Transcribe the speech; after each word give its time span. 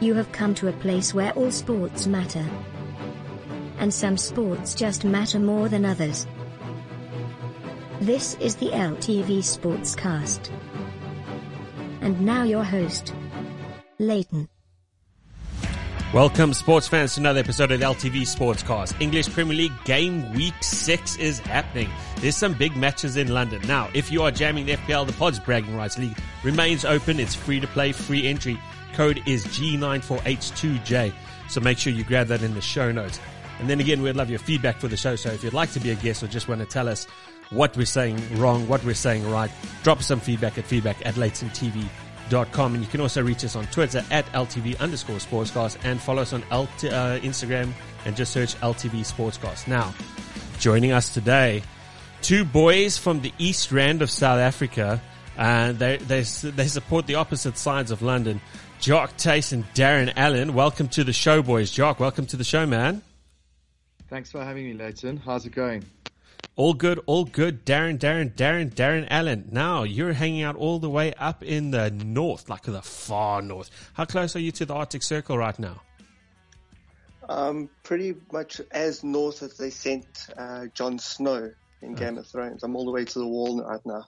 You 0.00 0.14
have 0.14 0.30
come 0.30 0.54
to 0.54 0.68
a 0.68 0.72
place 0.72 1.12
where 1.12 1.32
all 1.32 1.50
sports 1.50 2.06
matter. 2.06 2.46
And 3.80 3.92
some 3.92 4.16
sports 4.16 4.72
just 4.76 5.04
matter 5.04 5.40
more 5.40 5.68
than 5.68 5.84
others. 5.84 6.24
This 8.00 8.34
is 8.34 8.54
the 8.54 8.68
LTV 8.68 9.38
Sportscast. 9.38 10.50
And 12.00 12.20
now 12.20 12.44
your 12.44 12.62
host, 12.62 13.12
Leighton. 13.98 14.48
Welcome, 16.14 16.54
sports 16.54 16.86
fans, 16.86 17.14
to 17.14 17.20
another 17.20 17.40
episode 17.40 17.72
of 17.72 17.80
the 17.80 17.86
LTV 17.86 18.20
Sportscast. 18.20 19.00
English 19.00 19.28
Premier 19.30 19.56
League 19.56 19.84
Game 19.84 20.32
Week 20.32 20.54
6 20.60 21.16
is 21.16 21.40
happening. 21.40 21.90
There's 22.20 22.36
some 22.36 22.54
big 22.54 22.76
matches 22.76 23.16
in 23.16 23.34
London. 23.34 23.60
Now, 23.66 23.90
if 23.94 24.12
you 24.12 24.22
are 24.22 24.30
jamming 24.30 24.66
the 24.66 24.76
FPL, 24.76 25.08
the 25.08 25.12
Pods 25.14 25.40
Bragging 25.40 25.76
Rights 25.76 25.98
League 25.98 26.16
remains 26.44 26.84
open. 26.84 27.18
It's 27.18 27.34
free 27.34 27.58
to 27.58 27.66
play, 27.66 27.90
free 27.90 28.28
entry. 28.28 28.58
Code 28.94 29.22
is 29.26 29.46
G94H2J. 29.46 31.12
So 31.48 31.60
make 31.60 31.78
sure 31.78 31.92
you 31.92 32.04
grab 32.04 32.26
that 32.28 32.42
in 32.42 32.54
the 32.54 32.60
show 32.60 32.92
notes. 32.92 33.20
And 33.58 33.68
then 33.68 33.80
again, 33.80 34.02
we'd 34.02 34.16
love 34.16 34.30
your 34.30 34.38
feedback 34.38 34.76
for 34.76 34.88
the 34.88 34.96
show. 34.96 35.16
So 35.16 35.30
if 35.30 35.42
you'd 35.42 35.52
like 35.52 35.72
to 35.72 35.80
be 35.80 35.90
a 35.90 35.94
guest 35.94 36.22
or 36.22 36.28
just 36.28 36.48
want 36.48 36.60
to 36.60 36.66
tell 36.66 36.88
us 36.88 37.06
what 37.50 37.76
we're 37.76 37.86
saying 37.86 38.20
wrong, 38.38 38.68
what 38.68 38.84
we're 38.84 38.94
saying 38.94 39.28
right, 39.30 39.50
drop 39.82 40.02
some 40.02 40.20
feedback 40.20 40.58
at 40.58 40.64
feedback 40.64 41.04
at 41.04 41.14
LeightonTV.com. 41.14 42.74
And 42.74 42.82
you 42.82 42.88
can 42.88 43.00
also 43.00 43.22
reach 43.22 43.44
us 43.44 43.56
on 43.56 43.66
Twitter 43.66 44.04
at 44.10 44.26
LTV 44.26 44.78
underscore 44.78 45.16
sportscast 45.16 45.78
and 45.84 46.00
follow 46.00 46.22
us 46.22 46.32
on 46.32 46.42
uh, 46.44 46.68
Instagram 47.22 47.72
and 48.04 48.16
just 48.16 48.32
search 48.32 48.54
LTV 48.56 49.00
Sportscast. 49.00 49.66
Now, 49.66 49.92
joining 50.58 50.92
us 50.92 51.12
today, 51.12 51.62
two 52.22 52.44
boys 52.44 52.96
from 52.96 53.20
the 53.22 53.32
East 53.38 53.72
Rand 53.72 54.02
of 54.02 54.10
South 54.10 54.38
Africa. 54.38 55.00
And 55.36 55.78
they, 55.78 55.98
they, 55.98 56.22
they 56.22 56.66
support 56.66 57.06
the 57.06 57.14
opposite 57.14 57.56
sides 57.56 57.92
of 57.92 58.02
London. 58.02 58.40
Jock 58.80 59.16
Tace 59.16 59.52
and 59.52 59.64
Darren 59.74 60.12
Allen, 60.16 60.54
welcome 60.54 60.88
to 60.90 61.02
the 61.02 61.12
show, 61.12 61.42
boys. 61.42 61.70
Jock, 61.70 61.98
welcome 61.98 62.26
to 62.26 62.36
the 62.36 62.44
show, 62.44 62.64
man. 62.64 63.02
Thanks 64.08 64.30
for 64.30 64.42
having 64.42 64.64
me, 64.64 64.74
Leighton. 64.74 65.16
How's 65.16 65.44
it 65.46 65.52
going? 65.54 65.84
All 66.54 66.74
good, 66.74 67.00
all 67.06 67.24
good. 67.24 67.66
Darren, 67.66 67.98
Darren, 67.98 68.32
Darren, 68.32 68.72
Darren 68.72 69.06
Allen. 69.10 69.48
Now 69.50 69.82
you're 69.82 70.12
hanging 70.12 70.42
out 70.42 70.54
all 70.56 70.78
the 70.78 70.88
way 70.88 71.12
up 71.14 71.42
in 71.42 71.72
the 71.72 71.90
north, 71.90 72.48
like 72.48 72.62
the 72.62 72.80
far 72.80 73.42
north. 73.42 73.70
How 73.94 74.04
close 74.04 74.36
are 74.36 74.40
you 74.40 74.52
to 74.52 74.64
the 74.64 74.74
Arctic 74.74 75.02
Circle 75.02 75.36
right 75.36 75.58
now? 75.58 75.82
Um, 77.28 77.68
pretty 77.82 78.14
much 78.32 78.60
as 78.70 79.02
north 79.02 79.42
as 79.42 79.56
they 79.56 79.70
sent 79.70 80.28
uh, 80.36 80.66
Jon 80.72 80.98
Snow 80.98 81.50
in 81.82 81.94
Game 81.94 82.16
of 82.16 82.26
Thrones. 82.26 82.62
I'm 82.62 82.76
all 82.76 82.84
the 82.84 82.92
way 82.92 83.04
to 83.04 83.18
the 83.18 83.26
wall 83.26 83.62
right 83.62 83.84
now. 83.84 84.06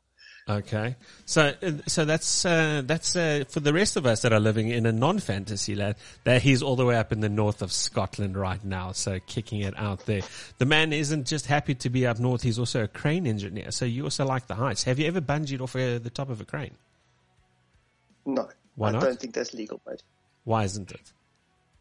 Okay, 0.50 0.96
so 1.26 1.52
so 1.86 2.04
that's 2.04 2.44
uh, 2.44 2.82
that's 2.84 3.14
uh, 3.14 3.44
for 3.48 3.60
the 3.60 3.72
rest 3.72 3.96
of 3.96 4.04
us 4.04 4.22
that 4.22 4.32
are 4.32 4.40
living 4.40 4.68
in 4.68 4.84
a 4.84 4.90
non-fantasy 4.90 5.76
land. 5.76 5.94
That 6.24 6.42
he's 6.42 6.60
all 6.62 6.74
the 6.76 6.84
way 6.84 6.96
up 6.96 7.12
in 7.12 7.20
the 7.20 7.28
north 7.28 7.62
of 7.62 7.70
Scotland 7.70 8.36
right 8.36 8.64
now, 8.64 8.92
so 8.92 9.20
kicking 9.26 9.60
it 9.60 9.74
out 9.78 10.06
there. 10.06 10.22
The 10.58 10.64
man 10.66 10.92
isn't 10.92 11.26
just 11.28 11.46
happy 11.46 11.74
to 11.76 11.90
be 11.90 12.04
up 12.06 12.18
north; 12.18 12.42
he's 12.42 12.58
also 12.58 12.82
a 12.82 12.88
crane 12.88 13.26
engineer. 13.28 13.70
So 13.70 13.84
you 13.84 14.04
also 14.04 14.24
like 14.24 14.48
the 14.48 14.56
heights. 14.56 14.82
Have 14.84 14.98
you 14.98 15.06
ever 15.06 15.20
bungeed 15.20 15.60
off 15.60 15.76
uh, 15.76 15.98
the 16.00 16.10
top 16.10 16.30
of 16.30 16.40
a 16.40 16.44
crane? 16.44 16.74
No, 18.26 18.48
Why 18.74 18.88
I 18.88 18.92
not? 18.92 19.02
don't 19.02 19.20
think 19.20 19.34
that's 19.34 19.54
legal, 19.54 19.80
mate. 19.86 20.02
Why 20.44 20.64
isn't 20.64 20.90
it? 20.90 21.12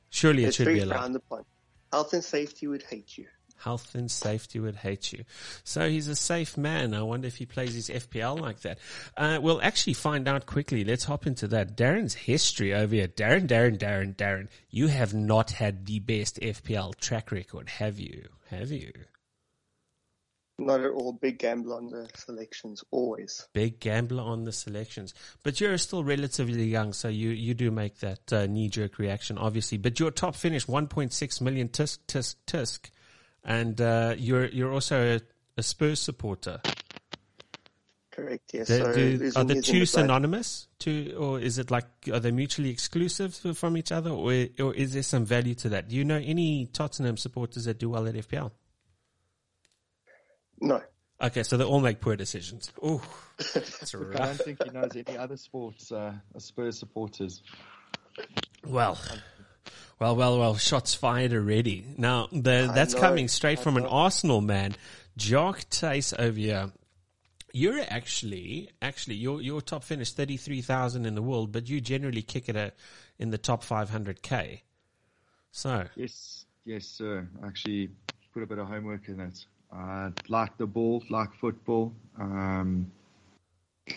Surely 0.09 0.43
it 0.43 0.47
It's 0.49 0.57
should 0.57 0.67
be 0.67 0.79
allowed. 0.79 1.15
upon. 1.15 1.43
Health 1.91 2.13
and 2.13 2.23
safety 2.23 2.67
would 2.67 2.83
hate 2.83 3.17
you. 3.17 3.25
Health 3.63 3.95
and 3.95 4.09
safety 4.09 4.59
would 4.59 4.77
hate 4.77 5.11
you. 5.11 5.25
So 5.63 5.89
he's 5.89 6.07
a 6.07 6.15
safe 6.15 6.57
man. 6.57 6.93
I 6.93 7.01
wonder 7.01 7.27
if 7.27 7.37
he 7.37 7.45
plays 7.45 7.73
his 7.73 7.89
FPL 7.89 8.39
like 8.39 8.61
that. 8.61 8.79
Uh, 9.17 9.39
we'll 9.41 9.61
actually 9.61 9.93
find 9.93 10.27
out 10.27 10.45
quickly. 10.45 10.83
Let's 10.83 11.05
hop 11.05 11.27
into 11.27 11.47
that. 11.49 11.75
Darren's 11.75 12.13
history 12.13 12.73
over 12.73 12.95
here. 12.95 13.07
Darren, 13.07 13.47
Darren, 13.47 13.77
Darren, 13.77 14.15
Darren. 14.15 14.47
You 14.69 14.87
have 14.87 15.13
not 15.13 15.51
had 15.51 15.85
the 15.85 15.99
best 15.99 16.39
FPL 16.39 16.95
track 16.95 17.31
record, 17.31 17.69
have 17.69 17.99
you? 17.99 18.29
Have 18.49 18.71
you? 18.71 18.91
Not 20.59 20.81
at 20.81 20.91
all. 20.91 21.13
Big 21.13 21.39
gambler 21.39 21.77
on 21.77 21.89
the 21.89 22.09
selections, 22.15 22.83
always. 22.91 23.47
Big 23.53 23.79
gambler 23.79 24.23
on 24.23 24.43
the 24.43 24.51
selections. 24.51 25.13
But 25.43 25.61
you're 25.61 25.77
still 25.77 26.03
relatively 26.03 26.65
young, 26.65 26.93
so 26.93 27.07
you, 27.07 27.29
you 27.29 27.53
do 27.53 27.71
make 27.71 27.99
that 27.99 28.33
uh, 28.33 28.45
knee 28.45 28.67
jerk 28.67 28.99
reaction, 28.99 29.37
obviously. 29.37 29.77
But 29.77 29.99
your 29.99 30.11
top 30.11 30.35
finish, 30.35 30.65
1.6 30.65 31.41
million 31.41 31.69
tisk, 31.69 31.99
tisk, 32.07 32.35
tisk. 32.45 32.89
And 33.43 33.79
uh, 33.79 34.15
you're, 34.17 34.47
you're 34.47 34.73
also 34.73 35.17
a, 35.17 35.21
a 35.57 35.63
Spurs 35.63 35.99
supporter. 35.99 36.61
Correct, 38.11 38.51
yes. 38.53 38.67
Do- 38.67 38.77
so 38.77 38.93
do- 38.93 39.31
are 39.37 39.43
the 39.45 39.61
two 39.61 39.85
synonymous 39.85 40.67
to, 40.79 41.13
or 41.13 41.39
is 41.39 41.57
it 41.57 41.71
like, 41.71 41.85
are 42.11 42.19
they 42.19 42.31
mutually 42.31 42.69
exclusive 42.69 43.33
from 43.55 43.77
each 43.77 43.91
other 43.91 44.09
or, 44.09 44.47
or 44.59 44.73
is 44.75 44.93
there 44.93 45.03
some 45.03 45.25
value 45.25 45.55
to 45.55 45.69
that? 45.69 45.87
Do 45.87 45.95
you 45.95 46.03
know 46.03 46.17
any 46.17 46.65
Tottenham 46.67 47.15
supporters 47.17 47.63
that 47.65 47.79
do 47.79 47.89
well 47.89 48.07
at 48.07 48.15
FPL? 48.15 48.51
No. 50.61 50.81
Okay, 51.21 51.43
so 51.43 51.57
they 51.57 51.63
all 51.65 51.79
make 51.81 51.99
poor 51.99 52.15
decisions. 52.15 52.71
Ooh, 52.83 53.01
that's 53.53 53.93
I 53.95 53.97
rough. 53.97 54.13
don't 54.17 54.37
think 54.41 54.63
he 54.63 54.69
knows 54.71 54.91
any 54.95 55.17
other 55.17 55.37
sports 55.37 55.91
uh, 55.91 56.13
Spurs 56.37 56.79
supporters. 56.79 57.41
Well, 58.65 58.97
well, 59.99 60.15
well, 60.15 60.39
well, 60.39 60.55
shots 60.55 60.95
fired 60.95 61.33
already. 61.33 61.85
Now, 61.97 62.27
the, 62.31 62.71
that's 62.73 62.93
know, 62.93 63.01
coming 63.01 63.27
straight 63.27 63.59
I 63.59 63.61
from 63.61 63.77
an. 63.77 63.85
Arsenal 63.85 64.41
man. 64.41 64.75
Jock 65.17 65.69
Tace 65.69 66.13
over 66.17 66.39
here. 66.39 66.71
You're 67.51 67.81
actually, 67.89 68.69
actually, 68.81 69.15
your, 69.15 69.41
your 69.41 69.59
top 69.59 69.83
finish 69.83 70.13
33,000 70.13 71.05
in 71.05 71.15
the 71.15 71.21
world, 71.21 71.51
but 71.51 71.67
you 71.67 71.81
generally 71.81 72.21
kick 72.21 72.47
it 72.47 72.55
at, 72.55 72.75
in 73.17 73.31
the 73.31 73.37
top 73.37 73.63
500k. 73.63 74.61
So, 75.51 75.87
Yes, 75.95 76.45
yes, 76.63 76.85
sir. 76.85 77.27
Actually, 77.43 77.89
put 78.33 78.43
a 78.43 78.45
bit 78.45 78.59
of 78.59 78.67
homework 78.67 79.09
in 79.09 79.19
it. 79.19 79.45
Uh, 79.75 80.11
like 80.29 80.57
the 80.57 80.65
ball, 80.65 81.03
like 81.09 81.33
football. 81.33 81.93
Um, 82.17 82.91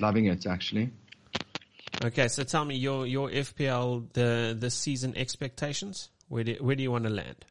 loving 0.01 0.27
it, 0.27 0.47
actually. 0.47 0.91
Okay, 2.05 2.29
so 2.29 2.43
tell 2.45 2.65
me 2.65 2.77
your, 2.77 3.07
your 3.07 3.29
FPL, 3.31 4.13
the, 4.13 4.57
the 4.59 4.71
season 4.71 5.17
expectations. 5.17 6.11
Where 6.29 6.45
do, 6.45 6.57
where 6.61 6.75
do 6.77 6.83
you 6.83 6.91
want 6.91 7.05
to 7.05 7.11
land? 7.11 7.45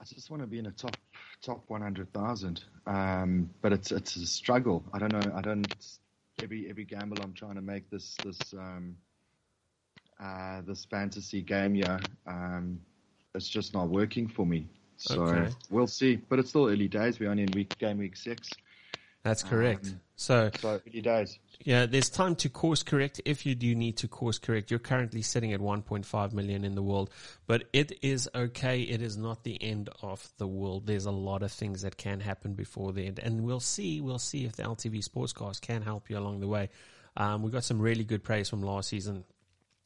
I 0.00 0.04
just 0.04 0.30
want 0.30 0.42
to 0.42 0.46
be 0.46 0.58
in 0.58 0.66
a 0.66 0.70
top 0.70 0.96
top 1.42 1.64
one 1.68 1.82
hundred 1.82 2.12
thousand. 2.12 2.64
Um, 2.86 3.50
but 3.60 3.72
it's 3.72 3.92
it's 3.92 4.16
a 4.16 4.26
struggle. 4.26 4.84
I 4.94 4.98
don't 4.98 5.12
know. 5.12 5.32
I 5.34 5.40
don't. 5.42 5.66
Every 6.42 6.68
every 6.70 6.84
gamble 6.84 7.18
I'm 7.22 7.34
trying 7.34 7.56
to 7.56 7.60
make 7.60 7.90
this 7.90 8.16
this 8.24 8.38
um, 8.54 8.96
uh, 10.22 10.62
this 10.66 10.86
fantasy 10.86 11.42
game 11.42 11.74
here, 11.74 11.98
um, 12.26 12.80
it's 13.34 13.48
just 13.48 13.74
not 13.74 13.88
working 13.88 14.28
for 14.28 14.46
me. 14.46 14.68
So 14.96 15.22
Okay. 15.22 15.54
we'll 15.70 15.86
see. 15.86 16.16
But 16.16 16.38
it's 16.38 16.50
still 16.50 16.68
early 16.68 16.88
days. 16.88 17.18
We're 17.20 17.30
only 17.30 17.42
in 17.42 17.50
week 17.54 17.76
game 17.78 17.98
week 17.98 18.16
six. 18.16 18.48
That's 19.22 19.42
correct. 19.42 19.86
Um, 19.88 20.00
so, 20.16 20.50
So 20.60 20.80
early 20.86 21.00
days. 21.02 21.38
Yeah, 21.62 21.84
there's 21.84 22.08
time 22.08 22.36
to 22.36 22.48
course 22.48 22.82
correct 22.82 23.20
if 23.26 23.44
you 23.44 23.54
do 23.54 23.74
need 23.74 23.98
to 23.98 24.08
course 24.08 24.38
correct. 24.38 24.70
You're 24.70 24.80
currently 24.80 25.20
sitting 25.20 25.52
at 25.52 25.60
1.5 25.60 26.32
million 26.32 26.64
in 26.64 26.74
the 26.74 26.82
world, 26.82 27.10
but 27.46 27.64
it 27.74 27.98
is 28.00 28.30
okay. 28.34 28.80
It 28.80 29.02
is 29.02 29.18
not 29.18 29.44
the 29.44 29.62
end 29.62 29.90
of 30.00 30.26
the 30.38 30.46
world. 30.46 30.86
There's 30.86 31.04
a 31.04 31.10
lot 31.10 31.42
of 31.42 31.52
things 31.52 31.82
that 31.82 31.98
can 31.98 32.20
happen 32.20 32.54
before 32.54 32.92
the 32.92 33.06
end, 33.06 33.18
and 33.18 33.42
we'll 33.42 33.60
see. 33.60 34.00
We'll 34.00 34.18
see 34.18 34.46
if 34.46 34.56
the 34.56 34.62
LTV 34.62 35.04
sports 35.04 35.34
Sportscast 35.34 35.60
can 35.60 35.82
help 35.82 36.08
you 36.08 36.16
along 36.16 36.40
the 36.40 36.48
way. 36.48 36.70
Um, 37.16 37.42
we 37.42 37.50
got 37.50 37.64
some 37.64 37.78
really 37.78 38.04
good 38.04 38.24
praise 38.24 38.48
from 38.48 38.62
last 38.62 38.88
season 38.88 39.24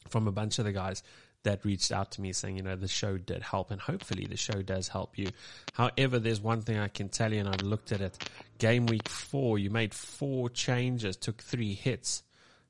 from 0.07 0.27
a 0.27 0.31
bunch 0.31 0.59
of 0.59 0.65
the 0.65 0.71
guys 0.71 1.03
that 1.45 1.65
reached 1.65 1.91
out 1.91 2.11
to 2.11 2.21
me 2.21 2.31
saying, 2.33 2.57
you 2.57 2.61
know, 2.63 2.75
the 2.75 2.87
show 2.87 3.17
did 3.17 3.41
help 3.41 3.71
and 3.71 3.81
hopefully 3.81 4.25
the 4.25 4.37
show 4.37 4.61
does 4.61 4.87
help 4.89 5.17
you. 5.17 5.29
However, 5.73 6.19
there's 6.19 6.41
one 6.41 6.61
thing 6.61 6.77
I 6.77 6.89
can 6.89 7.09
tell 7.09 7.33
you 7.33 7.39
and 7.39 7.49
I've 7.49 7.61
looked 7.63 7.91
at 7.91 8.01
it. 8.01 8.17
Game 8.59 8.85
week 8.85 9.07
four, 9.09 9.57
you 9.57 9.69
made 9.71 9.93
four 9.93 10.49
changes, 10.49 11.15
took 11.17 11.41
three 11.41 11.73
hits. 11.73 12.21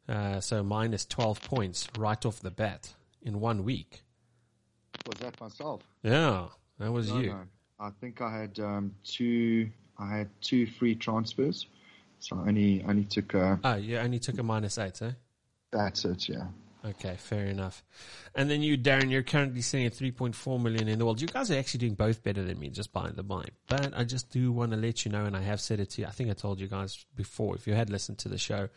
Uh, 0.07 0.39
so 0.39 0.63
minus 0.63 1.05
12 1.05 1.41
points 1.41 1.87
right 1.97 2.25
off 2.25 2.39
the 2.39 2.51
bat 2.51 2.93
in 3.23 3.39
one 3.39 3.63
week. 3.63 4.03
Was 5.07 5.19
that 5.19 5.39
myself? 5.41 5.81
Yeah, 6.03 6.45
that 6.79 6.91
was 6.91 7.09
No, 7.11 7.19
you. 7.19 7.27
no. 7.29 7.41
I 7.79 7.89
think 7.99 8.21
I 8.21 8.31
had 8.41 8.57
um, 8.59 8.93
two. 9.03 9.69
I 9.99 10.07
had 10.17 10.29
two 10.41 10.65
free 10.67 10.95
transfers, 10.95 11.67
so 12.19 12.37
I 12.37 12.47
only 12.47 12.83
only 12.87 13.03
took. 13.03 13.35
Uh, 13.35 13.57
Oh, 13.63 13.75
you 13.75 13.97
only 13.97 14.19
took 14.19 14.37
a 14.39 14.43
minus 14.43 14.77
eight, 14.77 15.01
eh? 15.01 15.11
that's 15.71 16.05
it. 16.05 16.29
Yeah. 16.29 16.45
Okay, 16.85 17.15
fair 17.17 17.45
enough. 17.45 17.83
And 18.35 18.49
then 18.49 18.61
you, 18.61 18.77
Darren, 18.77 19.09
you're 19.09 19.23
currently 19.23 19.61
sitting 19.61 19.87
at 19.87 19.93
3.4 19.93 20.61
million 20.61 20.87
in 20.87 20.99
the 20.99 21.05
world. 21.05 21.19
You 21.19 21.27
guys 21.27 21.49
are 21.49 21.57
actually 21.57 21.79
doing 21.79 21.95
both 21.95 22.23
better 22.23 22.43
than 22.43 22.59
me, 22.59 22.69
just 22.69 22.93
by 22.93 23.09
the 23.09 23.23
by. 23.23 23.45
But 23.67 23.97
I 23.97 24.03
just 24.03 24.29
do 24.29 24.51
want 24.51 24.71
to 24.71 24.77
let 24.77 25.03
you 25.03 25.11
know, 25.11 25.25
and 25.25 25.35
I 25.35 25.41
have 25.41 25.59
said 25.59 25.79
it 25.79 25.91
to 25.91 26.01
you. 26.01 26.07
I 26.07 26.11
think 26.11 26.29
I 26.29 26.33
told 26.33 26.59
you 26.59 26.67
guys 26.67 27.05
before. 27.15 27.55
If 27.55 27.65
you 27.65 27.73
had 27.73 27.89
listened 27.89 28.19
to 28.19 28.29
the 28.29 28.37
show 28.37 28.69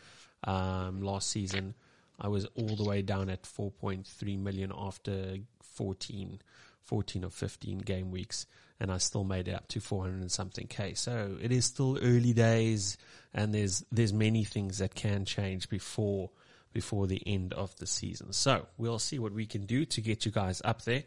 um, 0.43 1.01
last 1.03 1.29
season, 1.29 1.75
I 2.19 2.29
was 2.29 2.45
all 2.55 2.75
the 2.75 2.83
way 2.83 3.03
down 3.03 3.29
at 3.29 3.43
4.3 3.43 4.39
million 4.39 4.71
after 4.75 5.37
14, 5.61 6.41
14 6.81 7.25
or 7.25 7.29
15 7.29 7.77
game 7.79 8.09
weeks, 8.09 8.47
and 8.79 8.91
I 8.91 8.97
still 8.97 9.23
made 9.23 9.47
it 9.47 9.53
up 9.53 9.67
to 9.67 9.79
400 9.79 10.19
and 10.19 10.31
something 10.31 10.65
k. 10.65 10.95
So 10.95 11.37
it 11.39 11.51
is 11.51 11.65
still 11.65 11.99
early 12.01 12.33
days, 12.33 12.97
and 13.35 13.53
there's 13.53 13.85
there's 13.91 14.13
many 14.13 14.45
things 14.45 14.79
that 14.79 14.95
can 14.95 15.25
change 15.25 15.69
before 15.69 16.31
before 16.73 17.07
the 17.07 17.21
end 17.25 17.53
of 17.53 17.75
the 17.77 17.87
season. 17.87 18.33
So 18.33 18.67
we'll 18.77 18.99
see 18.99 19.19
what 19.19 19.33
we 19.33 19.45
can 19.45 19.65
do 19.65 19.85
to 19.85 20.01
get 20.01 20.25
you 20.25 20.31
guys 20.31 20.61
up 20.63 20.83
there. 20.83 21.03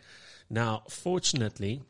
Now, 0.51 0.83
fortunately, 0.89 1.83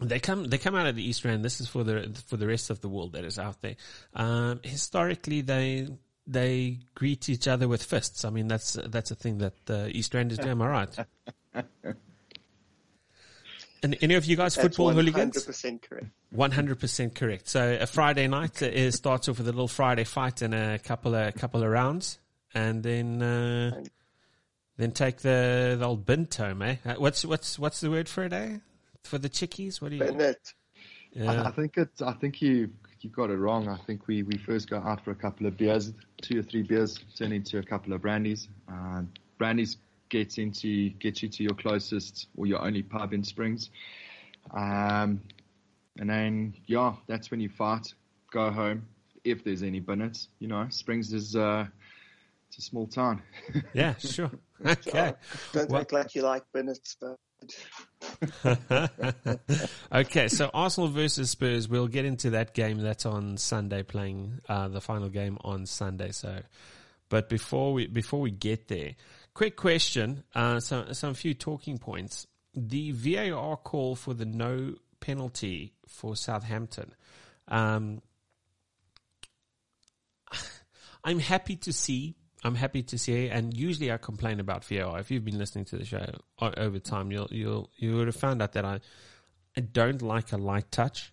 they 0.00 0.18
come 0.20 0.44
they 0.44 0.58
come 0.58 0.74
out 0.74 0.86
of 0.86 0.96
the 0.96 1.02
East 1.06 1.24
Rand. 1.24 1.44
This 1.44 1.60
is 1.60 1.68
for 1.68 1.84
the 1.84 2.16
for 2.26 2.36
the 2.36 2.46
rest 2.46 2.70
of 2.70 2.80
the 2.80 2.88
world 2.88 3.12
that 3.12 3.24
is 3.24 3.38
out 3.38 3.60
there. 3.62 3.76
Um, 4.14 4.60
historically, 4.62 5.40
they 5.40 5.88
they 6.26 6.80
greet 6.94 7.28
each 7.28 7.46
other 7.48 7.68
with 7.68 7.82
fists. 7.82 8.24
I 8.24 8.30
mean, 8.30 8.48
that's 8.48 8.74
that's 8.86 9.10
a 9.10 9.14
thing 9.14 9.38
that 9.38 9.66
the 9.66 9.88
East 9.96 10.14
Rand 10.14 10.32
is 10.32 10.38
doing. 10.38 10.50
Am 10.50 10.62
I 10.62 10.68
right? 10.68 10.98
And 13.84 13.98
any 14.00 14.14
of 14.14 14.24
you 14.24 14.34
guys 14.34 14.54
That's 14.54 14.66
football 14.68 14.92
hooligans? 14.92 15.44
100% 15.46 15.82
correct. 15.82 16.06
One 16.30 16.50
hundred 16.50 16.80
percent 16.80 17.14
correct. 17.14 17.48
So 17.48 17.76
a 17.78 17.86
Friday 17.86 18.26
night 18.26 18.62
uh, 18.62 18.66
is, 18.66 18.94
starts 18.96 19.28
off 19.28 19.36
with 19.38 19.46
a 19.46 19.52
little 19.52 19.68
Friday 19.68 20.04
fight 20.04 20.40
and 20.40 20.54
a 20.54 20.78
couple 20.78 21.14
of 21.14 21.34
couple 21.34 21.62
of 21.62 21.68
rounds, 21.68 22.18
and 22.54 22.82
then 22.82 23.22
uh, 23.22 23.82
then 24.76 24.92
take 24.92 25.18
the, 25.18 25.76
the 25.78 25.84
old 25.84 26.06
binto, 26.06 26.60
eh? 26.62 26.94
What's 26.96 27.24
what's 27.24 27.58
what's 27.58 27.80
the 27.80 27.90
word 27.90 28.08
for 28.08 28.24
it, 28.24 28.32
eh? 28.32 28.58
For 29.02 29.18
the 29.18 29.28
chickies, 29.28 29.80
what 29.82 29.90
do 29.90 29.96
you? 29.96 30.04
Bennett, 30.04 30.54
I, 31.16 31.18
Yeah. 31.18 31.42
I 31.44 31.50
think 31.50 31.76
it. 31.76 31.90
I 32.04 32.12
think 32.12 32.40
you 32.40 32.70
you 33.00 33.10
got 33.10 33.30
it 33.30 33.36
wrong. 33.36 33.68
I 33.68 33.76
think 33.76 34.06
we, 34.06 34.22
we 34.22 34.38
first 34.38 34.70
go 34.70 34.78
out 34.78 35.04
for 35.04 35.10
a 35.10 35.14
couple 35.14 35.46
of 35.46 35.58
beers, 35.58 35.92
two 36.22 36.38
or 36.38 36.42
three 36.42 36.62
beers, 36.62 36.98
turn 37.16 37.32
into 37.32 37.58
a 37.58 37.62
couple 37.62 37.92
of 37.92 38.00
brandies. 38.00 38.48
Uh, 38.66 39.02
brandies 39.38 39.76
gets 40.08 40.38
into 40.38 40.88
get 40.90 41.22
you 41.22 41.28
to 41.28 41.42
your 41.42 41.54
closest 41.54 42.28
or 42.36 42.46
your 42.46 42.64
only 42.64 42.82
pub 42.82 43.12
in 43.12 43.22
Springs. 43.22 43.70
Um, 44.52 45.20
and 45.98 46.08
then 46.08 46.54
yeah, 46.66 46.94
that's 47.06 47.30
when 47.30 47.40
you 47.40 47.48
fight. 47.50 47.92
Go 48.32 48.50
home 48.50 48.86
if 49.22 49.44
there's 49.44 49.62
any 49.62 49.80
bunnets. 49.80 50.28
You 50.38 50.48
know, 50.48 50.66
Springs 50.70 51.12
is 51.12 51.36
uh, 51.36 51.66
it's 52.56 52.66
a 52.66 52.68
small 52.68 52.86
town. 52.86 53.22
Yeah, 53.74 53.94
sure. 53.98 54.30
Okay. 54.64 55.14
don't 55.52 55.70
Well- 55.70 55.80
act 55.80 55.92
like 55.92 56.14
you 56.14 56.22
like 56.22 56.44
Bennett, 56.52 56.78
but 57.00 57.18
okay, 59.92 60.28
so 60.28 60.50
Arsenal 60.54 60.88
versus 60.88 61.30
Spurs. 61.30 61.68
We'll 61.68 61.88
get 61.88 62.04
into 62.04 62.30
that 62.30 62.54
game. 62.54 62.78
That's 62.78 63.04
on 63.04 63.36
Sunday, 63.36 63.82
playing 63.82 64.40
uh, 64.48 64.68
the 64.68 64.80
final 64.80 65.08
game 65.10 65.36
on 65.44 65.66
Sunday. 65.66 66.12
So, 66.12 66.38
but 67.08 67.28
before 67.28 67.72
we 67.74 67.86
before 67.86 68.20
we 68.20 68.30
get 68.30 68.68
there, 68.68 68.94
quick 69.34 69.56
question. 69.56 70.22
Uh, 70.34 70.60
some 70.60 70.94
some 70.94 71.12
few 71.14 71.34
talking 71.34 71.76
points. 71.78 72.26
The 72.54 72.92
VAR 72.92 73.56
call 73.58 73.94
for 73.96 74.14
the 74.14 74.24
no 74.24 74.76
penalty 75.00 75.74
for 75.86 76.16
Southampton. 76.16 76.94
Um, 77.48 78.00
I'm 81.04 81.18
happy 81.18 81.56
to 81.56 81.72
see. 81.74 82.14
I'm 82.44 82.54
happy 82.54 82.82
to 82.82 82.98
see, 82.98 83.30
and 83.30 83.56
usually 83.56 83.90
I 83.90 83.96
complain 83.96 84.38
about 84.38 84.66
VAR. 84.66 84.98
If 85.00 85.10
you've 85.10 85.24
been 85.24 85.38
listening 85.38 85.64
to 85.66 85.78
the 85.78 85.84
show 85.86 86.04
over 86.38 86.78
time, 86.78 87.10
you'll 87.10 87.28
you'll 87.30 87.70
you 87.78 87.96
would 87.96 88.06
have 88.06 88.16
found 88.16 88.42
out 88.42 88.52
that 88.52 88.66
I 88.66 88.80
I 89.56 89.62
don't 89.62 90.02
like 90.02 90.30
a 90.32 90.36
light 90.36 90.70
touch, 90.70 91.10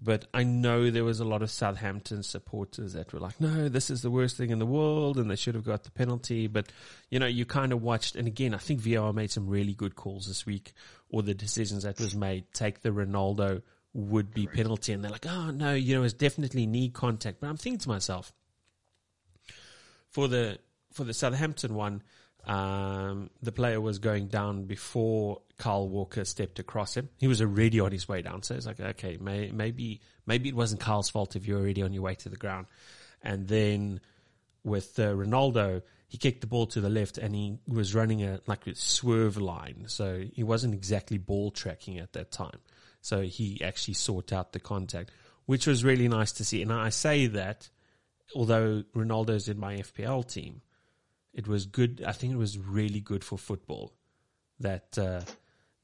but 0.00 0.26
I 0.34 0.42
know 0.42 0.90
there 0.90 1.04
was 1.04 1.20
a 1.20 1.24
lot 1.24 1.40
of 1.40 1.52
Southampton 1.52 2.24
supporters 2.24 2.94
that 2.94 3.12
were 3.12 3.20
like, 3.20 3.40
"No, 3.40 3.68
this 3.68 3.90
is 3.90 4.02
the 4.02 4.10
worst 4.10 4.36
thing 4.36 4.50
in 4.50 4.58
the 4.58 4.66
world, 4.66 5.18
and 5.18 5.30
they 5.30 5.36
should 5.36 5.54
have 5.54 5.64
got 5.64 5.84
the 5.84 5.92
penalty." 5.92 6.48
But 6.48 6.72
you 7.10 7.20
know, 7.20 7.26
you 7.26 7.46
kind 7.46 7.72
of 7.72 7.80
watched, 7.80 8.16
and 8.16 8.26
again, 8.26 8.52
I 8.52 8.58
think 8.58 8.80
VAR 8.80 9.12
made 9.12 9.30
some 9.30 9.46
really 9.46 9.74
good 9.74 9.94
calls 9.94 10.26
this 10.26 10.44
week, 10.44 10.72
or 11.10 11.22
the 11.22 11.34
decisions 11.34 11.84
that 11.84 12.00
was 12.00 12.16
made. 12.16 12.46
Take 12.52 12.82
the 12.82 12.90
Ronaldo 12.90 13.62
would 13.92 14.34
be 14.34 14.48
penalty, 14.48 14.92
and 14.92 15.04
they're 15.04 15.12
like, 15.12 15.26
"Oh 15.26 15.52
no, 15.52 15.74
you 15.74 15.94
know, 15.94 16.02
it's 16.02 16.12
definitely 16.12 16.66
knee 16.66 16.88
contact." 16.88 17.38
But 17.38 17.50
I'm 17.50 17.56
thinking 17.56 17.78
to 17.78 17.88
myself, 17.88 18.32
for 20.10 20.26
the 20.26 20.58
for 20.92 21.04
the 21.04 21.14
Southampton 21.14 21.74
one, 21.74 22.02
um, 22.46 23.30
the 23.42 23.52
player 23.52 23.80
was 23.80 23.98
going 23.98 24.26
down 24.26 24.64
before 24.64 25.42
Kyle 25.58 25.88
Walker 25.88 26.24
stepped 26.24 26.58
across 26.58 26.96
him. 26.96 27.08
He 27.18 27.28
was 27.28 27.40
already 27.40 27.78
on 27.80 27.92
his 27.92 28.08
way 28.08 28.22
down, 28.22 28.42
so 28.42 28.54
it's 28.54 28.66
like, 28.66 28.80
okay, 28.80 29.16
may, 29.20 29.50
maybe 29.52 30.00
maybe 30.26 30.48
it 30.48 30.56
wasn't 30.56 30.80
Kyle's 30.80 31.10
fault 31.10 31.36
if 31.36 31.46
you're 31.46 31.60
already 31.60 31.82
on 31.82 31.92
your 31.92 32.02
way 32.02 32.14
to 32.16 32.28
the 32.28 32.36
ground. 32.36 32.66
And 33.22 33.46
then 33.46 34.00
with 34.64 34.98
uh, 34.98 35.12
Ronaldo, 35.12 35.82
he 36.08 36.18
kicked 36.18 36.40
the 36.40 36.46
ball 36.46 36.66
to 36.68 36.80
the 36.80 36.90
left 36.90 37.16
and 37.16 37.34
he 37.34 37.58
was 37.66 37.94
running 37.94 38.24
a 38.24 38.40
like 38.46 38.66
a 38.66 38.74
swerve 38.74 39.36
line, 39.36 39.84
so 39.86 40.24
he 40.32 40.42
wasn't 40.42 40.74
exactly 40.74 41.18
ball 41.18 41.52
tracking 41.52 41.98
at 41.98 42.12
that 42.14 42.32
time. 42.32 42.58
So 43.00 43.22
he 43.22 43.60
actually 43.62 43.94
sought 43.94 44.32
out 44.32 44.52
the 44.52 44.60
contact, 44.60 45.10
which 45.46 45.66
was 45.66 45.84
really 45.84 46.08
nice 46.08 46.32
to 46.32 46.44
see. 46.44 46.62
And 46.62 46.72
I 46.72 46.88
say 46.88 47.26
that 47.28 47.68
although 48.34 48.82
Ronaldo's 48.94 49.48
in 49.48 49.58
my 49.58 49.76
FPL 49.76 50.28
team, 50.28 50.62
it 51.32 51.48
was 51.48 51.66
good. 51.66 52.02
I 52.06 52.12
think 52.12 52.32
it 52.32 52.38
was 52.38 52.58
really 52.58 53.00
good 53.00 53.24
for 53.24 53.38
football 53.38 53.92
that 54.60 54.96
uh, 54.98 55.22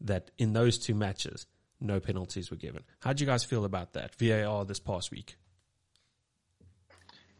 that 0.00 0.30
in 0.38 0.52
those 0.52 0.78
two 0.78 0.94
matches, 0.94 1.46
no 1.80 2.00
penalties 2.00 2.50
were 2.50 2.56
given. 2.56 2.84
How 3.00 3.12
do 3.12 3.22
you 3.22 3.26
guys 3.26 3.44
feel 3.44 3.64
about 3.64 3.92
that 3.94 4.14
VAR 4.16 4.64
this 4.64 4.80
past 4.80 5.10
week? 5.10 5.36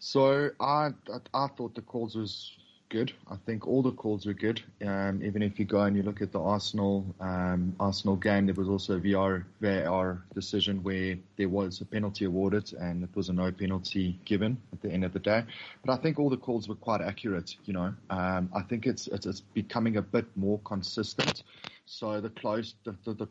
So 0.01 0.51
I, 0.61 0.91
I 1.35 1.49
thought 1.49 1.75
the 1.75 1.83
calls 1.83 2.15
was 2.15 2.57
good. 2.89 3.13
I 3.31 3.37
think 3.47 3.67
all 3.67 3.83
the 3.83 3.93
calls 3.93 4.27
were 4.27 4.33
good. 4.33 4.63
Um, 4.85 5.23
even 5.23 5.43
if 5.43 5.59
you 5.59 5.65
go 5.65 5.83
and 5.83 5.97
you 5.97 6.03
look 6.03 6.23
at 6.23 6.33
the 6.33 6.41
Arsenal 6.41 7.05
um, 7.21 7.75
Arsenal 7.79 8.17
game, 8.17 8.47
there 8.47 8.55
was 8.55 8.69
also 8.69 8.97
a 8.97 9.01
VR 9.01 9.45
VAR 9.61 10.23
decision 10.35 10.83
where 10.83 11.17
there 11.37 11.49
was 11.49 11.81
a 11.81 11.85
penalty 11.85 12.25
awarded 12.25 12.73
and 12.75 13.05
it 13.05 13.11
was 13.15 13.29
a 13.29 13.33
no 13.33 13.53
penalty 13.53 14.19
given 14.25 14.57
at 14.73 14.81
the 14.81 14.91
end 14.91 15.05
of 15.05 15.13
the 15.13 15.19
day. 15.19 15.45
But 15.85 15.93
I 15.93 16.03
think 16.03 16.19
all 16.19 16.31
the 16.31 16.37
calls 16.37 16.69
were 16.69 16.75
quite 16.75 17.01
accurate. 17.01 17.57
You 17.65 17.75
know, 17.75 17.95
um, 18.11 18.51
I 18.55 18.63
think 18.63 18.87
it's, 18.87 19.07
it's 19.09 19.27
it's 19.27 19.41
becoming 19.41 19.97
a 19.97 20.03
bit 20.03 20.27
more 20.37 20.59
consistent. 20.61 21.43
So 21.87 22.21
the 22.21 22.31
close 22.31 22.75
the 22.85 22.97
the, 23.05 23.15
the, 23.15 23.29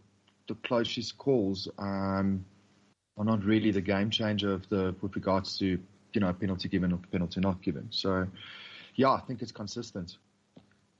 the 0.47 0.55
closest 0.63 1.17
calls. 1.17 1.67
Um, 1.77 2.45
are 3.17 3.25
not 3.25 3.43
really 3.43 3.71
the 3.71 3.81
game 3.81 4.11
changer 4.11 4.53
of 4.53 4.69
the 4.69 4.93
with 5.01 5.15
regards 5.15 5.57
to 5.57 5.65
you 5.65 6.21
know 6.21 6.31
penalty 6.33 6.69
given 6.69 6.93
or 6.93 6.99
penalty 7.11 7.39
not 7.39 7.61
given. 7.63 7.87
So 7.89 8.27
yeah, 8.97 9.11
I 9.11 9.21
think 9.21 9.41
it's 9.41 9.53
consistent. 9.53 10.17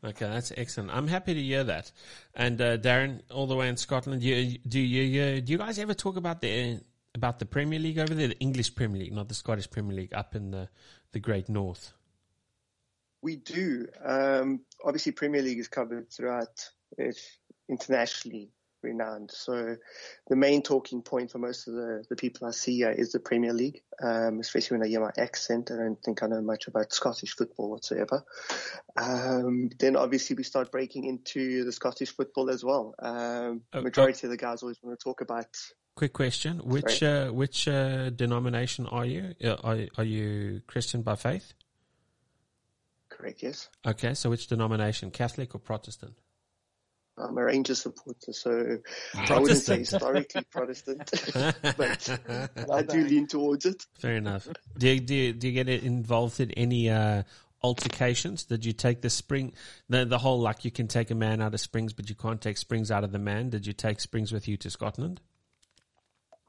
Okay, 0.03 0.25
that's 0.25 0.53
excellent. 0.55 0.91
I'm 0.91 1.07
happy 1.07 1.33
to 1.33 1.41
hear 1.41 1.63
that. 1.65 1.91
And 2.35 2.61
uh, 2.61 2.77
Darren, 2.77 3.21
all 3.29 3.47
the 3.47 3.55
way 3.55 3.67
in 3.67 3.75
Scotland, 3.75 4.23
you, 4.23 4.57
do 4.59 4.79
you 4.79 5.21
uh, 5.21 5.39
do 5.41 5.51
you 5.51 5.57
guys 5.57 5.79
ever 5.79 5.93
talk 5.93 6.15
about 6.15 6.39
the 6.39 6.79
about 7.15 7.39
the 7.39 7.45
Premier 7.45 7.79
League 7.79 7.99
over 7.99 8.13
there, 8.13 8.29
the 8.29 8.39
English 8.39 8.75
Premier 8.75 9.01
League, 9.01 9.13
not 9.13 9.27
the 9.27 9.35
Scottish 9.35 9.69
Premier 9.69 9.95
League, 9.97 10.13
up 10.13 10.35
in 10.35 10.51
the 10.51 10.69
the 11.11 11.19
Great 11.19 11.49
North? 11.49 11.93
we 13.21 13.35
do. 13.35 13.87
Um, 14.03 14.61
obviously, 14.83 15.11
Premier 15.11 15.41
League 15.41 15.59
is 15.59 15.67
covered 15.67 16.09
throughout. 16.11 16.69
It's 16.97 17.39
internationally 17.69 18.51
renowned. 18.81 19.31
So 19.31 19.75
the 20.27 20.35
main 20.35 20.61
talking 20.61 21.01
point 21.01 21.31
for 21.31 21.37
most 21.39 21.67
of 21.67 21.73
the, 21.73 22.03
the 22.09 22.15
people 22.15 22.47
I 22.47 22.51
see 22.51 22.77
here 22.77 22.91
is 22.91 23.11
the 23.11 23.19
Premier 23.19 23.53
League, 23.53 23.81
um, 24.01 24.39
especially 24.39 24.77
when 24.77 24.85
I 24.85 24.89
hear 24.89 25.01
my 25.01 25.11
accent. 25.17 25.71
I 25.71 25.77
don't 25.77 26.01
think 26.03 26.23
I 26.23 26.27
know 26.27 26.41
much 26.41 26.67
about 26.67 26.93
Scottish 26.93 27.35
football 27.35 27.71
whatsoever. 27.71 28.23
Um, 28.95 29.69
then 29.79 29.95
obviously 29.95 30.35
we 30.35 30.43
start 30.43 30.71
breaking 30.71 31.05
into 31.05 31.63
the 31.63 31.71
Scottish 31.71 32.15
football 32.15 32.49
as 32.49 32.63
well. 32.63 32.95
Um, 32.99 33.61
Oh, 33.73 33.81
majority 33.81 34.27
of 34.27 34.31
the 34.31 34.37
guys 34.37 34.61
always 34.61 34.77
want 34.81 34.97
to 34.99 35.03
talk 35.03 35.21
about 35.21 35.47
Quick 35.95 36.13
question: 36.13 36.59
Which 36.59 37.01
uh, 37.01 37.29
which 37.29 37.67
uh, 37.67 38.11
denomination 38.11 38.85
are 38.85 39.05
you? 39.05 39.33
Uh, 39.43 39.55
Are 39.63 39.79
are 39.97 40.03
you 40.03 40.61
Christian 40.67 41.01
by 41.01 41.15
faith? 41.15 41.53
correct, 43.09 43.41
yes. 43.41 43.69
Okay, 43.85 44.13
so 44.13 44.29
which 44.29 44.47
denomination, 44.47 45.09
Catholic 45.09 45.55
or 45.55 45.59
Protestant? 45.59 46.13
I'm 47.17 47.37
a 47.37 47.43
Rangers 47.43 47.81
supporter, 47.81 48.31
so 48.31 48.77
I 49.15 49.39
wouldn't 49.39 49.59
say 49.59 49.79
historically 49.79 50.43
Protestant, 50.51 51.09
but 51.77 52.19
I 52.71 52.81
do 52.83 53.03
lean 53.03 53.27
towards 53.27 53.65
it. 53.65 53.85
Fair 53.99 54.17
enough. 54.17 54.47
Do 54.77 54.89
you, 54.89 54.99
do 54.99 55.15
you, 55.15 55.33
do 55.33 55.47
you 55.47 55.53
get 55.53 55.67
involved 55.69 56.39
in 56.39 56.51
any 56.51 56.89
uh, 56.89 57.23
altercations? 57.63 58.43
Did 58.43 58.65
you 58.65 58.73
take 58.73 59.01
the 59.01 59.09
spring, 59.09 59.53
the 59.89 60.05
the 60.05 60.19
whole 60.19 60.39
like 60.39 60.63
you 60.63 60.71
can 60.71 60.87
take 60.87 61.09
a 61.09 61.15
man 61.15 61.41
out 61.41 61.53
of 61.53 61.59
Springs, 61.59 61.93
but 61.93 62.09
you 62.09 62.15
can't 62.15 62.41
take 62.41 62.57
Springs 62.57 62.91
out 62.91 63.03
of 63.03 63.11
the 63.11 63.19
man? 63.19 63.49
Did 63.49 63.65
you 63.65 63.73
take 63.73 63.99
Springs 63.99 64.31
with 64.31 64.47
you 64.47 64.57
to 64.57 64.69
Scotland? 64.69 65.19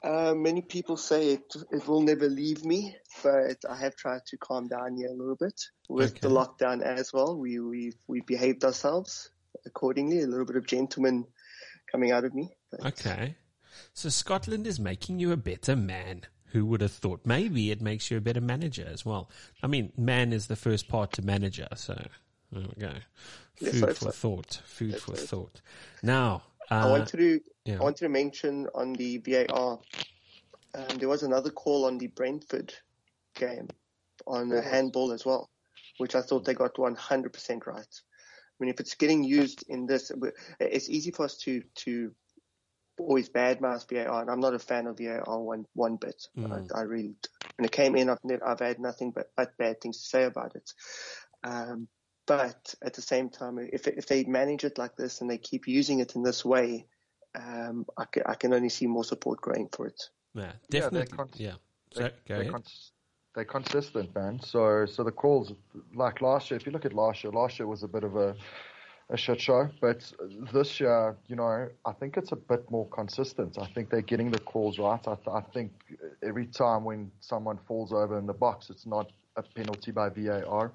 Uh, 0.01 0.33
many 0.33 0.61
people 0.61 0.95
say 0.95 1.33
it, 1.33 1.53
it 1.71 1.85
will 1.85 1.99
never 1.99 2.29
leave 2.29 2.63
me, 2.63 2.95
but 3.21 3.57
I 3.69 3.75
have 3.75 3.97
tried 3.97 4.25
to 4.27 4.37
calm 4.37 4.69
down 4.69 4.95
here 4.95 5.09
a 5.09 5.13
little 5.13 5.35
bit 5.35 5.61
with 5.89 6.21
the 6.21 6.29
lockdown 6.29 6.81
as 6.81 7.11
well. 7.11 7.37
We, 7.37 7.59
we, 7.59 7.91
we 8.07 8.21
behaved 8.21 8.63
ourselves 8.63 9.29
accordingly, 9.65 10.21
a 10.21 10.27
little 10.27 10.45
bit 10.45 10.55
of 10.55 10.65
gentleman 10.67 11.25
coming 11.91 12.11
out 12.11 12.25
of 12.25 12.33
me. 12.33 12.49
But 12.71 12.85
Okay, 12.85 13.35
so 13.93 14.09
Scotland 14.09 14.67
is 14.67 14.79
making 14.79 15.19
you 15.19 15.31
a 15.31 15.37
better 15.37 15.75
man. 15.75 16.21
Who 16.51 16.65
would 16.65 16.81
have 16.81 16.91
thought? 16.91 17.21
Maybe 17.25 17.69
it 17.69 17.79
makes 17.81 18.09
you 18.09 18.17
a 18.17 18.21
better 18.21 18.41
manager 18.41 18.87
as 18.91 19.05
well. 19.05 19.29
I 19.61 19.67
mean, 19.67 19.91
man 19.97 20.33
is 20.33 20.47
the 20.47 20.55
first 20.55 20.87
part 20.87 21.11
to 21.13 21.21
manager, 21.21 21.67
so 21.75 21.93
there 22.51 22.63
we 22.75 22.81
go. 22.81 22.93
Food 23.57 23.83
I 23.83 23.93
for 23.93 23.93
thought- 23.93 24.15
thought. 24.15 24.61
Food 24.65 24.91
Yes, 24.93 25.01
for 25.01 25.11
I 25.11 25.15
thought. 25.15 25.27
thought. 25.27 25.61
Now, 26.01 26.43
uh, 26.71 26.75
I 26.87 26.89
wanted 26.89 27.17
to, 27.17 27.41
yeah. 27.65 27.77
I 27.79 27.83
wanted 27.83 27.99
to 28.05 28.09
mention 28.09 28.67
on 28.73 28.93
the 28.93 29.17
VAR, 29.19 29.79
um, 30.73 30.97
there 30.97 31.09
was 31.09 31.21
another 31.21 31.51
call 31.51 31.85
on 31.85 31.99
the 31.99 32.07
Brentford 32.07 32.73
game 33.35 33.67
on 34.25 34.51
a 34.51 34.61
handball 34.61 35.11
as 35.11 35.25
well. 35.25 35.49
which 35.97 36.15
I 36.15 36.21
thought 36.21 36.45
they 36.45 36.53
got 36.53 36.75
100% 36.75 37.67
right. 37.67 38.01
I 38.59 38.63
mean, 38.63 38.69
if 38.69 38.79
it's 38.79 38.95
getting 38.95 39.23
used 39.23 39.63
in 39.69 39.85
this, 39.85 40.11
it's 40.59 40.89
easy 40.89 41.11
for 41.11 41.25
us 41.25 41.37
to 41.37 41.63
to 41.75 42.13
always 42.99 43.29
badmouth 43.29 43.89
VAR, 43.89 44.21
and 44.21 44.29
I'm 44.29 44.41
not 44.41 44.53
a 44.53 44.59
fan 44.59 44.87
of 44.87 44.97
VAR 44.97 45.23
one 45.41 45.65
one 45.73 45.95
bit. 45.95 46.27
Mm. 46.37 46.69
I, 46.75 46.79
I, 46.79 46.81
really, 46.83 47.15
when 47.55 47.65
it 47.65 47.71
came 47.71 47.95
in, 47.95 48.09
I've 48.09 48.23
never, 48.23 48.45
I've 48.45 48.59
had 48.59 48.79
nothing 48.79 49.11
but, 49.11 49.31
but 49.37 49.57
bad 49.57 49.79
things 49.79 50.01
to 50.01 50.03
say 50.09 50.23
about 50.25 50.55
it. 50.55 50.73
Um, 51.43 51.87
but 52.27 52.75
at 52.83 52.93
the 52.93 53.01
same 53.01 53.29
time, 53.29 53.57
if 53.71 53.87
if 53.87 54.07
they 54.07 54.25
manage 54.25 54.65
it 54.65 54.77
like 54.77 54.95
this 54.97 55.21
and 55.21 55.29
they 55.29 55.37
keep 55.37 55.67
using 55.67 55.99
it 55.99 56.15
in 56.15 56.23
this 56.23 56.43
way, 56.43 56.85
um, 57.35 57.85
I, 57.97 58.05
can, 58.05 58.23
I 58.25 58.35
can 58.35 58.53
only 58.53 58.69
see 58.69 58.87
more 58.87 59.05
support 59.05 59.39
growing 59.41 59.69
for 59.71 59.87
it. 59.87 60.01
Yeah, 60.35 60.51
definitely. 60.69 61.07
Yeah, 61.09 61.15
con- 61.15 61.29
yeah. 61.37 61.53
So, 61.93 62.03
they, 62.03 62.11
go 62.27 62.41
ahead. 62.41 62.63
They're 63.39 63.45
consistent, 63.45 64.13
man. 64.13 64.41
So 64.43 64.85
so 64.85 65.01
the 65.01 65.13
calls 65.13 65.53
like 65.95 66.19
last 66.19 66.51
year. 66.51 66.59
If 66.59 66.65
you 66.65 66.73
look 66.73 66.83
at 66.83 66.91
last 66.91 67.23
year, 67.23 67.31
last 67.31 67.57
year 67.57 67.67
was 67.67 67.83
a 67.83 67.87
bit 67.87 68.03
of 68.03 68.17
a 68.17 68.35
a 69.09 69.15
shit 69.15 69.39
show. 69.39 69.69
But 69.79 70.11
this 70.51 70.81
year, 70.81 71.15
you 71.27 71.37
know, 71.37 71.69
I 71.85 71.93
think 71.93 72.17
it's 72.17 72.33
a 72.33 72.35
bit 72.35 72.69
more 72.69 72.85
consistent. 72.89 73.57
I 73.57 73.67
think 73.67 73.91
they're 73.91 74.01
getting 74.01 74.29
the 74.29 74.39
calls 74.39 74.77
right. 74.77 74.99
I, 75.07 75.15
th- 75.15 75.29
I 75.29 75.39
think 75.53 75.71
every 76.21 76.47
time 76.47 76.83
when 76.83 77.11
someone 77.21 77.57
falls 77.65 77.93
over 77.93 78.19
in 78.19 78.25
the 78.25 78.33
box, 78.33 78.69
it's 78.69 78.85
not 78.85 79.09
a 79.37 79.41
penalty 79.41 79.91
by 79.91 80.09
VAR. 80.09 80.73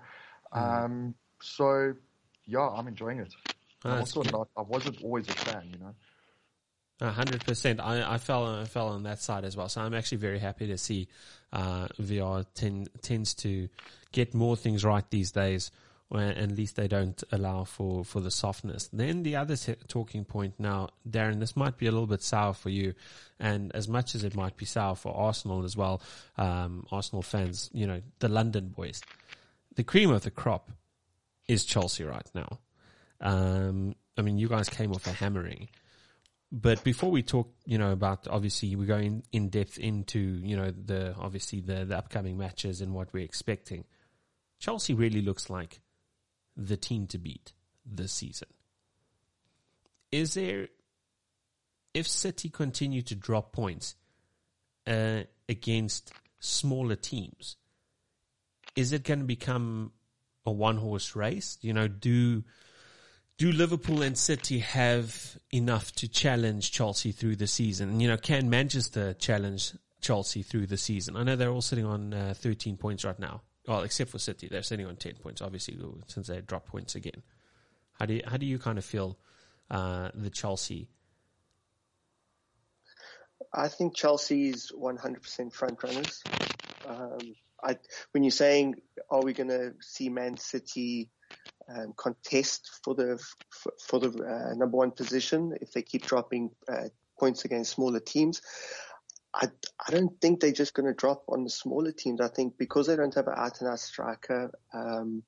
Mm. 0.54 0.85
Um, 0.85 1.14
so 1.42 1.92
yeah, 2.47 2.66
I'm 2.66 2.88
enjoying 2.88 3.18
it. 3.18 3.35
Oh, 3.85 3.90
I'm 3.90 3.99
also 3.99 4.23
not. 4.23 4.49
I 4.56 4.62
wasn't 4.62 5.02
always 5.02 5.28
a 5.28 5.35
fan, 5.35 5.68
you 5.71 5.78
know 5.80 5.94
hundred 7.00 7.44
percent. 7.44 7.80
I, 7.80 8.14
I 8.14 8.18
fell 8.18 8.46
I 8.46 8.64
fell 8.64 8.88
on 8.88 9.02
that 9.04 9.20
side 9.20 9.44
as 9.44 9.56
well. 9.56 9.68
So 9.68 9.80
I'm 9.80 9.94
actually 9.94 10.18
very 10.18 10.38
happy 10.38 10.66
to 10.68 10.78
see 10.78 11.08
uh, 11.52 11.88
VAR 11.98 12.44
ten, 12.54 12.86
tends 13.02 13.34
to 13.34 13.68
get 14.12 14.34
more 14.34 14.56
things 14.56 14.84
right 14.84 15.04
these 15.10 15.32
days. 15.32 15.70
At 16.12 16.52
least 16.52 16.76
they 16.76 16.86
don't 16.86 17.20
allow 17.32 17.64
for, 17.64 18.04
for 18.04 18.20
the 18.20 18.30
softness. 18.30 18.88
Then 18.92 19.24
the 19.24 19.34
other 19.34 19.56
talking 19.88 20.24
point 20.24 20.54
now, 20.60 20.90
Darren, 21.08 21.40
this 21.40 21.56
might 21.56 21.76
be 21.76 21.86
a 21.86 21.90
little 21.90 22.06
bit 22.06 22.22
sour 22.22 22.52
for 22.52 22.68
you, 22.68 22.94
and 23.40 23.74
as 23.74 23.88
much 23.88 24.14
as 24.14 24.22
it 24.22 24.36
might 24.36 24.56
be 24.56 24.64
sour 24.64 24.94
for 24.94 25.12
Arsenal 25.16 25.64
as 25.64 25.76
well, 25.76 26.00
um, 26.36 26.86
Arsenal 26.92 27.22
fans, 27.22 27.68
you 27.72 27.84
know, 27.84 28.00
the 28.20 28.28
London 28.28 28.68
boys, 28.68 29.02
the 29.74 29.82
cream 29.82 30.10
of 30.10 30.22
the 30.22 30.30
crop 30.30 30.70
is 31.48 31.64
Chelsea 31.64 32.04
right 32.04 32.30
now. 32.32 32.60
Um, 33.20 33.96
I 34.16 34.22
mean, 34.22 34.38
you 34.38 34.48
guys 34.48 34.68
came 34.68 34.92
off 34.92 35.08
a 35.08 35.12
hammering. 35.12 35.68
But 36.56 36.84
before 36.84 37.11
we 37.11 37.25
talk, 37.25 37.52
you 37.66 37.78
know, 37.78 37.90
about 37.90 38.28
obviously 38.28 38.76
we're 38.76 38.87
going 38.87 39.25
in 39.32 39.49
depth 39.49 39.76
into, 39.76 40.20
you 40.20 40.56
know, 40.56 40.70
the 40.70 41.12
obviously 41.18 41.61
the, 41.61 41.84
the 41.84 41.99
upcoming 41.99 42.38
matches 42.38 42.80
and 42.80 42.94
what 42.94 43.08
we're 43.12 43.25
expecting. 43.25 43.84
Chelsea 44.61 44.94
really 44.94 45.20
looks 45.20 45.50
like 45.50 45.80
the 46.56 46.76
team 46.76 47.08
to 47.08 47.18
beat 47.18 47.54
this 47.84 48.12
season. 48.12 48.46
Is 50.12 50.34
there, 50.34 50.68
if 51.92 52.06
City 52.06 52.50
continue 52.50 53.02
to 53.02 53.16
drop 53.16 53.52
points 53.52 53.96
uh, 54.87 55.23
against 55.49 56.12
smaller 56.38 56.94
teams, 56.94 57.56
is 58.76 58.92
it 58.92 59.02
going 59.02 59.18
to 59.18 59.25
become 59.25 59.90
a 60.46 60.52
one 60.52 60.76
horse 60.76 61.16
race? 61.16 61.58
You 61.62 61.73
know, 61.73 61.88
do 61.88 62.44
do 63.36 63.50
Liverpool 63.50 64.02
and 64.02 64.16
City 64.16 64.60
have 64.60 65.38
enough 65.52 65.92
to 65.92 66.08
challenge 66.08 66.70
Chelsea 66.70 67.12
through 67.12 67.36
the 67.36 67.46
season? 67.46 68.00
You 68.00 68.08
know, 68.08 68.16
can 68.16 68.48
Manchester 68.48 69.14
challenge 69.14 69.72
Chelsea 70.00 70.42
through 70.42 70.66
the 70.66 70.76
season? 70.76 71.16
I 71.16 71.24
know 71.24 71.34
they're 71.34 71.50
all 71.50 71.62
sitting 71.62 71.84
on 71.84 72.14
uh, 72.14 72.34
13 72.36 72.76
points 72.76 73.04
right 73.04 73.18
now. 73.18 73.42
Well, 73.66 73.82
except 73.82 74.10
for 74.10 74.18
City, 74.18 74.48
they're 74.48 74.62
sitting 74.62 74.86
on 74.86 74.96
10 74.96 75.14
points, 75.22 75.40
obviously, 75.40 75.78
since 76.06 76.28
they 76.28 76.40
dropped 76.42 76.68
points 76.68 76.94
again. 76.94 77.22
How 77.98 78.06
do 78.06 78.14
you, 78.14 78.22
how 78.26 78.36
do 78.36 78.46
you 78.46 78.58
kind 78.58 78.78
of 78.78 78.84
feel 78.84 79.18
uh, 79.70 80.10
the 80.14 80.30
Chelsea? 80.30 80.88
I 83.52 83.68
think 83.68 83.96
Chelsea's 83.96 84.70
100% 84.78 85.52
front 85.52 85.82
runners. 85.82 86.22
Um, 86.86 87.18
I, 87.62 87.78
when 88.12 88.22
you're 88.22 88.30
saying, 88.30 88.76
are 89.10 89.22
we 89.22 89.32
going 89.32 89.48
to 89.48 89.72
see 89.80 90.08
Man 90.08 90.36
City 90.36 91.08
um, 91.68 91.94
contest 91.96 92.70
for 92.82 92.94
the 92.94 93.18
for, 93.50 93.72
for 93.80 93.98
the 93.98 94.08
uh, 94.08 94.54
number 94.54 94.76
one 94.76 94.90
position 94.90 95.56
if 95.60 95.72
they 95.72 95.82
keep 95.82 96.06
dropping 96.06 96.50
uh, 96.68 96.88
points 97.18 97.44
against 97.44 97.72
smaller 97.72 98.00
teams. 98.00 98.42
I, 99.34 99.48
I 99.84 99.90
don't 99.90 100.20
think 100.20 100.40
they're 100.40 100.52
just 100.52 100.74
going 100.74 100.86
to 100.86 100.94
drop 100.94 101.24
on 101.28 101.42
the 101.42 101.50
smaller 101.50 101.90
teams. 101.90 102.20
I 102.20 102.28
think 102.28 102.56
because 102.56 102.86
they 102.86 102.96
don't 102.96 103.14
have 103.14 103.26
an 103.26 103.34
out 103.36 103.60
and 103.60 103.68
out 103.68 103.80
striker, 103.80 104.52
um, 104.72 105.24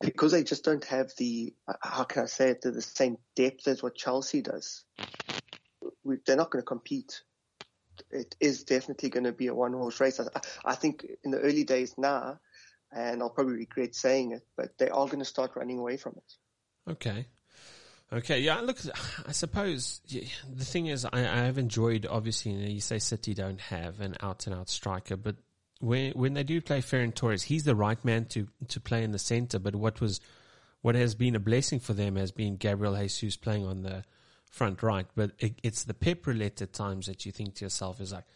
because 0.00 0.32
they 0.32 0.44
just 0.44 0.64
don't 0.64 0.84
have 0.84 1.10
the, 1.16 1.54
how 1.80 2.04
can 2.04 2.24
I 2.24 2.26
say 2.26 2.50
it, 2.50 2.60
the 2.60 2.82
same 2.82 3.16
depth 3.36 3.66
as 3.68 3.82
what 3.82 3.94
Chelsea 3.94 4.42
does. 4.42 4.84
We, 6.02 6.16
they're 6.26 6.36
not 6.36 6.50
going 6.50 6.62
to 6.62 6.66
compete. 6.66 7.22
It 8.10 8.36
is 8.40 8.64
definitely 8.64 9.08
going 9.08 9.24
to 9.24 9.32
be 9.32 9.46
a 9.46 9.54
one 9.54 9.72
horse 9.72 10.00
race. 10.00 10.20
I, 10.20 10.40
I 10.64 10.74
think 10.74 11.06
in 11.24 11.30
the 11.30 11.40
early 11.40 11.64
days 11.64 11.94
now, 11.96 12.38
and 12.94 13.22
I'll 13.22 13.30
probably 13.30 13.54
regret 13.54 13.94
saying 13.94 14.32
it, 14.32 14.46
but 14.56 14.78
they 14.78 14.88
are 14.88 15.06
going 15.06 15.18
to 15.18 15.24
start 15.24 15.52
running 15.56 15.78
away 15.78 15.96
from 15.96 16.14
it. 16.16 16.90
Okay. 16.92 17.26
Okay, 18.12 18.40
yeah. 18.40 18.60
Look, 18.60 18.78
I 19.26 19.32
suppose 19.32 20.00
yeah, 20.06 20.22
the 20.52 20.64
thing 20.64 20.86
is, 20.86 21.04
I, 21.04 21.20
I 21.20 21.44
have 21.44 21.58
enjoyed. 21.58 22.06
Obviously, 22.08 22.52
you, 22.52 22.58
know, 22.58 22.68
you, 22.68 22.80
say 22.80 22.98
City 22.98 23.34
don't 23.34 23.60
have 23.60 24.00
an 24.00 24.16
out-and-out 24.20 24.68
striker, 24.68 25.16
but 25.16 25.36
when 25.80 26.12
when 26.12 26.34
they 26.34 26.44
do 26.44 26.60
play 26.60 26.80
Ferran 26.80 27.14
Torres, 27.14 27.42
he's 27.42 27.64
the 27.64 27.74
right 27.74 28.02
man 28.04 28.26
to 28.26 28.46
to 28.68 28.80
play 28.80 29.02
in 29.02 29.10
the 29.10 29.18
centre. 29.18 29.58
But 29.58 29.74
what 29.74 30.00
was 30.00 30.20
what 30.82 30.94
has 30.94 31.14
been 31.14 31.34
a 31.34 31.40
blessing 31.40 31.80
for 31.80 31.94
them 31.94 32.16
has 32.16 32.30
been 32.30 32.56
Gabriel 32.56 32.94
Jesus 32.94 33.36
playing 33.36 33.66
on 33.66 33.82
the 33.82 34.04
front 34.48 34.82
right. 34.82 35.06
But 35.16 35.32
it, 35.40 35.58
it's 35.62 35.84
the 35.84 35.94
pep 35.94 36.26
roulette 36.26 36.62
at 36.62 36.72
times 36.72 37.06
that 37.06 37.26
you 37.26 37.32
think 37.32 37.54
to 37.56 37.64
yourself 37.64 38.00
is 38.00 38.12
like, 38.12 38.26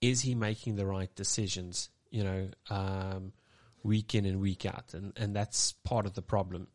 is 0.00 0.22
he 0.22 0.34
making 0.34 0.76
the 0.76 0.86
right 0.86 1.14
decisions? 1.14 1.90
You 2.10 2.24
know. 2.24 2.48
Um, 2.70 3.32
week 3.82 4.14
in 4.14 4.24
and 4.26 4.40
week 4.40 4.66
out, 4.66 4.94
and 4.94 5.12
and 5.16 5.34
that's 5.34 5.72
part 5.72 6.06
of 6.06 6.14
the 6.14 6.22
problem 6.22 6.68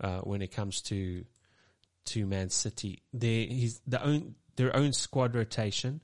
uh, 0.00 0.20
when 0.20 0.42
it 0.42 0.52
comes 0.52 0.80
to 0.82 1.24
to 2.06 2.26
Man 2.26 2.50
City. 2.50 3.02
Their 3.12 3.46
his 3.46 3.80
the 3.86 4.02
own 4.02 4.34
their 4.56 4.74
own 4.74 4.92
squad 4.92 5.34
rotation 5.34 6.00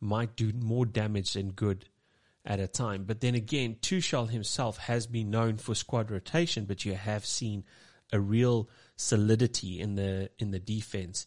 might 0.00 0.36
do 0.36 0.52
more 0.52 0.86
damage 0.86 1.32
than 1.32 1.50
good 1.50 1.86
at 2.44 2.60
a 2.60 2.68
time. 2.68 3.04
But 3.04 3.20
then 3.20 3.34
again, 3.34 3.76
Tuchel 3.80 4.30
himself 4.30 4.78
has 4.78 5.06
been 5.06 5.30
known 5.30 5.56
for 5.56 5.74
squad 5.74 6.10
rotation, 6.10 6.64
but 6.64 6.84
you 6.84 6.94
have 6.94 7.26
seen 7.26 7.64
a 8.12 8.20
real 8.20 8.68
solidity 8.96 9.80
in 9.80 9.94
the 9.94 10.30
in 10.38 10.50
the 10.50 10.58
defense, 10.58 11.26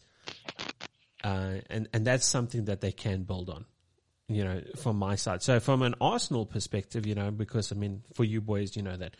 uh, 1.22 1.56
and 1.70 1.88
and 1.92 2.06
that's 2.06 2.26
something 2.26 2.66
that 2.66 2.80
they 2.80 2.92
can 2.92 3.22
build 3.22 3.50
on 3.50 3.66
you 4.28 4.44
know, 4.44 4.62
from 4.76 4.96
my 4.96 5.14
side. 5.16 5.42
So 5.42 5.60
from 5.60 5.82
an 5.82 5.94
Arsenal 6.00 6.46
perspective, 6.46 7.06
you 7.06 7.14
know, 7.14 7.30
because 7.30 7.72
I 7.72 7.74
mean, 7.74 8.02
for 8.14 8.24
you 8.24 8.40
boys, 8.40 8.76
you 8.76 8.82
know 8.82 8.96
that 8.96 9.16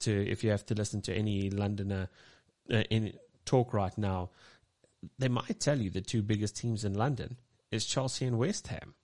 to 0.00 0.30
if 0.30 0.44
you 0.44 0.50
have 0.50 0.66
to 0.66 0.74
listen 0.74 1.00
to 1.02 1.14
any 1.14 1.50
Londoner 1.50 2.08
uh, 2.72 2.82
in 2.90 3.12
talk 3.44 3.72
right 3.72 3.96
now, 3.96 4.30
they 5.18 5.28
might 5.28 5.60
tell 5.60 5.78
you 5.78 5.90
the 5.90 6.00
two 6.00 6.22
biggest 6.22 6.56
teams 6.56 6.84
in 6.84 6.94
London 6.94 7.36
is 7.70 7.86
Chelsea 7.86 8.26
and 8.26 8.38
West 8.38 8.68
Ham. 8.68 8.94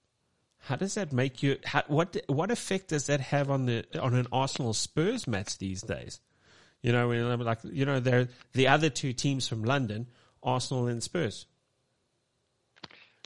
How 0.59 0.77
does 0.77 0.95
that 0.95 1.13
make 1.13 1.43
you? 1.43 1.59
How, 1.65 1.85
what 1.87 2.17
what 2.27 2.51
effect 2.51 2.89
does 2.89 3.07
that 3.07 3.21
have 3.21 3.51
on 3.51 3.67
the 3.67 3.85
on 4.01 4.15
an 4.15 4.27
Arsenal 4.33 4.75
Spurs 4.75 5.27
match 5.27 5.59
these 5.59 5.83
days? 5.83 6.21
You 6.83 6.93
know, 6.93 7.09
like 7.09 7.59
you 7.65 7.85
know, 7.85 8.01
they're 8.01 8.29
the 8.53 8.69
other 8.69 8.91
two 8.91 9.13
teams 9.13 9.47
from 9.47 9.63
London, 9.63 10.09
Arsenal 10.43 10.89
and 10.89 11.03
Spurs. 11.03 11.47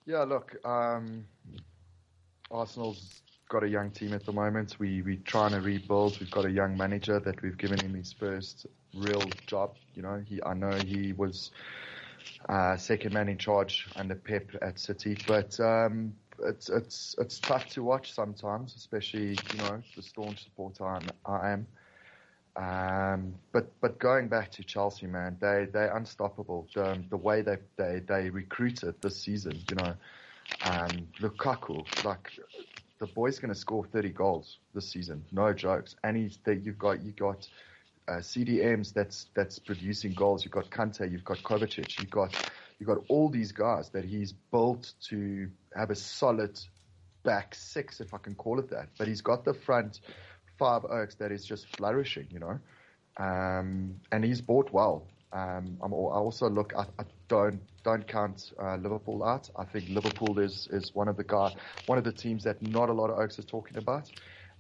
Yeah, 0.07 0.25
look, 0.25 0.57
um, 0.65 1.27
Arsenal's 2.51 3.23
got 3.49 3.63
a 3.63 3.69
young 3.69 3.91
team 3.91 4.13
at 4.13 4.25
the 4.25 4.33
moment. 4.33 4.77
We 4.79 5.03
we're 5.03 5.19
trying 5.25 5.53
to 5.53 5.61
rebuild. 5.61 6.19
We've 6.21 6.31
got 6.31 6.45
a 6.47 6.51
young 6.51 6.77
manager 6.77 7.21
that 7.21 7.43
we've 7.43 7.57
given 7.57 7.81
him 7.81 7.95
his 7.95 8.13
first 8.13 8.67
real 8.95 9.23
job. 9.47 9.75
You 9.95 10.03
know, 10.03 10.23
he 10.27 10.41
I 10.43 10.55
know 10.55 10.73
he 10.73 11.13
was 11.13 11.51
uh, 12.49 12.77
second 12.77 13.13
man 13.13 13.29
in 13.29 13.39
charge 13.39 13.89
under 13.97 14.15
Pep 14.15 14.51
at 14.63 14.79
City, 14.79 15.17
but 15.27 15.59
um, 15.61 16.15
it's 16.45 16.69
it's 16.69 17.15
it's 17.19 17.39
tough 17.39 17.69
to 17.71 17.83
watch 17.83 18.13
sometimes, 18.13 18.75
especially 18.77 19.31
you 19.53 19.59
know 19.59 19.83
the 19.95 20.03
staunch 20.03 20.45
supporter 20.45 20.87
I'm, 20.87 21.09
I 21.25 21.51
am. 21.53 21.67
Um, 22.57 23.35
but 23.53 23.71
but 23.81 23.99
going 23.99 24.29
back 24.29 24.51
to 24.53 24.65
Chelsea, 24.65 25.07
man, 25.07 25.37
they 25.41 25.67
they're 25.73 25.97
unstoppable. 25.97 26.67
The, 26.75 26.99
the 27.11 27.17
way 27.17 27.43
they 27.43 27.59
they 27.77 28.01
they 28.07 28.31
recruited 28.31 29.01
this 29.03 29.17
season, 29.17 29.59
you 29.69 29.77
know 29.77 29.95
um, 30.65 31.09
Lukaku, 31.21 31.85
like 32.05 32.31
the 32.99 33.07
boy's 33.07 33.39
going 33.39 33.53
to 33.53 33.59
score 33.59 33.85
30 33.85 34.11
goals 34.11 34.59
this 34.75 34.91
season, 34.91 35.25
no 35.33 35.53
jokes. 35.53 35.97
And 36.05 36.17
he's 36.17 36.39
that 36.45 36.65
you've 36.65 36.79
got 36.79 37.03
you 37.03 37.13
got 37.13 37.49
uh, 38.09 38.15
CDMs 38.15 38.93
that's 38.93 39.27
that's 39.35 39.59
producing 39.59 40.13
goals. 40.13 40.45
You've 40.45 40.53
got 40.53 40.71
Kante, 40.71 41.11
you've 41.11 41.25
got 41.25 41.39
Kovacic, 41.39 41.99
you've 41.99 42.11
got 42.11 42.35
you've 42.79 42.89
got 42.89 42.99
all 43.09 43.29
these 43.29 43.53
guys 43.53 43.91
that 43.91 44.05
he's 44.05 44.33
built 44.33 44.93
to 45.09 45.49
have 45.75 45.91
a 45.91 45.95
solid 45.95 46.59
back 47.23 47.55
six, 47.55 48.01
if 48.01 48.15
I 48.15 48.19
can 48.19 48.35
call 48.35 48.59
it 48.59 48.71
that. 48.71 48.89
But 48.99 49.09
he's 49.09 49.21
got 49.23 49.45
the 49.45 49.55
front 49.55 50.01
five 50.59 50.85
Oaks 50.85 51.15
that 51.17 51.33
is 51.33 51.45
just 51.45 51.67
flourishing, 51.77 52.27
you 52.31 52.39
know. 52.39 52.59
Um, 53.19 53.97
and 54.13 54.25
he's 54.25 54.41
bought 54.41 54.71
well. 54.73 55.07
Um, 55.33 55.79
I 55.83 55.87
also 55.87 56.51
look. 56.51 56.73
I, 56.77 56.83
I 56.99 57.05
don't 57.29 57.61
don't 57.83 58.07
count 58.07 58.53
uh, 58.63 58.77
Liverpool 58.77 59.25
out. 59.25 59.51
I 59.57 59.65
think 59.65 59.89
Liverpool 59.89 60.39
is 60.39 60.69
is 60.71 60.95
one 60.95 61.09
of 61.09 61.17
the 61.17 61.25
guy, 61.25 61.55
one 61.87 61.99
of 61.99 62.05
the 62.05 62.13
teams 62.13 62.45
that 62.45 62.61
not 62.63 62.89
a 62.89 62.93
lot 62.93 63.11
of 63.11 63.19
Oaks 63.19 63.39
is 63.39 63.45
talking 63.45 63.77
about, 63.79 64.11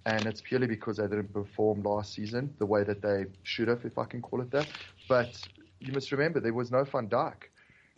and 0.06 0.26
it's 0.26 0.40
purely 0.40 0.66
because 0.66 0.96
they 0.96 1.06
didn't 1.06 1.32
perform 1.32 1.82
last 1.82 2.14
season 2.14 2.54
the 2.58 2.66
way 2.66 2.84
that 2.84 3.02
they 3.02 3.26
should 3.42 3.68
have, 3.68 3.84
if 3.84 3.98
I 3.98 4.04
can 4.04 4.22
call 4.22 4.40
it 4.40 4.50
that. 4.50 4.66
But 5.08 5.40
you 5.80 5.92
must 5.92 6.10
remember 6.12 6.40
there 6.40 6.54
was 6.54 6.70
no 6.70 6.84
Van 6.84 7.08
Dijk. 7.08 7.34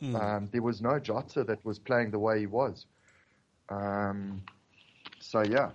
Mm. 0.03 0.21
Um, 0.21 0.49
there 0.51 0.63
was 0.63 0.83
no 0.83 0.99
Jota 0.99 1.45
that 1.45 1.65
was 1.65 1.79
playing 1.79 2.11
the 2.11 2.19
way 2.19 2.41
he 2.41 2.47
was. 2.47 2.87
Um, 3.69 4.43
so 5.21 5.43
yeah. 5.43 5.71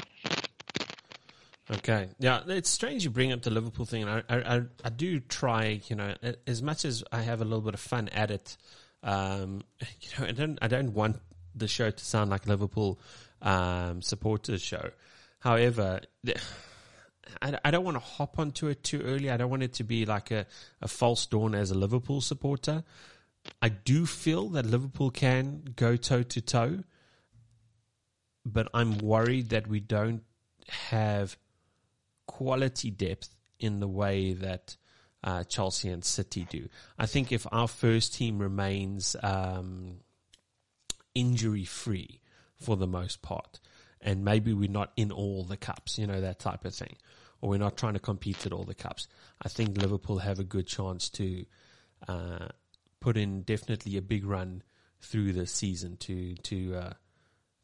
Okay, 1.70 2.08
yeah, 2.18 2.44
it's 2.48 2.70
strange 2.70 3.04
you 3.04 3.10
bring 3.10 3.34
up 3.34 3.42
the 3.42 3.50
Liverpool 3.50 3.86
thing. 3.86 4.08
I, 4.08 4.24
I, 4.30 4.62
I 4.86 4.90
do 4.90 5.20
try, 5.20 5.82
you 5.90 5.98
know, 5.98 6.16
as 6.46 6.62
much 6.62 6.86
as 6.86 7.04
I 7.12 7.22
have 7.24 7.42
a 7.42 7.44
little 7.44 7.62
bit 7.62 7.74
of 7.74 7.82
fun 7.82 8.08
at 8.10 8.32
it. 8.32 8.56
Um, 9.04 9.62
you 10.02 10.10
know, 10.20 10.28
I 10.28 10.32
don't, 10.32 10.60
I 10.62 10.68
don't 10.68 10.94
want 10.94 11.18
the 11.56 11.68
show 11.68 11.90
to 11.90 12.06
sound 12.06 12.30
like 12.30 12.48
Liverpool 12.48 13.00
um, 13.42 14.02
supporters 14.02 14.62
show. 14.62 14.92
However, 15.40 16.02
I, 17.42 17.58
I 17.64 17.72
don't 17.72 17.84
want 17.84 17.96
to 17.96 18.04
hop 18.04 18.40
onto 18.40 18.68
it 18.68 18.84
too 18.84 19.02
early. 19.02 19.30
I 19.30 19.38
don't 19.38 19.50
want 19.50 19.64
it 19.64 19.74
to 19.74 19.84
be 19.84 20.06
like 20.06 20.32
a, 20.32 20.46
a 20.82 20.88
false 20.88 21.26
dawn 21.26 21.56
as 21.56 21.72
a 21.72 21.76
Liverpool 21.76 22.22
supporter. 22.22 22.84
I 23.62 23.70
do 23.70 24.06
feel 24.06 24.50
that 24.50 24.66
Liverpool 24.66 25.10
can 25.10 25.74
go 25.76 25.96
toe 25.96 26.24
to 26.24 26.42
toe, 26.42 26.84
but 28.46 28.68
I'm 28.74 28.98
worried 28.98 29.50
that 29.50 29.68
we 29.68 29.80
don't 29.80 30.24
have 30.70 31.38
quality 32.26 32.92
depth 32.92 33.30
in 33.60 33.80
the 33.80 33.88
way 33.88 34.34
that 34.34 34.76
uh, 35.28 35.44
Chelsea 35.44 35.90
and 35.90 36.06
City 36.06 36.48
do. 36.50 36.70
I 36.98 37.06
think 37.06 37.34
if 37.34 37.46
our 37.52 37.68
first 37.68 38.14
team 38.14 38.40
remains 38.40 39.14
um, 39.22 39.98
injury 41.14 41.66
free 41.66 42.22
for 42.56 42.78
the 42.78 42.88
most 42.88 43.22
part, 43.22 43.60
and 44.00 44.24
maybe 44.24 44.54
we're 44.54 44.70
not 44.70 44.94
in 44.96 45.12
all 45.12 45.44
the 45.44 45.58
cups, 45.58 46.00
you 46.00 46.08
know, 46.08 46.22
that 46.22 46.40
type 46.40 46.64
of 46.64 46.74
thing, 46.74 46.96
or 47.42 47.50
we're 47.50 47.58
not 47.58 47.76
trying 47.76 47.96
to 47.96 48.00
compete 48.00 48.46
at 48.46 48.54
all 48.54 48.64
the 48.64 48.74
cups, 48.74 49.10
I 49.42 49.50
think 49.50 49.78
Liverpool 49.78 50.20
have 50.20 50.40
a 50.40 50.46
good 50.46 50.66
chance 50.66 51.10
to 51.10 51.46
uh, 52.08 52.48
put 53.02 53.18
in 53.18 53.42
definitely 53.42 53.98
a 53.98 54.02
big 54.02 54.24
run 54.24 54.64
through 55.02 55.34
the 55.34 55.46
season 55.46 55.98
to 55.98 56.36
to 56.36 56.76
uh, 56.76 56.94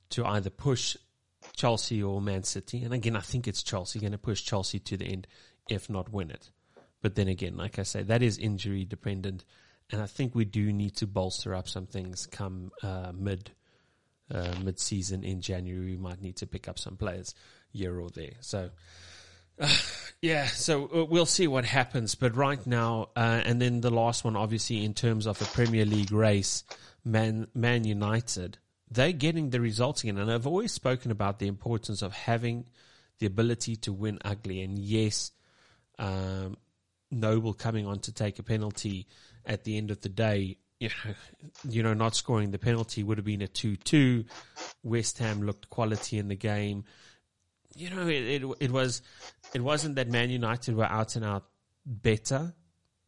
to 0.09 0.25
either 0.25 0.49
push 0.49 0.97
Chelsea 1.55 2.03
or 2.03 2.21
Man 2.21 2.43
City. 2.43 2.83
And 2.83 2.93
again, 2.93 3.15
I 3.15 3.21
think 3.21 3.47
it's 3.47 3.63
Chelsea 3.63 4.01
going 4.01 4.11
to 4.11 4.17
push 4.17 4.43
Chelsea 4.43 4.79
to 4.79 4.97
the 4.97 5.05
end, 5.05 5.27
if 5.69 5.89
not 5.89 6.11
win 6.11 6.29
it. 6.29 6.51
But 7.03 7.13
then 7.13 7.27
again, 7.27 7.55
like 7.55 7.77
I 7.77 7.83
say, 7.83 8.01
that 8.01 8.23
is 8.23 8.39
injury 8.39 8.83
dependent. 8.83 9.45
And 9.91 10.01
I 10.01 10.07
think 10.07 10.33
we 10.33 10.45
do 10.45 10.73
need 10.73 10.95
to 10.95 11.05
bolster 11.05 11.53
up 11.53 11.69
some 11.69 11.85
things 11.85 12.25
come 12.25 12.71
uh, 12.81 13.11
mid 13.13 13.51
uh, 14.31 14.55
mid 14.63 14.79
season 14.79 15.23
in 15.23 15.41
January. 15.41 15.91
We 15.91 15.97
might 15.97 16.21
need 16.21 16.37
to 16.37 16.47
pick 16.47 16.67
up 16.67 16.79
some 16.79 16.97
players 16.97 17.35
here 17.71 17.99
or 17.99 18.09
there. 18.09 18.33
So. 18.39 18.71
Uh, 19.59 19.67
yeah, 20.23 20.47
so 20.47 20.87
uh, 20.87 21.05
we'll 21.05 21.27
see 21.27 21.45
what 21.45 21.63
happens. 21.63 22.15
But 22.15 22.35
right 22.35 22.65
now, 22.65 23.09
uh, 23.15 23.41
and 23.45 23.61
then 23.61 23.81
the 23.81 23.91
last 23.91 24.23
one, 24.23 24.35
obviously, 24.35 24.83
in 24.83 24.95
terms 24.95 25.27
of 25.27 25.37
the 25.37 25.45
Premier 25.45 25.85
League 25.85 26.11
race, 26.11 26.63
Man 27.05 27.45
Man 27.53 27.83
United 27.83 28.57
they're 28.93 29.11
getting 29.11 29.49
the 29.49 29.59
results 29.59 30.03
again. 30.03 30.17
And 30.17 30.31
I've 30.31 30.47
always 30.47 30.71
spoken 30.71 31.11
about 31.11 31.39
the 31.39 31.47
importance 31.47 32.01
of 32.01 32.13
having 32.13 32.65
the 33.19 33.25
ability 33.25 33.75
to 33.77 33.93
win 33.93 34.19
ugly. 34.23 34.61
And 34.61 34.77
yes, 34.77 35.31
um, 35.97 36.57
Noble 37.13 37.53
coming 37.53 37.85
on 37.85 37.99
to 37.99 38.11
take 38.11 38.39
a 38.39 38.43
penalty 38.43 39.07
at 39.45 39.63
the 39.63 39.77
end 39.77 39.91
of 39.91 40.01
the 40.01 40.09
day, 40.09 40.57
you 40.79 40.89
know, 40.89 41.13
you 41.69 41.83
know, 41.83 41.93
not 41.93 42.15
scoring 42.15 42.51
the 42.51 42.59
penalty 42.59 43.03
would 43.03 43.17
have 43.17 43.25
been 43.25 43.41
a 43.41 43.47
2-2. 43.47 44.25
West 44.83 45.17
Ham 45.19 45.41
looked 45.43 45.69
quality 45.69 46.17
in 46.17 46.27
the 46.27 46.35
game. 46.35 46.83
You 47.75 47.89
know, 47.89 48.07
it, 48.07 48.43
it, 48.43 48.43
it 48.59 48.71
was, 48.71 49.01
it 49.53 49.61
wasn't 49.61 49.95
that 49.95 50.09
Man 50.09 50.29
United 50.29 50.75
were 50.75 50.85
out 50.85 51.15
and 51.15 51.25
out 51.25 51.45
better, 51.85 52.53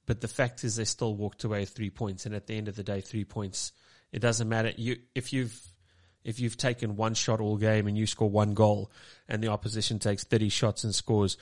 but 0.05 0.21
the 0.21 0.27
fact 0.27 0.63
is 0.63 0.75
they 0.75 0.85
still 0.85 1.15
walked 1.15 1.43
away 1.43 1.61
with 1.61 1.69
three 1.69 1.89
points. 1.89 2.25
And 2.25 2.33
at 2.33 2.47
the 2.47 2.55
end 2.55 2.67
of 2.67 2.75
the 2.75 2.83
day, 2.83 3.01
three 3.01 3.25
points, 3.25 3.71
it 4.11 4.19
doesn't 4.19 4.47
matter. 4.47 4.71
You, 4.77 4.97
if 5.13 5.33
you've, 5.33 5.59
if 6.23 6.39
you've 6.39 6.57
taken 6.57 6.95
one 6.95 7.13
shot 7.13 7.39
all 7.39 7.57
game 7.57 7.87
and 7.87 7.97
you 7.97 8.07
score 8.07 8.29
one 8.29 8.53
goal 8.53 8.91
and 9.27 9.43
the 9.43 9.49
opposition 9.49 9.99
takes 9.99 10.23
30 10.23 10.49
shots 10.49 10.83
and 10.83 10.95
scores 10.95 11.37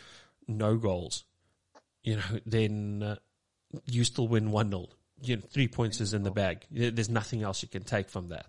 no 0.48 0.76
goals, 0.78 1.24
you 2.04 2.18
know, 2.18 2.40
then 2.46 3.04
uh, 3.04 3.16
you 3.86 4.04
still 4.04 4.28
win 4.28 4.52
1 4.52 4.70
0. 4.70 4.88
You 5.22 5.38
know, 5.38 5.42
three 5.50 5.68
points 5.68 6.02
is 6.02 6.14
in 6.14 6.24
the 6.24 6.32
bag. 6.32 6.66
There's 6.70 7.10
nothing 7.10 7.44
else 7.44 7.64
you 7.64 7.70
can 7.70 7.84
take 7.84 8.10
from 8.10 8.30
that. 8.30 8.46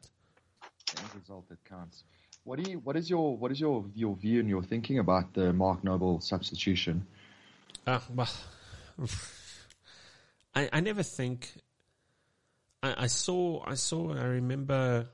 End 0.97 1.09
result 1.15 1.49
that 1.49 1.65
counts. 1.65 2.05
What 2.45 2.63
do 2.63 2.71
you? 2.71 2.79
What 2.81 2.97
is 2.97 3.09
your? 3.09 3.37
What 3.37 3.53
is 3.53 3.61
your 3.61 3.87
your 3.95 4.17
view 4.17 4.41
and 4.41 4.49
your 4.49 4.63
thinking 4.63 4.99
about 4.99 5.33
the 5.33 5.53
Mark 5.53 5.83
Noble 5.83 6.21
substitution? 6.21 7.07
Uh, 7.87 8.01
well, 8.15 8.31
I 10.55 10.69
I 10.73 10.81
never 10.81 11.03
think. 11.03 11.55
I, 12.83 13.05
I 13.05 13.07
saw. 13.07 13.63
I 13.67 13.75
saw. 13.75 14.13
I 14.13 14.25
remember 14.25 15.07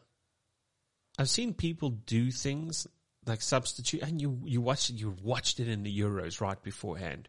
I've 1.18 1.28
seen 1.28 1.52
people 1.52 1.90
do 1.90 2.30
things 2.30 2.86
like 3.26 3.42
substitute, 3.42 4.02
and 4.02 4.20
you 4.20 4.40
you 4.44 4.60
watched 4.60 4.90
you 4.90 5.14
watched 5.22 5.60
it 5.60 5.68
in 5.68 5.82
the 5.82 6.00
Euros 6.00 6.40
right 6.40 6.60
beforehand, 6.62 7.28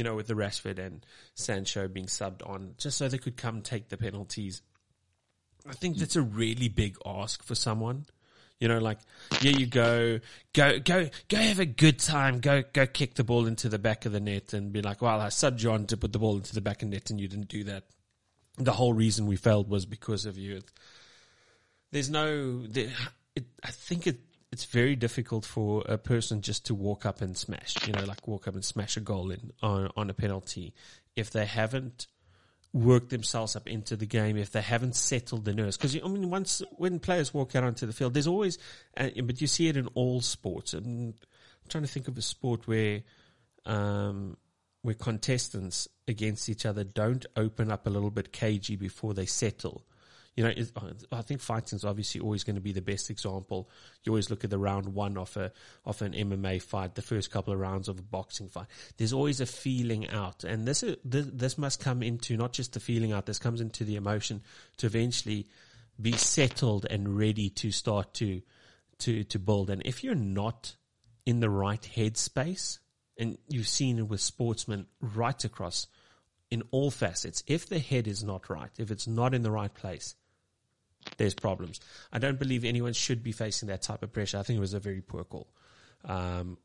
you 0.00 0.04
know, 0.04 0.14
with 0.14 0.28
the 0.28 0.34
Rashford 0.34 0.78
and 0.78 1.04
Sancho 1.34 1.86
being 1.86 2.06
subbed 2.06 2.40
on, 2.48 2.72
just 2.78 2.96
so 2.96 3.06
they 3.06 3.18
could 3.18 3.36
come 3.36 3.60
take 3.60 3.90
the 3.90 3.98
penalties. 3.98 4.62
I 5.68 5.74
think 5.74 5.98
that's 5.98 6.16
a 6.16 6.22
really 6.22 6.68
big 6.70 6.96
ask 7.04 7.42
for 7.42 7.54
someone. 7.54 8.06
You 8.60 8.68
know, 8.68 8.78
like, 8.78 8.96
yeah, 9.42 9.50
you 9.50 9.66
go, 9.66 10.20
go, 10.54 10.78
go, 10.78 11.10
go 11.28 11.36
have 11.36 11.60
a 11.60 11.66
good 11.66 11.98
time. 11.98 12.40
Go, 12.40 12.62
go 12.72 12.86
kick 12.86 13.16
the 13.16 13.24
ball 13.24 13.44
into 13.44 13.68
the 13.68 13.78
back 13.78 14.06
of 14.06 14.12
the 14.12 14.20
net 14.20 14.54
and 14.54 14.72
be 14.72 14.80
like, 14.80 15.02
well, 15.02 15.20
I 15.20 15.26
subbed 15.26 15.62
you 15.62 15.70
on 15.70 15.84
to 15.88 15.98
put 15.98 16.14
the 16.14 16.18
ball 16.18 16.38
into 16.38 16.54
the 16.54 16.62
back 16.62 16.82
of 16.82 16.88
the 16.88 16.96
net 16.96 17.10
and 17.10 17.20
you 17.20 17.28
didn't 17.28 17.48
do 17.48 17.64
that. 17.64 17.84
The 18.56 18.72
whole 18.72 18.94
reason 18.94 19.26
we 19.26 19.36
failed 19.36 19.68
was 19.68 19.84
because 19.84 20.24
of 20.24 20.38
you. 20.38 20.62
There's 21.92 22.08
no, 22.08 22.66
there, 22.66 22.88
it, 23.36 23.44
I 23.62 23.70
think 23.70 24.06
it, 24.06 24.20
it's 24.52 24.64
very 24.64 24.96
difficult 24.96 25.44
for 25.44 25.84
a 25.86 25.96
person 25.96 26.42
just 26.42 26.66
to 26.66 26.74
walk 26.74 27.06
up 27.06 27.20
and 27.20 27.36
smash, 27.36 27.86
you 27.86 27.92
know, 27.92 28.04
like 28.04 28.26
walk 28.26 28.48
up 28.48 28.54
and 28.54 28.64
smash 28.64 28.96
a 28.96 29.00
goal 29.00 29.30
in 29.30 29.52
on, 29.62 29.90
on 29.96 30.10
a 30.10 30.14
penalty 30.14 30.74
if 31.14 31.30
they 31.30 31.46
haven't 31.46 32.08
worked 32.72 33.10
themselves 33.10 33.54
up 33.54 33.68
into 33.68 33.96
the 33.96 34.06
game, 34.06 34.36
if 34.36 34.50
they 34.50 34.60
haven't 34.60 34.96
settled 34.96 35.44
the 35.44 35.54
nerves. 35.54 35.76
Because 35.76 35.96
I 35.96 36.08
mean, 36.08 36.30
once 36.30 36.62
when 36.72 36.98
players 36.98 37.32
walk 37.32 37.54
out 37.54 37.64
onto 37.64 37.86
the 37.86 37.92
field, 37.92 38.14
there's 38.14 38.26
always, 38.26 38.58
uh, 38.96 39.08
but 39.22 39.40
you 39.40 39.46
see 39.46 39.68
it 39.68 39.76
in 39.76 39.86
all 39.94 40.20
sports. 40.20 40.74
I'm 40.74 41.14
trying 41.68 41.84
to 41.84 41.90
think 41.90 42.08
of 42.08 42.18
a 42.18 42.22
sport 42.22 42.66
where, 42.66 43.02
um, 43.66 44.36
where 44.82 44.94
contestants 44.94 45.86
against 46.08 46.48
each 46.48 46.66
other 46.66 46.82
don't 46.82 47.24
open 47.36 47.70
up 47.70 47.86
a 47.86 47.90
little 47.90 48.10
bit 48.10 48.32
cagey 48.32 48.74
before 48.74 49.14
they 49.14 49.26
settle 49.26 49.84
you 50.40 50.46
know, 50.46 50.54
oh, 50.80 50.90
I 51.12 51.20
think 51.20 51.42
fighting 51.42 51.76
is 51.76 51.84
obviously 51.84 52.18
always 52.18 52.44
going 52.44 52.56
to 52.56 52.62
be 52.62 52.72
the 52.72 52.80
best 52.80 53.10
example. 53.10 53.68
You 54.04 54.12
always 54.12 54.30
look 54.30 54.42
at 54.42 54.48
the 54.48 54.58
round 54.58 54.94
one 54.94 55.18
of 55.18 55.36
a 55.36 55.52
of 55.84 56.00
an 56.00 56.14
MMA 56.14 56.62
fight, 56.62 56.94
the 56.94 57.02
first 57.02 57.30
couple 57.30 57.52
of 57.52 57.60
rounds 57.60 57.88
of 57.88 57.98
a 57.98 58.02
boxing 58.02 58.48
fight. 58.48 58.68
There's 58.96 59.12
always 59.12 59.42
a 59.42 59.46
feeling 59.46 60.08
out, 60.08 60.42
and 60.44 60.66
this 60.66 60.82
is, 60.82 60.96
this, 61.04 61.26
this 61.30 61.58
must 61.58 61.80
come 61.80 62.02
into 62.02 62.38
not 62.38 62.54
just 62.54 62.72
the 62.72 62.80
feeling 62.80 63.12
out. 63.12 63.26
This 63.26 63.38
comes 63.38 63.60
into 63.60 63.84
the 63.84 63.96
emotion 63.96 64.40
to 64.78 64.86
eventually 64.86 65.46
be 66.00 66.12
settled 66.12 66.86
and 66.88 67.18
ready 67.18 67.50
to 67.50 67.70
start 67.70 68.14
to 68.14 68.40
to 69.00 69.24
to 69.24 69.38
build. 69.38 69.68
And 69.68 69.82
if 69.84 70.02
you're 70.02 70.14
not 70.14 70.74
in 71.26 71.40
the 71.40 71.50
right 71.50 71.82
headspace, 71.82 72.78
and 73.18 73.36
you've 73.46 73.68
seen 73.68 73.98
it 73.98 74.08
with 74.08 74.22
sportsmen 74.22 74.86
right 75.02 75.44
across 75.44 75.86
in 76.50 76.62
all 76.70 76.90
facets, 76.90 77.44
if 77.46 77.68
the 77.68 77.78
head 77.78 78.08
is 78.08 78.24
not 78.24 78.48
right, 78.48 78.70
if 78.78 78.90
it's 78.90 79.06
not 79.06 79.34
in 79.34 79.42
the 79.42 79.50
right 79.50 79.74
place, 79.74 80.14
there's 81.16 81.34
problems. 81.34 81.80
I 82.12 82.18
don't 82.18 82.38
believe 82.38 82.64
anyone 82.64 82.92
should 82.92 83.22
be 83.22 83.32
facing 83.32 83.68
that 83.68 83.82
type 83.82 84.02
of 84.02 84.12
pressure. 84.12 84.38
I 84.38 84.42
think 84.42 84.58
it 84.58 84.60
was 84.60 84.74
a 84.74 84.80
very 84.80 85.00
poor 85.00 85.24
call. 85.24 85.48
Um, 86.04 86.58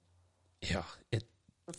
yeah, 0.61 0.83
it 1.11 1.23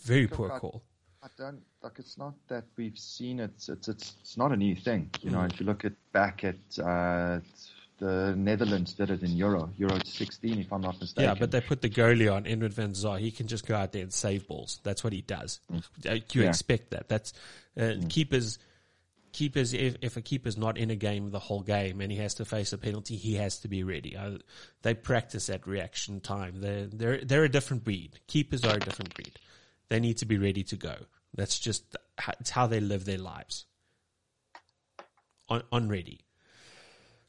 very 0.01 0.27
poor 0.27 0.49
call. 0.59 0.83
I 1.23 1.27
don't 1.37 1.61
like. 1.81 1.99
It's 1.99 2.17
not 2.17 2.35
that 2.47 2.65
we've 2.77 2.97
seen 2.97 3.39
it. 3.39 3.51
It's 3.55 3.69
it's 3.69 3.87
it's 3.87 4.37
not 4.37 4.51
a 4.51 4.55
new 4.55 4.75
thing. 4.75 5.09
You 5.21 5.31
know, 5.31 5.39
mm. 5.39 5.51
if 5.51 5.59
you 5.59 5.65
look 5.65 5.83
at 5.83 5.93
back 6.11 6.43
at 6.43 6.55
uh, 6.79 7.39
the 7.99 8.35
Netherlands 8.35 8.93
did 8.93 9.09
it 9.09 9.23
in 9.23 9.31
Euro 9.31 9.69
Euro 9.77 9.99
16, 10.03 10.59
if 10.59 10.71
I'm 10.71 10.81
not 10.81 10.99
mistaken. 10.99 11.29
Yeah, 11.29 11.35
but 11.39 11.51
they 11.51 11.61
put 11.61 11.81
the 11.81 11.89
goalie 11.89 12.33
on 12.33 12.45
Edwin 12.45 12.71
van 12.71 12.93
Zaar. 12.93 13.19
He 13.19 13.31
can 13.31 13.47
just 13.47 13.65
go 13.65 13.75
out 13.75 13.91
there 13.91 14.03
and 14.03 14.13
save 14.13 14.47
balls. 14.47 14.79
That's 14.83 15.03
what 15.03 15.13
he 15.13 15.21
does. 15.21 15.59
Mm. 15.71 16.33
You 16.33 16.43
yeah. 16.43 16.49
expect 16.49 16.91
that. 16.91 17.09
That's 17.09 17.33
uh, 17.75 17.81
mm. 17.81 18.09
keepers 18.09 18.59
keepers, 19.37 19.73
if, 19.73 19.95
if 20.01 20.17
a 20.17 20.21
keeper's 20.21 20.57
not 20.57 20.77
in 20.77 20.89
a 20.89 20.95
game 20.95 21.29
the 21.29 21.39
whole 21.39 21.61
game 21.61 22.01
and 22.01 22.11
he 22.11 22.17
has 22.17 22.33
to 22.35 22.45
face 22.45 22.73
a 22.73 22.77
penalty, 22.77 23.15
he 23.15 23.35
has 23.35 23.59
to 23.59 23.67
be 23.67 23.83
ready. 23.83 24.17
Uh, 24.17 24.37
they 24.81 24.95
practice 24.95 25.49
at 25.49 25.67
reaction 25.67 26.19
time. 26.19 26.59
They're, 26.59 26.87
they're, 26.87 27.23
they're 27.23 27.43
a 27.43 27.49
different 27.49 27.83
breed. 27.83 28.19
Keepers 28.27 28.63
are 28.65 28.77
a 28.77 28.79
different 28.79 29.13
breed. 29.13 29.39
They 29.89 29.99
need 29.99 30.17
to 30.17 30.25
be 30.25 30.37
ready 30.37 30.63
to 30.63 30.75
go. 30.75 30.95
That's 31.35 31.59
just 31.59 31.95
it's 32.39 32.49
how 32.49 32.67
they 32.67 32.79
live 32.79 33.05
their 33.05 33.19
lives. 33.19 33.65
On 35.49 35.61
on 35.71 35.87
ready. 35.87 36.19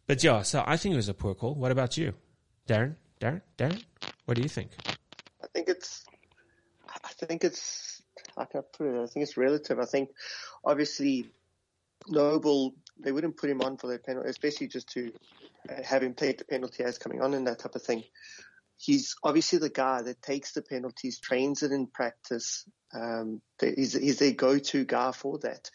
But 0.07 0.25
yeah, 0.25 0.43
so 0.43 0.65
I 0.67 0.77
think 0.77 0.95
it 0.95 0.97
was 0.97 1.09
a 1.09 1.15
poor 1.15 1.35
call. 1.35 1.55
What 1.55 1.71
about 1.71 1.97
you, 1.97 2.15
Darren? 2.67 2.97
Darren? 3.21 3.43
Darren? 3.59 3.85
What 4.25 4.37
do 4.37 4.43
you 4.43 4.49
think? 4.49 4.71
I 4.87 5.47
think 5.55 5.69
it's. 5.69 6.05
I 6.89 7.27
think 7.27 7.45
it's. 7.45 8.03
How 8.37 8.45
can 8.45 8.61
I 8.61 8.65
put 8.77 8.87
it? 8.87 9.03
I 9.03 9.07
think 9.07 9.23
it's 9.23 9.37
relative. 9.37 9.79
I 9.79 9.85
think, 9.85 10.11
obviously, 10.65 11.27
Noble 12.07 12.75
they 13.01 13.13
wouldn't 13.13 13.37
put 13.37 13.51
him 13.51 13.61
on 13.61 13.77
for 13.77 13.87
their 13.87 13.99
penalty, 13.99 14.29
especially 14.29 14.69
just 14.69 14.89
to 14.91 15.13
have 15.85 16.03
him 16.03 16.15
take 16.15 16.39
the 16.39 16.45
penalty 16.45 16.83
as 16.83 16.99
coming 16.99 17.21
on 17.21 17.35
and 17.35 17.47
that 17.47 17.61
type 17.61 17.75
of 17.75 17.83
thing. 17.83 18.03
He's 18.77 19.17
obviously 19.25 19.59
the 19.59 19.71
guy 19.71 20.03
that 20.03 20.23
takes 20.23 20.53
the 20.53 20.63
penalties, 20.63 21.19
trains 21.19 21.63
it 21.63 21.73
in 21.73 21.89
practice. 21.89 22.65
Um, 22.95 23.41
he's, 23.61 23.93
he's 23.93 24.19
their 24.19 24.33
go-to 24.33 24.85
guy 24.85 25.13
for 25.13 25.39
that. 25.41 25.71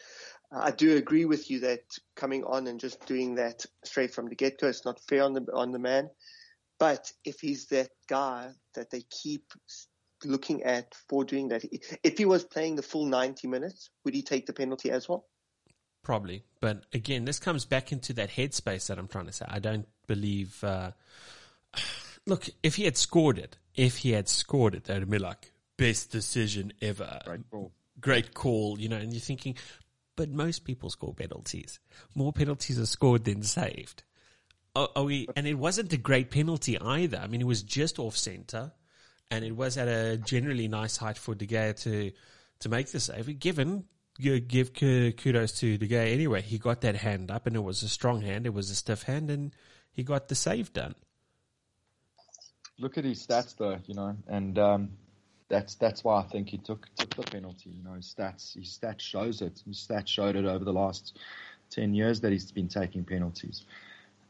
I 0.51 0.71
do 0.71 0.95
agree 0.95 1.25
with 1.25 1.49
you 1.49 1.61
that 1.61 1.81
coming 2.15 2.43
on 2.43 2.67
and 2.67 2.79
just 2.79 3.05
doing 3.07 3.35
that 3.35 3.65
straight 3.83 4.13
from 4.13 4.27
the 4.29 4.35
get-go 4.35 4.67
is 4.67 4.85
not 4.85 5.01
fair 5.09 5.23
on 5.23 5.33
the 5.33 5.45
on 5.53 5.71
the 5.71 5.79
man. 5.79 6.09
But 6.79 7.11
if 7.25 7.39
he's 7.39 7.67
that 7.67 7.89
guy 8.07 8.51
that 8.75 8.91
they 8.91 9.03
keep 9.09 9.45
looking 10.23 10.63
at 10.63 10.93
for 11.09 11.25
doing 11.25 11.49
that, 11.49 11.63
if 12.03 12.17
he 12.17 12.25
was 12.25 12.43
playing 12.43 12.75
the 12.75 12.83
full 12.83 13.05
90 13.05 13.47
minutes, 13.47 13.89
would 14.05 14.13
he 14.13 14.21
take 14.21 14.45
the 14.45 14.53
penalty 14.53 14.91
as 14.91 15.09
well? 15.09 15.25
Probably. 16.03 16.43
But 16.59 16.83
again, 16.93 17.25
this 17.25 17.39
comes 17.39 17.65
back 17.65 17.91
into 17.91 18.13
that 18.13 18.29
headspace 18.29 18.87
that 18.87 18.99
I'm 18.99 19.07
trying 19.07 19.27
to 19.27 19.31
say. 19.31 19.45
I 19.47 19.59
don't 19.59 19.87
believe. 20.05 20.61
Uh, 20.63 20.91
look, 22.25 22.47
if 22.61 22.75
he 22.75 22.83
had 22.83 22.97
scored 22.97 23.37
it, 23.37 23.57
if 23.75 23.97
he 23.97 24.11
had 24.11 24.27
scored 24.27 24.75
it, 24.75 24.83
that 24.85 24.99
would 24.99 25.09
be 25.09 25.17
like 25.17 25.51
best 25.77 26.11
decision 26.11 26.73
ever. 26.81 27.21
Great 27.25 27.49
call. 27.49 27.71
Great 27.99 28.33
call, 28.33 28.79
you 28.79 28.89
know, 28.89 28.97
and 28.97 29.13
you're 29.13 29.21
thinking, 29.21 29.55
but 30.15 30.29
most 30.29 30.65
people 30.65 30.89
score 30.89 31.13
penalties. 31.13 31.79
More 32.15 32.33
penalties 32.33 32.79
are 32.79 32.85
scored 32.85 33.23
than 33.23 33.43
saved. 33.43 34.03
Are, 34.75 34.89
are 34.95 35.03
we, 35.03 35.27
and 35.35 35.47
it 35.47 35.53
wasn't 35.53 35.93
a 35.93 35.97
great 35.97 36.31
penalty 36.31 36.79
either. 36.79 37.17
I 37.17 37.27
mean, 37.27 37.41
it 37.41 37.47
was 37.47 37.63
just 37.63 37.99
off 37.99 38.17
center, 38.17 38.71
and 39.31 39.45
it 39.45 39.55
was 39.55 39.77
at 39.77 39.87
a 39.87 40.17
generally 40.17 40.67
nice 40.67 40.97
height 40.97 41.17
for 41.17 41.35
De 41.35 41.45
Gea 41.47 41.79
to 41.83 42.11
to 42.59 42.69
make 42.69 42.87
the 42.91 42.99
save. 42.99 43.39
Given 43.39 43.85
give 44.19 44.73
kudos 44.73 45.59
to 45.59 45.77
the 45.77 45.87
guy 45.87 46.07
anyway. 46.07 46.41
He 46.41 46.57
got 46.57 46.81
that 46.81 46.95
hand 46.95 47.31
up, 47.31 47.47
and 47.47 47.55
it 47.55 47.63
was 47.63 47.83
a 47.83 47.89
strong 47.89 48.21
hand. 48.21 48.45
It 48.45 48.53
was 48.53 48.69
a 48.69 48.75
stiff 48.75 49.03
hand, 49.03 49.29
and 49.29 49.55
he 49.91 50.03
got 50.03 50.27
the 50.27 50.35
save 50.35 50.73
done. 50.73 50.95
Look 52.79 52.97
at 52.97 53.05
his 53.05 53.25
stats, 53.25 53.55
though, 53.55 53.77
you 53.85 53.93
know, 53.93 54.15
and 54.27 54.57
um, 54.57 54.89
that's 55.47 55.75
that's 55.75 56.03
why 56.03 56.19
I 56.19 56.23
think 56.23 56.49
he 56.49 56.57
took 56.57 56.87
took 56.95 57.15
the 57.15 57.23
penalty. 57.23 57.69
You 57.69 57.83
know, 57.83 57.93
his 57.93 58.13
stats 58.17 58.55
his 58.55 58.77
stats 58.77 59.01
shows 59.01 59.41
it. 59.41 59.61
His 59.65 59.77
stats 59.77 60.07
showed 60.07 60.35
it 60.35 60.45
over 60.45 60.65
the 60.65 60.73
last 60.73 61.17
ten 61.69 61.93
years 61.93 62.21
that 62.21 62.31
he's 62.31 62.51
been 62.51 62.67
taking 62.67 63.03
penalties. 63.03 63.65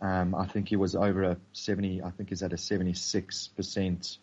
Um, 0.02 0.36
I 0.36 0.46
think 0.48 0.68
he 0.68 0.76
was 0.76 0.96
over 0.96 1.24
a 1.24 1.38
seventy. 1.54 2.02
I 2.02 2.10
think 2.12 2.30
he's 2.30 2.44
at 2.44 2.52
a 2.52 2.58
seventy 2.58 2.94
six 2.94 3.48
percent 3.48 4.18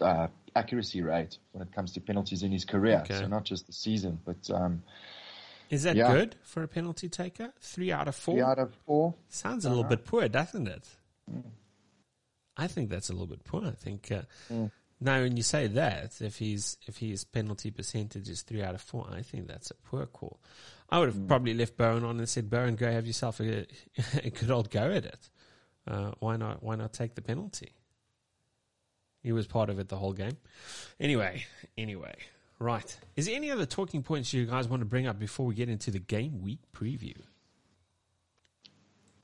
uh, 0.00 0.28
accuracy 0.56 1.02
rate 1.02 1.38
when 1.52 1.62
it 1.62 1.72
comes 1.72 1.92
to 1.92 2.00
penalties 2.00 2.42
in 2.42 2.52
his 2.52 2.64
career. 2.64 3.00
Okay. 3.04 3.18
So 3.18 3.26
not 3.26 3.44
just 3.44 3.66
the 3.66 3.72
season, 3.72 4.20
but 4.24 4.50
um, 4.50 4.82
is 5.70 5.82
that 5.84 5.96
yeah. 5.96 6.12
good 6.12 6.36
for 6.42 6.62
a 6.62 6.68
penalty 6.68 7.08
taker? 7.08 7.52
Three 7.60 7.92
out 7.92 8.08
of 8.08 8.14
four. 8.14 8.34
Three 8.34 8.42
out 8.42 8.58
of 8.58 8.72
four. 8.86 9.14
Sounds 9.28 9.64
a 9.64 9.68
little 9.68 9.84
bit 9.84 10.04
poor, 10.04 10.28
doesn't 10.28 10.68
it? 10.68 10.88
Mm. 11.30 11.42
I 12.56 12.66
think 12.66 12.90
that's 12.90 13.10
a 13.10 13.12
little 13.12 13.26
bit 13.26 13.44
poor. 13.44 13.66
I 13.66 13.72
think. 13.72 14.10
Uh, 14.12 14.22
mm. 14.52 14.70
Now, 15.00 15.20
when 15.20 15.36
you 15.36 15.42
say 15.42 15.66
that, 15.66 16.20
if 16.20 16.36
he's 16.36 16.76
if 16.86 16.98
his 16.98 17.24
penalty 17.24 17.70
percentage 17.70 18.28
is 18.28 18.42
three 18.42 18.62
out 18.62 18.74
of 18.74 18.80
four, 18.80 19.06
I 19.10 19.22
think 19.22 19.48
that's 19.48 19.70
a 19.70 19.74
poor 19.74 20.06
call. 20.06 20.40
I 20.88 20.98
would 20.98 21.08
have 21.08 21.18
mm. 21.18 21.28
probably 21.28 21.54
left 21.54 21.76
Bowen 21.76 22.04
on 22.04 22.18
and 22.18 22.28
said, 22.28 22.50
"Bowen, 22.50 22.76
go 22.76 22.90
have 22.90 23.06
yourself 23.06 23.40
a, 23.40 23.66
a 24.24 24.30
good 24.30 24.50
old 24.50 24.70
go 24.70 24.90
at 24.90 25.04
it. 25.04 25.30
Uh, 25.86 26.12
why 26.20 26.36
not? 26.36 26.62
Why 26.62 26.76
not 26.76 26.92
take 26.92 27.14
the 27.14 27.22
penalty?" 27.22 27.72
He 29.24 29.32
was 29.32 29.46
part 29.46 29.70
of 29.70 29.78
it 29.78 29.88
the 29.88 29.96
whole 29.96 30.12
game. 30.12 30.36
Anyway, 31.00 31.46
anyway, 31.78 32.14
right. 32.58 32.96
Is 33.16 33.26
there 33.26 33.34
any 33.34 33.50
other 33.50 33.64
talking 33.64 34.02
points 34.02 34.34
you 34.34 34.44
guys 34.44 34.68
want 34.68 34.82
to 34.82 34.86
bring 34.86 35.06
up 35.06 35.18
before 35.18 35.46
we 35.46 35.54
get 35.54 35.70
into 35.70 35.90
the 35.90 35.98
game 35.98 36.42
week 36.42 36.58
preview? 36.76 37.16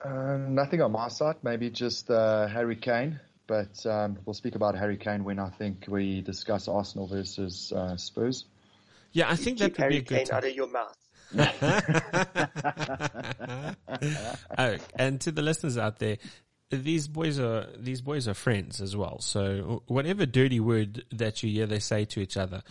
Uh, 0.03 0.39
nothing 0.49 0.81
on 0.81 0.93
my 0.93 1.09
side. 1.09 1.37
Maybe 1.43 1.69
just 1.69 2.11
uh, 2.11 2.47
Harry 2.47 2.77
Kane. 2.77 3.21
But 3.47 3.85
um, 3.85 4.17
we'll 4.25 4.35
speak 4.35 4.55
about 4.55 4.75
Harry 4.75 4.97
Kane 4.97 5.23
when 5.23 5.39
I 5.39 5.51
think 5.51 5.85
we 5.87 6.23
discuss 6.23 6.67
Arsenal 6.67 7.07
versus 7.07 7.71
uh, 7.77 7.97
Spurs. 7.97 8.47
Yeah, 9.13 9.29
I 9.29 9.37
think 9.37 9.59
that 9.59 9.73
would 9.73 9.77
Harry 9.77 9.93
be 9.95 9.99
a 9.99 10.03
good 10.03 10.17
Kane 10.17 10.27
time. 10.27 10.37
out 10.39 10.45
of 10.45 10.55
your 10.55 10.69
mouth. 10.69 10.97
oh, 14.59 14.77
and 14.97 15.21
to 15.21 15.31
the 15.31 15.43
listeners 15.43 15.77
out 15.77 15.99
there, 15.99 16.17
these 16.71 17.09
boys 17.09 17.39
are 17.39 17.67
these 17.77 18.01
boys 18.01 18.29
are 18.29 18.35
friends 18.35 18.81
as 18.81 18.97
well. 18.97 19.21
So 19.21 19.83
whatever 19.87 20.25
dirty 20.25 20.61
word 20.61 21.05
that 21.11 21.43
you 21.43 21.51
hear 21.51 21.67
they 21.67 21.81
say 21.81 22.05
to 22.07 22.21
each 22.21 22.37
other, 22.37 22.63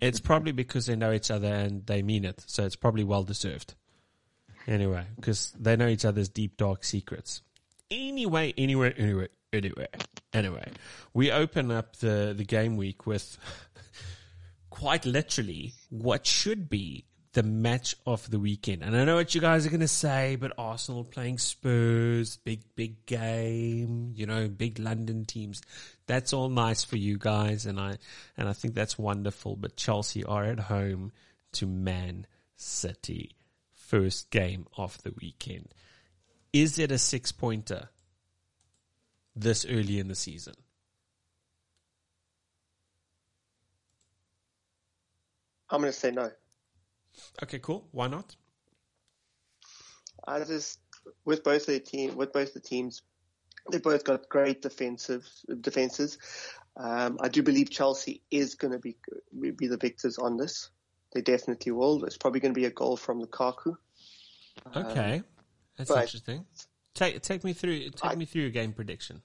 it's 0.00 0.20
probably 0.30 0.52
because 0.52 0.86
they 0.86 0.96
know 0.96 1.12
each 1.12 1.30
other 1.30 1.52
and 1.52 1.84
they 1.86 2.02
mean 2.02 2.24
it. 2.24 2.44
So 2.46 2.64
it's 2.64 2.76
probably 2.76 3.04
well 3.04 3.24
deserved. 3.24 3.74
Anyway, 4.66 5.04
because 5.16 5.52
they 5.58 5.74
know 5.76 5.88
each 5.88 6.04
other's 6.04 6.28
deep 6.28 6.56
dark 6.56 6.84
secrets. 6.84 7.42
Anyway, 7.90 8.54
anyway, 8.56 8.94
anyway, 8.96 9.28
anyway, 9.52 9.88
anyway, 10.32 10.68
we 11.12 11.32
open 11.32 11.72
up 11.72 11.96
the 11.96 12.34
the 12.36 12.44
game 12.44 12.76
week 12.76 13.04
with 13.04 13.36
quite 14.70 15.04
literally 15.04 15.74
what 15.88 16.24
should 16.24 16.70
be 16.70 17.04
the 17.32 17.42
match 17.42 17.94
of 18.06 18.28
the 18.30 18.40
weekend. 18.40 18.82
And 18.82 18.96
I 18.96 19.04
know 19.04 19.14
what 19.14 19.34
you 19.34 19.40
guys 19.40 19.64
are 19.64 19.70
going 19.70 19.80
to 19.80 19.88
say, 19.88 20.36
but 20.36 20.52
Arsenal 20.58 21.04
playing 21.04 21.38
Spurs, 21.38 22.38
big, 22.38 22.62
big 22.74 23.06
game, 23.06 24.12
you 24.16 24.26
know, 24.26 24.48
big 24.48 24.78
London 24.80 25.24
teams. 25.24 25.62
That's 26.06 26.32
all 26.32 26.48
nice 26.48 26.82
for 26.82 26.96
you 26.96 27.18
guys. 27.18 27.66
And 27.66 27.78
I, 27.78 27.98
and 28.36 28.48
I 28.48 28.52
think 28.52 28.74
that's 28.74 28.98
wonderful. 28.98 29.54
But 29.54 29.76
Chelsea 29.76 30.24
are 30.24 30.44
at 30.44 30.58
home 30.58 31.12
to 31.52 31.66
Man 31.66 32.26
City. 32.56 33.36
First 33.72 34.30
game 34.30 34.66
of 34.76 35.00
the 35.02 35.14
weekend. 35.20 35.68
Is 36.52 36.78
it 36.80 36.90
a 36.90 36.98
six 36.98 37.30
pointer 37.30 37.90
this 39.36 39.64
early 39.64 40.00
in 40.00 40.08
the 40.08 40.16
season? 40.16 40.54
I'm 45.70 45.80
going 45.80 45.92
to 45.92 45.98
say 45.98 46.10
no. 46.10 46.32
Okay, 47.42 47.58
cool. 47.58 47.86
Why 47.92 48.08
not? 48.08 48.36
I 50.26 50.40
just 50.44 50.78
with 51.24 51.42
both 51.42 51.66
the 51.66 51.80
team 51.80 52.16
with 52.16 52.32
both 52.32 52.54
the 52.54 52.60
teams, 52.60 53.02
they 53.70 53.78
both 53.78 54.04
got 54.04 54.28
great 54.28 54.62
defensive 54.62 55.26
defenses. 55.60 56.18
Um, 56.76 57.18
I 57.20 57.28
do 57.28 57.42
believe 57.42 57.70
Chelsea 57.70 58.22
is 58.30 58.54
going 58.54 58.72
to 58.72 58.78
be 58.78 58.96
be 59.56 59.66
the 59.66 59.76
victors 59.76 60.18
on 60.18 60.36
this. 60.36 60.70
They 61.12 61.22
definitely 61.22 61.72
will. 61.72 62.04
It's 62.04 62.16
probably 62.16 62.40
going 62.40 62.54
to 62.54 62.60
be 62.60 62.66
a 62.66 62.70
goal 62.70 62.96
from 62.96 63.20
Lukaku. 63.20 63.76
Okay, 64.76 65.16
um, 65.16 65.24
that's 65.76 65.90
interesting. 65.90 66.44
Take 66.94 67.22
take 67.22 67.44
me 67.44 67.52
through 67.52 67.90
take 67.90 68.12
I, 68.12 68.14
me 68.14 68.24
through 68.24 68.42
your 68.42 68.50
game 68.50 68.72
prediction. 68.72 69.22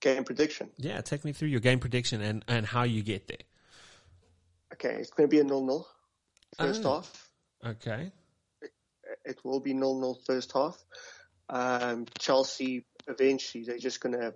Game 0.00 0.24
prediction. 0.24 0.70
Yeah, 0.76 1.00
take 1.00 1.24
me 1.24 1.32
through 1.32 1.48
your 1.48 1.60
game 1.60 1.80
prediction 1.80 2.20
and, 2.20 2.44
and 2.46 2.64
how 2.64 2.84
you 2.84 3.02
get 3.02 3.26
there. 3.26 3.38
Okay, 4.74 4.96
it's 4.98 5.10
going 5.10 5.28
to 5.28 5.34
be 5.34 5.40
a 5.40 5.44
nil-nil 5.44 5.86
first 6.58 6.84
oh. 6.84 6.94
half. 6.94 7.30
Okay. 7.64 8.12
It, 8.62 8.70
it, 9.24 9.38
will 9.44 9.60
be 9.60 9.74
nil-nil 9.74 10.20
first 10.26 10.52
half. 10.52 10.76
Um, 11.48 12.06
Chelsea 12.18 12.84
eventually 13.08 13.64
they're 13.64 13.78
just 13.78 14.00
going 14.00 14.12
to 14.12 14.34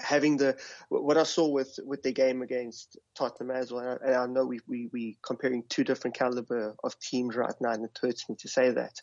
having 0.00 0.36
the 0.36 0.56
what 0.88 1.16
I 1.16 1.22
saw 1.22 1.48
with 1.48 1.78
with 1.84 2.02
the 2.02 2.12
game 2.12 2.42
against 2.42 2.98
Tottenham 3.16 3.54
as 3.54 3.72
well. 3.72 3.98
And 4.04 4.14
I 4.14 4.26
know 4.26 4.44
we 4.44 4.60
we 4.66 4.88
we 4.92 5.18
comparing 5.22 5.64
two 5.68 5.84
different 5.84 6.16
caliber 6.16 6.74
of 6.82 6.98
teams 6.98 7.36
right 7.36 7.54
now, 7.60 7.70
and 7.70 7.84
it 7.84 7.98
hurts 8.00 8.28
me 8.28 8.36
to 8.40 8.48
say 8.48 8.70
that. 8.70 8.94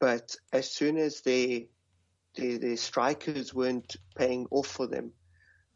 But 0.00 0.36
as 0.52 0.72
soon 0.72 0.96
as 0.96 1.20
they 1.22 1.68
their, 2.36 2.58
their 2.58 2.76
strikers 2.76 3.54
weren't 3.54 3.96
paying 4.16 4.46
off 4.50 4.66
for 4.66 4.86
them, 4.86 5.12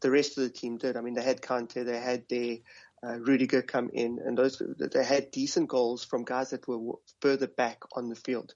the 0.01 0.11
rest 0.11 0.37
of 0.37 0.43
the 0.43 0.49
team 0.49 0.77
did. 0.77 0.97
I 0.97 1.01
mean, 1.01 1.13
they 1.13 1.23
had 1.23 1.41
Kante, 1.41 1.85
they 1.85 1.99
had 1.99 2.23
their 2.29 2.57
uh, 3.05 3.19
Rudiger 3.19 3.61
come 3.61 3.89
in, 3.93 4.19
and 4.23 4.37
those 4.37 4.61
they 4.77 5.03
had 5.03 5.31
decent 5.31 5.69
goals 5.69 6.03
from 6.03 6.23
guys 6.23 6.49
that 6.49 6.67
were 6.67 6.95
further 7.21 7.47
back 7.47 7.79
on 7.95 8.09
the 8.09 8.15
field. 8.15 8.53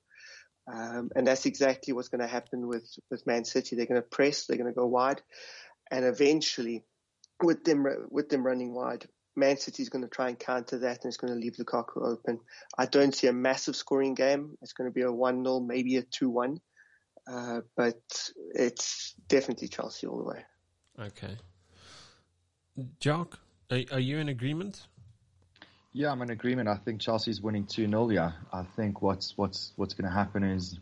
Um, 0.71 1.09
and 1.15 1.27
that's 1.27 1.45
exactly 1.45 1.93
what's 1.93 2.07
going 2.07 2.21
to 2.21 2.27
happen 2.27 2.67
with, 2.67 2.87
with 3.11 3.27
Man 3.27 3.43
City. 3.43 3.75
They're 3.75 3.85
going 3.85 4.01
to 4.01 4.07
press, 4.07 4.45
they're 4.45 4.57
going 4.57 4.71
to 4.71 4.79
go 4.79 4.85
wide, 4.85 5.21
and 5.91 6.05
eventually, 6.05 6.83
with 7.41 7.63
them 7.63 7.85
with 8.09 8.29
them 8.29 8.45
running 8.45 8.73
wide, 8.73 9.07
Man 9.35 9.57
City 9.57 9.83
is 9.83 9.89
going 9.89 10.03
to 10.03 10.09
try 10.09 10.29
and 10.29 10.39
counter 10.39 10.79
that, 10.79 11.03
and 11.03 11.09
it's 11.09 11.17
going 11.17 11.33
to 11.33 11.39
leave 11.39 11.55
Lukaku 11.57 12.05
open. 12.05 12.39
I 12.77 12.85
don't 12.85 13.13
see 13.13 13.27
a 13.27 13.33
massive 13.33 13.75
scoring 13.75 14.13
game. 14.13 14.57
It's 14.61 14.73
going 14.73 14.89
to 14.89 14.93
be 14.93 15.01
a 15.01 15.11
one 15.11 15.43
0 15.43 15.61
maybe 15.61 15.97
a 15.97 16.03
two 16.03 16.29
one, 16.29 16.61
uh, 17.27 17.61
but 17.75 18.01
it's 18.53 19.13
definitely 19.27 19.67
Chelsea 19.67 20.07
all 20.07 20.17
the 20.17 20.29
way. 20.29 20.45
Okay, 21.07 21.35
Jock. 22.99 23.39
Are, 23.71 23.81
are 23.91 23.99
you 23.99 24.17
in 24.17 24.29
agreement? 24.29 24.85
Yeah, 25.93 26.11
I'm 26.11 26.21
in 26.21 26.31
agreement. 26.31 26.67
I 26.67 26.75
think 26.75 27.01
Chelsea's 27.01 27.41
winning 27.41 27.65
2 27.65 27.87
0. 27.87 28.09
Yeah, 28.09 28.31
I 28.51 28.63
think 28.75 29.01
what's 29.01 29.37
what's 29.37 29.73
what's 29.75 29.93
going 29.93 30.09
to 30.09 30.15
happen 30.15 30.43
is 30.43 30.79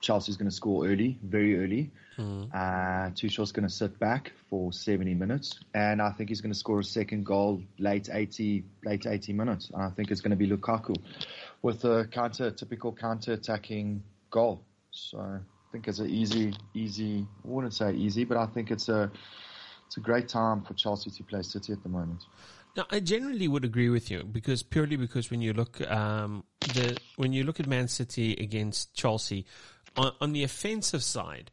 Chelsea's 0.00 0.36
going 0.36 0.50
to 0.50 0.54
score 0.54 0.86
early, 0.86 1.18
very 1.22 1.58
early. 1.58 1.90
Mm. 2.18 2.50
Uh, 2.54 3.10
Tuchel's 3.14 3.52
going 3.52 3.66
to 3.66 3.72
sit 3.72 3.98
back 3.98 4.32
for 4.50 4.72
70 4.72 5.14
minutes, 5.14 5.58
and 5.74 6.00
I 6.00 6.10
think 6.10 6.28
he's 6.28 6.40
going 6.40 6.52
to 6.52 6.58
score 6.58 6.78
a 6.78 6.84
second 6.84 7.24
goal 7.24 7.62
late 7.78 8.08
80, 8.12 8.64
late 8.84 9.06
80 9.06 9.32
minutes. 9.32 9.70
And 9.72 9.82
I 9.82 9.90
think 9.90 10.10
it's 10.10 10.20
going 10.20 10.30
to 10.30 10.36
be 10.36 10.48
Lukaku 10.48 10.94
with 11.62 11.84
a 11.84 12.06
counter, 12.12 12.50
typical 12.50 12.92
counter-attacking 12.92 14.02
goal. 14.30 14.62
So 14.90 15.18
I 15.18 15.40
think 15.72 15.88
it's 15.88 15.98
an 15.98 16.10
easy, 16.10 16.54
easy. 16.74 17.26
I 17.44 17.48
wouldn't 17.48 17.74
say 17.74 17.94
easy, 17.94 18.24
but 18.24 18.36
I 18.36 18.46
think 18.46 18.70
it's 18.70 18.88
a 18.88 19.10
it's 19.94 19.98
a 19.98 20.00
great 20.00 20.26
time 20.26 20.60
for 20.60 20.74
Chelsea 20.74 21.08
to 21.08 21.22
play 21.22 21.40
City 21.42 21.72
at 21.72 21.80
the 21.84 21.88
moment. 21.88 22.24
Now, 22.76 22.84
I 22.90 22.98
generally 22.98 23.46
would 23.46 23.64
agree 23.64 23.90
with 23.90 24.10
you 24.10 24.24
because 24.24 24.64
purely 24.64 24.96
because 24.96 25.30
when 25.30 25.40
you 25.40 25.52
look 25.52 25.80
um, 25.88 26.42
the 26.58 26.98
when 27.14 27.32
you 27.32 27.44
look 27.44 27.60
at 27.60 27.68
Man 27.68 27.86
City 27.86 28.32
against 28.32 28.92
Chelsea, 28.92 29.46
on, 29.96 30.10
on 30.20 30.32
the 30.32 30.42
offensive 30.42 31.04
side, 31.04 31.52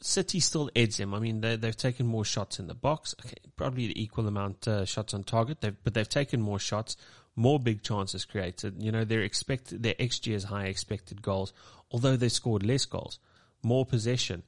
City 0.00 0.40
still 0.40 0.68
edges 0.74 0.96
them. 0.96 1.14
I 1.14 1.20
mean, 1.20 1.42
they, 1.42 1.50
have 1.62 1.76
taken 1.76 2.06
more 2.06 2.24
shots 2.24 2.58
in 2.58 2.66
the 2.66 2.74
box. 2.74 3.14
Okay, 3.24 3.36
probably 3.54 3.86
the 3.86 4.02
equal 4.02 4.26
amount 4.26 4.66
uh, 4.66 4.84
shots 4.84 5.14
on 5.14 5.22
target, 5.22 5.60
they've, 5.60 5.76
but 5.84 5.94
they've 5.94 6.08
taken 6.08 6.40
more 6.40 6.58
shots, 6.58 6.96
more 7.36 7.60
big 7.60 7.84
chances 7.84 8.24
created. 8.24 8.82
You 8.82 8.90
know, 8.90 9.04
their 9.04 9.22
expect 9.22 9.80
their 9.80 9.94
xG 9.94 10.34
is 10.34 10.42
high 10.42 10.64
expected 10.64 11.22
goals, 11.22 11.52
although 11.92 12.16
they 12.16 12.30
scored 12.30 12.64
less 12.66 12.84
goals, 12.84 13.20
more 13.62 13.86
possession. 13.86 14.42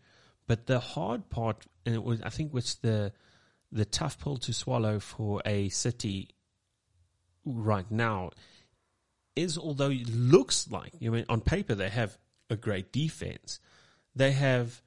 But 0.49 0.67
the 0.67 0.81
hard 0.81 1.31
part, 1.31 1.67
and 1.85 1.95
it 1.95 2.03
was, 2.03 2.21
I 2.23 2.31
think, 2.31 2.53
what's 2.53 2.75
the 2.75 3.13
the 3.71 3.85
tough 3.87 4.19
pill 4.23 4.37
to 4.37 4.53
swallow 4.53 4.99
for 4.99 5.41
a 5.47 5.69
City 5.71 6.29
right 7.45 7.91
now 7.91 8.31
is, 9.35 9.57
although 9.57 9.91
it 9.91 10.09
looks 10.09 10.71
like, 10.71 10.93
you 10.99 11.11
know, 11.11 11.25
on 11.29 11.41
paper 11.41 11.75
they 11.75 11.89
have 11.89 12.19
a 12.51 12.57
great 12.57 12.93
defense. 12.93 13.61
They 14.15 14.33
have, 14.33 14.83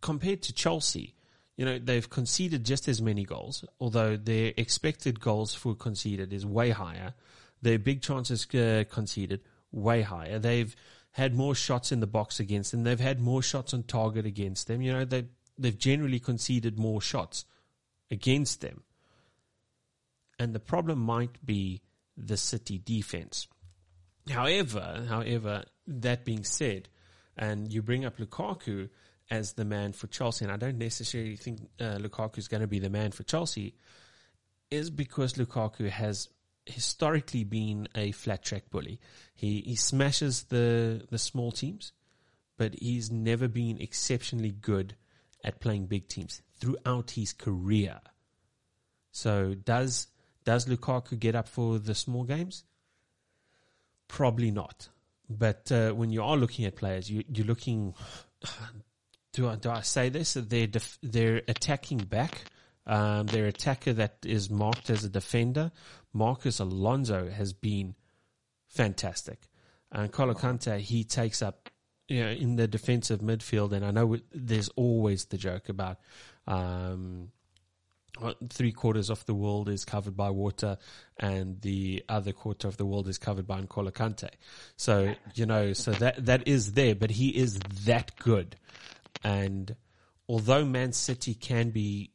compared 0.00 0.42
to 0.42 0.52
Chelsea, 0.52 1.14
you 1.56 1.64
know, 1.64 1.78
they've 1.78 2.08
conceded 2.08 2.64
just 2.64 2.88
as 2.88 3.02
many 3.02 3.24
goals, 3.24 3.64
although 3.80 4.16
their 4.16 4.52
expected 4.56 5.20
goals 5.20 5.54
for 5.54 5.74
conceded 5.74 6.32
is 6.32 6.46
way 6.46 6.70
higher. 6.70 7.14
Their 7.62 7.78
big 7.78 8.02
chances 8.02 8.46
uh, 8.54 8.84
conceded 8.90 9.40
way 9.72 10.02
higher. 10.02 10.38
They've 10.38 10.74
had 11.12 11.34
more 11.34 11.54
shots 11.54 11.92
in 11.92 12.00
the 12.00 12.06
box 12.06 12.40
against 12.40 12.72
them. 12.72 12.84
They've 12.84 12.98
had 12.98 13.20
more 13.20 13.42
shots 13.42 13.72
on 13.72 13.84
target 13.84 14.26
against 14.26 14.66
them. 14.66 14.82
You 14.82 14.92
know, 14.92 15.04
they 15.04 15.26
they've 15.58 15.78
generally 15.78 16.18
conceded 16.18 16.78
more 16.78 17.00
shots 17.00 17.44
against 18.10 18.60
them. 18.60 18.82
And 20.38 20.54
the 20.54 20.60
problem 20.60 20.98
might 20.98 21.44
be 21.44 21.82
the 22.16 22.36
City 22.36 22.78
defense. 22.78 23.46
However, 24.28 25.04
however, 25.08 25.64
that 25.86 26.24
being 26.24 26.44
said, 26.44 26.88
and 27.36 27.72
you 27.72 27.82
bring 27.82 28.04
up 28.04 28.18
Lukaku 28.18 28.88
as 29.30 29.52
the 29.52 29.64
man 29.64 29.92
for 29.92 30.06
Chelsea, 30.06 30.44
and 30.44 30.52
I 30.52 30.56
don't 30.56 30.78
necessarily 30.78 31.36
think 31.36 31.68
uh, 31.80 31.98
Lukaku 31.98 32.38
is 32.38 32.48
going 32.48 32.60
to 32.60 32.66
be 32.66 32.78
the 32.78 32.90
man 32.90 33.10
for 33.10 33.22
Chelsea, 33.22 33.74
is 34.70 34.90
because 34.90 35.34
Lukaku 35.34 35.88
has 35.88 36.28
historically 36.66 37.44
been 37.44 37.88
a 37.94 38.12
flat 38.12 38.42
track 38.42 38.70
bully. 38.70 38.98
He 39.34 39.60
he 39.60 39.76
smashes 39.76 40.44
the 40.44 41.06
the 41.10 41.18
small 41.18 41.52
teams, 41.52 41.92
but 42.56 42.74
he's 42.80 43.10
never 43.10 43.48
been 43.48 43.80
exceptionally 43.80 44.52
good 44.52 44.96
at 45.44 45.60
playing 45.60 45.86
big 45.86 46.08
teams 46.08 46.42
throughout 46.58 47.12
his 47.12 47.32
career. 47.32 48.00
So 49.12 49.54
does 49.54 50.08
does 50.44 50.66
Lukaku 50.66 51.18
get 51.18 51.34
up 51.34 51.48
for 51.48 51.78
the 51.78 51.94
small 51.94 52.24
games? 52.24 52.64
Probably 54.08 54.50
not. 54.50 54.88
But 55.28 55.70
uh, 55.72 55.92
when 55.92 56.10
you 56.10 56.22
are 56.22 56.36
looking 56.36 56.64
at 56.64 56.76
players, 56.76 57.10
you, 57.10 57.24
you're 57.28 57.46
looking. 57.46 57.94
Do 59.32 59.48
I, 59.48 59.56
do 59.56 59.68
I 59.68 59.80
say 59.80 60.10
this? 60.10 60.34
They're 60.34 60.68
def, 60.68 60.96
they're 61.02 61.42
attacking 61.48 61.98
back. 61.98 62.44
Um, 62.86 63.26
their 63.26 63.46
attacker 63.46 63.92
that 63.94 64.18
is 64.24 64.48
marked 64.48 64.90
as 64.90 65.02
a 65.02 65.08
defender, 65.08 65.72
Marcos 66.12 66.60
Alonso, 66.60 67.28
has 67.30 67.52
been 67.52 67.96
fantastic. 68.68 69.48
And 69.90 70.12
N'Golo 70.12 70.38
Kante, 70.38 70.78
he 70.78 71.02
takes 71.02 71.42
up 71.42 71.63
you 72.08 72.22
know, 72.22 72.30
in 72.30 72.56
the 72.56 72.68
defensive 72.68 73.20
midfield, 73.20 73.72
and 73.72 73.84
I 73.84 73.90
know 73.90 74.18
there's 74.32 74.68
always 74.70 75.26
the 75.26 75.38
joke 75.38 75.68
about 75.68 75.98
um, 76.46 77.30
three 78.48 78.72
quarters 78.72 79.10
of 79.10 79.24
the 79.26 79.34
world 79.34 79.68
is 79.68 79.84
covered 79.84 80.16
by 80.16 80.30
water 80.30 80.78
and 81.18 81.60
the 81.62 82.04
other 82.08 82.32
quarter 82.32 82.68
of 82.68 82.76
the 82.76 82.86
world 82.86 83.08
is 83.08 83.18
covered 83.18 83.46
by 83.46 83.60
N'Golo 83.60 83.90
Kante. 83.90 84.30
So, 84.76 85.14
you 85.34 85.46
know, 85.46 85.72
so 85.72 85.92
that, 85.92 86.24
that 86.26 86.46
is 86.46 86.72
there, 86.72 86.94
but 86.94 87.10
he 87.10 87.30
is 87.30 87.58
that 87.84 88.16
good. 88.16 88.56
And 89.22 89.74
although 90.28 90.64
Man 90.64 90.92
City 90.92 91.34
can 91.34 91.70
be, 91.70 92.10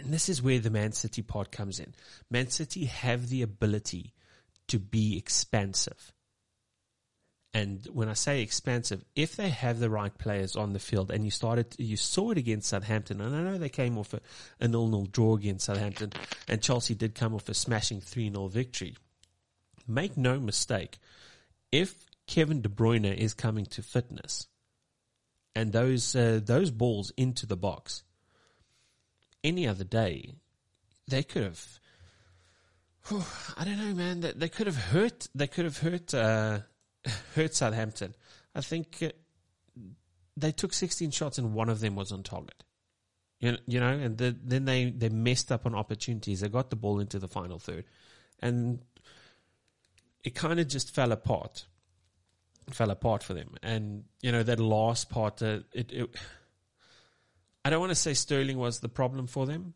and 0.00 0.12
this 0.12 0.28
is 0.28 0.42
where 0.42 0.58
the 0.58 0.70
Man 0.70 0.92
City 0.92 1.22
part 1.22 1.50
comes 1.50 1.80
in. 1.80 1.94
Man 2.30 2.48
City 2.48 2.84
have 2.84 3.28
the 3.28 3.42
ability 3.42 4.12
to 4.68 4.78
be 4.78 5.16
expansive. 5.16 6.12
And 7.52 7.84
when 7.92 8.08
I 8.08 8.12
say 8.12 8.42
expansive, 8.42 9.04
if 9.16 9.34
they 9.34 9.48
have 9.48 9.80
the 9.80 9.90
right 9.90 10.16
players 10.16 10.54
on 10.54 10.72
the 10.72 10.78
field, 10.78 11.10
and 11.10 11.24
you 11.24 11.32
started, 11.32 11.74
you 11.78 11.96
saw 11.96 12.30
it 12.30 12.38
against 12.38 12.68
Southampton, 12.68 13.20
and 13.20 13.34
I 13.34 13.42
know 13.42 13.58
they 13.58 13.68
came 13.68 13.98
off 13.98 14.14
a, 14.14 14.68
nil-nil 14.68 15.06
draw 15.06 15.34
against 15.34 15.66
Southampton, 15.66 16.12
and 16.46 16.62
Chelsea 16.62 16.94
did 16.94 17.16
come 17.16 17.34
off 17.34 17.48
a 17.48 17.54
smashing 17.54 18.02
3-0 18.02 18.50
victory. 18.50 18.96
Make 19.88 20.16
no 20.16 20.38
mistake, 20.38 21.00
if 21.72 22.06
Kevin 22.28 22.62
De 22.62 22.68
Bruyne 22.68 23.16
is 23.16 23.34
coming 23.34 23.66
to 23.66 23.82
fitness, 23.82 24.46
and 25.56 25.72
those 25.72 26.14
uh, 26.14 26.38
those 26.40 26.70
balls 26.70 27.12
into 27.16 27.46
the 27.46 27.56
box, 27.56 28.04
any 29.42 29.66
other 29.66 29.82
day, 29.82 30.34
they 31.08 31.24
could 31.24 31.42
have. 31.42 31.80
I 33.56 33.64
don't 33.64 33.78
know, 33.78 33.94
man. 33.94 34.20
They, 34.20 34.32
they 34.32 34.48
could 34.48 34.68
have 34.68 34.76
hurt. 34.76 35.28
They 35.34 35.48
could 35.48 35.64
have 35.64 35.78
hurt. 35.78 36.14
Uh, 36.14 36.60
hurt 37.34 37.54
Southampton. 37.54 38.14
I 38.54 38.60
think 38.60 38.98
uh, 39.02 39.08
they 40.36 40.52
took 40.52 40.72
16 40.72 41.10
shots 41.10 41.38
and 41.38 41.54
one 41.54 41.68
of 41.68 41.80
them 41.80 41.94
was 41.94 42.12
on 42.12 42.22
target. 42.22 42.64
You 43.40 43.80
know, 43.80 43.88
and 43.88 44.18
the, 44.18 44.36
then 44.44 44.66
they, 44.66 44.90
they 44.90 45.08
messed 45.08 45.50
up 45.50 45.64
on 45.64 45.74
opportunities. 45.74 46.40
They 46.40 46.48
got 46.50 46.68
the 46.68 46.76
ball 46.76 47.00
into 47.00 47.18
the 47.18 47.28
final 47.28 47.58
third. 47.58 47.84
And 48.40 48.80
it 50.22 50.34
kind 50.34 50.60
of 50.60 50.68
just 50.68 50.94
fell 50.94 51.10
apart. 51.10 51.64
It 52.68 52.74
fell 52.74 52.90
apart 52.90 53.22
for 53.22 53.32
them. 53.32 53.54
And, 53.62 54.04
you 54.20 54.30
know, 54.30 54.42
that 54.42 54.60
last 54.60 55.08
part, 55.08 55.42
uh, 55.42 55.60
it, 55.72 55.90
it, 55.90 56.10
I 57.64 57.70
don't 57.70 57.80
want 57.80 57.90
to 57.90 57.96
say 57.96 58.12
Sterling 58.12 58.58
was 58.58 58.80
the 58.80 58.90
problem 58.90 59.26
for 59.26 59.46
them, 59.46 59.72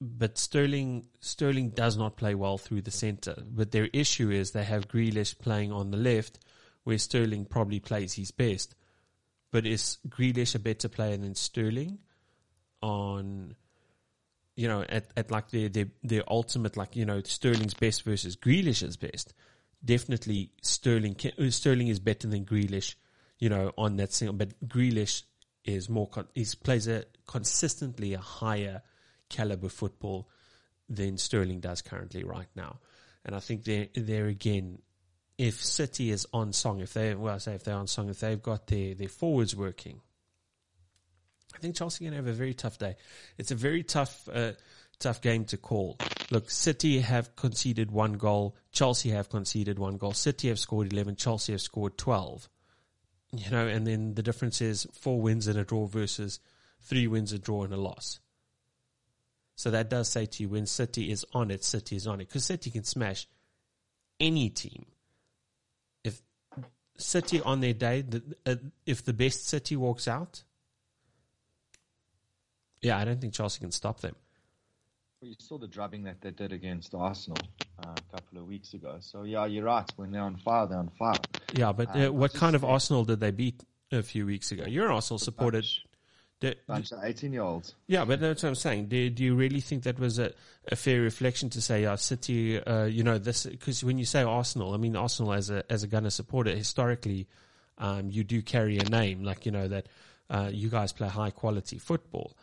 but 0.00 0.36
Sterling 0.36 1.06
Sterling 1.20 1.70
does 1.70 1.96
not 1.96 2.16
play 2.16 2.34
well 2.34 2.58
through 2.58 2.82
the 2.82 2.90
center. 2.90 3.42
But 3.46 3.70
their 3.70 3.88
issue 3.92 4.30
is 4.30 4.50
they 4.50 4.64
have 4.64 4.88
Grealish 4.88 5.38
playing 5.38 5.72
on 5.72 5.90
the 5.90 5.96
left, 5.96 6.38
where 6.86 6.98
Sterling 6.98 7.44
probably 7.46 7.80
plays 7.80 8.14
his 8.14 8.30
best. 8.30 8.76
But 9.50 9.66
is 9.66 9.98
Grealish 10.08 10.54
a 10.54 10.60
better 10.60 10.88
player 10.88 11.16
than 11.16 11.34
Sterling? 11.34 11.98
On 12.80 13.56
you 14.54 14.68
know, 14.68 14.84
at, 14.88 15.10
at 15.16 15.32
like 15.32 15.50
their, 15.50 15.68
their 15.68 15.86
their 16.04 16.22
ultimate 16.28 16.76
like, 16.76 16.94
you 16.94 17.04
know, 17.04 17.20
Sterling's 17.22 17.74
best 17.74 18.04
versus 18.04 18.36
Grealish's 18.36 18.96
best. 18.96 19.34
Definitely 19.84 20.52
Sterling 20.62 21.16
can, 21.16 21.32
uh, 21.40 21.50
Sterling 21.50 21.88
is 21.88 21.98
better 21.98 22.28
than 22.28 22.44
Grealish, 22.44 22.94
you 23.40 23.48
know, 23.48 23.72
on 23.76 23.96
that 23.96 24.12
single 24.12 24.36
but 24.36 24.54
Grealish 24.68 25.24
is 25.64 25.88
more 25.88 26.08
con- 26.08 26.28
he 26.36 26.46
plays 26.62 26.86
a 26.86 27.04
consistently 27.26 28.14
a 28.14 28.20
higher 28.20 28.82
caliber 29.28 29.68
football 29.68 30.28
than 30.88 31.18
Sterling 31.18 31.58
does 31.58 31.82
currently 31.82 32.22
right 32.22 32.48
now. 32.54 32.78
And 33.24 33.34
I 33.34 33.40
think 33.40 33.64
there, 33.64 33.88
there 33.96 34.26
again, 34.26 34.78
if 35.38 35.62
City 35.62 36.10
is 36.10 36.26
on 36.32 36.52
song, 36.52 36.80
if 36.80 36.94
they, 36.94 37.14
well, 37.14 37.34
I 37.34 37.38
say 37.38 37.54
if 37.54 37.64
they're 37.64 37.74
on 37.74 37.86
song, 37.86 38.08
if 38.08 38.20
they've 38.20 38.42
got 38.42 38.66
their, 38.66 38.94
their 38.94 39.08
forwards 39.08 39.54
working, 39.54 40.00
I 41.54 41.58
think 41.58 41.76
Chelsea 41.76 42.04
are 42.04 42.10
going 42.10 42.22
to 42.22 42.28
have 42.28 42.34
a 42.34 42.36
very 42.36 42.54
tough 42.54 42.78
day. 42.78 42.96
It's 43.38 43.50
a 43.50 43.54
very 43.54 43.82
tough, 43.82 44.28
uh, 44.32 44.52
tough 44.98 45.20
game 45.20 45.44
to 45.46 45.56
call. 45.56 45.96
Look, 46.30 46.50
City 46.50 47.00
have 47.00 47.36
conceded 47.36 47.90
one 47.90 48.14
goal. 48.14 48.56
Chelsea 48.72 49.10
have 49.10 49.28
conceded 49.28 49.78
one 49.78 49.96
goal. 49.96 50.12
City 50.12 50.48
have 50.48 50.58
scored 50.58 50.92
11. 50.92 51.16
Chelsea 51.16 51.52
have 51.52 51.60
scored 51.60 51.96
12. 51.96 52.48
You 53.32 53.50
know, 53.50 53.66
and 53.66 53.86
then 53.86 54.14
the 54.14 54.22
difference 54.22 54.60
is 54.60 54.86
four 54.92 55.20
wins 55.20 55.46
and 55.46 55.58
a 55.58 55.64
draw 55.64 55.86
versus 55.86 56.40
three 56.82 57.06
wins, 57.06 57.32
a 57.32 57.38
draw 57.38 57.64
and 57.64 57.72
a 57.72 57.76
loss. 57.76 58.20
So 59.56 59.70
that 59.70 59.88
does 59.88 60.08
say 60.08 60.26
to 60.26 60.42
you 60.42 60.48
when 60.50 60.66
City 60.66 61.10
is 61.10 61.24
on 61.32 61.50
it, 61.50 61.64
City 61.64 61.96
is 61.96 62.06
on 62.06 62.20
it. 62.20 62.28
Because 62.28 62.44
City 62.44 62.70
can 62.70 62.84
smash 62.84 63.26
any 64.20 64.50
team. 64.50 64.86
City 66.98 67.40
on 67.40 67.60
their 67.60 67.74
day, 67.74 68.02
the, 68.02 68.22
uh, 68.44 68.56
if 68.84 69.04
the 69.04 69.12
best 69.12 69.46
City 69.48 69.76
walks 69.76 70.08
out, 70.08 70.42
yeah, 72.82 72.98
I 72.98 73.04
don't 73.04 73.20
think 73.20 73.32
Chelsea 73.32 73.60
can 73.60 73.72
stop 73.72 74.00
them. 74.00 74.14
Well, 75.20 75.30
you 75.30 75.36
saw 75.38 75.58
the 75.58 75.66
drubbing 75.66 76.04
that 76.04 76.20
they 76.20 76.30
did 76.30 76.52
against 76.52 76.94
Arsenal 76.94 77.38
uh, 77.82 77.94
a 77.96 78.16
couple 78.16 78.38
of 78.38 78.46
weeks 78.46 78.74
ago. 78.74 78.96
So 79.00 79.22
yeah, 79.22 79.46
you're 79.46 79.64
right. 79.64 79.90
When 79.96 80.10
they're 80.12 80.22
on 80.22 80.36
fire, 80.36 80.66
they're 80.66 80.78
on 80.78 80.90
fire. 80.98 81.14
Yeah, 81.54 81.72
but 81.72 81.96
uh, 81.96 82.08
Um, 82.10 82.18
what 82.18 82.34
kind 82.34 82.54
of. 82.54 82.64
Arsenal 82.64 83.04
did 83.04 83.20
they 83.20 83.30
beat 83.30 83.64
a 83.90 84.02
few 84.02 84.26
weeks 84.26 84.52
ago? 84.52 84.64
You're 84.66 84.86
an 84.86 84.92
Arsenal 84.92 85.18
supporter. 85.18 85.58
Bunch, 85.58 85.84
Do- 86.40 86.54
bunch 86.66 86.92
of 86.92 87.02
18 87.02 87.32
year 87.32 87.42
olds. 87.42 87.74
yeah, 87.86 88.04
but 88.04 88.20
that's 88.20 88.42
what 88.42 88.50
I'm 88.50 88.54
saying. 88.54 88.86
Do, 88.88 89.08
do 89.08 89.24
you 89.24 89.34
really 89.34 89.60
think 89.60 89.84
that 89.84 89.98
was 89.98 90.18
a, 90.18 90.32
a 90.70 90.76
fair 90.76 91.00
reflection 91.00 91.48
to 91.50 91.62
say, 91.62 91.82
yeah, 91.82 91.94
City, 91.94 92.60
uh, 92.62 92.84
you 92.84 93.02
know, 93.02 93.16
this, 93.16 93.46
because 93.46 93.82
when 93.82 93.98
you 93.98 94.04
say 94.04 94.22
Arsenal, 94.22 94.74
I 94.74 94.76
mean, 94.76 94.96
Arsenal 94.96 95.32
as 95.32 95.48
a, 95.48 95.64
as 95.70 95.82
a 95.82 95.86
Gunner 95.86 96.10
supporter, 96.10 96.54
historically, 96.54 97.26
um, 97.78 98.10
you 98.10 98.22
do 98.22 98.42
carry 98.42 98.78
a 98.78 98.84
name, 98.84 99.24
like, 99.24 99.46
you 99.46 99.52
know, 99.52 99.66
that, 99.68 99.86
uh, 100.28 100.50
you 100.52 100.68
guys 100.68 100.92
play 100.92 101.08
high 101.08 101.30
quality 101.30 101.78
football. 101.78 102.36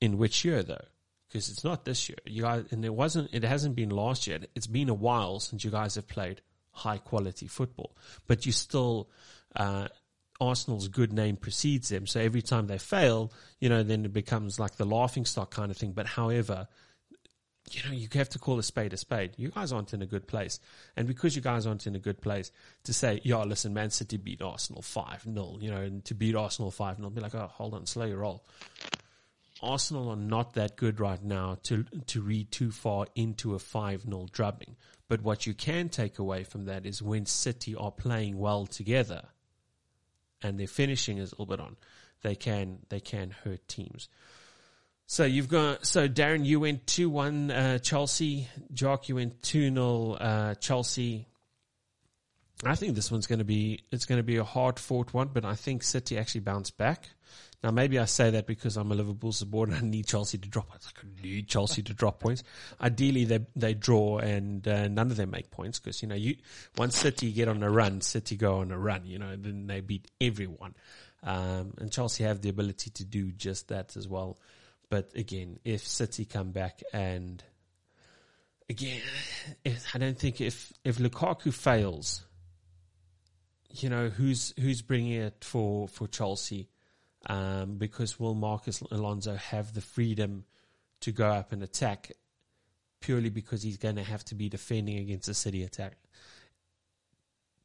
In 0.00 0.18
which 0.18 0.44
year 0.44 0.62
though? 0.62 0.84
Because 1.28 1.48
it's 1.48 1.64
not 1.64 1.84
this 1.86 2.08
year. 2.10 2.18
You 2.26 2.42
guys, 2.42 2.64
and 2.70 2.84
it 2.84 2.94
wasn't, 2.94 3.32
it 3.32 3.42
hasn't 3.42 3.74
been 3.74 3.90
last 3.90 4.26
year. 4.26 4.40
It's 4.54 4.66
been 4.66 4.90
a 4.90 4.94
while 4.94 5.40
since 5.40 5.64
you 5.64 5.70
guys 5.70 5.94
have 5.94 6.06
played 6.08 6.42
high 6.72 6.98
quality 6.98 7.46
football, 7.46 7.96
but 8.26 8.44
you 8.44 8.52
still, 8.52 9.08
uh, 9.56 9.88
Arsenal's 10.40 10.88
good 10.88 11.12
name 11.12 11.36
precedes 11.36 11.88
them. 11.88 12.06
So 12.06 12.20
every 12.20 12.42
time 12.42 12.66
they 12.66 12.78
fail, 12.78 13.32
you 13.60 13.68
know, 13.68 13.82
then 13.82 14.04
it 14.04 14.12
becomes 14.12 14.58
like 14.58 14.76
the 14.76 14.84
laughing 14.84 15.24
stock 15.24 15.50
kind 15.50 15.70
of 15.70 15.76
thing. 15.76 15.92
But 15.92 16.06
however, 16.06 16.68
you 17.70 17.82
know, 17.84 17.94
you 17.94 18.08
have 18.12 18.28
to 18.30 18.38
call 18.38 18.58
a 18.58 18.62
spade 18.62 18.92
a 18.92 18.96
spade. 18.96 19.32
You 19.36 19.48
guys 19.48 19.72
aren't 19.72 19.94
in 19.94 20.02
a 20.02 20.06
good 20.06 20.26
place. 20.26 20.60
And 20.96 21.06
because 21.06 21.34
you 21.34 21.42
guys 21.42 21.66
aren't 21.66 21.86
in 21.86 21.94
a 21.94 22.00
good 22.00 22.20
place 22.20 22.50
to 22.84 22.92
say, 22.92 23.20
yeah, 23.24 23.42
listen, 23.44 23.72
Man 23.72 23.90
City 23.90 24.16
beat 24.16 24.42
Arsenal 24.42 24.82
5 24.82 25.22
0, 25.22 25.58
you 25.60 25.70
know, 25.70 25.80
and 25.80 26.04
to 26.04 26.14
beat 26.14 26.34
Arsenal 26.34 26.70
5 26.70 26.98
0, 26.98 27.10
be 27.10 27.20
like, 27.20 27.34
oh, 27.34 27.50
hold 27.52 27.74
on, 27.74 27.86
slow 27.86 28.04
your 28.04 28.18
roll. 28.18 28.44
Arsenal 29.62 30.10
are 30.10 30.16
not 30.16 30.54
that 30.54 30.76
good 30.76 31.00
right 31.00 31.22
now 31.22 31.56
to 31.62 31.84
to 32.06 32.20
read 32.20 32.50
too 32.50 32.70
far 32.70 33.06
into 33.14 33.54
a 33.54 33.58
5 33.58 34.02
0 34.02 34.26
drubbing. 34.30 34.76
But 35.08 35.22
what 35.22 35.46
you 35.46 35.54
can 35.54 35.88
take 35.88 36.18
away 36.18 36.44
from 36.44 36.64
that 36.66 36.84
is 36.84 37.00
when 37.00 37.24
City 37.24 37.74
are 37.74 37.92
playing 37.92 38.38
well 38.38 38.66
together 38.66 39.28
and 40.44 40.60
their 40.60 40.68
finishing 40.68 41.18
is 41.18 41.32
a 41.32 41.34
little 41.34 41.46
bit 41.46 41.58
on, 41.58 41.76
they 42.22 42.36
can 42.36 42.78
they 42.90 43.00
can 43.00 43.30
hurt 43.30 43.66
teams. 43.66 44.08
So 45.06 45.24
you've 45.24 45.48
got 45.48 45.84
so 45.84 46.08
Darren, 46.08 46.44
you 46.44 46.60
went 46.60 46.86
two 46.86 47.10
one 47.10 47.50
uh, 47.50 47.78
Chelsea. 47.78 48.48
Jock, 48.72 49.08
you 49.08 49.16
went 49.16 49.42
two 49.42 49.72
0 49.72 50.12
uh, 50.12 50.54
Chelsea. 50.54 51.26
I 52.64 52.76
think 52.76 52.94
this 52.94 53.10
one's 53.10 53.26
going 53.26 53.40
to 53.40 53.44
be 53.44 53.80
it's 53.90 54.06
going 54.06 54.18
to 54.18 54.22
be 54.22 54.36
a 54.36 54.44
hard 54.44 54.78
fought 54.78 55.12
one, 55.12 55.30
but 55.32 55.44
I 55.44 55.54
think 55.54 55.82
City 55.82 56.16
actually 56.16 56.42
bounced 56.42 56.76
back. 56.78 57.08
Now 57.64 57.70
maybe 57.70 57.98
I 57.98 58.04
say 58.04 58.28
that 58.28 58.46
because 58.46 58.76
I'm 58.76 58.92
a 58.92 58.94
Liverpool 58.94 59.32
supporter 59.32 59.72
and 59.72 59.86
I 59.86 59.88
need 59.88 60.06
Chelsea 60.06 60.36
to 60.36 60.48
drop. 60.50 60.68
I 60.74 61.22
need 61.22 61.48
Chelsea 61.48 61.82
to 61.84 61.94
drop 61.94 62.20
points. 62.20 62.42
Ideally, 62.78 63.24
they 63.24 63.40
they 63.56 63.72
draw 63.72 64.18
and 64.18 64.68
uh, 64.68 64.86
none 64.88 65.10
of 65.10 65.16
them 65.16 65.30
make 65.30 65.50
points 65.50 65.80
because 65.80 66.02
you 66.02 66.08
know 66.08 66.14
you 66.14 66.36
once 66.76 66.94
City 66.94 67.32
get 67.32 67.48
on 67.48 67.62
a 67.62 67.70
run, 67.70 68.02
City 68.02 68.36
go 68.36 68.58
on 68.58 68.70
a 68.70 68.78
run. 68.78 69.06
You 69.06 69.18
know 69.18 69.34
then 69.34 69.66
they 69.66 69.80
beat 69.80 70.10
everyone, 70.20 70.74
um, 71.22 71.72
and 71.78 71.90
Chelsea 71.90 72.24
have 72.24 72.42
the 72.42 72.50
ability 72.50 72.90
to 72.90 73.04
do 73.06 73.32
just 73.32 73.68
that 73.68 73.96
as 73.96 74.06
well. 74.06 74.38
But 74.90 75.12
again, 75.16 75.58
if 75.64 75.86
City 75.86 76.26
come 76.26 76.50
back 76.50 76.82
and 76.92 77.42
again, 78.68 79.00
I 79.94 79.98
don't 79.98 80.18
think 80.18 80.42
if 80.42 80.70
if 80.84 80.98
Lukaku 80.98 81.50
fails, 81.50 82.26
you 83.70 83.88
know 83.88 84.10
who's 84.10 84.52
who's 84.60 84.82
bringing 84.82 85.12
it 85.12 85.42
for 85.42 85.88
for 85.88 86.06
Chelsea, 86.06 86.68
um, 87.26 87.76
because 87.76 88.18
will 88.18 88.34
Marcos 88.34 88.80
Alonso 88.90 89.34
have 89.34 89.72
the 89.74 89.80
freedom 89.80 90.44
to 91.00 91.12
go 91.12 91.28
up 91.28 91.52
and 91.52 91.62
attack 91.62 92.12
purely 93.00 93.30
because 93.30 93.62
he's 93.62 93.76
going 93.76 93.96
to 93.96 94.02
have 94.02 94.24
to 94.24 94.34
be 94.34 94.48
defending 94.48 94.98
against 94.98 95.28
a 95.28 95.34
City 95.34 95.62
attack. 95.62 95.96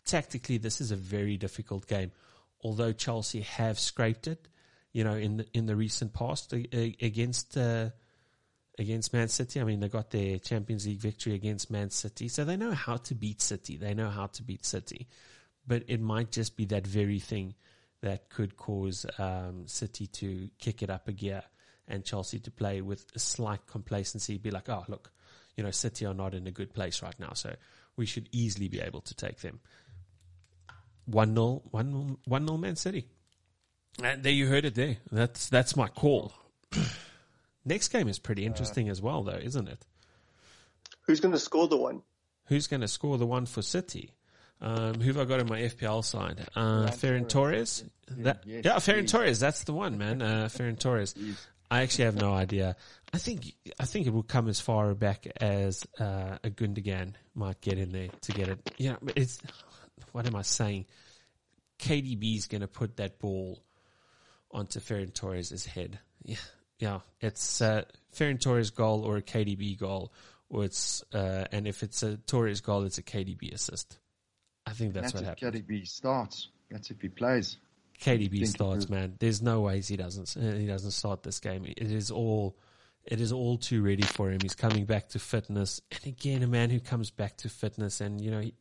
Tactically, 0.06 0.58
this 0.58 0.82
is 0.82 0.92
a 0.92 0.96
very 0.96 1.38
difficult 1.38 1.88
game, 1.88 2.12
although 2.62 2.92
Chelsea 2.92 3.42
have 3.42 3.80
scraped 3.80 4.28
it 4.28 4.48
you 4.92 5.04
know, 5.04 5.14
in 5.14 5.38
the, 5.38 5.46
in 5.54 5.66
the 5.66 5.76
recent 5.76 6.14
past 6.14 6.54
against 6.54 7.58
uh, 7.58 7.90
against 8.78 9.14
Man 9.14 9.28
City. 9.28 9.62
I 9.62 9.64
mean, 9.64 9.80
they 9.80 9.90
got 9.90 10.10
their 10.10 10.40
Champions 10.40 10.88
League 10.88 11.00
victory 11.00 11.36
against 11.36 11.70
Man 11.70 11.90
City, 11.90 12.28
so 12.28 12.44
they 12.44 12.58
know 12.58 12.72
how 12.72 12.98
to 12.98 13.16
beat 13.16 13.42
City. 13.42 13.78
They 13.78 13.94
know 13.94 14.10
how 14.10 14.28
to 14.28 14.44
beat 14.44 14.66
City, 14.66 15.08
but 15.68 15.84
it 15.88 16.02
might 16.02 16.32
just 16.32 16.58
be 16.58 16.66
that 16.66 16.88
very 16.88 17.20
thing 17.20 17.56
that 18.02 18.30
could 18.30 18.56
cause 18.58 19.06
um, 19.18 19.68
City 19.68 20.08
to 20.08 20.50
kick 20.60 20.82
it 20.82 20.90
up 20.90 21.08
a 21.08 21.12
gear 21.12 21.44
and 21.88 22.06
Chelsea 22.06 22.40
to 22.40 22.52
play 22.52 22.82
with 22.82 23.06
a 23.16 23.20
slight 23.20 23.66
complacency. 23.68 24.38
Be 24.38 24.52
like, 24.52 24.70
oh, 24.70 24.86
look, 24.88 25.12
you 25.58 25.64
know, 25.64 25.72
City 25.72 26.06
are 26.06 26.14
not 26.14 26.34
in 26.34 26.48
a 26.48 26.52
good 26.52 26.74
place 26.74 27.02
right 27.02 27.20
now, 27.20 27.34
so 27.34 27.56
we 27.98 28.06
should 28.06 28.30
easily 28.32 28.68
be 28.68 28.80
able 28.80 29.02
to 29.02 29.14
take 29.14 29.42
them. 29.42 29.60
1 31.06 31.36
0, 31.36 31.64
1 31.72 32.18
0 32.28 32.58
Man 32.58 32.76
City. 32.76 33.08
And 34.02 34.24
there 34.24 34.32
you 34.32 34.48
heard 34.48 34.66
it 34.66 34.76
there. 34.76 34.98
That's 35.12 35.50
that's 35.50 35.76
my 35.76 35.88
call. 35.88 36.32
Next 37.66 37.90
game 37.90 38.08
is 38.08 38.20
pretty 38.20 38.46
interesting 38.46 38.88
as 38.88 39.02
well, 39.02 39.24
though, 39.24 39.34
isn't 39.34 39.68
it? 39.68 39.86
Who's 41.02 41.20
going 41.20 41.34
to 41.34 41.40
score 41.40 41.68
the 41.68 41.78
one? 41.78 42.04
Who's 42.46 42.68
going 42.68 42.82
to 42.82 42.88
score 42.88 43.18
the 43.18 43.26
one 43.26 43.46
for 43.46 43.62
City? 43.62 44.14
Um, 44.62 44.96
who 44.96 45.08
have 45.14 45.18
I 45.18 45.26
got 45.26 45.40
on 45.40 45.48
my 45.48 45.62
FPL 45.62 46.04
side? 46.04 46.46
Uh, 46.56 46.88
Ferran 46.88 47.30
Torres. 47.30 47.84
That, 48.10 48.44
Yes, 48.46 48.66
yeah, 48.66 48.76
Ferran. 48.76 49.08
Torres. 49.08 49.40
That's 49.40 49.64
the 49.64 49.74
one, 49.74 49.98
man. 49.98 50.22
Uh, 50.22 50.50
Ferran 50.52 50.78
Torres. 50.78 51.16
I 51.72 51.84
actually 51.84 52.06
have 52.06 52.16
no 52.16 52.34
idea. 52.34 52.76
I 53.14 53.20
think 53.20 53.54
I 53.80 53.86
think 53.86 54.08
it 54.08 54.14
will 54.14 54.24
come 54.24 54.48
as 54.48 54.60
far 54.60 54.94
back 54.96 55.28
as 55.40 55.86
uh, 56.00 56.38
a 56.44 56.50
Gundogan 56.50 57.14
might 57.36 57.62
get 57.62 57.78
in 57.78 57.92
there 57.92 58.10
to 58.22 58.32
get 58.32 58.48
it. 58.48 58.74
Yeah, 58.78 58.96
but 59.02 59.18
it's 59.18 59.40
what 60.12 60.26
am 60.28 60.36
I 60.36 60.42
saying? 60.42 60.86
KDB 61.78 62.36
is 62.38 62.48
going 62.48 62.62
to 62.62 62.68
put 62.68 62.98
that 62.98 63.20
ball 63.20 63.64
onto 64.52 64.80
Ferran 64.80 65.14
Torres' 65.14 65.66
head. 65.66 66.00
Yeah, 66.24 66.38
yeah. 66.80 67.00
It's 67.22 67.62
uh, 67.62 67.84
Ferran 68.16 68.42
Torres 68.42 68.72
goal 68.72 69.06
or 69.06 69.18
a 69.18 69.22
KDB 69.22 69.78
goal, 69.78 70.12
or 70.50 70.66
it's 70.66 71.04
uh, 71.14 71.46
and 71.52 71.68
if 71.68 71.84
it's 71.84 72.04
a 72.04 72.18
Torres 72.18 72.62
goal, 72.62 72.84
it's 72.84 72.98
a 72.98 73.04
KDB 73.04 73.54
assist. 73.54 74.00
I 74.70 74.74
think 74.74 74.94
that's, 74.94 75.14
That's, 75.14 75.26
what 75.26 75.34
if 75.34 75.40
happens. 75.42 75.62
KDB 75.62 75.88
starts. 75.88 76.50
That's 76.70 76.92
if 76.92 77.02
he 77.02 77.10
plays. 77.10 77.58
KDB 78.00 78.48
starts, 78.48 78.88
man. 78.88 79.16
There's 79.20 79.42
no 79.42 79.62
ways 79.62 79.88
he 79.88 79.98
doesn't. 79.98 80.30
He 80.30 80.68
doesn't 80.68 80.92
start 80.92 81.24
this 81.24 81.40
game. 81.40 81.66
It 81.66 81.92
is 81.92 82.12
all. 82.12 82.56
It 83.04 83.20
is 83.20 83.32
all 83.32 83.58
too 83.58 83.82
ready 83.82 84.04
for 84.04 84.30
him. 84.30 84.40
He's 84.42 84.56
coming 84.56 84.86
back 84.86 85.10
to 85.10 85.20
fitness, 85.20 85.82
and 85.92 86.06
again, 86.06 86.44
a 86.44 86.48
man 86.48 86.70
who 86.70 86.80
comes 86.80 87.10
back 87.10 87.38
to 87.38 87.50
fitness, 87.50 88.02
and 88.02 88.22
you 88.22 88.30
know, 88.30 88.42
he, 88.42 88.54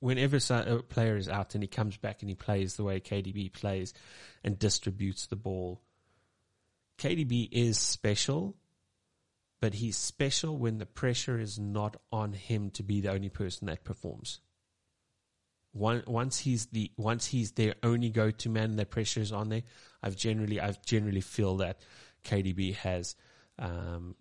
whenever 0.00 0.38
a 0.50 0.82
player 0.82 1.16
is 1.16 1.28
out 1.28 1.54
and 1.54 1.62
he 1.62 1.68
comes 1.68 1.96
back 1.96 2.22
and 2.22 2.30
he 2.30 2.34
plays 2.34 2.76
the 2.76 2.84
way 2.84 3.00
KDB 3.00 3.52
plays, 3.52 3.92
and 4.42 4.58
distributes 4.58 5.26
the 5.26 5.36
ball. 5.36 5.82
KDB 6.98 7.48
is 7.52 7.78
special, 7.78 8.56
but 9.60 9.74
he's 9.74 9.96
special 9.96 10.56
when 10.56 10.78
the 10.78 10.86
pressure 10.86 11.38
is 11.38 11.58
not 11.58 11.96
on 12.10 12.32
him 12.32 12.70
to 12.70 12.82
be 12.82 13.00
the 13.00 13.12
only 13.12 13.28
person 13.28 13.66
that 13.66 13.84
performs. 13.84 14.40
One, 15.72 16.02
once 16.06 16.38
he's 16.38 16.66
the 16.66 16.90
once 16.96 17.26
he's 17.26 17.52
their 17.52 17.74
only 17.82 18.10
go-to 18.10 18.50
man, 18.50 18.76
the 18.76 18.84
pressure 18.84 19.20
is 19.20 19.32
on 19.32 19.48
there. 19.48 19.62
I've 20.02 20.16
generally 20.16 20.60
I've 20.60 20.84
generally 20.84 21.22
feel 21.22 21.56
that 21.58 21.80
KDB 22.24 22.74
has 22.76 23.16
um, 23.58 24.14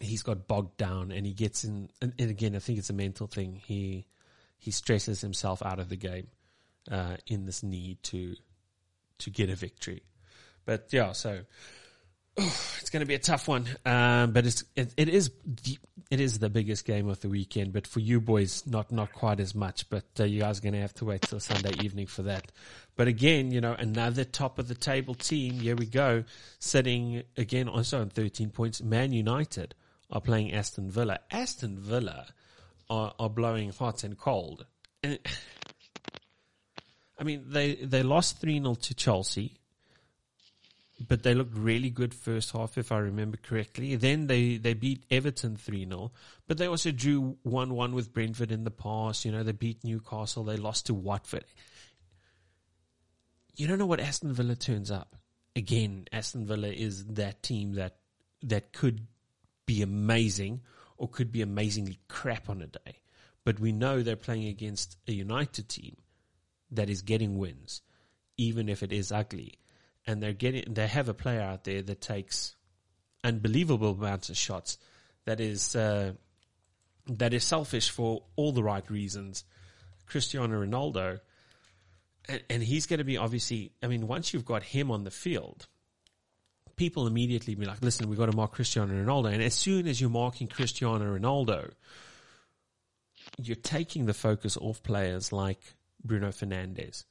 he's 0.00 0.22
got 0.22 0.48
bogged 0.48 0.76
down 0.76 1.12
and 1.12 1.26
he 1.26 1.32
gets 1.32 1.64
in. 1.64 1.90
And, 2.00 2.12
and 2.18 2.30
again, 2.30 2.56
I 2.56 2.58
think 2.58 2.78
it's 2.78 2.90
a 2.90 2.94
mental 2.94 3.26
thing. 3.26 3.60
He 3.64 4.06
he 4.58 4.70
stresses 4.70 5.20
himself 5.20 5.62
out 5.64 5.78
of 5.78 5.88
the 5.88 5.96
game 5.96 6.28
uh, 6.90 7.16
in 7.26 7.46
this 7.46 7.62
need 7.62 8.02
to 8.04 8.34
to 9.18 9.30
get 9.30 9.50
a 9.50 9.54
victory. 9.54 10.02
But 10.64 10.88
yeah, 10.90 11.12
so 11.12 11.42
it's 12.36 12.90
going 12.90 13.00
to 13.00 13.06
be 13.06 13.14
a 13.14 13.18
tough 13.18 13.48
one. 13.48 13.66
Um, 13.84 14.32
but 14.32 14.46
it's 14.46 14.64
it, 14.76 14.92
it 14.96 15.08
is 15.08 15.30
the, 15.44 15.78
it 16.10 16.20
is 16.20 16.38
the 16.38 16.50
biggest 16.50 16.84
game 16.84 17.08
of 17.08 17.20
the 17.20 17.28
weekend. 17.28 17.72
But 17.72 17.86
for 17.86 18.00
you 18.00 18.20
boys, 18.20 18.66
not 18.66 18.90
not 18.92 19.12
quite 19.12 19.40
as 19.40 19.54
much. 19.54 19.88
But 19.90 20.04
uh, 20.18 20.24
you 20.24 20.40
guys 20.40 20.58
are 20.58 20.62
going 20.62 20.74
to 20.74 20.80
have 20.80 20.94
to 20.94 21.04
wait 21.04 21.22
till 21.22 21.40
Sunday 21.40 21.72
evening 21.82 22.06
for 22.06 22.22
that. 22.22 22.50
But 22.96 23.08
again, 23.08 23.50
you 23.50 23.60
know, 23.60 23.74
another 23.74 24.24
top 24.24 24.58
of 24.58 24.68
the 24.68 24.74
table 24.74 25.14
team. 25.14 25.54
Here 25.54 25.76
we 25.76 25.86
go, 25.86 26.24
sitting 26.58 27.22
again 27.36 27.68
also 27.68 28.00
on 28.00 28.10
thirteen 28.10 28.50
points. 28.50 28.82
Man 28.82 29.12
United 29.12 29.74
are 30.10 30.20
playing 30.20 30.52
Aston 30.52 30.90
Villa. 30.90 31.20
Aston 31.30 31.78
Villa 31.78 32.26
are, 32.88 33.14
are 33.18 33.30
blowing 33.30 33.72
hot 33.72 34.04
and 34.04 34.18
cold. 34.18 34.66
And 35.02 35.18
I 37.18 37.24
mean, 37.24 37.44
they 37.48 37.74
they 37.74 38.02
lost 38.02 38.40
three 38.40 38.58
0 38.60 38.74
to 38.74 38.94
Chelsea 38.94 39.59
but 41.08 41.22
they 41.22 41.34
looked 41.34 41.56
really 41.56 41.90
good 41.90 42.12
first 42.12 42.52
half, 42.52 42.76
if 42.76 42.92
I 42.92 42.98
remember 42.98 43.38
correctly. 43.38 43.96
Then 43.96 44.26
they, 44.26 44.58
they 44.58 44.74
beat 44.74 45.04
Everton 45.10 45.56
3 45.56 45.86
0, 45.86 46.12
but 46.46 46.58
they 46.58 46.66
also 46.66 46.90
drew 46.90 47.38
1 47.42 47.74
1 47.74 47.94
with 47.94 48.12
Brentford 48.12 48.52
in 48.52 48.64
the 48.64 48.70
past. 48.70 49.24
You 49.24 49.32
know, 49.32 49.42
they 49.42 49.52
beat 49.52 49.82
Newcastle, 49.82 50.44
they 50.44 50.56
lost 50.56 50.86
to 50.86 50.94
Watford. 50.94 51.44
You 53.56 53.66
don't 53.66 53.78
know 53.78 53.86
what 53.86 54.00
Aston 54.00 54.32
Villa 54.32 54.56
turns 54.56 54.90
up. 54.90 55.16
Again, 55.56 56.06
Aston 56.12 56.46
Villa 56.46 56.68
is 56.68 57.04
that 57.06 57.42
team 57.42 57.74
that 57.74 57.96
that 58.42 58.72
could 58.72 59.06
be 59.66 59.82
amazing 59.82 60.60
or 60.96 61.08
could 61.08 61.32
be 61.32 61.42
amazingly 61.42 61.98
crap 62.08 62.48
on 62.48 62.62
a 62.62 62.66
day. 62.66 63.00
But 63.44 63.58
we 63.58 63.72
know 63.72 64.02
they're 64.02 64.16
playing 64.16 64.46
against 64.46 64.96
a 65.08 65.12
United 65.12 65.68
team 65.68 65.96
that 66.70 66.90
is 66.90 67.02
getting 67.02 67.38
wins, 67.38 67.82
even 68.36 68.68
if 68.68 68.82
it 68.82 68.92
is 68.92 69.10
ugly. 69.10 69.58
And 70.06 70.22
they're 70.22 70.32
getting, 70.32 70.72
they 70.72 70.86
have 70.86 71.08
a 71.08 71.14
player 71.14 71.40
out 71.40 71.64
there 71.64 71.82
that 71.82 72.00
takes 72.00 72.56
unbelievable 73.22 73.90
amounts 73.90 74.30
of 74.30 74.36
shots 74.36 74.78
that 75.26 75.40
is, 75.40 75.76
uh, 75.76 76.14
that 77.06 77.34
is 77.34 77.44
selfish 77.44 77.90
for 77.90 78.22
all 78.36 78.52
the 78.52 78.62
right 78.62 78.88
reasons. 78.90 79.44
Cristiano 80.06 80.64
Ronaldo, 80.64 81.20
and, 82.28 82.42
and 82.48 82.62
he's 82.62 82.86
going 82.86 82.98
to 82.98 83.04
be 83.04 83.18
obviously, 83.18 83.72
I 83.82 83.86
mean, 83.86 84.06
once 84.06 84.32
you've 84.32 84.44
got 84.44 84.62
him 84.62 84.90
on 84.90 85.04
the 85.04 85.10
field, 85.10 85.66
people 86.76 87.06
immediately 87.06 87.54
be 87.54 87.66
like, 87.66 87.82
listen, 87.82 88.08
we've 88.08 88.18
got 88.18 88.30
to 88.30 88.36
mark 88.36 88.52
Cristiano 88.52 88.94
Ronaldo. 88.94 89.32
And 89.32 89.42
as 89.42 89.54
soon 89.54 89.86
as 89.86 90.00
you're 90.00 90.08
marking 90.08 90.48
Cristiano 90.48 91.18
Ronaldo, 91.18 91.72
you're 93.36 93.56
taking 93.56 94.06
the 94.06 94.14
focus 94.14 94.56
off 94.56 94.82
players 94.82 95.32
like 95.32 95.60
Bruno 96.02 96.28
Fernandes, 96.28 97.04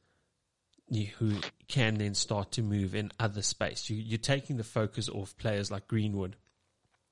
who 0.90 1.36
can 1.68 1.96
then 1.96 2.14
start 2.14 2.52
to 2.54 2.62
move 2.62 2.96
in 2.96 3.12
other 3.20 3.42
space. 3.42 3.90
You, 3.90 4.16
are 4.16 4.18
taking 4.18 4.58
the 4.58 4.64
focus 4.64 5.10
off 5.10 5.38
players 5.38 5.70
like 5.72 5.88
Greenwood, 5.88 6.36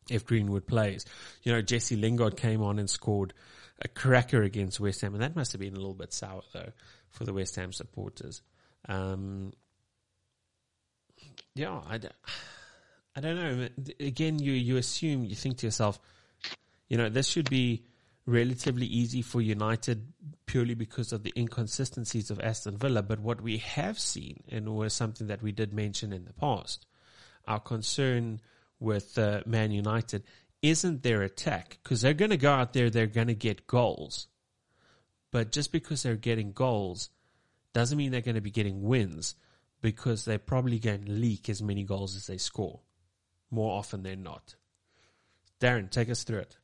if 0.10 0.26
Greenwood 0.26 0.68
plays. 0.68 1.06
You 1.44 1.54
know, 1.54 1.62
Jesse 1.62 1.96
Lingard 1.96 2.38
came 2.38 2.62
on 2.62 2.80
and 2.80 2.90
scored 2.90 3.34
a 3.82 3.88
cracker 3.88 4.42
against 4.42 4.80
West 4.80 5.02
Ham, 5.02 5.14
and 5.14 5.22
that 5.22 5.36
must 5.36 5.52
have 5.52 5.62
been 5.62 5.74
a 5.74 5.78
little 5.78 5.94
bit 5.94 6.14
sour 6.14 6.42
though 6.54 6.72
for 7.10 7.24
the 7.24 7.34
West 7.34 7.56
Ham 7.56 7.72
supporters. 7.72 8.42
Um, 8.88 9.54
yeah, 11.54 11.82
I, 11.88 12.00
I 13.16 13.20
don't 13.20 13.36
know. 13.36 13.68
Again, 14.00 14.40
you 14.40 14.54
you 14.54 14.78
assume 14.78 15.24
you 15.24 15.36
think 15.36 15.58
to 15.58 15.68
yourself, 15.68 16.00
you 16.88 16.98
know, 16.98 17.10
this 17.10 17.28
should 17.28 17.50
be 17.50 17.86
relatively 18.28 18.86
easy 18.86 19.22
for 19.24 19.42
United 19.42 20.14
purely 20.46 20.76
because 20.76 21.14
of 21.14 21.24
the 21.24 21.34
inconsistencies 21.36 22.30
of 22.30 22.40
Aston 22.42 22.78
Villa. 22.78 23.02
But 23.02 23.20
what 23.20 23.42
we 23.42 23.58
have 23.58 23.98
seen, 23.98 24.44
and 24.50 24.76
was 24.76 24.94
something 24.94 25.28
that 25.28 25.42
we 25.42 25.52
did 25.52 25.74
mention 25.74 26.14
in 26.14 26.26
the 26.26 26.34
past, 26.34 26.86
our 27.48 27.60
concern 27.60 28.42
with 28.80 29.18
uh, 29.18 29.42
Man 29.46 29.72
United 29.72 30.24
isn't 30.62 31.04
their 31.04 31.24
attack 31.24 31.80
because 31.82 32.02
they're 32.02 32.14
going 32.14 32.32
to 32.32 32.38
go 32.38 32.52
out 32.52 32.74
there, 32.74 32.90
they're 32.90 33.08
going 33.08 33.28
to 33.28 33.34
get 33.34 33.66
goals. 33.66 34.28
But 35.32 35.52
just 35.52 35.72
because 35.72 36.04
they're 36.04 36.16
getting 36.16 36.52
goals 36.52 37.10
doesn't 37.74 37.98
mean 37.98 38.12
they're 38.12 38.22
going 38.22 38.36
to 38.36 38.42
be 38.42 38.52
getting 38.52 38.84
wins 38.84 39.36
because 39.82 40.26
they're 40.26 40.40
probably 40.40 40.80
going 40.80 41.06
to 41.06 41.12
leak 41.12 41.48
as 41.50 41.62
many 41.62 41.84
goals 41.84 42.16
as 42.16 42.28
they 42.28 42.38
score 42.38 42.82
more 43.50 43.78
often 43.78 44.04
than 44.04 44.24
not. 44.24 44.56
Darren, 45.62 45.90
take 45.90 46.10
us 46.10 46.24
through 46.24 46.40
it. 46.40 46.58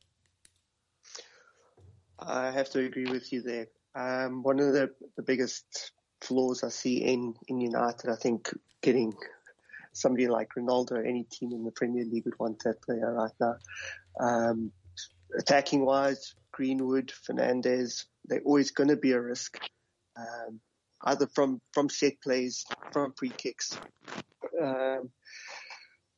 I 2.18 2.50
have 2.50 2.70
to 2.70 2.80
agree 2.80 3.06
with 3.06 3.32
you 3.32 3.42
there. 3.42 3.66
Um, 3.94 4.42
one 4.42 4.60
of 4.60 4.72
the, 4.72 4.90
the 5.16 5.22
biggest 5.22 5.92
flaws 6.20 6.64
I 6.64 6.68
see 6.68 6.98
in, 6.98 7.34
in 7.48 7.60
United, 7.60 8.10
I 8.10 8.16
think 8.16 8.50
getting 8.82 9.14
somebody 9.92 10.28
like 10.28 10.48
Ronaldo, 10.58 11.06
any 11.06 11.24
team 11.24 11.52
in 11.52 11.64
the 11.64 11.70
Premier 11.70 12.04
League 12.04 12.24
would 12.24 12.38
want 12.38 12.62
that 12.64 12.82
player 12.82 13.12
right 13.14 13.32
now. 13.40 13.56
Um, 14.20 14.72
attacking 15.38 15.84
wise, 15.84 16.34
Greenwood, 16.52 17.12
Fernandes, 17.28 18.04
they're 18.24 18.42
always 18.44 18.70
going 18.70 18.88
to 18.88 18.96
be 18.96 19.12
a 19.12 19.20
risk. 19.20 19.58
Um, 20.16 20.60
either 21.04 21.26
from, 21.34 21.60
from 21.72 21.88
set 21.88 22.20
plays, 22.22 22.64
from 22.92 23.12
free 23.16 23.32
kicks. 23.36 23.78
Um, 24.62 25.10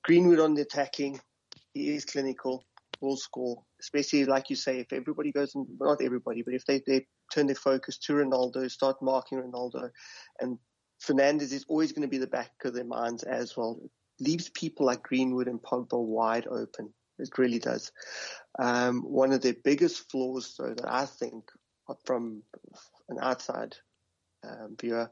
Greenwood 0.05 0.40
on 0.40 0.55
the 0.55 0.62
attacking, 0.62 1.20
he 1.74 1.94
is 1.94 2.05
clinical, 2.05 2.64
will 3.01 3.16
score, 3.16 3.62
especially 3.87 4.24
like 4.24 4.51
you 4.51 4.57
say, 4.57 4.80
if 4.80 4.93
everybody 4.93 5.30
goes, 5.30 5.55
in, 5.55 5.64
not 5.80 6.03
everybody, 6.03 6.43
but 6.43 6.55
if 6.55 6.64
they, 6.66 6.82
they 6.87 7.07
turn 7.32 7.47
their 7.47 7.55
focus 7.55 7.99
to 7.99 8.14
Ronaldo, 8.14 8.68
start 8.68 9.01
marking 9.01 9.39
Ronaldo, 9.41 9.91
and 10.41 10.59
Fernandes 11.01 11.53
is 11.53 11.64
always 11.68 11.93
going 11.93 12.03
to 12.03 12.09
be 12.09 12.18
the 12.18 12.26
back 12.26 12.51
of 12.64 12.74
their 12.74 12.84
minds 12.84 13.22
as 13.22 13.57
well. 13.57 13.78
It 13.84 13.91
leaves 14.18 14.49
people 14.49 14.87
like 14.87 15.05
Greenwood 15.05 15.47
and 15.47 15.62
Pogba 15.62 16.05
wide 16.05 16.49
open. 16.49 16.93
It 17.20 17.39
really 17.39 17.61
does. 17.61 17.93
Um, 18.59 19.03
one 19.03 19.32
of 19.32 19.41
their 19.41 19.55
biggest 19.62 20.11
flaws, 20.11 20.57
though, 20.59 20.74
that 20.74 20.93
I 20.93 21.07
think 21.07 21.45
from 22.05 22.43
an 23.09 23.18
outside 23.20 23.76
um, 24.43 24.74
viewer 24.80 25.09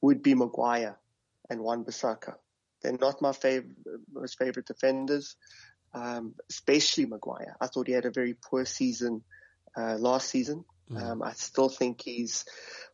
would 0.00 0.22
be 0.22 0.34
Maguire 0.34 0.96
and 1.50 1.60
Wan-Bissaka. 1.60 2.34
They're 2.82 2.98
not 3.00 3.20
my 3.20 3.32
favorite, 3.32 3.74
most 4.12 4.38
favorite 4.38 4.66
defenders, 4.66 5.34
um, 5.96 6.34
especially 6.50 7.06
Maguire. 7.06 7.56
I 7.58 7.66
thought 7.68 7.86
he 7.86 7.94
had 7.94 8.04
a 8.04 8.10
very 8.10 8.34
poor 8.34 8.66
season 8.66 9.22
uh, 9.76 9.96
last 9.96 10.28
season. 10.28 10.64
Mm. 10.90 11.02
Um, 11.02 11.22
I 11.22 11.32
still 11.32 11.70
think 11.70 12.02
he's, 12.02 12.44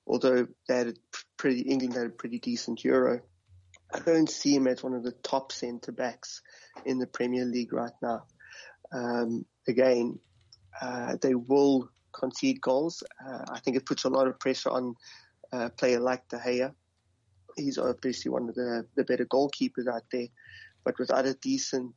although 0.07 0.47
they 0.69 0.77
had 0.77 0.87
a 0.89 0.95
pretty 1.37 1.63
England 1.63 1.95
had 1.95 2.07
a 2.07 2.11
pretty 2.11 2.39
decent 2.39 2.85
Euro. 2.85 3.21
I 3.93 3.99
don't 3.99 4.31
see 4.31 4.55
him 4.55 4.69
as 4.69 4.83
one 4.83 4.95
of 4.95 5.03
the 5.03 5.13
top 5.13 5.53
centre 5.53 5.93
backs 5.93 6.43
in 6.87 6.99
the 6.99 7.07
Premier 7.07 7.45
League 7.45 7.73
right 7.73 7.93
now. 8.01 8.25
Um, 8.93 9.45
again, 9.69 10.19
uh, 10.81 11.17
they 11.21 11.35
will 11.35 11.91
concede 12.13 12.61
goals. 12.61 13.03
Uh, 13.23 13.45
I 13.51 13.59
think 13.59 13.77
it 13.77 13.85
puts 13.85 14.05
a 14.05 14.11
lot 14.11 14.29
of 14.29 14.39
pressure 14.39 14.71
on 14.71 14.95
a 15.51 15.69
player 15.69 15.99
like 16.01 16.29
De 16.29 16.39
Gea. 16.39 16.73
He's 17.57 17.77
obviously 17.77 18.31
one 18.31 18.49
of 18.49 18.55
the, 18.55 18.87
the 18.95 19.05
better 19.05 19.27
goalkeepers 19.27 19.87
out 19.93 20.05
there, 20.11 20.29
but 20.85 20.99
without 20.99 21.27
a 21.27 21.35
decent 21.35 21.95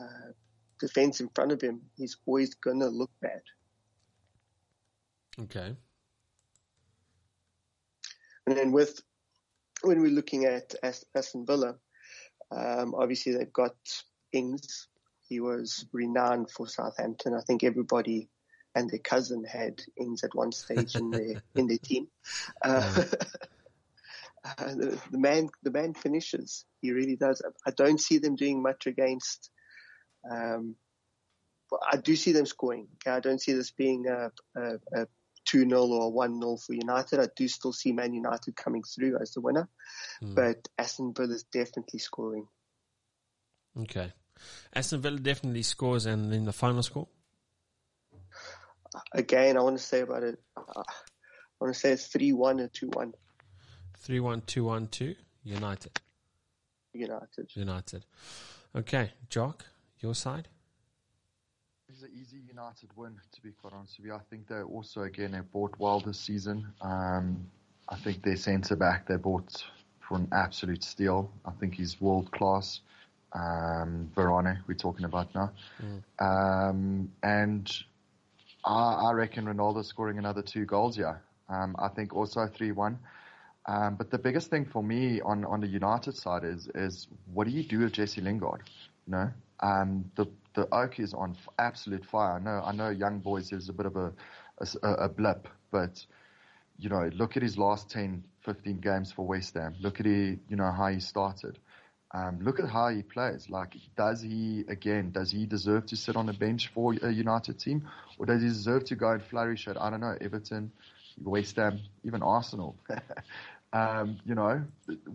uh, 0.00 0.32
defense 0.80 1.20
in 1.20 1.28
front 1.34 1.52
of 1.52 1.60
him, 1.60 1.82
he's 1.96 2.16
always 2.26 2.54
going 2.54 2.80
to 2.80 2.88
look 2.88 3.10
bad. 3.20 3.42
Okay. 5.38 5.76
And 8.46 8.56
then 8.56 8.72
with 8.72 9.00
when 9.82 10.00
we're 10.00 10.10
looking 10.10 10.44
at 10.44 10.74
Aston 10.82 11.46
Villa, 11.46 11.76
um, 12.50 12.94
obviously 12.94 13.32
they've 13.32 13.52
got 13.52 13.76
Ings. 14.32 14.88
He 15.28 15.40
was 15.40 15.86
renowned 15.92 16.50
for 16.50 16.66
Southampton. 16.66 17.34
I 17.34 17.42
think 17.42 17.62
everybody 17.62 18.28
and 18.74 18.90
their 18.90 18.98
cousin 18.98 19.44
had 19.44 19.80
Ings 19.96 20.24
at 20.24 20.34
one 20.34 20.52
stage 20.52 20.96
in 20.96 21.10
their 21.10 21.42
in 21.54 21.66
their 21.66 21.78
team. 21.78 22.08
Uh, 22.62 23.04
uh, 24.44 24.74
the, 24.74 25.00
the, 25.10 25.18
man, 25.18 25.48
the 25.62 25.70
man 25.70 25.94
finishes. 25.94 26.64
He 26.80 26.92
really 26.92 27.16
does. 27.16 27.42
I 27.66 27.70
don't 27.70 28.00
see 28.00 28.18
them 28.18 28.36
doing 28.36 28.62
much 28.62 28.86
against. 28.86 29.50
Um, 30.28 30.76
I 31.90 31.96
do 31.96 32.16
see 32.16 32.32
them 32.32 32.46
scoring. 32.46 32.88
I 33.06 33.20
don't 33.20 33.40
see 33.40 33.52
this 33.52 33.70
being 33.70 34.06
a, 34.08 34.32
a, 34.56 34.74
a 34.92 35.06
2 35.46 35.68
0 35.68 35.86
or 35.86 36.06
a 36.06 36.08
1 36.08 36.40
0 36.40 36.56
for 36.56 36.74
United. 36.74 37.20
I 37.20 37.28
do 37.34 37.48
still 37.48 37.72
see 37.72 37.92
Man 37.92 38.12
United 38.12 38.56
coming 38.56 38.82
through 38.82 39.18
as 39.20 39.32
the 39.32 39.40
winner, 39.40 39.68
mm. 40.22 40.34
but 40.34 40.68
Aston 40.78 41.14
Villa 41.14 41.34
is 41.34 41.44
definitely 41.44 41.98
scoring. 41.98 42.46
Okay. 43.78 44.12
Aston 44.72 45.00
Villa 45.00 45.18
definitely 45.18 45.62
scores, 45.62 46.06
and 46.06 46.32
then 46.32 46.44
the 46.44 46.52
final 46.52 46.82
score? 46.82 47.08
Again, 49.12 49.56
I 49.56 49.60
want 49.60 49.78
to 49.78 49.82
say 49.82 50.00
about 50.00 50.24
it, 50.24 50.38
uh, 50.56 50.82
I 50.82 51.64
want 51.64 51.74
to 51.74 51.78
say 51.78 51.92
it's 51.92 52.06
3 52.06 52.32
1 52.32 52.60
or 52.60 52.68
2 52.68 52.90
1. 52.92 53.12
3 53.98 54.20
1, 54.20 54.40
2 54.42 54.64
1, 54.64 54.88
2, 54.88 55.14
United. 55.44 56.00
United. 56.92 57.50
United. 57.54 58.04
Okay, 58.74 59.12
Jock, 59.28 59.66
your 60.02 60.14
side? 60.14 60.48
It's 61.88 62.02
an 62.02 62.10
easy 62.14 62.38
United 62.46 62.90
win, 62.96 63.16
to 63.32 63.42
be 63.42 63.50
quite 63.50 63.72
honest 63.72 63.98
with 63.98 64.06
you. 64.06 64.14
I 64.14 64.20
think 64.30 64.46
they 64.48 64.62
also, 64.62 65.02
again, 65.02 65.32
they 65.32 65.40
bought 65.40 65.74
well 65.78 66.00
this 66.00 66.18
season. 66.18 66.66
Um, 66.80 67.46
I 67.88 67.96
think 67.96 68.22
their 68.22 68.36
centre 68.36 68.76
back 68.76 69.08
they 69.08 69.16
bought 69.16 69.64
for 70.00 70.16
an 70.16 70.28
absolute 70.32 70.84
steal. 70.84 71.30
I 71.44 71.50
think 71.52 71.74
he's 71.74 72.00
world 72.00 72.30
class. 72.30 72.80
Um, 73.32 74.10
Varane, 74.16 74.58
we're 74.66 74.74
talking 74.74 75.04
about 75.04 75.34
now. 75.34 75.52
Mm. 75.82 76.02
Um, 76.70 77.12
and 77.22 77.72
I, 78.64 79.08
I, 79.08 79.12
reckon 79.12 79.46
Ronaldo 79.46 79.84
scoring 79.84 80.18
another 80.18 80.42
two 80.42 80.64
goals, 80.64 80.98
yeah. 80.98 81.16
Um, 81.48 81.76
I 81.78 81.88
think 81.88 82.14
also 82.14 82.46
3 82.46 82.72
1. 82.72 82.98
Um, 83.66 83.94
but 83.94 84.10
the 84.10 84.18
biggest 84.18 84.50
thing 84.50 84.64
for 84.64 84.82
me 84.82 85.20
on, 85.20 85.44
on 85.44 85.60
the 85.60 85.66
United 85.66 86.16
side 86.16 86.44
is, 86.44 86.68
is 86.74 87.06
what 87.32 87.46
do 87.46 87.52
you 87.52 87.62
do 87.62 87.80
with 87.80 87.92
Jesse 87.92 88.20
Lingard? 88.20 88.62
You 89.06 89.12
know, 89.12 89.30
um, 89.62 90.10
the 90.16 90.26
the 90.54 90.66
Oak 90.74 90.98
is 90.98 91.14
on 91.14 91.36
absolute 91.58 92.04
fire. 92.04 92.36
I 92.36 92.38
know, 92.40 92.62
I 92.64 92.72
know, 92.72 92.90
young 92.90 93.20
boys 93.20 93.52
is 93.52 93.68
a 93.68 93.72
bit 93.72 93.86
of 93.86 93.96
a, 93.96 94.12
a, 94.82 94.88
a 95.04 95.08
blip, 95.08 95.46
but 95.70 96.04
you 96.78 96.88
know, 96.88 97.08
look 97.14 97.36
at 97.36 97.42
his 97.42 97.58
last 97.58 97.90
10, 97.90 98.24
15 98.40 98.78
games 98.80 99.12
for 99.12 99.26
West 99.26 99.54
Ham. 99.54 99.74
Look 99.80 100.00
at 100.00 100.06
he, 100.06 100.38
you 100.48 100.56
know, 100.56 100.72
how 100.72 100.88
he 100.88 101.00
started. 101.00 101.58
Um, 102.12 102.40
look 102.42 102.58
at 102.58 102.68
how 102.68 102.88
he 102.88 103.02
plays. 103.02 103.48
Like, 103.48 103.76
does 103.96 104.22
he 104.22 104.64
again? 104.68 105.12
Does 105.12 105.30
he 105.30 105.46
deserve 105.46 105.86
to 105.86 105.96
sit 105.96 106.16
on 106.16 106.26
the 106.26 106.32
bench 106.32 106.68
for 106.74 106.94
a 107.02 107.10
United 107.12 107.60
team, 107.60 107.88
or 108.18 108.26
does 108.26 108.42
he 108.42 108.48
deserve 108.48 108.84
to 108.86 108.96
go 108.96 109.10
and 109.12 109.22
flourish 109.22 109.68
at 109.68 109.80
I 109.80 109.90
don't 109.90 110.00
know 110.00 110.16
Everton, 110.20 110.72
West 111.22 111.54
Ham, 111.56 111.78
even 112.02 112.22
Arsenal? 112.22 112.76
um, 113.72 114.18
you 114.24 114.34
know, 114.34 114.62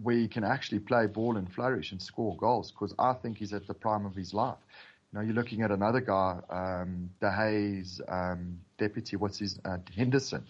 where 0.01 0.15
he 0.15 0.27
can 0.27 0.43
actually 0.43 0.79
play 0.79 1.07
ball 1.07 1.37
and 1.37 1.51
flourish 1.51 1.91
and 1.91 2.01
score 2.01 2.35
goals. 2.37 2.71
Because 2.71 2.93
I 2.97 3.13
think 3.13 3.37
he's 3.37 3.53
at 3.53 3.67
the 3.67 3.73
prime 3.73 4.05
of 4.05 4.15
his 4.15 4.33
life. 4.33 4.57
You 5.11 5.19
know, 5.19 5.25
you're 5.25 5.35
looking 5.35 5.61
at 5.61 5.71
another 5.71 6.01
guy, 6.01 6.39
um, 6.49 7.09
De 7.21 7.29
Gea's, 7.29 8.01
um, 8.07 8.59
deputy, 8.77 9.15
what's 9.15 9.39
his 9.39 9.59
uh, 9.65 9.77
Henderson, 9.95 10.43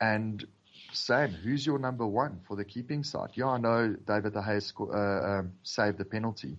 and 0.00 0.44
Sam, 0.92 1.30
who's 1.30 1.64
your 1.64 1.78
number 1.78 2.06
one 2.06 2.40
for 2.46 2.56
the 2.56 2.64
keeping 2.64 3.02
side? 3.02 3.30
Yeah, 3.34 3.46
I 3.46 3.58
know 3.58 3.96
David 4.06 4.34
De 4.34 4.40
Gea 4.40 4.72
uh, 4.80 5.38
um, 5.38 5.52
saved 5.62 5.98
the 5.98 6.04
penalty, 6.04 6.56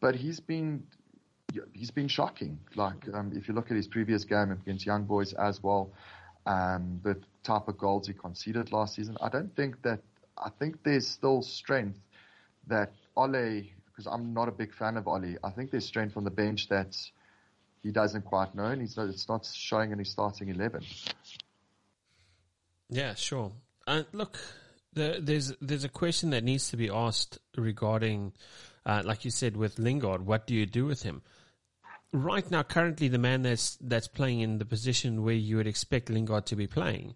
but 0.00 0.14
he's 0.14 0.40
been 0.40 0.82
he's 1.72 1.90
been 1.90 2.08
shocking. 2.08 2.58
Like 2.74 3.08
um, 3.14 3.32
if 3.34 3.48
you 3.48 3.54
look 3.54 3.70
at 3.70 3.76
his 3.76 3.86
previous 3.86 4.24
game 4.24 4.50
against 4.50 4.84
Young 4.84 5.04
Boys 5.04 5.32
as 5.34 5.62
well, 5.62 5.90
um, 6.46 7.00
the 7.02 7.16
type 7.42 7.68
of 7.68 7.78
goals 7.78 8.06
he 8.06 8.12
conceded 8.12 8.72
last 8.72 8.94
season, 8.96 9.16
I 9.20 9.28
don't 9.28 9.54
think 9.56 9.82
that. 9.82 10.00
I 10.36 10.50
think 10.50 10.82
there's 10.82 11.06
still 11.06 11.42
strength 11.42 11.98
that 12.66 12.92
Ole, 13.16 13.70
because 13.86 14.06
I'm 14.06 14.32
not 14.32 14.48
a 14.48 14.52
big 14.52 14.74
fan 14.74 14.96
of 14.96 15.06
Ole. 15.06 15.36
I 15.42 15.50
think 15.50 15.70
there's 15.70 15.86
strength 15.86 16.16
on 16.16 16.24
the 16.24 16.30
bench 16.30 16.68
that 16.68 16.96
he 17.82 17.90
doesn't 17.90 18.24
quite 18.24 18.54
know, 18.54 18.66
and 18.66 18.80
he's 18.80 18.96
it's 18.96 19.28
not 19.28 19.44
showing 19.46 19.92
in 19.92 19.98
his 19.98 20.10
starting 20.10 20.48
eleven. 20.48 20.84
Yeah, 22.88 23.14
sure. 23.14 23.52
Uh, 23.86 24.02
look, 24.12 24.38
the, 24.92 25.18
there's 25.20 25.52
there's 25.60 25.84
a 25.84 25.88
question 25.88 26.30
that 26.30 26.44
needs 26.44 26.70
to 26.70 26.76
be 26.76 26.88
asked 26.88 27.38
regarding, 27.56 28.32
uh, 28.86 29.02
like 29.04 29.24
you 29.24 29.30
said, 29.30 29.56
with 29.56 29.78
Lingard. 29.78 30.24
What 30.24 30.46
do 30.46 30.54
you 30.54 30.66
do 30.66 30.86
with 30.86 31.02
him? 31.02 31.22
Right 32.12 32.48
now, 32.50 32.62
currently, 32.62 33.08
the 33.08 33.18
man 33.18 33.42
that's 33.42 33.76
that's 33.80 34.08
playing 34.08 34.40
in 34.40 34.58
the 34.58 34.64
position 34.64 35.24
where 35.24 35.34
you 35.34 35.56
would 35.56 35.66
expect 35.66 36.10
Lingard 36.10 36.46
to 36.46 36.56
be 36.56 36.66
playing 36.66 37.14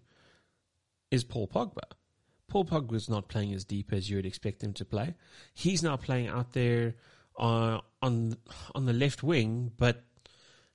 is 1.11 1.23
Paul 1.23 1.47
Pogba. 1.47 1.91
Paul 2.47 2.65
Pogba 2.65 2.95
is 2.95 3.09
not 3.09 3.27
playing 3.27 3.53
as 3.53 3.65
deep 3.65 3.91
as 3.91 4.09
you 4.09 4.15
would 4.15 4.25
expect 4.25 4.63
him 4.63 4.73
to 4.73 4.85
play. 4.85 5.15
He's 5.53 5.83
now 5.83 5.97
playing 5.97 6.27
out 6.27 6.53
there 6.53 6.95
uh, 7.37 7.79
on 8.01 8.37
on 8.73 8.85
the 8.85 8.93
left 8.93 9.21
wing, 9.21 9.71
but 9.77 10.03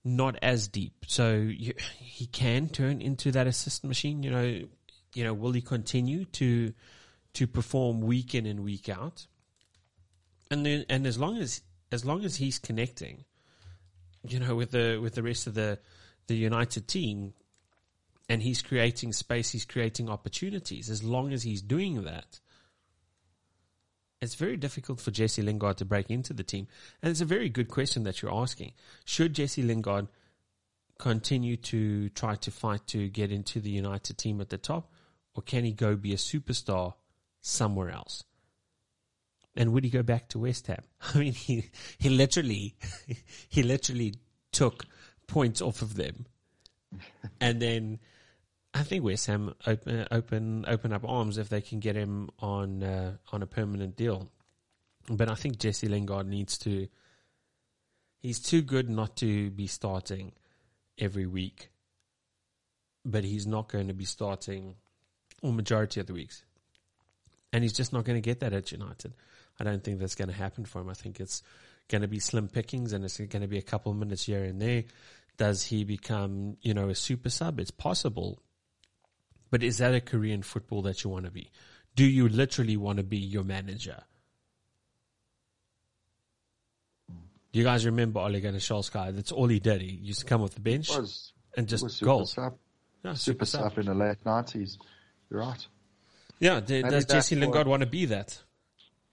not 0.04 0.36
as 0.42 0.68
deep. 0.68 1.04
So 1.06 1.34
you, 1.34 1.74
he 1.98 2.26
can 2.26 2.68
turn 2.68 3.00
into 3.00 3.32
that 3.32 3.46
assist 3.46 3.84
machine. 3.84 4.22
You 4.22 4.30
know, 4.30 4.60
you 5.14 5.24
know, 5.24 5.34
will 5.34 5.52
he 5.52 5.62
continue 5.62 6.24
to 6.26 6.72
to 7.34 7.46
perform 7.46 8.00
week 8.00 8.34
in 8.34 8.46
and 8.46 8.60
week 8.60 8.88
out? 8.88 9.26
And 10.50 10.66
then, 10.66 10.84
and 10.90 11.06
as 11.06 11.18
long 11.18 11.38
as 11.38 11.62
as 11.90 12.04
long 12.04 12.24
as 12.24 12.36
he's 12.36 12.58
connecting, 12.58 13.24
you 14.28 14.38
know, 14.38 14.54
with 14.54 14.72
the 14.72 14.98
with 15.00 15.14
the 15.14 15.22
rest 15.22 15.46
of 15.46 15.54
the 15.54 15.78
the 16.26 16.36
United 16.36 16.86
team, 16.86 17.32
and 18.28 18.42
he's 18.42 18.62
creating 18.62 19.12
space, 19.12 19.50
he's 19.50 19.64
creating 19.64 20.08
opportunities. 20.08 20.88
As 20.88 21.02
long 21.02 21.32
as 21.32 21.42
he's 21.42 21.62
doing 21.62 22.04
that, 22.04 22.40
it's 24.20 24.36
very 24.36 24.56
difficult 24.56 25.00
for 25.00 25.10
Jesse 25.10 25.42
Lingard 25.42 25.78
to 25.78 25.84
break 25.84 26.10
into 26.10 26.32
the 26.32 26.44
team. 26.44 26.68
And 27.02 27.10
it's 27.10 27.20
a 27.20 27.26
very 27.26 27.48
good 27.48 27.68
question 27.68 28.04
that 28.04 28.22
you're 28.22 28.34
asking. 28.34 28.72
Should 29.04 29.34
Jesse 29.34 29.62
Lingard 29.62 30.06
continue 30.98 31.56
to 31.56 32.08
try 32.10 32.36
to 32.36 32.50
fight 32.50 32.86
to 32.88 33.08
get 33.08 33.32
into 33.32 33.60
the 33.60 33.70
United 33.70 34.18
team 34.18 34.40
at 34.40 34.50
the 34.50 34.58
top? 34.58 34.92
or 35.34 35.42
can 35.42 35.64
he 35.64 35.72
go 35.72 35.96
be 35.96 36.12
a 36.12 36.16
superstar 36.16 36.94
somewhere 37.40 37.90
else? 37.90 38.24
And 39.54 39.72
would 39.72 39.84
he 39.84 39.90
go 39.90 40.02
back 40.02 40.28
to 40.30 40.38
West 40.38 40.66
Ham? 40.66 40.82
I 41.14 41.18
mean, 41.18 41.32
he 41.32 41.70
he 41.98 42.08
literally 42.08 42.74
he 43.48 43.62
literally 43.62 44.14
took 44.50 44.84
points 45.26 45.60
off 45.60 45.82
of 45.82 45.94
them, 45.94 46.26
and 47.40 47.60
then 47.60 47.98
I 48.74 48.82
think 48.84 49.04
West 49.04 49.26
Ham 49.26 49.54
open 49.66 50.06
open 50.10 50.64
open 50.66 50.92
up 50.92 51.04
arms 51.06 51.38
if 51.38 51.48
they 51.48 51.60
can 51.60 51.80
get 51.80 51.94
him 51.94 52.30
on 52.38 52.82
uh, 52.82 53.16
on 53.30 53.42
a 53.42 53.46
permanent 53.46 53.96
deal. 53.96 54.30
But 55.08 55.30
I 55.30 55.34
think 55.34 55.58
Jesse 55.58 55.88
Lingard 55.88 56.26
needs 56.26 56.58
to. 56.58 56.88
He's 58.20 58.38
too 58.38 58.62
good 58.62 58.88
not 58.88 59.16
to 59.16 59.50
be 59.50 59.66
starting 59.66 60.32
every 60.96 61.26
week, 61.26 61.70
but 63.04 63.24
he's 63.24 63.46
not 63.46 63.68
going 63.68 63.88
to 63.88 63.94
be 63.94 64.04
starting 64.04 64.76
or 65.42 65.52
majority 65.52 66.00
of 66.00 66.06
the 66.06 66.12
weeks. 66.12 66.44
And 67.52 67.62
he's 67.64 67.72
just 67.72 67.92
not 67.92 68.04
going 68.04 68.16
to 68.16 68.22
get 68.22 68.40
that 68.40 68.52
at 68.52 68.72
United. 68.72 69.12
I 69.60 69.64
don't 69.64 69.82
think 69.82 69.98
that's 69.98 70.14
going 70.14 70.28
to 70.28 70.34
happen 70.34 70.64
for 70.64 70.80
him. 70.80 70.88
I 70.88 70.94
think 70.94 71.20
it's 71.20 71.42
going 71.88 72.02
to 72.02 72.08
be 72.08 72.20
slim 72.20 72.48
pickings 72.48 72.92
and 72.92 73.04
it's 73.04 73.18
going 73.18 73.42
to 73.42 73.48
be 73.48 73.58
a 73.58 73.62
couple 73.62 73.92
of 73.92 73.98
minutes 73.98 74.24
here 74.24 74.44
and 74.44 74.62
there. 74.62 74.84
Does 75.36 75.64
he 75.64 75.84
become, 75.84 76.56
you 76.62 76.74
know, 76.74 76.88
a 76.88 76.94
super 76.94 77.28
sub? 77.28 77.58
It's 77.58 77.70
possible. 77.70 78.40
But 79.52 79.62
is 79.62 79.76
that 79.78 79.94
a 79.94 80.00
career 80.00 80.32
in 80.32 80.42
football 80.42 80.80
that 80.82 81.04
you 81.04 81.10
want 81.10 81.26
to 81.26 81.30
be? 81.30 81.50
Do 81.94 82.06
you 82.06 82.26
literally 82.26 82.78
want 82.78 82.96
to 82.96 83.02
be 83.02 83.18
your 83.18 83.44
manager? 83.44 84.02
Do 87.52 87.58
you 87.58 87.62
guys 87.62 87.84
remember 87.84 88.20
Ole 88.20 88.40
Gunnar 88.40 88.60
Solskjaer? 88.60 89.14
That's 89.14 89.30
all 89.30 89.48
he 89.48 89.60
did. 89.60 89.82
He 89.82 89.90
used 89.90 90.20
to 90.20 90.24
come 90.24 90.40
off 90.40 90.54
the 90.54 90.62
bench 90.62 90.88
was, 90.88 91.34
and 91.54 91.68
just 91.68 92.02
goals. 92.02 92.32
Sub. 92.32 92.56
Yeah, 93.04 93.12
super, 93.12 93.44
super 93.44 93.68
sub 93.68 93.78
in 93.78 93.86
the 93.86 93.94
late 93.94 94.24
nineties. 94.24 94.78
You're 95.28 95.40
right. 95.40 95.66
Yeah, 96.40 96.60
d- 96.60 96.80
does 96.80 97.04
Jesse 97.04 97.36
Lingard 97.36 97.66
want 97.66 97.82
to 97.82 97.86
be 97.86 98.06
that? 98.06 98.40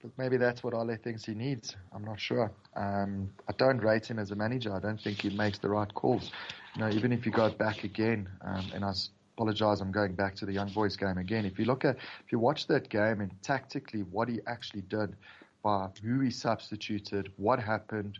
But 0.01 0.11
maybe 0.17 0.37
that's 0.37 0.63
what 0.63 0.73
Ole 0.73 0.95
thinks 0.95 1.25
he 1.25 1.33
needs. 1.33 1.75
I'm 1.91 2.05
not 2.05 2.17
sure. 2.17 2.49
Um, 2.77 3.31
I 3.49 3.51
don't 3.57 3.79
rate 3.79 4.09
him 4.09 4.19
as 4.19 4.31
a 4.31 4.35
manager. 4.37 4.73
I 4.73 4.79
don't 4.79 5.01
think 5.01 5.21
he 5.21 5.31
makes 5.31 5.59
the 5.59 5.67
right 5.67 5.93
calls. 5.93 6.31
You 6.75 6.83
know, 6.83 6.89
even 6.91 7.11
if 7.11 7.25
you 7.25 7.33
go 7.33 7.49
back 7.49 7.83
again, 7.83 8.29
um, 8.39 8.71
and 8.73 8.85
I 8.85 8.93
apologize, 9.39 9.79
I'm 9.79 9.91
going 9.91 10.15
back 10.15 10.35
to 10.35 10.45
the 10.45 10.51
Young 10.51 10.69
Boys 10.69 10.97
game 10.97 11.17
again. 11.17 11.45
If 11.45 11.57
you 11.57 11.63
look 11.63 11.85
at, 11.85 11.95
if 11.95 12.31
you 12.31 12.39
watch 12.39 12.67
that 12.67 12.89
game 12.89 13.21
and 13.21 13.31
tactically 13.41 14.01
what 14.01 14.27
he 14.27 14.41
actually 14.47 14.81
did, 14.81 15.15
by 15.63 15.87
who 16.03 16.19
he 16.19 16.29
substituted, 16.29 17.31
what 17.37 17.57
happened, 17.57 18.19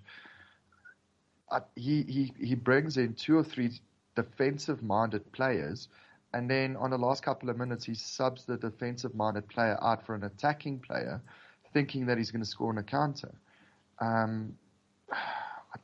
uh, 1.52 1.60
he, 1.76 2.04
he, 2.04 2.34
he 2.40 2.56
brings 2.56 2.96
in 2.96 3.16
two 3.16 3.38
or 3.38 3.44
three 3.44 3.72
defensive 4.16 4.82
minded 4.82 5.30
players 5.34 5.90
and 6.34 6.50
then 6.50 6.78
on 6.78 6.92
the 6.92 6.98
last 6.98 7.22
couple 7.24 7.50
of 7.50 7.58
minutes, 7.58 7.84
he 7.84 7.96
subs 7.96 8.46
the 8.46 8.56
defensive 8.56 9.14
minded 9.14 9.48
player 9.50 9.78
out 9.82 10.06
for 10.06 10.16
an 10.16 10.24
attacking 10.24 10.80
player, 10.80 11.20
thinking 11.74 12.06
that 12.06 12.18
he's 12.18 12.32
going 12.32 12.44
to 12.44 12.50
score 12.50 12.70
on 12.70 12.78
a 12.78 12.84
counter. 12.84 13.32
Um, 14.00 14.56
I, 15.12 15.18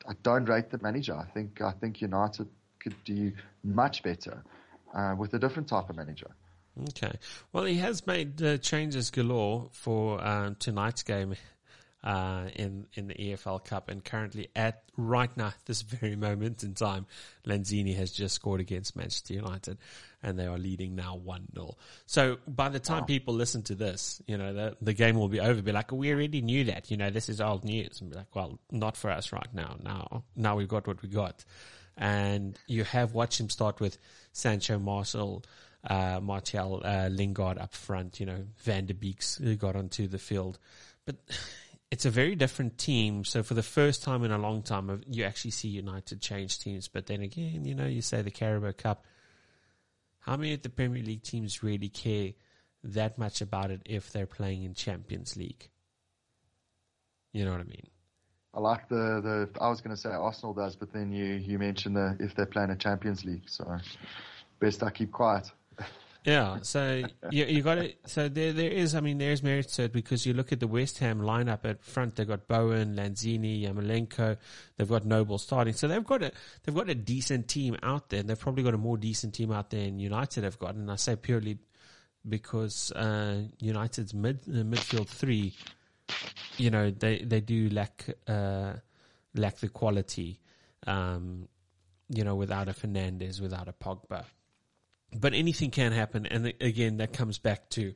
I, 0.07 0.13
don't 0.21 0.45
rate 0.45 0.69
the 0.69 0.77
manager. 0.83 1.15
I 1.15 1.25
think 1.33 1.61
I 1.61 1.71
think 1.71 1.99
United 1.99 2.47
could 2.79 2.95
do 3.05 3.31
much 3.63 4.03
better 4.03 4.43
uh, 4.93 5.15
with 5.17 5.33
a 5.33 5.39
different 5.39 5.67
type 5.67 5.89
of 5.89 5.95
manager. 5.95 6.35
Okay. 6.89 7.13
Well, 7.53 7.63
he 7.63 7.75
has 7.75 8.05
made 8.05 8.41
uh, 8.41 8.57
changes 8.57 9.09
galore 9.09 9.69
for 9.71 10.21
uh, 10.21 10.51
tonight's 10.59 11.03
game 11.03 11.35
uh, 12.05 12.49
in 12.55 12.85
in 12.93 13.07
the 13.07 13.15
EFL 13.15 13.65
Cup, 13.65 13.89
and 13.89 14.03
currently 14.05 14.49
at 14.55 14.83
right 14.95 15.35
now 15.35 15.53
this 15.65 15.81
very 15.81 16.15
moment 16.27 16.63
in 16.63 16.75
time, 16.75 17.07
Lanzini 17.47 17.95
has 17.95 18.11
just 18.11 18.35
scored 18.35 18.61
against 18.61 18.95
Manchester 18.95 19.33
United, 19.33 19.79
and 20.21 20.37
they 20.37 20.45
are 20.45 20.57
leading 20.57 20.95
now 20.95 21.15
one 21.15 21.47
0 21.55 21.75
So 22.05 22.37
by 22.47 22.69
the 22.69 22.79
time 22.79 23.01
wow. 23.01 23.05
people 23.05 23.33
listen 23.33 23.63
to 23.63 23.75
this, 23.75 24.21
you 24.27 24.37
know 24.37 24.53
the 24.53 24.77
the 24.81 24.93
game 24.93 25.15
will 25.15 25.29
be 25.29 25.39
over. 25.39 25.61
Be 25.61 25.71
like, 25.71 25.91
we 25.91 26.11
already 26.11 26.41
knew 26.41 26.65
that. 26.65 26.91
You 26.91 26.97
know, 26.97 27.09
this 27.09 27.27
is 27.27 27.41
old 27.41 27.65
news. 27.65 28.01
And 28.01 28.11
be 28.11 28.17
like, 28.17 28.35
well, 28.35 28.59
not 28.69 28.95
for 28.95 29.09
us 29.09 29.31
right 29.31 29.53
now. 29.53 29.77
Now, 29.81 30.23
now 30.35 30.55
we've 30.57 30.67
got 30.67 30.85
what 30.85 31.01
we 31.01 31.09
got, 31.09 31.43
and 31.97 32.55
you 32.67 32.83
have 32.83 33.13
watched 33.13 33.39
him 33.39 33.49
start 33.49 33.79
with 33.79 33.97
Sancho, 34.35 34.77
Marcel. 34.77 35.43
Uh, 35.87 36.19
Martial, 36.19 36.81
uh, 36.83 37.09
Lingard 37.11 37.59
up 37.59 37.71
front, 37.71 38.19
you 38.19 38.25
know, 38.25 38.43
Van 38.63 38.87
de 38.87 38.95
Beeks 38.95 39.37
got 39.59 39.75
onto 39.75 40.07
the 40.07 40.17
field. 40.17 40.57
But 41.05 41.17
it's 41.91 42.05
a 42.05 42.09
very 42.09 42.35
different 42.35 42.79
team. 42.79 43.23
So 43.23 43.43
for 43.43 43.53
the 43.53 43.61
first 43.61 44.01
time 44.01 44.23
in 44.23 44.31
a 44.31 44.39
long 44.39 44.63
time, 44.63 45.03
you 45.07 45.23
actually 45.25 45.51
see 45.51 45.67
United 45.67 46.21
change 46.21 46.57
teams. 46.57 46.87
But 46.87 47.05
then 47.05 47.21
again, 47.21 47.65
you 47.65 47.75
know, 47.75 47.85
you 47.85 48.01
say 48.01 48.23
the 48.23 48.31
Carabao 48.31 48.71
Cup. 48.71 49.05
How 50.21 50.35
many 50.35 50.53
of 50.53 50.63
the 50.63 50.69
Premier 50.69 51.03
League 51.03 51.21
teams 51.21 51.61
really 51.61 51.89
care 51.89 52.31
that 52.83 53.19
much 53.19 53.41
about 53.41 53.69
it 53.69 53.81
if 53.85 54.11
they're 54.11 54.25
playing 54.25 54.63
in 54.63 54.73
Champions 54.73 55.37
League? 55.37 55.69
You 57.31 57.45
know 57.45 57.51
what 57.51 57.61
I 57.61 57.65
mean? 57.65 57.89
I 58.55 58.59
like 58.59 58.87
the, 58.87 59.49
the 59.53 59.59
I 59.59 59.69
was 59.69 59.81
going 59.81 59.95
to 59.95 60.01
say 60.01 60.09
Arsenal 60.09 60.53
does, 60.53 60.75
but 60.77 60.93
then 60.93 61.11
you, 61.11 61.25
you 61.25 61.59
mentioned 61.59 61.97
the 61.97 62.15
if 62.19 62.35
they're 62.35 62.45
playing 62.45 62.69
a 62.69 62.75
Champions 62.75 63.25
League. 63.25 63.43
So 63.47 63.77
best 64.59 64.81
I 64.81 64.89
keep 64.89 65.11
quiet. 65.11 65.51
Yeah, 66.27 66.57
so 66.63 67.03
you 67.29 67.45
you 67.45 67.61
got 67.61 67.77
it. 67.77 67.99
So 68.07 68.27
there 68.29 68.51
there 68.51 68.71
is. 68.71 68.95
I 68.95 68.99
mean, 68.99 69.19
there's 69.19 69.43
merit 69.43 69.67
to 69.73 69.83
it 69.83 69.93
because 69.93 70.25
you 70.25 70.33
look 70.33 70.51
at 70.51 70.59
the 70.59 70.65
West 70.67 70.97
Ham 70.97 71.21
lineup 71.21 71.65
at 71.65 71.83
front. 71.83 72.15
They've 72.15 72.27
got 72.27 72.47
Bowen, 72.47 72.95
Lanzini, 72.95 73.61
Yarmolenko. 73.61 74.35
They've 74.75 74.89
got 74.89 75.05
Noble 75.05 75.37
starting. 75.37 75.73
So 75.73 75.87
they've 75.87 76.03
got 76.03 76.23
a 76.23 76.31
they've 76.63 76.73
got 76.73 76.89
a 76.89 76.95
decent 76.95 77.47
team 77.47 77.77
out 77.83 78.09
there. 78.09 78.23
They've 78.23 78.39
probably 78.39 78.63
got 78.63 78.73
a 78.73 78.79
more 78.79 78.97
decent 78.97 79.35
team 79.35 79.51
out 79.51 79.69
there 79.69 79.85
than 79.85 79.99
United 79.99 80.45
have 80.45 80.57
got. 80.57 80.73
And 80.73 80.89
I 80.89 80.95
say 80.95 81.15
purely 81.15 81.59
because 82.27 82.91
uh, 82.93 83.43
United's 83.59 84.15
mid 84.15 84.39
uh, 84.47 84.63
midfield 84.63 85.07
three 85.07 85.53
you 86.57 86.69
know, 86.69 86.91
they 86.91 87.19
they 87.19 87.41
do 87.41 87.69
lack 87.69 88.05
uh, 88.27 88.73
lack 89.33 89.57
the 89.57 89.69
quality. 89.69 90.39
Um, 90.87 91.47
you 92.09 92.23
know, 92.23 92.35
without 92.35 92.69
a 92.69 92.73
Fernandes, 92.73 93.41
without 93.41 93.67
a 93.67 93.73
Pogba. 93.73 94.25
But 95.17 95.33
anything 95.33 95.71
can 95.71 95.91
happen, 95.91 96.25
and 96.25 96.53
again, 96.61 96.97
that 96.97 97.13
comes 97.13 97.39
back 97.39 97.69
to 97.71 97.93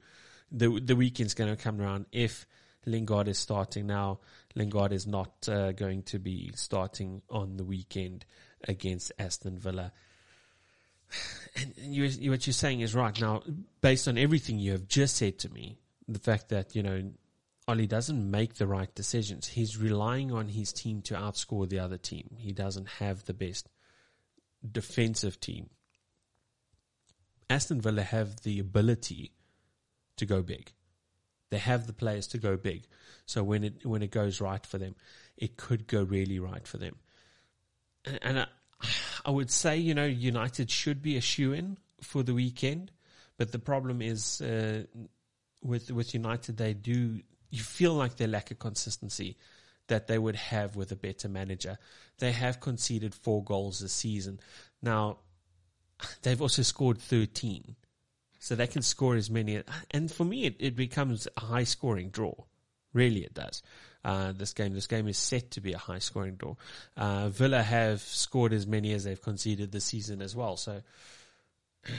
the 0.52 0.80
the 0.80 0.96
weekend's 0.96 1.34
going 1.34 1.56
to 1.56 1.62
come 1.62 1.80
around. 1.82 2.06
If 2.12 2.46
Lingard 2.86 3.28
is 3.28 3.38
starting 3.38 3.88
now, 3.88 4.20
Lingard 4.56 4.94
is 4.94 5.06
not 5.06 5.48
uh, 5.48 5.72
going 5.74 6.04
to 6.04 6.20
be 6.20 6.52
starting 6.56 7.22
on 7.30 7.58
the 7.58 7.64
weekend 7.64 8.26
against 8.68 9.12
Aston 9.20 9.58
Villa. 9.58 9.92
And, 11.56 11.74
and 11.82 11.96
you, 11.96 12.30
what 12.30 12.46
you're 12.46 12.54
saying 12.54 12.82
is 12.82 12.94
right 12.94 13.20
now, 13.20 13.42
based 13.82 14.08
on 14.08 14.20
everything 14.20 14.60
you 14.60 14.74
have 14.74 14.88
just 14.88 15.16
said 15.16 15.40
to 15.40 15.50
me, 15.50 15.80
the 16.08 16.20
fact 16.20 16.50
that 16.50 16.76
you 16.76 16.84
know 16.84 17.12
Ollie 17.70 17.86
doesn't 17.86 18.32
make 18.32 18.56
the 18.56 18.66
right 18.66 18.94
decisions. 18.96 19.48
He's 19.48 19.78
relying 19.78 20.32
on 20.32 20.48
his 20.48 20.74
team 20.74 21.04
to 21.04 21.14
outscore 21.14 21.70
the 21.70 21.78
other 21.78 22.00
team. 22.00 22.36
He 22.36 22.52
doesn't 22.52 22.88
have 22.98 23.26
the 23.26 23.34
best 23.34 23.70
defensive 24.72 25.40
team. 25.40 25.70
Aston 27.48 27.80
Villa 27.80 28.02
have 28.02 28.42
the 28.42 28.58
ability 28.58 29.34
to 30.18 30.26
go 30.26 30.42
big. 30.42 30.72
They 31.52 31.60
have 31.60 31.86
the 31.86 31.94
players 31.94 32.26
to 32.30 32.40
go 32.40 32.58
big. 32.58 32.88
So 33.28 33.44
when 33.44 33.64
it 33.64 33.86
when 33.86 34.02
it 34.02 34.10
goes 34.10 34.42
right 34.42 34.66
for 34.66 34.80
them, 34.80 34.96
it 35.38 35.56
could 35.56 35.86
go 35.86 36.02
really 36.02 36.40
right 36.40 36.68
for 36.68 36.80
them. 36.80 36.96
And, 38.04 38.20
and 38.24 38.40
I, 38.40 38.48
I 39.26 39.30
would 39.30 39.52
say, 39.52 39.78
you 39.78 39.94
know, 39.94 40.06
United 40.06 40.72
should 40.72 41.04
be 41.04 41.18
a 41.18 41.22
shoe 41.22 41.54
in 41.54 41.78
for 42.02 42.24
the 42.24 42.34
weekend, 42.34 42.92
but 43.38 43.52
the 43.52 43.60
problem 43.60 44.02
is 44.02 44.42
uh, 44.42 44.86
with 45.62 45.92
with 45.92 46.16
United, 46.16 46.58
they 46.58 46.74
do 46.74 47.22
you 47.50 47.62
feel 47.62 47.94
like 47.94 48.18
they 48.18 48.28
lack 48.28 48.52
a 48.52 48.56
consistency 48.56 49.38
that 49.88 50.08
they 50.08 50.18
would 50.18 50.36
have 50.36 50.76
with 50.76 50.92
a 50.92 50.96
better 50.96 51.28
manager. 51.28 51.78
They 52.20 52.32
have 52.32 52.60
conceded 52.60 53.14
four 53.14 53.44
goals 53.44 53.80
this 53.80 53.94
season. 53.94 54.40
Now, 54.82 55.18
they've 56.22 56.42
also 56.42 56.62
scored 56.62 57.00
13. 57.00 57.76
So 58.40 58.56
they 58.56 58.68
can 58.68 58.82
score 58.82 59.16
as 59.16 59.30
many. 59.30 59.62
And 59.92 60.10
for 60.10 60.24
me, 60.24 60.46
it, 60.46 60.56
it 60.60 60.76
becomes 60.76 61.28
a 61.36 61.42
high 61.42 61.66
scoring 61.66 62.10
draw. 62.10 62.34
Really, 62.94 63.24
it 63.24 63.34
does. 63.34 63.62
Uh, 64.04 64.32
this 64.32 64.54
game, 64.54 64.74
this 64.74 64.88
game 64.88 65.08
is 65.10 65.18
set 65.18 65.52
to 65.52 65.62
be 65.62 65.74
a 65.74 65.78
high 65.78 66.00
scoring 66.00 66.36
draw. 66.36 66.56
Uh, 66.96 67.28
Villa 67.30 67.62
have 67.62 68.02
scored 68.02 68.54
as 68.54 68.66
many 68.66 68.94
as 68.94 69.04
they've 69.04 69.22
conceded 69.22 69.72
this 69.72 69.86
season 69.86 70.22
as 70.22 70.36
well. 70.36 70.56
So, 70.56 70.82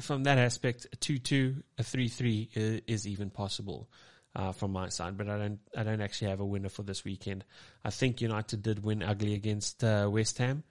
from 0.00 0.24
that 0.24 0.36
aspect, 0.36 0.86
a 0.92 0.96
2-2, 0.96 1.62
a 1.78 1.82
3-3 1.82 2.48
is, 2.54 2.80
is 2.86 3.08
even 3.08 3.30
possible. 3.30 3.88
Uh, 4.36 4.52
from 4.52 4.70
my 4.70 4.88
side, 4.88 5.16
but 5.16 5.28
I 5.28 5.36
don't, 5.36 5.58
I 5.76 5.82
don't 5.82 6.02
actually 6.02 6.28
have 6.28 6.38
a 6.38 6.44
winner 6.44 6.68
for 6.68 6.84
this 6.84 7.04
weekend. 7.04 7.44
I 7.82 7.90
think 7.90 8.20
United 8.20 8.62
did 8.62 8.84
win 8.84 9.02
ugly 9.02 9.34
against 9.34 9.82
uh, 9.82 10.08
West 10.08 10.38
Ham, 10.38 10.62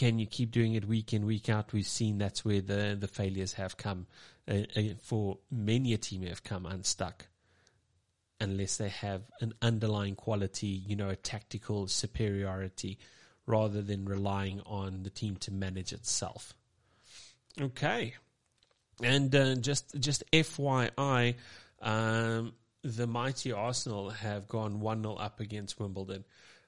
can 0.00 0.18
you 0.18 0.26
keep 0.26 0.50
doing 0.50 0.72
it 0.72 0.86
week 0.86 1.12
in 1.12 1.26
week 1.26 1.50
out? 1.50 1.74
We've 1.74 1.86
seen 1.86 2.16
that's 2.16 2.42
where 2.42 2.62
the 2.62 2.96
the 2.98 3.06
failures 3.06 3.52
have 3.54 3.76
come. 3.76 4.06
Uh, 4.48 4.62
uh, 4.74 4.82
for 5.02 5.38
many 5.50 5.92
a 5.92 5.98
team 5.98 6.22
have 6.22 6.42
come 6.42 6.64
unstuck, 6.64 7.26
unless 8.40 8.78
they 8.78 8.88
have 8.88 9.22
an 9.42 9.52
underlying 9.60 10.14
quality, 10.14 10.66
you 10.68 10.96
know, 10.96 11.10
a 11.10 11.16
tactical 11.16 11.86
superiority, 11.86 12.98
rather 13.46 13.82
than 13.82 14.06
relying 14.06 14.62
on 14.64 15.02
the 15.02 15.10
team 15.10 15.36
to 15.36 15.52
manage 15.52 15.92
itself. 15.92 16.54
Okay, 17.60 18.14
and 19.02 19.34
uh, 19.34 19.56
just 19.56 19.94
just 20.00 20.24
FYI, 20.32 21.34
um, 21.80 22.52
the 22.82 23.06
mighty 23.06 23.52
Arsenal 23.52 24.10
have 24.10 24.48
gone 24.48 24.80
one 24.80 25.02
0 25.02 25.14
up 25.14 25.40
against 25.40 25.78
Wimbledon 25.78 26.24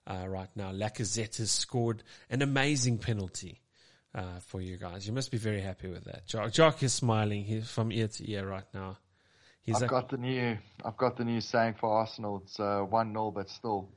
uh, 0.07 0.27
right 0.29 0.49
now. 0.57 0.73
Lacazette 0.73 1.39
has 1.39 1.51
scored 1.51 2.03
an 2.31 2.43
amazing 2.43 2.99
penalty 2.99 3.61
uh, 4.15 4.41
for 4.47 4.61
you 4.61 4.77
guys. 4.77 5.07
You 5.07 5.13
must 5.13 5.31
be 5.31 5.39
very 5.39 5.61
happy 5.61 5.89
with 5.89 6.05
that. 6.05 6.27
Jock, 6.27 6.53
Jock 6.53 6.83
is 6.83 6.93
smiling 6.93 7.45
He's 7.45 7.69
from 7.69 7.93
ear 7.93 8.09
to 8.09 8.31
ear 8.31 8.47
right 8.47 8.67
now. 8.75 8.99
He's 9.63 9.77
I've 9.77 9.83
like, 9.83 9.91
got 9.91 10.09
the 10.09 10.17
new. 10.19 10.59
I've 10.85 10.97
got 10.97 11.17
the 11.17 11.25
new 11.25 11.41
saying 11.41 11.75
for 11.75 11.89
Arsenal. 11.89 12.43
It's 12.45 12.59
uh, 12.59 12.81
one 12.81 13.13
0 13.13 13.31
but 13.31 13.49
still. 13.49 13.89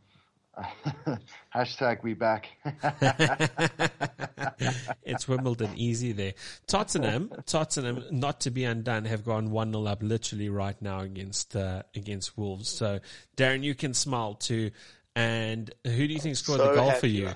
Hashtag 1.56 2.03
we 2.03 2.14
back. 2.14 2.49
it's 5.03 5.28
Wimbledon 5.28 5.72
easy 5.76 6.12
there. 6.12 6.34
Tottenham, 6.68 7.32
Tottenham, 7.45 8.03
not 8.12 8.41
to 8.41 8.51
be 8.51 8.64
undone, 8.64 9.06
have 9.06 9.26
gone 9.26 9.51
one 9.51 9.74
0 9.74 9.86
up 9.86 10.01
literally 10.01 10.49
right 10.49 10.80
now 10.82 11.01
against 11.01 11.56
uh, 11.56 11.84
against 11.95 12.38
Wolves. 12.38 12.70
So 12.70 12.99
Darren, 13.38 13.64
you 13.64 13.76
can 13.76 13.93
smile 13.93 14.36
too. 14.36 14.72
And 15.16 15.74
who 15.86 16.08
do 16.08 16.14
you 16.14 16.20
think 16.20 16.36
scored 16.36 16.60
so 16.60 16.70
the 16.70 16.76
goal 16.76 16.91
for 16.91 17.08
you? 17.08 17.30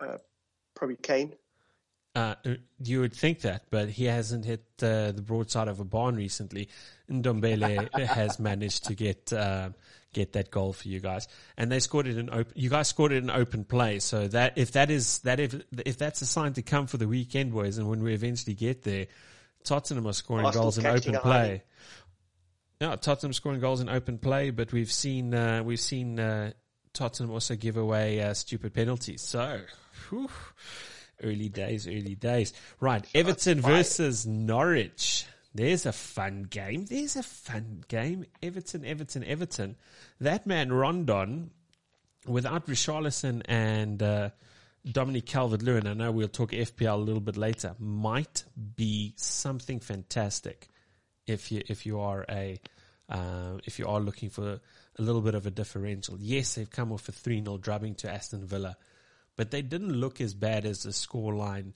uh, 0.00 0.16
probably 0.74 0.96
Kane. 0.96 1.34
Uh, 2.14 2.34
you 2.82 3.00
would 3.00 3.14
think 3.14 3.42
that, 3.42 3.62
but 3.70 3.88
he 3.88 4.06
hasn't 4.06 4.44
hit 4.44 4.64
uh, 4.82 5.12
the 5.12 5.22
broadside 5.24 5.68
of 5.68 5.78
a 5.78 5.84
barn 5.84 6.16
recently. 6.16 6.68
Ndombele 7.08 7.88
has 8.06 8.40
managed 8.40 8.84
to 8.86 8.94
get 8.94 9.32
uh, 9.32 9.70
get 10.12 10.32
that 10.32 10.50
goal 10.50 10.72
for 10.72 10.88
you 10.88 11.00
guys, 11.00 11.28
and 11.56 11.70
they 11.70 11.80
scored 11.80 12.06
it 12.06 12.18
in 12.18 12.30
open. 12.30 12.52
You 12.54 12.70
guys 12.70 12.88
scored 12.88 13.12
it 13.12 13.22
in 13.22 13.30
open 13.30 13.64
play, 13.64 13.98
so 13.98 14.28
that 14.28 14.56
if 14.56 14.72
that 14.72 14.90
is 14.90 15.18
that 15.20 15.40
if 15.40 15.54
if 15.84 15.98
that's 15.98 16.22
a 16.22 16.26
sign 16.26 16.52
to 16.54 16.62
come 16.62 16.86
for 16.86 16.96
the 16.96 17.08
weekend, 17.08 17.52
boys, 17.52 17.78
and 17.78 17.88
when 17.88 18.02
we 18.02 18.14
eventually 18.14 18.54
get 18.54 18.82
there, 18.82 19.06
Tottenham 19.64 20.06
are 20.06 20.12
scoring 20.12 20.46
Arsenal 20.46 20.64
goals 20.64 20.78
in 20.78 20.86
open 20.86 21.16
play. 21.16 21.62
Yeah, 22.80 22.96
Tottenham 22.96 23.32
scoring 23.34 23.60
goals 23.60 23.80
in 23.80 23.88
open 23.88 24.18
play, 24.18 24.50
but 24.50 24.72
we've 24.72 24.90
seen 24.90 25.34
uh, 25.34 25.62
we've 25.62 25.80
seen 25.80 26.18
uh, 26.18 26.52
Tottenham 26.92 27.30
also 27.30 27.54
give 27.54 27.76
away 27.76 28.22
uh, 28.22 28.34
stupid 28.34 28.72
penalties. 28.74 29.22
So, 29.22 29.60
whew, 30.08 30.30
early 31.22 31.48
days, 31.48 31.86
early 31.86 32.14
days. 32.14 32.52
Right, 32.80 33.04
Everton 33.14 33.60
versus 33.60 34.26
Norwich. 34.26 35.26
There's 35.54 35.84
a 35.84 35.92
fun 35.92 36.44
game. 36.44 36.84
There's 36.84 37.16
a 37.16 37.22
fun 37.22 37.84
game. 37.88 38.26
Everton, 38.42 38.84
Everton, 38.84 39.24
Everton. 39.24 39.76
That 40.20 40.46
man 40.46 40.72
Rondon, 40.72 41.50
without 42.26 42.66
Richarlison 42.66 43.42
and 43.46 44.00
uh, 44.02 44.30
Dominic 44.90 45.26
Calvert-Lewin, 45.26 45.86
I 45.86 45.94
know 45.94 46.12
we'll 46.12 46.28
talk 46.28 46.52
FPL 46.52 46.94
a 46.94 46.96
little 46.96 47.20
bit 47.20 47.36
later, 47.36 47.74
might 47.78 48.44
be 48.76 49.14
something 49.16 49.80
fantastic 49.80 50.68
if 51.26 51.52
you 51.52 51.62
if 51.66 51.84
you 51.84 52.00
are 52.00 52.24
a 52.28 52.58
uh, 53.08 53.58
if 53.64 53.78
you 53.78 53.86
are 53.86 54.00
looking 54.00 54.30
for 54.30 54.60
a 54.98 55.02
little 55.02 55.20
bit 55.20 55.34
of 55.34 55.46
a 55.46 55.50
differential. 55.50 56.16
Yes, 56.18 56.54
they've 56.54 56.70
come 56.70 56.92
off 56.92 57.08
a 57.08 57.12
3 57.12 57.42
0 57.42 57.58
drubbing 57.58 57.96
to 57.96 58.10
Aston 58.10 58.46
Villa, 58.46 58.76
but 59.36 59.50
they 59.50 59.62
didn't 59.62 59.92
look 59.92 60.20
as 60.20 60.32
bad 60.32 60.64
as 60.64 60.84
the 60.84 60.90
scoreline 60.90 61.72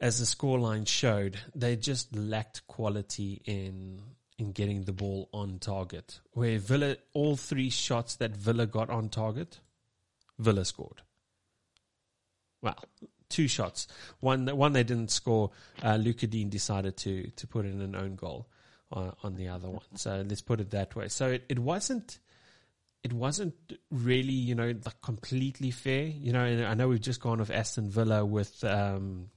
as 0.00 0.18
the 0.18 0.24
scoreline 0.24 0.88
showed. 0.88 1.38
They 1.54 1.76
just 1.76 2.14
lacked 2.16 2.66
quality 2.66 3.42
in 3.44 4.00
in 4.38 4.52
getting 4.52 4.84
the 4.84 4.92
ball 4.92 5.28
on 5.32 5.58
target. 5.58 6.20
Where 6.32 6.58
Villa 6.58 6.96
all 7.12 7.36
three 7.36 7.70
shots 7.70 8.16
that 8.16 8.34
Villa 8.34 8.66
got 8.66 8.88
on 8.88 9.10
target, 9.10 9.60
Villa 10.38 10.64
scored. 10.64 11.02
Well, 12.62 12.82
two 13.28 13.48
shots. 13.48 13.86
One 14.20 14.46
one 14.46 14.72
they 14.72 14.84
didn't 14.84 15.10
score. 15.10 15.50
Uh, 15.82 15.96
Lucas 15.96 16.30
Digne 16.30 16.48
decided 16.48 16.96
to 16.98 17.30
to 17.30 17.46
put 17.46 17.66
in 17.66 17.80
an 17.80 17.94
own 17.94 18.16
goal 18.16 18.48
on, 18.90 19.14
on 19.22 19.34
the 19.36 19.48
other 19.48 19.68
one. 19.68 19.96
So 19.96 20.24
let's 20.26 20.40
put 20.40 20.60
it 20.60 20.70
that 20.70 20.96
way. 20.96 21.08
So 21.08 21.28
it, 21.28 21.44
it 21.48 21.58
wasn't 21.58 22.18
it 23.02 23.12
wasn't 23.12 23.54
really 23.90 24.32
you 24.32 24.54
know 24.54 24.74
like 24.84 25.02
completely 25.02 25.70
fair. 25.70 26.04
You 26.04 26.32
know, 26.32 26.44
and 26.44 26.64
I 26.64 26.72
know 26.74 26.88
we've 26.88 27.00
just 27.00 27.20
gone 27.20 27.42
off 27.42 27.50
Aston 27.50 27.90
Villa 27.90 28.24
with. 28.24 28.64
Um, 28.64 29.28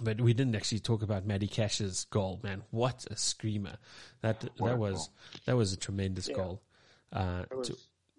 but 0.00 0.20
we 0.20 0.32
didn't 0.32 0.56
actually 0.56 0.80
talk 0.80 1.02
about 1.02 1.26
Matty 1.26 1.48
Cash's 1.48 2.04
goal, 2.04 2.40
man. 2.42 2.62
What 2.70 3.06
a 3.10 3.16
screamer! 3.16 3.76
That 4.20 4.40
that 4.40 4.78
was 4.78 5.10
that 5.44 5.56
was 5.56 5.72
a 5.72 5.76
tremendous 5.76 6.28
yeah. 6.28 6.36
goal 6.36 6.62
uh, 7.12 7.44
was, 7.50 7.68
to 7.68 7.76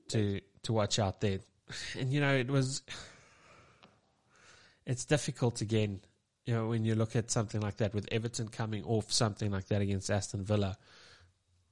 to 0.09 0.41
to 0.63 0.73
watch 0.73 0.99
out 0.99 1.21
there. 1.21 1.39
And 1.97 2.11
you 2.11 2.19
know, 2.19 2.33
it 2.33 2.49
was 2.49 2.83
it's 4.85 5.05
difficult 5.05 5.61
again, 5.61 6.01
you 6.45 6.53
know, 6.53 6.67
when 6.67 6.85
you 6.85 6.95
look 6.95 7.15
at 7.15 7.31
something 7.31 7.61
like 7.61 7.77
that 7.77 7.93
with 7.93 8.07
Everton 8.11 8.49
coming 8.49 8.83
off 8.83 9.11
something 9.11 9.49
like 9.51 9.67
that 9.67 9.81
against 9.81 10.11
Aston 10.11 10.43
Villa. 10.43 10.77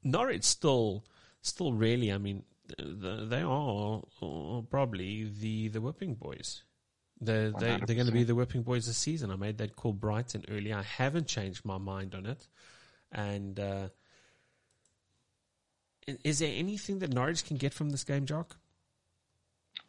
Norwich 0.03 0.43
still, 0.43 1.05
still 1.41 1.73
really, 1.73 2.11
I 2.11 2.17
mean, 2.17 2.43
they 2.79 3.43
are 3.43 4.01
probably 4.69 5.29
the, 5.39 5.67
the 5.67 5.81
whipping 5.81 6.15
boys. 6.15 6.63
They're, 7.21 7.51
they, 7.51 7.79
they're 7.85 7.95
going 7.95 8.07
to 8.07 8.11
be 8.11 8.23
the 8.23 8.33
whipping 8.33 8.63
boys 8.63 8.87
this 8.87 8.97
season. 8.97 9.29
I 9.29 9.35
made 9.35 9.59
that 9.59 9.75
call 9.75 9.93
Brighton 9.93 10.43
early. 10.49 10.73
I 10.73 10.81
haven't 10.81 11.27
changed 11.27 11.63
my 11.63 11.77
mind 11.77 12.15
on 12.15 12.25
it. 12.25 12.47
And, 13.11 13.59
uh, 13.59 13.89
is 16.23 16.39
there 16.39 16.51
anything 16.53 16.99
that 16.99 17.13
Norwich 17.13 17.45
can 17.45 17.57
get 17.57 17.73
from 17.73 17.91
this 17.91 18.03
game, 18.03 18.25
Jock? 18.25 18.57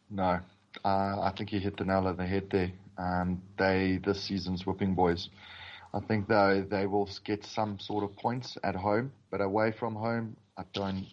No. 0.09 0.39
Uh, 0.85 1.21
I 1.21 1.33
think 1.35 1.51
you 1.51 1.59
hit 1.59 1.77
the 1.77 1.85
nail 1.85 2.07
on 2.07 2.17
the 2.17 2.25
head 2.25 2.49
there. 2.51 2.71
Um, 2.97 3.41
they 3.57 3.99
this 4.03 4.23
season's 4.23 4.65
whipping 4.65 4.93
boys. 4.93 5.29
I 5.93 5.99
think 5.99 6.27
they 6.27 6.63
they 6.69 6.85
will 6.85 7.09
get 7.23 7.45
some 7.45 7.79
sort 7.79 8.03
of 8.03 8.15
points 8.15 8.57
at 8.63 8.75
home, 8.75 9.11
but 9.31 9.41
away 9.41 9.71
from 9.71 9.95
home, 9.95 10.35
I 10.57 10.63
don't 10.73 11.05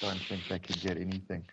don't 0.00 0.20
think 0.28 0.42
they 0.48 0.58
can 0.58 0.76
get 0.80 0.96
anything. 0.96 1.44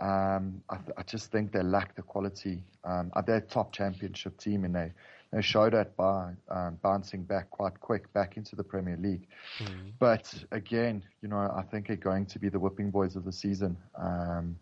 Um, 0.00 0.62
I, 0.70 0.76
th- 0.76 0.96
I, 0.96 1.02
just 1.02 1.30
think 1.30 1.52
they 1.52 1.62
lack 1.62 1.94
the 1.94 2.02
quality. 2.02 2.64
Um, 2.84 3.12
they're 3.26 3.36
a 3.36 3.40
top 3.40 3.72
championship 3.72 4.38
team, 4.38 4.64
and 4.64 4.74
they, 4.74 4.92
they 5.30 5.42
showed 5.42 5.74
that 5.74 5.94
by 5.96 6.32
um, 6.48 6.78
bouncing 6.82 7.22
back 7.22 7.50
quite 7.50 7.78
quick 7.80 8.10
back 8.14 8.36
into 8.38 8.56
the 8.56 8.64
Premier 8.64 8.96
League. 8.96 9.26
Mm. 9.58 9.92
But 9.98 10.32
again, 10.52 11.02
you 11.20 11.28
know, 11.28 11.52
I 11.54 11.62
think 11.70 11.88
they're 11.88 11.96
going 11.96 12.26
to 12.26 12.38
be 12.38 12.48
the 12.48 12.58
whipping 12.58 12.90
boys 12.90 13.14
of 13.14 13.24
the 13.24 13.32
season. 13.32 13.76
Um, 13.98 14.56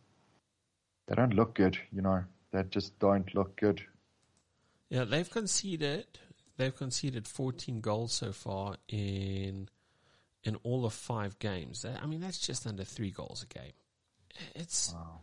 they 1.06 1.14
don't 1.14 1.34
look 1.34 1.54
good, 1.54 1.78
you 1.92 2.02
know. 2.02 2.24
They 2.52 2.64
just 2.64 2.98
don't 2.98 3.32
look 3.34 3.56
good. 3.56 3.80
Yeah, 4.90 5.04
they've 5.04 5.28
conceded. 5.28 6.06
They've 6.56 6.74
conceded 6.74 7.28
14 7.28 7.80
goals 7.80 8.12
so 8.12 8.32
far 8.32 8.76
in 8.88 9.68
in 10.44 10.56
all 10.62 10.84
of 10.84 10.92
five 10.92 11.38
games. 11.38 11.84
I 11.84 12.06
mean, 12.06 12.20
that's 12.20 12.38
just 12.38 12.66
under 12.66 12.84
three 12.84 13.10
goals 13.10 13.44
a 13.44 13.46
game. 13.46 13.72
It's 14.54 14.92
wow 14.94 15.20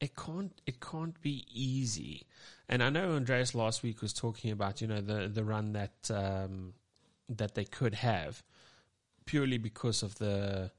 it 0.00 0.14
can't 0.16 0.52
it 0.66 0.80
can't 0.80 1.20
be 1.22 1.46
easy. 1.52 2.26
And 2.68 2.82
I 2.82 2.90
know 2.90 3.12
Andreas 3.12 3.54
last 3.54 3.82
week 3.82 4.02
was 4.02 4.12
talking 4.12 4.50
about 4.50 4.80
you 4.80 4.86
know 4.86 5.00
the 5.00 5.28
the 5.28 5.44
run 5.44 5.72
that 5.72 6.10
um, 6.10 6.74
that 7.28 7.54
they 7.54 7.64
could 7.64 7.94
have 7.94 8.42
purely 9.24 9.56
because 9.56 10.02
of 10.02 10.16
the 10.16 10.70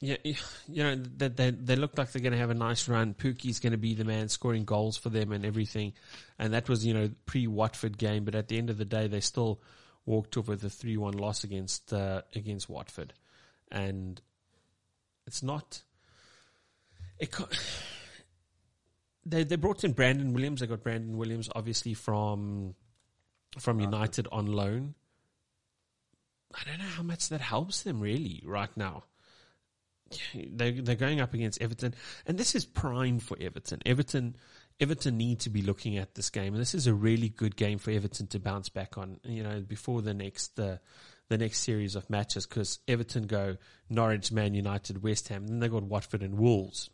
yeah, 0.00 0.16
you 0.24 0.82
know 0.82 0.96
that 1.18 1.36
they, 1.36 1.50
they 1.50 1.76
look 1.76 1.96
like 1.96 2.12
they're 2.12 2.20
going 2.20 2.32
to 2.32 2.38
have 2.38 2.50
a 2.50 2.54
nice 2.54 2.88
run. 2.88 3.14
Pukki's 3.14 3.60
going 3.60 3.72
to 3.72 3.78
be 3.78 3.94
the 3.94 4.04
man 4.04 4.28
scoring 4.28 4.64
goals 4.64 4.96
for 4.96 5.08
them 5.08 5.32
and 5.32 5.46
everything, 5.46 5.92
and 6.38 6.52
that 6.52 6.68
was 6.68 6.84
you 6.84 6.94
know 6.94 7.10
pre 7.26 7.46
Watford 7.46 7.96
game. 7.96 8.24
But 8.24 8.34
at 8.34 8.48
the 8.48 8.58
end 8.58 8.70
of 8.70 8.78
the 8.78 8.84
day, 8.84 9.06
they 9.06 9.20
still 9.20 9.60
walked 10.04 10.36
off 10.36 10.48
with 10.48 10.64
a 10.64 10.68
three 10.70 10.96
one 10.96 11.14
loss 11.14 11.44
against 11.44 11.92
uh, 11.92 12.22
against 12.34 12.68
Watford, 12.68 13.14
and 13.70 14.20
it's 15.26 15.42
not 15.42 15.82
it 17.18 17.34
they 19.26 19.44
they 19.44 19.56
brought 19.56 19.84
in 19.84 19.92
Brandon 19.92 20.32
Williams. 20.32 20.60
They 20.60 20.66
got 20.66 20.82
Brandon 20.82 21.16
Williams 21.16 21.48
obviously 21.54 21.94
from 21.94 22.74
from 23.58 23.80
United 23.80 24.28
on 24.32 24.46
loan. 24.46 24.94
I 26.54 26.68
don't 26.68 26.78
know 26.78 26.84
how 26.84 27.02
much 27.02 27.28
that 27.30 27.40
helps 27.40 27.82
them 27.82 28.00
really 28.00 28.42
right 28.44 28.74
now. 28.76 29.04
They 30.34 30.72
they're 30.72 30.94
going 30.94 31.20
up 31.20 31.34
against 31.34 31.60
Everton, 31.60 31.94
and 32.26 32.38
this 32.38 32.54
is 32.54 32.64
prime 32.64 33.18
for 33.18 33.36
Everton. 33.40 33.80
Everton 33.86 34.36
Everton 34.78 35.16
need 35.16 35.40
to 35.40 35.50
be 35.50 35.62
looking 35.62 35.98
at 35.98 36.14
this 36.14 36.30
game, 36.30 36.54
and 36.54 36.60
this 36.60 36.74
is 36.74 36.86
a 36.86 36.94
really 36.94 37.28
good 37.28 37.56
game 37.56 37.78
for 37.78 37.90
Everton 37.90 38.26
to 38.28 38.38
bounce 38.38 38.68
back 38.68 38.98
on. 38.98 39.18
You 39.24 39.42
know, 39.42 39.60
before 39.60 40.02
the 40.02 40.14
next 40.14 40.58
uh, 40.60 40.76
the 41.28 41.38
next 41.38 41.60
series 41.60 41.96
of 41.96 42.08
matches, 42.10 42.46
because 42.46 42.78
Everton 42.86 43.26
go 43.26 43.56
Norwich, 43.88 44.30
Man 44.30 44.54
United, 44.54 45.02
West 45.02 45.28
Ham, 45.28 45.46
then 45.46 45.58
they 45.58 45.68
got 45.68 45.82
Watford 45.82 46.22
and 46.22 46.38
Wolves. 46.38 46.90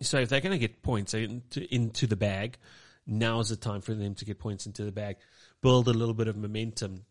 So 0.00 0.18
if 0.18 0.28
they're 0.28 0.40
going 0.40 0.52
to 0.52 0.58
get 0.58 0.82
points 0.82 1.14
into, 1.14 1.74
into 1.74 2.06
the 2.06 2.16
bag, 2.16 2.58
now 3.06 3.40
is 3.40 3.48
the 3.48 3.56
time 3.56 3.80
for 3.80 3.94
them 3.94 4.14
to 4.16 4.24
get 4.24 4.38
points 4.38 4.66
into 4.66 4.84
the 4.84 4.92
bag, 4.92 5.16
build 5.60 5.88
a 5.88 5.92
little 5.92 6.14
bit 6.14 6.28
of 6.28 6.36
momentum. 6.36 7.04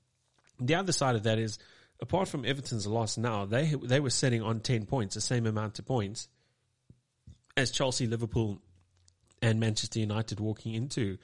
The 0.60 0.76
other 0.76 0.92
side 0.92 1.16
of 1.16 1.24
that 1.24 1.38
is, 1.40 1.60
apart 2.00 2.28
from 2.28 2.46
Everton's 2.46 2.88
loss 2.88 3.18
now, 3.18 3.46
they 3.46 3.76
they 3.84 4.00
were 4.00 4.10
sitting 4.10 4.42
on 4.42 4.60
ten 4.60 4.86
points, 4.86 5.16
the 5.16 5.22
same 5.22 5.46
amount 5.46 5.80
of 5.80 5.86
points 5.86 6.28
as 7.58 7.72
Chelsea, 7.72 8.08
Liverpool, 8.08 8.62
and 9.42 9.60
Manchester 9.60 10.00
United 10.00 10.40
walking 10.40 10.74
into 10.74 11.18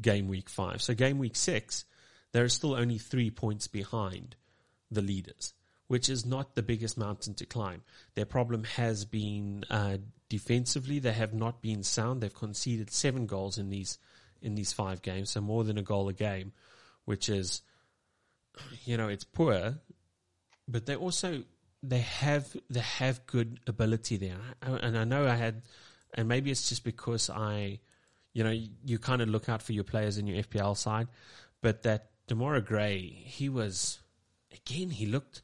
game 0.00 0.26
week 0.26 0.48
five. 0.48 0.82
So 0.82 0.94
game 0.94 1.18
week 1.18 1.36
six, 1.36 1.84
they're 2.32 2.48
still 2.48 2.74
only 2.74 2.98
three 2.98 3.30
points 3.30 3.68
behind 3.68 4.36
the 4.90 5.02
leaders 5.02 5.54
which 5.88 6.08
is 6.08 6.24
not 6.24 6.54
the 6.54 6.62
biggest 6.62 6.96
mountain 6.96 7.34
to 7.34 7.46
climb. 7.46 7.82
Their 8.14 8.26
problem 8.26 8.64
has 8.64 9.04
been 9.04 9.64
uh, 9.68 9.96
defensively; 10.28 10.98
they 10.98 11.12
have 11.12 11.34
not 11.34 11.60
been 11.60 11.82
sound. 11.82 12.20
They've 12.20 12.32
conceded 12.32 12.90
seven 12.90 13.26
goals 13.26 13.58
in 13.58 13.70
these 13.70 13.98
in 14.40 14.54
these 14.54 14.72
five 14.72 15.02
games, 15.02 15.30
so 15.30 15.40
more 15.40 15.64
than 15.64 15.78
a 15.78 15.82
goal 15.82 16.08
a 16.08 16.12
game, 16.12 16.52
which 17.06 17.28
is, 17.28 17.62
you 18.84 18.96
know, 18.96 19.08
it's 19.08 19.24
poor. 19.24 19.78
But 20.68 20.86
they 20.86 20.94
also 20.94 21.42
they 21.82 22.00
have 22.00 22.54
they 22.70 22.80
have 22.80 23.26
good 23.26 23.58
ability 23.66 24.18
there, 24.18 24.38
and 24.60 24.96
I 24.96 25.04
know 25.04 25.26
I 25.26 25.36
had, 25.36 25.62
and 26.14 26.28
maybe 26.28 26.50
it's 26.50 26.68
just 26.68 26.84
because 26.84 27.30
I, 27.30 27.80
you 28.34 28.44
know, 28.44 28.50
you, 28.50 28.68
you 28.84 28.98
kind 28.98 29.22
of 29.22 29.28
look 29.30 29.48
out 29.48 29.62
for 29.62 29.72
your 29.72 29.84
players 29.84 30.18
in 30.18 30.26
your 30.26 30.42
FPL 30.42 30.76
side, 30.76 31.08
but 31.62 31.82
that 31.84 32.10
Demarai 32.28 32.62
Gray, 32.62 33.00
he 33.24 33.48
was 33.48 34.00
again, 34.52 34.90
he 34.90 35.06
looked 35.06 35.42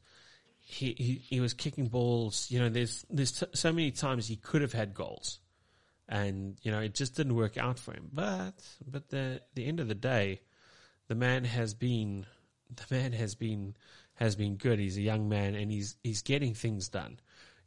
he, 0.65 0.95
he, 0.97 1.21
he 1.23 1.39
was 1.39 1.53
kicking 1.53 1.87
balls. 1.87 2.47
You 2.49 2.59
know, 2.59 2.69
there's 2.69 3.05
there's 3.09 3.39
t- 3.39 3.45
so 3.53 3.71
many 3.71 3.91
times 3.91 4.27
he 4.27 4.35
could 4.35 4.61
have 4.61 4.73
had 4.73 4.93
goals, 4.93 5.39
and 6.09 6.57
you 6.63 6.71
know 6.71 6.79
it 6.79 6.95
just 6.95 7.15
didn't 7.15 7.35
work 7.35 7.57
out 7.57 7.77
for 7.77 7.93
him. 7.93 8.09
But 8.11 8.53
but 8.85 9.09
the 9.09 9.41
the 9.53 9.65
end 9.65 9.79
of 9.79 9.87
the 9.87 9.95
day, 9.95 10.41
the 11.07 11.15
man 11.15 11.43
has 11.45 11.75
been 11.75 12.25
the 12.75 12.95
man 12.95 13.13
has 13.13 13.35
been 13.35 13.75
has 14.15 14.35
been 14.35 14.55
good. 14.55 14.79
He's 14.79 14.97
a 14.97 15.01
young 15.01 15.29
man, 15.29 15.53
and 15.53 15.71
he's 15.71 15.97
he's 16.03 16.23
getting 16.23 16.55
things 16.55 16.89
done 16.89 17.19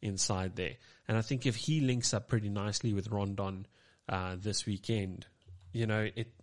inside 0.02 0.56
there. 0.56 0.74
And 1.06 1.16
I 1.16 1.22
think 1.22 1.46
if 1.46 1.54
he 1.54 1.80
links 1.80 2.12
up 2.12 2.28
pretty 2.28 2.48
nicely 2.48 2.92
with 2.92 3.08
Rondon 3.08 3.66
uh, 4.08 4.36
this 4.36 4.66
weekend, 4.66 5.24
you 5.72 5.86
know 5.86 6.08
it 6.16 6.34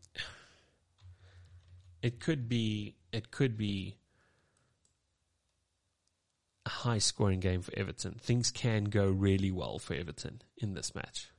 it 2.01 2.21
could 2.21 2.47
be 2.47 2.95
it 3.11 3.29
could 3.29 3.57
be 3.57 3.97
a 6.65 6.69
high 6.69 6.97
scoring 6.97 7.39
game 7.39 7.61
for 7.61 7.73
Everton. 7.77 8.15
Things 8.21 8.51
can 8.51 8.85
go 8.85 9.07
really 9.07 9.51
well 9.51 9.79
for 9.79 9.93
Everton 9.93 10.41
in 10.57 10.73
this 10.73 10.95
match. 10.95 11.29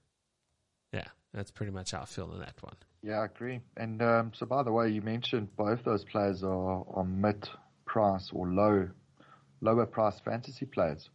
Yeah, 0.93 1.09
that's 1.33 1.51
pretty 1.51 1.73
much 1.73 1.91
how 1.91 2.03
I 2.03 2.05
feel 2.05 2.33
in 2.33 2.41
that 2.41 2.55
one. 2.61 2.77
Yeah, 3.03 3.21
I 3.21 3.25
agree. 3.27 3.61
And 3.77 4.03
um, 4.03 4.33
so, 4.35 4.47
by 4.47 4.63
the 4.63 4.73
way, 4.73 4.89
you 4.89 5.03
mentioned 5.03 5.55
both 5.57 5.85
those 5.85 6.05
players 6.05 6.43
are, 6.43 6.85
are 6.93 7.05
mid 7.05 7.49
price 7.85 8.31
or 8.33 8.49
low, 8.49 8.89
lower 9.61 9.87
price 9.87 10.19
fantasy 10.25 10.67
players, 10.67 11.09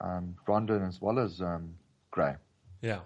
um, 0.00 0.36
Rondon 0.46 0.82
as 0.82 1.00
well 1.00 1.18
as 1.18 1.40
um, 1.40 1.74
Gray. 2.10 2.34
Yeah, 2.80 3.00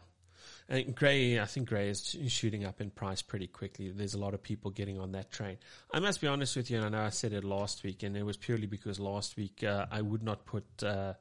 and 0.68 0.94
Gray, 0.94 1.40
I 1.40 1.44
think 1.44 1.68
Gray 1.68 1.88
is 1.88 2.16
shooting 2.28 2.64
up 2.64 2.80
in 2.80 2.90
price 2.90 3.22
pretty 3.22 3.46
quickly. 3.46 3.90
There's 3.90 4.14
a 4.14 4.18
lot 4.18 4.34
of 4.34 4.42
people 4.42 4.70
getting 4.70 4.98
on 4.98 5.12
that 5.12 5.30
train. 5.30 5.58
I 5.92 6.00
must 6.00 6.20
be 6.20 6.26
honest 6.26 6.56
with 6.56 6.70
you, 6.70 6.78
and 6.78 6.86
I 6.86 6.88
know 6.88 7.04
I 7.04 7.10
said 7.10 7.32
it 7.32 7.44
last 7.44 7.82
week, 7.82 8.02
and 8.02 8.16
it 8.16 8.22
was 8.22 8.36
purely 8.36 8.66
because 8.66 8.98
last 8.98 9.36
week 9.36 9.64
uh, 9.64 9.86
I 9.90 10.00
would 10.00 10.22
not 10.22 10.46
put 10.46 10.64
uh, 10.82 11.14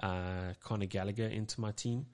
uh, 0.00 0.54
Conor 0.62 0.86
Gallagher 0.86 1.26
into 1.26 1.60
my 1.60 1.72
team, 1.72 2.06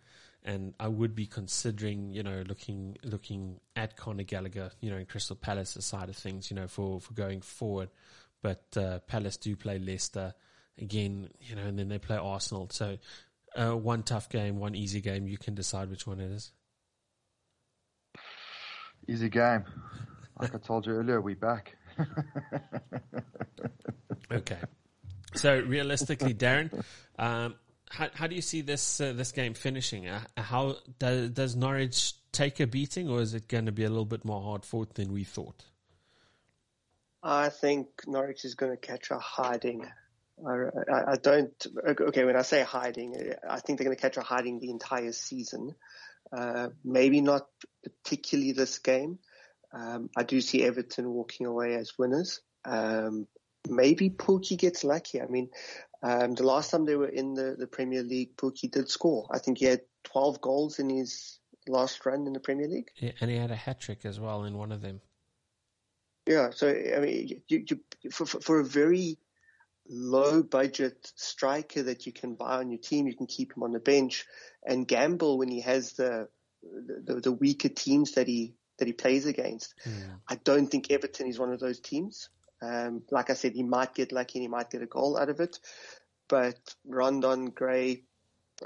and 0.45 0.75
I 0.79 0.89
would 0.89 1.15
be 1.15 1.27
considering, 1.27 2.13
you 2.13 2.23
know, 2.23 2.43
looking 2.47 2.97
looking 3.03 3.61
at 3.77 3.97
Conor 3.97 4.23
Gallagher, 4.23 4.71
you 4.81 4.91
know, 4.91 4.97
in 4.97 5.07
Crystal 5.07 5.37
Palace 5.37 5.77
side 5.81 6.09
of 6.09 6.17
things, 6.17 6.51
you 6.51 6.57
know, 6.57 6.69
for 6.69 7.01
for 7.01 7.13
going 7.15 7.41
forward. 7.41 7.91
But 8.41 8.65
uh, 8.77 9.01
Palace 9.01 9.37
do 9.37 9.57
play 9.57 9.79
Leicester 9.79 10.33
again, 10.79 11.29
you 11.41 11.57
know, 11.57 11.63
and 11.63 11.79
then 11.79 11.89
they 11.89 11.99
play 11.99 12.17
Arsenal. 12.17 12.69
So 12.71 12.99
uh, 13.57 13.77
one 13.77 14.03
tough 14.03 14.29
game, 14.29 14.59
one 14.59 14.75
easy 14.75 15.01
game. 15.01 15.27
You 15.27 15.39
can 15.39 15.55
decide 15.55 15.91
which 15.91 16.07
one 16.07 16.21
it 16.21 16.31
is. 16.31 16.53
Easy 19.09 19.29
game. 19.29 19.65
Like 20.39 20.55
I 20.55 20.59
told 20.59 20.87
you 20.87 20.93
earlier, 20.93 21.21
we 21.21 21.35
back. 21.35 21.77
okay. 24.33 24.59
So 25.35 25.61
realistically, 25.61 26.35
Darren, 26.35 26.85
um, 27.19 27.55
how, 27.91 28.09
how 28.13 28.27
do 28.27 28.35
you 28.35 28.43
see 28.43 28.61
this 28.61 29.01
uh, 29.01 29.13
this 29.15 29.33
game 29.33 29.55
finishing? 29.55 30.07
Uh, 30.09 30.21
how 30.37 30.77
does, 30.99 31.31
does 31.31 31.57
Norwich 31.57 32.13
take 32.33 32.61
a 32.61 32.67
beating, 32.67 33.09
or 33.09 33.21
is 33.21 33.35
it 33.35 33.49
going 33.49 33.67
to 33.67 33.73
be 33.73 33.85
a 33.85 33.89
little 33.89 34.05
bit 34.05 34.25
more 34.25 34.43
hard 34.43 34.65
fought 34.65 34.95
than 34.95 35.13
we 35.13 35.25
thought? 35.25 35.65
I 37.23 37.49
think 37.49 37.89
Norwich 38.07 38.45
is 38.45 38.55
going 38.55 38.73
to 38.73 38.77
catch 38.77 39.11
a 39.11 39.19
hiding. 39.19 39.87
I, 40.47 40.53
I, 40.53 41.13
I, 41.13 41.17
don't. 41.17 41.67
Okay, 41.85 42.25
when 42.25 42.37
I 42.37 42.43
say 42.43 42.63
hiding, 42.63 43.33
I 43.49 43.59
think 43.61 43.79
they're 43.79 43.87
going 43.87 43.97
to 43.97 44.01
catch 44.01 44.17
a 44.17 44.23
hiding 44.23 44.61
the 44.61 44.71
entire 44.71 45.13
season. 45.13 45.75
Uh, 46.33 46.69
maybe 46.85 47.21
not 47.21 47.47
particularly 47.83 48.53
this 48.53 48.79
game. 48.79 49.19
Um, 49.73 50.11
I 50.17 50.23
do 50.23 50.41
see 50.41 50.65
Everton 50.65 51.11
walking 51.11 51.47
away 51.47 51.75
as 51.75 51.99
winners. 51.99 52.41
Um, 52.65 53.27
maybe 53.69 54.11
Pukki 54.11 54.57
gets 54.57 54.85
lucky. 54.85 55.21
I 55.21 55.27
mean, 55.27 55.51
um, 56.03 56.35
the 56.35 56.45
last 56.45 56.71
time 56.71 56.85
they 56.85 56.97
were 56.97 57.09
in 57.09 57.35
the, 57.35 57.57
the 57.59 57.67
Premier 57.67 58.03
League, 58.03 58.37
Pukki 58.37 58.71
did 58.71 58.89
score. 58.89 59.27
I 59.31 59.39
think 59.39 59.59
he 59.59 59.67
had 59.67 59.81
12 60.05 60.41
goals 60.41 60.79
in 60.79 60.91
his 60.91 61.39
last 61.67 62.05
run 62.07 62.27
in 62.27 62.33
the 62.33 62.41
Premier 62.41 62.69
League. 62.69 62.91
Yeah, 62.97 63.13
and 63.21 63.31
he 63.31 63.37
had 63.37 63.51
a 63.51 63.57
hat 63.57 63.81
trick 63.81 64.05
as 64.05 64.19
well 64.19 64.45
in 64.45 64.57
one 64.57 64.73
of 64.73 64.81
them. 64.81 65.01
Yeah, 66.27 66.51
so 66.51 66.69
I 66.69 67.01
mean, 67.01 67.41
you, 67.49 67.65
you, 67.67 68.11
for, 68.11 68.27
for 68.27 68.61
a 68.61 68.65
very 68.65 69.19
low 69.89 70.43
budget 70.43 71.13
striker 71.17 71.83
that 71.85 72.07
you 72.07 72.13
can 72.13 72.35
buy 72.35 72.57
on 72.57 72.71
your 72.71 72.81
team. 72.81 73.07
You 73.07 73.17
can 73.17 73.27
keep 73.27 73.57
him 73.57 73.63
on 73.63 73.73
the 73.73 73.81
bench 73.81 74.27
and 74.67 74.87
gamble 74.87 75.39
when 75.39 75.51
he 75.51 75.61
has 75.63 75.93
the 75.93 76.29
the, 76.63 77.21
the 77.21 77.33
weaker 77.33 77.69
teams 77.69 78.13
that 78.13 78.27
he 78.27 78.55
that 78.79 78.87
he 78.87 78.93
plays 78.93 79.27
against. 79.27 79.75
I 80.29 80.37
don't 80.37 80.69
think 80.69 80.91
Everton 80.91 81.29
is 81.29 81.39
one 81.39 81.53
of 81.53 81.61
those 81.61 81.81
teams. 81.81 82.29
Um, 82.63 83.03
like 83.11 83.31
I 83.31 83.35
said, 83.35 83.53
he 83.53 83.63
might 83.63 83.95
get 83.95 84.13
lucky 84.13 84.39
and 84.39 84.43
he 84.43 84.49
might 84.49 84.71
get 84.71 84.83
a 84.83 84.87
goal 84.87 85.17
out 85.19 85.29
of 85.29 85.41
it. 85.41 85.59
But 86.29 86.59
Rondon, 86.85 87.47
Gray, 87.51 88.03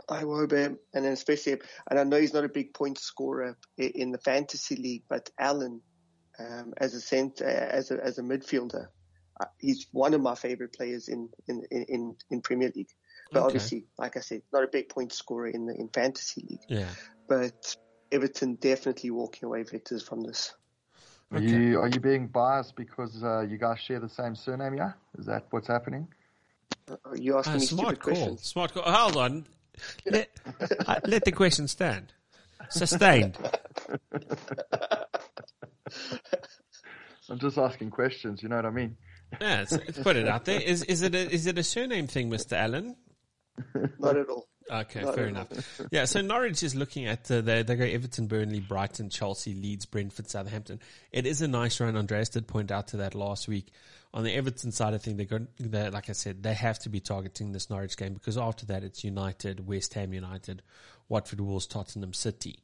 Iwobi, 0.08 0.76
and 0.94 1.04
then 1.04 1.12
especially, 1.12 1.60
and 1.88 1.98
I 1.98 2.04
know 2.04 2.20
he's 2.20 2.34
not 2.34 2.44
a 2.44 2.48
big 2.48 2.74
point 2.74 2.98
scorer 2.98 3.56
in 3.76 4.10
the 4.10 4.18
fantasy 4.18 4.76
league, 4.76 5.04
but 5.08 5.30
Allen, 5.38 5.80
um, 6.38 6.72
as 6.78 6.94
a 6.94 7.00
center, 7.00 7.46
as 7.46 7.90
a, 7.90 8.02
as 8.02 8.18
a 8.18 8.22
midfielder, 8.22 8.86
uh, 9.40 9.46
he's 9.58 9.86
one 9.92 10.14
of 10.14 10.20
my 10.20 10.34
favorite 10.34 10.72
players 10.72 11.08
in, 11.08 11.28
in, 11.48 11.62
in, 11.70 12.16
in 12.30 12.40
Premier 12.40 12.70
League. 12.74 12.90
But 13.32 13.40
Okay. 13.40 13.46
obviously, 13.46 13.86
like 13.98 14.16
I 14.16 14.20
said, 14.20 14.42
not 14.52 14.64
a 14.64 14.68
big 14.68 14.88
point 14.88 15.12
scorer 15.12 15.48
in 15.48 15.66
the, 15.66 15.74
in 15.74 15.88
fantasy 15.88 16.46
league. 16.48 16.60
Yeah. 16.68 16.88
But 17.28 17.76
Everton 18.10 18.56
definitely 18.56 19.10
walking 19.10 19.46
away 19.46 19.62
victors 19.62 20.02
from 20.02 20.20
this. 20.20 20.54
Are 21.32 21.38
Okay. 21.38 21.46
you 21.48 21.80
are 21.80 21.88
you 21.88 21.98
being 21.98 22.26
biased 22.26 22.76
because 22.76 23.22
uh, 23.22 23.40
you 23.40 23.56
guys 23.56 23.80
share 23.80 24.00
the 24.00 24.08
same 24.08 24.34
surname? 24.36 24.74
Yeah, 24.74 24.92
is 25.18 25.24
that 25.26 25.46
what's 25.50 25.66
happening? 25.68 26.08
Are 27.06 27.16
you 27.16 27.38
asking 27.38 27.54
Ah, 27.54 27.58
me 27.58 27.66
smart 27.66 27.86
stupid 27.96 28.00
call. 28.00 28.14
questions? 28.14 28.42
Smart 28.42 28.74
call. 28.74 28.82
Hold 28.82 29.16
on. 29.16 29.46
Let, 30.10 30.28
uh, 30.86 30.96
let 31.06 31.24
the 31.24 31.32
question 31.32 31.68
stand. 31.68 32.12
Sustained. 32.68 33.38
I'm 37.30 37.38
just 37.38 37.56
asking 37.56 37.90
questions. 37.90 38.42
You 38.42 38.48
know 38.50 38.56
what 38.56 38.66
I 38.66 38.70
mean? 38.70 38.96
Yeah, 39.40 39.58
let's, 39.58 39.72
let's 39.72 39.98
put 39.98 40.16
it 40.16 40.28
out 40.28 40.44
there. 40.44 40.60
Is 40.60 40.82
is 40.84 41.02
it 41.02 41.14
a, 41.14 41.30
is 41.30 41.46
it 41.46 41.58
a 41.58 41.62
surname 41.62 42.06
thing, 42.06 42.30
Mister 42.30 42.56
Allen? 42.56 42.96
Not 43.98 44.16
at 44.16 44.28
all. 44.28 44.46
Okay, 44.70 45.02
Not 45.02 45.14
fair 45.14 45.26
enough. 45.26 45.80
Yeah, 45.90 46.04
so 46.04 46.20
Norwich 46.20 46.62
is 46.62 46.74
looking 46.74 47.06
at 47.06 47.30
uh, 47.30 47.40
they 47.40 47.62
they 47.62 47.76
go 47.76 47.84
Everton, 47.84 48.26
Burnley, 48.26 48.60
Brighton, 48.60 49.10
Chelsea, 49.10 49.54
Leeds, 49.54 49.86
Brentford, 49.86 50.30
Southampton. 50.30 50.80
It 51.10 51.26
is 51.26 51.42
a 51.42 51.48
nice 51.48 51.80
run. 51.80 51.96
Andreas 51.96 52.30
did 52.30 52.46
point 52.46 52.70
out 52.70 52.88
to 52.88 52.98
that 52.98 53.14
last 53.14 53.48
week. 53.48 53.68
On 54.14 54.24
the 54.24 54.32
Everton 54.32 54.72
side, 54.72 54.94
I 54.94 54.98
think 54.98 55.16
they're 55.16 55.26
going. 55.26 55.48
They, 55.58 55.90
like 55.90 56.08
I 56.08 56.12
said, 56.12 56.42
they 56.42 56.54
have 56.54 56.78
to 56.80 56.88
be 56.88 57.00
targeting 57.00 57.52
this 57.52 57.70
Norwich 57.70 57.96
game 57.96 58.14
because 58.14 58.38
after 58.38 58.66
that, 58.66 58.84
it's 58.84 59.04
United, 59.04 59.66
West 59.66 59.94
Ham 59.94 60.12
United, 60.12 60.62
Watford, 61.08 61.40
Wolves, 61.40 61.66
Tottenham, 61.66 62.12
City. 62.12 62.60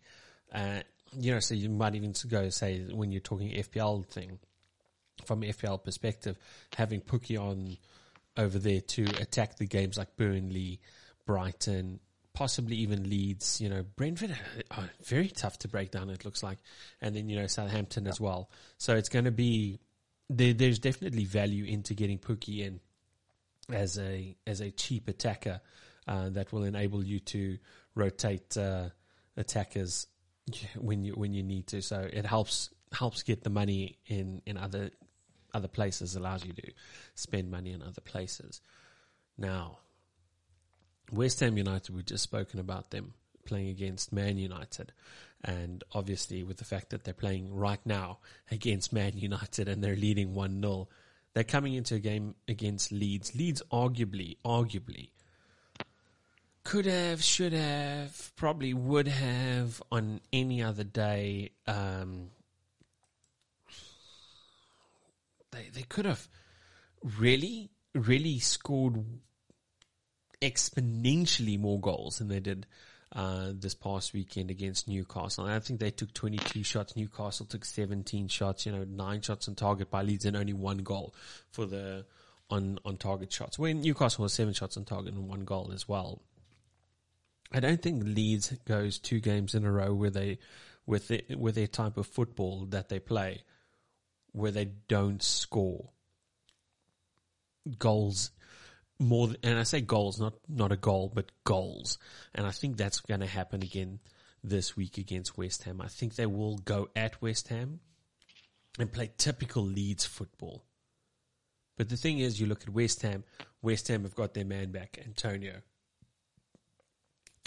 Uh, 0.52 0.80
you 1.18 1.32
know, 1.32 1.40
so 1.40 1.54
you 1.54 1.68
might 1.68 1.94
even 1.94 2.14
go 2.28 2.48
say 2.50 2.80
when 2.90 3.12
you're 3.12 3.20
talking 3.20 3.50
FPL 3.50 4.06
thing, 4.06 4.38
from 5.24 5.42
FPL 5.42 5.82
perspective, 5.82 6.38
having 6.76 7.00
Pukki 7.00 7.40
on 7.40 7.76
over 8.36 8.58
there 8.58 8.80
to 8.80 9.04
attack 9.20 9.56
the 9.56 9.66
games 9.66 9.98
like 9.98 10.16
Burnley, 10.16 10.80
Brighton, 11.26 12.00
possibly 12.32 12.76
even 12.76 13.08
Leeds. 13.08 13.60
You 13.60 13.68
know, 13.68 13.84
Brentford 13.96 14.36
are 14.70 14.90
very 15.04 15.28
tough 15.28 15.58
to 15.60 15.68
break 15.68 15.90
down. 15.90 16.08
It 16.10 16.24
looks 16.24 16.42
like, 16.42 16.58
and 17.00 17.14
then 17.14 17.28
you 17.28 17.36
know 17.36 17.46
Southampton 17.46 18.06
as 18.06 18.20
well. 18.20 18.50
So 18.78 18.94
it's 18.94 19.08
going 19.08 19.24
to 19.24 19.32
be 19.32 19.80
there, 20.30 20.52
there's 20.52 20.78
definitely 20.78 21.24
value 21.24 21.64
into 21.64 21.94
getting 21.94 22.18
Pukki 22.18 22.60
in 22.60 22.80
as 23.72 23.98
a 23.98 24.36
as 24.46 24.60
a 24.60 24.70
cheap 24.70 25.08
attacker 25.08 25.60
uh, 26.06 26.30
that 26.30 26.52
will 26.52 26.64
enable 26.64 27.04
you 27.04 27.20
to 27.20 27.58
rotate 27.94 28.56
uh, 28.56 28.88
attackers 29.36 30.06
when 30.76 31.04
you 31.04 31.12
when 31.14 31.32
you 31.32 31.42
need 31.42 31.66
to. 31.68 31.82
So 31.82 32.08
it 32.10 32.24
helps 32.24 32.70
helps 32.92 33.22
get 33.22 33.42
the 33.42 33.50
money 33.50 33.98
in 34.06 34.42
in 34.46 34.56
other 34.56 34.90
other 35.54 35.68
places, 35.68 36.14
allows 36.16 36.44
you 36.44 36.52
to 36.52 36.72
spend 37.14 37.50
money 37.50 37.72
in 37.72 37.82
other 37.82 38.00
places. 38.00 38.60
Now, 39.36 39.78
West 41.12 41.40
Ham 41.40 41.56
United, 41.56 41.94
we've 41.94 42.04
just 42.04 42.24
spoken 42.24 42.60
about 42.60 42.90
them 42.90 43.14
playing 43.44 43.68
against 43.68 44.12
Man 44.12 44.36
United. 44.36 44.92
And 45.42 45.82
obviously, 45.92 46.42
with 46.42 46.58
the 46.58 46.64
fact 46.64 46.90
that 46.90 47.04
they're 47.04 47.14
playing 47.14 47.54
right 47.54 47.80
now 47.84 48.18
against 48.50 48.92
Man 48.92 49.12
United 49.16 49.68
and 49.68 49.82
they're 49.82 49.96
leading 49.96 50.34
1 50.34 50.60
0, 50.60 50.88
they're 51.34 51.44
coming 51.44 51.74
into 51.74 51.94
a 51.94 51.98
game 51.98 52.34
against 52.46 52.92
Leeds. 52.92 53.34
Leeds, 53.34 53.62
arguably, 53.72 54.36
arguably, 54.44 55.10
could 56.64 56.86
have, 56.86 57.22
should 57.22 57.52
have, 57.52 58.32
probably 58.36 58.74
would 58.74 59.08
have 59.08 59.82
on 59.90 60.20
any 60.32 60.62
other 60.62 60.84
day. 60.84 61.50
Um, 61.66 62.30
they 65.52 65.70
they 65.72 65.82
could 65.82 66.04
have 66.04 66.28
really, 67.02 67.70
really 67.94 68.38
scored 68.38 69.04
exponentially 70.40 71.58
more 71.58 71.80
goals 71.80 72.18
than 72.18 72.28
they 72.28 72.40
did 72.40 72.66
uh, 73.12 73.52
this 73.54 73.74
past 73.74 74.12
weekend 74.12 74.50
against 74.50 74.88
Newcastle. 74.88 75.44
And 75.44 75.54
I 75.54 75.58
think 75.60 75.80
they 75.80 75.90
took 75.90 76.12
22 76.12 76.62
shots. 76.62 76.96
Newcastle 76.96 77.46
took 77.46 77.64
17 77.64 78.28
shots. 78.28 78.66
You 78.66 78.72
know, 78.72 78.84
nine 78.84 79.22
shots 79.22 79.48
on 79.48 79.54
target 79.54 79.90
by 79.90 80.02
Leeds 80.02 80.24
and 80.24 80.36
only 80.36 80.52
one 80.52 80.78
goal 80.78 81.14
for 81.50 81.66
the 81.66 82.04
on 82.50 82.78
on 82.84 82.96
target 82.96 83.32
shots. 83.32 83.58
When 83.58 83.80
Newcastle 83.80 84.22
was 84.22 84.32
seven 84.32 84.54
shots 84.54 84.76
on 84.76 84.84
target 84.84 85.14
and 85.14 85.28
one 85.28 85.44
goal 85.44 85.70
as 85.72 85.88
well. 85.88 86.22
I 87.50 87.60
don't 87.60 87.80
think 87.80 88.04
Leeds 88.04 88.52
goes 88.66 88.98
two 88.98 89.20
games 89.20 89.54
in 89.54 89.64
a 89.64 89.72
row 89.72 89.94
where 89.94 90.10
they 90.10 90.38
with 90.84 91.08
the, 91.08 91.24
with 91.34 91.54
their 91.54 91.66
type 91.66 91.96
of 91.96 92.06
football 92.06 92.66
that 92.66 92.90
they 92.90 92.98
play 92.98 93.42
where 94.38 94.52
they 94.52 94.70
don't 94.88 95.22
score 95.22 95.90
goals 97.78 98.30
more, 98.98 99.28
th- 99.28 99.38
and 99.42 99.58
I 99.58 99.62
say 99.62 99.80
goals, 99.80 100.18
not 100.18 100.34
not 100.48 100.72
a 100.72 100.76
goal, 100.76 101.10
but 101.14 101.30
goals. 101.44 101.98
And 102.34 102.46
I 102.46 102.50
think 102.50 102.76
that's 102.76 103.00
going 103.00 103.20
to 103.20 103.26
happen 103.26 103.62
again 103.62 104.00
this 104.42 104.76
week 104.76 104.98
against 104.98 105.38
West 105.38 105.64
Ham. 105.64 105.80
I 105.80 105.88
think 105.88 106.14
they 106.14 106.26
will 106.26 106.58
go 106.58 106.88
at 106.96 107.20
West 107.22 107.48
Ham 107.48 107.80
and 108.78 108.92
play 108.92 109.10
typical 109.16 109.62
Leeds 109.62 110.04
football. 110.04 110.64
But 111.76 111.88
the 111.88 111.96
thing 111.96 112.18
is, 112.18 112.40
you 112.40 112.46
look 112.46 112.62
at 112.62 112.70
West 112.70 113.02
Ham. 113.02 113.24
West 113.62 113.88
Ham 113.88 114.02
have 114.02 114.14
got 114.14 114.34
their 114.34 114.44
man 114.44 114.72
back, 114.72 114.98
Antonio, 115.04 115.62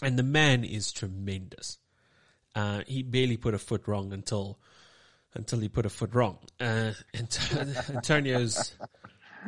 and 0.02 0.18
the 0.18 0.24
man 0.24 0.64
is 0.64 0.92
tremendous. 0.92 1.80
Uh, 2.56 2.82
he 2.88 3.02
barely 3.04 3.38
put 3.38 3.54
a 3.54 3.60
foot 3.60 3.88
wrong 3.88 4.12
until 4.12 4.60
until 5.34 5.60
he 5.60 5.70
put 5.70 5.86
a 5.86 5.90
foot 5.90 6.14
wrong. 6.14 6.38
Uh, 6.60 6.92
Antonio's 7.14 8.76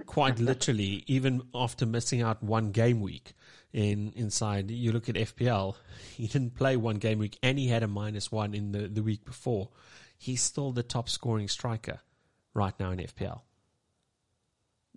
quite 0.06 0.40
literally, 0.40 1.04
even 1.08 1.42
after 1.54 1.86
missing 1.86 2.22
out 2.22 2.42
one 2.42 2.72
game 2.72 3.02
week 3.02 3.34
in 3.72 4.14
inside, 4.16 4.72
you 4.72 4.92
look 4.92 5.10
at 5.10 5.16
FPL, 5.16 5.76
he 6.16 6.28
didn't 6.28 6.56
play 6.56 6.78
one 6.78 6.98
game 6.98 7.20
week 7.20 7.38
and 7.44 7.58
he 7.58 7.68
had 7.68 7.84
a 7.84 7.88
minus 7.88 8.32
one 8.32 8.54
in 8.54 8.72
the, 8.72 8.88
the 8.88 9.04
week 9.04 9.26
before. 9.26 9.70
He's 10.18 10.42
still 10.42 10.72
the 10.72 10.84
top 10.84 11.10
scoring 11.10 11.48
striker 11.48 12.00
right 12.54 12.74
now 12.80 12.92
in 12.92 13.00
FPL. 13.00 13.42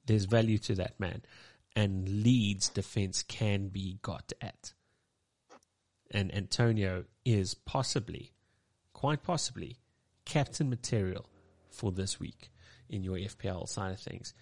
There's 0.07 0.25
value 0.25 0.59
to 0.59 0.75
that 0.77 1.01
man. 1.01 1.23
And 1.75 2.09
Leeds 2.23 2.69
defense 2.69 3.23
can 3.23 3.69
be 3.69 3.99
got 4.03 4.33
at. 4.41 4.73
And 6.11 6.35
Antonio 6.35 7.05
is 7.25 7.55
possibly, 7.55 8.33
quite 8.93 9.23
possibly, 9.23 9.79
captain 10.27 10.69
material 10.69 11.25
for 11.71 11.91
this 11.91 12.21
week 12.21 12.51
in 12.91 13.03
your 13.03 13.17
FPL 13.17 13.67
side 13.67 13.93
of 13.93 14.01
things. 14.01 14.35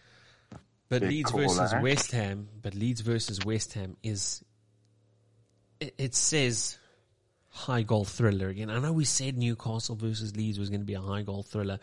But 0.88 1.02
Leeds 1.02 1.30
versus 1.30 1.72
eh? 1.72 1.80
West 1.80 2.12
Ham, 2.12 2.48
but 2.60 2.74
Leeds 2.74 3.00
versus 3.00 3.44
West 3.44 3.72
Ham 3.74 3.96
is 4.02 4.44
it, 5.80 5.94
it 5.98 6.14
says 6.14 6.78
high 7.48 7.82
goal 7.82 8.04
thriller 8.04 8.48
again. 8.48 8.70
I 8.70 8.78
know 8.78 8.92
we 8.92 9.04
said 9.04 9.38
Newcastle 9.38 9.96
versus 9.96 10.36
Leeds 10.36 10.58
was 10.58 10.70
going 10.70 10.80
to 10.80 10.86
be 10.86 10.94
a 10.94 11.00
high 11.00 11.22
goal 11.22 11.42
thriller, 11.42 11.78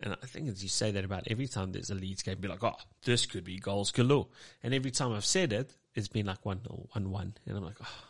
and 0.00 0.16
I 0.20 0.26
think 0.26 0.48
as 0.48 0.62
you 0.62 0.68
say 0.68 0.92
that 0.92 1.04
about 1.04 1.28
every 1.30 1.46
time 1.46 1.72
there's 1.72 1.90
a 1.90 1.94
Leeds 1.94 2.22
game, 2.22 2.38
be 2.40 2.48
like, 2.48 2.64
oh, 2.64 2.76
this 3.04 3.26
could 3.26 3.44
be 3.44 3.58
goals 3.58 3.90
galore. 3.90 4.28
And 4.62 4.72
every 4.72 4.90
time 4.90 5.12
I've 5.12 5.26
said 5.26 5.52
it, 5.52 5.76
it's 5.94 6.08
been 6.08 6.26
like 6.26 6.44
one 6.44 6.60
one 6.92 7.10
one, 7.10 7.34
and 7.46 7.56
I'm 7.56 7.64
like, 7.64 7.78
oh, 7.82 8.04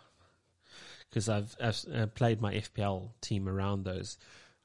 because 1.10 1.28
I've, 1.28 1.54
I've 1.60 1.84
uh, 1.94 2.06
played 2.06 2.40
my 2.40 2.54
FPL 2.54 3.10
team 3.20 3.48
around 3.48 3.84
those 3.84 4.18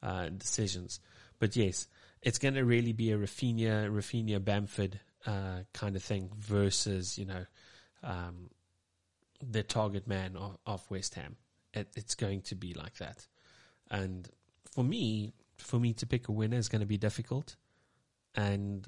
uh, 0.07 0.29
decisions. 0.29 0.99
But 1.37 1.55
yes, 1.55 1.87
it's 2.21 2.39
going 2.39 2.53
to 2.53 2.63
really 2.63 2.93
be 2.93 3.11
a 3.11 3.17
Raphinha, 3.17 3.89
Raphinha 3.89 4.43
Bamford 4.43 4.99
uh, 5.25 5.63
kind 5.73 5.95
of 5.95 6.03
thing 6.03 6.31
versus 6.37 7.17
you 7.17 7.25
know 7.25 7.45
um, 8.03 8.49
the 9.45 9.63
target 9.63 10.07
man 10.07 10.35
of, 10.37 10.57
of 10.65 10.89
West 10.89 11.15
Ham. 11.15 11.35
It, 11.73 11.89
it's 11.95 12.15
going 12.15 12.41
to 12.43 12.55
be 12.55 12.73
like 12.73 12.95
that, 12.97 13.27
and 13.91 14.27
for 14.71 14.83
me, 14.83 15.33
for 15.57 15.77
me 15.77 15.93
to 15.93 16.05
pick 16.05 16.29
a 16.29 16.31
winner 16.31 16.57
is 16.57 16.69
going 16.69 16.81
to 16.81 16.87
be 16.87 16.97
difficult. 16.97 17.57
And 18.33 18.87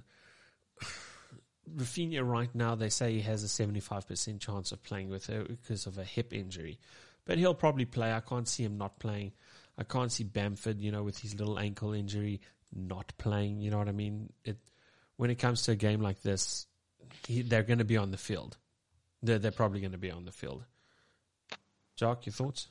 Raphinha 1.76 2.26
right 2.26 2.54
now, 2.56 2.76
they 2.76 2.90
say 2.90 3.14
he 3.14 3.22
has 3.22 3.44
a 3.44 3.50
seventy-five 3.50 4.08
percent 4.08 4.40
chance 4.40 4.72
of 4.72 4.82
playing 4.84 5.10
with 5.10 5.28
her 5.28 5.44
because 5.44 5.86
of 5.86 5.98
a 5.98 6.06
hip 6.06 6.34
injury, 6.34 6.80
but 7.26 7.38
he'll 7.38 7.54
probably 7.54 7.86
play. 7.86 8.14
I 8.14 8.22
can't 8.22 8.48
see 8.48 8.64
him 8.64 8.78
not 8.78 9.00
playing. 9.00 9.34
I 9.80 9.84
can't 9.84 10.12
see 10.12 10.26
Bamford, 10.26 10.82
you 10.82 10.92
know, 10.92 11.04
with 11.04 11.18
his 11.18 11.40
little 11.40 11.58
ankle 11.58 11.94
injury, 11.94 12.42
not 12.76 13.14
playing. 13.18 13.62
You 13.62 13.72
know 13.72 13.78
what 13.78 13.88
I 13.88 13.94
mean? 13.94 14.32
It 14.44 14.58
when 15.16 15.30
it 15.30 15.36
comes 15.36 15.64
to 15.64 15.72
a 15.72 15.76
game 15.76 16.02
like 16.02 16.22
this, 16.22 16.68
he, 17.26 17.42
they're 17.42 17.64
going 17.64 17.80
to 17.80 17.86
be 17.86 17.98
on 17.98 18.12
the 18.12 18.18
field. 18.18 18.58
They're, 19.24 19.40
they're 19.40 19.52
probably 19.52 19.80
going 19.80 19.94
to 19.94 19.98
be 19.98 20.12
on 20.12 20.26
the 20.26 20.32
field. 20.32 20.64
Jock, 21.96 22.26
your 22.26 22.34
thoughts? 22.34 22.68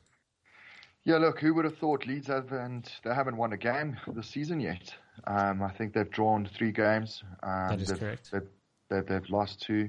Yeah, 1.04 1.16
look, 1.16 1.40
who 1.40 1.54
would 1.54 1.64
have 1.64 1.78
thought 1.78 2.06
Leeds 2.06 2.26
haven't 2.26 2.90
they 3.04 3.14
haven't 3.14 3.38
won 3.38 3.52
a 3.54 3.56
game 3.56 3.96
this 4.14 4.28
season 4.28 4.60
yet? 4.60 4.94
Um, 5.26 5.62
I 5.62 5.70
think 5.70 5.94
they've 5.94 6.10
drawn 6.10 6.48
three 6.56 6.72
games. 6.72 7.22
Um, 7.42 7.68
that 7.70 7.80
is 7.80 7.88
they've, 7.88 7.98
correct. 7.98 8.30
They've, 8.30 8.42
they've, 8.90 9.06
they've 9.06 9.30
lost 9.30 9.62
two. 9.62 9.88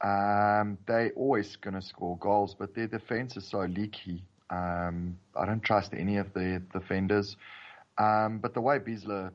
Um, 0.00 0.78
they 0.86 1.10
always 1.16 1.56
going 1.56 1.74
to 1.74 1.82
score 1.82 2.16
goals, 2.16 2.54
but 2.58 2.74
their 2.74 2.86
defense 2.86 3.36
is 3.36 3.46
so 3.46 3.60
leaky. 3.60 4.24
Um, 4.50 5.18
I 5.36 5.44
don't 5.46 5.62
trust 5.62 5.92
any 5.94 6.16
of 6.16 6.32
the 6.32 6.62
defenders. 6.72 7.36
Um, 7.98 8.38
but 8.38 8.54
the 8.54 8.60
way 8.60 8.78
Bielsa, 8.78 9.32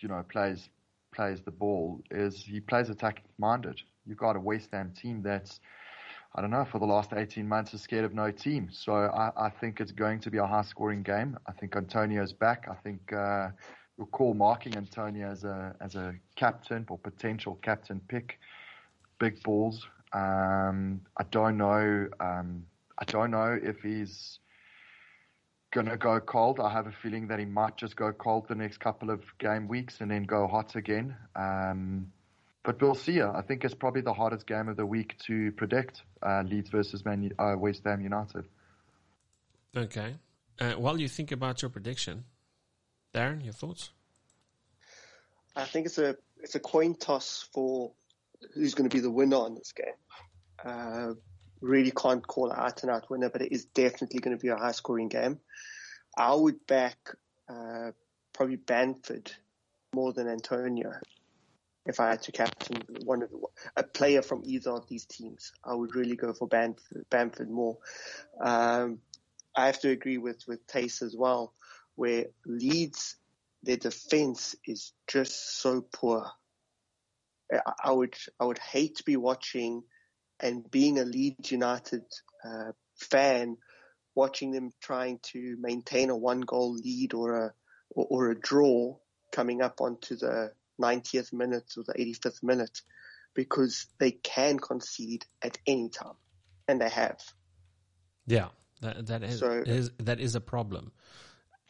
you 0.00 0.08
know, 0.08 0.24
plays 0.28 0.68
plays 1.14 1.40
the 1.40 1.50
ball 1.50 2.00
is 2.10 2.44
he 2.44 2.60
plays 2.60 2.88
attack 2.88 3.22
minded. 3.38 3.80
You've 4.06 4.18
got 4.18 4.36
a 4.36 4.40
West 4.40 4.68
Ham 4.72 4.92
team 4.96 5.22
that's 5.22 5.60
I 6.34 6.40
don't 6.40 6.50
know, 6.50 6.64
for 6.64 6.78
the 6.78 6.86
last 6.86 7.12
18 7.12 7.46
months 7.46 7.74
is 7.74 7.82
scared 7.82 8.04
of 8.04 8.14
no 8.14 8.30
team. 8.30 8.68
So 8.70 8.94
I, 8.94 9.32
I 9.36 9.50
think 9.50 9.80
it's 9.80 9.90
going 9.90 10.20
to 10.20 10.30
be 10.30 10.38
a 10.38 10.46
high 10.46 10.62
scoring 10.62 11.02
game. 11.02 11.36
I 11.46 11.52
think 11.52 11.74
Antonio's 11.74 12.32
back. 12.32 12.68
I 12.70 12.74
think 12.74 13.12
uh, 13.12 13.48
we'll 13.96 14.06
call 14.06 14.34
marking 14.34 14.76
Antonio 14.76 15.28
as 15.28 15.42
a 15.44 15.74
as 15.80 15.96
a 15.96 16.14
captain 16.36 16.86
or 16.88 16.98
potential 16.98 17.58
captain 17.62 18.00
pick. 18.08 18.38
Big 19.18 19.42
balls. 19.42 19.86
Um, 20.12 21.00
I 21.18 21.24
don't 21.30 21.56
know. 21.58 22.08
Um, 22.20 22.64
I 22.98 23.04
don't 23.06 23.30
know 23.30 23.58
if 23.60 23.80
he's 23.80 24.39
gonna 25.70 25.96
go 25.96 26.20
cold. 26.20 26.60
I 26.60 26.70
have 26.70 26.86
a 26.86 26.92
feeling 26.92 27.28
that 27.28 27.38
he 27.38 27.44
might 27.44 27.76
just 27.76 27.96
go 27.96 28.12
cold 28.12 28.48
the 28.48 28.54
next 28.54 28.78
couple 28.78 29.10
of 29.10 29.22
game 29.38 29.68
weeks 29.68 30.00
and 30.00 30.10
then 30.10 30.24
go 30.24 30.46
hot 30.46 30.74
again. 30.74 31.16
Um, 31.36 32.12
but 32.62 32.80
we'll 32.80 32.94
see. 32.94 33.22
I 33.22 33.42
think 33.42 33.64
it's 33.64 33.74
probably 33.74 34.02
the 34.02 34.12
hardest 34.12 34.46
game 34.46 34.68
of 34.68 34.76
the 34.76 34.84
week 34.84 35.16
to 35.26 35.52
predict. 35.52 36.02
Uh, 36.22 36.42
Leeds 36.42 36.68
versus 36.68 37.04
Man, 37.04 37.30
uh, 37.38 37.54
West 37.56 37.82
Ham 37.84 38.02
United. 38.02 38.44
Okay. 39.74 40.16
Uh, 40.58 40.72
while 40.72 41.00
you 41.00 41.08
think 41.08 41.32
about 41.32 41.62
your 41.62 41.70
prediction, 41.70 42.24
Darren, 43.14 43.42
your 43.42 43.54
thoughts? 43.54 43.90
I 45.56 45.64
think 45.64 45.86
it's 45.86 45.98
a 45.98 46.16
it's 46.42 46.54
a 46.54 46.60
coin 46.60 46.94
toss 46.94 47.48
for 47.52 47.92
who's 48.54 48.74
going 48.74 48.88
to 48.88 48.94
be 48.94 49.00
the 49.00 49.10
winner 49.10 49.36
on 49.36 49.54
this 49.54 49.72
game. 49.72 51.16
Really 51.60 51.90
can't 51.90 52.26
call 52.26 52.52
out 52.52 52.82
and 52.82 52.90
out 52.90 53.10
winner, 53.10 53.28
but 53.28 53.42
it 53.42 53.52
is 53.52 53.66
definitely 53.66 54.20
going 54.20 54.36
to 54.36 54.42
be 54.42 54.48
a 54.48 54.56
high 54.56 54.72
scoring 54.72 55.08
game. 55.08 55.38
I 56.16 56.34
would 56.34 56.66
back 56.66 56.98
uh, 57.48 57.92
probably 58.32 58.56
Bamford 58.56 59.32
more 59.92 60.12
than 60.12 60.28
Antonio 60.28 60.92
if 61.86 62.00
I 62.00 62.10
had 62.10 62.22
to 62.22 62.32
captain 62.32 62.82
one 63.04 63.22
of 63.22 63.30
the, 63.30 63.40
a 63.76 63.82
player 63.82 64.22
from 64.22 64.42
either 64.44 64.70
of 64.70 64.88
these 64.88 65.04
teams, 65.06 65.52
I 65.64 65.74
would 65.74 65.94
really 65.94 66.16
go 66.16 66.32
for 66.32 66.46
Bamford, 66.46 67.50
more. 67.50 67.78
Um, 68.40 68.98
I 69.56 69.66
have 69.66 69.80
to 69.80 69.90
agree 69.90 70.18
with 70.18 70.46
with 70.46 70.66
Tace 70.66 71.02
as 71.02 71.16
well, 71.16 71.54
where 71.96 72.26
Leeds 72.46 73.16
their 73.62 73.76
defense 73.76 74.56
is 74.66 74.92
just 75.06 75.60
so 75.60 75.82
poor. 75.92 76.30
I, 77.52 77.72
I 77.84 77.92
would 77.92 78.14
I 78.38 78.44
would 78.44 78.58
hate 78.58 78.96
to 78.96 79.04
be 79.04 79.16
watching 79.16 79.82
and 80.40 80.68
being 80.70 80.98
a 80.98 81.04
Leeds 81.04 81.52
United 81.52 82.04
uh, 82.44 82.72
fan, 82.96 83.56
watching 84.14 84.50
them 84.52 84.70
trying 84.80 85.18
to 85.22 85.56
maintain 85.60 86.10
a 86.10 86.16
one 86.16 86.40
goal 86.40 86.74
lead 86.74 87.14
or 87.14 87.46
a 87.46 87.54
or, 87.90 88.06
or 88.10 88.30
a 88.30 88.38
draw 88.38 88.96
coming 89.32 89.62
up 89.62 89.80
onto 89.80 90.16
the 90.16 90.52
90th 90.80 91.32
minute 91.32 91.72
or 91.76 91.84
the 91.86 91.94
85th 91.94 92.42
minute 92.42 92.80
because 93.34 93.86
they 93.98 94.10
can 94.10 94.58
concede 94.58 95.24
at 95.42 95.58
any 95.66 95.88
time, 95.88 96.14
and 96.66 96.80
they 96.80 96.88
have. 96.88 97.20
Yeah, 98.26 98.48
that 98.80 99.06
that 99.06 99.22
is, 99.22 99.38
So- 99.40 99.62
is 99.64 99.90
that 99.98 100.20
is 100.20 100.34
a 100.34 100.40
problem, 100.40 100.92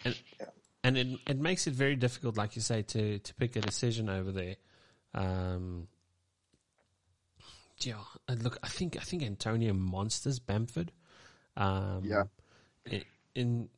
and 0.04 0.16
Yeah. 0.38 0.46
and 0.84 0.96
it 0.96 1.20
it 1.26 1.38
makes 1.38 1.66
it 1.66 1.74
very 1.74 1.96
difficult, 1.96 2.36
like 2.36 2.56
you 2.56 2.62
say, 2.62 2.82
to 2.82 3.18
to 3.18 3.34
pick 3.34 3.56
a 3.56 3.60
decision 3.60 4.08
over 4.08 4.32
there. 4.32 4.56
Um, 5.12 5.88
yeah, 7.86 7.94
look, 8.28 8.58
I 8.62 8.68
think 8.68 8.96
I 8.96 9.00
think 9.00 9.22
Antonio 9.22 9.72
monsters 9.72 10.38
Bamford. 10.38 10.92
Um, 11.56 12.02
Yeah. 12.04 12.24
in, 12.86 13.04
in 13.34 13.68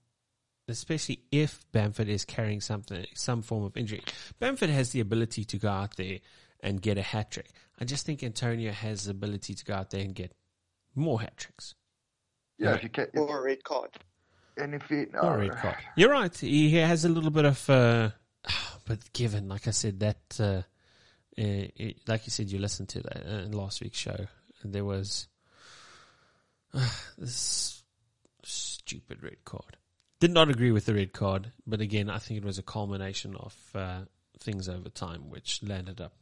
especially 0.69 1.23
if 1.31 1.65
Bamford 1.73 2.09
is 2.09 2.25
carrying 2.25 2.61
something, 2.61 3.05
some 3.15 3.43
form 3.43 3.65
of 3.65 3.77
injury. 3.77 4.03
Bamford 4.39 4.71
has 4.71 4.91
the 4.91 5.01
ability 5.01 5.45
to 5.45 5.59
go 5.59 5.69
out 5.69 5.97
there 5.97 6.19
and 6.61 6.81
get 6.81 6.97
a 6.99 7.03
hat 7.03 7.31
trick. 7.33 7.51
I 7.81 7.85
just 7.85 8.07
think 8.07 8.23
Antonio 8.23 8.71
has 8.73 9.05
the 9.05 9.11
ability 9.11 9.55
to 9.55 9.65
go 9.65 9.75
out 9.75 9.91
there 9.91 10.01
and 10.03 10.15
get 10.15 10.33
more 10.95 11.21
hat 11.21 11.37
tricks. 11.37 11.75
Yeah, 12.59 12.71
Yeah. 12.71 12.75
if 12.77 12.83
you 12.85 12.89
can, 12.91 13.07
if, 13.13 13.21
Or 13.21 13.41
a 13.41 13.43
red 13.43 13.65
card. 13.65 13.91
and 14.57 14.75
if 14.75 14.85
he, 14.89 15.07
Or 15.21 15.35
a 15.35 15.39
red 15.39 15.57
card. 15.57 15.77
You're 15.97 16.11
right. 16.13 16.35
He 16.37 16.71
he 16.71 16.77
has 16.77 17.05
a 17.05 17.09
little 17.09 17.31
bit 17.31 17.45
of, 17.45 17.69
uh, 17.69 18.11
but 18.87 19.13
given, 19.13 19.49
like 19.49 19.67
I 19.67 19.73
said, 19.73 19.99
that, 20.01 20.21
uh, 20.41 20.63
uh, 21.39 21.69
it, 21.77 21.97
like 22.07 22.27
you 22.27 22.31
said, 22.31 22.51
you 22.51 22.59
listened 22.59 22.89
to 22.91 23.01
that 23.01 23.27
uh, 23.27 23.43
in 23.45 23.53
last 23.53 23.81
week's 23.81 23.99
show, 23.99 24.27
there 24.65 24.85
was 24.85 25.29
uh, 26.75 26.89
this 27.19 27.83
stupid 28.45 29.23
red 29.23 29.45
card. 29.45 29.77
Did 30.21 30.33
not 30.33 30.51
agree 30.51 30.71
with 30.71 30.87
the 30.87 30.95
red 30.95 31.13
card, 31.13 31.51
but 31.67 31.81
again, 31.81 32.09
I 32.09 32.19
think 32.19 32.39
it 32.39 32.45
was 32.45 32.59
a 32.59 32.63
culmination 32.63 33.35
of 33.35 33.57
uh, 33.75 34.01
things 34.39 34.69
over 34.69 34.89
time, 34.89 35.31
which 35.31 35.63
landed 35.63 36.01
up 36.01 36.13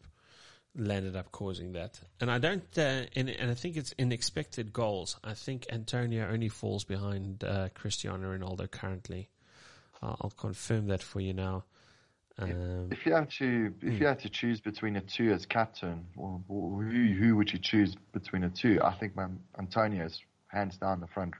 landed 0.76 1.16
up 1.16 1.32
causing 1.32 1.72
that. 1.72 1.98
And 2.20 2.30
I 2.30 2.38
don't, 2.38 2.78
uh, 2.78 3.02
and, 3.16 3.28
and 3.28 3.50
I 3.50 3.54
think 3.54 3.76
it's 3.76 3.92
in 3.92 4.12
expected 4.12 4.72
goals. 4.72 5.18
I 5.24 5.34
think 5.34 5.66
Antonio 5.70 6.28
only 6.30 6.48
falls 6.48 6.84
behind 6.84 7.42
uh, 7.42 7.70
Cristiano 7.74 8.36
Ronaldo 8.36 8.70
currently. 8.70 9.28
Uh, 10.02 10.14
I'll 10.20 10.30
confirm 10.30 10.86
that 10.86 11.02
for 11.02 11.20
you 11.20 11.32
now. 11.32 11.64
Um, 12.40 12.88
If 12.90 13.06
you 13.06 13.12
have 13.12 13.28
to, 13.38 13.72
if 13.82 14.00
you 14.00 14.06
had 14.06 14.20
to 14.20 14.28
choose 14.28 14.60
between 14.60 14.94
the 14.94 15.02
two 15.02 15.32
as 15.32 15.46
captain, 15.46 16.06
well, 16.16 16.42
who 16.48 17.14
who 17.18 17.36
would 17.36 17.52
you 17.52 17.58
choose 17.58 17.96
between 18.12 18.42
the 18.42 18.50
two? 18.50 18.80
I 18.82 18.94
think 18.98 19.14
my, 19.14 19.26
is 20.04 20.20
hands 20.48 20.76
down 20.76 21.00
the 21.00 21.06
front 21.08 21.34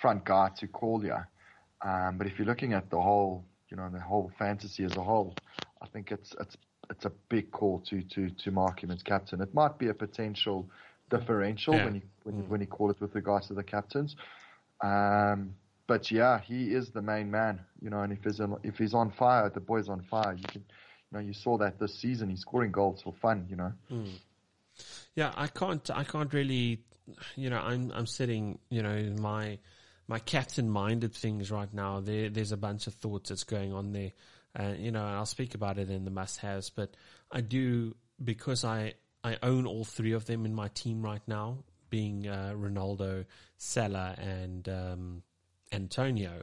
front 0.00 0.24
guy 0.24 0.50
to 0.58 0.66
call 0.66 1.04
you. 1.04 1.16
Um, 1.82 2.18
but 2.18 2.26
if 2.26 2.38
you're 2.38 2.46
looking 2.46 2.72
at 2.72 2.90
the 2.90 3.00
whole, 3.00 3.44
you 3.68 3.76
know, 3.76 3.88
the 3.90 4.00
whole 4.00 4.30
fantasy 4.38 4.84
as 4.84 4.96
a 4.96 5.02
whole, 5.02 5.34
I 5.80 5.86
think 5.88 6.10
it's 6.10 6.34
it's 6.40 6.56
it's 6.90 7.04
a 7.04 7.12
big 7.28 7.50
call 7.50 7.80
to 7.90 8.02
to 8.02 8.30
to 8.30 8.50
mark 8.50 8.82
him 8.82 8.90
as 8.90 9.02
captain. 9.02 9.40
It 9.40 9.52
might 9.54 9.78
be 9.78 9.88
a 9.88 9.94
potential 9.94 10.68
differential 11.10 11.74
Yeah. 11.74 11.84
when 11.84 11.94
you 11.96 12.02
when, 12.24 12.36
you 12.36 12.42
when 12.44 12.60
you 12.60 12.66
call 12.66 12.90
it 12.90 13.00
with 13.00 13.14
regards 13.14 13.48
to 13.48 13.54
the 13.54 13.64
captains. 13.64 14.16
Um, 14.80 15.54
but 15.92 16.10
yeah, 16.10 16.40
he 16.40 16.72
is 16.72 16.88
the 16.88 17.02
main 17.02 17.30
man, 17.30 17.60
you 17.82 17.90
know. 17.90 18.00
And 18.00 18.14
if 18.14 18.24
he's 18.24 18.40
on, 18.40 18.56
if 18.62 18.78
he's 18.78 18.94
on 18.94 19.10
fire, 19.10 19.50
the 19.50 19.60
boy's 19.60 19.90
on 19.90 20.00
fire. 20.10 20.32
You 20.32 20.44
can, 20.48 20.62
you 20.62 21.18
know, 21.18 21.20
you 21.20 21.34
saw 21.34 21.58
that 21.58 21.78
this 21.78 21.94
season. 21.94 22.30
He's 22.30 22.40
scoring 22.40 22.72
goals 22.72 23.02
for 23.02 23.12
fun, 23.20 23.46
you 23.50 23.56
know. 23.56 23.72
Yeah, 25.14 25.32
I 25.36 25.48
can't. 25.48 25.90
I 25.90 26.04
can't 26.04 26.32
really. 26.32 26.80
You 27.36 27.50
know, 27.50 27.58
I'm. 27.58 27.92
I'm 27.94 28.06
sitting. 28.06 28.58
You 28.70 28.82
know, 28.82 29.14
my 29.20 29.58
my 30.08 30.18
captain 30.18 30.70
minded 30.70 31.12
things 31.12 31.50
right 31.50 31.70
now. 31.74 32.00
There, 32.00 32.30
there's 32.30 32.52
a 32.52 32.56
bunch 32.56 32.86
of 32.86 32.94
thoughts 32.94 33.28
that's 33.28 33.44
going 33.44 33.74
on 33.74 33.92
there. 33.92 34.12
Uh, 34.58 34.72
you 34.78 34.92
know, 34.92 35.04
and 35.06 35.14
I'll 35.14 35.26
speak 35.26 35.54
about 35.54 35.76
it 35.76 35.90
in 35.90 36.06
the 36.06 36.10
must 36.10 36.38
haves. 36.38 36.70
But 36.70 36.96
I 37.30 37.42
do 37.42 37.94
because 38.24 38.64
I 38.64 38.94
I 39.22 39.36
own 39.42 39.66
all 39.66 39.84
three 39.84 40.12
of 40.12 40.24
them 40.24 40.46
in 40.46 40.54
my 40.54 40.68
team 40.68 41.02
right 41.02 41.26
now, 41.26 41.64
being 41.90 42.26
uh, 42.26 42.54
Ronaldo, 42.56 43.26
Salah, 43.58 44.14
and 44.16 44.66
um, 44.70 45.22
Antonio. 45.72 46.42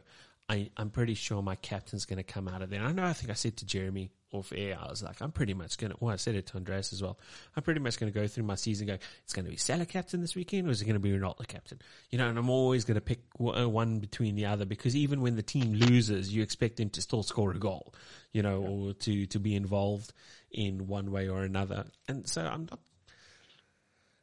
I, 0.49 0.71
I'm 0.77 0.89
pretty 0.89 1.13
sure 1.13 1.43
my 1.43 1.55
captain's 1.55 2.05
going 2.05 2.17
to 2.17 2.23
come 2.23 2.47
out 2.47 2.63
of 2.63 2.71
there. 2.71 2.79
And 2.79 2.87
I 2.87 2.91
know, 2.91 3.07
I 3.07 3.13
think 3.13 3.29
I 3.29 3.35
said 3.35 3.57
to 3.57 3.65
Jeremy 3.65 4.09
off 4.31 4.51
air, 4.55 4.77
I 4.81 4.89
was 4.89 5.03
like, 5.03 5.21
I'm 5.21 5.31
pretty 5.31 5.53
much 5.53 5.77
going 5.77 5.91
to, 5.91 5.97
well, 5.99 6.11
I 6.11 6.15
said 6.15 6.33
it 6.33 6.47
to 6.47 6.57
Andreas 6.57 6.91
as 6.91 7.03
well. 7.03 7.19
I'm 7.55 7.61
pretty 7.61 7.79
much 7.79 7.99
going 7.99 8.11
to 8.11 8.19
go 8.19 8.25
through 8.25 8.45
my 8.45 8.55
season 8.55 8.87
going, 8.87 8.99
it's 9.23 9.33
going 9.33 9.45
to 9.45 9.51
be 9.51 9.57
Salah 9.57 9.85
captain 9.85 10.21
this 10.21 10.35
weekend 10.35 10.67
or 10.67 10.71
is 10.71 10.81
it 10.81 10.85
going 10.85 10.95
to 10.95 10.99
be 10.99 11.11
Ronaldo 11.11 11.47
captain? 11.47 11.79
You 12.09 12.17
know, 12.17 12.27
and 12.27 12.37
I'm 12.37 12.49
always 12.49 12.83
going 12.83 12.95
to 12.95 13.01
pick 13.01 13.19
uh, 13.39 13.69
one 13.69 13.99
between 13.99 14.35
the 14.35 14.47
other 14.47 14.65
because 14.65 14.95
even 14.95 15.21
when 15.21 15.35
the 15.35 15.43
team 15.43 15.73
loses, 15.73 16.33
you 16.33 16.41
expect 16.41 16.79
him 16.79 16.89
to 16.91 17.01
still 17.01 17.21
score 17.21 17.51
a 17.51 17.59
goal, 17.59 17.93
you 18.33 18.41
know, 18.41 18.61
or 18.61 18.93
to, 18.93 19.27
to 19.27 19.39
be 19.39 19.55
involved 19.55 20.13
in 20.51 20.87
one 20.87 21.11
way 21.11 21.29
or 21.29 21.43
another. 21.43 21.85
And 22.07 22.27
so 22.27 22.41
I'm 22.41 22.67
not, 22.71 22.79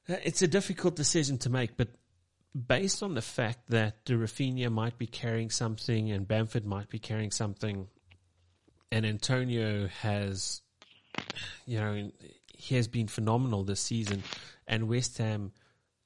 uh, 0.09 0.17
it's 0.25 0.43
a 0.43 0.49
difficult 0.49 0.97
decision 0.97 1.39
to 1.39 1.51
make, 1.51 1.77
but 1.77 1.89
based 2.57 3.03
on 3.03 3.15
the 3.15 3.23
fact 3.23 3.69
that 3.69 4.05
De 4.05 4.15
Raphinha 4.15 4.71
might 4.71 4.97
be 4.99 5.07
carrying 5.07 5.51
something 5.51 6.11
and 6.11 6.27
Bamford 6.27 6.65
might 6.65 6.89
be 6.89 6.99
carrying 6.99 7.31
something, 7.31 7.89
and 8.91 9.05
Antonio 9.05 9.89
has, 10.01 10.63
you 11.67 11.79
know, 11.79 12.11
he 12.49 12.77
has 12.77 12.89
been 12.89 13.09
phenomenal 13.09 13.65
this 13.65 13.81
season, 13.81 14.23
and 14.67 14.89
West 14.89 15.19
Ham, 15.19 15.53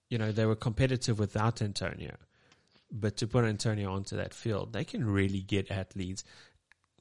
you 0.08 0.18
know, 0.18 0.32
they 0.32 0.46
were 0.46 0.56
competitive 0.56 1.18
without 1.18 1.62
Antonio, 1.62 2.16
but 2.90 3.16
to 3.18 3.28
put 3.28 3.44
Antonio 3.44 3.92
onto 3.92 4.16
that 4.16 4.34
field, 4.34 4.72
they 4.72 4.84
can 4.84 5.04
really 5.04 5.40
get 5.40 5.70
at 5.70 5.94
Leeds. 5.94 6.24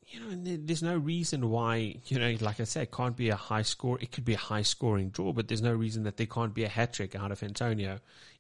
You 0.06 0.20
know, 0.20 0.58
there's 0.58 0.84
no 0.84 0.98
reason 0.98 1.50
why, 1.50 1.96
you 2.06 2.20
know, 2.20 2.36
like 2.42 2.60
I 2.60 2.64
said, 2.64 2.84
it 2.84 2.92
can't 2.92 3.16
be 3.16 3.30
a 3.30 3.36
high 3.36 3.62
score. 3.62 4.00
It 4.02 4.12
could 4.12 4.26
be 4.26 4.34
a 4.34 4.40
high 4.40 4.64
scoring 4.64 5.10
draw, 5.10 5.34
but 5.34 5.48
there's 5.48 5.62
no 5.62 5.74
reason 5.74 6.04
that 6.04 6.18
there 6.18 6.26
can't 6.26 6.54
be 6.54 6.64
a 6.64 6.68
hat 6.68 6.94
trick 6.94 7.16
out 7.16 7.32
of 7.32 7.44
Antonio 7.44 8.00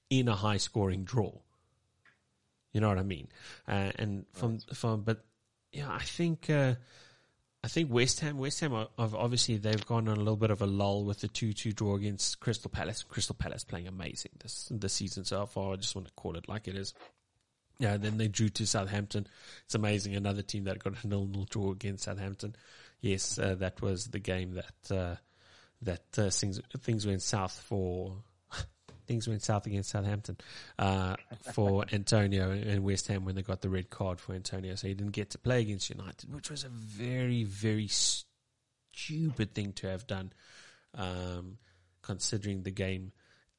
in 0.09 0.27
a 0.27 0.35
high 0.35 0.57
scoring 0.57 1.03
draw. 1.03 1.31
You 2.73 2.81
know 2.81 2.89
what 2.89 2.99
I 2.99 3.03
mean? 3.03 3.27
Uh, 3.67 3.91
and 3.95 4.25
from 4.33 4.59
from, 4.73 5.01
but 5.01 5.23
yeah, 5.71 5.91
I 5.91 6.03
think 6.03 6.49
uh, 6.49 6.75
I 7.63 7.67
think 7.67 7.91
West 7.91 8.19
Ham, 8.21 8.37
West 8.37 8.59
Ham, 8.61 8.71
have 8.97 9.15
obviously 9.15 9.57
they've 9.57 9.85
gone 9.85 10.07
on 10.07 10.15
a 10.15 10.19
little 10.19 10.37
bit 10.37 10.51
of 10.51 10.61
a 10.61 10.67
lull 10.67 11.03
with 11.03 11.21
the 11.21 11.27
two-two 11.27 11.73
draw 11.73 11.95
against 11.95 12.39
Crystal 12.39 12.69
Palace. 12.69 13.03
Crystal 13.03 13.35
Palace 13.35 13.63
playing 13.63 13.87
amazing 13.87 14.31
this 14.41 14.67
this 14.71 14.93
season 14.93 15.25
so 15.25 15.45
far. 15.45 15.73
I 15.73 15.75
just 15.77 15.95
want 15.95 16.07
to 16.07 16.13
call 16.13 16.37
it 16.37 16.47
like 16.47 16.67
it 16.67 16.75
is. 16.75 16.93
Yeah, 17.79 17.97
then 17.97 18.17
they 18.17 18.27
drew 18.27 18.49
to 18.49 18.67
Southampton. 18.67 19.25
It's 19.65 19.75
amazing. 19.75 20.13
Another 20.15 20.41
team 20.41 20.65
that 20.65 20.83
got 20.83 21.01
a 21.01 21.07
nil-nil 21.07 21.47
draw 21.49 21.71
against 21.71 22.03
Southampton. 22.03 22.55
Yes, 22.99 23.39
uh, 23.39 23.55
that 23.55 23.81
was 23.81 24.07
the 24.07 24.19
game 24.19 24.55
that 24.55 24.95
uh, 24.95 25.15
that 25.81 26.03
uh, 26.17 26.29
things 26.29 26.59
things 26.81 27.07
went 27.07 27.21
south 27.21 27.57
for 27.57 28.17
things 29.09 29.27
went 29.27 29.41
south 29.41 29.65
against 29.65 29.89
Southampton 29.89 30.37
uh, 30.77 31.15
for 31.51 31.83
Antonio 31.91 32.51
and 32.51 32.83
West 32.83 33.07
Ham 33.07 33.25
when 33.25 33.33
they 33.33 33.41
got 33.41 33.61
the 33.61 33.69
red 33.69 33.89
card 33.89 34.21
for 34.21 34.33
Antonio. 34.33 34.75
So 34.75 34.87
he 34.87 34.93
didn't 34.93 35.13
get 35.13 35.31
to 35.31 35.39
play 35.39 35.61
against 35.61 35.89
United, 35.89 36.31
which 36.31 36.51
was 36.51 36.63
a 36.63 36.69
very, 36.69 37.43
very 37.43 37.89
stupid 37.89 39.55
thing 39.55 39.73
to 39.73 39.87
have 39.87 40.05
done, 40.05 40.31
um, 40.93 41.57
considering 42.03 42.61
the 42.61 42.69
game 42.69 43.11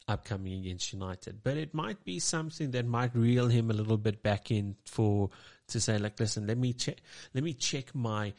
upcoming 0.06 0.60
against 0.60 0.92
United. 0.92 1.42
But 1.42 1.56
it 1.56 1.74
might 1.74 2.04
be 2.04 2.20
something 2.20 2.70
that 2.70 2.86
might 2.86 3.16
reel 3.16 3.48
him 3.48 3.70
a 3.70 3.74
little 3.74 3.98
bit 3.98 4.22
back 4.22 4.52
in 4.52 4.76
for 4.84 5.30
to 5.68 5.80
say, 5.80 5.98
like, 5.98 6.20
listen, 6.20 6.46
let 6.46 6.58
me 6.58 6.74
check, 6.74 6.98
let 7.34 7.42
me 7.42 7.54
check 7.54 7.92
my 7.92 8.34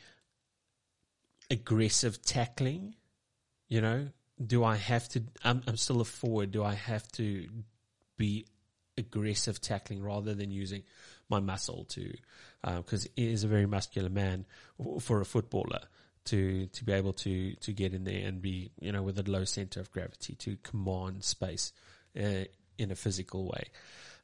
aggressive 1.49 2.22
tackling. 2.22 2.95
You 3.68 3.82
know, 3.82 4.07
do 4.45 4.63
I 4.63 4.75
have 4.75 5.07
to? 5.09 5.23
I'm, 5.43 5.61
I'm 5.67 5.77
still 5.77 6.01
a 6.01 6.05
forward. 6.05 6.51
Do 6.51 6.63
I 6.63 6.73
have 6.73 7.07
to 7.13 7.47
be 8.17 8.45
aggressive 8.97 9.61
tackling 9.61 10.03
rather 10.03 10.33
than 10.33 10.51
using 10.51 10.83
my 11.29 11.39
muscle 11.39 11.85
to? 11.89 12.13
Because 12.63 13.05
uh, 13.05 13.09
he 13.15 13.31
is 13.31 13.43
a 13.43 13.47
very 13.47 13.65
muscular 13.65 14.09
man 14.09 14.45
for 14.99 15.21
a 15.21 15.25
footballer 15.25 15.81
to 16.25 16.67
to 16.67 16.83
be 16.83 16.91
able 16.91 17.13
to 17.13 17.55
to 17.55 17.73
get 17.73 17.93
in 17.93 18.03
there 18.03 18.27
and 18.27 18.41
be 18.41 18.71
you 18.79 18.91
know 18.91 19.01
with 19.01 19.17
a 19.17 19.29
low 19.29 19.43
center 19.43 19.79
of 19.79 19.91
gravity 19.91 20.35
to 20.35 20.55
command 20.61 21.23
space 21.23 21.73
uh, 22.19 22.45
in 22.77 22.91
a 22.91 22.95
physical 22.95 23.45
way. 23.45 23.69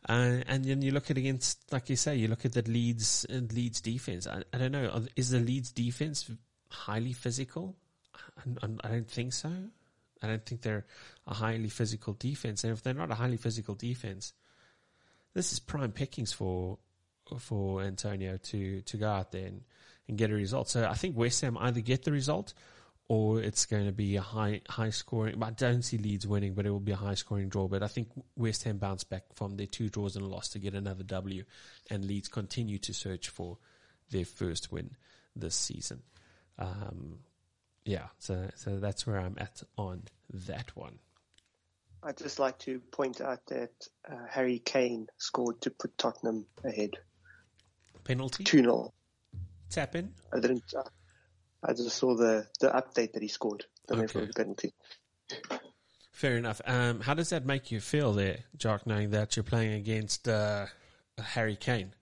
Uh, 0.07 0.41
and 0.47 0.63
then 0.63 0.81
you 0.81 0.91
look 0.91 1.09
at 1.09 1.17
against, 1.17 1.71
like 1.73 1.89
you 1.89 1.95
say, 1.95 2.15
you 2.15 2.27
look 2.27 2.45
at 2.45 2.53
the 2.53 2.61
Leeds 2.61 3.25
uh, 3.29 3.41
Leeds 3.53 3.81
defense. 3.81 4.27
I, 4.27 4.43
I 4.53 4.57
don't 4.57 4.71
know, 4.71 5.05
is 5.15 5.31
the 5.31 5.39
Leeds 5.39 5.71
defense 5.71 6.29
highly 6.69 7.13
physical? 7.13 7.75
I, 8.15 8.67
I 8.83 8.87
don't 8.89 9.09
think 9.09 9.33
so. 9.33 9.51
I 10.21 10.27
don't 10.27 10.45
think 10.45 10.61
they're 10.61 10.85
a 11.25 11.33
highly 11.33 11.69
physical 11.69 12.13
defense. 12.13 12.63
And 12.63 12.73
if 12.73 12.81
they're 12.81 12.93
not 12.93 13.11
a 13.11 13.15
highly 13.15 13.37
physical 13.37 13.75
defense, 13.75 14.33
this 15.33 15.53
is 15.53 15.59
prime 15.59 15.91
pickings 15.91 16.33
for 16.33 16.79
for 17.39 17.81
Antonio 17.81 18.37
to 18.37 18.81
to 18.81 18.97
go 18.97 19.07
out 19.07 19.31
there 19.31 19.47
and, 19.47 19.61
and 20.07 20.17
get 20.17 20.31
a 20.31 20.33
result. 20.33 20.69
So 20.69 20.85
I 20.85 20.93
think 20.93 21.17
West 21.17 21.41
Ham 21.41 21.57
either 21.59 21.81
get 21.81 22.03
the 22.03 22.11
result 22.11 22.53
or 23.09 23.41
it's 23.41 23.65
going 23.65 23.85
to 23.85 23.91
be 23.91 24.15
a 24.17 24.21
high 24.21 24.61
high 24.69 24.89
scoring. 24.89 25.41
I 25.41 25.51
don't 25.51 25.81
see 25.81 25.97
Leeds 25.97 26.27
winning, 26.27 26.53
but 26.53 26.65
it 26.65 26.71
will 26.71 26.79
be 26.79 26.91
a 26.91 26.97
high 26.97 27.13
scoring 27.13 27.49
draw. 27.49 27.67
But 27.67 27.83
I 27.83 27.87
think 27.87 28.09
West 28.35 28.63
Ham 28.63 28.77
bounce 28.77 29.03
back 29.03 29.23
from 29.33 29.55
their 29.55 29.67
two 29.67 29.89
draws 29.89 30.15
and 30.15 30.25
a 30.25 30.27
loss 30.27 30.49
to 30.49 30.59
get 30.59 30.73
another 30.73 31.03
W, 31.03 31.43
and 31.89 32.05
Leeds 32.05 32.27
continue 32.27 32.77
to 32.79 32.93
search 32.93 33.29
for 33.29 33.57
their 34.09 34.25
first 34.25 34.71
win 34.71 34.91
this 35.35 35.55
season. 35.55 36.01
Um, 36.59 37.19
yeah, 37.87 38.07
so 38.19 38.49
so 38.55 38.79
that's 38.79 39.07
where 39.07 39.17
I'm 39.17 39.35
at 39.39 39.63
on 39.77 40.03
that 40.47 40.75
one. 40.75 40.99
I'd 42.03 42.17
just 42.17 42.37
like 42.37 42.59
to 42.59 42.79
point 42.91 43.21
out 43.21 43.39
that 43.47 43.71
uh, 44.09 44.15
Harry 44.29 44.59
Kane 44.59 45.07
scored 45.17 45.61
to 45.61 45.71
put 45.71 45.97
Tottenham 45.97 46.45
ahead. 46.63 46.91
Penalty? 48.03 48.43
2 48.43 48.59
0. 48.59 48.93
Tap 49.69 49.95
in? 49.95 50.13
I 50.31 50.39
didn't. 50.39 50.63
Uh, 50.77 50.83
I 51.63 51.73
just 51.73 51.97
saw 51.97 52.15
the, 52.15 52.45
the 52.59 52.69
update 52.69 53.13
that 53.13 53.21
he 53.21 53.27
scored. 53.27 53.65
The 53.87 53.95
okay. 53.95 54.27
penalty. 54.35 54.73
Fair 56.11 56.37
enough. 56.37 56.61
Um, 56.65 57.01
how 57.01 57.13
does 57.13 57.29
that 57.29 57.45
make 57.45 57.71
you 57.71 57.79
feel 57.79 58.13
there, 58.13 58.39
Jock, 58.55 58.85
knowing 58.85 59.09
that 59.11 59.35
you're 59.35 59.43
playing 59.43 59.73
against 59.73 60.27
uh, 60.27 60.67
Harry 61.19 61.55
Kane? 61.55 61.93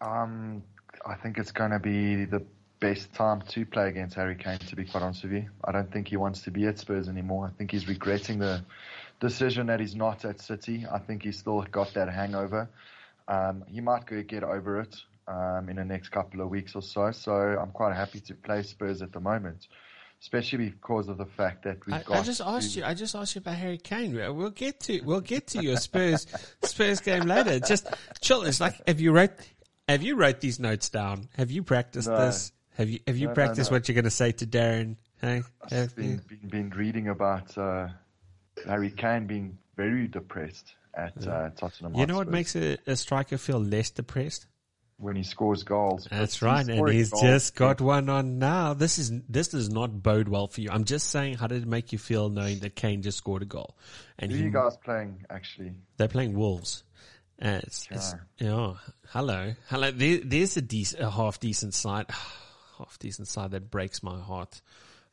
Um, 0.00 0.62
I 1.06 1.14
think 1.14 1.38
it's 1.38 1.52
going 1.52 1.70
to 1.70 1.78
be 1.78 2.24
the 2.24 2.44
best 2.84 3.14
time 3.14 3.40
to 3.48 3.64
play 3.64 3.88
against 3.88 4.14
Harry 4.14 4.36
Kane, 4.36 4.58
to 4.58 4.76
be 4.76 4.84
quite 4.84 5.02
honest 5.02 5.22
with 5.22 5.32
you. 5.32 5.46
I 5.64 5.72
don't 5.72 5.90
think 5.90 6.06
he 6.06 6.18
wants 6.18 6.42
to 6.42 6.50
be 6.50 6.66
at 6.66 6.78
Spurs 6.78 7.08
anymore. 7.08 7.50
I 7.50 7.56
think 7.56 7.70
he's 7.70 7.88
regretting 7.88 8.38
the 8.38 8.62
decision 9.20 9.68
that 9.68 9.80
he's 9.80 9.94
not 9.94 10.26
at 10.26 10.38
City. 10.38 10.84
I 10.92 10.98
think 10.98 11.22
he's 11.22 11.38
still 11.38 11.62
got 11.62 11.94
that 11.94 12.10
hangover. 12.10 12.68
Um, 13.26 13.64
he 13.68 13.80
might 13.80 14.04
get 14.28 14.44
over 14.44 14.80
it 14.80 14.94
um, 15.26 15.70
in 15.70 15.76
the 15.76 15.84
next 15.84 16.10
couple 16.10 16.42
of 16.42 16.50
weeks 16.50 16.74
or 16.74 16.82
so. 16.82 17.10
So 17.12 17.32
I'm 17.32 17.70
quite 17.70 17.96
happy 17.96 18.20
to 18.20 18.34
play 18.34 18.62
Spurs 18.62 19.00
at 19.00 19.12
the 19.12 19.20
moment. 19.20 19.66
Especially 20.20 20.68
because 20.68 21.08
of 21.08 21.16
the 21.16 21.26
fact 21.26 21.64
that 21.64 21.84
we've 21.86 21.94
I, 21.94 22.02
got. 22.02 22.18
I 22.18 22.22
just 22.22 22.42
asked 22.42 22.76
you. 22.76 22.84
I 22.84 22.92
just 22.92 23.14
asked 23.14 23.34
you 23.34 23.38
about 23.38 23.56
Harry 23.56 23.78
Kane. 23.78 24.14
We'll 24.14 24.50
get 24.50 24.80
to 24.80 25.00
we'll 25.02 25.20
get 25.20 25.48
to 25.48 25.62
your 25.62 25.76
Spurs 25.76 26.26
Spurs 26.62 27.00
game 27.00 27.24
later. 27.24 27.60
Just 27.60 27.88
chill. 28.22 28.42
It's 28.42 28.60
like 28.60 28.80
have 28.86 29.00
you 29.00 29.12
wrote 29.12 29.32
have 29.86 30.02
you 30.02 30.16
wrote 30.16 30.40
these 30.40 30.58
notes 30.58 30.88
down? 30.88 31.28
Have 31.36 31.50
you 31.50 31.62
practiced 31.62 32.08
no. 32.08 32.16
this? 32.16 32.52
Have 32.74 32.90
you 32.90 33.00
have 33.06 33.16
you 33.16 33.28
no, 33.28 33.34
practiced 33.34 33.70
no, 33.70 33.74
no. 33.74 33.80
what 33.80 33.88
you're 33.88 33.94
going 33.94 34.04
to 34.04 34.10
say 34.10 34.32
to 34.32 34.46
Darren? 34.46 34.96
Hey, 35.20 35.42
I've 35.70 35.94
been, 35.94 36.20
been, 36.28 36.48
been 36.48 36.70
reading 36.70 37.08
about 37.08 37.56
uh, 37.56 37.88
Harry 38.66 38.90
Kane 38.90 39.26
being 39.26 39.58
very 39.76 40.08
depressed 40.08 40.74
at 40.96 41.12
yeah. 41.20 41.30
uh, 41.30 41.50
Tottenham. 41.50 41.94
You 41.94 42.06
know 42.06 42.16
what 42.16 42.28
makes 42.28 42.56
a, 42.56 42.78
a, 42.86 42.96
striker 42.96 43.38
feel 43.38 43.60
less 43.60 43.90
depressed? 43.90 44.46
When 44.96 45.16
he 45.16 45.24
scores 45.24 45.64
goals. 45.64 46.06
That's 46.10 46.40
right, 46.40 46.66
and 46.66 46.88
he's 46.88 47.10
goals. 47.10 47.22
just 47.22 47.56
got 47.56 47.80
one 47.80 48.08
on 48.08 48.38
now. 48.38 48.74
This 48.74 48.98
is 48.98 49.12
this 49.28 49.48
does 49.48 49.68
not 49.68 50.02
bode 50.02 50.28
well 50.28 50.46
for 50.46 50.60
you. 50.60 50.70
I'm 50.70 50.84
just 50.84 51.10
saying, 51.10 51.34
how 51.34 51.48
did 51.48 51.62
it 51.62 51.68
make 51.68 51.92
you 51.92 51.98
feel 51.98 52.28
knowing 52.28 52.60
that 52.60 52.76
Kane 52.76 53.02
just 53.02 53.18
scored 53.18 53.42
a 53.42 53.46
goal? 53.46 53.76
And 54.18 54.30
Who 54.30 54.36
he, 54.36 54.42
are 54.42 54.46
you 54.46 54.52
guys 54.52 54.76
playing 54.84 55.24
actually? 55.30 55.72
They're 55.96 56.08
playing 56.08 56.34
Wolves. 56.34 56.84
Uh, 57.42 57.60
it's, 57.64 57.88
it's, 57.90 58.14
oh, 58.42 58.78
hello, 59.08 59.54
hello. 59.68 59.90
There, 59.90 60.18
there's 60.24 60.56
a, 60.56 60.62
a 61.00 61.10
half 61.10 61.40
decent 61.40 61.74
side 61.74 62.06
half 62.78 62.98
decent 62.98 63.28
side 63.28 63.52
that 63.52 63.70
breaks 63.70 64.02
my 64.02 64.18
heart. 64.20 64.60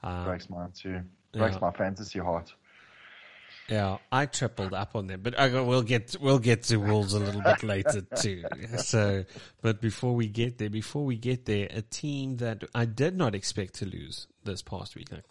Um, 0.03 0.26
breaks 0.26 0.49
mine 0.49 0.72
too. 0.76 1.01
Breaks 1.34 1.55
yeah. 1.55 1.59
my 1.62 1.72
fantasy 1.72 2.20
heart. 2.20 2.53
Yeah, 3.70 3.99
I 4.12 4.26
tripled 4.26 4.74
up 4.74 4.95
on 4.95 5.07
them, 5.07 5.22
but 5.22 5.39
I 5.39 5.47
we'll 5.62 5.82
get 5.82 6.18
we'll 6.20 6.39
get 6.39 6.64
to 6.64 6.78
Wolves 6.78 7.14
a 7.14 7.20
little 7.20 7.41
bit 7.41 7.64
later 7.64 8.01
too. 8.18 8.43
So, 8.78 9.24
but 9.62 9.80
before 9.80 10.14
we 10.14 10.28
get 10.28 10.57
there, 10.57 10.70
before 10.70 11.05
we 11.05 11.16
get 11.16 11.45
there, 11.45 11.68
a 11.70 11.82
team 11.82 12.38
that 12.38 12.64
I 12.76 12.86
did 12.86 13.16
not 13.16 13.34
expect 13.34 13.76
to 13.76 13.86
lose 13.86 14.28
this 14.43 14.62
past 14.62 14.95
week, 14.95 15.12
like, 15.12 15.24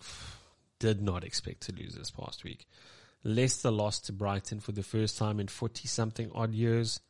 did 0.78 1.02
not 1.02 1.22
expect 1.22 1.62
to 1.62 1.74
lose 1.74 1.94
this 1.94 2.10
past 2.10 2.44
week. 2.44 2.66
Leicester 3.24 3.70
lost 3.70 4.06
to 4.06 4.12
Brighton 4.12 4.60
for 4.60 4.72
the 4.72 4.82
first 4.82 5.18
time 5.18 5.38
in 5.38 5.48
forty 5.48 5.86
something 5.86 6.30
odd 6.34 6.54
years. 6.54 7.00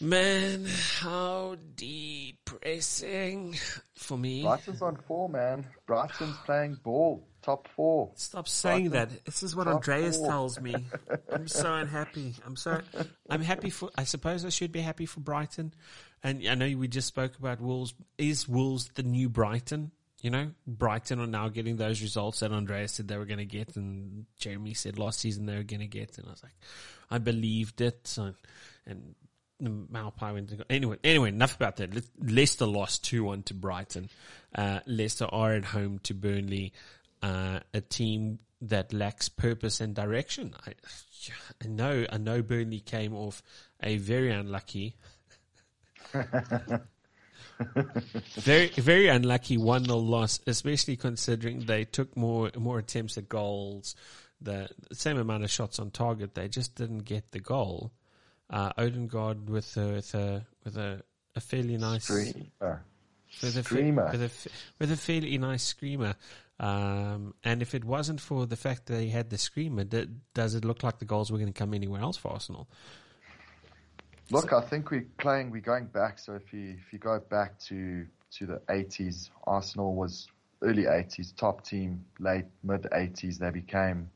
Man, 0.00 0.64
how 1.00 1.56
depressing 1.74 3.56
for 3.96 4.16
me. 4.16 4.42
Brighton's 4.42 4.80
on 4.80 4.96
four, 5.08 5.28
man. 5.28 5.66
Brighton's 5.86 6.36
playing 6.46 6.78
ball, 6.84 7.26
top 7.42 7.66
four. 7.74 8.12
Stop 8.14 8.46
saying 8.46 8.90
Brighton, 8.90 9.14
that. 9.14 9.24
This 9.24 9.42
is 9.42 9.56
what 9.56 9.66
Andreas 9.66 10.16
four. 10.16 10.28
tells 10.28 10.60
me. 10.60 10.76
I'm 11.32 11.48
so 11.48 11.74
unhappy. 11.74 12.34
I'm 12.46 12.54
so. 12.54 12.80
I'm 13.28 13.42
happy 13.42 13.70
for. 13.70 13.90
I 13.98 14.04
suppose 14.04 14.44
I 14.44 14.50
should 14.50 14.70
be 14.70 14.80
happy 14.80 15.04
for 15.04 15.18
Brighton. 15.18 15.74
And 16.22 16.46
I 16.46 16.54
know 16.54 16.76
we 16.76 16.86
just 16.86 17.08
spoke 17.08 17.36
about 17.36 17.60
Wolves. 17.60 17.92
Is 18.18 18.48
Wolves 18.48 18.90
the 18.94 19.02
new 19.02 19.28
Brighton? 19.28 19.90
You 20.22 20.30
know, 20.30 20.50
Brighton 20.66 21.20
are 21.20 21.28
now 21.28 21.48
getting 21.48 21.76
those 21.76 22.02
results 22.02 22.40
that 22.40 22.52
Andreas 22.52 22.92
said 22.92 23.08
they 23.08 23.16
were 23.16 23.24
going 23.24 23.38
to 23.38 23.44
get, 23.44 23.76
and 23.76 24.26
Jeremy 24.36 24.74
said 24.74 24.98
last 24.98 25.20
season 25.20 25.46
they 25.46 25.56
were 25.56 25.62
going 25.62 25.80
to 25.80 25.86
get, 25.86 26.18
and 26.18 26.26
I 26.26 26.30
was 26.30 26.42
like, 26.42 26.56
I 27.08 27.18
believed 27.18 27.80
it. 27.80 28.16
and 28.84 29.14
the 29.60 29.70
Maupai 29.70 30.32
went 30.34 30.50
to 30.50 30.64
anyway. 30.70 30.96
Anyway, 31.02 31.28
enough 31.30 31.56
about 31.56 31.76
that. 31.76 31.90
Leicester 32.20 32.66
lost 32.66 33.04
two 33.04 33.24
one 33.24 33.42
to 33.44 33.54
Brighton. 33.54 34.08
Uh, 34.54 34.80
Leicester 34.86 35.26
are 35.26 35.54
at 35.54 35.64
home 35.66 35.98
to 36.04 36.14
Burnley, 36.14 36.72
uh, 37.22 37.60
a 37.74 37.80
team 37.80 38.38
that 38.60 38.92
lacks 38.92 39.28
purpose 39.28 39.80
and 39.80 39.94
direction. 39.94 40.54
I, 40.66 40.74
I 41.64 41.68
know, 41.68 42.06
I 42.10 42.18
know. 42.18 42.42
Burnley 42.42 42.80
came 42.80 43.14
off 43.14 43.42
a 43.82 43.96
very 43.98 44.30
unlucky, 44.30 44.96
very 48.34 48.68
very 48.68 49.08
unlucky 49.08 49.56
one 49.56 49.84
0 49.84 49.98
loss, 49.98 50.40
especially 50.46 50.96
considering 50.96 51.66
they 51.66 51.84
took 51.84 52.16
more 52.16 52.50
more 52.56 52.78
attempts 52.78 53.18
at 53.18 53.28
goals, 53.28 53.96
the 54.40 54.68
same 54.92 55.18
amount 55.18 55.42
of 55.44 55.50
shots 55.50 55.80
on 55.80 55.90
target. 55.90 56.34
They 56.34 56.48
just 56.48 56.76
didn't 56.76 57.00
get 57.00 57.32
the 57.32 57.40
goal 57.40 57.92
uh, 58.50 58.72
Odegaard 58.76 59.48
with 59.48 59.76
a, 59.76 59.86
with 59.94 60.14
a 60.14 60.46
with 60.64 60.76
a, 60.76 61.02
a 61.36 61.40
fairly 61.40 61.76
nice 61.76 62.10
uh, 62.60 62.76
with 63.42 63.56
a, 63.56 63.62
Screamer. 63.62 64.08
with 64.10 64.22
a 64.22 64.50
with 64.78 64.92
a 64.92 64.96
fairly 64.96 65.38
nice 65.38 65.62
screamer. 65.62 66.14
Um, 66.60 67.34
and 67.44 67.62
if 67.62 67.74
it 67.74 67.84
wasn't 67.84 68.20
for 68.20 68.46
the 68.46 68.56
fact 68.56 68.86
that 68.86 68.94
they 68.94 69.08
had 69.08 69.30
the 69.30 69.38
screamer, 69.38 69.84
d- 69.84 70.08
does 70.34 70.56
it 70.56 70.64
look 70.64 70.82
like 70.82 70.98
the 70.98 71.04
goals 71.04 71.30
were 71.30 71.38
going 71.38 71.52
to 71.52 71.58
come 71.58 71.72
anywhere 71.72 72.00
else 72.00 72.16
for 72.16 72.32
Arsenal? 72.32 72.68
Look, 74.30 74.52
I 74.52 74.60
think 74.60 74.90
we're 74.90 75.06
playing. 75.18 75.50
We're 75.50 75.62
going 75.62 75.86
back. 75.86 76.18
So 76.18 76.34
if 76.34 76.52
you 76.52 76.76
if 76.78 76.92
you 76.92 76.98
go 76.98 77.20
back 77.20 77.58
to 77.60 78.06
to 78.32 78.46
the 78.46 78.60
80s, 78.68 79.30
Arsenal 79.46 79.94
was 79.94 80.28
early 80.62 80.84
80s 80.84 81.34
top 81.36 81.64
team. 81.64 82.04
Late 82.18 82.44
mid 82.62 82.82
80s, 82.82 83.38
they 83.38 83.50
became. 83.50 84.10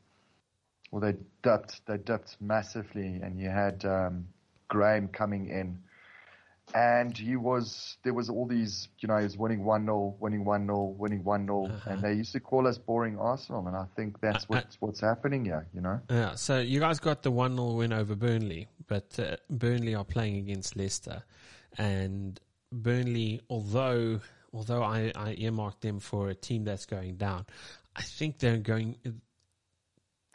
Well, 0.93 1.01
they 1.01 1.17
dipped. 1.41 1.81
They 1.87 1.97
dipped 1.97 2.37
massively, 2.39 3.19
and 3.23 3.39
you 3.39 3.49
had 3.49 3.83
um, 3.83 4.27
Graham 4.67 5.07
coming 5.07 5.49
in, 5.49 5.79
and 6.75 7.17
he 7.17 7.35
was 7.35 7.97
there 8.03 8.13
was 8.13 8.29
all 8.29 8.45
these. 8.45 8.89
You 8.99 9.07
know, 9.07 9.17
he 9.17 9.23
was 9.23 9.35
winning 9.35 9.63
one 9.63 9.85
0 9.85 10.15
winning 10.19 10.45
one 10.45 10.67
0 10.67 10.93
winning 10.95 11.23
one 11.23 11.47
0 11.47 11.71
and 11.87 11.99
they 11.99 12.13
used 12.13 12.31
to 12.33 12.39
call 12.39 12.67
us 12.67 12.77
boring 12.77 13.17
Arsenal, 13.17 13.67
and 13.67 13.75
I 13.75 13.85
think 13.95 14.21
that's 14.21 14.43
Uh, 14.43 14.53
uh, 14.53 14.57
what's 14.57 14.81
what's 14.81 14.99
happening 14.99 15.45
here. 15.45 15.65
You 15.73 15.81
know. 15.81 15.99
Yeah, 16.11 16.35
so 16.35 16.59
you 16.59 16.79
guys 16.79 16.99
got 16.99 17.23
the 17.23 17.31
1 17.31 17.55
0 17.55 17.71
win 17.71 17.91
over 17.91 18.15
Burnley, 18.15 18.67
but 18.85 19.17
uh, 19.17 19.37
Burnley 19.49 19.95
are 19.95 20.05
playing 20.05 20.37
against 20.37 20.75
Leicester. 20.75 21.23
And 21.75 22.39
Burnley, 22.71 23.41
although 23.49 24.19
although 24.53 24.83
I, 24.83 25.11
I 25.15 25.33
earmarked 25.39 25.81
them 25.81 25.99
for 25.99 26.29
a 26.29 26.35
team 26.35 26.65
that's 26.65 26.85
going 26.85 27.15
down, 27.15 27.47
I 27.95 28.03
think 28.03 28.37
they're 28.37 28.57
going 28.57 28.97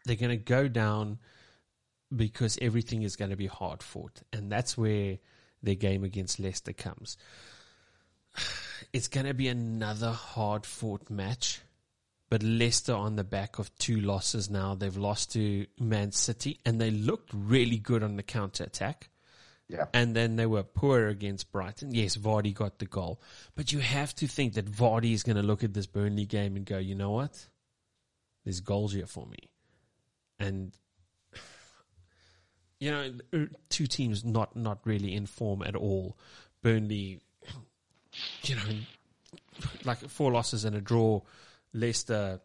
they're 0.05 0.17
going 0.17 0.31
to 0.31 0.37
go 0.37 0.69
down 0.69 1.19
because 2.15 2.59
everything 2.61 3.03
is 3.03 3.17
going 3.17 3.31
to 3.31 3.37
be 3.37 3.47
hard 3.47 3.83
fought. 3.83 4.23
And 4.33 4.51
that's 4.51 4.77
where 4.77 5.19
their 5.63 5.75
game 5.75 6.05
against 6.05 6.39
Leicester 6.39 6.73
comes. 6.73 7.17
It's 8.93 9.09
going 9.09 9.27
to 9.27 9.35
be 9.35 9.49
another 9.49 10.13
hard 10.13 10.65
fought 10.65 11.11
match. 11.11 11.61
But 12.31 12.45
Leicester 12.45 12.95
on 12.95 13.17
the 13.17 13.25
back 13.25 13.59
of 13.59 13.77
two 13.77 14.01
losses 14.01 14.49
now. 14.49 14.77
They've 14.77 14.97
lost 14.97 15.33
to 15.33 15.67
Man 15.81 16.13
City 16.13 16.61
and 16.65 16.81
they 16.81 16.93
looked 16.93 17.31
really 17.35 17.79
good 17.79 18.05
on 18.05 18.17
the 18.17 18.23
counter 18.23 18.65
attack. 18.65 19.11
Yeah. 19.69 19.87
And 19.93 20.15
then 20.15 20.37
they 20.37 20.47
were 20.47 20.63
poor 20.63 21.09
against 21.09 21.53
Brighton. 21.53 21.93
Yes, 21.93 22.17
Vardy 22.17 22.55
got 22.55 22.79
the 22.79 22.87
goal. 22.87 23.21
But 23.55 23.73
you 23.73 23.81
have 23.81 24.15
to 24.17 24.27
think 24.27 24.55
that 24.55 24.71
Vardy 24.71 25.13
is 25.13 25.23
going 25.23 25.37
to 25.37 25.43
look 25.43 25.65
at 25.65 25.75
this 25.75 25.87
Burnley 25.87 26.25
game 26.25 26.57
and 26.57 26.65
go, 26.65 26.79
you 26.79 26.95
know 26.95 27.11
what? 27.11 27.49
There's 28.45 28.61
goals 28.61 28.95
here 28.95 29.07
for 29.07 29.27
me. 29.27 29.48
And, 30.39 30.73
you 32.79 32.91
know, 32.91 33.13
uh, 33.33 33.47
two 33.69 33.87
teams 33.87 34.25
not, 34.25 34.55
not 34.57 34.81
really 34.85 35.15
in 35.15 35.27
form 35.27 35.63
at 35.63 35.75
all. 35.75 36.17
Burnley, 36.63 37.21
you 38.45 38.55
know, 38.55 38.63
like 39.85 39.99
four 40.09 40.33
losses 40.33 40.65
and 40.65 40.77
a 40.77 40.81
draw. 40.81 41.21
Leicester, 41.75 42.41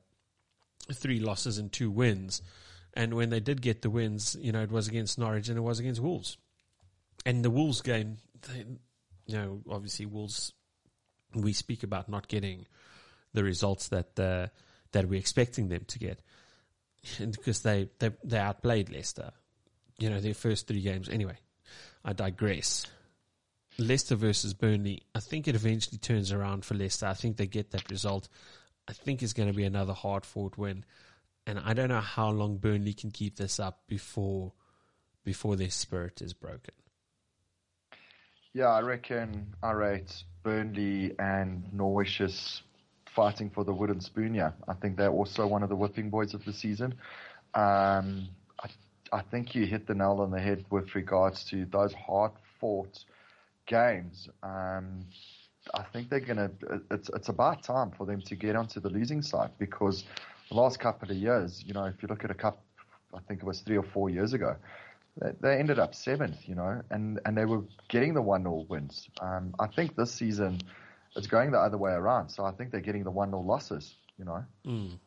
three 0.92 1.20
losses 1.20 1.58
and 1.58 1.72
two 1.72 1.90
wins. 1.90 2.42
And 2.94 3.14
when 3.16 3.30
they 3.30 3.40
did 3.40 3.62
get 3.62 3.82
the 3.82 3.90
wins, 3.90 4.36
you 4.40 4.52
know, 4.52 4.62
it 4.62 4.72
was 4.72 4.88
against 4.88 5.18
Norwich 5.18 5.50
and 5.50 5.58
it 5.58 5.62
was 5.62 5.80
against 5.80 6.02
Wolves. 6.02 6.38
And 7.26 7.44
the 7.44 7.50
Wolves 7.50 7.82
game, 7.82 8.18
they, 8.48 8.66
you 9.26 9.38
know, 9.38 9.62
obviously 9.70 10.06
Wolves, 10.06 10.54
we 11.34 11.54
speak 11.54 11.84
about 11.84 12.10
not 12.10 12.28
getting 12.28 12.68
the 13.34 13.44
results 13.44 13.88
that 13.88 14.20
uh, 14.20 14.48
that 14.92 15.08
we're 15.08 15.20
expecting 15.20 15.70
them 15.70 15.86
to 15.88 16.00
get, 16.00 16.20
because 17.20 17.62
they, 17.62 17.90
they 18.00 18.12
they 18.24 18.38
outplayed 18.38 18.90
Leicester, 18.90 19.32
you 19.98 20.10
know, 20.10 20.20
their 20.20 20.34
first 20.34 20.68
three 20.68 20.82
games. 20.82 21.10
Anyway, 21.10 21.38
I 22.04 22.14
digress. 22.14 22.86
Leicester 23.80 24.16
versus 24.16 24.54
Burnley, 24.54 25.02
I 25.16 25.20
think 25.20 25.48
it 25.48 25.56
eventually 25.56 25.98
turns 25.98 26.32
around 26.32 26.64
for 26.64 26.76
Leicester. 26.76 27.08
I 27.08 27.16
think 27.16 27.38
they 27.38 27.48
get 27.48 27.72
that 27.72 27.90
result. 27.90 28.30
I 28.88 28.94
think 28.94 29.24
it's 29.24 29.34
going 29.34 29.50
to 29.50 29.56
be 29.56 29.64
another 29.64 29.94
hard 29.94 30.26
fought 30.26 30.58
win, 30.58 30.86
and 31.48 31.60
I 31.60 31.74
don't 31.74 31.90
know 31.90 32.02
how 32.02 32.30
long 32.30 32.58
Burnley 32.58 32.94
can 32.94 33.12
keep 33.12 33.38
this 33.38 33.60
up 33.60 33.82
before 33.88 34.54
before 35.24 35.56
their 35.56 35.70
spirit 35.70 36.22
is 36.22 36.34
broken. 36.34 36.74
Yeah, 38.54 38.68
I 38.68 38.82
reckon 38.82 39.56
I 39.64 39.72
rate 39.72 40.24
Burnley 40.44 41.16
and 41.18 41.74
Norwich 41.74 42.22
as 42.22 42.62
fighting 43.16 43.50
for 43.50 43.64
the 43.64 43.74
wooden 43.74 44.02
spoon. 44.02 44.34
Yeah, 44.34 44.52
I 44.68 44.74
think 44.74 44.98
they're 44.98 45.12
also 45.12 45.48
one 45.48 45.64
of 45.64 45.70
the 45.70 45.76
whipping 45.76 46.10
boys 46.10 46.34
of 46.34 46.44
the 46.46 46.54
season. 46.54 46.96
Um, 47.54 48.28
I, 48.60 48.70
I 49.12 49.22
think 49.22 49.56
you 49.56 49.66
hit 49.66 49.88
the 49.88 49.94
nail 49.94 50.20
on 50.22 50.32
the 50.32 50.40
head 50.40 50.66
with 50.70 50.96
regards 50.96 51.44
to 51.46 51.66
those 51.66 51.94
hard 51.94 52.32
fought 52.60 53.04
games. 53.66 54.30
Um, 54.42 55.06
I 55.74 55.84
think 55.84 56.10
they're 56.10 56.20
gonna. 56.20 56.52
It's 56.92 57.10
it's 57.10 57.30
about 57.30 57.64
time 57.64 57.92
for 57.92 58.06
them 58.06 58.22
to 58.24 58.36
get 58.36 58.56
onto 58.56 58.80
the 58.80 58.90
losing 58.90 59.22
side 59.22 59.52
because 59.60 60.04
the 60.50 60.56
last 60.56 60.80
couple 60.80 61.10
of 61.10 61.16
years, 61.16 61.64
you 61.66 61.74
know, 61.74 61.86
if 61.86 62.02
you 62.02 62.08
look 62.08 62.24
at 62.24 62.32
a 62.32 62.36
cup, 62.36 62.62
I 63.14 63.20
think 63.28 63.42
it 63.42 63.46
was 63.46 63.62
three 63.62 63.78
or 63.78 63.84
four 63.84 64.10
years 64.10 64.34
ago, 64.34 64.56
they, 65.20 65.32
they 65.42 65.58
ended 65.58 65.80
up 65.80 65.96
seventh, 65.96 66.38
you 66.48 66.56
know, 66.56 66.82
and, 66.90 67.20
and 67.26 67.38
they 67.38 67.46
were 67.46 67.62
getting 67.88 68.14
the 68.14 68.22
one 68.22 68.44
0 68.44 68.66
wins. 68.70 69.08
Um, 69.22 69.56
I 69.60 69.68
think 69.68 69.96
this 69.96 70.12
season 70.12 70.62
it's 71.16 71.28
going 71.28 71.52
the 71.52 71.60
other 71.60 71.78
way 71.78 71.92
around, 71.92 72.30
so 72.30 72.44
I 72.46 72.52
think 72.52 72.72
they're 72.72 72.82
getting 72.82 73.04
the 73.04 73.12
one 73.12 73.30
0 73.30 73.42
losses, 73.42 73.96
you 74.18 74.26
know, 74.26 74.44
Mm. 74.66 74.98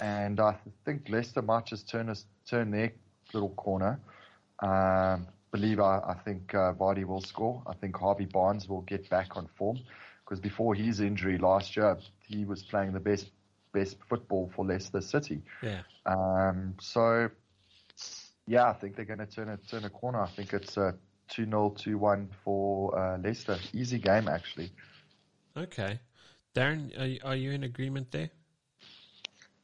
and 0.00 0.40
I 0.40 0.56
think 0.84 1.08
Leicester 1.08 1.42
might 1.42 1.66
just 1.66 1.88
turn 1.88 2.08
us 2.08 2.24
turn 2.46 2.70
their 2.70 2.92
little 3.32 3.50
corner. 3.50 4.00
Um, 4.60 5.26
believe 5.50 5.80
I, 5.80 5.98
I 6.00 6.14
think 6.24 6.54
uh, 6.54 6.72
Vardy 6.74 7.04
will 7.04 7.20
score. 7.22 7.62
I 7.66 7.74
think 7.74 7.96
Harvey 7.96 8.26
Barnes 8.26 8.68
will 8.68 8.82
get 8.82 9.08
back 9.08 9.36
on 9.36 9.46
form 9.56 9.78
because 10.24 10.40
before 10.40 10.74
his 10.74 11.00
injury 11.00 11.38
last 11.38 11.76
year, 11.76 11.96
he 12.28 12.44
was 12.44 12.62
playing 12.62 12.92
the 12.92 13.00
best 13.00 13.30
best 13.72 13.96
football 14.08 14.50
for 14.54 14.64
Leicester 14.64 15.00
City. 15.00 15.42
Yeah. 15.62 15.82
Um, 16.06 16.74
so 16.80 17.30
yeah, 18.46 18.68
I 18.68 18.72
think 18.74 18.96
they're 18.96 19.04
going 19.04 19.18
to 19.20 19.26
turn 19.26 19.48
a 19.48 19.56
turn 19.56 19.84
a 19.84 19.90
corner. 19.90 20.20
I 20.20 20.28
think 20.28 20.52
it's 20.52 20.76
a 20.76 20.94
2-0, 21.30 21.76
2-1 21.82 22.28
for 22.44 22.96
uh, 22.98 23.18
Leicester. 23.18 23.56
Easy 23.72 23.98
game 23.98 24.28
actually. 24.28 24.70
Okay. 25.56 26.00
Darren, 26.54 26.98
are 27.00 27.06
you, 27.06 27.20
are 27.24 27.36
you 27.36 27.52
in 27.52 27.64
agreement 27.64 28.10
there? 28.10 28.30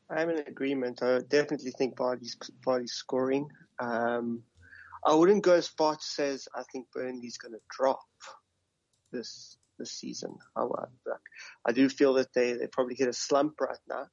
I'm 0.08 0.30
in 0.30 0.38
agreement. 0.46 1.02
I 1.02 1.20
definitely 1.28 1.70
think 1.70 1.96
Vardy's, 1.96 2.36
Vardy's 2.66 2.92
scoring. 2.92 3.48
Um, 3.78 4.42
I 5.04 5.14
wouldn't 5.14 5.44
go 5.44 5.54
as 5.54 5.68
far 5.68 5.94
to 5.94 6.02
say 6.02 6.30
as 6.30 6.48
I 6.54 6.62
think 6.72 6.86
Burnley's 6.92 7.38
going 7.38 7.54
to 7.54 7.60
drop 7.70 8.00
this 9.12 9.56
this 9.78 9.92
season. 9.92 10.36
I, 10.56 11.72
do 11.72 11.88
feel 11.88 12.14
that 12.14 12.34
they, 12.34 12.52
they 12.52 12.66
probably 12.66 12.94
hit 12.94 13.08
a 13.08 13.14
slump 13.14 13.54
right 13.60 13.78
now. 13.88 14.06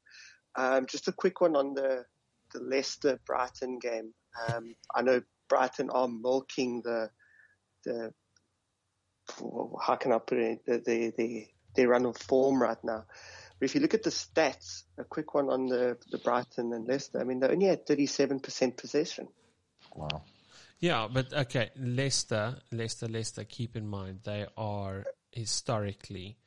Um, 0.56 0.86
just 0.86 1.10
a 1.10 1.12
quick 1.12 1.42
one 1.42 1.56
on 1.56 1.74
the 1.74 2.06
the 2.54 2.62
Leicester 2.62 3.20
Brighton 3.26 3.80
game. 3.80 4.14
Um, 4.48 4.76
I 4.96 5.02
know 5.02 5.22
Brighton 5.50 5.90
are 5.90 6.08
milking 6.08 6.82
the 6.84 7.10
the 7.84 8.14
how 9.82 9.98
can 9.98 10.14
I 10.14 10.20
put 10.20 10.38
it 10.38 10.66
the 10.66 10.82
the, 10.86 11.14
the 11.18 11.48
their 11.78 11.88
run 11.88 12.06
of 12.06 12.18
form 12.18 12.62
right 12.62 12.84
now. 12.84 13.06
But 13.60 13.66
if 13.70 13.76
you 13.76 13.82
look 13.82 13.94
at 13.94 14.04
the 14.04 14.10
stats, 14.10 14.84
a 14.98 15.06
quick 15.06 15.34
one 15.34 15.50
on 15.50 15.68
the 15.68 15.98
the 16.12 16.18
Brighton 16.18 16.74
and 16.74 16.86
Leicester. 16.86 17.22
I 17.22 17.24
mean, 17.24 17.40
they 17.40 17.48
only 17.48 17.68
had 17.68 17.88
37% 17.88 18.76
possession. 18.76 19.30
Wow. 19.96 20.24
Yeah, 20.80 21.08
but 21.12 21.34
okay, 21.34 21.70
Leicester, 21.76 22.58
Leicester, 22.72 23.08
Leicester. 23.08 23.46
Keep 23.46 23.76
in 23.78 23.88
mind 23.88 24.20
they 24.26 24.46
are 24.58 25.06
historically 25.32 26.38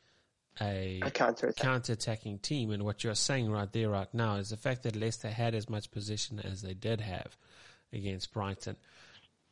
a 0.61 1.01
A 1.03 1.11
counter 1.11 1.49
attack. 1.49 1.65
counter-attacking 1.65 2.39
team, 2.41 2.71
and 2.71 2.85
what 2.85 3.03
you're 3.03 3.15
saying 3.15 3.51
right 3.51 3.73
there, 3.73 3.89
right 3.89 4.13
now, 4.13 4.37
is 4.37 4.51
the 4.51 4.57
fact 4.57 4.83
that 4.83 4.95
Leicester 4.95 5.31
had 5.31 5.55
as 5.55 5.69
much 5.69 5.91
possession 5.91 6.39
as 6.39 6.63
they 6.63 6.75
did 6.75 7.01
have 7.01 7.37
against 7.93 8.33
Brighton 8.33 8.77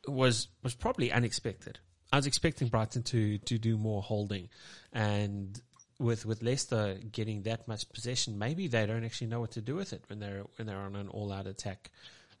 was 0.07 0.47
was 0.63 0.75
probably 0.75 1.11
unexpected. 1.11 1.79
I 2.11 2.17
was 2.17 2.27
expecting 2.27 2.69
Brighton 2.69 3.03
to 3.03 3.37
to 3.39 3.57
do 3.57 3.77
more 3.77 4.01
holding, 4.01 4.49
and 4.93 5.59
with 5.99 6.25
with 6.25 6.41
Leicester 6.41 6.97
getting 7.11 7.43
that 7.43 7.67
much 7.67 7.89
possession, 7.89 8.39
maybe 8.39 8.67
they 8.67 8.85
don't 8.85 9.03
actually 9.03 9.27
know 9.27 9.41
what 9.41 9.51
to 9.51 9.61
do 9.61 9.75
with 9.75 9.93
it 9.93 10.03
when 10.07 10.19
they're 10.19 10.43
when 10.55 10.65
they're 10.65 10.77
on 10.77 10.95
an 10.95 11.09
all-out 11.09 11.45
attack 11.45 11.91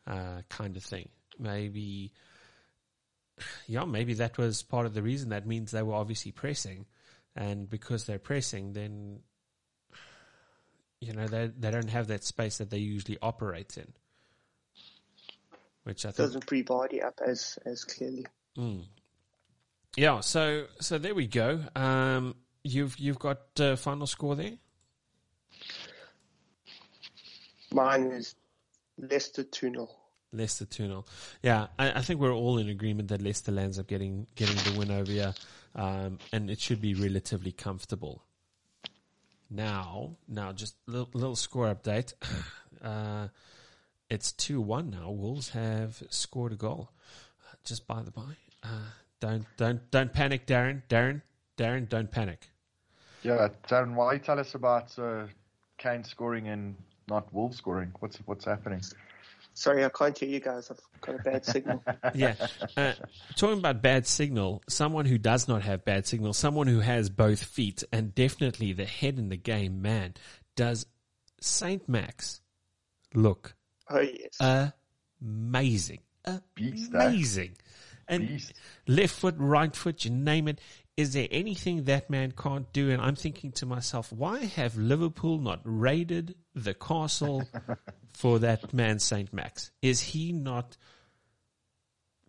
uh, 0.07 0.41
kind 0.49 0.77
of 0.77 0.83
thing. 0.83 1.09
Maybe, 1.37 2.11
yeah, 3.67 3.85
maybe 3.85 4.13
that 4.15 4.37
was 4.37 4.63
part 4.63 4.85
of 4.85 4.93
the 4.93 5.01
reason. 5.01 5.29
That 5.29 5.45
means 5.45 5.71
they 5.71 5.83
were 5.83 5.93
obviously 5.93 6.31
pressing, 6.31 6.85
and 7.35 7.69
because 7.69 8.05
they're 8.05 8.17
pressing, 8.17 8.73
then 8.73 9.19
you 11.01 11.13
know 11.13 11.27
they 11.27 11.47
they 11.47 11.71
don't 11.71 11.89
have 11.89 12.07
that 12.07 12.23
space 12.23 12.59
that 12.59 12.69
they 12.69 12.77
usually 12.77 13.17
operate 13.21 13.77
in, 13.77 13.91
which 15.83 16.05
I 16.05 16.09
think 16.09 16.17
Doesn't 16.17 16.47
free 16.47 16.63
Vardy 16.63 17.03
up 17.03 17.19
as 17.25 17.59
as 17.65 17.83
clearly. 17.83 18.25
Mm. 18.57 18.85
Yeah, 19.97 20.21
so 20.21 20.65
so 20.79 20.97
there 20.97 21.15
we 21.15 21.27
go. 21.27 21.61
Um, 21.75 22.35
you've 22.63 22.97
you've 22.97 23.19
got 23.19 23.41
uh, 23.59 23.75
final 23.75 24.07
score 24.07 24.35
there. 24.35 24.53
Mine 27.71 28.11
is 28.11 28.35
Leicester 28.97 29.43
2 29.43 29.71
0. 29.71 29.89
Leicester 30.31 30.65
two 30.65 30.87
0 30.87 31.05
Yeah, 31.41 31.67
I, 31.77 31.93
I 31.93 32.01
think 32.01 32.19
we're 32.19 32.33
all 32.33 32.57
in 32.57 32.69
agreement 32.69 33.09
that 33.09 33.21
Leicester 33.21 33.51
lands 33.51 33.79
up 33.79 33.87
getting 33.87 34.27
getting 34.35 34.55
the 34.57 34.77
win 34.77 34.91
over 34.91 35.11
here, 35.11 35.33
um, 35.75 36.19
and 36.31 36.49
it 36.49 36.59
should 36.59 36.81
be 36.81 36.93
relatively 36.93 37.51
comfortable. 37.51 38.23
now, 39.49 40.15
now 40.27 40.51
just 40.51 40.75
a 40.87 40.91
little, 40.91 41.09
little 41.13 41.35
score 41.35 41.73
update. 41.73 42.13
Uh, 42.81 43.27
it's 44.09 44.31
2 44.31 44.61
1 44.61 44.89
now. 44.89 45.11
Wolves 45.11 45.49
have 45.49 46.01
scored 46.09 46.53
a 46.53 46.55
goal. 46.55 46.91
Uh, 47.45 47.55
just 47.65 47.85
by 47.85 48.01
the 48.01 48.11
by. 48.11 48.37
Uh, 48.63 48.67
don't, 49.19 49.45
don't, 49.57 49.91
don't 49.91 50.13
panic, 50.13 50.47
Darren. 50.47 50.83
Darren, 50.87 51.21
Darren, 51.59 51.89
don't 51.89 52.09
panic. 52.09 52.49
Yeah, 53.21 53.49
Darren, 53.67 53.95
why 53.95 54.13
you 54.13 54.19
tell 54.19 54.39
us 54.39 54.55
about 54.55 54.97
uh, 54.97 55.25
Kane 55.77 56.03
scoring 56.03 56.47
and 56.47 56.75
not 57.09 57.33
Wolves 57.33 57.57
scoring? 57.57 57.91
What's 57.99 58.17
what's 58.25 58.45
happening? 58.45 58.81
Sorry, 59.53 59.83
I 59.83 59.89
can't 59.89 60.17
hear 60.17 60.29
you 60.29 60.39
guys. 60.39 60.71
I've 60.71 60.79
got 61.01 61.15
a 61.19 61.23
bad 61.23 61.45
signal. 61.45 61.83
yeah. 62.13 62.35
Uh, 62.77 62.93
talking 63.35 63.59
about 63.59 63.81
bad 63.81 64.07
signal, 64.07 64.61
someone 64.69 65.05
who 65.05 65.17
does 65.17 65.49
not 65.49 65.63
have 65.63 65.83
bad 65.83 66.07
signal, 66.07 66.31
someone 66.31 66.67
who 66.67 66.79
has 66.79 67.09
both 67.09 67.43
feet 67.43 67.83
and 67.91 68.15
definitely 68.15 68.71
the 68.71 68.85
head 68.85 69.19
in 69.19 69.27
the 69.27 69.37
game, 69.37 69.81
man, 69.81 70.13
does 70.55 70.85
St. 71.41 71.87
Max 71.89 72.41
look 73.13 73.55
Oh 73.89 73.99
yes, 73.99 74.71
amazing. 75.21 75.99
Beast, 76.53 76.93
eh? 76.93 77.05
Amazing. 77.05 77.57
And 78.07 78.27
Beast. 78.27 78.53
left 78.87 79.15
foot, 79.15 79.35
right 79.37 79.75
foot, 79.75 80.05
you 80.05 80.11
name 80.11 80.47
it. 80.47 80.59
Is 80.99 81.13
there 81.13 81.29
anything 81.31 81.85
that 81.85 82.09
man 82.09 82.33
can't 82.33 82.73
do? 82.73 82.91
And 82.91 83.01
I'm 83.01 83.15
thinking 83.15 83.53
to 83.53 83.65
myself, 83.65 84.11
why 84.11 84.39
have 84.43 84.75
Liverpool 84.75 85.37
not 85.37 85.61
raided 85.63 86.35
the 86.53 86.73
castle 86.73 87.47
for 88.13 88.39
that 88.39 88.73
man, 88.73 88.99
St. 88.99 89.31
Max? 89.31 89.71
Is 89.81 90.01
he 90.01 90.33
not 90.33 90.75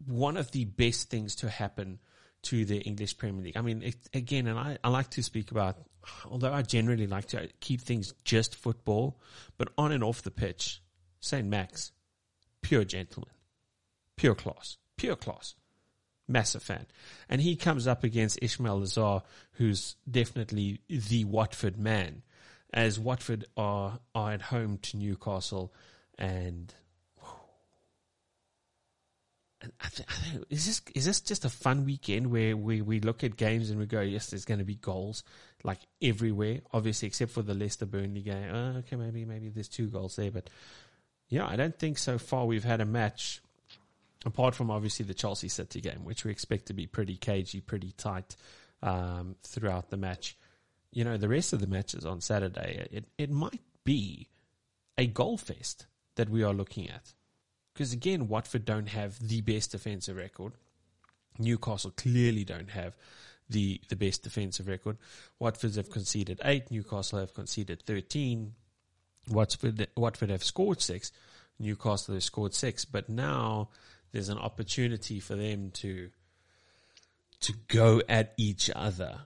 one 0.06 0.36
of 0.36 0.52
the 0.52 0.66
best 0.66 1.10
things 1.10 1.34
to 1.34 1.48
happen 1.48 1.98
to 2.42 2.64
the 2.64 2.78
English 2.82 3.18
Premier 3.18 3.42
League? 3.42 3.56
I 3.56 3.62
mean, 3.62 3.82
it, 3.82 3.96
again, 4.14 4.46
and 4.46 4.56
I, 4.56 4.78
I 4.84 4.88
like 4.88 5.10
to 5.10 5.22
speak 5.24 5.50
about, 5.50 5.78
although 6.30 6.52
I 6.52 6.62
generally 6.62 7.08
like 7.08 7.26
to 7.30 7.48
keep 7.58 7.80
things 7.80 8.14
just 8.22 8.54
football, 8.54 9.20
but 9.58 9.70
on 9.78 9.90
and 9.90 10.04
off 10.04 10.22
the 10.22 10.30
pitch, 10.30 10.80
St. 11.18 11.44
Max, 11.48 11.90
pure 12.62 12.84
gentleman, 12.84 13.34
pure 14.16 14.36
class, 14.36 14.76
pure 14.96 15.16
class 15.16 15.56
massive 16.30 16.62
fan. 16.62 16.86
And 17.28 17.40
he 17.40 17.56
comes 17.56 17.86
up 17.86 18.04
against 18.04 18.40
Ismaila 18.40 18.84
Sarr, 18.84 19.22
who's 19.52 19.96
definitely 20.10 20.80
the 20.88 21.24
Watford 21.24 21.78
man, 21.78 22.22
as 22.72 22.98
Watford 22.98 23.44
are, 23.56 24.00
are 24.14 24.32
at 24.32 24.42
home 24.42 24.78
to 24.78 24.96
Newcastle. 24.96 25.72
And, 26.16 26.72
and 29.60 29.72
I 29.80 29.86
I 29.86 30.38
is 30.48 30.66
this 30.66 30.82
is 30.94 31.04
this 31.04 31.20
just 31.20 31.44
a 31.44 31.50
fun 31.50 31.84
weekend 31.84 32.30
where 32.30 32.56
we, 32.56 32.80
we 32.80 33.00
look 33.00 33.24
at 33.24 33.36
games 33.36 33.70
and 33.70 33.78
we 33.78 33.86
go, 33.86 34.00
yes, 34.00 34.30
there's 34.30 34.44
going 34.44 34.58
to 34.60 34.64
be 34.64 34.76
goals 34.76 35.22
like 35.64 35.80
everywhere, 36.00 36.60
obviously, 36.72 37.08
except 37.08 37.32
for 37.32 37.42
the 37.42 37.54
Leicester 37.54 37.86
Burnley 37.86 38.22
game. 38.22 38.48
Oh, 38.52 38.78
okay, 38.78 38.96
maybe 38.96 39.24
maybe 39.24 39.48
there's 39.48 39.68
two 39.68 39.88
goals 39.88 40.16
there, 40.16 40.30
but 40.30 40.48
yeah, 41.28 41.46
I 41.46 41.56
don't 41.56 41.78
think 41.78 41.98
so 41.98 42.18
far 42.18 42.46
we've 42.46 42.64
had 42.64 42.80
a 42.80 42.86
match 42.86 43.40
apart 44.24 44.54
from 44.54 44.70
obviously 44.70 45.04
the 45.04 45.14
Chelsea 45.14 45.48
City 45.48 45.80
game, 45.80 46.04
which 46.04 46.24
we 46.24 46.30
expect 46.30 46.66
to 46.66 46.74
be 46.74 46.86
pretty 46.86 47.16
cagey, 47.16 47.60
pretty 47.60 47.92
tight 47.92 48.36
um, 48.82 49.36
throughout 49.42 49.90
the 49.90 49.96
match. 49.96 50.36
You 50.92 51.04
know, 51.04 51.16
the 51.16 51.28
rest 51.28 51.52
of 51.52 51.60
the 51.60 51.66
matches 51.66 52.04
on 52.04 52.20
Saturday, 52.20 52.88
it, 52.90 53.04
it 53.16 53.30
might 53.30 53.60
be 53.84 54.28
a 54.98 55.06
goal 55.06 55.36
fest 55.36 55.86
that 56.16 56.28
we 56.28 56.42
are 56.42 56.52
looking 56.52 56.88
at. 56.88 57.12
Because 57.72 57.92
again, 57.92 58.28
Watford 58.28 58.64
don't 58.64 58.88
have 58.88 59.26
the 59.26 59.40
best 59.40 59.72
defensive 59.72 60.16
record. 60.16 60.52
Newcastle 61.38 61.92
clearly 61.96 62.44
don't 62.44 62.70
have 62.70 62.96
the, 63.48 63.80
the 63.88 63.96
best 63.96 64.22
defensive 64.22 64.68
record. 64.68 64.98
Watford 65.38 65.76
have 65.76 65.90
conceded 65.90 66.40
eight, 66.44 66.70
Newcastle 66.70 67.18
have 67.18 67.34
conceded 67.34 67.82
13. 67.86 68.52
Watford, 69.28 69.88
Watford 69.96 70.30
have 70.30 70.44
scored 70.44 70.80
six, 70.80 71.12
Newcastle 71.58 72.14
have 72.14 72.24
scored 72.24 72.54
six, 72.54 72.84
but 72.84 73.08
now 73.08 73.68
there's 74.12 74.28
an 74.28 74.38
opportunity 74.38 75.20
for 75.20 75.36
them 75.36 75.70
to 75.72 76.10
to 77.40 77.54
go 77.68 78.02
at 78.08 78.34
each 78.36 78.70
other. 78.74 79.20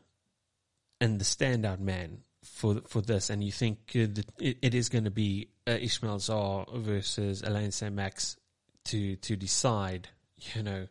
And 1.00 1.20
the 1.20 1.24
standout 1.24 1.80
man 1.80 2.18
for 2.44 2.80
for 2.86 3.00
this, 3.00 3.30
and 3.30 3.42
you 3.42 3.52
think 3.52 3.92
uh, 3.96 4.06
it, 4.38 4.58
it 4.62 4.74
is 4.74 4.88
going 4.88 5.04
to 5.04 5.10
be 5.10 5.48
uh, 5.66 5.72
Ismaila 5.72 6.20
Sarr 6.20 6.78
versus 6.78 7.42
Alain 7.42 7.72
Saint 7.72 7.94
Max 7.94 8.36
to 8.86 9.16
to 9.16 9.36
decide, 9.36 10.08
you 10.54 10.62
know, 10.62 10.86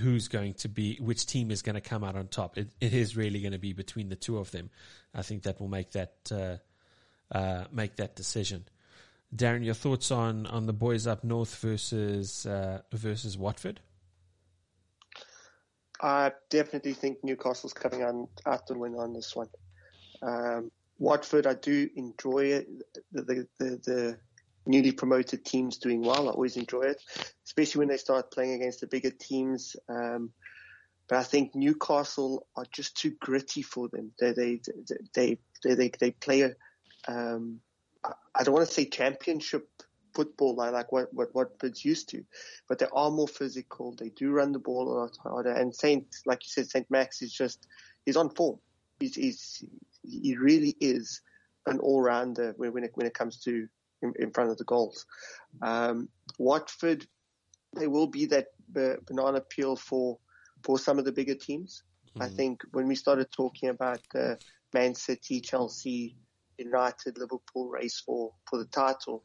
who's 0.00 0.28
going 0.28 0.54
to 0.54 0.68
be 0.68 0.98
which 1.00 1.26
team 1.26 1.50
is 1.50 1.62
going 1.62 1.74
to 1.74 1.80
come 1.80 2.04
out 2.04 2.16
on 2.16 2.28
top. 2.28 2.58
It, 2.58 2.70
it 2.80 2.92
is 2.92 3.16
really 3.16 3.40
going 3.40 3.52
to 3.52 3.58
be 3.58 3.72
between 3.72 4.08
the 4.08 4.16
two 4.16 4.38
of 4.38 4.50
them. 4.50 4.70
I 5.14 5.22
think 5.22 5.44
that 5.44 5.60
will 5.60 5.68
make 5.68 5.92
that 5.92 6.14
uh, 6.30 6.56
uh, 7.36 7.64
make 7.72 7.96
that 7.96 8.16
decision. 8.16 8.64
Darren, 9.34 9.64
your 9.64 9.74
thoughts 9.74 10.10
on, 10.10 10.46
on 10.46 10.66
the 10.66 10.72
boys 10.72 11.06
up 11.06 11.24
north 11.24 11.56
versus 11.56 12.46
uh, 12.46 12.82
versus 12.92 13.36
Watford? 13.36 13.80
I 16.00 16.32
definitely 16.50 16.92
think 16.92 17.18
Newcastle's 17.24 17.72
coming 17.72 18.02
on 18.02 18.28
to 18.44 18.74
win 18.74 18.94
on 18.94 19.12
this 19.12 19.34
one. 19.34 19.48
Um, 20.22 20.70
Watford, 20.98 21.46
I 21.46 21.54
do 21.54 21.88
enjoy 21.96 22.44
it. 22.46 22.68
The, 23.12 23.22
the, 23.22 23.48
the, 23.58 23.80
the 23.84 24.18
newly 24.66 24.92
promoted 24.92 25.44
teams 25.44 25.78
doing 25.78 26.02
well. 26.02 26.28
I 26.28 26.32
always 26.32 26.56
enjoy 26.56 26.82
it, 26.82 27.02
especially 27.44 27.80
when 27.80 27.88
they 27.88 27.96
start 27.96 28.32
playing 28.32 28.52
against 28.52 28.80
the 28.80 28.86
bigger 28.86 29.10
teams. 29.10 29.76
Um, 29.88 30.30
but 31.08 31.18
I 31.18 31.22
think 31.22 31.54
Newcastle 31.54 32.46
are 32.56 32.66
just 32.72 32.96
too 32.96 33.14
gritty 33.20 33.62
for 33.62 33.88
them. 33.88 34.12
They 34.18 34.32
they 34.32 34.60
they 35.14 35.38
they 35.62 35.74
they, 35.74 35.90
they 35.98 36.10
play 36.12 36.54
um, 37.06 37.60
I 38.34 38.42
don't 38.42 38.54
want 38.54 38.66
to 38.68 38.74
say 38.74 38.84
championship 38.84 39.68
football 40.14 40.54
like, 40.54 40.72
like 40.72 40.92
what, 40.92 41.12
what, 41.12 41.34
what 41.34 41.50
Watford's 41.50 41.84
used 41.84 42.08
to, 42.10 42.24
but 42.68 42.78
they 42.78 42.86
are 42.92 43.10
more 43.10 43.26
physical. 43.26 43.94
They 43.94 44.10
do 44.10 44.30
run 44.30 44.52
the 44.52 44.58
ball 44.58 44.88
a 44.88 44.94
lot 45.00 45.16
harder. 45.22 45.50
And 45.50 45.74
Saint, 45.74 46.06
like 46.26 46.44
you 46.44 46.48
said, 46.48 46.70
Saint 46.70 46.90
Max 46.90 47.22
is 47.22 47.32
just, 47.32 47.66
he's 48.06 48.16
on 48.16 48.30
form. 48.30 48.58
He's, 49.00 49.16
he's 49.16 49.64
he 50.02 50.36
really 50.36 50.76
is 50.80 51.20
an 51.66 51.80
all-rounder 51.80 52.54
when, 52.56 52.72
when 52.72 52.84
it, 52.84 52.92
when 52.94 53.06
it 53.06 53.14
comes 53.14 53.40
to 53.40 53.66
in, 54.02 54.12
in 54.18 54.30
front 54.30 54.50
of 54.50 54.58
the 54.58 54.64
goals. 54.64 55.06
Um, 55.62 56.08
Watford, 56.38 57.06
they 57.76 57.88
will 57.88 58.06
be 58.06 58.26
that 58.26 58.48
banana 58.72 59.40
peel 59.40 59.74
for, 59.76 60.18
for 60.62 60.78
some 60.78 60.98
of 60.98 61.04
the 61.04 61.12
bigger 61.12 61.34
teams. 61.34 61.82
Mm-hmm. 62.10 62.22
I 62.22 62.28
think 62.28 62.62
when 62.72 62.86
we 62.86 62.94
started 62.94 63.32
talking 63.32 63.70
about 63.70 64.00
uh, 64.14 64.34
Man 64.72 64.94
City, 64.94 65.40
Chelsea, 65.40 66.16
United, 66.58 67.18
Liverpool 67.18 67.68
race 67.68 68.02
for, 68.04 68.32
for 68.48 68.58
the 68.58 68.66
title, 68.66 69.22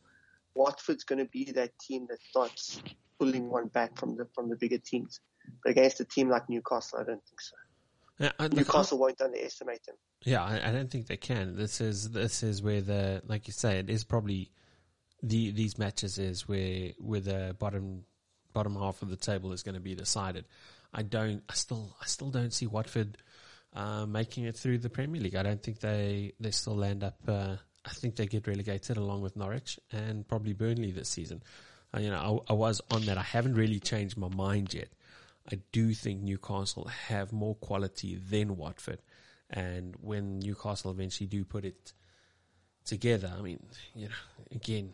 Watford's 0.55 1.03
going 1.03 1.19
to 1.19 1.29
be 1.29 1.51
that 1.53 1.77
team 1.79 2.07
that 2.09 2.19
starts 2.29 2.81
pulling 3.19 3.49
one 3.49 3.67
back 3.67 3.97
from 3.97 4.15
the 4.15 4.27
from 4.33 4.49
the 4.49 4.55
bigger 4.55 4.77
teams. 4.77 5.19
But 5.63 5.71
against 5.71 5.99
a 5.99 6.05
team 6.05 6.29
like 6.29 6.49
Newcastle, 6.49 6.99
I 6.99 7.03
don't 7.03 7.23
think 7.25 7.41
so. 7.41 7.55
Yeah, 8.19 8.31
I- 8.39 8.47
Newcastle 8.47 8.97
won't 8.97 9.21
underestimate 9.21 9.85
them. 9.85 9.95
Yeah, 10.23 10.43
I, 10.43 10.69
I 10.69 10.71
don't 10.73 10.91
think 10.91 11.07
they 11.07 11.17
can. 11.17 11.55
This 11.55 11.79
is 11.79 12.11
this 12.11 12.43
is 12.43 12.61
where 12.61 12.81
the 12.81 13.21
like 13.25 13.47
you 13.47 13.53
say 13.53 13.79
it 13.79 13.89
is 13.89 14.03
probably 14.03 14.51
the 15.23 15.51
these 15.51 15.77
matches 15.77 16.17
is 16.17 16.47
where 16.47 16.91
where 16.99 17.21
the 17.21 17.55
bottom 17.57 18.03
bottom 18.53 18.75
half 18.75 19.01
of 19.01 19.09
the 19.09 19.15
table 19.15 19.53
is 19.53 19.63
going 19.63 19.75
to 19.75 19.81
be 19.81 19.95
decided. 19.95 20.45
I 20.93 21.03
don't. 21.03 21.43
I 21.47 21.53
still 21.53 21.95
I 22.01 22.05
still 22.05 22.31
don't 22.31 22.51
see 22.51 22.67
Watford 22.67 23.17
uh, 23.73 24.05
making 24.05 24.45
it 24.45 24.55
through 24.55 24.79
the 24.79 24.89
Premier 24.89 25.21
League. 25.21 25.35
I 25.35 25.43
don't 25.43 25.61
think 25.61 25.79
they 25.79 26.33
they 26.39 26.51
still 26.51 26.75
land 26.75 27.03
up. 27.03 27.17
Uh, 27.27 27.55
I 27.85 27.91
think 27.91 28.15
they 28.15 28.27
get 28.27 28.47
relegated 28.47 28.97
along 28.97 29.21
with 29.21 29.35
Norwich 29.35 29.79
and 29.91 30.27
probably 30.27 30.53
Burnley 30.53 30.91
this 30.91 31.09
season. 31.09 31.41
Uh, 31.93 31.99
you 31.99 32.09
know, 32.09 32.43
I, 32.47 32.53
I 32.53 32.55
was 32.55 32.81
on 32.91 33.05
that. 33.05 33.17
I 33.17 33.23
haven't 33.23 33.55
really 33.55 33.79
changed 33.79 34.17
my 34.17 34.27
mind 34.27 34.73
yet. 34.73 34.89
I 35.51 35.59
do 35.71 35.93
think 35.93 36.21
Newcastle 36.21 36.87
have 37.07 37.31
more 37.31 37.55
quality 37.55 38.15
than 38.15 38.57
Watford. 38.57 38.99
And 39.49 39.95
when 40.01 40.39
Newcastle 40.39 40.91
eventually 40.91 41.27
do 41.27 41.43
put 41.43 41.65
it 41.65 41.93
together, 42.85 43.31
I 43.35 43.41
mean, 43.41 43.59
you 43.95 44.09
know, 44.09 44.15
again, 44.51 44.93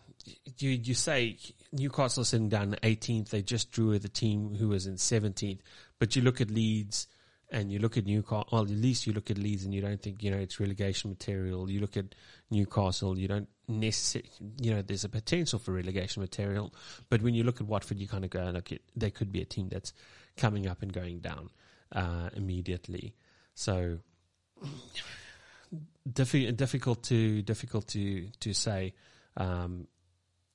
you 0.59 0.69
you 0.69 0.93
say 0.93 1.37
Newcastle 1.73 2.23
sitting 2.23 2.49
down 2.49 2.75
18th, 2.83 3.29
they 3.29 3.41
just 3.41 3.71
drew 3.71 3.89
with 3.89 4.05
a 4.05 4.09
team 4.09 4.55
who 4.55 4.69
was 4.69 4.87
in 4.87 4.95
17th, 4.95 5.59
but 5.99 6.15
you 6.15 6.21
look 6.21 6.39
at 6.39 6.49
Leeds 6.49 7.07
and 7.51 7.71
you 7.71 7.79
look 7.79 7.97
at 7.97 8.05
Newcastle, 8.05 8.47
well, 8.51 8.63
at 8.63 8.69
least 8.69 9.05
you 9.05 9.13
look 9.13 9.29
at 9.29 9.37
Leeds 9.37 9.65
and 9.65 9.73
you 9.73 9.81
don't 9.81 10.01
think, 10.01 10.23
you 10.23 10.31
know, 10.31 10.37
it's 10.37 10.59
relegation 10.59 11.11
material. 11.11 11.69
You 11.69 11.79
look 11.79 11.95
at 11.95 12.15
Newcastle, 12.49 13.17
you 13.17 13.27
don't 13.27 13.47
necessarily, 13.67 14.29
you 14.59 14.73
know, 14.73 14.81
there's 14.81 15.03
a 15.03 15.09
potential 15.09 15.59
for 15.59 15.71
relegation 15.71 16.21
material. 16.21 16.73
But 17.09 17.21
when 17.21 17.35
you 17.35 17.43
look 17.43 17.61
at 17.61 17.67
Watford, 17.67 17.99
you 17.99 18.07
kind 18.07 18.23
of 18.23 18.31
go, 18.31 18.43
look, 18.45 18.71
it, 18.71 18.81
they 18.95 19.11
could 19.11 19.31
be 19.31 19.41
a 19.41 19.45
team 19.45 19.69
that's 19.69 19.93
coming 20.37 20.67
up 20.67 20.81
and 20.81 20.91
going 20.91 21.19
down 21.19 21.49
uh, 21.91 22.29
immediately. 22.33 23.13
So 23.53 23.99
diffi- 26.11 26.55
difficult 26.55 27.03
to 27.03 27.41
difficult 27.41 27.87
to 27.89 28.27
to 28.39 28.53
say. 28.53 28.93
Um, 29.37 29.87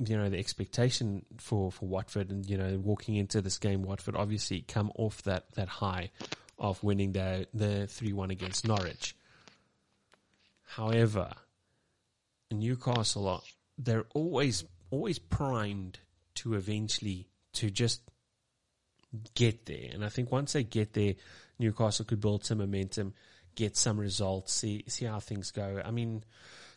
you 0.03 0.17
know 0.17 0.31
the 0.31 0.39
expectation 0.39 1.27
for, 1.37 1.71
for 1.71 1.87
Watford, 1.87 2.31
and 2.31 2.49
you 2.49 2.57
know 2.57 2.79
walking 2.83 3.17
into 3.17 3.43
this 3.43 3.59
game, 3.59 3.83
Watford 3.83 4.17
obviously 4.17 4.63
come 4.63 4.91
off 4.97 5.23
that, 5.25 5.53
that 5.57 5.69
high 5.69 6.11
of 6.61 6.83
winning 6.85 7.13
the 7.13 7.49
the 7.55 7.87
three 7.87 8.13
one 8.13 8.31
against 8.31 8.67
Norwich. 8.67 9.17
However, 10.63 11.33
Newcastle 12.53 13.43
they're 13.79 14.07
always 14.15 14.65
always 14.91 15.19
primed 15.19 15.99
to 16.35 16.55
eventually 16.55 17.29
to 17.55 17.71
just 17.71 18.03
get 19.35 19.67
there. 19.67 19.91
And 19.93 20.05
I 20.05 20.09
think 20.09 20.31
once 20.31 20.53
they 20.53 20.63
get 20.63 20.93
there, 20.93 21.15
Newcastle 21.59 22.05
could 22.05 22.21
build 22.21 22.45
some 22.45 22.59
momentum, 22.59 23.15
get 23.55 23.77
some 23.77 23.99
results, 23.99 24.53
see 24.53 24.85
see 24.87 25.07
how 25.07 25.19
things 25.19 25.51
go. 25.51 25.83
I 25.85 25.91
mean, 25.91 26.25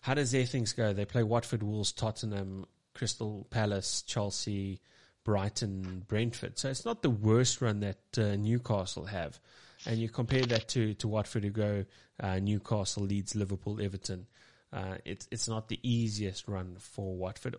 how 0.01 0.13
does 0.13 0.31
their 0.31 0.45
things 0.45 0.73
go? 0.73 0.93
They 0.93 1.05
play 1.05 1.23
Watford, 1.23 1.61
Wolves, 1.61 1.91
Tottenham, 1.91 2.65
Crystal 2.93 3.45
Palace, 3.49 4.01
Chelsea, 4.03 4.79
Brighton, 5.23 6.03
Brentford. 6.07 6.57
So 6.57 6.69
it's 6.69 6.85
not 6.85 7.01
the 7.01 7.09
worst 7.09 7.61
run 7.61 7.81
that 7.81 8.17
uh, 8.17 8.35
Newcastle 8.35 9.05
have. 9.05 9.39
And 9.85 9.97
you 9.97 10.09
compare 10.09 10.45
that 10.45 10.69
to, 10.69 10.93
to 10.95 11.07
Watford 11.07 11.43
who 11.43 11.49
go 11.49 11.85
uh, 12.19 12.39
Newcastle, 12.39 13.03
Leeds, 13.03 13.35
Liverpool, 13.35 13.81
Everton. 13.81 14.27
Uh, 14.71 14.95
it's 15.05 15.27
it's 15.29 15.47
not 15.47 15.67
the 15.67 15.79
easiest 15.83 16.47
run 16.47 16.75
for 16.79 17.15
Watford, 17.15 17.55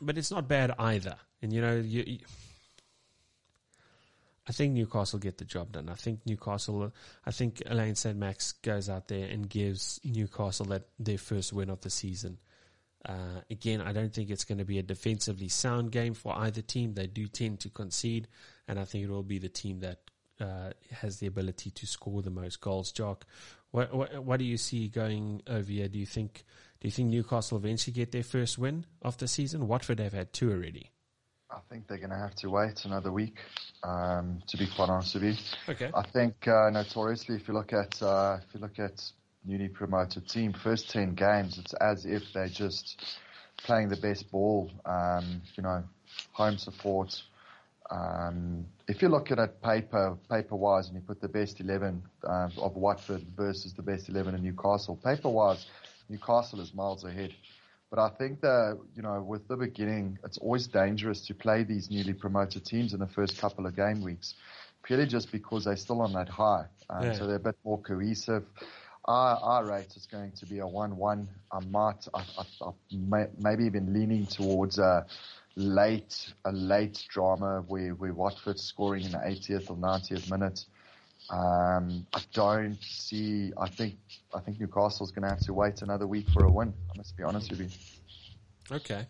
but 0.00 0.18
it's 0.18 0.32
not 0.32 0.48
bad 0.48 0.72
either. 0.78 1.14
And 1.40 1.52
you 1.52 1.60
know, 1.60 1.76
you, 1.76 2.02
you, 2.04 2.18
I 4.48 4.52
think 4.52 4.74
Newcastle 4.74 5.18
get 5.18 5.38
the 5.38 5.44
job 5.44 5.72
done. 5.72 5.88
I 5.88 5.94
think 5.94 6.20
Newcastle. 6.26 6.92
I 7.24 7.30
think 7.30 7.62
Alain 7.66 7.94
St. 7.94 8.16
Max 8.16 8.52
goes 8.52 8.88
out 8.88 9.06
there 9.08 9.28
and 9.28 9.48
gives 9.48 10.00
Newcastle 10.04 10.66
that 10.66 10.88
their 10.98 11.18
first 11.18 11.52
win 11.52 11.70
of 11.70 11.80
the 11.82 11.90
season. 11.90 12.38
Uh, 13.04 13.40
again, 13.50 13.80
I 13.80 13.92
don't 13.92 14.12
think 14.12 14.30
it's 14.30 14.44
going 14.44 14.58
to 14.58 14.64
be 14.64 14.78
a 14.78 14.82
defensively 14.82 15.48
sound 15.48 15.92
game 15.92 16.14
for 16.14 16.36
either 16.36 16.62
team. 16.62 16.94
They 16.94 17.06
do 17.06 17.28
tend 17.28 17.60
to 17.60 17.68
concede, 17.68 18.26
and 18.66 18.80
I 18.80 18.84
think 18.84 19.04
it 19.04 19.10
will 19.10 19.22
be 19.22 19.38
the 19.38 19.48
team 19.48 19.80
that 19.80 20.00
uh, 20.40 20.70
has 20.90 21.18
the 21.18 21.26
ability 21.26 21.70
to 21.70 21.86
score 21.86 22.22
the 22.22 22.30
most 22.30 22.60
goals. 22.60 22.92
Jock, 22.92 23.24
what, 23.70 23.94
what, 23.94 24.24
what 24.24 24.38
do 24.38 24.44
you 24.44 24.56
see 24.56 24.88
going 24.88 25.42
over 25.46 25.70
here? 25.70 25.88
Do 25.88 25.98
you 25.98 26.06
think 26.06 26.44
do 26.80 26.88
you 26.88 26.92
think 26.92 27.08
Newcastle 27.08 27.56
eventually 27.56 27.94
get 27.94 28.12
their 28.12 28.22
first 28.22 28.58
win 28.58 28.84
of 29.02 29.16
the 29.16 29.28
season? 29.28 29.66
Watford 29.66 29.98
have 29.98 30.12
had 30.12 30.32
two 30.32 30.52
already. 30.52 30.90
I 31.50 31.58
think 31.70 31.86
they're 31.86 31.98
going 31.98 32.10
to 32.10 32.16
have 32.16 32.34
to 32.36 32.50
wait 32.50 32.84
another 32.84 33.10
week. 33.12 33.38
Um, 33.82 34.42
to 34.48 34.56
be 34.56 34.66
quite 34.66 34.88
honest 34.88 35.14
with 35.14 35.22
you, 35.22 35.34
okay. 35.68 35.90
I 35.94 36.02
think 36.02 36.46
uh, 36.48 36.70
notoriously, 36.70 37.36
if 37.36 37.48
you 37.48 37.54
look 37.54 37.72
at 37.72 38.02
uh, 38.02 38.38
if 38.46 38.54
you 38.54 38.60
look 38.60 38.78
at 38.78 39.00
newly 39.44 39.68
promoted 39.68 40.28
team, 40.28 40.52
first 40.52 40.90
10 40.90 41.14
games, 41.14 41.58
it's 41.58 41.72
as 41.74 42.04
if 42.04 42.22
they're 42.34 42.48
just 42.48 43.00
playing 43.58 43.88
the 43.88 43.96
best 43.96 44.30
ball, 44.30 44.70
um, 44.84 45.40
you 45.56 45.62
know, 45.62 45.84
home 46.32 46.58
support. 46.58 47.22
Um, 47.90 48.66
if 48.88 49.02
you 49.02 49.08
look 49.08 49.30
at 49.30 49.38
it 49.38 49.62
paper, 49.62 50.16
paper 50.30 50.56
wise, 50.56 50.88
and 50.88 50.96
you 50.96 51.02
put 51.02 51.20
the 51.20 51.28
best 51.28 51.60
11 51.60 52.02
uh, 52.24 52.48
of 52.58 52.76
Watford 52.76 53.24
versus 53.36 53.72
the 53.74 53.82
best 53.82 54.08
11 54.08 54.34
in 54.34 54.42
Newcastle, 54.42 54.96
paper 54.96 55.28
wise, 55.28 55.66
Newcastle 56.08 56.60
is 56.60 56.74
miles 56.74 57.04
ahead. 57.04 57.32
But 57.90 58.00
I 58.00 58.08
think 58.08 58.40
that, 58.40 58.78
you 58.96 59.02
know, 59.02 59.22
with 59.22 59.46
the 59.46 59.56
beginning, 59.56 60.18
it's 60.24 60.38
always 60.38 60.66
dangerous 60.66 61.26
to 61.26 61.34
play 61.34 61.62
these 61.62 61.90
newly 61.90 62.14
promoted 62.14 62.64
teams 62.64 62.92
in 62.92 63.00
the 63.00 63.06
first 63.06 63.38
couple 63.38 63.66
of 63.66 63.76
game 63.76 64.02
weeks, 64.02 64.34
purely 64.82 65.06
just 65.06 65.30
because 65.30 65.64
they're 65.64 65.76
still 65.76 66.02
on 66.02 66.12
that 66.14 66.28
high. 66.28 66.66
Um, 66.90 67.04
yeah. 67.04 67.12
So 67.12 67.26
they're 67.26 67.36
a 67.36 67.40
bit 67.40 67.56
more 67.64 67.80
cohesive. 67.80 68.44
Our, 69.04 69.36
our 69.36 69.64
rate 69.64 69.94
is 69.94 70.06
going 70.06 70.32
to 70.32 70.46
be 70.46 70.58
a 70.58 70.64
1-1. 70.64 71.26
I 71.52 71.64
might, 71.66 72.08
I, 72.12 72.24
I, 72.38 72.66
I 72.66 72.70
may, 72.90 73.26
maybe 73.38 73.64
even 73.64 73.92
leaning 73.92 74.26
towards 74.26 74.80
a 74.80 75.06
late, 75.56 76.32
a 76.44 76.52
late 76.52 77.04
drama 77.08 77.64
where, 77.66 77.94
where 77.94 78.12
Watford 78.12 78.58
scoring 78.60 79.04
in 79.04 79.12
the 79.12 79.18
80th 79.18 79.70
or 79.70 79.76
90th 79.76 80.30
minute. 80.30 80.64
Um, 81.30 82.06
I 82.12 82.20
don't 82.32 82.78
see, 82.80 83.52
I 83.58 83.68
think, 83.68 83.96
I 84.32 84.40
think 84.40 84.60
Newcastle's 84.60 85.10
going 85.10 85.24
to 85.24 85.30
have 85.30 85.40
to 85.40 85.54
wait 85.54 85.82
another 85.82 86.06
week 86.06 86.28
for 86.30 86.44
a 86.44 86.50
win. 86.50 86.72
I 86.94 86.98
must 86.98 87.16
be 87.16 87.24
honest 87.24 87.50
with 87.50 87.60
you. 87.60 87.68
Okay. 88.70 89.06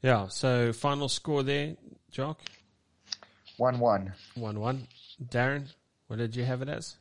Yeah. 0.00 0.28
So 0.28 0.72
final 0.72 1.08
score 1.08 1.42
there, 1.42 1.76
Jock? 2.10 2.40
1-1. 3.58 4.12
1-1. 4.38 4.80
Darren, 5.28 5.66
what 6.06 6.16
did 6.16 6.34
you 6.34 6.44
have 6.44 6.62
it 6.62 6.68
as? 6.68 6.96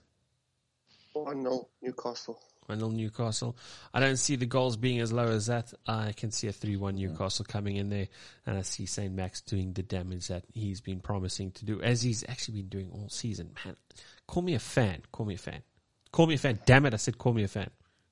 1 1.14 1.42
0 1.42 1.68
Newcastle. 1.82 2.42
1 2.72 2.80
0 2.80 2.92
Newcastle. 2.92 3.58
I 3.94 4.00
don't 4.00 4.18
see 4.18 4.36
the 4.36 4.46
goals 4.46 4.78
being 4.78 5.00
as 5.00 5.12
low 5.12 5.28
as 5.28 5.48
that. 5.48 5.74
I 5.86 6.14
can 6.14 6.32
see 6.32 6.48
a 6.48 6.52
3 6.52 6.78
1 6.78 6.96
Newcastle 6.96 7.46
coming 7.46 7.76
in 7.76 7.90
there, 7.90 8.08
and 8.46 8.58
I 8.58 8.62
see 8.62 8.86
St. 8.86 9.14
Max 9.14 9.42
doing 9.42 9.74
the 9.74 9.84
damage 9.84 10.28
that 10.30 10.46
he's 10.54 10.82
been 10.82 11.00
promising 11.00 11.52
to 11.52 11.66
do, 11.66 11.82
as 11.82 12.02
he's 12.02 12.24
actually 12.28 12.62
been 12.62 12.70
doing 12.70 12.90
all 12.92 13.10
season. 13.10 13.52
Man, 13.66 13.76
call 14.28 14.44
me 14.44 14.56
a 14.56 14.60
fan. 14.60 15.02
Call 15.12 15.26
me 15.26 15.36
a 15.36 15.38
fan. 15.38 15.62
Call 16.12 16.28
me 16.28 16.36
a 16.36 16.38
fan. 16.38 16.60
Damn 16.66 16.86
it, 16.86 16.94
I 16.94 16.98
said 16.98 17.18
call 17.18 17.34
me 17.34 17.44
a 17.44 17.48
fan. 17.48 17.70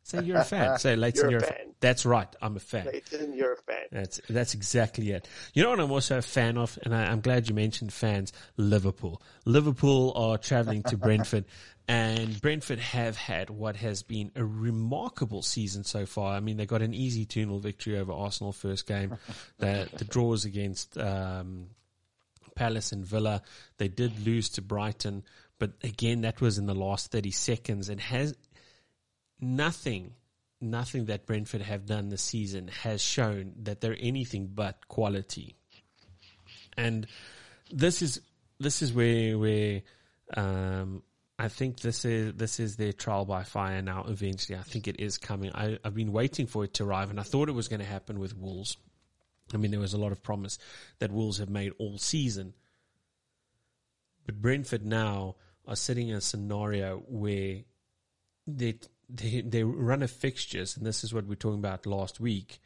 Say 0.09 0.23
you're 0.23 0.37
a 0.37 0.43
fan. 0.43 0.79
Say 0.79 0.95
Leighton, 0.95 1.23
you're, 1.23 1.31
you're 1.31 1.39
a 1.39 1.43
fan. 1.43 1.57
fan. 1.57 1.75
That's 1.81 2.05
right. 2.05 2.27
I'm 2.41 2.55
a 2.55 2.59
fan. 2.59 2.85
Leighton, 2.85 3.33
you're 3.33 3.53
a 3.53 3.57
fan. 3.57 3.85
That's 3.91 4.19
that's 4.29 4.53
exactly 4.53 5.11
it. 5.11 5.27
You 5.53 5.63
know 5.63 5.69
what 5.69 5.79
I'm 5.79 5.91
also 5.91 6.17
a 6.17 6.21
fan 6.21 6.57
of, 6.57 6.77
and 6.83 6.95
I, 6.95 7.11
am 7.11 7.21
glad 7.21 7.47
you 7.47 7.53
mentioned 7.55 7.93
fans. 7.93 8.33
Liverpool. 8.57 9.21
Liverpool 9.45 10.13
are 10.15 10.37
traveling 10.37 10.83
to 10.83 10.97
Brentford, 11.05 11.45
and 11.89 12.39
Brentford 12.39 12.77
have 12.77 13.17
had 13.17 13.49
what 13.49 13.75
has 13.77 14.03
been 14.03 14.31
a 14.35 14.45
remarkable 14.45 15.41
season 15.41 15.83
so 15.83 16.05
far. 16.05 16.35
I 16.35 16.39
mean, 16.39 16.57
they 16.57 16.67
got 16.67 16.83
an 16.83 16.93
easy 16.93 17.25
2 17.25 17.45
0 17.45 17.57
victory 17.57 17.97
over 17.97 18.13
Arsenal 18.13 18.53
first 18.53 18.85
game. 18.85 19.17
the, 19.57 19.89
the 19.97 20.05
draws 20.05 20.45
against 20.45 20.99
um, 20.99 21.69
Palace 22.53 22.91
and 22.91 23.03
Villa. 23.03 23.41
They 23.79 23.87
did 23.87 24.23
lose 24.23 24.49
to 24.49 24.61
Brighton, 24.61 25.23
but 25.57 25.71
again, 25.83 26.21
that 26.21 26.41
was 26.41 26.59
in 26.59 26.67
the 26.67 26.75
last 26.75 27.11
30 27.11 27.31
seconds. 27.31 27.89
And 27.89 27.99
has 27.99 28.35
nothing, 29.41 30.13
nothing 30.61 31.05
that 31.05 31.25
Brentford 31.25 31.63
have 31.63 31.87
done 31.87 32.09
this 32.09 32.21
season 32.21 32.67
has 32.67 33.01
shown 33.01 33.53
that 33.63 33.81
they're 33.81 33.97
anything 33.99 34.51
but 34.53 34.87
quality. 34.89 35.55
And 36.77 37.07
this 37.71 38.03
is 38.03 38.21
this 38.59 38.83
is 38.83 38.93
where 38.93 39.39
where 39.39 39.81
um, 40.37 41.01
I 41.41 41.47
think 41.47 41.79
this 41.79 42.03
is 42.03 42.33
this 42.33 42.59
is 42.59 42.75
their 42.75 42.91
trial 42.91 43.23
by 43.23 43.43
fire 43.43 43.81
now. 43.81 44.03
Eventually, 44.09 44.59
I 44.59 44.61
think 44.61 44.89
it 44.89 44.99
is 44.99 45.17
coming. 45.17 45.51
I, 45.55 45.79
have 45.85 45.95
been 45.95 46.11
waiting 46.11 46.47
for 46.47 46.65
it 46.65 46.73
to 46.75 46.83
arrive, 46.83 47.09
and 47.09 47.19
I 47.19 47.23
thought 47.23 47.47
it 47.47 47.53
was 47.53 47.69
going 47.69 47.79
to 47.79 47.85
happen 47.85 48.19
with 48.19 48.35
Wolves. 48.35 48.75
I 49.53 49.57
mean, 49.57 49.71
there 49.71 49.79
was 49.79 49.93
a 49.93 49.97
lot 49.97 50.11
of 50.11 50.21
promise 50.21 50.59
that 50.99 51.13
Wolves 51.13 51.37
have 51.37 51.49
made 51.49 51.71
all 51.79 51.97
season, 51.97 52.53
but 54.25 54.41
Brentford 54.41 54.85
now 54.85 55.37
are 55.65 55.77
sitting 55.77 56.09
in 56.09 56.17
a 56.17 56.21
scenario 56.21 56.97
where 57.07 57.59
they 58.45 58.77
they, 59.07 59.39
they 59.39 59.63
run 59.63 60.03
of 60.03 60.11
fixtures, 60.11 60.75
and 60.75 60.85
this 60.85 61.05
is 61.05 61.13
what 61.13 61.25
we 61.25 61.33
are 61.33 61.37
talking 61.37 61.59
about 61.59 61.85
last 61.85 62.19
week. 62.19 62.59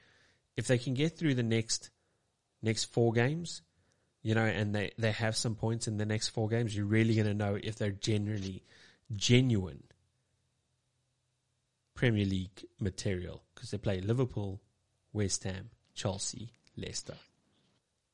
If 0.57 0.65
they 0.65 0.79
can 0.79 0.95
get 0.95 1.15
through 1.15 1.35
the 1.35 1.43
next 1.43 1.91
next 2.63 2.85
four 2.85 3.13
games, 3.13 3.61
you 4.23 4.33
know, 4.33 4.45
and 4.45 4.73
they, 4.73 4.91
they 4.97 5.11
have 5.11 5.35
some 5.35 5.55
points 5.55 5.87
in 5.87 5.97
the 5.97 6.05
next 6.05 6.29
four 6.29 6.47
games, 6.47 6.75
you're 6.75 6.85
really 6.85 7.15
going 7.15 7.27
to 7.27 7.33
know 7.33 7.59
if 7.61 7.75
they're 7.75 7.91
generally 7.91 8.63
genuine 9.11 9.83
Premier 11.93 12.25
League 12.25 12.65
material 12.79 13.43
because 13.53 13.71
they 13.71 13.77
play 13.77 14.01
Liverpool, 14.01 14.61
West 15.11 15.43
Ham, 15.43 15.69
Chelsea, 15.93 16.53
Leicester. 16.77 17.17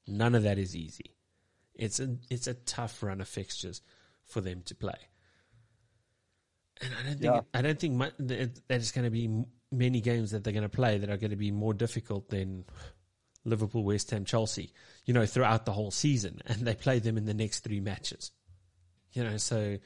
None 0.08 0.36
of 0.36 0.44
that 0.44 0.58
is 0.58 0.76
easy. 0.76 1.16
It's 1.76 2.00
a 2.00 2.18
it's 2.30 2.48
a 2.48 2.56
tough 2.56 3.02
run 3.02 3.22
of 3.22 3.28
fixtures 3.28 3.82
for 4.26 4.42
them 4.42 4.64
to 4.66 4.76
play. 4.76 4.98
And 6.82 6.92
I 6.94 7.04
don't 7.04 7.20
think 7.20 7.34
yeah. 7.34 7.42
I 7.54 7.62
don't 7.62 7.80
think 7.80 8.14
there's 8.68 8.92
going 8.92 9.06
to 9.06 9.12
be 9.12 9.46
many 9.72 10.02
games 10.02 10.32
that 10.32 10.44
they're 10.44 10.54
going 10.54 10.64
to 10.64 10.70
play 10.70 10.98
that 10.98 11.10
are 11.10 11.18
going 11.18 11.30
to 11.30 11.38
be 11.38 11.52
more 11.52 11.74
difficult 11.74 12.30
than 12.30 12.66
Liverpool, 13.46 13.84
West 13.84 14.12
Ham, 14.12 14.26
Chelsea. 14.26 14.72
You 15.06 15.14
know, 15.14 15.26
throughout 15.26 15.66
the 15.66 15.72
whole 15.72 15.92
season, 15.92 16.42
and 16.46 16.62
they 16.62 16.76
play 16.76 17.00
them 17.00 17.18
in 17.18 17.26
the 17.26 17.34
next 17.34 17.60
three 17.60 17.80
matches. 17.80 18.32
You 19.14 19.24
know, 19.24 19.38
so 19.38 19.78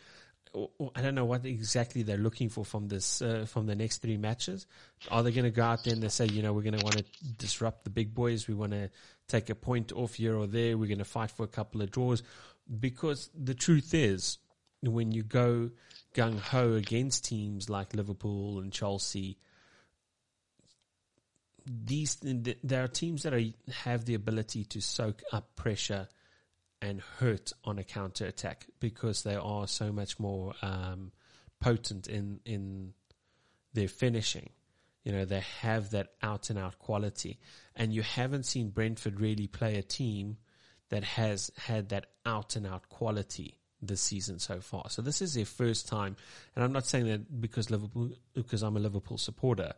I 0.96 1.02
don't 1.02 1.16
know 1.16 1.26
what 1.26 1.46
exactly 1.46 2.04
they're 2.04 2.18
looking 2.18 2.50
for 2.50 2.66
from 2.66 2.88
this 2.88 3.22
uh, 3.22 3.46
from 3.48 3.66
the 3.66 3.76
next 3.76 4.02
three 4.02 4.18
matches. 4.18 4.68
Are 5.10 5.24
they 5.24 5.32
going 5.32 5.46
to 5.46 5.52
go 5.52 5.64
out 5.64 5.84
there 5.84 5.94
and 5.94 6.04
they 6.04 6.10
say, 6.10 6.26
you 6.26 6.42
know, 6.42 6.54
we're 6.54 6.64
going 6.64 6.78
to 6.78 6.84
want 6.84 6.98
to 6.98 7.06
disrupt 7.38 7.86
the 7.86 7.90
big 7.90 8.14
boys. 8.14 8.48
We 8.48 8.54
want 8.54 8.74
to 8.74 8.90
take 9.28 9.50
a 9.50 9.56
point 9.56 9.92
off 9.94 10.16
here 10.16 10.36
or 10.36 10.46
there. 10.48 10.78
We're 10.78 10.88
going 10.88 10.98
to 11.00 11.06
fight 11.06 11.32
for 11.32 11.44
a 11.44 11.48
couple 11.48 11.82
of 11.82 11.92
draws. 11.92 12.22
Because 12.80 13.30
the 13.34 13.54
truth 13.54 13.94
is, 13.94 14.38
when 14.82 15.12
you 15.12 15.24
go 15.24 15.72
gung 16.14 16.40
ho 16.40 16.74
against 16.74 17.26
teams 17.26 17.70
like 17.70 17.94
Liverpool 17.94 18.60
and 18.60 18.72
Chelsea. 18.72 19.38
These 21.66 22.18
there 22.22 22.84
are 22.84 22.88
teams 22.88 23.24
that 23.24 23.34
are, 23.34 23.44
have 23.84 24.06
the 24.06 24.16
ability 24.16 24.66
to 24.66 24.82
soak 24.82 25.22
up 25.32 25.56
pressure 25.56 26.08
and 26.82 27.02
hurt 27.20 27.54
on 27.64 27.80
a 27.80 27.84
counter 27.84 28.26
attack 28.26 28.68
because 28.82 29.24
they 29.24 29.36
are 29.36 29.68
so 29.68 29.92
much 29.92 30.20
more 30.20 30.54
um, 30.62 31.12
potent 31.62 32.08
in 32.08 32.42
in 32.46 32.94
their 33.74 33.88
finishing. 33.88 34.50
You 35.04 35.12
know, 35.12 35.26
they 35.26 35.44
have 35.62 35.92
that 35.92 36.10
out 36.22 36.50
and 36.50 36.60
out 36.60 36.80
quality, 36.80 37.40
and 37.76 37.94
you 37.94 38.02
haven't 38.02 38.44
seen 38.44 38.70
Brentford 38.70 39.20
really 39.20 39.48
play 39.48 39.76
a 39.78 39.82
team 39.82 40.38
that 40.90 41.04
has 41.04 41.52
had 41.58 41.90
that 41.90 42.08
out 42.26 42.56
and 42.56 42.68
out 42.68 42.90
quality 42.90 43.58
this 43.82 44.02
season 44.02 44.40
so 44.40 44.60
far. 44.60 44.90
So 44.90 45.02
this 45.02 45.22
is 45.22 45.34
their 45.34 45.46
first 45.46 45.88
time, 45.88 46.16
and 46.56 46.64
I'm 46.64 46.72
not 46.74 46.86
saying 46.86 47.08
that 47.08 47.42
because 47.42 47.70
Liverpool, 47.70 48.12
because 48.34 48.62
I'm 48.62 48.78
a 48.78 48.80
Liverpool 48.80 49.18
supporter. 49.18 49.74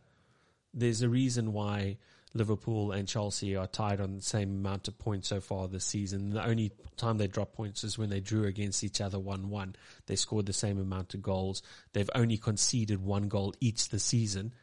There's 0.76 1.02
a 1.02 1.08
reason 1.08 1.52
why 1.52 1.96
Liverpool 2.34 2.92
and 2.92 3.08
Chelsea 3.08 3.56
are 3.56 3.66
tied 3.66 4.00
on 4.00 4.14
the 4.14 4.22
same 4.22 4.50
amount 4.50 4.88
of 4.88 4.98
points 4.98 5.28
so 5.28 5.40
far 5.40 5.66
this 5.68 5.84
season. 5.84 6.30
The 6.30 6.46
only 6.46 6.72
time 6.96 7.18
they 7.18 7.26
drop 7.26 7.54
points 7.54 7.82
is 7.82 7.98
when 7.98 8.10
they 8.10 8.20
drew 8.20 8.44
against 8.44 8.84
each 8.84 9.00
other 9.00 9.18
1-1. 9.18 9.74
They 10.06 10.16
scored 10.16 10.46
the 10.46 10.52
same 10.52 10.78
amount 10.78 11.14
of 11.14 11.22
goals. 11.22 11.62
They've 11.92 12.10
only 12.14 12.36
conceded 12.36 13.02
one 13.02 13.28
goal 13.28 13.54
each 13.60 13.88
this 13.88 14.04
season, 14.04 14.54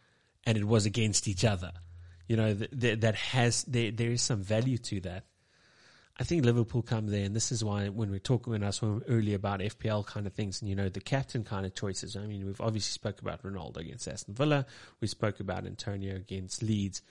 and 0.45 0.57
it 0.57 0.65
was 0.65 0.85
against 0.85 1.27
each 1.27 1.44
other. 1.44 1.72
You 2.27 2.38
know, 2.38 2.53
th- 2.53 2.80
th- 2.80 2.99
that 3.02 3.15
has, 3.15 3.64
there, 3.64 3.91
there 3.91 4.11
is 4.11 4.22
some 4.22 4.41
value 4.41 4.77
to 4.77 5.02
that. 5.02 5.26
I 6.19 6.23
think 6.23 6.45
Liverpool 6.45 6.84
come 6.84 7.07
there, 7.07 7.26
and 7.26 7.35
this 7.35 7.52
is 7.52 7.64
why 7.64 7.90
when 7.90 8.11
we're 8.11 8.19
talking 8.19 8.52
when 8.52 8.64
I 8.64 8.68
was 8.68 8.84
earlier 8.84 9.35
about 9.35 9.61
FPL 9.61 10.06
kind 10.06 10.27
of 10.27 10.34
things, 10.34 10.61
and 10.61 10.69
you 10.69 10.76
know 10.76 10.90
the 10.90 11.02
captain 11.02 11.44
kind 11.44 11.65
of 11.65 11.73
choices. 11.73 12.15
I 12.15 12.27
mean, 12.27 12.45
we've 12.45 12.61
obviously 12.61 12.91
spoke 12.91 13.19
about 13.22 13.41
Ronaldo 13.41 13.77
against 13.77 14.07
Aston 14.07 14.35
Villa, 14.35 14.65
we 15.02 15.07
spoke 15.07 15.40
about 15.40 15.65
Antonio 15.65 16.15
against 16.15 16.61
Leeds, 16.61 17.02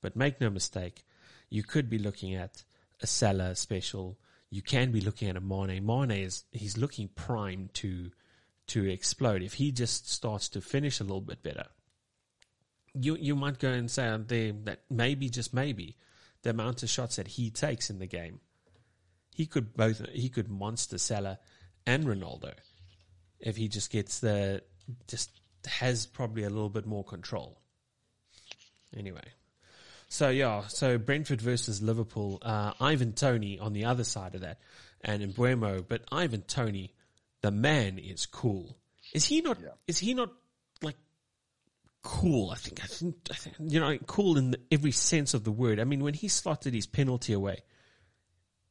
but 0.00 0.16
make 0.16 0.40
no 0.40 0.50
mistake, 0.50 1.04
you 1.50 1.62
could 1.62 1.88
be 1.88 1.98
looking 1.98 2.34
at 2.34 2.64
a 3.00 3.06
Salah 3.06 3.54
special. 3.54 4.18
You 4.50 4.62
can 4.62 4.90
be 4.90 5.00
looking 5.00 5.28
at 5.28 5.36
a 5.36 5.40
Mane. 5.40 5.84
Mane 5.84 6.10
is 6.10 6.44
he's 6.50 6.76
looking 6.76 7.08
primed 7.08 7.74
to 7.74 8.10
to 8.68 8.88
explode 8.88 9.42
if 9.42 9.54
he 9.54 9.70
just 9.72 10.10
starts 10.10 10.48
to 10.50 10.60
finish 10.60 11.00
a 11.00 11.04
little 11.04 11.20
bit 11.20 11.42
better. 11.42 11.66
You 12.94 13.16
you 13.16 13.36
might 13.36 13.58
go 13.58 13.70
and 13.70 13.90
say 13.90 14.06
out 14.06 14.28
there 14.28 14.52
that 14.64 14.80
maybe 14.90 15.28
just 15.28 15.54
maybe 15.54 15.96
the 16.42 16.50
amount 16.50 16.82
of 16.82 16.90
shots 16.90 17.16
that 17.16 17.28
he 17.28 17.50
takes 17.50 17.90
in 17.90 17.98
the 17.98 18.06
game, 18.06 18.40
he 19.34 19.46
could 19.46 19.74
both 19.74 20.06
he 20.12 20.28
could 20.28 20.50
monster 20.50 20.98
Salah 20.98 21.38
and 21.86 22.04
Ronaldo 22.04 22.52
if 23.40 23.56
he 23.56 23.68
just 23.68 23.90
gets 23.90 24.20
the 24.20 24.62
just 25.08 25.30
has 25.66 26.06
probably 26.06 26.44
a 26.44 26.50
little 26.50 26.68
bit 26.68 26.86
more 26.86 27.04
control. 27.04 27.58
Anyway, 28.96 29.24
so 30.08 30.28
yeah, 30.28 30.66
so 30.66 30.98
Brentford 30.98 31.40
versus 31.40 31.80
Liverpool, 31.80 32.38
uh, 32.42 32.72
Ivan 32.80 33.14
Toney 33.14 33.58
on 33.58 33.72
the 33.72 33.86
other 33.86 34.04
side 34.04 34.34
of 34.34 34.42
that, 34.42 34.58
and 35.00 35.22
Mbeumo, 35.34 35.84
but 35.88 36.02
Ivan 36.12 36.42
Toney, 36.42 36.92
the 37.40 37.50
man 37.50 37.98
is 37.98 38.26
cool. 38.26 38.76
Is 39.14 39.24
he 39.24 39.40
not? 39.40 39.58
Yeah. 39.60 39.70
Is 39.86 39.98
he 39.98 40.14
not 40.14 40.30
cool. 42.02 42.50
I 42.50 42.56
think, 42.56 42.82
I 42.82 42.86
think, 42.86 43.16
I 43.30 43.34
think 43.34 43.56
you 43.60 43.80
know, 43.80 43.96
cool 44.06 44.38
in 44.38 44.52
the, 44.52 44.60
every 44.70 44.92
sense 44.92 45.34
of 45.34 45.44
the 45.44 45.52
word. 45.52 45.80
I 45.80 45.84
mean, 45.84 46.02
when 46.02 46.14
he 46.14 46.28
slotted 46.28 46.74
his 46.74 46.86
penalty 46.86 47.32
away, 47.32 47.60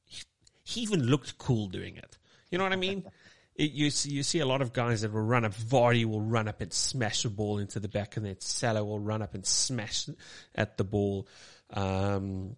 he, 0.06 0.24
he 0.64 0.82
even 0.82 1.04
looked 1.04 1.38
cool 1.38 1.68
doing 1.68 1.98
it. 1.98 2.18
You 2.50 2.58
know 2.58 2.64
what 2.64 2.74
I 2.74 2.78
mean? 2.78 3.04
It, 3.54 3.72
you 3.72 3.90
see, 3.90 4.12
you 4.12 4.24
see 4.24 4.40
a 4.40 4.46
lot 4.46 4.62
of 4.62 4.72
guys 4.72 5.02
that 5.02 5.12
will 5.12 5.22
run 5.22 5.44
up. 5.44 5.54
Vardy 5.54 6.06
will 6.06 6.22
run 6.22 6.48
up 6.48 6.62
and 6.62 6.72
smash 6.72 7.24
the 7.24 7.30
ball 7.30 7.58
into 7.58 7.82
the 7.82 7.90
back 7.90 8.16
and 8.16 8.26
then 8.26 8.38
Salah 8.40 8.84
will 8.84 8.98
run 8.98 9.22
up 9.22 9.36
and 9.36 9.46
smash 9.46 10.08
at 10.56 10.78
the 10.78 10.86
ball. 10.86 11.28
Um, 11.70 12.56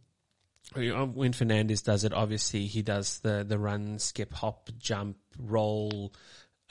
when 0.73 1.33
Fernandes 1.33 1.83
does 1.83 2.03
it, 2.03 2.13
obviously 2.13 2.65
he 2.65 2.81
does 2.81 3.19
the 3.19 3.43
the 3.47 3.59
run, 3.59 3.99
skip, 3.99 4.33
hop, 4.33 4.69
jump, 4.77 5.17
roll, 5.37 6.13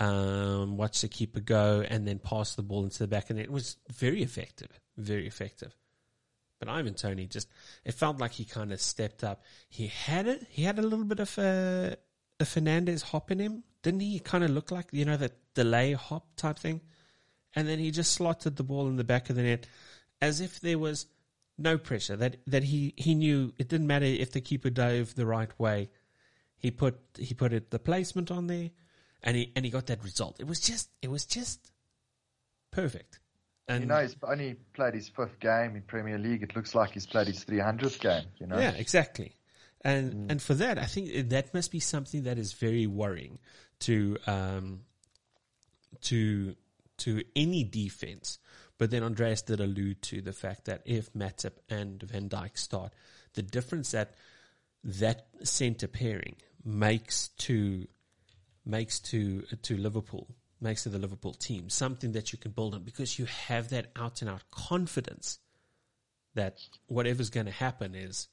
um, 0.02 0.76
watch 0.76 1.00
the 1.00 1.08
keeper 1.08 1.40
go, 1.40 1.84
and 1.88 2.06
then 2.06 2.18
pass 2.18 2.54
the 2.56 2.62
ball 2.62 2.82
into 2.82 2.98
the 2.98 3.06
back. 3.06 3.30
And 3.30 3.38
it 3.38 3.50
was 3.50 3.76
very 3.92 4.22
effective, 4.22 4.80
very 4.96 5.26
effective. 5.26 5.76
But 6.58 6.68
Ivan 6.68 6.94
Toney 6.94 7.26
just, 7.26 7.48
it 7.84 7.94
felt 7.94 8.18
like 8.18 8.32
he 8.32 8.44
kind 8.44 8.72
of 8.72 8.80
stepped 8.80 9.22
up. 9.22 9.44
He 9.68 9.86
had 9.86 10.26
it, 10.26 10.46
he 10.48 10.64
had 10.64 10.78
a 10.78 10.82
little 10.82 11.04
bit 11.04 11.20
of 11.20 11.38
a, 11.38 11.96
a 12.40 12.44
Fernandes 12.44 13.02
hop 13.02 13.30
in 13.30 13.38
him. 13.38 13.62
Didn't 13.82 14.00
he 14.00 14.18
kind 14.18 14.44
of 14.44 14.50
look 14.50 14.70
like, 14.70 14.86
you 14.92 15.04
know, 15.04 15.16
that 15.16 15.36
delay 15.54 15.92
hop 15.92 16.34
type 16.36 16.58
thing? 16.58 16.80
And 17.54 17.68
then 17.68 17.78
he 17.78 17.90
just 17.90 18.12
slotted 18.12 18.56
the 18.56 18.62
ball 18.62 18.88
in 18.88 18.96
the 18.96 19.04
back 19.04 19.30
of 19.30 19.36
the 19.36 19.42
net 19.42 19.66
as 20.20 20.40
if 20.40 20.60
there 20.60 20.78
was 20.78 21.06
no 21.58 21.78
pressure, 21.78 22.16
that, 22.16 22.36
that 22.46 22.64
he, 22.64 22.94
he 22.96 23.14
knew 23.14 23.52
it 23.58 23.68
didn't 23.68 23.86
matter 23.86 24.06
if 24.06 24.32
the 24.32 24.40
keeper 24.40 24.70
dove 24.70 25.14
the 25.14 25.26
right 25.26 25.50
way. 25.58 25.90
He 26.56 26.70
put, 26.70 26.98
he 27.18 27.34
put 27.34 27.52
it, 27.52 27.70
the 27.70 27.78
placement 27.78 28.30
on 28.30 28.46
there 28.46 28.70
and 29.22 29.36
he 29.36 29.52
and 29.54 29.64
he 29.64 29.70
got 29.70 29.86
that 29.86 30.02
result. 30.02 30.36
It 30.40 30.46
was 30.46 30.60
just 30.60 30.90
it 31.00 31.10
was 31.10 31.24
just 31.24 31.72
perfect. 32.70 33.20
And 33.68 33.82
you 33.82 33.88
know, 33.88 34.00
he's 34.00 34.16
only 34.22 34.56
played 34.74 34.94
his 34.94 35.08
fifth 35.08 35.38
game 35.38 35.76
in 35.76 35.82
Premier 35.82 36.18
League. 36.18 36.42
It 36.42 36.56
looks 36.56 36.74
like 36.74 36.90
he's 36.90 37.06
played 37.06 37.28
his 37.28 37.44
300th 37.44 38.00
game. 38.00 38.24
You 38.38 38.48
know. 38.48 38.58
yeah, 38.58 38.72
exactly. 38.72 39.36
And 39.82 40.12
mm. 40.12 40.30
and 40.30 40.42
for 40.42 40.54
that, 40.54 40.78
I 40.78 40.86
think 40.86 41.30
that 41.30 41.54
must 41.54 41.70
be 41.70 41.80
something 41.80 42.24
that 42.24 42.38
is 42.38 42.52
very 42.52 42.86
worrying 42.86 43.38
to 43.80 44.16
um 44.26 44.80
to 46.02 46.56
to 46.98 47.22
any 47.36 47.64
defense. 47.64 48.38
But 48.78 48.90
then 48.90 49.04
Andreas 49.04 49.42
did 49.42 49.60
allude 49.60 50.02
to 50.02 50.22
the 50.22 50.32
fact 50.32 50.64
that 50.64 50.82
if 50.84 51.12
Matip 51.12 51.52
and 51.68 52.02
Van 52.02 52.28
Dijk 52.28 52.58
start, 52.58 52.92
the 53.34 53.42
difference 53.42 53.92
that 53.92 54.14
that 54.82 55.26
centre 55.44 55.86
pairing 55.86 56.36
makes 56.64 57.28
to 57.38 57.86
makes 58.64 59.00
to 59.00 59.42
to 59.62 59.76
Liverpool, 59.76 60.28
makes 60.60 60.84
to 60.84 60.88
the 60.88 60.98
Liverpool 60.98 61.34
team, 61.34 61.68
something 61.68 62.12
that 62.12 62.32
you 62.32 62.38
can 62.38 62.52
build 62.52 62.74
on 62.74 62.82
because 62.82 63.18
you 63.18 63.26
have 63.26 63.70
that 63.70 63.86
out 63.96 64.20
and 64.22 64.30
out 64.30 64.42
confidence 64.50 65.38
that 66.34 66.58
whatever's 66.86 67.30
going 67.30 67.46
to 67.46 67.52
happen 67.52 67.94
is 67.94 68.28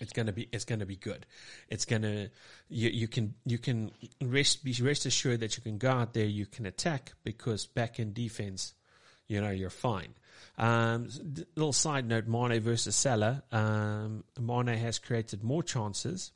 it's 0.00 0.12
going 0.12 0.26
to 0.26 0.32
be 0.32 0.48
it's 0.52 0.64
going 0.64 0.80
to 0.80 0.86
be 0.86 0.96
good. 0.96 1.26
It's 1.68 1.84
going 1.84 2.02
to 2.02 2.30
you 2.68 2.90
you 2.90 3.08
can 3.08 3.34
you 3.44 3.58
can 3.58 3.90
rest 4.22 4.64
be 4.64 4.74
rest 4.80 5.06
assured 5.06 5.40
that 5.40 5.56
you 5.56 5.62
can 5.62 5.78
go 5.78 5.90
out 5.90 6.14
there, 6.14 6.26
you 6.26 6.46
can 6.46 6.66
attack 6.66 7.12
because 7.24 7.66
back 7.66 7.98
in 7.98 8.12
defense, 8.12 8.74
you 9.26 9.40
know 9.40 9.50
you're 9.50 9.70
fine. 9.70 10.14
Um, 10.58 11.08
little 11.54 11.72
side 11.72 12.06
note: 12.06 12.26
Mane 12.26 12.60
versus 12.60 12.94
Salah. 12.94 13.42
Um, 13.52 14.24
Mane 14.38 14.76
has 14.76 14.98
created 14.98 15.42
more 15.42 15.62
chances 15.62 16.32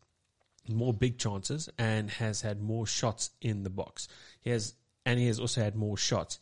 more 0.69 0.95
big 0.95 1.19
chances 1.19 1.69
and 1.79 2.11
has 2.11 2.43
had 2.43 2.61
more 2.61 2.87
shots 2.87 3.31
in 3.41 3.63
the 3.63 3.71
box. 3.71 4.09
He 4.41 4.51
has, 4.51 4.75
and 5.05 5.19
he 5.19 5.27
has 5.27 5.41
also 5.41 5.63
had 5.63 5.75
more 5.75 5.97
shots. 5.97 6.39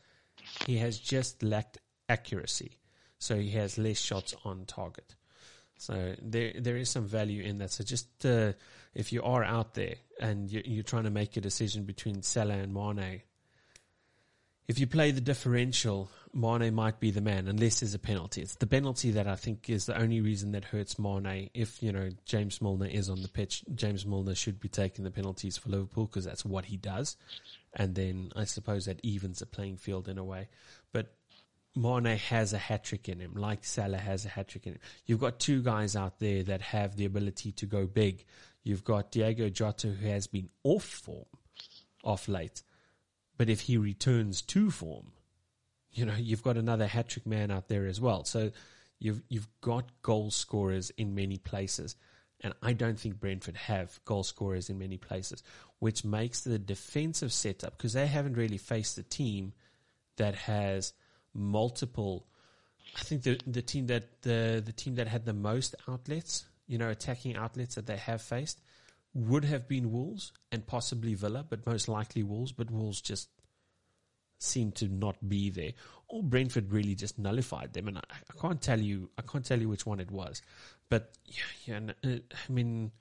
He 0.66 0.78
has 0.78 0.98
just 0.98 1.42
lacked 1.42 1.78
accuracy, 2.08 2.78
so 3.18 3.36
he 3.36 3.50
has 3.50 3.78
less 3.78 3.98
shots 3.98 4.34
on 4.44 4.64
target. 4.66 5.14
So 5.78 6.14
there, 6.20 6.52
there 6.58 6.76
is 6.76 6.90
some 6.90 7.04
value 7.04 7.42
in 7.42 7.58
that. 7.58 7.70
So 7.70 7.84
just 7.84 8.26
uh, 8.26 8.52
if 8.94 9.12
you 9.12 9.22
are 9.22 9.44
out 9.44 9.74
there 9.74 9.94
and 10.20 10.50
you're, 10.50 10.62
you're 10.64 10.82
trying 10.82 11.04
to 11.04 11.10
make 11.10 11.36
a 11.36 11.40
decision 11.40 11.84
between 11.84 12.22
Salah 12.22 12.54
and 12.54 12.74
Mane, 12.74 13.22
if 14.68 14.78
you 14.78 14.86
play 14.86 15.10
the 15.10 15.22
differential, 15.22 16.10
Mane 16.34 16.74
might 16.74 17.00
be 17.00 17.10
the 17.10 17.22
man 17.22 17.48
unless 17.48 17.80
there's 17.80 17.94
a 17.94 17.98
penalty. 17.98 18.42
It's 18.42 18.56
the 18.56 18.66
penalty 18.66 19.12
that 19.12 19.26
I 19.26 19.34
think 19.34 19.70
is 19.70 19.86
the 19.86 19.98
only 19.98 20.20
reason 20.20 20.52
that 20.52 20.66
hurts 20.66 20.98
Mane. 20.98 21.48
If, 21.54 21.82
you 21.82 21.90
know, 21.90 22.10
James 22.26 22.60
Milner 22.60 22.86
is 22.86 23.08
on 23.08 23.22
the 23.22 23.28
pitch, 23.28 23.64
James 23.74 24.04
Milner 24.04 24.34
should 24.34 24.60
be 24.60 24.68
taking 24.68 25.04
the 25.04 25.10
penalties 25.10 25.56
for 25.56 25.70
Liverpool 25.70 26.04
because 26.04 26.26
that's 26.26 26.44
what 26.44 26.66
he 26.66 26.76
does. 26.76 27.16
And 27.72 27.94
then 27.94 28.30
I 28.36 28.44
suppose 28.44 28.84
that 28.84 29.00
evens 29.02 29.38
the 29.38 29.46
playing 29.46 29.78
field 29.78 30.06
in 30.06 30.18
a 30.18 30.24
way. 30.24 30.48
But 30.92 31.14
Mane 31.74 32.18
has 32.18 32.52
a 32.52 32.58
hat 32.58 32.84
trick 32.84 33.08
in 33.08 33.20
him, 33.20 33.34
like 33.36 33.64
Salah 33.64 33.96
has 33.96 34.26
a 34.26 34.28
hat 34.28 34.48
trick 34.48 34.66
in 34.66 34.74
him. 34.74 34.80
You've 35.06 35.20
got 35.20 35.40
two 35.40 35.62
guys 35.62 35.96
out 35.96 36.18
there 36.18 36.42
that 36.42 36.60
have 36.60 36.96
the 36.96 37.06
ability 37.06 37.52
to 37.52 37.66
go 37.66 37.86
big. 37.86 38.26
You've 38.64 38.84
got 38.84 39.12
Diego 39.12 39.48
Jota 39.48 39.88
who 39.88 40.08
has 40.08 40.26
been 40.26 40.50
off 40.62 40.84
form 40.84 41.24
off 42.04 42.28
late. 42.28 42.62
But 43.38 43.48
if 43.48 43.60
he 43.62 43.78
returns 43.78 44.42
to 44.42 44.70
form, 44.70 45.12
you 45.92 46.04
know, 46.04 46.14
you've 46.18 46.42
got 46.42 46.58
another 46.58 46.86
hat 46.86 47.08
trick 47.08 47.24
man 47.24 47.50
out 47.50 47.68
there 47.68 47.86
as 47.86 48.00
well. 48.00 48.24
So 48.24 48.50
you've 48.98 49.22
you've 49.28 49.48
got 49.60 50.02
goal 50.02 50.30
scorers 50.30 50.90
in 50.90 51.14
many 51.14 51.38
places. 51.38 51.96
And 52.40 52.54
I 52.62 52.72
don't 52.72 52.98
think 52.98 53.18
Brentford 53.18 53.56
have 53.56 53.98
goal 54.04 54.22
scorers 54.22 54.70
in 54.70 54.78
many 54.78 54.96
places, 54.96 55.42
which 55.80 56.04
makes 56.04 56.42
the 56.42 56.58
defensive 56.58 57.32
setup 57.32 57.76
because 57.76 57.94
they 57.94 58.06
haven't 58.06 58.36
really 58.36 58.58
faced 58.58 58.98
a 58.98 59.02
team 59.02 59.54
that 60.16 60.34
has 60.34 60.92
multiple. 61.34 62.26
I 62.96 63.02
think 63.02 63.22
the 63.22 63.40
the 63.46 63.62
team 63.62 63.86
that 63.86 64.22
the 64.22 64.62
the 64.64 64.72
team 64.72 64.96
that 64.96 65.08
had 65.08 65.24
the 65.24 65.32
most 65.32 65.74
outlets, 65.88 66.44
you 66.66 66.78
know, 66.78 66.90
attacking 66.90 67.36
outlets 67.36 67.76
that 67.76 67.86
they 67.86 67.96
have 67.96 68.22
faced, 68.22 68.60
would 69.18 69.44
have 69.44 69.68
been 69.68 69.90
Wolves 69.92 70.32
and 70.52 70.66
possibly 70.66 71.14
Villa, 71.14 71.44
but 71.48 71.66
most 71.66 71.88
likely 71.88 72.22
Wolves. 72.22 72.52
But 72.52 72.70
Wolves 72.70 73.00
just 73.00 73.28
seemed 74.38 74.76
to 74.76 74.88
not 74.88 75.16
be 75.28 75.50
there, 75.50 75.72
or 76.08 76.22
Brentford 76.22 76.72
really 76.72 76.94
just 76.94 77.18
nullified 77.18 77.72
them. 77.72 77.88
And 77.88 77.98
I, 77.98 78.02
I 78.10 78.40
can't 78.40 78.60
tell 78.60 78.80
you, 78.80 79.10
I 79.18 79.22
can't 79.22 79.44
tell 79.44 79.60
you 79.60 79.68
which 79.68 79.86
one 79.86 80.00
it 80.00 80.10
was. 80.10 80.42
But 80.88 81.12
yeah, 81.26 81.42
yeah 81.66 81.92
uh, 82.04 82.18
I 82.32 82.52
mean, 82.52 82.92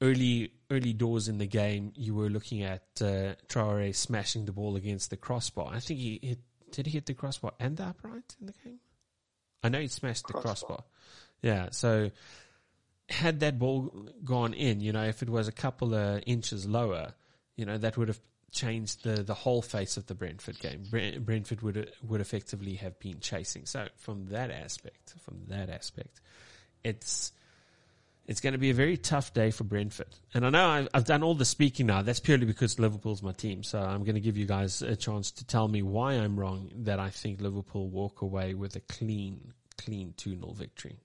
early 0.00 0.52
early 0.70 0.92
doors 0.92 1.28
in 1.28 1.38
the 1.38 1.46
game, 1.46 1.92
you 1.96 2.14
were 2.14 2.28
looking 2.28 2.62
at 2.62 2.82
uh, 3.00 3.34
Traore 3.48 3.94
smashing 3.94 4.44
the 4.44 4.52
ball 4.52 4.76
against 4.76 5.10
the 5.10 5.16
crossbar. 5.16 5.72
I 5.72 5.80
think 5.80 6.00
he 6.00 6.20
hit. 6.22 6.38
Did 6.72 6.86
he 6.86 6.92
hit 6.92 7.06
the 7.06 7.14
crossbar 7.14 7.52
and 7.60 7.76
the 7.76 7.84
upright 7.84 8.34
in 8.40 8.46
the 8.46 8.54
game? 8.64 8.80
I 9.62 9.68
know 9.68 9.78
he 9.78 9.88
smashed 9.88 10.26
the 10.26 10.32
crossbar. 10.32 10.78
crossbar. 10.78 10.84
Yeah, 11.42 11.68
so 11.70 12.10
had 13.12 13.40
that 13.40 13.58
ball 13.58 13.92
gone 14.24 14.54
in, 14.54 14.80
you 14.80 14.92
know, 14.92 15.04
if 15.04 15.22
it 15.22 15.30
was 15.30 15.46
a 15.46 15.52
couple 15.52 15.94
of 15.94 16.22
inches 16.26 16.66
lower, 16.66 17.12
you 17.56 17.64
know, 17.64 17.78
that 17.78 17.96
would 17.96 18.08
have 18.08 18.20
changed 18.50 19.04
the, 19.04 19.22
the 19.22 19.34
whole 19.34 19.62
face 19.62 19.96
of 19.96 20.06
the 20.06 20.14
Brentford 20.14 20.58
game. 20.58 20.84
Brentford 20.90 21.62
would 21.62 21.92
would 22.02 22.20
effectively 22.20 22.74
have 22.74 22.98
been 22.98 23.20
chasing. 23.20 23.66
So 23.66 23.88
from 23.96 24.26
that 24.26 24.50
aspect, 24.50 25.14
from 25.24 25.42
that 25.48 25.70
aspect, 25.70 26.20
it's 26.84 27.32
it's 28.26 28.40
going 28.40 28.52
to 28.52 28.58
be 28.58 28.70
a 28.70 28.74
very 28.74 28.96
tough 28.96 29.34
day 29.34 29.50
for 29.50 29.64
Brentford. 29.64 30.14
And 30.32 30.46
I 30.46 30.50
know 30.50 30.66
I've, 30.66 30.88
I've 30.94 31.04
done 31.04 31.22
all 31.22 31.34
the 31.34 31.44
speaking 31.44 31.86
now. 31.86 32.02
That's 32.02 32.20
purely 32.20 32.46
because 32.46 32.78
Liverpool's 32.78 33.22
my 33.22 33.32
team. 33.32 33.62
So 33.62 33.80
I'm 33.80 34.04
going 34.04 34.14
to 34.14 34.20
give 34.20 34.36
you 34.36 34.46
guys 34.46 34.80
a 34.80 34.94
chance 34.94 35.32
to 35.32 35.46
tell 35.46 35.66
me 35.66 35.82
why 35.82 36.12
I'm 36.14 36.38
wrong 36.38 36.70
that 36.84 37.00
I 37.00 37.10
think 37.10 37.40
Liverpool 37.40 37.88
walk 37.88 38.22
away 38.22 38.54
with 38.54 38.76
a 38.76 38.80
clean, 38.80 39.52
clean 39.76 40.14
2 40.16 40.36
0 40.36 40.52
victory. 40.52 41.00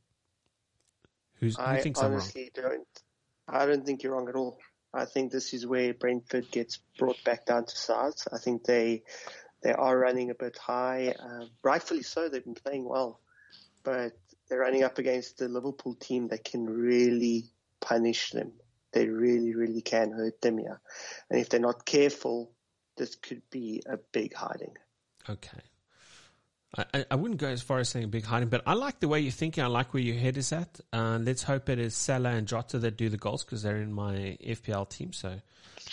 Who's, 1.39 1.55
who 1.55 1.63
I 1.63 1.81
thinks 1.81 1.99
I'm 1.99 2.11
wrong? 2.11 2.13
honestly 2.13 2.51
don't. 2.53 2.87
I 3.47 3.65
don't 3.65 3.85
think 3.85 4.03
you're 4.03 4.13
wrong 4.13 4.29
at 4.29 4.35
all. 4.35 4.59
I 4.93 5.05
think 5.05 5.31
this 5.31 5.53
is 5.53 5.65
where 5.65 5.93
Brentford 5.93 6.49
gets 6.51 6.79
brought 6.97 7.23
back 7.23 7.45
down 7.45 7.65
to 7.65 7.75
size. 7.75 8.27
I 8.33 8.37
think 8.39 8.63
they 8.63 9.03
they 9.61 9.71
are 9.71 9.97
running 9.97 10.29
a 10.29 10.35
bit 10.35 10.57
high, 10.57 11.13
uh, 11.19 11.45
rightfully 11.63 12.03
so. 12.03 12.29
They've 12.29 12.43
been 12.43 12.55
playing 12.55 12.87
well, 12.87 13.19
but 13.83 14.13
they're 14.47 14.59
running 14.59 14.83
up 14.83 14.97
against 14.97 15.37
the 15.37 15.47
Liverpool 15.47 15.95
team 15.95 16.29
that 16.29 16.43
can 16.43 16.65
really 16.65 17.45
punish 17.79 18.31
them. 18.31 18.53
They 18.93 19.07
really, 19.07 19.53
really 19.53 19.81
can 19.81 20.11
hurt 20.11 20.41
them 20.41 20.57
here, 20.57 20.79
and 21.29 21.39
if 21.39 21.49
they're 21.49 21.59
not 21.59 21.85
careful, 21.85 22.51
this 22.97 23.15
could 23.15 23.41
be 23.51 23.83
a 23.85 23.97
big 24.11 24.33
hiding. 24.33 24.75
Okay. 25.29 25.59
I, 26.75 27.05
I 27.11 27.15
wouldn't 27.15 27.39
go 27.39 27.47
as 27.47 27.61
far 27.61 27.79
as 27.79 27.89
saying 27.89 28.05
a 28.05 28.07
big 28.09 28.25
hiding, 28.25 28.49
but 28.49 28.61
I 28.67 28.73
like 28.73 28.99
the 28.99 29.07
way 29.07 29.19
you're 29.21 29.31
thinking. 29.31 29.63
I 29.63 29.67
like 29.67 29.93
where 29.93 30.03
your 30.03 30.17
head 30.17 30.37
is 30.37 30.51
at. 30.51 30.79
Uh, 30.91 31.17
let's 31.21 31.43
hope 31.43 31.69
it 31.69 31.79
is 31.79 31.95
Salah 31.95 32.31
and 32.31 32.47
Jota 32.47 32.79
that 32.79 32.97
do 32.97 33.09
the 33.09 33.17
goals 33.17 33.43
because 33.43 33.63
they're 33.63 33.77
in 33.77 33.93
my 33.93 34.37
FPL 34.43 34.89
team. 34.89 35.13
So 35.13 35.39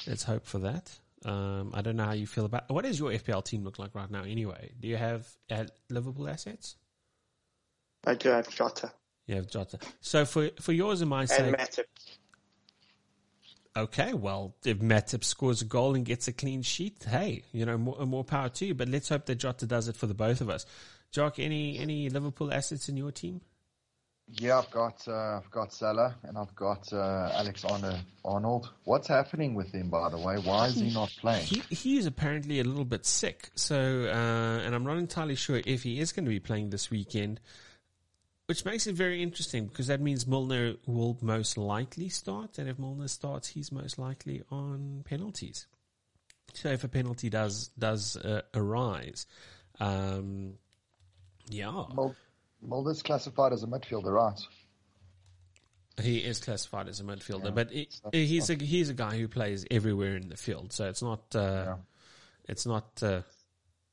let's 0.07 0.25
hope 0.25 0.47
for 0.47 0.59
that. 0.61 0.91
Um, 1.25 1.71
I 1.73 1.81
don't 1.81 1.97
know 1.97 2.05
how 2.05 2.13
you 2.13 2.27
feel 2.27 2.45
about 2.45 2.69
what 2.69 2.85
does 2.85 2.99
your 2.99 3.11
FPL 3.11 3.45
team 3.45 3.65
look 3.65 3.79
like 3.79 3.95
right 3.95 4.11
now. 4.11 4.25
Anyway, 4.25 4.73
do 4.79 4.89
you 4.89 4.97
have 4.97 5.27
uh, 5.51 5.65
Liverpool 5.89 6.29
assets? 6.29 6.77
I 8.05 8.15
do 8.15 8.31
have 8.31 8.49
Jota. 8.49 8.93
You 9.27 9.37
have 9.37 9.47
Jota. 9.47 9.79
So 10.01 10.25
for 10.27 10.51
for 10.61 10.73
yours 10.73 11.01
and 11.01 11.09
my 11.09 11.21
and 11.21 11.31
sake, 11.31 11.57
Matip. 11.57 11.85
Okay, 13.77 14.15
well, 14.15 14.55
if 14.65 14.79
Matip 14.79 15.25
scores 15.25 15.61
a 15.61 15.65
goal 15.65 15.97
and 15.97 16.05
gets 16.05 16.29
a 16.29 16.33
clean 16.33 16.63
sheet, 16.63 17.05
hey, 17.09 17.43
you 17.53 17.67
know, 17.67 17.77
more, 17.77 18.07
more 18.07 18.23
power 18.23 18.49
to 18.49 18.67
you. 18.67 18.75
But 18.75 18.89
let's 18.89 19.09
hope 19.09 19.27
that 19.27 19.37
Jota 19.37 19.67
does 19.67 19.89
it 19.89 19.97
for 19.97 20.07
the 20.07 20.15
both 20.15 20.41
of 20.41 20.49
us. 20.49 20.65
Jock, 21.11 21.39
any 21.39 21.79
any 21.79 22.09
Liverpool 22.09 22.53
assets 22.53 22.89
in 22.89 22.97
your 22.97 23.11
team? 23.11 23.41
Yeah, 24.29 24.59
I've 24.59 24.71
got 24.71 25.07
uh, 25.07 25.39
I've 25.39 25.51
got 25.51 25.73
Salah 25.73 26.15
and 26.23 26.39
I've 26.39 26.55
got 26.55 26.93
uh, 26.93 27.31
Alexander 27.35 28.01
Arnold. 28.25 28.71
What's 28.85 29.09
happening 29.09 29.55
with 29.55 29.73
him, 29.73 29.91
by 29.91 30.09
the 30.09 30.19
way? 30.19 30.37
Why 30.37 30.67
is 30.67 30.77
he 30.77 30.93
not 30.93 31.11
playing? 31.21 31.45
He 31.45 31.63
he 31.71 31.99
is 31.99 32.07
apparently 32.07 32.61
a 32.61 32.65
little 32.65 32.85
bit 32.87 33.05
sick. 33.05 33.51
So, 33.55 33.77
uh, 33.77 34.65
and 34.65 34.75
I'm 34.75 34.85
not 34.85 34.97
entirely 34.99 35.35
sure 35.35 35.61
if 35.67 35.83
he 35.83 36.01
is 36.01 36.13
going 36.13 36.25
to 36.25 36.31
be 36.31 36.41
playing 36.41 36.71
this 36.71 36.91
weekend, 36.91 37.41
which 38.47 38.65
makes 38.65 38.87
it 38.87 38.95
very 38.95 39.23
interesting 39.23 39.67
because 39.67 39.87
that 39.87 40.01
means 40.01 40.27
Milner 40.27 40.75
will 40.87 41.17
most 41.23 41.57
likely 41.57 42.09
start, 42.09 42.59
and 42.59 42.69
if 42.69 42.79
Milner 42.79 43.09
starts, 43.09 43.49
he's 43.49 43.73
most 43.73 43.99
likely 43.99 44.43
on 44.51 45.03
penalties. 45.05 45.67
So, 46.53 46.69
if 46.71 46.85
a 46.85 46.89
penalty 46.89 47.31
does 47.31 47.69
does 47.79 48.17
uh, 48.17 48.43
arise, 48.55 49.27
um, 49.81 50.55
yeah, 51.49 51.71
Mul- 51.95 52.15
Mulder's 52.63 53.03
classified 53.03 53.53
as 53.53 53.63
a 53.63 53.67
midfielder, 53.67 54.13
right? 54.13 54.39
He 56.01 56.19
is 56.19 56.41
classified 56.41 56.89
as 56.89 56.99
a 57.01 57.05
midfielder, 57.05 57.47
Yeah. 57.47 57.51
but 57.51 57.71
he, 57.71 57.89
he's 58.13 58.51
a 58.51 58.55
he's 58.55 58.89
a 58.89 58.95
guy 58.95 59.17
who 59.19 59.29
plays 59.29 59.65
everywhere 59.71 60.17
in 60.17 60.29
the 60.29 60.37
field. 60.37 60.73
So 60.73 60.89
it's 60.89 61.03
not 61.03 61.35
uh, 61.35 61.39
Yeah. 61.67 61.77
it's 62.49 62.67
not 62.67 63.03
uh, 63.03 63.23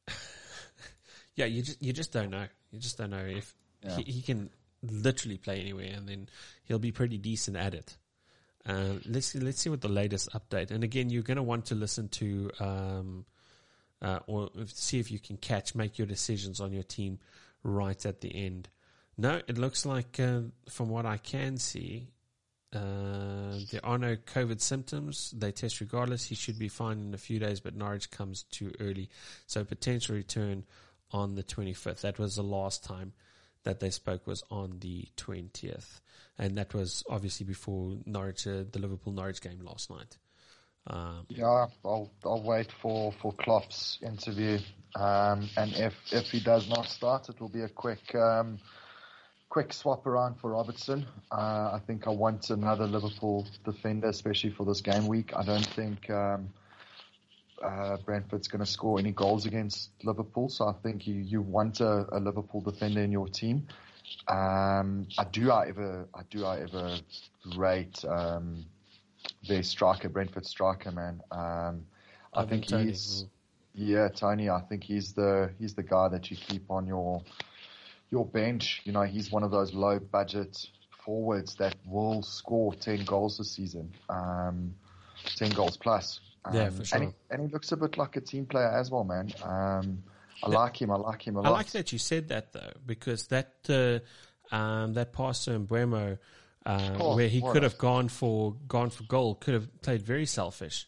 yeah. 1.35 1.45
You 1.45 1.61
just 1.61 1.81
you 1.81 1.93
just 1.93 2.11
don't 2.11 2.31
know. 2.31 2.45
You 2.71 2.79
just 2.79 2.97
don't 2.97 3.11
know 3.11 3.25
if 3.25 3.53
Yeah. 3.83 3.97
he, 3.97 4.11
he 4.11 4.21
can 4.21 4.49
literally 4.83 5.37
play 5.37 5.59
anywhere, 5.59 5.91
and 5.95 6.07
then 6.07 6.29
he'll 6.65 6.79
be 6.79 6.91
pretty 6.91 7.17
decent 7.17 7.57
at 7.57 7.73
it. 7.73 7.97
Uh, 8.65 8.93
let's 9.05 9.27
see, 9.27 9.39
let's 9.39 9.59
see 9.59 9.69
what 9.69 9.81
the 9.81 9.89
latest 9.89 10.29
update. 10.33 10.71
And 10.71 10.83
again, 10.83 11.09
you're 11.09 11.23
going 11.23 11.37
to 11.37 11.43
want 11.43 11.65
to 11.67 11.75
listen 11.75 12.09
to 12.09 12.51
um, 12.59 13.25
uh, 14.01 14.19
or 14.27 14.49
see 14.67 14.99
if 14.99 15.11
you 15.11 15.19
can 15.19 15.37
catch, 15.37 15.75
make 15.75 15.97
your 15.97 16.07
decisions 16.07 16.59
on 16.59 16.71
your 16.71 16.83
team 16.83 17.19
right 17.63 18.05
at 18.05 18.21
the 18.21 18.33
end. 18.33 18.69
No, 19.17 19.41
it 19.47 19.57
looks 19.57 19.85
like 19.85 20.19
uh, 20.19 20.41
from 20.69 20.89
what 20.89 21.05
I 21.05 21.17
can 21.17 21.57
see, 21.57 22.07
uh, 22.73 23.59
there 23.71 23.81
are 23.83 23.97
no 23.97 24.15
COVID 24.15 24.61
symptoms. 24.61 25.33
They 25.37 25.51
test 25.51 25.81
regardless. 25.81 26.25
He 26.25 26.35
should 26.35 26.57
be 26.57 26.69
fine 26.69 26.99
in 26.99 27.13
a 27.13 27.17
few 27.17 27.37
days, 27.37 27.59
but 27.59 27.75
Norwich 27.75 28.09
comes 28.11 28.43
too 28.43 28.73
early. 28.79 29.09
So 29.45 29.63
potential 29.63 30.15
return 30.15 30.65
on 31.11 31.35
the 31.35 31.43
25th. 31.43 32.01
That 32.01 32.17
was 32.17 32.35
the 32.35 32.43
last 32.43 32.83
time 32.83 33.13
that 33.63 33.79
they 33.79 33.89
spoke 33.89 34.27
was 34.27 34.43
on 34.49 34.79
the 34.79 35.07
20th. 35.17 36.01
And 36.37 36.57
that 36.57 36.73
was 36.73 37.03
obviously 37.09 37.45
before 37.45 37.97
Norwich, 38.05 38.47
uh, 38.47 38.63
the 38.71 38.79
Liverpool 38.79 39.13
Norwich 39.13 39.41
game 39.41 39.59
last 39.63 39.89
night. 39.89 40.17
Um, 40.87 41.25
Yeah, 41.29 41.67
I'll 41.85 42.11
I'll 42.25 42.41
wait 42.41 42.71
for 42.81 43.13
for 43.21 43.33
Klopp's 43.33 43.99
interview, 44.01 44.57
um, 44.95 45.47
and 45.55 45.73
if 45.75 45.93
if 46.11 46.25
he 46.31 46.39
does 46.39 46.67
not 46.69 46.87
start, 46.87 47.29
it 47.29 47.39
will 47.39 47.49
be 47.49 47.61
a 47.61 47.69
quick 47.69 48.15
um, 48.15 48.59
quick 49.49 49.73
swap 49.73 50.07
around 50.07 50.39
for 50.39 50.51
Robertson. 50.51 51.05
Uh, 51.31 51.71
I 51.73 51.81
think 51.85 52.07
I 52.07 52.09
want 52.09 52.49
another 52.49 52.87
Liverpool 52.87 53.45
defender, 53.63 54.07
especially 54.07 54.51
for 54.51 54.65
this 54.65 54.81
game 54.81 55.05
week. 55.05 55.33
I 55.35 55.43
don't 55.43 55.67
think 55.67 56.09
um, 56.09 56.49
uh, 57.63 57.97
Brentford's 58.05 58.47
going 58.47 58.63
to 58.63 58.69
score 58.69 58.99
any 58.99 59.11
goals 59.11 59.45
against 59.45 59.91
Liverpool, 60.03 60.49
so 60.49 60.67
I 60.67 60.73
think 60.83 61.07
you 61.07 61.15
you 61.15 61.41
want 61.41 61.79
a, 61.81 62.05
a 62.11 62.19
Liverpool 62.19 62.61
defender 62.61 63.01
in 63.01 63.11
your 63.11 63.27
team. 63.27 63.67
Um, 64.27 65.07
I 65.17 65.23
do, 65.31 65.49
however, 65.49 66.07
I 66.13 66.21
do, 66.29 66.43
however, 66.43 66.97
rate. 67.55 68.03
Um, 68.05 68.65
their 69.47 69.63
striker, 69.63 70.09
Brentford 70.09 70.45
striker, 70.45 70.91
man. 70.91 71.21
Um, 71.31 71.85
I 72.33 72.41
Ivan 72.41 72.49
think 72.49 72.67
Toney. 72.67 72.85
he's 72.85 73.25
yeah, 73.73 74.09
Toney. 74.09 74.49
I 74.49 74.61
think 74.61 74.83
he's 74.83 75.13
the 75.13 75.51
he's 75.59 75.75
the 75.75 75.83
guy 75.83 76.09
that 76.09 76.29
you 76.31 76.37
keep 76.37 76.69
on 76.69 76.87
your 76.87 77.21
your 78.09 78.25
bench. 78.25 78.81
You 78.83 78.91
know, 78.91 79.03
he's 79.03 79.31
one 79.31 79.43
of 79.43 79.51
those 79.51 79.73
low 79.73 79.99
budget 79.99 80.57
forwards 81.05 81.55
that 81.55 81.75
will 81.85 82.21
score 82.23 82.73
ten 82.75 83.05
goals 83.05 83.37
this 83.37 83.51
season, 83.51 83.93
um, 84.09 84.75
ten 85.35 85.51
goals 85.51 85.77
plus. 85.77 86.19
Um, 86.45 86.55
Yeah, 86.55 86.69
for 86.69 86.83
sure. 86.83 87.01
And 87.01 87.09
he, 87.09 87.15
and 87.29 87.41
he 87.41 87.47
looks 87.53 87.71
a 87.71 87.77
bit 87.77 87.97
like 87.97 88.15
a 88.15 88.21
team 88.21 88.45
player 88.45 88.67
as 88.67 88.89
well, 88.91 89.03
man. 89.03 89.31
Um, 89.43 90.03
I 90.43 90.49
like 90.49 90.81
him. 90.81 90.91
I 90.91 90.95
like 90.95 91.25
him 91.27 91.35
a 91.35 91.41
lot. 91.41 91.49
I 91.49 91.51
like 91.51 91.71
that 91.71 91.91
you 91.91 91.99
said 91.99 92.29
that 92.29 92.51
though, 92.53 92.71
because 92.85 93.27
that 93.27 93.53
uh, 93.69 94.55
um, 94.55 94.93
that 94.93 95.13
pass 95.13 95.45
to 95.45 95.51
Mbeumo, 95.51 96.17
uh, 96.65 96.89
Oh, 96.99 97.15
where 97.15 97.27
he 97.27 97.41
could 97.41 97.63
have 97.63 97.77
gone 97.77 98.07
for 98.09 98.55
gone 98.67 98.89
for 98.89 99.03
goal, 99.03 99.35
could 99.35 99.53
have 99.53 99.81
played 99.81 100.01
very 100.01 100.25
selfish. 100.25 100.87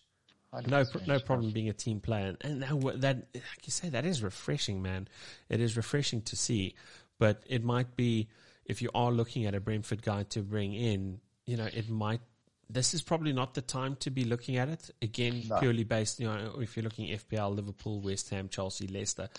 No, 0.67 0.83
100%. 0.83 1.07
no 1.07 1.19
problem 1.19 1.51
being 1.51 1.69
a 1.69 1.73
team 1.73 1.99
player, 1.99 2.35
and 2.41 2.59
now 2.59 2.75
wha- 2.75 2.93
that, 2.97 3.27
like 3.33 3.65
you 3.65 3.71
say, 3.71 3.89
that 3.89 4.05
is 4.05 4.21
refreshing, 4.21 4.83
man. 4.83 5.07
It 5.49 5.59
is 5.59 5.75
refreshing 5.75 6.21
to 6.23 6.35
see, 6.35 6.75
but 7.17 7.41
it 7.47 7.63
might 7.63 7.95
be 7.95 8.29
if 8.65 8.79
you 8.79 8.91
are 8.93 9.11
looking 9.11 9.47
at 9.47 9.55
a 9.55 9.59
Brentford 9.59 10.03
guy 10.03 10.23
to 10.29 10.41
bring 10.43 10.73
in, 10.73 11.19
you 11.45 11.57
know, 11.57 11.65
it 11.73 11.89
might. 11.89 12.21
This 12.69 12.93
is 12.93 13.01
probably 13.01 13.33
not 13.33 13.53
the 13.53 13.61
time 13.61 13.95
to 13.97 14.09
be 14.09 14.23
looking 14.23 14.57
at 14.57 14.69
it 14.69 14.89
again, 15.01 15.43
No. 15.47 15.59
purely 15.59 15.83
based, 15.83 16.19
you 16.19 16.27
know, 16.27 16.55
if 16.59 16.75
you're 16.75 16.83
looking 16.83 17.09
FPL, 17.11 17.55
Liverpool, 17.55 17.99
West 18.01 18.29
Ham, 18.29 18.49
Chelsea, 18.49 18.87
Leicester. 18.87 19.29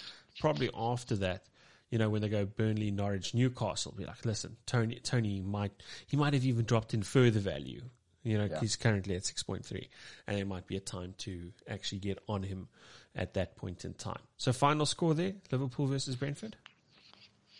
Probably 0.41 0.71
after 0.75 1.17
that, 1.17 1.45
you 1.91 1.99
know, 1.99 2.11
when 2.11 2.23
they 2.23 2.29
go 2.29 2.45
Burnley, 2.45 2.91
Norwich, 2.91 3.35
Newcastle, 3.35 3.93
be 3.97 4.05
like, 4.05 4.25
listen, 4.25 4.57
Toney, 4.67 4.97
Toney 5.01 5.41
might, 5.41 5.73
he 6.07 6.17
might 6.17 6.33
have 6.35 6.45
even 6.45 6.65
dropped 6.65 6.95
in 6.95 7.03
further 7.03 7.41
value. 7.41 7.83
You 8.23 8.39
know, 8.39 8.45
Yeah. 8.45 8.61
he's 8.61 8.77
currently 8.77 9.17
at 9.17 9.23
6.3 9.25 9.89
and 10.27 10.39
it 10.39 10.47
might 10.47 10.67
be 10.67 10.77
a 10.77 10.81
time 10.81 11.15
to 11.19 11.53
actually 11.69 11.99
get 11.99 12.19
on 12.29 12.43
him 12.43 12.69
at 13.15 13.35
that 13.35 13.55
point 13.57 13.85
in 13.85 13.95
time. 13.95 14.21
So 14.39 14.53
final 14.53 14.87
score 14.87 15.15
there, 15.15 15.35
Liverpool 15.51 15.87
versus 15.87 16.17
Brentford? 16.17 16.57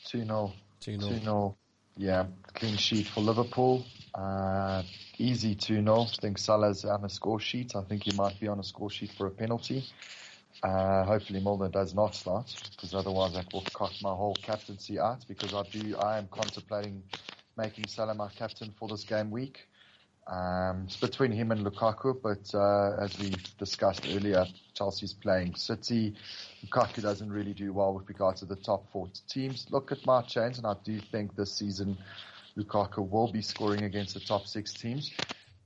2 0.07 0.25
0. 0.25 0.53
2-0. 0.81 1.01
2 1.01 1.21
0. 1.21 1.57
Yeah, 1.97 2.27
clean 2.55 2.77
sheet 2.77 3.07
for 3.07 3.21
Liverpool. 3.21 3.85
Uh, 4.15 4.83
easy 5.19 5.55
2 5.55 5.83
0. 5.83 6.03
I 6.03 6.07
think 6.21 6.39
Salah's 6.39 6.85
on 6.85 7.05
a 7.05 7.09
score 7.09 7.41
sheet. 7.41 7.77
I 7.77 7.83
think 7.83 8.05
he 8.05 8.13
might 8.17 8.39
be 8.41 8.49
on 8.49 8.59
a 8.59 8.65
score 8.65 8.91
sheet 8.91 9.13
for 9.13 9.27
a 9.27 9.31
penalty. 9.31 9.85
Uh, 10.63 11.05
hopefully 11.05 11.41
Milner 11.41 11.69
does 11.69 11.95
not 11.95 12.15
start 12.15 12.55
because 12.71 12.95
otherwise 12.95 13.35
that 13.35 13.53
will 13.53 13.67
cut 13.75 13.93
my 14.03 14.15
whole 14.15 14.37
captaincy 14.41 14.99
out 14.99 15.25
because 15.29 15.53
I 15.53 15.63
do, 15.65 15.97
I 15.97 16.19
am 16.19 16.29
contemplating 16.29 17.03
making 17.57 17.87
Salah 17.87 18.15
my 18.15 18.29
captain 18.29 18.73
for 18.79 18.89
this 18.89 19.05
game 19.05 19.31
week. 19.31 19.69
Um, 20.27 20.85
it's 20.87 20.97
between 20.97 21.33
him 21.33 21.51
and 21.53 21.67
Lukaku, 21.67 22.17
but 22.23 22.55
uh, 22.59 22.97
as 23.03 23.19
we 23.19 23.35
discussed 23.59 24.07
earlier, 24.09 24.47
Chelsea's 24.73 25.13
playing 25.13 25.55
City. 25.55 26.15
Lukaku 26.65 27.03
doesn't 27.03 27.31
really 27.31 27.53
do 27.53 27.73
well 27.75 27.93
with 27.93 28.09
regard 28.09 28.37
to 28.37 28.47
the 28.47 28.57
top 28.57 28.91
four 28.91 29.09
teams. 29.29 29.67
Look 29.71 29.93
at 29.93 30.05
my 30.07 30.23
change, 30.23 30.57
and 30.57 30.67
I 30.67 30.77
do 30.83 30.99
think 30.99 31.37
this 31.37 31.53
season 31.53 31.99
Lukaku 32.57 33.09
will 33.09 33.31
be 33.31 33.43
scoring 33.43 33.83
against 33.85 34.15
the 34.15 34.21
top 34.21 34.47
six 34.47 34.73
teams. 34.73 35.13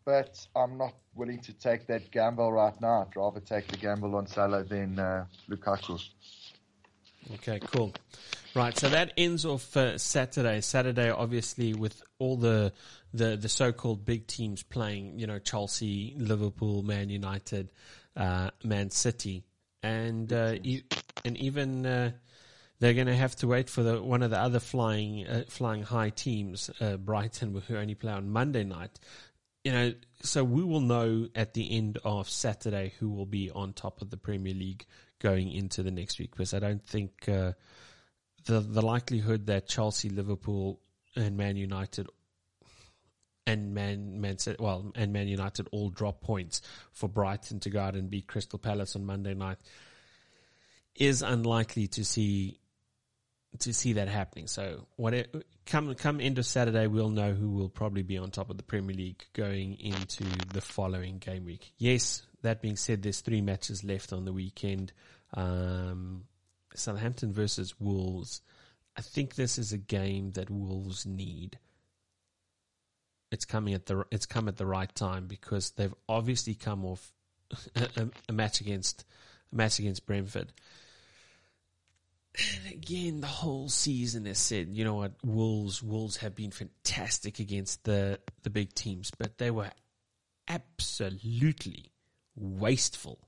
but 0.05 0.47
I'm 0.57 0.79
not 0.79 0.95
willing 1.15 1.41
to 1.41 1.53
take 1.53 1.87
that 1.89 2.11
gamble 2.11 2.51
right 2.51 2.79
now. 2.81 3.03
I'd 3.03 3.15
rather 3.15 3.41
take 3.41 3.69
the 3.69 3.77
gamble 3.77 4.17
on 4.17 4.27
Salah 4.27 4.65
than 4.65 4.99
uh, 4.99 5.27
Lukaku. 5.51 6.03
Okay, 7.35 7.61
cool. 7.61 7.93
Right, 8.55 8.75
so 8.77 8.89
that 8.89 9.13
ends 9.19 9.45
off 9.45 9.77
uh, 9.77 9.99
Saturday. 9.99 10.63
Saturday, 10.63 11.11
obviously, 11.11 11.75
with 11.75 12.03
all 12.19 12.37
the 12.37 12.73
the 13.13 13.37
the 13.37 13.49
so-called 13.51 14.07
big 14.07 14.27
teams 14.27 14.63
playing, 14.63 15.19
you 15.19 15.27
know, 15.27 15.39
Chelsea, 15.39 16.15
Liverpool, 16.17 16.83
Man 16.83 17.11
United, 17.11 17.71
uh, 18.17 18.51
Man 18.65 18.89
City, 18.91 19.45
and 19.83 20.33
uh, 20.33 20.55
e- 20.63 20.85
and 21.25 21.37
even 21.37 21.85
uh, 21.85 22.13
they're 22.81 22.95
going 22.95 23.07
to 23.09 23.17
have 23.17 23.35
to 23.37 23.49
wait 23.49 23.69
for 23.69 23.83
the 23.83 24.01
one 24.03 24.23
of 24.23 24.31
the 24.31 24.39
other 24.39 24.61
flying 24.61 25.27
uh, 25.27 25.45
flying 25.49 25.83
high 25.83 26.11
teams, 26.11 26.71
uh, 26.81 26.97
Brighton, 26.97 27.61
who 27.67 27.77
only 27.77 27.95
play 27.95 28.13
on 28.13 28.31
Monday 28.31 28.65
night. 28.65 28.99
You 29.65 29.73
know, 29.73 29.93
so 30.23 30.45
we 30.45 30.63
will 30.63 30.81
know 30.81 31.29
at 31.35 31.55
the 31.55 31.77
end 31.77 31.99
of 32.05 32.31
Saturday 32.31 32.93
who 32.99 33.11
will 33.11 33.27
be 33.27 33.51
on 33.51 33.73
top 33.73 34.01
of 34.01 34.11
the 34.11 34.17
Premier 34.17 34.55
League 34.55 34.87
going 35.19 35.51
into 35.51 35.83
the 35.83 35.91
next 35.91 36.19
week. 36.19 36.31
Because 36.31 36.55
I 36.55 36.61
don't 36.61 36.85
think 36.87 37.29
uh, 37.29 37.53
the 38.47 38.61
the 38.61 38.83
likelihood 38.83 39.47
that 39.47 39.69
Chelsea, 39.69 40.09
Liverpool, 40.09 40.81
and 41.17 41.37
Man 41.37 41.57
United 41.57 42.09
and 43.45 43.75
Man 43.75 44.21
Man 44.21 44.37
well, 44.61 44.93
and 44.95 45.13
Man 45.13 45.27
United 45.27 45.69
all 45.73 45.91
drop 45.91 46.21
points 46.21 46.63
for 46.93 47.09
Brighton 47.09 47.59
to 47.61 47.71
go 47.71 47.81
out 47.81 47.97
and 47.97 48.09
beat 48.09 48.29
Crystal 48.29 48.59
Palace 48.59 48.95
on 48.95 49.05
Monday 49.05 49.35
night 49.35 49.59
is 50.95 51.23
unlikely 51.23 51.87
to 51.87 52.05
see 52.05 52.59
to 53.61 53.73
see 53.73 53.95
that 53.95 54.09
happening. 54.09 54.47
So 54.47 54.87
what 54.97 55.15
it, 55.15 55.45
come 55.67 55.95
come 55.95 56.21
end 56.21 56.39
of 56.39 56.47
Saturday, 56.47 56.87
we'll 56.87 57.09
know 57.09 57.33
who 57.33 57.51
will 57.51 57.69
probably 57.69 58.03
be 58.03 58.19
on 58.19 58.31
top 58.31 58.51
of 58.51 58.57
the 58.57 58.63
Premier 58.63 58.95
League 58.95 59.25
going 59.33 59.79
into 59.81 60.25
the 60.53 60.61
following 60.61 61.19
game 61.19 61.45
week. 61.45 61.73
Yes, 61.79 62.23
that 62.43 62.63
being 62.63 62.77
said, 62.77 63.03
there's 63.03 63.21
three 63.21 63.41
matches 63.41 63.83
left 63.85 64.13
on 64.13 64.25
the 64.25 64.33
weekend. 64.33 64.93
Um, 65.35 66.25
Southampton 66.75 67.33
versus 67.33 67.75
Wolves. 67.81 68.43
I 68.97 69.01
think 69.01 69.35
this 69.35 69.59
is 69.59 69.73
a 69.73 69.79
game 69.79 70.33
that 70.33 70.51
Wolves 70.51 71.07
need. 71.07 71.59
It's 73.31 73.45
coming 73.45 73.75
at 73.75 73.87
the 73.87 74.05
it's 74.11 74.27
come 74.27 74.49
at 74.49 74.57
the 74.57 74.67
right 74.67 74.93
time 74.95 75.27
because 75.27 75.73
they've 75.73 75.95
obviously 76.09 76.55
come 76.55 76.85
off 76.85 77.13
a, 77.77 78.09
a 78.29 78.33
match 78.33 78.61
against 78.61 79.05
a 79.53 79.57
match 79.57 79.79
against 79.79 80.07
Brentford. 80.07 80.53
And 82.37 82.73
again, 82.73 83.21
the 83.21 83.27
whole 83.27 83.69
season 83.69 84.27
has 84.27 84.39
said, 84.39 84.69
you 84.71 84.85
know 84.85 84.95
what, 84.95 85.13
Wolves 85.25 85.83
Wolves 85.83 86.19
have 86.19 86.35
been 86.35 86.51
fantastic 86.51 87.39
against 87.39 87.85
the 87.85 88.21
the 88.43 88.51
big 88.51 88.75
teams, 88.75 89.11
but 89.19 89.39
they 89.39 89.51
were 89.51 89.71
absolutely 90.47 91.93
wasteful, 92.37 93.19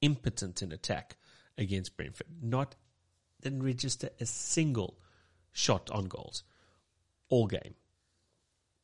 impotent 0.00 0.62
in 0.62 0.72
attack 0.72 1.16
against 1.56 1.96
Brentford. 1.96 2.26
Not 2.42 2.74
didn't 3.40 3.62
register 3.62 4.10
a 4.20 4.26
single 4.26 4.98
shot 5.52 5.90
on 5.90 6.06
goals 6.06 6.42
all 7.28 7.46
game. 7.46 7.74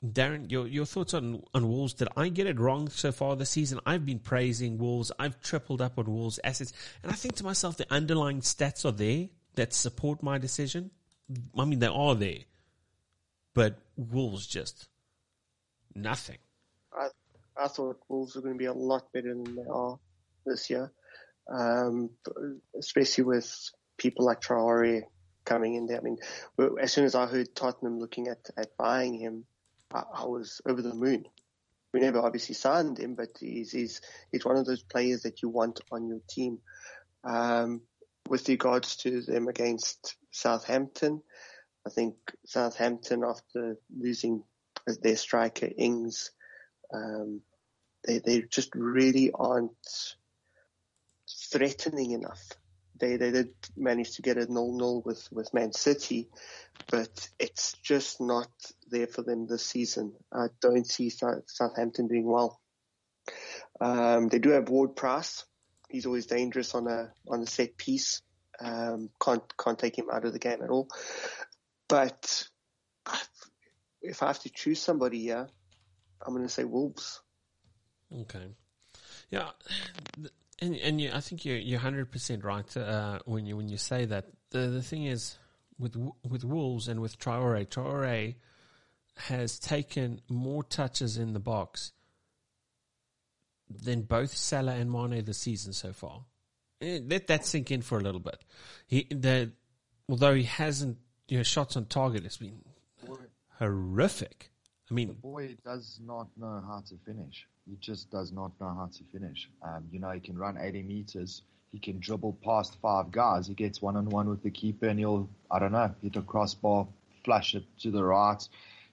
Darren, 0.05 0.51
your 0.51 0.67
your 0.67 0.85
thoughts 0.85 1.15
on, 1.15 1.43
on 1.55 1.67
Wolves? 1.67 1.95
Did 1.95 2.09
I 2.17 2.29
get 2.29 2.47
it 2.47 2.61
wrong 2.61 2.91
so 2.91 3.11
far 3.11 3.37
this 3.37 3.51
season? 3.51 3.81
I've 3.87 4.05
been 4.05 4.19
praising 4.19 4.77
Wolves. 4.77 5.11
I've 5.19 5.41
tripled 5.41 5.81
up 5.81 5.99
on 5.99 6.05
Wolves 6.05 6.39
assets, 6.45 6.75
and 7.03 7.11
I 7.11 7.15
think 7.15 7.37
to 7.37 7.45
myself, 7.45 7.79
the 7.79 7.91
underlying 7.91 8.41
stats 8.41 8.85
are 8.85 8.93
there 8.93 9.29
that 9.57 9.73
support 9.73 10.23
my 10.23 10.39
decision. 10.39 10.91
I 11.59 11.65
mean, 11.65 11.79
they 11.79 11.87
are 11.87 12.15
there, 12.15 12.41
but 13.55 13.79
Wolves 13.97 14.47
just 14.47 14.89
nothing. 15.95 16.39
I 16.93 17.09
I 17.57 17.69
thought 17.69 18.01
Wolves 18.09 18.35
were 18.35 18.43
going 18.43 18.55
to 18.55 18.59
be 18.59 18.67
a 18.67 18.73
lot 18.73 19.13
better 19.13 19.35
than 19.35 19.57
they 19.57 19.69
are 19.71 19.99
this 20.45 20.69
year, 20.71 20.93
um, 21.53 22.11
especially 22.79 23.25
with 23.25 23.71
people 23.97 24.27
like 24.27 24.41
Traore 24.41 25.03
coming 25.45 25.75
in 25.75 25.87
there. 25.87 25.99
I 25.99 26.01
mean, 26.01 26.19
as 26.81 26.93
soon 26.93 27.05
as 27.05 27.15
I 27.15 27.27
heard 27.27 27.55
Tottenham 27.55 27.99
looking 27.99 28.29
at, 28.29 28.51
at 28.57 28.77
buying 28.77 29.15
him, 29.15 29.45
I, 29.93 30.03
I 30.15 30.25
was 30.25 30.61
over 30.67 30.83
the 30.83 30.95
moon. 30.95 31.27
We 31.93 32.01
never 32.01 32.19
obviously 32.19 32.57
signed 32.57 32.99
him, 32.99 33.15
but 33.15 33.29
he's, 33.39 33.71
he's, 33.71 34.01
he's 34.33 34.45
one 34.45 34.57
of 34.57 34.67
those 34.67 34.83
players 34.83 35.23
that 35.23 35.43
you 35.43 35.49
want 35.49 35.81
on 35.93 36.09
your 36.09 36.21
team. 36.29 36.59
Um, 37.23 37.83
with 38.29 38.49
regards 38.49 38.97
to 38.97 39.21
them 39.21 39.49
against 39.49 40.17
Southampton, 40.31 41.23
I 41.87 41.91
think 41.91 42.17
Southampton, 42.47 43.25
after 43.25 43.77
losing 43.95 44.43
their 45.03 45.17
striker 45.17 45.69
Ings, 45.77 46.31
um, 46.93 47.43
they 48.07 48.19
they 48.19 48.43
just 48.43 48.75
really 48.75 49.31
aren't 49.33 49.73
threatening 51.51 52.13
enough. 52.13 52.43
They 52.99 53.17
they 53.17 53.31
did 53.31 53.55
manage 53.77 54.17
to 54.17 54.23
get 54.23 54.39
a 54.39 54.51
nil 54.51 54.77
nil 54.77 55.03
with 55.05 55.29
with 55.31 55.53
Man 55.53 55.73
City, 55.73 56.29
but 56.91 57.29
it's 57.39 57.75
just 57.83 58.21
not 58.21 58.49
there 58.91 59.07
for 59.07 59.23
them 59.23 59.47
this 59.47 59.67
season. 59.67 60.15
I 60.33 60.47
don't 60.61 60.87
see 60.87 61.11
Southampton 61.11 62.09
doing 62.09 62.27
well. 62.27 62.61
Um, 63.81 64.29
they 64.29 64.39
do 64.39 64.51
have 64.51 64.69
Ward 64.69 64.97
Prowse. 64.97 65.45
He's 65.89 66.07
always 66.07 66.27
dangerous 66.27 66.75
on 66.75 66.87
a 66.87 67.13
on 67.29 67.43
a 67.43 67.47
set 67.47 67.77
piece. 67.77 68.23
Um, 68.61 69.11
can't 69.21 69.43
can't 69.57 69.79
take 69.79 69.99
him 69.99 70.07
out 70.13 70.25
of 70.25 70.33
the 70.33 70.39
game 70.39 70.63
at 70.63 70.71
all. 70.71 70.89
But 71.89 72.49
if 74.03 74.23
I 74.23 74.29
have 74.29 74.41
to 74.41 74.51
choose 74.51 74.81
somebody 74.81 75.21
here, 75.21 75.49
I'm 76.25 76.35
going 76.35 76.47
to 76.47 76.53
say 76.53 76.65
Wolves. 76.65 77.21
Okay. 78.13 78.47
Yeah, 79.31 79.51
and 80.61 80.77
and 80.77 81.01
you, 81.01 81.11
I 81.13 81.21
think 81.21 81.45
you're 81.45 81.57
you're 81.57 81.81
hundred 81.81 82.11
percent 82.11 82.45
right 82.45 82.77
uh, 82.77 83.19
when 83.25 83.47
you 83.47 83.57
when 83.57 83.69
you 83.69 83.79
say 83.79 84.05
that. 84.07 84.27
The 84.51 84.69
the 84.69 84.83
thing 84.83 85.05
is 85.05 85.37
with 85.79 85.97
with 86.29 86.45
Wolves 86.45 86.89
and 86.89 87.01
with 87.01 87.19
Traore, 87.19 87.67
Traore 87.67 88.37
has 89.17 89.59
taken 89.59 90.21
more 90.29 90.63
touches 90.63 91.17
in 91.17 91.33
the 91.33 91.41
box 91.41 91.93
than 93.83 94.03
both 94.03 94.37
Salah 94.37 94.75
and 94.75 94.91
Mane 94.91 95.25
this 95.25 95.39
season 95.39 95.73
so 95.73 95.93
far. 95.93 96.25
Eh, 96.81 97.01
let 97.07 97.27
that 97.29 97.47
sink 97.47 97.71
in 97.71 97.83
for 97.83 97.99
a 97.99 98.03
little 98.03 98.21
bit. 98.21 98.43
He 98.87 99.07
the 99.11 99.53
although 100.09 100.35
he 100.35 100.45
hasn't 100.45 100.99
you 101.29 101.39
know 101.39 101.43
shots 101.43 101.77
on 101.77 101.87
target, 101.87 102.25
it's 102.25 102.37
been 102.37 102.61
horrific. 103.59 104.51
I 104.91 104.95
mean, 104.95 105.09
the 105.09 105.15
boy 105.15 105.57
does 105.65 105.99
not 106.05 106.29
know 106.37 106.63
how 106.67 106.83
to 106.89 106.95
finish. 107.07 107.47
He 107.69 107.77
just 107.81 108.11
does 108.11 108.33
not 108.33 108.53
know 108.61 108.69
how 108.69 108.91
to 108.93 109.05
finish. 109.13 109.49
Um, 109.63 109.89
you 109.91 109.99
know, 109.99 110.11
he 110.11 110.21
can 110.21 110.37
run 110.37 110.59
80 110.61 110.83
meters. 110.83 111.43
He 111.73 111.79
can 111.79 111.99
dribble 111.99 112.37
past 112.45 112.77
five 112.83 113.11
guys. 113.11 113.47
He 113.47 113.55
gets 113.55 113.81
one 113.81 113.97
on 113.97 114.09
one 114.11 114.29
with 114.29 114.43
the 114.43 114.51
keeper, 114.51 114.87
and 114.87 114.99
he'll 114.99 115.29
I 115.51 115.59
don't 115.59 115.73
know 115.73 115.93
hit 116.03 116.17
a 116.17 116.23
crossbar, 116.23 116.87
flush 117.25 117.55
it 117.55 117.65
to 117.81 117.91
the 117.91 118.05
right. 118.05 118.47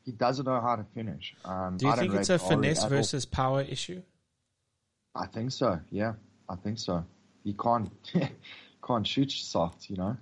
He 0.05 0.11
doesn't 0.11 0.45
know 0.45 0.59
how 0.59 0.77
to 0.77 0.85
finish. 0.95 1.35
Um, 1.45 1.77
Do 1.77 1.87
you 1.87 1.95
think 1.95 2.13
it's 2.15 2.29
a 2.29 2.39
finesse 2.39 2.85
versus 2.85 3.25
power 3.25 3.61
issue? 3.61 4.01
I 5.15 5.25
think 5.27 5.51
so. 5.51 5.79
Yeah, 5.91 6.13
I 6.49 6.55
think 6.55 6.79
so. 6.79 7.05
You 7.43 7.53
can't 7.53 7.91
can't 8.81 9.05
shoot 9.05 9.31
soft, 9.31 9.89
you 9.89 9.95
know. 9.95 10.17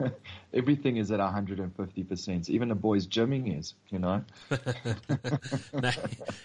Everything 0.54 0.96
is 0.96 1.10
at 1.10 1.20
150%. 1.20 2.50
Even 2.50 2.68
the 2.68 2.74
boys 2.74 3.06
gymming 3.06 3.58
is, 3.58 3.74
you 3.90 3.98
know. 3.98 4.22
no, 5.72 5.90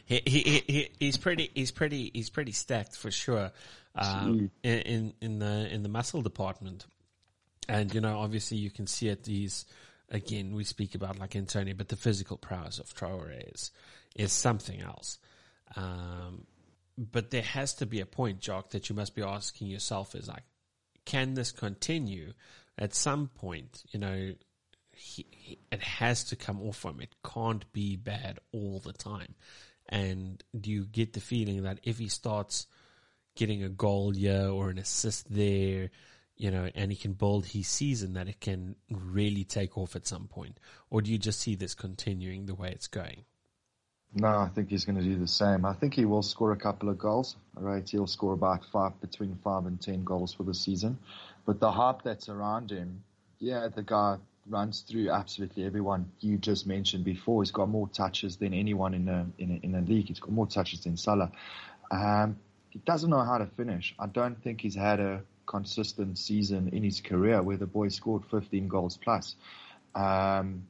he, 0.06 0.22
he, 0.26 0.64
he, 0.68 0.90
he's 1.00 1.18
pretty, 1.18 1.52
he's 1.54 1.72
pretty, 1.72 2.12
he's 2.14 2.30
pretty 2.30 2.52
stacked 2.52 2.96
for 2.96 3.12
sure. 3.12 3.52
Um, 3.96 4.52
in, 4.64 5.14
in 5.22 5.40
the, 5.40 5.68
in 5.72 5.84
the 5.84 5.90
muscle 5.90 6.22
department. 6.22 6.86
And, 7.68 7.94
you 7.94 8.00
know, 8.00 8.20
obviously 8.20 8.58
you 8.58 8.70
can 8.70 8.88
see 8.88 9.10
it. 9.10 9.26
He's, 9.26 9.66
again, 10.10 10.54
we 10.54 10.64
speak 10.64 10.96
about 10.96 11.20
like 11.20 11.36
Antonio, 11.36 11.74
but 11.76 11.90
the 11.90 11.96
physical 11.96 12.38
prowess 12.38 12.80
of 12.80 12.94
Traore 12.94 13.52
is, 13.54 13.72
is 14.16 14.32
something 14.32 14.82
else. 14.82 15.18
Um, 15.76 16.46
but 16.98 17.32
there 17.32 17.44
has 17.44 17.74
to 17.76 17.86
be 17.86 18.00
a 18.00 18.06
point, 18.06 18.40
Jock, 18.40 18.72
that 18.72 18.90
you 18.90 18.96
must 18.96 19.16
be 19.16 19.22
asking 19.22 19.68
yourself 19.68 20.16
is 20.16 20.28
like, 20.28 20.44
can 21.06 21.36
this 21.36 21.52
continue? 21.52 22.34
At 22.78 22.94
some 22.94 23.28
point, 23.28 23.84
you 23.92 24.00
know, 24.00 24.34
he, 24.92 25.26
he, 25.32 25.60
it 25.72 25.82
has 25.82 26.24
to 26.26 26.36
come 26.36 26.62
off 26.62 26.84
him. 26.84 27.00
It 27.00 27.16
can't 27.24 27.72
be 27.72 27.96
bad 27.96 28.40
all 28.52 28.80
the 28.80 28.94
time. 28.94 29.36
And 29.90 30.44
do 30.60 30.72
you 30.72 30.86
get 30.86 31.14
the 31.14 31.20
feeling 31.20 31.64
that 31.64 31.80
if 31.84 31.98
he 31.98 32.10
starts 32.10 32.68
getting 33.36 33.64
a 33.64 33.70
goal 33.70 34.12
here 34.12 34.50
or 34.50 34.70
an 34.70 34.80
assist 34.80 35.34
there, 35.34 35.92
you 36.36 36.52
know, 36.52 36.70
and 36.76 36.92
he 36.92 36.98
can 36.98 37.14
build 37.14 37.46
his 37.46 37.68
season, 37.68 38.14
that 38.14 38.28
it 38.28 38.42
can 38.42 38.76
really 38.92 39.44
take 39.44 39.78
off 39.78 39.96
at 39.96 40.08
some 40.08 40.28
point? 40.28 40.60
Or 40.90 41.02
do 41.02 41.12
you 41.12 41.18
just 41.18 41.40
see 41.40 41.56
this 41.56 41.74
continuing 41.74 42.46
the 42.46 42.56
way 42.56 42.70
it's 42.72 42.88
going? 42.88 43.26
No, 44.20 44.40
I 44.40 44.50
think 44.54 44.70
he's 44.70 44.84
going 44.84 44.98
to 44.98 45.04
do 45.04 45.16
the 45.16 45.28
same. 45.28 45.64
I 45.64 45.74
think 45.74 45.94
he 45.94 46.06
will 46.06 46.24
score 46.24 46.52
a 46.52 46.58
couple 46.58 46.90
of 46.90 46.98
goals. 46.98 47.36
Right, 47.54 47.88
he'll 47.88 48.08
score 48.08 48.34
about 48.34 48.66
five, 48.72 49.00
between 49.00 49.38
five 49.44 49.68
and 49.68 49.80
ten 49.80 50.04
goals 50.04 50.34
for 50.34 50.44
the 50.44 50.56
season. 50.56 50.98
But 51.46 51.60
the 51.60 51.72
hype 51.72 52.02
that's 52.02 52.28
around 52.28 52.72
him, 52.72 53.04
yeah, 53.40 53.68
the 53.68 53.84
guy, 53.84 54.18
runs 54.50 54.82
through 54.82 55.12
absolutely 55.12 55.66
everyone 55.66 56.10
you 56.20 56.38
just 56.38 56.66
mentioned 56.66 57.04
before. 57.04 57.44
He's 57.44 57.52
got 57.52 57.70
more 57.70 57.88
touches 57.90 58.38
than 58.38 58.54
anyone 58.54 58.94
in 58.96 59.06
the 59.06 59.26
in 59.38 59.52
a, 59.52 59.66
in 59.66 59.72
the 59.74 59.82
league. 59.82 60.08
He's 60.08 60.20
got 60.20 60.32
more 60.32 60.48
touches 60.48 60.82
than 60.82 60.98
Salah. 60.98 61.32
Um, 61.92 62.38
he 62.70 62.80
doesn't 62.80 63.10
know 63.10 63.24
how 63.24 63.38
to 63.38 63.46
finish. 63.46 63.94
I 64.00 64.08
don't 64.08 64.42
think 64.42 64.62
he's 64.62 64.76
had 64.76 65.00
a 65.00 65.22
consistent 65.46 66.18
season 66.18 66.70
in 66.70 66.84
his 66.84 67.02
career 67.02 67.42
where 67.44 67.58
the 67.58 67.68
boy 67.68 67.90
scored 67.90 68.24
15 68.32 68.68
goals 68.68 68.98
plus. 68.98 69.36
Um, 69.96 70.64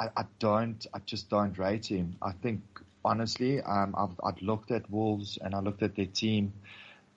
I, 0.00 0.08
I, 0.16 0.24
don't, 0.38 0.86
I 0.94 0.98
just 1.04 1.28
don't 1.28 1.56
rate 1.58 1.86
him. 1.86 2.16
I 2.22 2.32
think 2.32 2.62
honestly, 3.04 3.60
um, 3.60 3.94
I've, 3.96 4.18
I've, 4.24 4.42
looked 4.42 4.70
at 4.70 4.90
Wolves 4.90 5.38
and 5.40 5.54
I 5.54 5.60
looked 5.60 5.82
at 5.82 5.94
their 5.94 6.06
team, 6.06 6.54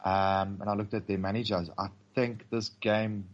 um, 0.04 0.58
and 0.60 0.70
I 0.70 0.74
looked 0.74 0.94
at 0.94 1.08
their 1.08 1.18
managers. 1.18 1.70
I 1.78 1.88
think 2.14 2.46
this 2.50 2.70
game 2.82 3.26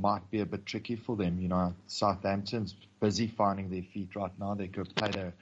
might 0.00 0.30
be 0.30 0.40
a 0.40 0.46
bit 0.46 0.64
tricky 0.64 0.96
for 0.96 1.16
them. 1.16 1.38
You 1.38 1.48
know, 1.48 1.74
Southampton's 1.86 2.74
busy 2.98 3.26
finding 3.26 3.68
their 3.68 3.82
feet 3.82 4.16
right 4.16 4.32
now. 4.40 4.54
They 4.54 4.68
could 4.68 4.86
have 4.86 4.94
played 4.94 5.16
a 5.16 5.32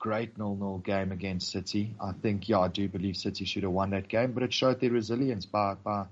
great 0.00 0.36
nil-nil 0.36 0.78
game 0.78 1.12
against 1.12 1.52
City. 1.52 1.94
I 2.00 2.10
think, 2.10 2.48
yeah, 2.48 2.58
I 2.58 2.68
do 2.68 2.88
believe 2.88 3.16
City 3.16 3.44
should 3.44 3.62
have 3.62 3.70
won 3.70 3.90
that 3.90 4.08
game, 4.08 4.32
but 4.32 4.42
it 4.42 4.52
showed 4.52 4.80
their 4.80 4.90
resilience 4.90 5.46
by, 5.46 5.74
by 5.74 6.06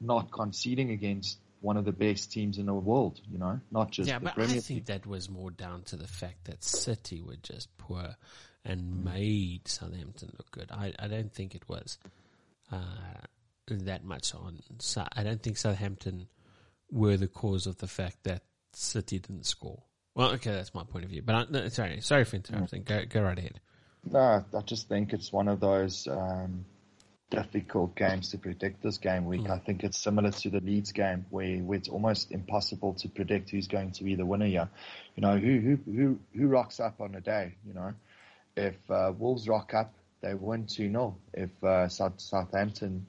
not 0.00 0.30
conceding 0.30 0.90
against 0.90 1.36
one 1.66 1.76
of 1.76 1.84
the 1.84 1.92
best 1.92 2.30
teams 2.30 2.58
in 2.58 2.66
the 2.66 2.74
world, 2.74 3.20
you 3.28 3.38
know, 3.38 3.58
not 3.72 3.90
just 3.90 4.08
yeah, 4.08 4.20
the 4.20 4.26
but 4.26 4.34
Premier 4.34 4.56
I 4.56 4.60
think 4.60 4.76
League. 4.78 4.86
that 4.86 5.04
was 5.04 5.28
more 5.28 5.50
down 5.50 5.82
to 5.86 5.96
the 5.96 6.06
fact 6.06 6.44
that 6.44 6.62
City 6.62 7.20
were 7.20 7.36
just 7.42 7.76
poor 7.76 8.14
and 8.64 9.04
made 9.04 9.66
Southampton 9.66 10.30
look 10.38 10.48
good. 10.52 10.70
I, 10.70 10.92
I 10.96 11.08
don't 11.08 11.32
think 11.32 11.56
it 11.56 11.68
was 11.68 11.98
uh, 12.70 12.78
that 13.68 14.04
much 14.04 14.32
on. 14.32 14.60
So 14.78 15.04
I 15.12 15.24
don't 15.24 15.42
think 15.42 15.56
Southampton 15.56 16.28
were 16.88 17.16
the 17.16 17.26
cause 17.26 17.66
of 17.66 17.78
the 17.78 17.88
fact 17.88 18.18
that 18.22 18.42
City 18.72 19.18
didn't 19.18 19.46
score. 19.46 19.82
Well, 20.14 20.30
okay, 20.34 20.52
that's 20.52 20.72
my 20.72 20.84
point 20.84 21.04
of 21.04 21.10
view. 21.10 21.22
But 21.22 21.34
I, 21.34 21.44
no, 21.50 21.68
sorry, 21.68 22.00
sorry 22.00 22.24
for 22.24 22.36
interrupting. 22.36 22.84
Go, 22.84 23.02
go 23.08 23.22
right 23.22 23.38
ahead. 23.38 23.60
No, 24.08 24.44
I 24.54 24.60
just 24.62 24.88
think 24.88 25.12
it's 25.12 25.32
one 25.32 25.48
of 25.48 25.58
those 25.58 26.06
um, 26.06 26.64
difficult 27.30 27.96
games 27.96 28.30
to 28.30 28.38
predict 28.38 28.82
this 28.82 28.98
game 28.98 29.24
week. 29.24 29.42
Mm. 29.42 29.50
I 29.50 29.58
think 29.58 29.84
it's 29.84 29.98
similar 29.98 30.30
to 30.30 30.50
the 30.50 30.60
Leeds 30.60 30.92
game 30.92 31.26
where, 31.30 31.58
where 31.58 31.78
it's 31.78 31.88
almost 31.88 32.30
impossible 32.30 32.94
to 32.94 33.08
predict 33.08 33.50
who's 33.50 33.66
going 33.66 33.92
to 33.92 34.04
be 34.04 34.14
the 34.14 34.24
winner 34.24 34.46
here. 34.46 34.68
You 35.16 35.22
know, 35.22 35.36
who 35.36 35.58
who 35.58 35.78
who 35.92 36.18
who 36.34 36.46
rocks 36.46 36.80
up 36.80 37.00
on 37.00 37.12
the 37.12 37.20
day, 37.20 37.54
you 37.66 37.74
know. 37.74 37.94
If 38.56 38.76
uh, 38.90 39.12
Wolves 39.16 39.48
rock 39.48 39.74
up, 39.74 39.92
they 40.22 40.34
win 40.34 40.64
2-0. 40.64 41.14
If 41.34 41.50
uh, 41.62 41.88
South, 41.88 42.18
Southampton 42.18 43.06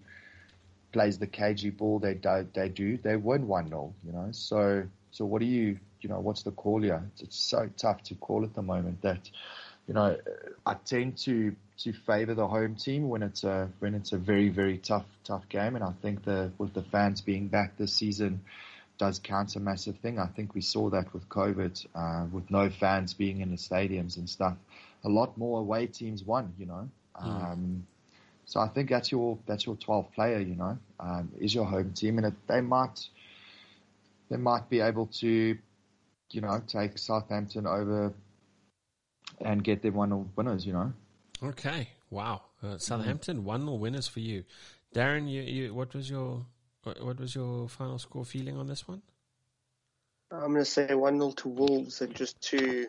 plays 0.92 1.18
the 1.20 1.28
cagey 1.28 1.70
ball 1.70 2.00
they 2.00 2.16
do, 2.16 2.46
they 2.54 2.68
do, 2.68 2.98
they 2.98 3.16
win 3.16 3.48
1-0, 3.48 3.94
you 4.06 4.12
know. 4.12 4.30
So 4.32 4.84
so 5.12 5.26
what 5.26 5.40
do 5.40 5.46
you 5.46 5.80
you 6.02 6.10
know, 6.10 6.20
what's 6.20 6.44
the 6.44 6.52
call 6.52 6.82
here? 6.82 7.04
It's, 7.14 7.22
it's 7.22 7.38
so 7.38 7.70
tough 7.78 8.04
to 8.04 8.16
call 8.16 8.44
at 8.44 8.54
the 8.54 8.62
moment 8.62 9.02
that 9.02 9.30
you 9.88 9.94
know, 9.94 10.18
I 10.66 10.74
tend 10.74 11.18
to 11.20 11.56
to 11.80 11.94
favour 11.94 12.34
the 12.34 12.48
home 12.48 12.76
team 12.76 13.08
when 13.10 13.22
it's 13.22 13.44
a 13.44 13.70
when 13.80 13.94
it's 13.94 14.12
a 14.12 14.18
very 14.18 14.50
very 14.50 14.78
tough 14.78 15.06
tough 15.24 15.48
game, 15.50 15.76
and 15.76 15.84
I 15.84 15.94
think 16.02 16.24
the 16.24 16.52
with 16.58 16.74
the 16.74 16.84
fans 16.84 17.22
being 17.22 17.48
back 17.48 17.78
this 17.78 17.94
season 17.94 18.42
does 18.98 19.20
count 19.20 19.56
a 19.56 19.60
massive 19.60 19.98
thing. 19.98 20.20
I 20.20 20.26
think 20.28 20.56
we 20.56 20.62
saw 20.62 20.90
that 20.90 21.14
with 21.14 21.30
COVID, 21.30 21.86
uh, 21.94 22.26
with 22.32 22.50
no 22.50 22.70
fans 22.70 23.14
being 23.14 23.42
in 23.42 23.52
the 23.52 23.58
stadiums 23.58 24.18
and 24.18 24.30
stuff. 24.30 24.58
A 25.04 25.10
lot 25.10 25.38
more 25.38 25.60
away 25.60 25.86
teams 25.88 26.24
won, 26.24 26.54
you 26.58 26.66
know. 26.66 26.90
Mm. 27.22 27.52
Um, 27.52 27.88
so 28.46 28.60
I 28.60 28.68
think 28.68 28.90
that's 28.90 29.12
your 29.12 29.38
that's 29.46 29.66
your 29.66 29.76
12th 29.76 30.14
player, 30.14 30.40
you 30.40 30.56
know, 30.56 30.78
um, 31.00 31.32
is 31.40 31.54
your 31.54 31.66
home 31.66 31.94
team, 31.94 32.18
and 32.18 32.28
it, 32.28 32.34
they 32.48 32.62
might 32.62 33.08
they 34.30 34.38
might 34.38 34.70
be 34.70 34.80
able 34.80 35.08
to, 35.20 35.58
you 36.32 36.42
know, 36.42 36.62
take 36.68 36.98
Southampton 36.98 37.68
over 37.68 38.14
and 39.40 39.64
get 39.64 39.82
them 39.82 39.96
one 39.96 40.10
nil 40.10 40.28
winners, 40.36 40.66
you 40.66 40.74
know. 40.74 40.94
Okay. 41.44 41.90
Wow. 42.10 42.42
Uh, 42.64 42.78
Southampton 42.78 43.44
one 43.44 43.62
0 43.62 43.76
winners 43.76 44.08
for 44.08 44.20
you, 44.20 44.44
Darren. 44.96 45.30
You, 45.30 45.42
you 45.42 45.74
what 45.74 45.94
was 45.94 46.10
your 46.10 46.46
what, 46.84 47.04
what 47.04 47.20
was 47.20 47.36
your 47.36 47.68
final 47.68 48.00
score 48.00 48.26
feeling 48.26 48.58
on 48.58 48.68
this 48.68 48.88
one? 48.88 49.02
I'm 50.32 50.52
going 50.52 50.56
to 50.56 50.66
say 50.66 50.94
1 50.94 51.20
0 51.20 51.32
to 51.32 51.50
Wolves, 51.50 52.02
and 52.02 52.14
just 52.14 52.42
to 52.50 52.88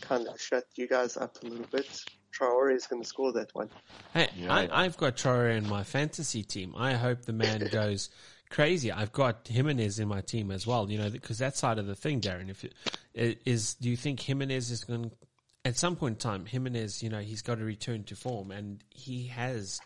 kind 0.00 0.26
of 0.26 0.40
shut 0.40 0.64
you 0.76 0.88
guys 0.88 1.16
up 1.16 1.36
a 1.42 1.46
little 1.46 1.66
bit, 1.70 2.04
Traore 2.32 2.74
is 2.74 2.86
going 2.86 3.02
to 3.02 3.08
score 3.08 3.32
that 3.32 3.54
one. 3.54 3.68
Hey, 4.14 4.28
Yeah. 4.36 4.52
I, 4.52 4.84
I've 4.84 4.96
got 4.96 5.16
Traore 5.16 5.56
in 5.56 5.68
my 5.68 5.84
fantasy 5.84 6.42
team. 6.42 6.74
I 6.76 6.94
hope 6.94 7.24
the 7.24 7.32
man 7.32 7.68
goes 7.72 8.10
crazy. 8.50 8.90
I've 8.90 9.12
got 9.12 9.48
Jimenez 9.48 9.98
in 9.98 10.08
my 10.08 10.20
team 10.22 10.50
as 10.50 10.66
well. 10.66 10.90
You 10.90 10.98
know, 10.98 11.10
because 11.10 11.38
that 11.38 11.56
side 11.56 11.78
of 11.78 11.86
the 11.86 11.94
thing, 11.94 12.20
Darren. 12.20 12.48
If 12.48 12.64
it, 13.14 13.42
is, 13.44 13.74
do 13.74 13.90
you 13.90 13.96
think 13.96 14.20
Jimenez 14.20 14.70
is 14.70 14.84
going 14.84 15.10
at 15.64 15.76
some 15.76 15.96
point 15.96 16.16
in 16.16 16.30
time? 16.30 16.46
Jimenez, 16.46 17.02
you 17.02 17.08
know, 17.08 17.20
he's 17.20 17.42
got 17.42 17.58
to 17.58 17.64
return 17.64 18.04
to 18.04 18.16
form, 18.16 18.50
and 18.50 18.82
he 18.90 19.26
has 19.28 19.80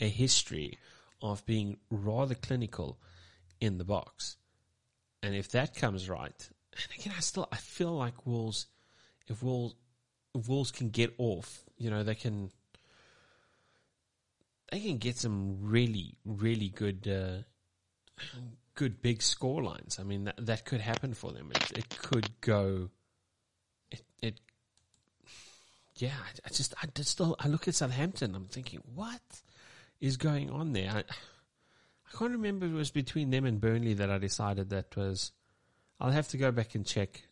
a 0.00 0.08
history 0.08 0.78
of 1.20 1.44
being 1.46 1.78
rather 1.90 2.34
clinical 2.34 2.98
in 3.60 3.78
the 3.78 3.84
box. 3.84 4.36
And 5.22 5.34
if 5.34 5.50
that 5.52 5.74
comes 5.74 6.08
right, 6.08 6.48
and 6.72 6.98
again, 6.98 7.14
I 7.16 7.20
still 7.20 7.48
I 7.52 7.56
feel 7.56 7.96
like 7.96 8.26
Wolves, 8.26 8.66
if 9.28 9.42
Wolves, 9.42 9.74
if 10.34 10.48
Wolves 10.48 10.72
can 10.72 10.90
get 10.90 11.14
off, 11.18 11.64
you 11.76 11.90
know, 11.90 12.02
they 12.02 12.14
can 12.14 12.50
they 14.72 14.80
can 14.80 14.96
get 14.96 15.18
some 15.18 15.58
really, 15.60 16.16
really 16.24 16.70
good, 16.70 17.06
uh, 17.06 17.42
good 18.74 19.02
big 19.02 19.22
score 19.22 19.62
lines. 19.62 19.98
I 20.00 20.02
mean, 20.02 20.24
that 20.24 20.46
that 20.46 20.64
could 20.64 20.80
happen 20.80 21.12
for 21.12 21.30
them. 21.30 21.52
It, 21.54 21.78
it 21.78 21.98
could 21.98 22.40
go. 22.40 22.88
It, 23.90 24.02
it 24.22 24.40
yeah. 26.02 26.14
I, 26.18 26.46
I 26.46 26.48
just, 26.48 26.74
I 26.82 26.86
just 26.94 27.10
still, 27.10 27.36
I 27.38 27.46
look 27.46 27.68
at 27.68 27.76
Southampton. 27.76 28.34
I'm 28.34 28.46
thinking, 28.46 28.82
what 28.92 29.20
is 30.00 30.16
going 30.16 30.50
on 30.50 30.72
there? 30.72 30.90
I, 30.90 30.98
I 30.98 32.18
can't 32.18 32.32
remember 32.32 32.66
if 32.66 32.72
it 32.72 32.74
was 32.74 32.90
between 32.90 33.30
them 33.30 33.44
and 33.46 33.60
Burnley 33.60 33.94
that 33.94 34.10
I 34.10 34.18
decided 34.18 34.70
that 34.70 34.96
was. 34.96 35.30
I'll 36.00 36.10
have 36.10 36.26
to 36.28 36.36
go 36.36 36.50
back 36.50 36.74
and 36.74 36.84
check, 36.84 37.22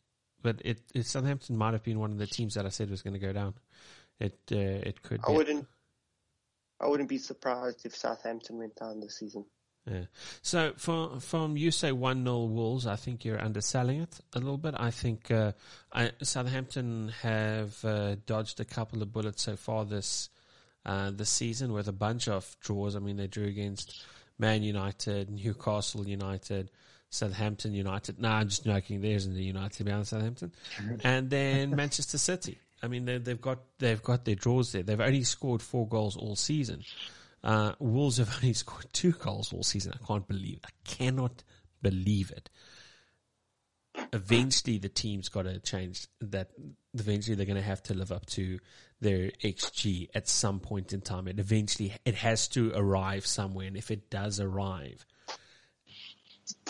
but 0.40 0.62
it, 0.64 0.78
it 0.94 1.06
Southampton 1.06 1.56
might 1.56 1.72
have 1.72 1.82
been 1.82 1.98
one 1.98 2.12
of 2.12 2.18
the 2.18 2.26
teams 2.28 2.54
that 2.54 2.64
I 2.64 2.68
said 2.68 2.88
was 2.88 3.02
going 3.02 3.14
to 3.14 3.18
go 3.18 3.32
down. 3.32 3.54
It 4.20 4.38
uh, 4.52 4.56
it 4.88 5.02
could. 5.02 5.20
I 5.24 5.32
be. 5.32 5.36
wouldn't. 5.36 5.66
I 6.80 6.86
wouldn't 6.86 7.08
be 7.08 7.18
surprised 7.18 7.84
if 7.84 7.96
Southampton 7.96 8.58
went 8.58 8.76
down 8.76 9.00
this 9.00 9.18
season. 9.18 9.44
Yeah. 9.86 10.04
So 10.42 10.72
from 10.76 11.20
from 11.20 11.56
you 11.56 11.70
say 11.70 11.92
one 11.92 12.24
0 12.24 12.44
Wolves, 12.44 12.86
I 12.86 12.96
think 12.96 13.24
you're 13.24 13.40
underselling 13.40 14.02
it 14.02 14.20
a 14.34 14.38
little 14.38 14.58
bit. 14.58 14.74
I 14.76 14.90
think 14.90 15.30
uh, 15.30 15.52
I, 15.92 16.12
Southampton 16.22 17.12
have 17.22 17.82
uh, 17.84 18.16
dodged 18.26 18.60
a 18.60 18.64
couple 18.64 19.02
of 19.02 19.12
bullets 19.12 19.42
so 19.42 19.56
far 19.56 19.84
this 19.84 20.28
uh, 20.84 21.10
this 21.10 21.30
season 21.30 21.72
with 21.72 21.88
a 21.88 21.92
bunch 21.92 22.28
of 22.28 22.56
draws. 22.60 22.94
I 22.94 22.98
mean, 22.98 23.16
they 23.16 23.26
drew 23.26 23.46
against 23.46 24.04
Man 24.38 24.62
United, 24.62 25.30
Newcastle 25.30 26.06
United, 26.06 26.70
Southampton 27.08 27.74
United. 27.74 28.20
No, 28.20 28.28
I'm 28.28 28.48
just 28.48 28.64
joking. 28.64 29.00
There 29.00 29.16
isn't 29.16 29.34
a 29.34 29.40
United 29.40 29.84
behind 29.84 30.06
Southampton, 30.06 30.52
and 31.02 31.30
then 31.30 31.70
Manchester 31.76 32.18
City. 32.18 32.58
I 32.82 32.88
mean, 32.88 33.04
they, 33.04 33.18
they've 33.18 33.40
got 33.40 33.58
they've 33.78 34.02
got 34.02 34.24
their 34.24 34.34
draws 34.34 34.72
there. 34.72 34.82
They've 34.82 35.00
only 35.00 35.24
scored 35.24 35.62
four 35.62 35.88
goals 35.88 36.16
all 36.16 36.36
season. 36.36 36.82
Uh, 37.42 37.72
Wolves 37.78 38.18
have 38.18 38.34
only 38.36 38.52
scored 38.54 38.86
two 38.92 39.12
goals 39.12 39.52
all 39.52 39.62
season. 39.62 39.92
I 39.94 40.06
can't 40.06 40.26
believe. 40.26 40.60
I 40.64 40.70
cannot 40.84 41.42
believe 41.82 42.30
it. 42.30 42.50
Eventually, 44.12 44.78
the 44.78 44.88
team's 44.88 45.28
got 45.28 45.42
to 45.42 45.58
change. 45.58 46.06
That 46.20 46.50
eventually 46.94 47.34
they're 47.36 47.46
going 47.46 47.56
to 47.56 47.62
have 47.62 47.82
to 47.84 47.94
live 47.94 48.12
up 48.12 48.26
to 48.26 48.58
their 49.00 49.30
XG 49.42 50.08
at 50.14 50.28
some 50.28 50.60
point 50.60 50.92
in 50.92 51.00
time. 51.00 51.28
It 51.28 51.38
eventually 51.38 51.94
it 52.04 52.14
has 52.16 52.48
to 52.48 52.72
arrive 52.74 53.26
somewhere, 53.26 53.66
and 53.66 53.76
if 53.76 53.90
it 53.90 54.10
does 54.10 54.38
arrive, 54.40 55.06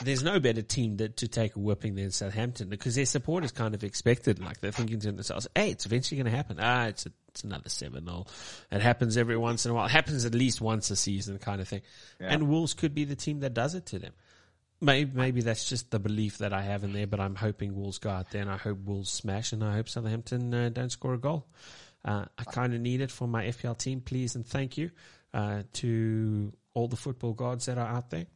there's 0.02 0.22
no 0.22 0.40
better 0.40 0.62
team 0.62 0.96
that, 0.98 1.18
to 1.18 1.28
take 1.28 1.56
a 1.56 1.58
whipping 1.58 1.94
than 1.94 2.10
Southampton 2.10 2.68
because 2.68 2.94
their 2.94 3.04
supporters 3.04 3.52
kind 3.52 3.74
of 3.74 3.84
expected, 3.84 4.38
like 4.38 4.60
they're 4.60 4.72
thinking 4.72 5.00
to 5.00 5.12
themselves, 5.12 5.48
"Hey, 5.54 5.70
it's 5.70 5.86
eventually 5.86 6.20
going 6.20 6.30
to 6.30 6.36
happen. 6.36 6.58
Ah, 6.60 6.86
it's 6.86 7.06
a, 7.06 7.12
it's 7.28 7.44
another 7.44 7.68
seven 7.68 8.04
0 8.06 8.26
It 8.70 8.80
happens 8.80 9.16
every 9.16 9.36
once 9.36 9.64
in 9.64 9.72
a 9.72 9.74
while. 9.74 9.86
It 9.86 9.92
happens 9.92 10.24
at 10.24 10.34
least 10.34 10.60
once 10.60 10.90
a 10.90 10.96
season, 10.96 11.38
kind 11.38 11.60
of 11.60 11.68
thing." 11.68 11.82
And 12.18 12.48
Wolves 12.48 12.74
could 12.74 12.94
be 12.94 13.04
the 13.04 13.16
team 13.16 13.40
that 13.40 13.54
does 13.54 13.74
it 13.74 13.86
to 13.86 13.98
them. 13.98 14.12
Maybe 14.80 15.10
maybe 15.14 15.40
that's 15.42 15.68
just 15.68 15.90
the 15.90 15.98
belief 15.98 16.38
that 16.38 16.52
I 16.52 16.62
have 16.62 16.84
in 16.84 16.92
there, 16.92 17.06
but 17.06 17.20
I'm 17.20 17.34
hoping 17.34 17.74
Wolves 17.74 17.98
go 17.98 18.10
out 18.10 18.30
there 18.30 18.42
and 18.42 18.50
I 18.50 18.56
hope 18.56 18.78
Wolves 18.84 19.10
smash 19.10 19.52
and 19.52 19.62
I 19.62 19.74
hope 19.74 19.88
Southampton 19.88 20.54
uh, 20.54 20.68
don't 20.70 20.90
score 20.90 21.14
a 21.14 21.18
goal. 21.18 21.46
Uh, 22.02 22.24
I 22.38 22.44
kind 22.44 22.72
of 22.72 22.80
need 22.80 23.02
it 23.02 23.10
for 23.10 23.28
my 23.28 23.44
FPL 23.44 23.76
team, 23.76 24.00
please 24.00 24.34
and 24.34 24.46
thank 24.46 24.78
you 24.78 24.90
uh, 25.34 25.64
to 25.74 26.52
all 26.72 26.88
the 26.88 26.96
football 26.96 27.34
gods 27.34 27.66
that 27.66 27.76
are 27.76 27.86
out 27.86 28.08
there 28.08 28.26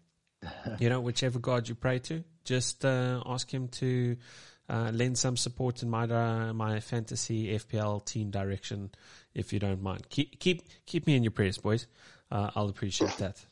you 0.78 0.88
know, 0.88 1.00
whichever 1.00 1.38
God 1.38 1.68
you 1.68 1.74
pray 1.74 1.98
to, 2.00 2.24
just 2.44 2.84
uh, 2.84 3.22
ask 3.26 3.52
Him 3.52 3.68
to 3.68 4.16
uh, 4.68 4.90
lend 4.92 5.18
some 5.18 5.36
support 5.36 5.82
in 5.82 5.90
my 5.90 6.04
uh, 6.04 6.52
my 6.52 6.80
fantasy 6.80 7.58
FPL 7.58 8.04
team 8.04 8.30
direction, 8.30 8.90
if 9.34 9.52
you 9.52 9.58
don't 9.58 9.82
mind. 9.82 10.08
Keep 10.08 10.38
keep 10.38 10.62
keep 10.86 11.06
me 11.06 11.16
in 11.16 11.22
your 11.22 11.32
prayers, 11.32 11.58
boys. 11.58 11.86
Uh, 12.30 12.50
I'll 12.54 12.68
appreciate 12.68 13.16
that. 13.18 13.44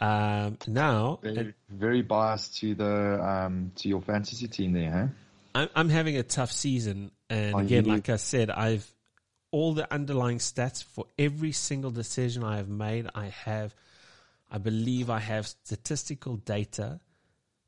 Um, 0.00 0.56
now, 0.66 1.18
Very, 1.22 1.54
very 1.68 2.02
biased 2.02 2.56
to 2.58 2.74
the 2.74 3.22
um, 3.22 3.72
to 3.76 3.88
your 3.88 4.00
fantasy 4.00 4.48
team 4.48 4.72
there, 4.72 4.90
huh? 4.90 5.06
I'm, 5.54 5.68
I'm 5.74 5.88
having 5.88 6.16
a 6.16 6.22
tough 6.22 6.52
season, 6.52 7.10
and 7.28 7.54
Are 7.54 7.60
again, 7.60 7.84
you? 7.84 7.92
like 7.92 8.08
I 8.08 8.16
said, 8.16 8.50
I've 8.50 8.90
all 9.50 9.74
the 9.74 9.92
underlying 9.92 10.38
stats 10.38 10.82
for 10.82 11.06
every 11.18 11.52
single 11.52 11.90
decision 11.90 12.44
I 12.44 12.56
have 12.56 12.68
made. 12.68 13.08
I 13.14 13.26
have, 13.26 13.74
I 14.50 14.58
believe, 14.58 15.10
I 15.10 15.20
have 15.20 15.46
statistical 15.46 16.36
data 16.36 17.00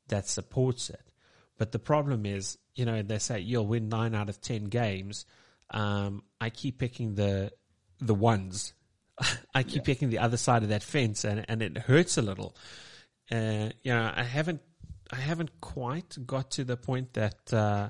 that 0.09 0.27
supports 0.27 0.89
it. 0.89 1.11
But 1.57 1.71
the 1.71 1.79
problem 1.79 2.25
is, 2.25 2.57
you 2.75 2.85
know, 2.85 3.01
they 3.01 3.19
say 3.19 3.39
you'll 3.39 3.67
win 3.67 3.89
nine 3.89 4.15
out 4.15 4.29
of 4.29 4.41
ten 4.41 4.65
games. 4.65 5.25
Um, 5.69 6.23
I 6.41 6.49
keep 6.49 6.79
picking 6.79 7.15
the 7.15 7.51
the 7.99 8.15
ones. 8.15 8.73
I 9.55 9.63
keep 9.63 9.83
picking 9.83 10.09
the 10.09 10.19
other 10.19 10.37
side 10.37 10.63
of 10.63 10.69
that 10.69 10.83
fence, 10.83 11.23
and 11.23 11.45
and 11.47 11.61
it 11.61 11.77
hurts 11.77 12.17
a 12.17 12.21
little. 12.21 12.55
Uh, 13.31 13.69
you 13.83 13.93
know, 13.93 14.11
I 14.15 14.23
haven't 14.23 14.61
I 15.11 15.17
haven't 15.17 15.61
quite 15.61 16.17
got 16.25 16.51
to 16.51 16.63
the 16.63 16.77
point 16.77 17.13
that 17.13 17.53
uh, 17.53 17.89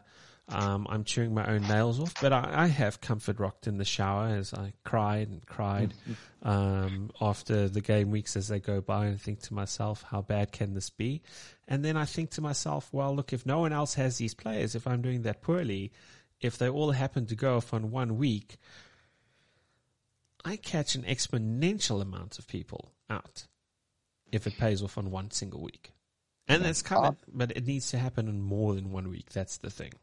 um, 0.49 0.85
I'm 0.89 1.03
chewing 1.03 1.33
my 1.33 1.47
own 1.47 1.61
nails 1.61 1.99
off, 1.99 2.13
but 2.21 2.33
I, 2.33 2.49
I 2.53 2.67
have 2.67 2.99
comfort 2.99 3.39
rocked 3.39 3.65
in 3.65 3.77
the 3.77 3.85
shower 3.85 4.27
as 4.27 4.53
I 4.53 4.73
cried 4.83 5.29
and 5.29 5.45
cried 5.45 5.93
um, 6.43 7.11
after 7.21 7.69
the 7.69 7.81
game 7.81 8.11
weeks 8.11 8.35
as 8.35 8.49
they 8.49 8.59
go 8.59 8.81
by, 8.81 9.05
and 9.05 9.21
think 9.21 9.41
to 9.43 9.53
myself, 9.53 10.03
how 10.09 10.21
bad 10.21 10.51
can 10.51 10.73
this 10.73 10.89
be? 10.89 11.21
And 11.67 11.83
then 11.83 11.95
I 11.95 12.05
think 12.05 12.31
to 12.31 12.41
myself, 12.41 12.89
well, 12.91 13.15
look, 13.15 13.31
if 13.31 13.45
no 13.45 13.59
one 13.59 13.71
else 13.71 13.93
has 13.93 14.17
these 14.17 14.33
players, 14.33 14.75
if 14.75 14.85
I'm 14.85 15.01
doing 15.01 15.21
that 15.21 15.41
poorly, 15.41 15.91
if 16.41 16.57
they 16.57 16.67
all 16.67 16.91
happen 16.91 17.25
to 17.27 17.35
go 17.35 17.55
off 17.57 17.73
on 17.73 17.89
one 17.89 18.17
week, 18.17 18.57
I 20.43 20.57
catch 20.57 20.95
an 20.95 21.03
exponential 21.03 22.01
amount 22.01 22.37
of 22.37 22.47
people 22.47 22.91
out 23.09 23.47
if 24.31 24.45
it 24.45 24.57
pays 24.57 24.83
off 24.83 24.97
on 24.97 25.09
one 25.09 25.31
single 25.31 25.61
week. 25.61 25.93
And 26.49 26.65
that's 26.65 26.81
coming, 26.81 27.15
but 27.31 27.51
it 27.51 27.65
needs 27.65 27.91
to 27.91 27.97
happen 27.97 28.27
in 28.27 28.41
more 28.41 28.73
than 28.75 28.91
one 28.91 29.09
week. 29.09 29.31
That's 29.31 29.57
the 29.59 29.69
thing. 29.69 29.93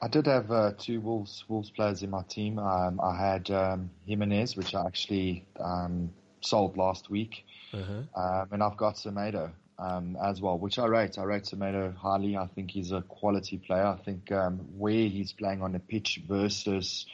I 0.00 0.08
did 0.08 0.26
have 0.26 0.50
uh, 0.50 0.72
two 0.78 1.00
Wolves 1.00 1.44
Wolves 1.48 1.70
players 1.70 2.02
in 2.02 2.10
my 2.10 2.22
team. 2.22 2.58
Um, 2.58 3.00
I 3.00 3.16
had 3.16 3.50
um, 3.50 3.90
Jimenez, 4.06 4.56
which 4.56 4.74
I 4.74 4.86
actually 4.86 5.44
um, 5.60 6.12
sold 6.40 6.76
last 6.76 7.10
week, 7.10 7.44
Uh-huh. 7.72 8.02
um, 8.20 8.48
and 8.52 8.62
I've 8.62 8.76
got 8.76 8.96
Semedo 8.96 9.50
um, 9.78 10.16
as 10.22 10.40
well, 10.40 10.58
which 10.58 10.78
I 10.78 10.86
rate. 10.86 11.18
I 11.18 11.22
rate 11.24 11.44
Semedo 11.44 11.94
highly. 11.96 12.36
I 12.36 12.46
think 12.48 12.70
he's 12.70 12.92
a 12.92 13.02
quality 13.02 13.58
player. 13.58 13.86
I 13.86 13.96
think 14.04 14.30
um, 14.32 14.58
where 14.76 14.92
he's 15.08 15.32
playing 15.32 15.62
on 15.62 15.72
the 15.72 15.78
pitch 15.80 16.20
versus 16.28 17.06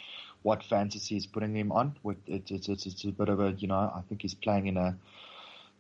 what 0.42 0.62
fantasy 0.64 1.16
is 1.16 1.26
putting 1.26 1.54
him 1.56 1.72
on, 1.72 1.96
with 2.02 2.18
it, 2.26 2.50
it's, 2.50 2.68
it's 2.68 2.86
it's 2.86 3.04
a 3.04 3.08
bit 3.12 3.28
of 3.28 3.40
a 3.40 3.52
you 3.52 3.68
know 3.68 3.74
I 3.74 4.02
think 4.08 4.22
he's 4.22 4.34
playing 4.34 4.66
in 4.68 4.76
a 4.76 4.96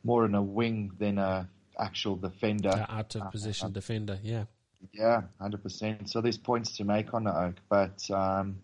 more 0.04 0.26
in 0.26 0.34
a 0.34 0.42
wing 0.42 0.92
than 0.98 1.18
a 1.18 1.48
actual 1.78 2.16
defender. 2.16 2.70
The 2.70 2.92
out 2.92 3.14
of 3.14 3.30
position 3.30 3.72
defender, 3.72 4.18
yeah. 4.22 4.44
Yeah, 4.92 5.22
hundred 5.40 5.62
percent. 5.62 6.08
So 6.08 6.20
there's 6.20 6.38
points 6.38 6.76
to 6.76 6.84
make 6.84 7.12
on 7.14 7.24
the 7.24 7.36
oak, 7.36 7.56
but 7.68 8.08
um, 8.10 8.58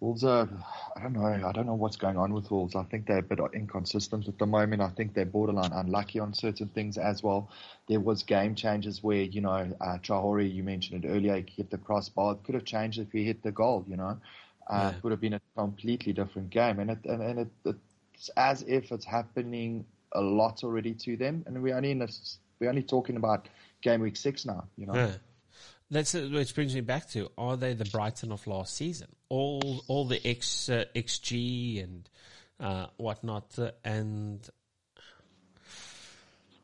Wolves 0.00 0.24
are. 0.24 0.48
I 0.96 1.02
don't 1.02 1.12
know. 1.12 1.24
I 1.24 1.52
don't 1.52 1.66
know 1.66 1.74
what's 1.74 1.96
going 1.96 2.16
on 2.16 2.32
with 2.32 2.50
Wolves. 2.50 2.74
I 2.76 2.84
think 2.84 3.06
they're 3.06 3.18
a 3.18 3.22
bit 3.22 3.38
inconsistent 3.54 4.28
at 4.28 4.38
the 4.38 4.46
moment. 4.46 4.82
I 4.82 4.88
think 4.90 5.14
they're 5.14 5.24
borderline 5.26 5.72
unlucky 5.72 6.18
on 6.20 6.34
certain 6.34 6.68
things 6.68 6.98
as 6.98 7.22
well. 7.22 7.50
There 7.88 8.00
was 8.00 8.22
game 8.22 8.54
changes 8.54 9.02
where 9.02 9.22
you 9.22 9.40
know 9.40 9.76
uh, 9.80 9.98
Traore, 9.98 10.52
you 10.52 10.62
mentioned 10.62 11.04
it 11.04 11.08
earlier, 11.08 11.36
he 11.36 11.46
hit 11.56 11.70
the 11.70 11.78
crossbar. 11.78 12.34
It 12.34 12.44
could 12.44 12.54
have 12.54 12.64
changed 12.64 12.98
if 12.98 13.10
he 13.12 13.24
hit 13.24 13.42
the 13.42 13.52
goal. 13.52 13.84
You 13.88 13.96
know, 13.96 14.18
uh, 14.68 14.90
Yeah. 14.90 14.90
it 14.90 15.02
would 15.02 15.10
have 15.12 15.20
been 15.20 15.34
a 15.34 15.40
completely 15.56 16.12
different 16.12 16.50
game. 16.50 16.78
And 16.80 16.90
it 16.90 17.04
and, 17.04 17.22
and 17.22 17.38
it, 17.40 17.76
it's 18.14 18.28
as 18.36 18.62
if 18.62 18.92
it's 18.92 19.04
happening 19.04 19.84
a 20.12 20.20
lot 20.20 20.64
already 20.64 20.94
to 20.94 21.16
them. 21.16 21.44
And 21.46 21.62
we're 21.62 21.76
only 21.76 21.92
in 21.92 22.02
a, 22.02 22.08
we're 22.60 22.68
only 22.70 22.82
talking 22.82 23.16
about 23.16 23.48
game 23.82 24.00
week 24.00 24.16
six 24.16 24.44
now. 24.44 24.64
You 24.76 24.86
know. 24.86 24.94
Yeah. 24.94 25.12
That's 25.90 26.14
uh, 26.14 26.28
which 26.32 26.54
brings 26.54 26.74
me 26.74 26.82
back 26.82 27.08
to: 27.10 27.30
Are 27.38 27.56
they 27.56 27.74
the 27.74 27.86
Brighton 27.86 28.32
of 28.32 28.46
last 28.46 28.76
season? 28.76 29.08
All 29.28 29.82
all 29.88 30.04
the 30.06 30.24
X 30.26 30.68
uh, 30.68 30.84
XG 30.94 31.82
and 31.82 32.08
uh, 32.60 32.86
whatnot, 32.96 33.58
uh, 33.58 33.70
and 33.84 34.46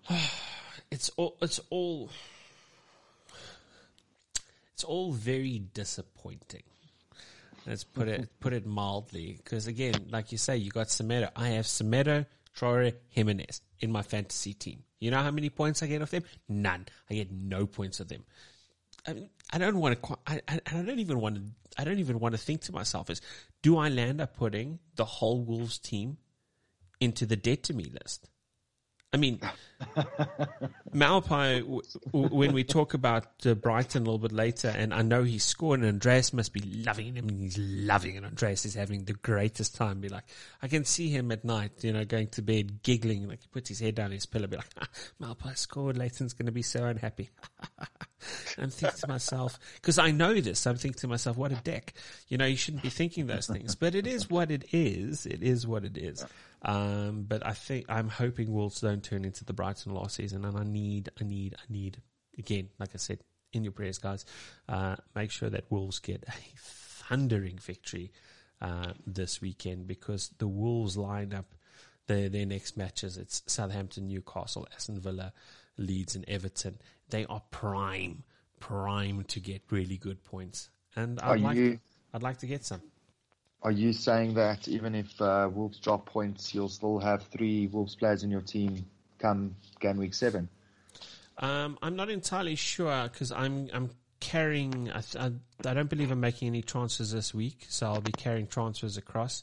it's 0.91 1.11
all 1.17 1.37
it's 1.41 1.61
all 1.71 2.11
it's 4.75 4.85
all 4.85 5.13
very 5.13 5.61
disappointing. 5.73 6.65
Let's 7.67 7.85
put 7.85 8.09
it 8.09 8.29
put 8.41 8.53
it 8.53 8.67
mildly, 8.67 9.41
because 9.43 9.67
again, 9.67 9.95
like 10.11 10.33
you 10.33 10.39
say, 10.39 10.59
you 10.59 10.71
got 10.71 10.89
Semedo. 10.89 11.31
I 11.35 11.51
have 11.51 11.65
Semedo, 11.65 12.27
Traore, 12.55 12.93
Jimenez 13.09 13.63
in 13.81 13.91
my 13.91 14.03
fantasy 14.03 14.53
team. 14.53 14.83
You 15.01 15.11
know 15.11 15.23
how 15.23 15.31
many 15.31 15.49
points 15.49 15.83
I 15.83 15.87
get 15.87 16.03
off 16.03 16.11
them? 16.11 16.25
None. 16.49 16.87
I 17.09 17.15
get 17.15 17.33
no 17.33 17.67
points 17.67 18.01
of 18.01 18.09
them. 18.09 18.25
I 19.07 19.59
don't 19.59 19.79
want 19.79 20.03
to. 20.03 20.19
I, 20.27 20.41
I, 20.49 20.61
don't 20.73 20.99
even 20.99 21.21
want 21.21 21.37
to. 21.37 21.43
I 21.79 21.85
don't 21.85 21.99
even 21.99 22.19
want 22.19 22.35
to 22.35 22.39
think 22.39 22.63
to 22.63 22.73
myself 22.73 23.11
is, 23.11 23.21
do 23.63 23.77
I 23.77 23.89
land 23.89 24.21
up 24.21 24.37
putting 24.37 24.79
the 24.97 25.05
whole 25.05 25.43
Wolves 25.43 25.79
team 25.79 26.19
into 27.01 27.27
the 27.27 27.37
dead 27.37 27.63
to 27.65 27.75
me 27.75 27.93
list? 28.03 28.29
I 29.13 29.17
mean, 29.17 29.41
Maupay, 30.95 31.61
w- 31.61 31.83
w- 32.07 32.35
when 32.35 32.53
we 32.53 32.65
talk 32.65 32.95
about 32.95 33.27
uh, 33.47 33.55
Brighton 33.55 34.03
a 34.03 34.05
little 34.05 34.19
bit 34.19 34.33
later, 34.33 34.69
and 34.69 34.95
I 34.95 35.03
know 35.03 35.23
he's 35.23 35.45
scored, 35.45 35.81
and 35.81 35.89
Andreas 35.89 36.33
must 36.33 36.53
be 36.53 36.61
loving 36.61 37.15
him, 37.15 37.29
he's 37.29 37.59
loving 37.59 38.17
it. 38.17 38.25
Andreas 38.25 38.65
is 38.65 38.75
having 38.75 39.05
the 39.05 39.15
greatest 39.15 39.75
time. 39.75 40.01
Be 40.01 40.09
like, 40.09 40.25
I 40.63 40.69
can 40.69 40.85
see 40.85 41.09
him 41.09 41.33
at 41.33 41.45
night, 41.45 41.83
you 41.83 41.93
know, 41.93 42.05
going 42.05 42.29
to 42.29 42.43
bed, 42.43 42.83
giggling, 42.83 43.29
like 43.29 43.43
he 43.43 43.49
puts 43.49 43.69
his 43.69 43.81
head 43.81 43.95
down 43.95 44.13
his 44.13 44.27
pillow, 44.27 44.47
be 44.47 44.57
like, 44.57 44.71
ah, 44.81 44.89
Maupay 45.21 45.57
scored, 45.57 45.97
Leighton's 45.97 46.33
going 46.33 46.47
to 46.47 46.53
be 46.53 46.63
so 46.63 46.85
unhappy. 46.85 47.31
I'm 48.59 48.71
thinking 48.71 49.01
to 49.01 49.09
myself, 49.09 49.59
because 49.77 49.99
I 49.99 50.11
know 50.11 50.41
this, 50.41 50.67
I'm 50.67 50.77
thinking 50.77 51.01
to 51.01 51.09
myself, 51.09 51.37
what 51.37 51.53
a 51.53 51.57
dick. 51.57 51.95
You 52.29 52.39
know, 52.39 52.47
you 52.47 52.57
shouldn't 52.57 52.83
be 52.83 52.91
thinking 52.91 53.27
those 53.27 53.47
things, 53.47 53.75
but 53.75 53.95
it 53.95 54.07
is 54.07 54.31
what 54.31 54.51
it 54.51 54.65
is. 54.73 55.27
It 55.27 55.43
is 55.43 55.67
what 55.67 55.85
it 55.85 55.97
is. 55.97 56.25
Um, 56.65 57.27
but 57.29 57.47
I 57.47 57.53
think, 57.53 57.87
I'm 57.89 58.09
hoping 58.09 58.53
Wolves 58.53 58.81
don't 58.81 59.03
turn 59.03 59.25
into 59.25 59.45
the 59.45 59.53
Brighton 59.53 59.74
last 59.87 60.17
season, 60.17 60.45
and 60.45 60.57
I 60.57 60.65
need, 60.65 61.11
I 61.21 61.25
need, 61.25 61.55
I 61.59 61.73
need, 61.73 62.01
again, 62.39 62.69
like 62.79 62.91
I 62.95 62.99
said, 62.99 63.21
in 63.53 63.65
your 63.65 63.73
prayers, 63.73 63.99
guys, 63.99 64.25
uh, 64.69 64.97
make 65.15 65.31
sure 65.31 65.51
that 65.51 65.65
Wolves 65.71 65.99
get 65.99 66.25
a 66.29 66.33
thundering 66.59 67.59
victory, 67.59 68.11
uh, 68.61 68.93
this 69.07 69.41
weekend 69.41 69.87
because 69.87 70.31
the 70.39 70.49
Wolves 70.49 70.97
line 70.97 71.33
up 71.35 71.55
their, 72.07 72.29
their 72.29 72.47
next 72.47 72.77
matches. 72.77 73.17
It's 73.17 73.43
Southampton, 73.47 74.09
Newcastle, 74.09 74.67
Aston 74.75 75.01
Villa, 75.01 75.33
Leeds, 75.77 76.15
and 76.17 76.25
Everton. 76.29 76.79
They 77.11 77.27
are 77.27 77.43
prime, 77.51 78.23
prime 78.61 79.25
to 79.25 79.41
get 79.41 79.63
really 79.71 79.97
good 79.99 80.25
points. 80.25 80.71
And 80.97 81.21
I'd 81.21 81.41
like, 81.41 81.57
you- 81.57 81.81
I'd 82.13 82.23
like 82.23 82.39
to 82.39 82.47
get 82.47 82.65
some. 82.65 82.81
Are 83.63 83.71
you 83.73 83.93
saying 83.95 84.35
that 84.35 84.69
even 84.69 84.95
if 84.95 85.21
uh, 85.23 85.49
Wolves 85.53 85.79
drop 85.79 86.05
points, 86.07 86.55
you'll 86.55 86.69
still 86.69 86.99
have 86.99 87.23
three 87.25 87.67
Wolves 87.67 87.97
players 87.97 88.23
in 88.23 88.31
your 88.31 88.43
team 88.43 88.85
come 89.25 89.57
game 89.81 89.97
week 89.97 90.15
seven? 90.15 90.49
Um, 91.39 91.79
I'm 91.83 91.97
not 91.97 92.11
entirely 92.11 92.57
sure 92.57 93.05
because 93.05 93.33
I'm 93.33 93.71
I'm 93.73 93.91
carrying. 94.21 94.91
I, 94.91 95.03
I, 95.19 95.33
I 95.65 95.75
don't 95.75 95.89
believe 95.89 96.11
I'm 96.11 96.21
making 96.21 96.49
any 96.49 96.63
transfers 96.63 97.11
this 97.13 97.33
week, 97.33 97.67
so 97.69 97.87
I'll 97.87 98.01
be 98.01 98.13
carrying 98.13 98.47
transfers 98.47 98.97
across 98.97 99.43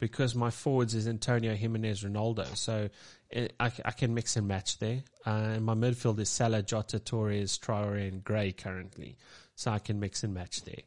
because 0.00 0.34
my 0.34 0.50
forwards 0.50 0.94
is 0.94 1.06
Antonio 1.06 1.54
Jimenez, 1.54 2.02
Ronaldo. 2.02 2.56
So 2.56 2.88
it, 3.30 3.52
I, 3.60 3.70
I 3.84 3.92
can 3.92 4.14
mix 4.14 4.36
and 4.36 4.48
match 4.48 4.78
there. 4.78 5.02
Uh, 5.26 5.54
and 5.54 5.64
my 5.64 5.74
midfield 5.74 6.18
is 6.18 6.28
Salah, 6.28 6.62
Jota, 6.62 6.98
Torres, 6.98 7.58
Traore, 7.58 8.08
and 8.08 8.24
Gray 8.24 8.52
currently, 8.52 9.16
so 9.54 9.70
I 9.70 9.78
can 9.78 10.00
mix 10.00 10.24
and 10.24 10.34
match 10.34 10.64
there. 10.64 10.82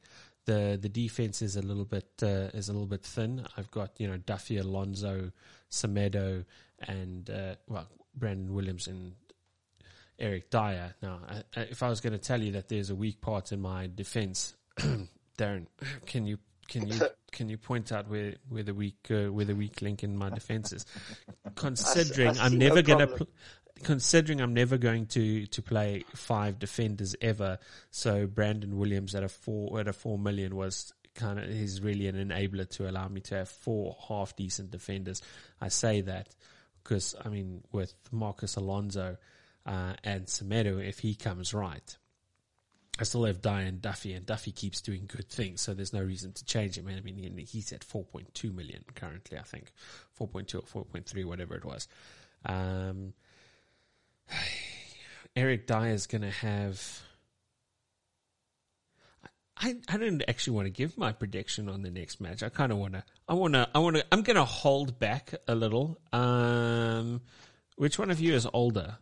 The 0.45 0.77
the 0.79 0.89
defense 0.89 1.41
is 1.41 1.55
a 1.55 1.61
little 1.61 1.85
bit 1.85 2.09
uh, 2.21 2.51
is 2.53 2.67
a 2.67 2.73
little 2.73 2.87
bit 2.87 3.03
thin. 3.03 3.45
I've 3.57 3.71
got 3.71 3.91
you 3.99 4.07
know 4.09 4.17
Duffy, 4.17 4.57
Alonso, 4.57 5.31
Semedo, 5.71 6.43
and 6.81 7.29
uh, 7.29 7.55
well 7.67 7.87
Brandon 8.15 8.53
Williams 8.53 8.87
and 8.87 9.13
Eric 10.19 10.49
Dier. 10.49 10.95
Now, 11.01 11.19
I, 11.27 11.59
I, 11.59 11.63
if 11.63 11.83
I 11.83 11.89
was 11.89 12.01
going 12.01 12.13
to 12.13 12.19
tell 12.19 12.41
you 12.41 12.53
that 12.53 12.69
there's 12.69 12.89
a 12.89 12.95
weak 12.95 13.21
part 13.21 13.51
in 13.51 13.61
my 13.61 13.89
defense, 13.93 14.55
Darren, 15.37 15.67
can 16.05 16.25
you 16.25 16.37
can 16.67 16.87
you 16.87 17.01
can 17.31 17.49
you 17.49 17.57
point 17.57 17.91
out 17.91 18.09
where 18.09 18.35
where 18.49 18.63
the 18.63 18.73
weak 18.73 19.07
uh, 19.09 19.25
where 19.31 19.45
the 19.45 19.55
weak 19.55 19.81
link 19.81 20.03
in 20.03 20.17
my 20.17 20.29
defense 20.29 20.71
is? 20.71 20.85
Considering 21.55 22.37
I 22.37 22.45
I'm 22.45 22.57
never 22.57 22.77
no 22.77 22.81
going 22.81 22.99
to. 22.99 23.07
Pl- 23.07 23.27
Considering 23.81 24.39
I'm 24.39 24.53
never 24.53 24.77
going 24.77 25.07
to, 25.07 25.45
to 25.47 25.61
play 25.61 26.05
five 26.15 26.57
defenders 26.57 27.17
ever, 27.19 27.57
so 27.89 28.27
Brandon 28.27 28.77
Williams 28.77 29.13
at 29.13 29.23
a 29.23 29.27
four 29.27 29.77
at 29.79 29.89
a 29.89 29.93
four 29.93 30.17
million 30.17 30.55
was 30.55 30.93
kind 31.15 31.39
of 31.39 31.49
he's 31.49 31.81
really 31.81 32.07
an 32.07 32.15
enabler 32.15 32.69
to 32.69 32.89
allow 32.89 33.07
me 33.07 33.19
to 33.21 33.35
have 33.35 33.49
four 33.49 33.97
half 34.07 34.35
decent 34.35 34.71
defenders. 34.71 35.21
I 35.59 35.67
say 35.67 36.01
that 36.01 36.29
because 36.83 37.15
I 37.23 37.29
mean 37.29 37.63
with 37.71 37.93
Marcos 38.11 38.55
Alonso 38.55 39.17
uh, 39.65 39.93
and 40.03 40.25
Semedo, 40.25 40.85
if 40.85 40.99
he 40.99 41.15
comes 41.15 41.53
right, 41.53 41.97
I 42.99 43.03
still 43.05 43.25
have 43.25 43.41
Diane 43.41 43.79
Duffy, 43.81 44.13
and 44.13 44.25
Duffy 44.25 44.51
keeps 44.51 44.79
doing 44.79 45.05
good 45.07 45.27
things, 45.27 45.61
so 45.61 45.73
there's 45.73 45.93
no 45.93 46.03
reason 46.03 46.31
to 46.33 46.45
change 46.45 46.77
him. 46.77 46.87
I 46.87 46.99
mean, 47.01 47.37
he's 47.47 47.73
at 47.73 47.81
4.2 47.81 48.53
million 48.53 48.83
currently, 48.93 49.37
I 49.37 49.41
think, 49.41 49.71
4.2 50.19 50.75
or 50.75 50.85
4.3, 50.85 51.25
whatever 51.25 51.55
it 51.55 51.65
was. 51.65 51.87
Um, 52.45 53.13
Eric 55.35 55.65
Dier 55.65 55.87
is 55.87 56.05
going 56.05 56.21
to 56.21 56.29
have. 56.29 57.01
I, 59.57 59.75
I 59.87 59.97
don't 59.97 60.23
actually 60.27 60.55
want 60.55 60.65
to 60.65 60.71
give 60.71 60.97
my 60.97 61.11
prediction 61.11 61.69
on 61.69 61.83
the 61.83 61.91
next 61.91 62.19
match. 62.19 62.43
I 62.43 62.49
kind 62.49 62.71
of 62.71 62.77
want 62.77 62.93
to. 62.93 63.03
I 63.27 63.33
want 63.33 63.53
to. 63.53 63.69
I 63.73 63.79
want 63.79 63.95
to. 63.97 64.05
I'm 64.11 64.23
going 64.23 64.35
to 64.35 64.45
hold 64.45 64.99
back 64.99 65.33
a 65.47 65.55
little. 65.55 65.99
Um, 66.11 67.21
which 67.75 67.99
one 67.99 68.09
of 68.11 68.19
you 68.19 68.33
is 68.33 68.47
older? 68.51 68.97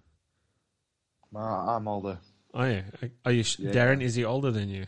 Uh, 1.34 1.40
I'm 1.40 1.88
older. 1.88 2.20
Oh 2.54 2.66
yeah. 2.66 2.82
Are 3.26 3.32
you 3.32 3.44
Yeah. 3.58 3.72
Darren? 3.72 4.02
Is 4.02 4.16
he 4.16 4.26
older 4.26 4.52
than 4.52 4.70
you? 4.70 4.86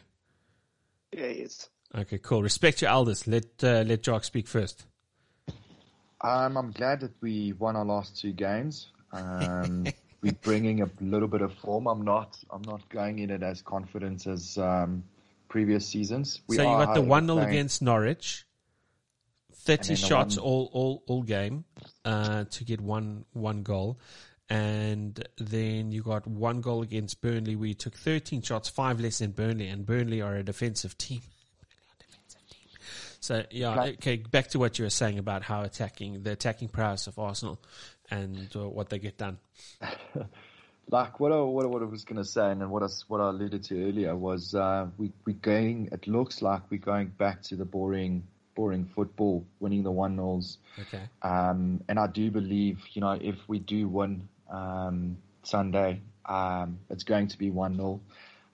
Yeah, 1.14 1.28
he 1.28 1.40
is. 1.42 1.70
Okay, 1.96 2.18
cool. 2.18 2.42
Respect 2.42 2.82
your 2.82 2.92
elders. 2.92 3.28
Let 3.28 3.46
uh, 3.64 3.84
let 3.88 4.04
Jock 4.04 4.24
speak 4.24 4.48
first. 4.48 4.86
Um, 6.22 6.58
I'm 6.58 6.72
glad 6.72 7.02
that 7.02 7.12
we 7.22 7.54
won 7.54 7.76
our 7.76 7.86
last 7.86 8.20
two 8.20 8.32
games. 8.34 8.88
Um, 9.12 9.86
we're 10.22 10.34
bringing 10.42 10.82
a 10.82 10.90
little 11.02 11.28
bit 11.28 11.42
of 11.42 11.54
form. 11.54 11.88
I'm 11.88 12.04
not. 12.04 12.38
I'm 12.50 12.64
not 12.64 12.88
going 12.90 13.20
in 13.20 13.30
it 13.30 13.44
as 13.44 13.62
confident 13.62 14.26
as 14.28 14.58
um, 14.58 15.04
previous 15.54 15.86
seasons. 15.86 16.42
We 16.48 16.56
so 16.56 16.64
you 16.64 16.86
got 16.86 16.96
the 16.96 17.02
one 17.02 17.28
0 17.28 17.38
against 17.38 17.84
Norwich. 17.84 18.46
Thirty 19.54 19.90
And 19.92 19.98
then 19.98 20.02
the 20.02 20.08
shots 20.08 20.36
one- 20.38 20.46
all 20.46 20.70
all 20.74 21.04
all 21.06 21.22
game 21.22 21.64
uh, 22.04 22.46
to 22.46 22.64
get 22.66 22.82
one 22.82 23.26
one 23.34 23.62
goal, 23.62 24.00
and 24.50 25.24
then 25.38 25.92
you 25.92 26.02
got 26.02 26.26
one 26.28 26.60
goal 26.62 26.82
against 26.82 27.22
Burnley. 27.22 27.56
where 27.56 27.68
you 27.68 27.76
took 27.76 27.94
thirteen 27.96 28.42
shots, 28.42 28.68
five 28.68 29.00
less 29.00 29.20
than 29.20 29.32
Burnley, 29.32 29.68
and 29.68 29.86
Burnley 29.86 30.22
are 30.22 30.36
a 30.36 30.44
defensive 30.44 30.98
team. 30.98 31.22
So 33.20 33.46
yeah, 33.52 33.84
okay. 34.00 34.18
Back 34.18 34.48
to 34.50 34.60
what 34.60 34.80
you 34.80 34.86
were 34.86 34.90
saying 34.90 35.20
about 35.20 35.44
how 35.44 35.62
attacking 35.62 36.24
the 36.24 36.32
attacking 36.32 36.70
prowess 36.70 37.06
of 37.08 37.20
Arsenal 37.20 37.58
and 38.10 38.50
uh, 38.56 38.68
what 38.68 38.90
they 38.90 39.00
get 39.00 39.18
done. 39.18 39.38
like 40.90 41.20
what 41.20 41.32
I, 41.32 41.40
what 41.42 41.66
I, 41.66 41.68
what 41.68 41.82
I 41.82 41.86
was 41.86 42.04
going 42.04 42.22
to 42.22 42.28
say, 42.28 42.52
and 42.52 42.62
then 42.62 42.70
what 42.70 42.84
I, 42.84 42.88
what 43.08 43.22
I 43.22 43.30
alluded 43.30 43.64
to 43.66 43.88
earlier 43.88 44.16
was 44.16 44.54
uh, 44.56 44.88
we 44.98 45.12
we 45.26 45.34
going. 45.34 45.90
It 45.92 46.08
looks 46.08 46.42
like 46.42 46.64
we're 46.70 46.80
going 46.80 47.08
back 47.08 47.42
to 47.44 47.56
the 47.56 47.66
boring 47.66 48.24
boring 48.56 48.86
football, 48.86 49.46
winning 49.60 49.84
the 49.84 49.92
one 49.92 50.16
nils. 50.16 50.58
Okay. 50.80 51.02
Um, 51.22 51.82
and 51.88 52.00
I 52.00 52.08
do 52.08 52.32
believe, 52.32 52.80
you 52.94 53.02
know, 53.02 53.18
if 53.20 53.36
we 53.48 53.60
do 53.60 53.88
win 53.88 54.28
um, 54.50 55.18
Sunday, 55.44 56.02
um, 56.26 56.80
it's 56.90 57.04
going 57.04 57.28
to 57.30 57.38
be 57.38 57.50
1 57.50 57.76
0. 57.76 58.02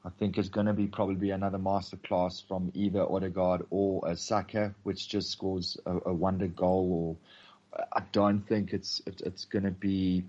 I 0.05 0.09
think 0.17 0.37
it's 0.37 0.49
going 0.49 0.67
to 0.67 0.73
be 0.73 0.87
probably 0.87 1.31
another 1.31 1.57
masterclass 1.57 2.47
from 2.47 2.71
either 2.73 3.01
Odegaard 3.01 3.65
or 3.69 4.07
a 4.07 4.15
Saka, 4.15 4.73
which 4.83 5.09
just 5.09 5.29
scores 5.29 5.77
a, 5.85 5.97
a 6.05 6.13
wonder 6.13 6.47
goal. 6.47 7.17
Or 7.73 7.83
I 7.91 8.03
don't 8.11 8.47
think 8.47 8.71
it's 8.73 9.01
it, 9.05 9.21
it's 9.25 9.45
going 9.45 9.65
to 9.65 9.71
be. 9.71 10.23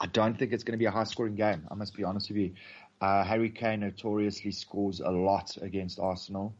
I 0.00 0.06
don't 0.06 0.38
think 0.38 0.52
it's 0.52 0.64
going 0.64 0.72
to 0.72 0.78
be 0.78 0.84
a 0.84 0.90
high 0.90 1.04
scoring 1.04 1.34
game. 1.34 1.66
I 1.70 1.74
must 1.74 1.94
be 1.94 2.04
honest 2.04 2.28
with 2.28 2.38
you. 2.38 2.52
Uh, 3.00 3.24
Harry 3.24 3.50
Kane 3.50 3.80
notoriously 3.80 4.52
scores 4.52 5.00
a 5.00 5.10
lot 5.10 5.56
against 5.60 5.98
Arsenal. 5.98 6.54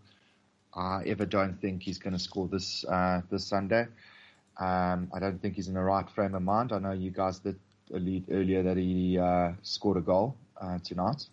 I 0.75 1.03
ever 1.07 1.25
don't 1.25 1.61
think 1.61 1.83
he's 1.83 1.99
going 1.99 2.13
to 2.13 2.19
score 2.19 2.49
this 2.49 2.85
uh, 2.85 3.23
this 3.31 3.45
Sunday. 3.45 3.87
Um, 4.59 5.11
I 5.15 5.19
don't 5.21 5.41
think 5.41 5.55
he's 5.55 5.69
in 5.69 5.75
the 5.75 5.81
right 5.81 6.09
frame 6.11 6.35
of 6.35 6.43
mind. 6.43 6.73
I 6.73 6.79
know 6.79 6.93
you 6.93 7.11
guys 7.11 7.39
did 7.39 7.59
allude 7.93 8.25
earlier 8.31 8.63
that 8.63 8.77
he 8.77 9.19
uh, 9.19 9.53
scored 9.63 9.97
a 9.97 10.01
goal 10.01 10.37
uh, 10.61 10.79
tonight. 10.85 11.27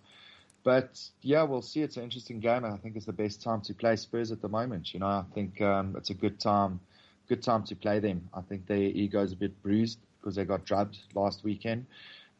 But 0.63 0.99
yeah, 1.21 1.43
we'll 1.43 1.61
see. 1.61 1.81
It's 1.81 1.97
an 1.97 2.03
interesting 2.03 2.39
game. 2.39 2.65
I 2.65 2.77
think 2.77 2.95
it's 2.95 3.05
the 3.05 3.13
best 3.13 3.41
time 3.41 3.61
to 3.61 3.73
play 3.73 3.95
Spurs 3.95 4.31
at 4.31 4.41
the 4.41 4.49
moment. 4.49 4.93
You 4.93 4.99
know, 4.99 5.07
I 5.07 5.23
think 5.33 5.61
um, 5.61 5.95
it's 5.97 6.09
a 6.09 6.15
good 6.15 6.39
time, 6.39 6.79
good 7.27 7.43
time 7.43 7.63
to 7.65 7.75
play 7.75 7.99
them. 7.99 8.29
I 8.33 8.41
think 8.41 8.65
their 8.65 8.77
ego's 8.77 9.31
a 9.31 9.35
bit 9.35 9.61
bruised 9.61 9.99
because 10.25 10.35
they 10.35 10.43
got 10.43 10.65
drubbed 10.65 10.97
last 11.13 11.43
weekend. 11.43 11.85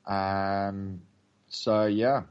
Um, 0.08 1.00
so 1.48 1.86
yeah, 1.86 2.24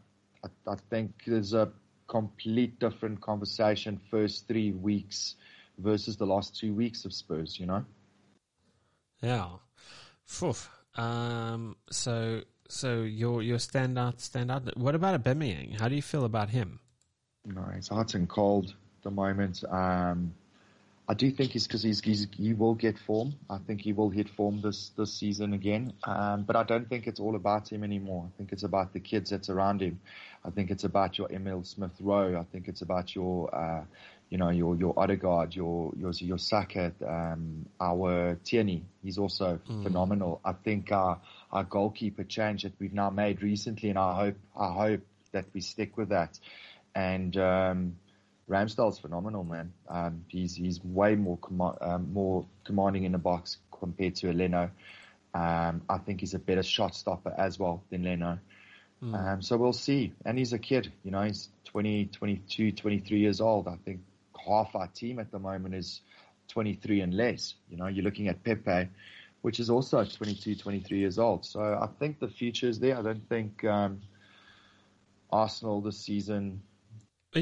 I, 0.42 0.72
I 0.72 0.74
think 0.90 1.12
there's 1.26 1.54
a 1.54 1.70
complete 2.08 2.78
different 2.80 3.20
conversation 3.20 4.00
first 4.10 4.48
three 4.48 4.72
weeks 4.72 5.36
versus 5.78 6.16
the 6.16 6.26
last 6.26 6.58
two 6.58 6.74
weeks 6.74 7.04
of 7.04 7.12
Spurs. 7.12 7.58
You 7.60 7.66
know. 7.66 7.84
Yeah. 9.22 9.48
Phew. 10.26 10.54
Um, 10.96 11.76
so, 11.90 12.42
so 12.68 13.02
your 13.02 13.40
your 13.42 13.58
standout 13.58 14.16
standout. 14.18 14.76
What 14.76 14.96
about 14.96 15.22
Aubameyang? 15.22 15.80
How 15.80 15.88
do 15.88 15.94
you 15.94 16.02
feel 16.02 16.24
about 16.24 16.50
him? 16.50 16.80
No, 17.46 17.64
it's 17.76 17.88
hot 17.88 18.14
and 18.14 18.28
cold 18.28 18.70
at 18.70 19.04
the 19.04 19.10
moment. 19.10 19.62
Um, 19.70 20.34
I 21.06 21.12
do 21.14 21.30
think 21.30 21.52
he's 21.52 21.66
because 21.66 21.82
he's, 21.82 22.00
he's 22.00 22.26
he 22.34 22.54
will 22.54 22.74
get 22.74 22.98
form. 22.98 23.34
I 23.50 23.58
think 23.58 23.82
he 23.82 23.92
will 23.92 24.08
hit 24.08 24.30
form 24.30 24.62
this 24.62 24.90
this 24.96 25.12
season 25.12 25.52
again. 25.52 25.92
Um, 26.04 26.44
but 26.44 26.56
I 26.56 26.62
don't 26.62 26.88
think 26.88 27.06
it's 27.06 27.20
all 27.20 27.36
about 27.36 27.70
him 27.70 27.84
anymore. 27.84 28.26
I 28.26 28.36
think 28.38 28.52
it's 28.52 28.62
about 28.62 28.94
the 28.94 29.00
kids 29.00 29.30
that's 29.30 29.50
around 29.50 29.82
him. 29.82 30.00
I 30.44 30.50
think 30.50 30.70
it's 30.70 30.84
about 30.84 31.18
your 31.18 31.30
Emil 31.30 31.62
Smith 31.64 31.92
Rowe. 32.00 32.38
I 32.40 32.44
think 32.50 32.68
it's 32.68 32.80
about 32.80 33.14
your 33.14 33.54
uh, 33.54 33.84
you 34.30 34.38
know 34.38 34.48
your 34.48 34.76
your 34.76 34.98
Odegaard, 34.98 35.54
your 35.54 35.92
your 35.94 36.12
your 36.12 36.38
Saka, 36.38 36.92
um, 37.06 37.66
our 37.78 38.38
Tierney. 38.42 38.84
He's 39.02 39.18
also 39.18 39.60
phenomenal. 39.82 40.40
I 40.42 40.52
think 40.52 40.90
our 40.90 41.20
our 41.52 41.64
goalkeeper 41.64 42.24
change 42.24 42.62
that 42.62 42.72
we've 42.78 42.94
now 42.94 43.10
made 43.10 43.42
recently, 43.42 43.90
and 43.90 43.98
I 43.98 44.16
hope 44.16 44.36
I 44.58 44.72
hope 44.72 45.02
that 45.32 45.44
we 45.52 45.60
stick 45.60 45.98
with 45.98 46.08
that. 46.08 46.38
And 46.94 47.36
um, 47.36 47.96
Ramsdale's 48.48 48.98
phenomenal, 48.98 49.44
man. 49.44 49.72
Um, 49.88 50.24
he's 50.28 50.54
he's 50.54 50.82
way 50.84 51.14
more 51.14 51.38
comma- 51.38 51.78
um, 51.80 52.12
more 52.12 52.46
commanding 52.64 53.04
in 53.04 53.12
the 53.12 53.18
box 53.18 53.58
compared 53.72 54.16
to 54.16 54.32
Leno. 54.32 54.70
Um, 55.32 55.82
I 55.88 55.98
think 55.98 56.20
he's 56.20 56.34
a 56.34 56.38
better 56.38 56.62
shot 56.62 56.94
stopper 56.94 57.34
as 57.36 57.58
well 57.58 57.82
than 57.90 58.04
Leno. 58.04 58.38
Um, 59.12 59.42
so 59.42 59.56
we'll 59.56 59.72
see. 59.72 60.12
And 60.24 60.38
he's 60.38 60.52
a 60.52 60.58
kid, 60.58 60.92
you 61.02 61.10
know, 61.10 61.22
he's 61.22 61.48
20, 61.66 62.06
22, 62.06 62.72
23 62.72 63.18
years 63.18 63.40
old. 63.40 63.68
I 63.68 63.76
think 63.84 64.00
half 64.46 64.74
our 64.74 64.86
team 64.86 65.18
at 65.18 65.30
the 65.30 65.38
moment 65.38 65.74
is 65.74 66.00
23 66.48 67.00
and 67.00 67.14
less. 67.14 67.54
You 67.68 67.76
know, 67.76 67.86
you're 67.86 68.04
looking 68.04 68.28
at 68.28 68.42
Pepe, 68.42 68.88
which 69.42 69.60
is 69.60 69.68
also 69.68 70.04
22, 70.04 70.54
23 70.54 70.98
years 70.98 71.18
old. 71.18 71.44
So 71.44 71.60
I 71.60 71.88
think 71.98 72.18
the 72.18 72.28
future 72.28 72.68
is 72.68 72.78
there. 72.78 72.96
I 72.96 73.02
don't 73.02 73.28
think 73.28 73.64
um, 73.64 74.00
Arsenal 75.30 75.80
this 75.80 75.98
season 75.98 76.62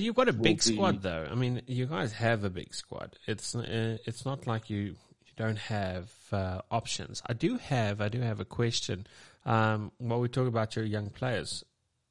you've 0.01 0.15
got 0.17 0.29
a 0.29 0.33
big 0.33 0.59
be- 0.59 0.75
squad, 0.75 1.03
though. 1.03 1.27
I 1.31 1.35
mean, 1.35 1.63
you 1.67 1.87
guys 1.87 2.13
have 2.15 2.45
a 2.45 2.51
big 2.51 2.75
squad. 2.75 3.17
It's 3.27 3.55
uh, 3.55 3.99
it's 4.07 4.25
not 4.25 4.47
like 4.47 4.71
you 4.71 4.79
you 4.79 5.33
don't 5.37 5.59
have 5.59 6.11
uh, 6.33 6.61
options. 6.71 7.23
I 7.27 7.35
do 7.35 7.59
have 7.59 8.01
I 8.01 8.09
do 8.09 8.21
have 8.21 8.41
a 8.41 8.45
question. 8.45 9.07
Um, 9.45 9.91
while 9.99 10.21
we 10.21 10.29
talk 10.29 10.47
about 10.47 10.77
your 10.77 10.85
young 10.85 11.11
players, 11.11 11.65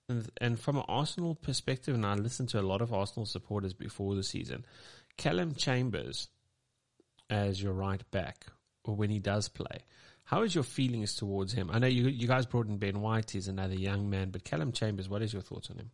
and, 0.09 0.29
and 0.39 0.59
from 0.59 0.77
an 0.77 0.83
Arsenal 0.87 1.35
perspective, 1.35 1.95
and 1.95 2.05
I 2.05 2.15
listened 2.15 2.49
to 2.49 2.59
a 2.59 2.61
lot 2.61 2.81
of 2.81 2.93
Arsenal 2.93 3.25
supporters 3.25 3.73
before 3.73 4.15
the 4.15 4.23
season, 4.23 4.65
Calum 5.17 5.55
Chambers 5.55 6.27
as 7.29 7.63
your 7.63 7.73
right 7.73 8.03
back, 8.11 8.47
or 8.83 8.95
when 8.95 9.09
he 9.09 9.19
does 9.19 9.47
play. 9.47 9.85
How 10.25 10.43
is 10.43 10.53
your 10.53 10.63
feelings 10.63 11.15
towards 11.15 11.53
him? 11.53 11.69
I 11.71 11.79
know 11.79 11.87
you 11.87 12.07
you 12.07 12.27
guys 12.27 12.45
brought 12.45 12.67
in 12.67 12.77
Ben 12.77 13.01
White, 13.01 13.31
he's 13.31 13.47
another 13.47 13.75
young 13.75 14.09
man, 14.09 14.29
but 14.29 14.43
Calum 14.43 14.71
Chambers, 14.71 15.09
what 15.09 15.21
is 15.21 15.33
your 15.33 15.41
thoughts 15.41 15.69
on 15.69 15.77
him? 15.77 15.91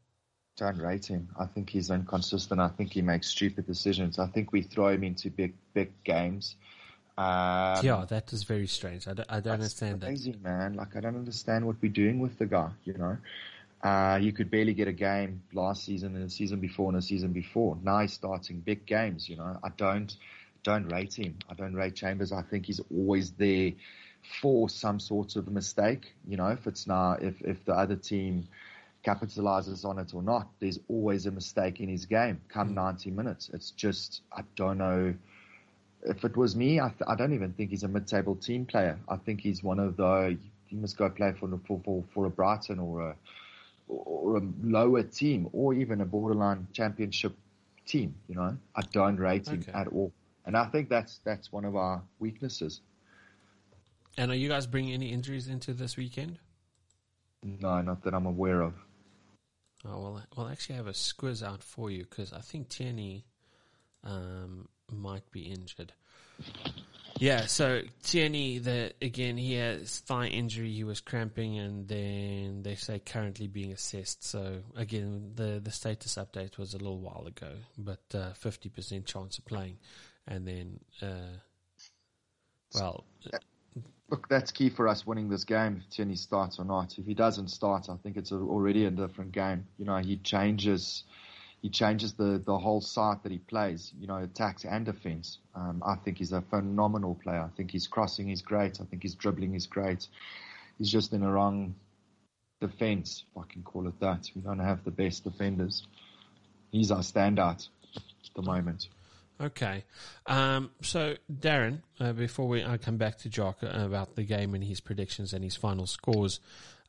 Don't 0.58 0.78
rate 0.80 1.06
him. 1.06 1.30
I 1.40 1.46
think 1.46 1.70
he's 1.70 1.90
inconsistent. 1.90 2.60
I 2.60 2.68
think 2.68 2.92
he 2.92 3.02
makes 3.02 3.28
stupid 3.28 3.68
decisions. 3.68 4.20
I 4.20 4.28
think 4.28 4.52
we 4.52 4.64
throw 4.64 4.90
him 4.90 5.04
into 5.04 5.30
big, 5.30 5.54
big 5.74 5.92
games. 6.04 6.56
Um, 7.18 7.84
yeah, 7.84 8.06
that 8.10 8.32
is 8.34 8.44
very 8.44 8.68
strange. 8.68 9.08
I 9.08 9.14
don't, 9.14 9.26
I 9.30 9.36
don't 9.36 9.44
That's 9.44 9.54
understand 9.54 10.02
that. 10.02 10.08
crazy, 10.08 10.36
man. 10.44 10.76
Like 10.76 10.96
I 10.96 11.00
don't 11.00 11.16
understand 11.16 11.66
what 11.66 11.78
we're 11.82 11.92
doing 11.92 12.20
with 12.20 12.38
the 12.38 12.46
guy. 12.46 12.70
You 12.86 12.94
know, 12.94 13.18
uh, 13.84 14.20
you 14.22 14.34
could 14.34 14.52
barely 14.52 14.74
get 14.74 14.88
a 14.88 14.94
game 14.94 15.42
last 15.54 15.84
season 15.86 16.16
and 16.16 16.26
the 16.26 16.30
season 16.30 16.60
before 16.60 16.90
and 16.90 16.98
the 16.98 17.02
season 17.02 17.34
before. 17.34 17.78
Now 17.82 18.00
he's 18.02 18.14
starting 18.14 18.60
big 18.60 18.86
games. 18.86 19.30
You 19.30 19.38
know, 19.38 19.58
I 19.64 19.70
don't 19.78 20.16
don't 20.64 20.92
rate 20.92 21.16
him. 21.16 21.38
I 21.50 21.54
don't 21.54 21.74
rate 21.74 21.96
Chambers. 21.96 22.32
I 22.32 22.42
think 22.44 22.66
he's 22.66 22.82
always 22.92 23.32
there 23.32 23.72
for 24.42 24.70
some 24.70 25.00
sort 25.00 25.36
of 25.38 25.48
mistake. 25.48 26.14
You 26.28 26.38
know, 26.38 26.50
if 26.50 26.68
it's 26.68 26.86
now 26.86 27.18
if 27.20 27.42
if 27.42 27.66
the 27.66 27.74
other 27.74 27.96
team 27.96 28.48
capitalizes 29.08 29.86
on 29.86 30.00
it 30.00 30.14
or 30.14 30.22
not, 30.22 30.48
there's 30.60 30.80
always 30.90 31.26
a 31.26 31.32
mistake 31.32 31.80
in 31.80 31.90
his 31.90 32.06
game. 32.06 32.42
Come 32.50 32.70
mm. 32.72 32.76
90 32.76 33.12
minutes, 33.12 33.50
it's 33.54 33.72
just 33.72 34.22
I 34.32 34.42
don't 34.56 34.78
know 34.78 35.14
if 36.04 36.24
it 36.24 36.38
was 36.38 36.56
me, 36.56 36.80
I, 36.80 36.90
th- 36.90 37.04
I 37.08 37.16
don't 37.16 37.34
even 37.34 37.54
think 37.54 37.72
he's 37.72 37.84
a 37.84 37.88
mid-table 37.88 38.36
team 38.36 38.66
player. 38.66 39.00
I 39.10 39.18
think 39.18 39.42
he's 39.42 39.64
one 39.64 39.80
of 39.80 39.98
the 39.98 40.38
he 40.68 40.76
must 40.76 40.98
go 40.98 41.10
play 41.10 41.34
for 41.40 41.50
for 41.66 41.82
for, 41.84 42.04
for 42.14 42.26
a 42.26 42.30
Brighton 42.30 42.80
or 42.80 43.02
a 43.10 43.16
or 43.88 44.38
a 44.38 44.42
lower 44.64 45.04
team 45.04 45.50
or 45.54 45.74
even 45.74 46.02
a 46.02 46.06
borderline 46.06 46.68
championship 46.74 47.34
team. 47.86 48.16
You 48.28 48.36
know, 48.36 48.58
I 48.76 48.82
don't 48.92 49.18
rate 49.18 49.48
him 49.48 49.62
Okay. 49.62 49.72
at 49.74 49.88
all, 49.88 50.12
and 50.46 50.56
I 50.58 50.66
think 50.66 50.90
that's 50.90 51.20
that's 51.24 51.52
one 51.52 51.66
of 51.66 51.76
our 51.76 52.02
weaknesses. 52.20 52.82
And 54.18 54.32
are 54.32 54.36
you 54.36 54.50
guys 54.50 54.68
bringing 54.68 54.94
any 54.94 55.12
injuries 55.12 55.48
into 55.48 55.74
this 55.74 55.96
weekend? 55.98 56.40
No, 57.44 57.82
not 57.82 58.04
that 58.04 58.14
I'm 58.14 58.26
aware 58.26 58.62
of. 58.62 58.74
Oh 59.90 60.02
well, 60.02 60.22
we'll 60.36 60.50
actually 60.50 60.76
have 60.76 60.88
a 60.88 60.92
squiz 60.92 61.44
out 61.44 61.64
for 61.64 61.90
you 61.90 62.04
because 62.04 62.34
I 62.34 62.42
think 62.42 62.70
Tierney 62.70 63.26
um, 64.04 64.68
might 64.92 65.30
be 65.32 65.42
injured. 65.44 65.94
Yeah, 67.20 67.48
so 67.48 67.82
Tierney, 68.04 68.60
the 68.60 68.94
again, 69.02 69.38
he 69.38 69.54
has 69.56 70.00
thigh 70.00 70.28
injury. 70.28 70.72
He 70.72 70.84
was 70.84 71.00
cramping, 71.00 71.58
and 71.58 71.88
then 71.88 72.62
they 72.62 72.76
say 72.76 73.00
currently 73.00 73.48
being 73.48 73.72
assessed. 73.72 74.24
So 74.24 74.62
again, 74.76 75.32
the 75.36 75.60
the 75.64 75.72
status 75.72 76.16
update 76.16 76.58
was 76.58 76.74
a 76.74 76.78
little 76.78 77.00
while 77.00 77.26
ago, 77.26 77.54
but 77.78 78.04
uh, 78.14 78.34
fifty 78.34 78.70
percent 78.70 79.06
chance 79.06 79.40
of 79.40 79.46
playing, 79.46 79.78
and 80.28 80.48
then, 80.48 80.80
uh, 81.02 81.38
well, 82.76 83.06
Look, 84.10 84.30
that's 84.30 84.52
key 84.52 84.70
for 84.70 84.88
us 84.88 85.06
winning 85.06 85.30
this 85.30 85.44
game. 85.44 85.84
If 85.84 85.90
Tierney 85.90 86.16
starts 86.16 86.60
or 86.60 86.66
not. 86.66 86.98
If 86.98 87.06
he 87.06 87.14
doesn't 87.14 87.50
start, 87.50 87.90
I 87.90 87.98
think 87.98 88.16
it's 88.16 88.32
already 88.32 88.86
a 88.86 88.92
different 88.92 89.34
game. 89.34 89.68
You 89.78 89.86
know, 89.86 89.98
he 89.98 90.18
changes 90.18 91.04
he 91.62 91.70
changes 91.70 92.14
the, 92.14 92.42
the 92.46 92.58
whole 92.58 92.82
side 92.82 93.18
that 93.24 93.32
he 93.32 93.40
plays, 93.40 93.92
you 94.00 94.08
know, 94.08 94.18
attacks 94.18 94.64
and 94.64 94.86
defense. 94.86 95.40
Um, 95.56 95.82
I 95.86 95.96
think 95.96 96.20
he's 96.20 96.32
a 96.32 96.42
phenomenal 96.42 97.16
player. 97.16 97.42
I 97.42 97.50
think 97.58 97.72
his 97.72 97.88
crossing 97.88 98.30
is 98.30 98.42
great. 98.42 98.80
I 98.80 98.86
think 98.86 99.02
his 99.02 99.16
dribbling 99.16 99.56
is 99.56 99.66
great. 99.66 100.08
He's 100.78 100.92
just 100.92 101.14
in 101.14 101.24
a 101.24 101.32
wrong 101.32 101.76
defense, 102.62 103.24
if 103.32 103.42
I 103.44 103.52
can 103.52 103.64
call 103.64 103.88
it 103.88 104.00
that. 104.00 104.30
We 104.36 104.42
don't 104.42 104.60
have 104.60 104.84
the 104.84 104.92
best 104.92 105.24
defenders. 105.24 105.86
He's 106.72 106.92
our 106.92 107.00
standout 107.00 107.68
at 107.96 108.04
the 108.36 108.44
moment. 108.44 108.88
Okay. 109.40 109.84
Um, 110.26 110.72
so, 110.82 111.16
Darren, 111.32 111.82
uh, 112.00 112.14
before 112.14 112.48
we 112.48 112.64
I 112.64 112.78
come 112.78 112.98
back 112.98 113.20
to 113.20 113.30
Jock 113.30 113.60
uh, 113.64 113.68
about 113.68 114.16
the 114.16 114.24
game 114.24 114.56
and 114.56 114.64
his 114.64 114.80
predictions 114.80 115.34
and 115.34 115.44
his 115.44 115.56
final 115.56 115.86
scores, 115.86 116.40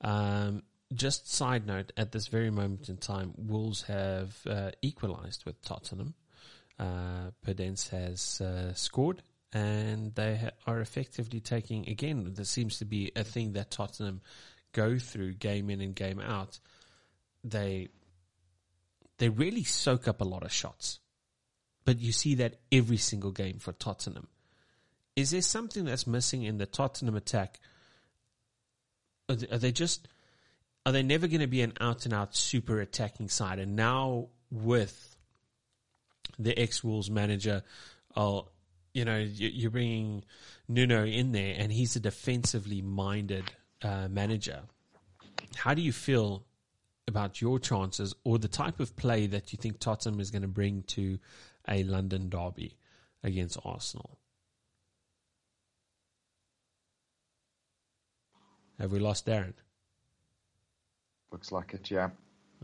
um, 0.00 0.62
just 0.94 1.30
side 1.30 1.66
note, 1.66 1.92
at 1.96 2.12
this 2.12 2.28
very 2.28 2.50
moment 2.50 2.88
in 2.88 2.96
time, 2.96 3.34
Wolves 3.36 3.82
have 3.82 4.34
uh, 4.48 4.70
equalised 4.80 5.44
with 5.44 5.60
Tottenham. 5.62 6.14
Uh, 6.78 7.32
Podence 7.46 7.90
has 7.90 8.40
uh, 8.40 8.72
scored, 8.72 9.22
and 9.52 10.14
they 10.14 10.36
ha- 10.36 10.50
are 10.66 10.80
effectively 10.80 11.40
taking 11.40 11.88
again. 11.88 12.32
There 12.34 12.44
seems 12.44 12.78
to 12.78 12.84
be 12.84 13.12
a 13.16 13.24
thing 13.24 13.52
that 13.54 13.70
Tottenham 13.70 14.22
go 14.72 14.98
through 14.98 15.34
game 15.34 15.70
in 15.70 15.80
and 15.80 15.94
game 15.94 16.20
out. 16.20 16.58
They 17.44 17.88
they 19.18 19.28
really 19.28 19.64
soak 19.64 20.06
up 20.08 20.20
a 20.20 20.24
lot 20.24 20.44
of 20.44 20.52
shots, 20.52 21.00
but 21.88 22.00
you 22.00 22.12
see 22.12 22.34
that 22.34 22.56
every 22.70 22.98
single 22.98 23.30
game 23.30 23.58
for 23.58 23.72
Tottenham. 23.72 24.28
Is 25.16 25.30
there 25.30 25.40
something 25.40 25.86
that's 25.86 26.06
missing 26.06 26.42
in 26.42 26.58
the 26.58 26.66
Tottenham 26.66 27.16
attack? 27.16 27.60
Are 29.30 29.36
they, 29.36 29.72
just 29.72 30.06
are 30.84 30.92
they 30.92 31.02
never 31.02 31.26
going 31.28 31.40
to 31.40 31.46
be 31.46 31.62
an 31.62 31.72
out 31.80 32.04
and 32.04 32.12
out 32.12 32.36
super 32.36 32.78
attacking 32.82 33.30
side? 33.30 33.58
And 33.58 33.74
now 33.74 34.28
with 34.50 35.16
the 36.38 36.58
ex 36.58 36.84
Wolves 36.84 37.10
manager, 37.10 37.62
oh, 38.14 38.48
you 38.92 39.06
know, 39.06 39.16
you're 39.16 39.70
bringing 39.70 40.24
Nuno 40.68 41.06
in 41.06 41.32
there, 41.32 41.54
and 41.56 41.72
he's 41.72 41.96
a 41.96 42.00
defensively 42.00 42.82
minded 42.82 43.50
uh, 43.80 44.08
manager. 44.08 44.60
How 45.56 45.72
do 45.72 45.80
you 45.80 45.92
feel 45.92 46.44
about 47.06 47.40
your 47.40 47.58
chances, 47.58 48.14
or 48.24 48.38
the 48.38 48.46
type 48.46 48.78
of 48.78 48.94
play 48.94 49.26
that 49.28 49.54
you 49.54 49.56
think 49.56 49.78
Tottenham 49.78 50.20
is 50.20 50.30
going 50.30 50.42
to 50.42 50.48
bring 50.48 50.82
to 50.88 51.18
a 51.68 51.84
London 51.84 52.28
derby 52.28 52.76
against 53.22 53.58
Arsenal? 53.64 54.18
Have 58.78 58.92
we 58.92 58.98
lost 58.98 59.26
Darren? 59.26 59.54
Looks 61.32 61.52
like 61.52 61.74
it, 61.74 61.90
yeah. 61.90 62.10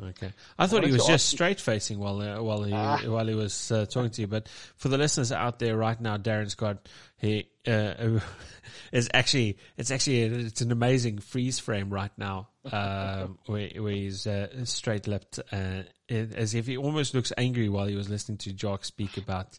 Okay, 0.02 0.32
I 0.58 0.66
thought 0.66 0.82
I 0.82 0.88
he 0.88 0.92
was 0.92 1.06
just 1.06 1.28
straight 1.28 1.60
facing 1.60 2.00
while 2.00 2.20
uh, 2.20 2.42
while 2.42 2.64
he 2.64 2.72
ah. 2.72 2.98
while 3.06 3.26
he 3.26 3.34
was 3.34 3.70
uh, 3.70 3.86
talking 3.86 4.10
to 4.10 4.20
you. 4.22 4.26
But 4.26 4.48
for 4.76 4.88
the 4.88 4.98
listeners 4.98 5.30
out 5.30 5.60
there 5.60 5.76
right 5.76 6.00
now, 6.00 6.16
Darren's 6.16 6.56
got 6.56 6.88
he 7.16 7.48
uh, 7.66 8.18
is 8.92 9.08
actually 9.14 9.58
it's 9.76 9.92
actually 9.92 10.22
it's 10.22 10.60
an 10.62 10.72
amazing 10.72 11.18
freeze 11.18 11.60
frame 11.60 11.90
right 11.90 12.10
now 12.18 12.48
um, 12.72 13.38
where, 13.46 13.70
where 13.76 13.92
he's 13.92 14.26
uh, 14.26 14.64
straight 14.64 15.06
lipped 15.06 15.38
uh, 15.52 15.82
as 16.10 16.54
if 16.54 16.66
he 16.66 16.76
almost 16.76 17.14
looks 17.14 17.32
angry 17.38 17.68
while 17.68 17.86
he 17.86 17.94
was 17.94 18.08
listening 18.08 18.38
to 18.38 18.52
Jock 18.52 18.84
speak 18.84 19.16
about 19.16 19.58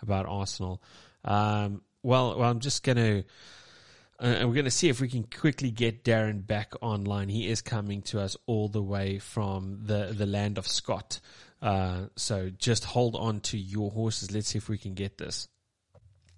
about 0.00 0.24
Arsenal. 0.26 0.82
Um, 1.24 1.82
well, 2.02 2.38
well, 2.38 2.50
I'm 2.50 2.60
just 2.60 2.82
going 2.82 2.96
to 2.96 3.24
uh, 4.20 4.26
and 4.26 4.48
we're 4.48 4.54
going 4.54 4.64
to 4.64 4.70
see 4.70 4.88
if 4.88 5.00
we 5.00 5.08
can 5.08 5.24
quickly 5.24 5.70
get 5.70 6.04
Darren 6.04 6.46
back 6.46 6.72
online. 6.80 7.28
He 7.28 7.48
is 7.48 7.62
coming 7.62 8.02
to 8.02 8.20
us 8.20 8.36
all 8.46 8.68
the 8.68 8.82
way 8.82 9.18
from 9.18 9.80
the, 9.82 10.14
the 10.16 10.26
land 10.26 10.58
of 10.58 10.66
Scott. 10.66 11.20
Uh, 11.60 12.06
so 12.16 12.50
just 12.50 12.84
hold 12.84 13.16
on 13.16 13.40
to 13.40 13.58
your 13.58 13.90
horses. 13.90 14.30
Let's 14.30 14.48
see 14.48 14.58
if 14.58 14.68
we 14.68 14.78
can 14.78 14.94
get 14.94 15.18
this. 15.18 15.48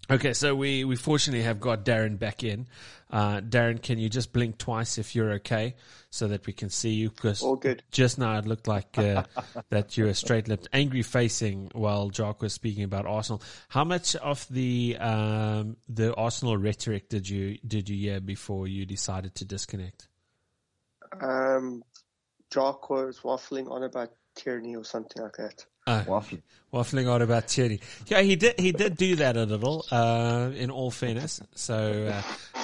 Okay, 0.09 0.35
so 0.35 0.55
we, 0.55 0.85
we 0.85 0.95
fortunately 0.95 1.43
have 1.43 1.59
got 1.59 1.85
Darren 1.85 2.19
back 2.19 2.45
in. 2.45 2.69
Uh, 3.11 3.41
Darren, 3.41 3.83
can 3.83 3.99
you 3.99 4.09
just 4.09 4.33
blink 4.33 4.57
twice 4.57 4.99
if 4.99 5.17
you're 5.17 5.33
okay 5.33 5.75
so 6.11 6.29
that 6.29 6.47
we 6.47 6.53
can 6.53 6.71
see 6.71 6.91
you? 6.91 7.11
Because 7.11 7.43
All 7.43 7.57
good. 7.57 7.83
just 7.91 8.19
now 8.19 8.39
it 8.39 8.47
looked 8.47 8.69
like 8.69 8.99
uh, 8.99 9.25
that 9.71 9.97
you 9.97 10.05
were 10.05 10.15
straight 10.15 10.47
lipped, 10.47 10.69
angry 10.73 11.03
facing 11.03 11.71
while 11.75 12.11
Jock 12.11 12.43
was 12.43 12.53
speaking 12.53 12.85
about 12.85 13.07
Arsenal. 13.07 13.43
How 13.69 13.85
much 13.85 14.15
of 14.17 14.47
the 14.49 14.97
um, 14.99 15.77
the 15.89 16.15
Arsenal 16.15 16.57
rhetoric 16.57 17.09
did 17.09 17.29
you 17.29 17.59
did 17.67 17.89
you 17.89 17.97
hear 17.97 18.21
before 18.21 18.69
you 18.69 18.87
decided 18.87 19.35
to 19.37 19.45
disconnect? 19.45 20.09
Um, 21.21 21.83
Jock 22.51 22.91
was 22.91 23.21
waffling 23.21 23.71
on 23.71 23.83
about 23.83 24.13
Tierney 24.37 24.77
or 24.77 24.85
something 24.85 25.23
like 25.23 25.37
that. 25.37 25.65
Uh, 25.87 26.03
waffling. 26.05 26.43
waffling 26.73 27.09
on 27.09 27.23
about 27.23 27.47
Tierney. 27.47 27.81
Yeah, 28.09 28.21
he 28.21 28.35
did. 28.35 28.59
He 28.59 28.73
did 28.73 28.97
do 28.97 29.17
that 29.17 29.37
a 29.37 29.45
little. 29.45 29.85
Uh, 29.91 30.51
in 30.57 30.71
all 30.71 30.91
fairness, 30.91 31.41
so 31.55 32.13
uh, 32.13 32.23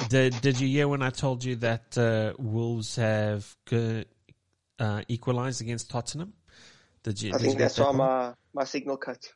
did 0.08 0.40
did 0.40 0.58
you 0.58 0.66
hear 0.66 0.88
when 0.88 1.02
I 1.02 1.10
told 1.10 1.44
you 1.44 1.56
that 1.56 1.96
uh, 1.96 2.32
Wolves 2.38 2.96
have 2.96 3.56
uh, 3.70 5.02
equalised 5.06 5.60
against 5.60 5.88
Tottenham? 5.88 6.32
Did 7.04 7.22
you? 7.22 7.30
I 7.30 7.38
did 7.38 7.40
think 7.42 7.52
you 7.54 7.58
that's 7.60 7.78
why 7.78 7.92
my 7.92 8.32
my 8.52 8.64
signal 8.64 8.96
cut. 8.96 9.32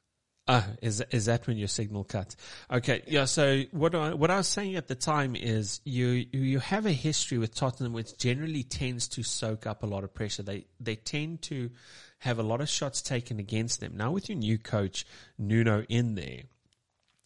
Ah, 0.48 0.64
is 0.80 1.00
is 1.10 1.26
that 1.26 1.46
when 1.48 1.56
your 1.56 1.66
signal 1.66 2.04
cut? 2.04 2.36
Okay, 2.70 3.02
yeah. 3.08 3.24
So 3.24 3.62
what 3.72 3.96
I, 3.96 4.14
what 4.14 4.30
I 4.30 4.36
was 4.36 4.46
saying 4.46 4.76
at 4.76 4.86
the 4.86 4.94
time 4.94 5.34
is 5.34 5.80
you 5.84 6.26
you 6.32 6.60
have 6.60 6.86
a 6.86 6.92
history 6.92 7.38
with 7.38 7.52
Tottenham, 7.54 7.92
which 7.92 8.16
generally 8.16 8.62
tends 8.62 9.08
to 9.08 9.24
soak 9.24 9.66
up 9.66 9.82
a 9.82 9.86
lot 9.86 10.04
of 10.04 10.14
pressure. 10.14 10.44
They 10.44 10.66
they 10.78 10.94
tend 10.94 11.42
to 11.42 11.70
have 12.18 12.38
a 12.38 12.42
lot 12.42 12.60
of 12.60 12.68
shots 12.68 13.02
taken 13.02 13.38
against 13.38 13.80
them. 13.80 13.96
Now 13.96 14.12
with 14.12 14.28
your 14.28 14.38
new 14.38 14.58
coach 14.58 15.06
Nuno 15.38 15.84
in 15.88 16.14
there, 16.14 16.42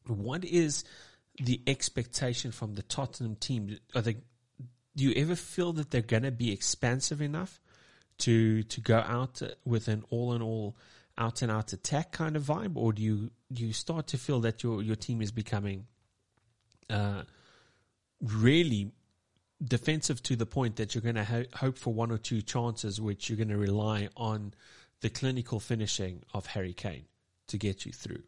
what 0.07 0.45
is 0.45 0.85
the 1.41 1.61
expectation 1.67 2.53
from 2.53 2.75
the 2.75 2.83
Tottenham 2.83 3.37
team? 3.37 3.79
They? 3.95 4.17
Do 4.97 5.05
you 5.05 5.13
ever 5.17 5.37
feel 5.37 5.73
that 5.75 5.91
they're 5.91 6.03
going 6.03 6.25
to 6.25 6.33
be 6.33 6.53
expansive 6.53 7.23
enough 7.23 7.61
to 8.19 8.63
to 8.65 8.81
go 8.81 8.99
out 8.99 9.41
with 9.65 9.89
an 9.89 10.05
all 10.11 10.33
in 10.33 10.43
all? 10.43 10.77
out 11.19 11.43
and 11.43 11.53
out 11.53 11.73
attack 11.75 12.13
kind 12.13 12.35
of 12.35 12.43
vibe, 12.43 12.77
or 12.77 12.93
do 12.93 13.03
you 13.03 13.31
do 13.53 13.67
you 13.67 13.73
start 13.75 14.07
to 14.09 14.17
feel 14.17 14.41
that 14.41 14.63
your 14.63 14.83
your 14.83 14.97
team 14.97 15.21
is 15.21 15.31
becoming 15.31 15.87
uh, 16.89 17.23
really 18.21 18.93
defensive 19.63 20.23
to 20.23 20.37
the 20.37 20.47
point 20.47 20.77
that 20.77 20.95
you're 20.95 21.03
going 21.03 21.17
to 21.17 21.25
ho- 21.25 21.45
hope 21.55 21.77
for 21.77 21.93
one 21.93 22.11
or 22.11 22.19
two 22.19 22.41
chances, 22.41 23.01
which 23.01 23.29
you're 23.29 23.37
going 23.37 23.49
to 23.49 23.59
rely 23.59 24.09
on 24.17 24.55
the 25.01 25.11
clinical 25.11 25.61
finishing 25.61 26.23
of 26.35 26.47
Harry 26.47 26.73
Kane 26.73 27.07
to 27.49 27.59
get 27.59 27.87
you 27.87 27.93
through? 27.93 28.23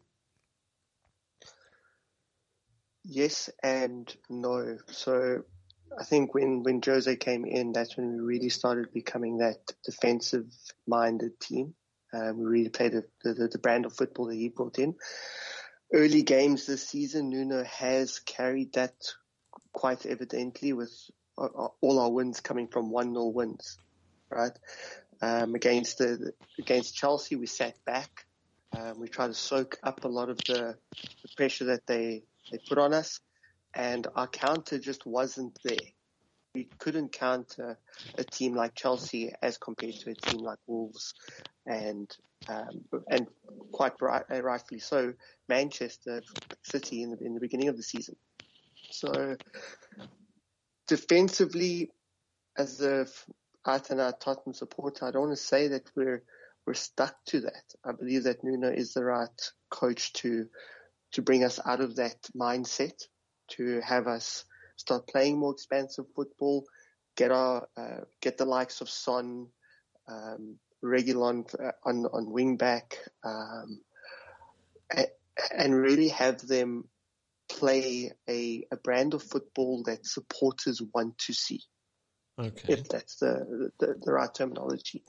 Yes 3.03 3.49
and 3.61 4.13
no. 4.29 4.77
So 4.87 5.43
I 5.99 6.03
think 6.03 6.33
when, 6.33 6.63
when 6.63 6.81
Jose 6.83 7.15
came 7.17 7.45
in, 7.45 7.73
that's 7.73 7.97
when 7.97 8.13
we 8.13 8.19
really 8.19 8.49
started 8.49 8.93
becoming 8.93 9.37
that 9.37 9.57
defensive 9.83 10.45
minded 10.87 11.39
team. 11.39 11.73
Um, 12.13 12.37
we 12.39 12.45
really 12.45 12.69
played 12.69 12.93
the, 12.93 13.05
the, 13.23 13.47
the 13.47 13.59
brand 13.59 13.85
of 13.85 13.93
football 13.93 14.27
that 14.27 14.35
he 14.35 14.49
brought 14.49 14.79
in. 14.79 14.95
Early 15.91 16.23
games 16.23 16.65
this 16.65 16.87
season, 16.87 17.29
Nuno 17.29 17.63
has 17.63 18.19
carried 18.19 18.73
that 18.73 18.93
quite 19.73 20.05
evidently 20.05 20.73
with 20.73 20.93
uh, 21.37 21.45
uh, 21.45 21.67
all 21.81 21.99
our 21.99 22.11
wins 22.11 22.39
coming 22.39 22.67
from 22.67 22.91
1-0 22.91 23.33
wins, 23.33 23.77
right? 24.29 24.57
Um, 25.23 25.55
against 25.55 25.99
the, 25.99 26.33
against 26.59 26.95
Chelsea, 26.95 27.35
we 27.35 27.45
sat 27.47 27.75
back. 27.85 28.25
Um, 28.77 28.99
we 28.99 29.07
tried 29.07 29.27
to 29.27 29.33
soak 29.33 29.77
up 29.83 30.03
a 30.03 30.07
lot 30.07 30.29
of 30.29 30.37
the, 30.39 30.75
the 31.21 31.29
pressure 31.37 31.65
that 31.65 31.87
they, 31.87 32.23
they 32.51 32.57
put 32.67 32.77
on 32.77 32.93
us 32.93 33.19
and 33.73 34.05
our 34.15 34.27
counter 34.27 34.79
just 34.79 35.05
wasn't 35.05 35.57
there 35.63 35.93
we 36.53 36.67
couldn't 36.77 37.11
counter 37.11 37.77
a 38.17 38.23
team 38.23 38.53
like 38.53 38.75
Chelsea 38.75 39.31
as 39.41 39.57
compared 39.57 39.95
to 39.95 40.11
a 40.11 40.15
team 40.15 40.41
like 40.41 40.59
Wolves 40.67 41.13
and 41.65 42.15
um, 42.47 42.83
and 43.09 43.27
quite 43.71 43.93
right, 44.01 44.23
uh, 44.31 44.41
rightfully 44.41 44.79
so 44.79 45.13
Manchester 45.47 46.21
City 46.61 47.01
in 47.01 47.11
the 47.11 47.17
in 47.25 47.33
the 47.33 47.39
beginning 47.39 47.69
of 47.69 47.77
the 47.77 47.83
season. 47.83 48.15
So 48.91 49.37
defensively, 50.87 51.89
as 52.57 52.81
a 52.81 53.07
Atana 53.65 54.13
Tottenham 54.19 54.53
supporter, 54.53 55.05
I 55.05 55.11
don't 55.11 55.27
want 55.27 55.37
to 55.37 55.43
say 55.43 55.69
that 55.69 55.89
we're 55.95 56.23
we're 56.65 56.73
stuck 56.73 57.15
to 57.25 57.41
that. 57.41 57.63
I 57.83 57.91
believe 57.91 58.23
that 58.23 58.43
Nuno 58.43 58.69
is 58.69 58.93
the 58.93 59.03
right 59.03 59.51
coach 59.69 60.13
to 60.13 60.47
to 61.13 61.21
bring 61.21 61.43
us 61.43 61.59
out 61.63 61.81
of 61.81 61.97
that 61.97 62.17
mindset 62.35 62.93
to 63.51 63.81
have 63.81 64.07
us 64.07 64.45
start 64.77 65.07
playing 65.07 65.37
more 65.37 65.51
expansive 65.51 66.05
football, 66.15 66.65
get 67.15 67.31
our 67.31 67.67
uh, 67.77 68.01
get 68.21 68.37
the 68.37 68.45
likes 68.45 68.81
of 68.81 68.89
Son, 68.89 69.47
um, 70.07 70.57
Reguilón 70.83 71.53
uh, 71.59 71.71
on 71.83 72.05
on 72.05 72.31
wing 72.31 72.57
back, 72.57 72.97
um, 73.23 73.81
and 75.55 75.75
really 75.75 76.09
have 76.09 76.39
them 76.47 76.85
play 77.49 78.11
a, 78.27 78.65
a 78.71 78.77
brand 78.77 79.13
of 79.13 79.23
football 79.23 79.83
that 79.83 80.05
supporters 80.05 80.81
want 80.93 81.17
to 81.19 81.33
see. 81.33 81.61
Okay. 82.39 82.73
If 82.73 82.89
that's 82.89 83.17
the, 83.17 83.69
the, 83.79 83.95
the 84.03 84.11
right 84.11 84.33
terminology. 84.33 85.03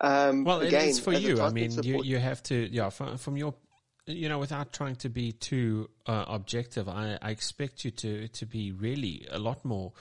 Um, 0.00 0.44
well, 0.44 0.60
again, 0.60 0.88
it's 0.88 0.98
for 0.98 1.12
you. 1.12 1.40
I 1.40 1.50
mean, 1.50 1.70
support- 1.70 2.04
you, 2.04 2.14
you 2.14 2.18
have 2.18 2.42
to, 2.44 2.68
yeah, 2.72 2.90
from, 2.90 3.16
from 3.16 3.36
your, 3.36 3.54
you 4.06 4.28
know, 4.28 4.38
without 4.40 4.72
trying 4.72 4.96
to 4.96 5.08
be 5.08 5.32
too 5.32 5.88
uh, 6.06 6.24
objective, 6.26 6.88
I, 6.88 7.16
I 7.22 7.30
expect 7.30 7.84
you 7.84 7.90
to, 7.92 8.26
to 8.26 8.44
be 8.46 8.72
really 8.72 9.26
a 9.30 9.38
lot 9.38 9.64
more. 9.64 9.92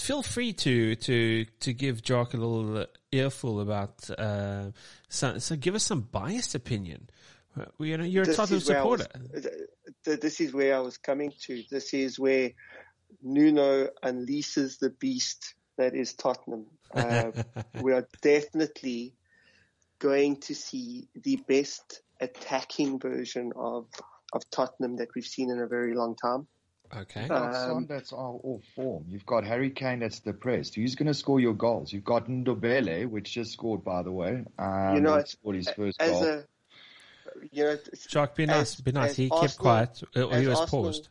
Feel 0.00 0.22
free 0.22 0.52
to, 0.54 0.96
to, 0.96 1.44
to 1.60 1.72
give 1.72 2.02
Jock 2.02 2.34
a 2.34 2.38
little 2.38 2.78
uh, 2.78 2.86
earful 3.12 3.60
about, 3.60 4.10
uh, 4.18 4.72
so, 5.08 5.38
so 5.38 5.54
give 5.54 5.76
us 5.76 5.84
some 5.84 6.00
biased 6.02 6.54
opinion. 6.56 7.08
Uh, 7.58 7.66
You 7.78 7.96
know, 7.98 8.04
you're 8.04 8.24
a 8.24 8.26
This 8.26 8.36
Tottenham 8.36 8.58
is 8.58 8.68
where 8.68 8.80
I 8.80 8.84
was- 8.84 9.02
supporter. 9.02 10.18
this 10.18 10.40
is 10.40 10.52
where 10.52 10.74
I 10.74 10.80
was 10.80 10.98
coming 10.98 11.32
to. 11.42 11.62
This 11.70 11.94
is 11.94 12.18
where 12.18 12.50
Nuno 13.22 13.88
unleashes 14.02 14.80
the 14.80 14.90
beast 14.90 15.54
that 15.76 15.94
is 15.94 16.14
Tottenham. 16.14 16.66
Uh, 16.94 17.32
we 17.82 17.92
are 17.92 18.06
definitely 18.22 19.14
going 19.98 20.36
to 20.36 20.54
see 20.54 21.08
the 21.16 21.34
best 21.48 22.02
attacking 22.20 23.00
version 23.00 23.52
of 23.56 23.86
of 24.32 24.48
Tottenham 24.50 24.96
that 24.98 25.08
we've 25.16 25.26
seen 25.26 25.50
in 25.50 25.58
a 25.60 25.66
very 25.66 25.94
long 25.96 26.14
time. 26.14 26.46
Okay. 26.96 27.20
You've 27.22 27.28
got 27.30 27.48
Um, 27.48 27.52
Son 27.54 27.86
that's 27.88 28.12
all, 28.12 28.40
all 28.44 28.62
form. 28.76 29.06
You've 29.08 29.26
got 29.26 29.42
Harry 29.44 29.70
Kane 29.70 29.98
that's 30.00 30.20
depressed. 30.20 30.76
Who's 30.76 30.94
going 30.94 31.08
to 31.08 31.14
score 31.14 31.40
your 31.40 31.54
goals? 31.54 31.92
You've 31.92 32.04
got 32.04 32.28
Ndombele, 32.28 33.08
which 33.08 33.32
just 33.32 33.52
scored, 33.52 33.82
by 33.82 34.02
the 34.04 34.12
way. 34.12 34.44
Um, 34.56 34.94
You 34.94 35.00
know, 35.00 35.20
scored 35.24 35.56
his 35.56 35.68
first 35.70 36.00
As 36.00 36.10
goal. 36.12 36.24
a 36.24 36.44
you 37.50 37.64
know, 37.64 37.70
it's- 37.72 38.30
be 38.36 38.46
nice, 38.46 38.74
as- 38.74 38.80
be 38.82 38.92
nice. 38.92 39.10
as 39.10 39.16
He 39.16 39.30
kept 39.30 39.58
quiet, 39.58 40.00
uh, 40.14 40.28
he 40.28 40.46
was 40.46 40.60
Arsenal- 40.60 40.66
paused. 40.84 41.08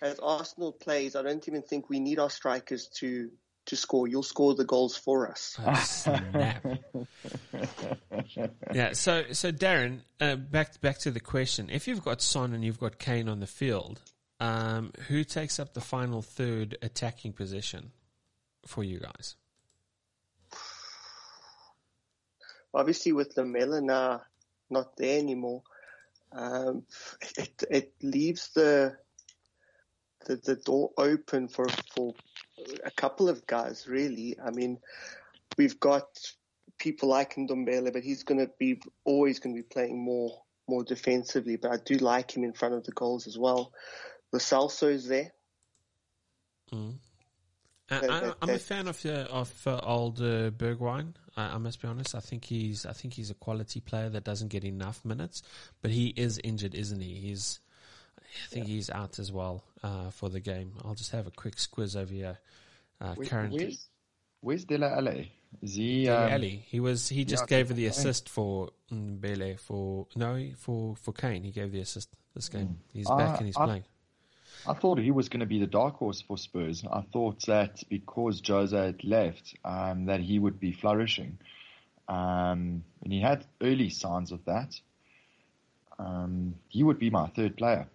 as 0.00 0.18
Arsenal 0.18 0.72
plays, 0.72 1.14
I 1.14 1.22
don't 1.22 1.46
even 1.46 1.62
think 1.62 1.88
we 1.88 2.00
need 2.00 2.18
our 2.18 2.30
strikers 2.30 2.88
to 2.98 3.30
to 3.66 3.76
score. 3.76 4.08
You'll 4.08 4.22
score 4.22 4.54
the 4.54 4.64
goals 4.64 4.96
for 4.96 5.30
us. 5.30 5.58
Oh, 7.54 8.56
yeah. 8.72 8.92
So, 8.92 9.24
so 9.32 9.52
Darren, 9.52 10.00
uh, 10.20 10.36
back 10.36 10.80
back 10.80 10.98
to 11.00 11.10
the 11.10 11.20
question: 11.20 11.68
If 11.70 11.86
you've 11.86 12.04
got 12.04 12.20
Son 12.22 12.52
and 12.52 12.64
you've 12.64 12.80
got 12.80 12.98
Kane 12.98 13.28
on 13.28 13.40
the 13.40 13.46
field, 13.46 14.00
um, 14.40 14.92
who 15.08 15.24
takes 15.24 15.58
up 15.58 15.74
the 15.74 15.80
final 15.80 16.22
third 16.22 16.76
attacking 16.82 17.32
position 17.32 17.92
for 18.66 18.82
you 18.82 19.00
guys? 19.00 19.36
Obviously, 22.74 23.12
with 23.12 23.36
Lamela 23.36 23.80
now 23.80 24.22
not 24.70 24.96
there 24.96 25.18
anymore, 25.18 25.62
um, 26.32 26.84
it 27.36 27.62
it 27.70 27.92
leaves 28.02 28.50
the 28.54 28.96
the 30.26 30.36
the 30.36 30.56
door 30.56 30.90
open 30.96 31.48
for 31.48 31.68
for 31.94 32.14
a 32.84 32.90
couple 32.90 33.28
of 33.28 33.46
guys. 33.46 33.86
Really, 33.88 34.36
I 34.44 34.50
mean, 34.50 34.78
we've 35.56 35.78
got 35.78 36.06
people 36.78 37.08
like 37.08 37.34
Ndombele, 37.36 37.92
but 37.92 38.02
he's 38.02 38.24
going 38.24 38.40
to 38.40 38.50
be 38.58 38.80
always 39.04 39.38
going 39.38 39.54
to 39.54 39.62
be 39.62 39.68
playing 39.68 40.02
more 40.02 40.42
more 40.68 40.84
defensively. 40.84 41.56
But 41.56 41.72
I 41.72 41.76
do 41.84 41.96
like 41.96 42.36
him 42.36 42.44
in 42.44 42.52
front 42.52 42.74
of 42.74 42.84
the 42.84 42.92
goals 42.92 43.26
as 43.26 43.38
well. 43.38 43.72
The 44.32 44.38
is 44.88 45.06
there. 45.08 45.32
Mm. 46.72 46.94
Uh, 47.90 48.00
That- 48.00 48.10
I, 48.10 48.20
that- 48.20 48.36
I'm 48.40 48.50
a 48.50 48.58
fan 48.58 48.88
of 48.88 49.04
uh, 49.04 49.26
of 49.30 49.66
uh, 49.66 49.80
old 49.82 50.20
uh, 50.20 50.50
Bergwijn. 50.50 51.14
I, 51.36 51.54
I 51.54 51.58
must 51.58 51.82
be 51.82 51.88
honest. 51.88 52.14
I 52.14 52.20
think 52.20 52.44
he's 52.44 52.86
I 52.86 52.92
think 52.92 53.14
he's 53.14 53.30
a 53.30 53.34
quality 53.34 53.80
player 53.80 54.08
that 54.08 54.24
doesn't 54.24 54.48
get 54.48 54.64
enough 54.64 55.04
minutes, 55.04 55.42
but 55.82 55.90
he 55.90 56.08
is 56.16 56.40
injured, 56.42 56.74
isn't 56.74 57.00
he? 57.00 57.14
He's 57.14 57.60
I 58.32 58.48
think 58.54 58.66
he's 58.66 58.90
out 58.90 59.18
as 59.18 59.30
well 59.30 59.64
uh, 59.82 60.10
for 60.10 60.28
the 60.28 60.40
game. 60.40 60.72
I'll 60.84 60.94
just 60.94 61.10
have 61.12 61.26
a 61.26 61.30
quick 61.30 61.56
squiz 61.56 61.96
over 61.96 62.12
here. 62.12 62.38
Uh, 63.00 63.14
Where- 63.14 63.26
currently, 63.26 63.64
where's, 63.64 63.88
where's 64.40 64.64
Dele 64.64 64.86
Alli? 64.86 65.32
Is 65.60 65.74
he? 65.74 66.08
Um. 66.08 66.40
He 66.40 66.80
was. 66.80 67.08
He 67.08 67.24
just 67.26 67.44
yeah, 67.50 67.58
gave 67.58 67.74
the 67.74 67.86
assist 67.86 68.28
for 68.28 68.70
Mbele 68.90 69.58
for 69.60 70.06
no 70.16 70.50
for 70.56 70.96
for 70.96 71.12
Kane. 71.12 71.42
He 71.44 71.50
gave 71.50 71.72
the 71.72 71.80
assist 71.80 72.08
this 72.34 72.48
game. 72.48 72.78
He's 72.92 73.08
Uh, 73.10 73.16
back 73.16 73.38
and 73.38 73.46
he's 73.46 73.56
I- 73.56 73.64
playing. 73.66 73.84
I 74.66 74.74
thought 74.74 74.98
he 74.98 75.10
was 75.10 75.28
going 75.28 75.40
to 75.40 75.46
be 75.46 75.58
the 75.58 75.66
dark 75.66 75.96
horse 75.96 76.20
for 76.20 76.38
Spurs. 76.38 76.84
I 76.90 77.00
thought 77.12 77.44
that 77.46 77.82
because 77.88 78.40
Jose 78.46 78.76
had 78.76 79.02
left, 79.02 79.56
um, 79.64 80.04
that 80.06 80.20
he 80.20 80.38
would 80.38 80.60
be 80.60 80.70
flourishing, 80.72 81.38
um, 82.08 82.84
and 83.02 83.12
he 83.12 83.20
had 83.20 83.44
early 83.60 83.90
signs 83.90 84.30
of 84.30 84.44
that. 84.44 84.78
Um, 85.98 86.54
he 86.68 86.82
would 86.82 86.98
be 86.98 87.10
my 87.10 87.26
third 87.28 87.56
player 87.56 87.88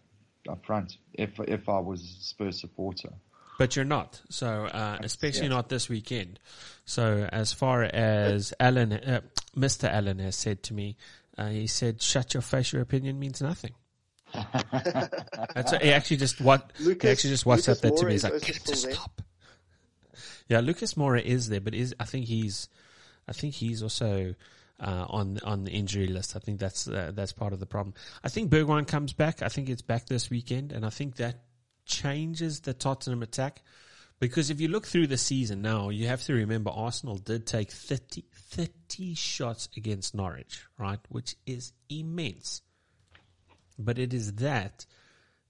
up 0.49 0.65
front 0.65 0.97
if 1.13 1.39
if 1.47 1.69
I 1.69 1.79
was 1.79 2.01
a 2.01 2.23
Spurs 2.23 2.59
supporter. 2.59 3.09
But 3.57 3.75
you're 3.75 3.85
not. 3.85 4.21
So, 4.29 4.65
uh, 4.65 4.99
especially 5.01 5.47
yeah. 5.47 5.55
not 5.55 5.69
this 5.69 5.89
weekend. 5.89 6.39
So, 6.85 7.27
as 7.31 7.53
far 7.53 7.83
as 7.83 8.53
Alan, 8.59 8.93
uh, 8.93 9.21
Mr. 9.57 9.91
Allen 9.91 10.19
has 10.19 10.35
said 10.35 10.61
to 10.63 10.75
me, 10.75 10.95
uh, 11.37 11.47
he 11.47 11.67
said, 11.67 12.01
"Shut 12.01 12.33
your 12.33 12.41
face. 12.41 12.71
Your 12.71 12.81
opinion 12.81 13.19
means 13.19 13.41
nothing." 13.41 13.73
That's 14.33 15.71
he 15.71 15.91
actually 15.91 16.17
just 16.17 16.41
what 16.41 16.71
he 16.77 16.91
actually 16.91 17.31
just 17.31 17.45
WhatsApp 17.45 17.67
Lucas 17.67 17.81
that 17.81 17.97
to 17.97 18.05
me. 18.05 18.11
He's 18.13 18.23
like, 18.23 18.33
also 18.33 18.45
"Get 18.45 18.57
it 18.57 18.65
to 18.65 18.75
stop." 18.75 19.21
Yeah, 20.49 20.59
Lucas 20.61 20.93
Moura 20.93 21.21
is 21.21 21.49
there, 21.49 21.61
but 21.61 21.73
is 21.73 21.95
I 21.99 22.05
think 22.05 22.25
he's, 22.25 22.69
I 23.27 23.33
think 23.33 23.53
he's 23.55 23.83
also 23.83 24.33
uh, 24.79 25.05
on 25.09 25.39
on 25.43 25.63
the 25.63 25.71
injury 25.71 26.07
list. 26.07 26.35
I 26.35 26.39
think 26.39 26.59
that's 26.59 26.87
uh, 26.87 27.11
that's 27.13 27.33
part 27.33 27.53
of 27.53 27.59
the 27.59 27.65
problem. 27.65 27.95
I 28.23 28.29
think 28.29 28.51
Bergwijn 28.51 28.87
comes 28.87 29.13
back. 29.13 29.41
I 29.41 29.49
think 29.49 29.69
it's 29.69 29.81
back 29.81 30.05
this 30.05 30.29
weekend, 30.29 30.71
and 30.71 30.85
I 30.85 30.89
think 30.89 31.15
that 31.17 31.43
changes 31.85 32.61
the 32.61 32.73
Tottenham 32.73 33.23
attack. 33.23 33.61
Because 34.19 34.49
if 34.49 34.59
you 34.59 34.67
look 34.67 34.87
through 34.87 35.07
the 35.07 35.17
season 35.17 35.61
now, 35.61 35.89
you 35.89 36.07
have 36.07 36.23
to 36.23 36.33
remember 36.33 36.71
Arsenal 36.71 37.17
did 37.17 37.45
take 37.45 37.69
30, 37.69 38.25
30 38.33 39.13
shots 39.13 39.69
against 39.77 40.15
Norwich, 40.15 40.65
right? 40.79 40.99
Which 41.09 41.35
is 41.45 41.71
immense. 41.87 42.63
But 43.77 43.99
it 43.99 44.15
is 44.15 44.33
that 44.35 44.87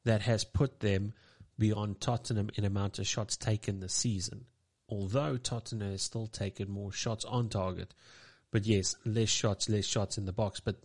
that 0.03 0.21
has 0.23 0.43
put 0.43 0.81
them 0.81 1.13
beyond 1.57 2.01
Tottenham 2.01 2.49
in 2.55 2.65
amount 2.65 2.99
of 2.99 3.07
shots 3.07 3.37
taken 3.37 3.79
this 3.79 3.93
season. 3.93 4.45
Although 4.89 5.37
Tottenham 5.37 5.91
has 5.91 6.01
still 6.01 6.27
taken 6.27 6.69
more 6.69 6.91
shots 6.91 7.23
on 7.23 7.47
target. 7.47 7.93
But 8.57 8.65
yes, 8.65 8.95
less 9.05 9.29
shots, 9.29 9.69
less 9.69 9.85
shots 9.85 10.17
in 10.17 10.25
the 10.25 10.33
box. 10.33 10.59
But 10.59 10.77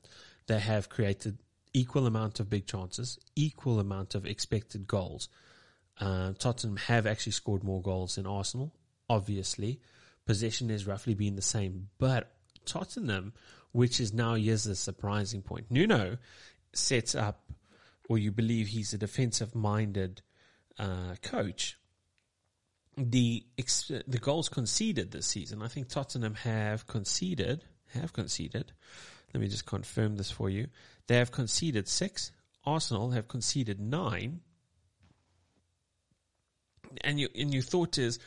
they 0.46 0.60
have 0.60 0.90
created 0.90 1.38
equal 1.72 2.06
amount 2.06 2.38
of 2.38 2.50
big 2.50 2.66
chances, 2.66 3.18
equal 3.34 3.80
amount 3.80 4.14
of 4.14 4.26
expected 4.26 4.86
goals. 4.86 5.30
Uh, 5.98 6.34
Tottenham 6.38 6.76
have 6.76 7.06
actually 7.06 7.32
scored 7.32 7.64
more 7.64 7.80
goals 7.80 8.16
than 8.16 8.26
Arsenal. 8.26 8.74
Obviously, 9.08 9.80
possession 10.26 10.68
has 10.68 10.86
roughly 10.86 11.14
been 11.14 11.34
the 11.34 11.40
same, 11.40 11.88
but 11.96 12.34
Tottenham, 12.66 13.32
which 13.70 14.00
is 14.00 14.12
now 14.12 14.34
here's 14.34 14.64
the 14.64 14.74
surprising 14.74 15.40
point. 15.40 15.70
Nuno 15.70 16.18
sets 16.74 17.14
up, 17.14 17.52
or 18.06 18.18
you 18.18 18.32
believe 18.32 18.66
he's 18.66 18.92
a 18.92 18.98
defensive-minded 18.98 20.20
uh, 20.78 21.14
coach. 21.22 21.78
The 22.96 23.44
the 23.58 24.18
goals 24.20 24.48
conceded 24.48 25.10
this 25.10 25.26
season, 25.26 25.62
I 25.62 25.68
think 25.68 25.88
Tottenham 25.88 26.34
have 26.34 26.86
conceded 26.86 27.64
have 27.94 28.12
conceded. 28.12 28.72
Let 29.32 29.40
me 29.40 29.48
just 29.48 29.66
confirm 29.66 30.16
this 30.16 30.30
for 30.30 30.50
you. 30.50 30.68
They 31.06 31.16
have 31.16 31.32
conceded 31.32 31.88
six. 31.88 32.32
Arsenal 32.64 33.10
have 33.10 33.28
conceded 33.28 33.80
nine 33.80 34.40
and 37.00 37.18
you 37.18 37.28
and 37.34 37.52
your 37.52 37.62
thought 37.62 37.98
is, 37.98 38.18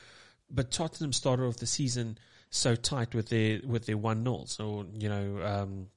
but 0.49 0.71
Tottenham 0.71 1.13
started 1.13 1.43
off 1.43 1.57
the 1.57 1.67
season 1.67 2.17
so 2.49 2.75
tight 2.75 3.13
with 3.13 3.29
their 3.29 3.61
with 3.65 3.85
their 3.85 3.97
one 3.97 4.23
0 4.23 4.43
So 4.47 4.85
you 4.93 5.09
know, 5.09 5.43
um, 5.43 5.87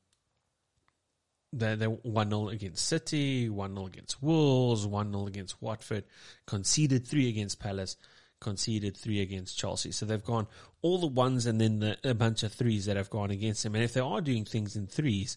they 1.53 1.75
they 1.75 1.87
one 1.87 2.31
0 2.31 2.49
against 2.49 2.87
City, 2.87 3.49
one 3.49 3.75
0 3.75 3.87
against 3.87 4.23
Wolves, 4.23 4.87
one 4.87 5.13
0 5.13 5.27
against 5.27 5.61
Watford, 5.63 6.05
conceded 6.47 7.07
three 7.07 7.29
against 7.29 7.59
Palace, 7.59 7.97
conceded 8.41 8.97
three 8.97 9.21
against 9.21 9.59
Chelsea. 9.59 9.93
So 9.93 10.07
they've 10.07 10.25
gone 10.25 10.47
all 10.83 10.99
the 10.99 11.07
ones 11.07 11.47
and 11.47 11.61
then 11.61 11.81
the, 11.81 11.99
a 12.05 12.15
bunch 12.15 12.43
of 12.43 12.53
threes 12.53 12.87
that 12.87 12.97
have 12.97 13.11
gone 13.11 13.31
against 13.31 13.63
them. 13.63 13.75
And 13.75 13.85
if 13.85 13.95
they 13.95 14.01
are 14.01 14.21
doing 14.21 14.45
things 14.45 14.77
in 14.77 14.87
threes, 14.87 15.37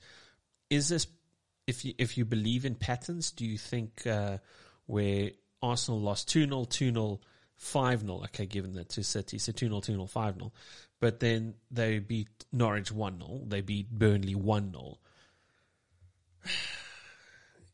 is 0.69 0.89
this 0.89 1.07
if 1.67 1.85
you 1.85 1.93
if 1.97 2.17
you 2.17 2.25
believe 2.25 2.65
in 2.65 2.75
patterns? 2.75 3.31
Do 3.31 3.45
you 3.45 3.57
think 3.57 4.05
uh, 4.05 4.37
where 4.85 5.31
Arsenal 5.61 5.99
lost 5.99 6.29
2 6.29 6.45
0, 6.45 6.65
2 6.65 6.91
0, 6.91 7.19
5 7.55 8.01
0. 8.01 8.13
Okay, 8.25 8.45
given 8.45 8.73
that 8.73 8.89
to 8.89 9.03
City. 9.03 9.37
So 9.37 9.51
2 9.51 9.67
0, 9.67 9.79
2 9.81 9.93
0, 9.93 10.05
5 10.05 10.35
0. 10.35 10.51
But 10.99 11.19
then 11.19 11.55
they 11.69 11.99
beat 11.99 12.27
Norwich 12.51 12.91
1 12.91 13.19
0. 13.19 13.41
They 13.47 13.61
beat 13.61 13.89
Burnley 13.89 14.35
1 14.35 14.71
0. 14.71 14.97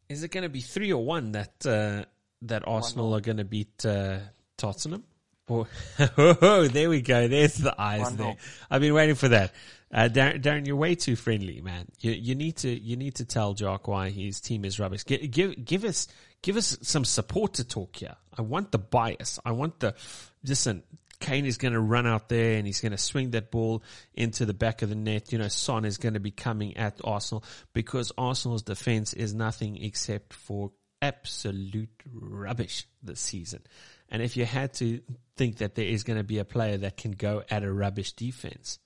Is 0.10 0.24
it 0.24 0.32
going 0.32 0.44
to 0.44 0.50
be 0.50 0.62
3 0.62 0.94
or 0.94 1.04
1 1.06 1.32
that 1.34 1.66
uh, 1.66 2.06
that 2.44 2.68
Arsenal 2.68 3.16
are 3.16 3.22
going 3.22 3.38
to 3.38 3.46
beat 3.46 3.86
uh, 3.86 4.20
Tottenham? 4.58 5.04
Or, 5.48 5.68
oh, 6.18 6.68
there 6.68 6.90
we 6.90 7.02
go. 7.02 7.28
There's 7.28 7.56
the 7.56 7.80
eyes 7.80 8.02
One 8.02 8.18
there. 8.18 8.28
nil. 8.28 8.38
I've 8.70 8.82
been 8.82 8.94
waiting 8.94 9.16
for 9.16 9.30
that. 9.30 9.54
Uh, 9.94 10.10
Darren, 10.12 10.42
Darren, 10.42 10.68
you're 10.68 10.76
way 10.76 10.96
too 10.96 11.16
friendly, 11.16 11.62
man. 11.62 11.88
You, 12.00 12.12
you 12.12 12.36
need 12.36 12.58
to, 12.58 12.70
you 12.70 12.98
need 12.98 13.16
to 13.16 13.26
tell 13.26 13.54
Jock 13.54 13.88
why 13.88 14.10
his 14.10 14.42
team 14.42 14.66
is 14.66 14.80
rubbish. 14.80 15.06
Give, 15.06 15.32
give, 15.32 15.64
give 15.64 15.86
us, 15.86 16.10
give 16.42 16.58
us 16.58 16.78
some 16.82 17.06
support 17.06 17.54
to 17.56 17.64
talk 17.64 17.96
here. 17.96 18.16
I 18.38 18.42
want 18.42 18.72
the 18.72 18.78
bias. 18.78 19.40
I 19.46 19.54
want 19.54 19.80
the, 19.80 19.96
listen, 20.44 20.84
Kane 21.20 21.46
is 21.46 21.58
going 21.58 21.74
to 21.74 21.80
run 21.80 22.06
out 22.06 22.28
there 22.28 22.58
and 22.58 22.68
he's 22.68 22.82
going 22.82 22.92
to 22.92 22.98
swing 22.98 23.32
that 23.32 23.50
ball 23.50 23.82
into 24.14 24.46
the 24.46 24.54
back 24.54 24.82
of 24.82 24.90
the 24.90 24.96
net. 24.96 25.32
You 25.32 25.40
know, 25.40 25.48
Son 25.48 25.86
is 25.86 25.98
going 25.98 26.14
to 26.14 26.20
be 26.20 26.32
coming 26.32 26.76
at 26.76 27.00
Arsenal 27.04 27.44
because 27.74 28.12
Arsenal's 28.18 28.64
defense 28.64 29.14
is 29.14 29.34
nothing 29.34 29.82
except 29.82 30.34
for 30.34 30.72
absolute 31.02 31.90
rubbish 32.14 32.88
this 33.02 33.20
season. 33.20 33.62
And 34.10 34.22
if 34.22 34.38
you 34.38 34.46
had 34.46 34.74
to 34.76 35.02
think 35.36 35.58
that 35.58 35.76
there 35.76 35.86
is 35.86 36.04
going 36.04 36.18
to 36.18 36.24
be 36.24 36.40
a 36.40 36.46
player 36.46 36.78
that 36.78 36.98
can 36.98 37.12
go 37.12 37.44
at 37.50 37.64
a 37.64 37.72
rubbish 37.72 38.14
defense, 38.14 38.80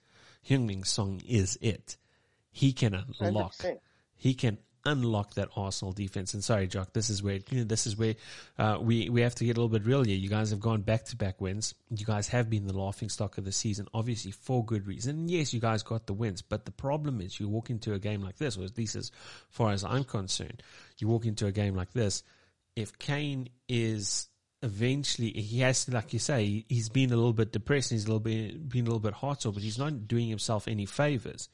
Heung-Min 0.48 0.84
Son 0.84 1.22
is 1.28 1.58
it. 1.62 1.98
He 2.52 2.74
can 2.74 3.06
unlock. 3.20 3.54
100%. 3.54 3.78
He 4.16 4.34
can 4.34 4.58
unlock 4.86 5.36
that 5.36 5.50
Arsenal 5.56 5.92
defense. 5.92 6.34
And 6.34 6.44
sorry, 6.44 6.68
Jock, 6.68 6.94
this 6.94 7.10
is 7.10 7.22
where 7.22 7.40
you 7.50 7.60
know, 7.60 7.64
this 7.64 7.88
is 7.88 7.98
where 7.98 8.16
uh, 8.58 8.78
we 8.82 9.10
we 9.10 9.22
have 9.22 9.36
to 9.36 9.46
get 9.46 9.58
a 9.58 9.62
little 9.62 9.70
bit 9.70 9.86
real 9.86 10.04
here. 10.04 10.18
You 10.18 10.30
guys 10.30 10.50
have 10.50 10.60
gone 10.60 10.82
back 10.82 11.06
to 11.06 11.16
back 11.16 11.40
wins. 11.40 11.74
You 11.90 12.06
guys 12.06 12.28
have 12.30 12.50
been 12.50 12.68
the 12.68 12.78
laughing 12.78 13.10
stock 13.10 13.38
of 13.38 13.46
the 13.46 13.52
season, 13.52 13.88
obviously 13.94 14.32
for 14.32 14.66
good 14.66 14.88
reason. 14.88 15.20
And 15.20 15.32
yes, 15.32 15.54
you 15.54 15.60
guys 15.60 15.84
got 15.84 16.08
the 16.08 16.14
wins, 16.14 16.42
but 16.42 16.66
the 16.66 16.72
problem 16.72 17.22
is 17.22 17.40
you 17.40 17.48
walk 17.48 17.70
into 17.70 17.94
a 17.94 18.00
game 18.00 18.22
like 18.22 18.38
this, 18.38 18.58
or 18.58 18.64
at 18.64 18.78
least 18.78 18.96
as 18.96 19.12
far 19.50 19.72
as 19.72 19.84
I'm 19.84 20.04
concerned, 20.04 20.64
you 20.98 21.08
walk 21.08 21.26
into 21.26 21.46
a 21.46 21.52
game 21.52 21.76
like 21.76 21.94
this. 21.94 22.24
If 22.76 22.98
Kane 22.98 23.50
is 23.68 24.30
eventually 24.62 25.32
he 25.32 25.60
has 25.62 25.86
to, 25.86 25.92
like 25.92 26.14
you 26.14 26.20
say, 26.20 26.66
he's 26.70 26.90
been 26.90 27.12
a 27.12 27.16
little 27.16 27.34
bit 27.34 27.52
depressed. 27.52 27.92
He's 27.92 28.06
a 28.06 28.08
little 28.08 28.20
bit 28.20 28.70
been 28.70 28.82
a 28.82 28.90
little 28.90 29.00
bit 29.00 29.16
heartsore, 29.16 29.54
but 29.54 29.64
he's 29.64 29.80
not 29.80 30.08
doing 30.08 30.30
himself 30.30 30.68
any 30.68 30.86
favors. 30.86 31.50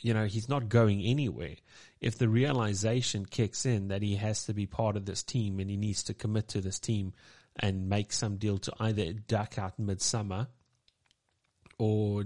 You 0.00 0.12
know, 0.12 0.26
he's 0.26 0.48
not 0.48 0.68
going 0.68 1.02
anywhere. 1.02 1.56
If 2.00 2.18
the 2.18 2.28
realization 2.28 3.24
kicks 3.24 3.64
in 3.64 3.88
that 3.88 4.02
he 4.02 4.16
has 4.16 4.44
to 4.44 4.52
be 4.52 4.66
part 4.66 4.96
of 4.96 5.06
this 5.06 5.22
team 5.22 5.58
and 5.58 5.70
he 5.70 5.76
needs 5.76 6.02
to 6.04 6.14
commit 6.14 6.48
to 6.48 6.60
this 6.60 6.78
team 6.78 7.14
and 7.58 7.88
make 7.88 8.12
some 8.12 8.36
deal 8.36 8.58
to 8.58 8.72
either 8.78 9.14
duck 9.14 9.58
out 9.58 9.78
midsummer 9.78 10.48
or 11.78 12.24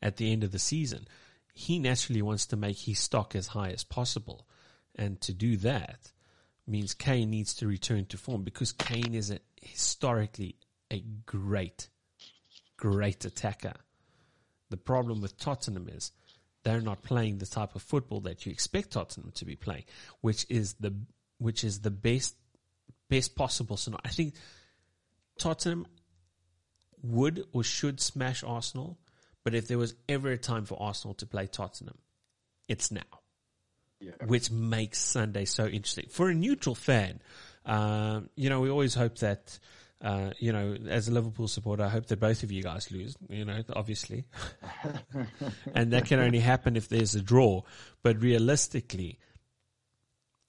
at 0.00 0.16
the 0.16 0.30
end 0.30 0.44
of 0.44 0.52
the 0.52 0.60
season, 0.60 1.08
he 1.52 1.80
naturally 1.80 2.22
wants 2.22 2.46
to 2.46 2.56
make 2.56 2.78
his 2.78 3.00
stock 3.00 3.34
as 3.34 3.48
high 3.48 3.70
as 3.70 3.82
possible. 3.82 4.46
And 4.94 5.20
to 5.22 5.32
do 5.32 5.56
that 5.58 6.12
means 6.68 6.94
Kane 6.94 7.30
needs 7.30 7.54
to 7.54 7.66
return 7.66 8.06
to 8.06 8.18
form 8.18 8.42
because 8.42 8.72
Kane 8.72 9.14
is 9.14 9.30
a, 9.30 9.38
historically 9.60 10.56
a 10.90 11.02
great, 11.26 11.88
great 12.76 13.24
attacker. 13.24 13.74
The 14.70 14.76
problem 14.76 15.20
with 15.20 15.38
Tottenham 15.38 15.88
is 15.88 16.12
they're 16.64 16.80
not 16.80 17.02
playing 17.02 17.38
the 17.38 17.46
type 17.46 17.74
of 17.74 17.82
football 17.82 18.20
that 18.20 18.44
you 18.44 18.52
expect 18.52 18.92
Tottenham 18.92 19.32
to 19.36 19.44
be 19.44 19.56
playing, 19.56 19.84
which 20.20 20.46
is 20.48 20.74
the 20.74 20.94
which 21.38 21.64
is 21.64 21.80
the 21.80 21.90
best 21.90 22.36
best 23.08 23.36
possible 23.36 23.76
scenario. 23.76 24.02
I 24.04 24.10
think 24.10 24.34
Tottenham 25.38 25.86
would 27.02 27.46
or 27.52 27.62
should 27.62 28.00
smash 28.00 28.42
Arsenal, 28.42 28.98
but 29.44 29.54
if 29.54 29.68
there 29.68 29.78
was 29.78 29.94
ever 30.08 30.32
a 30.32 30.38
time 30.38 30.64
for 30.64 30.80
Arsenal 30.82 31.14
to 31.14 31.26
play 31.26 31.46
Tottenham, 31.46 31.98
it's 32.68 32.90
now 32.90 33.17
Yeah. 34.00 34.12
which 34.26 34.50
makes 34.50 34.98
Sunday 34.98 35.44
so 35.44 35.66
interesting 35.66 36.06
for 36.08 36.28
a 36.28 36.34
neutral 36.34 36.74
fan. 36.76 37.20
Um, 37.66 38.30
you 38.36 38.48
know, 38.48 38.60
we 38.60 38.70
always 38.70 38.94
hope 38.94 39.18
that, 39.18 39.58
uh, 40.00 40.30
you 40.38 40.52
know, 40.52 40.76
as 40.88 41.08
a 41.08 41.12
Liverpool 41.12 41.48
supporter, 41.48 41.82
I 41.82 41.88
hope 41.88 42.06
that 42.06 42.20
both 42.20 42.44
of 42.44 42.52
you 42.52 42.62
guys 42.62 42.92
lose. 42.92 43.16
You 43.28 43.44
know, 43.44 43.60
obviously, 43.74 44.24
and 45.74 45.92
that 45.92 46.06
can 46.06 46.20
only 46.20 46.38
happen 46.38 46.76
if 46.76 46.88
there's 46.88 47.14
a 47.16 47.20
draw. 47.20 47.62
But 48.02 48.22
realistically, 48.22 49.18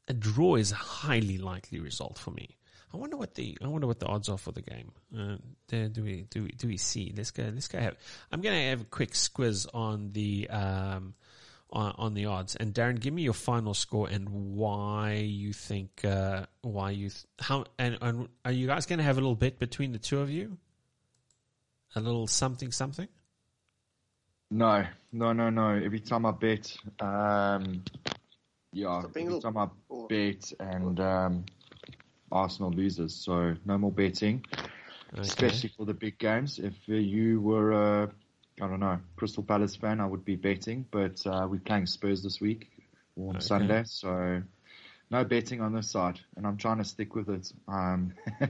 a 0.08 0.14
draw 0.14 0.56
is 0.56 0.72
a 0.72 0.76
highly 0.76 1.38
likely 1.38 1.80
result 1.80 2.18
for 2.18 2.32
me. 2.32 2.56
I 2.94 2.98
wonder 2.98 3.18
what 3.18 3.36
the 3.36 3.58
I 3.64 3.68
wonder 3.68 3.88
what 3.88 4.00
the 4.00 4.08
odds 4.08 4.30
are 4.30 4.38
for 4.38 4.52
the 4.52 4.62
game. 4.62 4.92
Uh, 5.16 5.38
do 5.68 6.04
we 6.04 6.26
do 6.30 6.44
we 6.44 6.50
do 6.50 6.68
we 6.68 6.78
see? 6.78 7.14
Let's 7.16 7.32
go. 7.32 7.44
Let's 7.54 7.68
go. 7.68 7.80
Have. 7.80 7.96
I'm 8.32 8.42
going 8.42 8.56
to 8.56 8.70
have 8.70 8.82
a 8.82 8.86
quick 8.86 9.12
squiz 9.12 9.68
on 9.74 10.12
the 10.12 10.50
um, 10.50 11.14
on, 11.72 11.94
on 11.98 12.14
the 12.14 12.26
odds. 12.26 12.56
And 12.56 12.74
Darren, 12.74 13.00
give 13.00 13.14
me 13.14 13.22
your 13.22 13.34
final 13.34 13.74
score 13.74 14.08
and 14.08 14.30
why 14.30 15.14
you 15.14 15.54
think 15.54 16.04
uh, 16.06 16.46
why 16.62 16.92
you 16.92 17.10
th- 17.10 17.26
how 17.40 17.66
and, 17.78 17.98
and 18.02 18.30
are 18.44 18.52
you 18.52 18.68
guys 18.68 18.86
going 18.86 19.00
to 19.00 19.04
have 19.06 19.18
a 19.18 19.22
little 19.22 19.36
bit 19.36 19.60
between 19.60 19.92
the 19.92 20.00
two 20.00 20.20
of 20.20 20.30
you? 20.30 20.58
A 21.96 22.00
little 22.00 22.28
something 22.28 22.72
something. 22.72 23.08
No, 24.52 24.86
no, 25.12 25.34
no, 25.34 25.50
no. 25.50 25.70
Every 25.76 26.00
time 26.00 26.26
I 26.26 26.32
bet, 26.32 26.76
um, 27.00 27.84
yeah, 28.74 29.00
Stop 29.00 29.14
being 29.14 29.28
every 29.28 29.42
time 29.42 29.58
I 29.58 29.68
bet 30.08 30.52
and 30.60 31.00
um, 31.00 31.46
Arsenal 32.32 32.72
loses. 32.72 33.14
So 33.16 33.56
no 33.66 33.78
more 33.78 33.92
betting, 33.92 34.44
Okay. 35.14 35.22
especially 35.22 35.72
for 35.76 35.86
the 35.86 35.94
big 35.94 36.18
games. 36.18 36.60
If 36.60 36.74
uh, 36.90 36.94
you 36.94 37.42
were, 37.42 37.74
uh, 37.74 38.08
I 38.62 38.68
don't 38.68 38.80
know, 38.80 39.00
Crystal 39.16 39.44
Palace 39.44 39.76
fan, 39.76 40.00
I 40.02 40.06
would 40.06 40.26
be 40.26 40.36
betting. 40.36 40.86
But 40.92 41.26
uh, 41.26 41.48
we're 41.50 41.60
playing 41.60 41.86
Spurs 41.86 42.22
this 42.24 42.42
week 42.42 42.70
on 43.18 43.36
Okay. 43.38 43.40
Sunday, 43.40 43.84
so 43.86 44.42
no 45.12 45.24
betting 45.24 45.62
on 45.62 45.74
this 45.74 45.90
side. 45.90 46.20
And 46.36 46.46
I'm 46.46 46.58
trying 46.58 46.78
to 46.80 46.84
stick 46.84 47.16
with 47.16 47.30
it. 47.30 47.52
Um, 47.68 48.14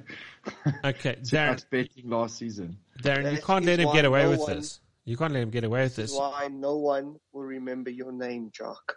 Okay, 0.83 1.15
too 1.15 1.21
Darren, 1.35 1.49
much 1.51 1.69
betting 1.69 2.09
last 2.09 2.37
season. 2.37 2.77
Darren, 3.03 3.31
you 3.33 3.41
can't 3.41 3.65
let 3.65 3.79
him 3.79 3.91
get 3.93 4.05
away 4.05 4.23
no 4.23 4.29
with 4.31 4.39
one- 4.41 4.55
this. 4.55 4.79
You 5.05 5.17
can't 5.17 5.33
let 5.33 5.41
him 5.41 5.49
get 5.49 5.63
away 5.63 5.83
with 5.83 5.95
This 5.95 6.11
this. 6.11 6.19
why 6.19 6.47
no 6.51 6.75
one 6.77 7.15
will 7.33 7.43
remember 7.43 7.89
your 7.89 8.11
name, 8.11 8.51
Jock. 8.53 8.95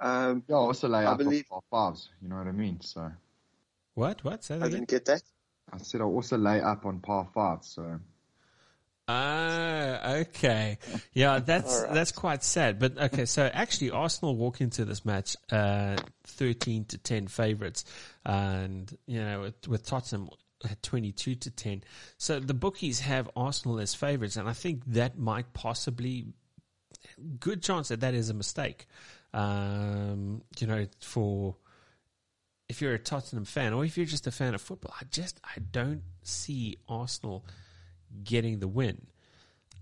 Um, 0.00 0.42
Yeah, 0.48 0.56
I 0.56 0.58
also 0.58 0.88
lay 0.88 1.00
I 1.00 1.12
up 1.12 1.18
believe- 1.18 1.44
on 1.50 1.60
par 1.70 1.88
fives. 1.90 2.08
You 2.22 2.28
know 2.28 2.36
what 2.36 2.46
I 2.46 2.52
mean? 2.52 2.80
So 2.80 3.10
What? 3.94 4.22
What? 4.24 4.44
Say 4.44 4.54
that 4.58 4.64
I 4.64 4.66
again. 4.68 4.80
didn't 4.80 4.88
get 4.90 5.04
that. 5.06 5.22
I 5.72 5.78
said 5.78 6.00
I 6.00 6.04
also 6.04 6.38
lay 6.38 6.60
up 6.60 6.86
on 6.86 7.00
par 7.00 7.28
five, 7.34 7.64
So. 7.64 8.00
Ah, 9.08 10.14
okay. 10.16 10.78
Yeah, 11.12 11.38
that's 11.44 11.82
right. 11.82 11.94
that's 11.94 12.12
quite 12.12 12.42
sad. 12.42 12.78
But 12.78 12.98
okay, 12.98 13.24
so 13.24 13.44
actually 13.52 13.90
Arsenal 13.90 14.36
walk 14.36 14.60
into 14.60 14.84
this 14.84 15.04
match 15.04 15.36
uh 15.50 15.96
13 16.24 16.84
to 16.86 16.98
10 16.98 17.28
favorites 17.28 17.84
and 18.24 18.92
you 19.06 19.20
know 19.22 19.40
with, 19.42 19.68
with 19.68 19.86
Tottenham 19.86 20.28
at 20.68 20.82
22 20.82 21.36
to 21.36 21.50
10. 21.50 21.84
So 22.18 22.40
the 22.40 22.54
bookies 22.54 23.00
have 23.00 23.30
Arsenal 23.36 23.78
as 23.78 23.94
favorites 23.94 24.36
and 24.36 24.48
I 24.48 24.52
think 24.54 24.82
that 24.86 25.16
might 25.18 25.52
possibly 25.52 26.26
good 27.38 27.62
chance 27.62 27.88
that 27.88 28.00
that 28.00 28.14
is 28.14 28.30
a 28.30 28.34
mistake. 28.34 28.86
Um, 29.32 30.42
you 30.58 30.66
know, 30.66 30.86
for 31.00 31.56
if 32.68 32.80
you're 32.82 32.94
a 32.94 32.98
Tottenham 32.98 33.44
fan 33.44 33.72
or 33.72 33.84
if 33.84 33.96
you're 33.96 34.06
just 34.06 34.26
a 34.26 34.32
fan 34.32 34.54
of 34.54 34.60
football, 34.60 34.92
I 35.00 35.04
just 35.10 35.38
I 35.44 35.60
don't 35.70 36.02
see 36.22 36.78
Arsenal 36.88 37.44
getting 38.24 38.58
the 38.58 38.68
win. 38.68 39.06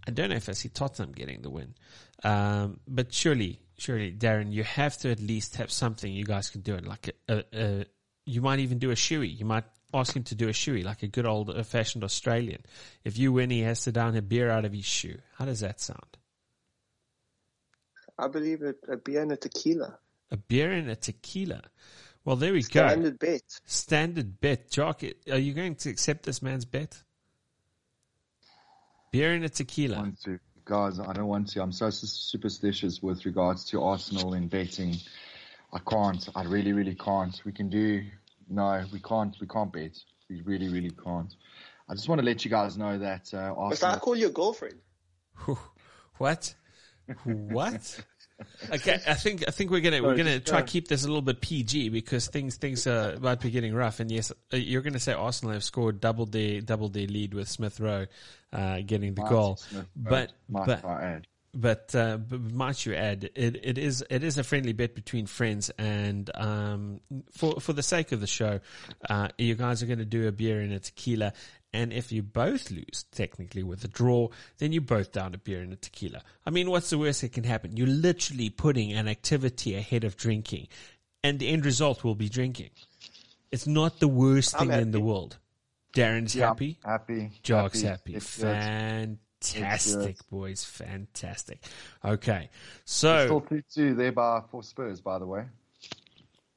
I 0.07 0.11
don't 0.11 0.31
know 0.31 0.37
if 0.37 0.49
I 0.49 0.53
see 0.53 0.69
Tottenham 0.69 1.13
getting 1.13 1.43
the 1.43 1.51
win. 1.51 1.75
Um, 2.23 2.81
but 2.87 3.13
surely, 3.13 3.61
surely, 3.79 4.13
Darren, 4.13 4.53
you 4.53 4.65
have 4.65 4.97
to 4.99 5.11
at 5.11 5.21
least 5.21 5.57
have 5.57 5.71
something 5.71 6.13
you 6.13 6.25
guys 6.25 6.51
can 6.51 6.61
do 6.61 6.75
it. 6.75 6.87
Like 6.87 7.15
a, 7.29 7.35
a, 7.35 7.45
a 7.53 7.85
you 8.27 8.41
might 8.43 8.59
even 8.61 8.79
do 8.79 8.91
a 8.91 8.95
shoey. 8.95 9.39
You 9.39 9.45
might 9.45 9.65
ask 9.93 10.15
him 10.15 10.25
to 10.25 10.35
do 10.35 10.49
a 10.49 10.53
shoey, 10.53 10.85
like 10.85 11.03
a 11.03 11.09
good 11.09 11.27
old 11.27 11.51
uh, 11.51 11.63
fashioned 11.63 12.05
Australian. 12.05 12.63
If 13.05 13.19
you 13.19 13.33
win, 13.33 13.51
he 13.51 13.61
has 13.61 13.83
to 13.85 13.93
down 13.93 14.17
a 14.17 14.23
beer 14.23 14.51
out 14.51 14.65
of 14.65 14.73
his 14.73 14.85
shoe. 14.85 15.19
How 15.39 15.45
does 15.45 15.61
that 15.61 15.81
sound? 15.81 16.19
I 18.19 18.29
believe 18.29 18.63
it, 18.63 18.77
a 18.89 18.97
beer 18.97 19.23
and 19.23 19.33
a 19.33 19.37
tequila. 19.37 19.99
A 20.31 20.37
beer 20.37 20.73
and 20.73 20.91
a 20.91 20.97
tequila. 20.97 21.63
Well, 22.25 22.37
there 22.37 22.53
we 22.53 22.63
go. 22.63 22.89
Standard 22.89 23.19
bet. 23.19 23.61
Standard 23.67 24.41
bet. 24.41 24.71
Jock, 24.71 25.03
are 25.31 25.39
you 25.39 25.53
going 25.53 25.75
to 25.77 25.91
accept 25.91 26.25
this 26.25 26.41
man's 26.41 26.65
bet? 26.65 27.03
Beer 29.15 29.33
and 29.33 29.45
a 29.45 29.49
tequila. 29.49 29.99
want 29.99 30.21
to. 30.25 30.41
Guys, 30.65 30.99
I 30.99 31.13
don't 31.13 31.29
want 31.29 31.47
to. 31.51 31.63
I'm 31.63 31.71
so 31.71 31.89
superstitious 31.89 33.01
with 33.01 33.25
regards 33.25 33.65
to 33.67 33.81
Arsenal 33.81 34.35
and 34.35 34.51
betting. 34.51 34.97
I 35.73 35.79
can't. 35.89 36.29
I 36.35 36.43
really, 36.43 36.73
really 36.73 36.97
can't. 36.97 37.41
We 37.45 37.53
can 37.53 37.71
do. 37.71 38.03
No, 38.51 38.85
we 38.93 38.99
can't. 38.99 39.37
We 39.41 39.47
can't 39.47 39.73
bet. 39.73 39.97
We 40.29 40.41
really, 40.41 40.69
really 40.69 40.91
can't. 40.91 41.33
I 41.89 41.95
just 41.95 42.09
want 42.09 42.23
to 42.23 42.25
let 42.25 42.45
you 42.45 42.51
guys 42.51 42.77
know 42.77 42.99
that 42.99 43.33
uh, 43.33 43.55
Must 43.55 43.85
I 43.85 43.87
Arsenal. 43.91 44.01
call 44.01 44.17
your 44.17 44.31
girlfriend? 44.31 44.81
What? 46.19 46.53
What? 47.23 48.05
Okay, 48.71 49.01
I 49.07 49.15
think 49.15 49.45
I 49.47 49.51
think 49.51 49.71
we're 49.71 49.81
gonna 49.81 50.03
we're 50.03 50.17
gonna 50.17 50.41
try 50.41 50.59
uh, 50.59 50.63
to 50.63 50.67
keep 50.67 50.89
this 50.89 51.05
a 51.05 51.07
little 51.07 51.23
bit 51.23 51.41
PG 51.41 51.91
because 51.91 52.27
things 52.29 52.57
things 52.57 52.87
are 52.87 53.17
might 53.21 53.41
be 53.41 53.51
getting 53.51 53.75
rough. 53.75 54.01
And 54.01 54.11
yes, 54.11 54.33
uh, 54.53 54.57
you're 54.57 54.83
gonna 54.83 54.99
say 54.99 55.13
Arsenal 55.13 55.53
have 55.53 55.65
scored 55.65 56.01
double 56.01 56.27
their 56.27 56.61
double 56.61 56.89
their 56.89 57.07
lead 57.07 57.35
with 57.35 57.49
Smith 57.49 57.79
Rowe 57.79 58.07
uh, 58.53 58.81
getting 58.85 59.15
the 59.15 59.21
Martin 59.21 59.37
goal, 59.37 59.57
Smith, 59.57 59.87
but 59.95 60.33
might 60.49 60.67
but 60.67 60.83
but, 61.55 61.95
uh, 61.95 62.17
but 62.17 62.41
might 62.41 62.85
you 62.85 62.95
add, 62.95 63.31
it, 63.37 63.61
it 63.63 63.79
is 63.79 64.05
it 64.11 64.25
is 64.25 64.39
a 64.39 64.45
friendly 64.45 64.73
bet 64.73 64.95
between 64.95 65.27
friends, 65.27 65.71
and 65.79 66.29
um, 66.35 67.01
for 67.33 67.61
for 67.61 67.73
the 67.73 67.83
sake 67.83 68.11
of 68.11 68.21
the 68.21 68.27
show, 68.27 68.61
uh, 69.09 69.29
you 69.39 69.55
guys 69.55 69.83
are 69.83 69.87
going 69.87 70.01
to 70.01 70.05
do 70.05 70.27
a 70.27 70.33
beer 70.33 70.61
and 70.61 70.73
a 70.73 70.81
tequila, 70.81 71.33
and 71.75 71.93
if 71.93 72.13
you 72.13 72.23
both 72.23 72.71
lose, 72.71 73.05
technically 73.11 73.65
with 73.65 73.85
a 73.85 73.89
draw, 73.89 74.29
then 74.59 74.73
you 74.73 74.81
both 74.81 75.13
down 75.13 75.35
a 75.35 75.39
beer 75.39 75.61
and 75.61 75.73
a 75.73 75.77
tequila. 75.77 76.23
I 76.47 76.51
mean, 76.51 76.71
what's 76.71 76.91
the 76.91 76.99
worst 76.99 77.23
that 77.23 77.33
can 77.33 77.45
happen? 77.45 77.77
You're 77.77 77.89
literally 77.89 78.49
putting 78.49 78.93
an 78.93 79.09
activity 79.09 79.75
ahead 79.75 80.05
of 80.05 80.17
drinking, 80.17 80.69
and 81.25 81.39
the 81.39 81.49
end 81.49 81.67
result 81.67 82.05
will 82.05 82.15
be 82.15 82.29
drinking. 82.29 82.71
It's 83.51 83.67
not 83.67 83.99
the 83.99 84.09
worst 84.09 84.55
I'm 84.59 84.69
thing 84.69 84.81
in 84.81 84.91
the 84.93 85.01
world. 85.01 85.39
Darren's 85.95 86.35
Yeah, 86.35 86.49
happy. 86.49 86.79
Happy. 86.85 87.31
Jock's 87.43 87.83
happy. 87.83 88.15
It's 88.15 88.39
good. 88.39 89.19
Fantastic, 89.41 90.17
boys. 90.31 90.65
Fantastic. 90.65 91.63
Okay. 92.05 92.51
It's 92.83 92.95
So, 92.95 93.27
still 93.27 93.41
2 93.41 93.63
2 93.73 93.95
there 93.95 94.13
by, 94.13 94.43
for 94.51 94.63
Spurs, 94.63 95.01
by 95.01 95.19
the 95.19 95.27
way. 95.27 95.45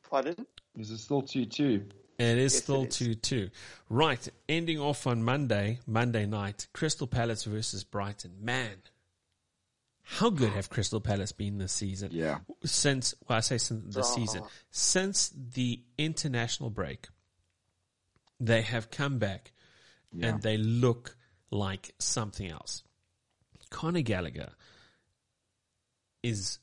Pardon? 0.10 0.46
Is 0.78 0.92
it 0.92 1.00
still 1.00 1.22
2 1.22 1.46
2? 1.46 1.86
It 2.20 2.38
is 2.38 2.54
Yes, 2.54 2.64
still 2.64 2.84
it 2.84 2.90
is. 2.90 2.98
2 2.98 3.16
2. 3.16 3.50
Right. 3.90 4.28
Ending 4.50 4.80
off 4.80 5.06
on 5.08 5.24
Monday, 5.24 5.80
Monday 5.86 6.26
night, 6.26 6.68
Crystal 6.74 7.08
Palace 7.08 7.44
versus 7.44 7.84
Brighton. 7.84 8.34
Man, 8.42 8.78
how 10.04 10.30
good 10.30 10.52
have 10.54 10.70
Crystal 10.70 11.02
Palace 11.02 11.32
been 11.32 11.58
this 11.58 11.74
season? 11.74 12.10
Yeah. 12.14 12.40
Since, 12.64 13.14
well, 13.28 13.38
I 13.38 13.42
say 13.42 13.58
since 13.58 13.94
the 13.94 14.04
season, 14.04 14.44
since 14.72 15.30
the 15.36 15.82
international 15.98 16.70
break, 16.70 17.08
they 18.40 18.62
have 18.62 18.90
come 18.90 19.18
back 19.20 19.52
Yeah. 20.14 20.28
and 20.28 20.42
they 20.42 20.58
look 20.58 21.16
like 21.52 21.94
something 22.00 22.50
else. 22.50 22.84
Conor 23.70 24.02
Gallagher 24.02 24.52
is 26.24 26.60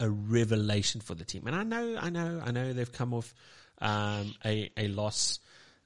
a 0.00 0.08
revelation 0.10 1.00
for 1.00 1.14
the 1.14 1.24
team. 1.24 1.46
And 1.46 1.54
I 1.56 1.62
know, 1.62 1.96
I 2.00 2.10
know, 2.10 2.42
I 2.44 2.50
know 2.50 2.72
they've 2.72 2.90
come 2.92 3.14
off 3.14 3.34
um, 3.80 4.34
a, 4.44 4.70
a 4.76 4.88
loss 4.88 5.40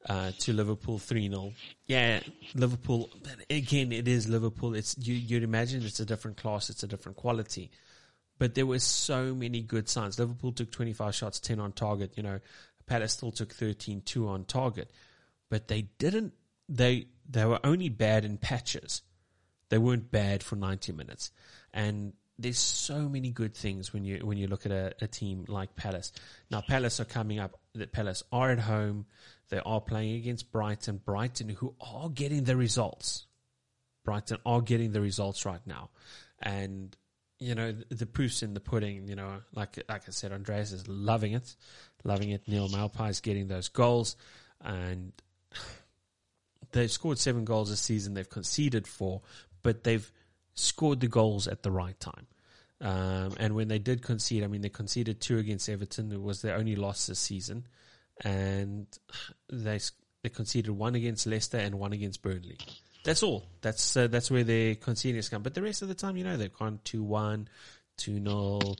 uh, 0.08 0.32
to 0.38 0.52
Liverpool 0.52 0.98
3 0.98 1.28
0. 1.28 1.52
Yeah, 1.86 2.20
Liverpool, 2.54 3.10
again, 3.48 3.92
it 3.92 4.08
is 4.08 4.28
Liverpool. 4.28 4.74
It's 4.74 4.96
you, 4.98 5.14
You'd 5.14 5.42
imagine 5.42 5.84
it's 5.84 6.00
a 6.00 6.06
different 6.06 6.36
class, 6.36 6.70
it's 6.70 6.82
a 6.82 6.88
different 6.88 7.16
quality. 7.16 7.70
But 8.38 8.54
there 8.54 8.66
were 8.66 8.80
so 8.80 9.34
many 9.34 9.62
good 9.62 9.88
signs. 9.88 10.18
Liverpool 10.18 10.52
took 10.52 10.72
25 10.72 11.14
shots, 11.14 11.38
10 11.38 11.60
on 11.60 11.72
target. 11.72 12.12
You 12.16 12.24
know, 12.24 12.40
Palace 12.86 13.12
still 13.12 13.30
took 13.30 13.52
13, 13.52 14.02
2 14.04 14.28
on 14.28 14.44
target. 14.44 14.90
But 15.48 15.68
they 15.68 15.82
didn't, 15.98 16.32
they, 16.68 17.06
they 17.28 17.44
were 17.44 17.60
only 17.62 17.88
bad 17.88 18.24
in 18.24 18.38
patches. 18.38 19.02
They 19.68 19.78
weren't 19.78 20.10
bad 20.10 20.42
for 20.42 20.56
90 20.56 20.92
minutes. 20.92 21.30
And 21.72 22.14
there's 22.38 22.58
so 22.58 23.08
many 23.08 23.30
good 23.30 23.54
things 23.54 23.92
when 23.92 24.04
you, 24.04 24.26
when 24.26 24.38
you 24.38 24.48
look 24.48 24.66
at 24.66 24.72
a, 24.72 24.92
a 25.00 25.06
team 25.06 25.44
like 25.46 25.76
Palace. 25.76 26.10
Now, 26.50 26.62
Palace 26.62 26.98
are 26.98 27.04
coming 27.04 27.38
up, 27.38 27.60
the 27.74 27.86
Palace 27.86 28.22
are 28.32 28.50
at 28.50 28.60
home. 28.60 29.06
They 29.48 29.60
are 29.64 29.80
playing 29.80 30.16
against 30.16 30.50
Brighton. 30.50 31.00
Brighton, 31.04 31.48
who 31.48 31.74
are 31.80 32.08
getting 32.08 32.44
the 32.44 32.56
results. 32.56 33.26
Brighton 34.04 34.38
are 34.44 34.60
getting 34.60 34.92
the 34.92 35.00
results 35.00 35.44
right 35.46 35.64
now. 35.66 35.90
And, 36.40 36.96
you 37.38 37.54
know, 37.54 37.72
the, 37.72 37.94
the 37.94 38.06
proof's 38.06 38.42
in 38.42 38.54
the 38.54 38.60
pudding, 38.60 39.08
you 39.08 39.14
know, 39.14 39.38
like, 39.54 39.82
like 39.88 40.02
I 40.08 40.10
said, 40.10 40.32
Andreas 40.32 40.72
is 40.72 40.88
loving 40.88 41.32
it, 41.32 41.54
loving 42.04 42.30
it. 42.30 42.48
Neal 42.48 42.68
Maupay 42.68 43.10
is 43.10 43.20
getting 43.20 43.48
those 43.48 43.68
goals 43.68 44.16
and 44.60 45.12
they've 46.72 46.90
scored 46.90 47.18
seven 47.18 47.44
goals 47.44 47.70
this 47.70 47.80
season. 47.80 48.14
They've 48.14 48.28
conceded 48.28 48.86
four, 48.86 49.22
but 49.62 49.84
they've 49.84 50.10
scored 50.54 51.00
the 51.00 51.08
goals 51.08 51.46
at 51.48 51.62
the 51.62 51.70
right 51.70 51.98
time. 51.98 52.26
Um, 52.82 53.34
and 53.38 53.54
when 53.54 53.68
they 53.68 53.78
did 53.78 54.02
concede, 54.02 54.42
I 54.42 54.48
mean, 54.48 54.60
they 54.60 54.68
conceded 54.68 55.20
two 55.20 55.38
against 55.38 55.68
Everton. 55.68 56.10
It 56.10 56.20
was 56.20 56.42
their 56.42 56.56
only 56.56 56.74
loss 56.74 57.06
this 57.06 57.20
season. 57.20 57.66
And 58.24 58.86
they, 59.50 59.78
they 60.22 60.28
conceded 60.28 60.70
one 60.70 60.96
against 60.96 61.26
Leicester 61.26 61.58
and 61.58 61.76
one 61.78 61.92
against 61.92 62.22
Burnley. 62.22 62.58
That's 63.04 63.22
all. 63.22 63.46
That's, 63.60 63.96
uh, 63.96 64.08
that's 64.08 64.30
where 64.30 64.44
their 64.44 64.74
conceding 64.74 65.16
has 65.16 65.28
come. 65.28 65.42
But 65.42 65.54
the 65.54 65.62
rest 65.62 65.82
of 65.82 65.88
the 65.88 65.94
time, 65.94 66.16
you 66.16 66.24
know, 66.24 66.36
they've 66.36 66.52
gone 66.52 66.80
2-1, 66.84 67.46
2-0, 67.98 68.76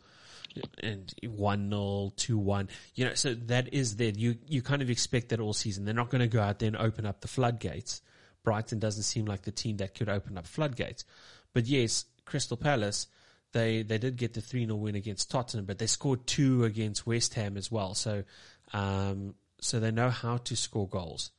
and 0.83 1.15
1-0, 1.23 2.15
2-1. 2.17 2.69
You 2.95 3.05
know, 3.05 3.15
so 3.15 3.35
that 3.35 3.73
is 3.73 3.97
there. 3.97 4.13
You, 4.15 4.37
you 4.49 4.63
kind 4.63 4.83
of 4.83 4.91
expect 4.91 5.29
that 5.29 5.41
all 5.41 5.53
season. 5.53 5.85
They're 5.85 5.95
not 5.95 6.11
going 6.11 6.21
to 6.21 6.27
go 6.27 6.41
out 6.41 6.59
there 6.59 6.69
and 6.69 6.77
open 6.77 7.07
up 7.07 7.21
the 7.21 7.29
floodgates. 7.29 8.03
Brighton 8.43 8.81
doesn't 8.81 9.05
seem 9.05 9.27
like 9.27 9.43
the 9.43 9.53
team 9.53 9.77
that 9.77 9.95
could 9.95 10.09
open 10.09 10.37
up 10.37 10.47
floodgates. 10.49 11.05
But 11.53 11.67
yes, 11.67 12.05
Crystal 12.25 12.57
Palace, 12.57 13.07
they, 13.53 13.83
they 13.83 13.99
did 13.99 14.17
get 14.17 14.35
the 14.35 14.41
3-0 14.41 14.77
win 14.79 14.95
against 14.95 15.31
Tottenham, 15.31 15.67
but 15.67 15.79
they 15.79 15.87
scored 15.87 16.27
two 16.27 16.65
against 16.65 17.07
West 17.07 17.35
Ham 17.35 17.57
as 17.57 17.71
well. 17.71 17.95
So, 17.95 18.25
um, 18.73 19.35
so 19.61 19.79
they 19.79 19.91
know 19.91 20.11
how 20.11 20.39
to 20.39 20.57
score 20.57 20.89
goals. 20.89 21.31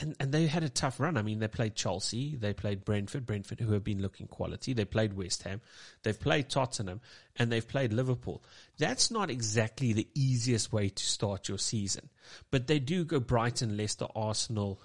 And, 0.00 0.14
and 0.20 0.30
they 0.30 0.46
had 0.46 0.62
a 0.62 0.68
tough 0.68 1.00
run. 1.00 1.16
I 1.16 1.22
mean, 1.22 1.40
they 1.40 1.48
played 1.48 1.74
Chelsea, 1.74 2.36
they 2.36 2.52
played 2.52 2.84
Brentford, 2.84 3.26
Brentford 3.26 3.58
who 3.58 3.72
have 3.72 3.82
been 3.82 4.00
looking 4.00 4.28
quality. 4.28 4.72
They 4.72 4.84
played 4.84 5.14
West 5.14 5.42
Ham, 5.42 5.60
they've 6.04 6.18
played 6.18 6.48
Tottenham, 6.48 7.00
and 7.34 7.50
they've 7.50 7.66
played 7.66 7.92
Liverpool. 7.92 8.44
That's 8.78 9.10
not 9.10 9.28
exactly 9.28 9.92
the 9.92 10.06
easiest 10.14 10.72
way 10.72 10.90
to 10.90 11.02
start 11.04 11.48
your 11.48 11.58
season. 11.58 12.10
But 12.52 12.68
they 12.68 12.78
do 12.78 13.04
go 13.04 13.18
Brighton, 13.18 13.76
Leicester, 13.76 14.06
Arsenal. 14.14 14.80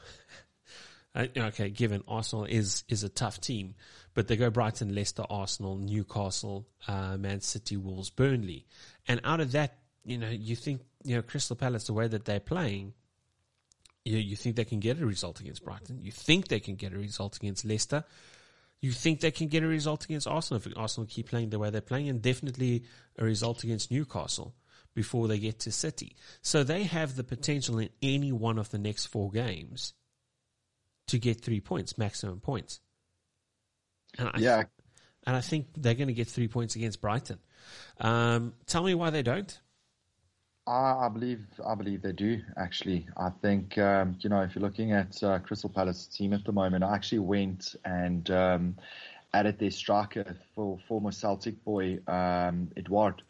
Uh, 1.15 1.27
okay, 1.37 1.69
given 1.69 2.03
Arsenal 2.07 2.45
is 2.45 2.83
is 2.89 3.03
a 3.03 3.09
tough 3.09 3.39
team, 3.39 3.75
but 4.15 4.27
they 4.27 4.35
go 4.35 4.49
Brighton, 4.49 4.95
Leicester, 4.95 5.23
Arsenal, 5.29 5.77
Newcastle, 5.77 6.67
uh, 6.87 7.17
Man 7.17 7.39
City, 7.41 7.77
Wolves, 7.77 8.09
Burnley, 8.09 8.65
and 9.07 9.21
out 9.23 9.39
of 9.39 9.51
that, 9.51 9.77
you 10.03 10.17
know, 10.17 10.29
you 10.29 10.55
think 10.55 10.81
you 11.03 11.15
know 11.15 11.21
Crystal 11.21 11.55
Palace 11.55 11.85
the 11.85 11.93
way 11.93 12.07
that 12.07 12.25
they're 12.25 12.39
playing, 12.39 12.93
you 14.03 14.17
you 14.17 14.35
think 14.35 14.55
they 14.55 14.65
can 14.65 14.79
get 14.79 14.99
a 14.99 15.05
result 15.05 15.39
against 15.39 15.63
Brighton, 15.63 16.01
you 16.01 16.11
think 16.11 16.47
they 16.47 16.59
can 16.59 16.75
get 16.75 16.93
a 16.93 16.97
result 16.97 17.37
against 17.37 17.63
Leicester, 17.63 18.03
you 18.81 18.91
think 18.91 19.19
they 19.19 19.31
can 19.31 19.49
get 19.49 19.61
a 19.61 19.67
result 19.67 20.05
against 20.05 20.27
Arsenal 20.27 20.61
if 20.65 20.77
Arsenal 20.77 21.07
keep 21.07 21.29
playing 21.29 21.51
the 21.51 21.59
way 21.59 21.69
they're 21.69 21.81
playing, 21.81 22.09
and 22.09 22.23
definitely 22.23 22.85
a 23.19 23.23
result 23.23 23.63
against 23.63 23.91
Newcastle 23.91 24.55
before 24.95 25.27
they 25.27 25.37
get 25.37 25.59
to 25.59 25.71
City. 25.71 26.15
So 26.41 26.63
they 26.63 26.83
have 26.83 27.15
the 27.15 27.23
potential 27.23 27.77
in 27.77 27.89
any 28.01 28.31
one 28.31 28.57
of 28.57 28.71
the 28.71 28.79
next 28.79 29.07
four 29.07 29.29
games 29.29 29.93
to 31.07 31.19
get 31.19 31.41
three 31.41 31.59
points, 31.59 31.97
maximum 31.97 32.39
points. 32.39 32.79
And 34.17 34.29
I, 34.29 34.37
Yeah. 34.37 34.63
and 35.25 35.35
I 35.35 35.41
think 35.41 35.67
they're 35.75 35.95
going 35.95 36.07
to 36.07 36.13
get 36.13 36.27
three 36.27 36.47
points 36.47 36.75
against 36.75 37.01
Brighton. 37.01 37.39
Um, 37.99 38.53
tell 38.65 38.83
me 38.83 38.93
why 38.93 39.09
they 39.09 39.23
don't. 39.23 39.59
I, 40.65 41.05
I 41.05 41.09
believe 41.09 41.45
I 41.65 41.75
believe 41.75 42.01
they 42.01 42.13
do 42.13 42.41
actually. 42.55 43.07
I 43.17 43.29
think 43.41 43.77
um, 43.77 44.15
you 44.21 44.29
know 44.29 44.41
if 44.41 44.55
you're 44.55 44.61
looking 44.61 44.93
at 44.93 45.21
uh, 45.21 45.39
Crystal 45.39 45.69
Palace 45.69 46.07
team 46.07 46.33
at 46.33 46.45
the 46.45 46.51
moment, 46.53 46.83
I 46.83 46.95
actually 46.95 47.19
went 47.19 47.75
and 47.83 48.29
um, 48.31 48.75
added 49.33 49.59
their 49.59 49.71
striker 49.71 50.37
for 50.55 50.79
former 50.87 51.11
Celtic 51.11 51.63
boy 51.65 51.99
um, 52.07 52.69
Edouard, 52.77 53.23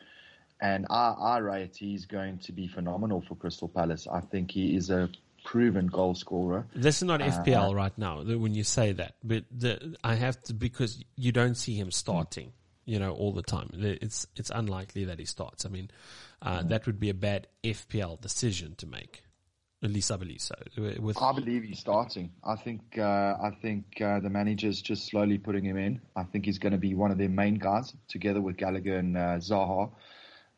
and 0.62 0.86
I, 0.92 1.16
I 1.20 1.38
rate 1.40 1.76
he's 1.76 2.06
going 2.06 2.38
to 2.40 2.52
be 2.52 2.68
phenomenal 2.68 3.22
for 3.28 3.36
Crystal 3.36 3.68
Palace. 3.68 4.08
I 4.12 4.20
think 4.22 4.52
he 4.52 4.76
is 4.76 4.92
a 4.92 5.10
proven 5.44 5.88
goal 5.88 6.16
scorer. 6.16 6.68
This 6.76 6.98
is 6.98 7.04
not 7.04 7.20
FPL 7.20 7.76
right 7.76 7.98
now 7.98 8.24
when 8.24 8.54
you 8.56 8.64
say 8.64 8.92
that, 8.94 9.16
but 9.24 9.46
the, 9.52 9.96
I 10.04 10.16
have 10.16 10.42
to 10.44 10.54
because 10.54 11.04
you 11.16 11.32
don't 11.32 11.56
see 11.56 11.76
him 11.76 11.92
starting, 11.92 12.54
you 12.86 13.00
know, 13.00 13.12
all 13.12 13.32
the 13.34 13.44
time. 13.44 13.70
It's 13.74 14.28
it's 14.36 14.50
unlikely 14.50 15.06
that 15.06 15.20
he 15.20 15.26
starts. 15.26 15.66
I 15.66 15.70
mean, 15.70 15.92
uh, 16.42 16.64
that 16.64 16.86
would 16.86 17.00
be 17.00 17.10
a 17.10 17.14
bad 17.14 17.48
FPL 17.64 18.20
decision 18.22 18.76
to 18.78 18.88
make. 18.88 19.24
At 19.84 19.92
least 19.92 20.12
I 20.12 20.16
believe 20.16 20.40
so. 20.40 20.56
With 20.78 21.22
I 21.22 21.34
believe 21.34 21.64
he's 21.64 21.80
starting. 21.80 22.32
I 22.42 22.56
think 22.56 22.98
uh, 22.98 23.36
I 23.42 23.52
think 23.62 24.00
uh, 24.02 24.22
the 24.22 24.30
manager's 24.30 24.82
just 24.82 25.08
slowly 25.08 25.38
putting 25.38 25.66
him 25.66 25.78
in. 25.78 26.00
I 26.16 26.24
think 26.24 26.46
he's 26.46 26.58
going 26.58 26.72
to 26.72 26.78
be 26.78 26.96
one 26.96 27.12
of 27.12 27.18
their 27.18 27.28
main 27.28 27.56
guys, 27.56 27.94
together 28.08 28.40
with 28.40 28.56
Gallagher 28.56 28.98
and 28.98 29.18
uh, 29.18 29.38
Zaha. 29.40 29.92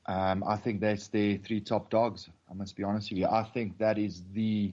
Um, 0.08 0.44
I 0.44 0.58
think 0.58 0.82
that's 0.82 1.08
their 1.08 1.38
three 1.38 1.62
top 1.62 1.90
dogs. 1.90 2.30
I 2.50 2.54
must 2.54 2.76
be 2.76 2.84
honest 2.84 3.10
with 3.10 3.20
you. 3.20 3.28
I 3.28 3.44
think 3.44 3.78
that 3.80 3.98
is 3.98 4.22
the 4.34 4.72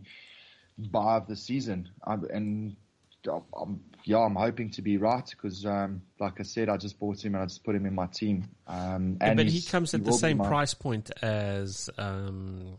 buy 0.79 1.17
of 1.17 1.27
the 1.27 1.37
season. 1.37 1.89
i 2.05 2.15
and 2.15 2.77
I'm, 3.57 3.81
yeah, 4.05 4.19
I'm 4.19 4.35
hoping 4.35 4.71
to 4.71 4.83
be 4.83 4.97
right 4.97 5.29
because, 5.29 5.65
um, 5.65 6.03
like 6.19 6.41
I 6.41 6.43
said, 6.43 6.69
I 6.69 6.77
just 6.77 6.99
bought 6.99 7.25
him 7.25 7.35
and 7.35 7.43
I 7.43 7.47
just 7.47 7.63
put 7.63 7.75
him 7.75 7.87
in 7.87 7.95
my 7.95 8.07
team. 8.07 8.49
Um, 8.67 9.17
and 9.21 9.37
but 9.37 9.47
he 9.47 9.63
comes 9.63 9.95
at 9.95 10.05
the 10.05 10.13
same 10.13 10.39
my- 10.39 10.49
price 10.49 10.75
point 10.75 11.11
as 11.23 11.89
um, 11.99 12.77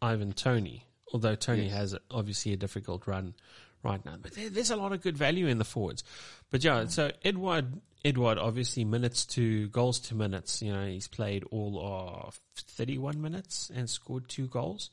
Ivan 0.00 0.32
Toney, 0.32 0.86
although 1.12 1.34
Toney 1.34 1.64
Yes. 1.64 1.72
has 1.72 1.96
obviously 2.10 2.52
a 2.52 2.56
difficult 2.56 3.06
run 3.06 3.34
right 3.82 4.04
now. 4.04 4.16
But 4.20 4.32
there, 4.32 4.50
there's 4.50 4.70
a 4.70 4.76
lot 4.76 4.92
of 4.92 5.00
good 5.00 5.16
value 5.16 5.46
in 5.46 5.58
the 5.58 5.64
forwards. 5.64 6.04
But 6.50 6.64
yeah, 6.64 6.86
so 6.86 7.10
Edouard, 7.24 7.80
Edouard, 8.04 8.38
obviously 8.38 8.84
minutes 8.84 9.24
to 9.26 9.68
goals 9.68 10.00
to 10.00 10.14
minutes. 10.14 10.62
You 10.62 10.72
know, 10.72 10.86
he's 10.86 11.08
played 11.08 11.44
all 11.50 11.80
of 12.26 12.40
31 12.56 13.20
minutes 13.20 13.70
and 13.74 13.88
scored 13.88 14.28
two 14.28 14.46
goals. 14.46 14.90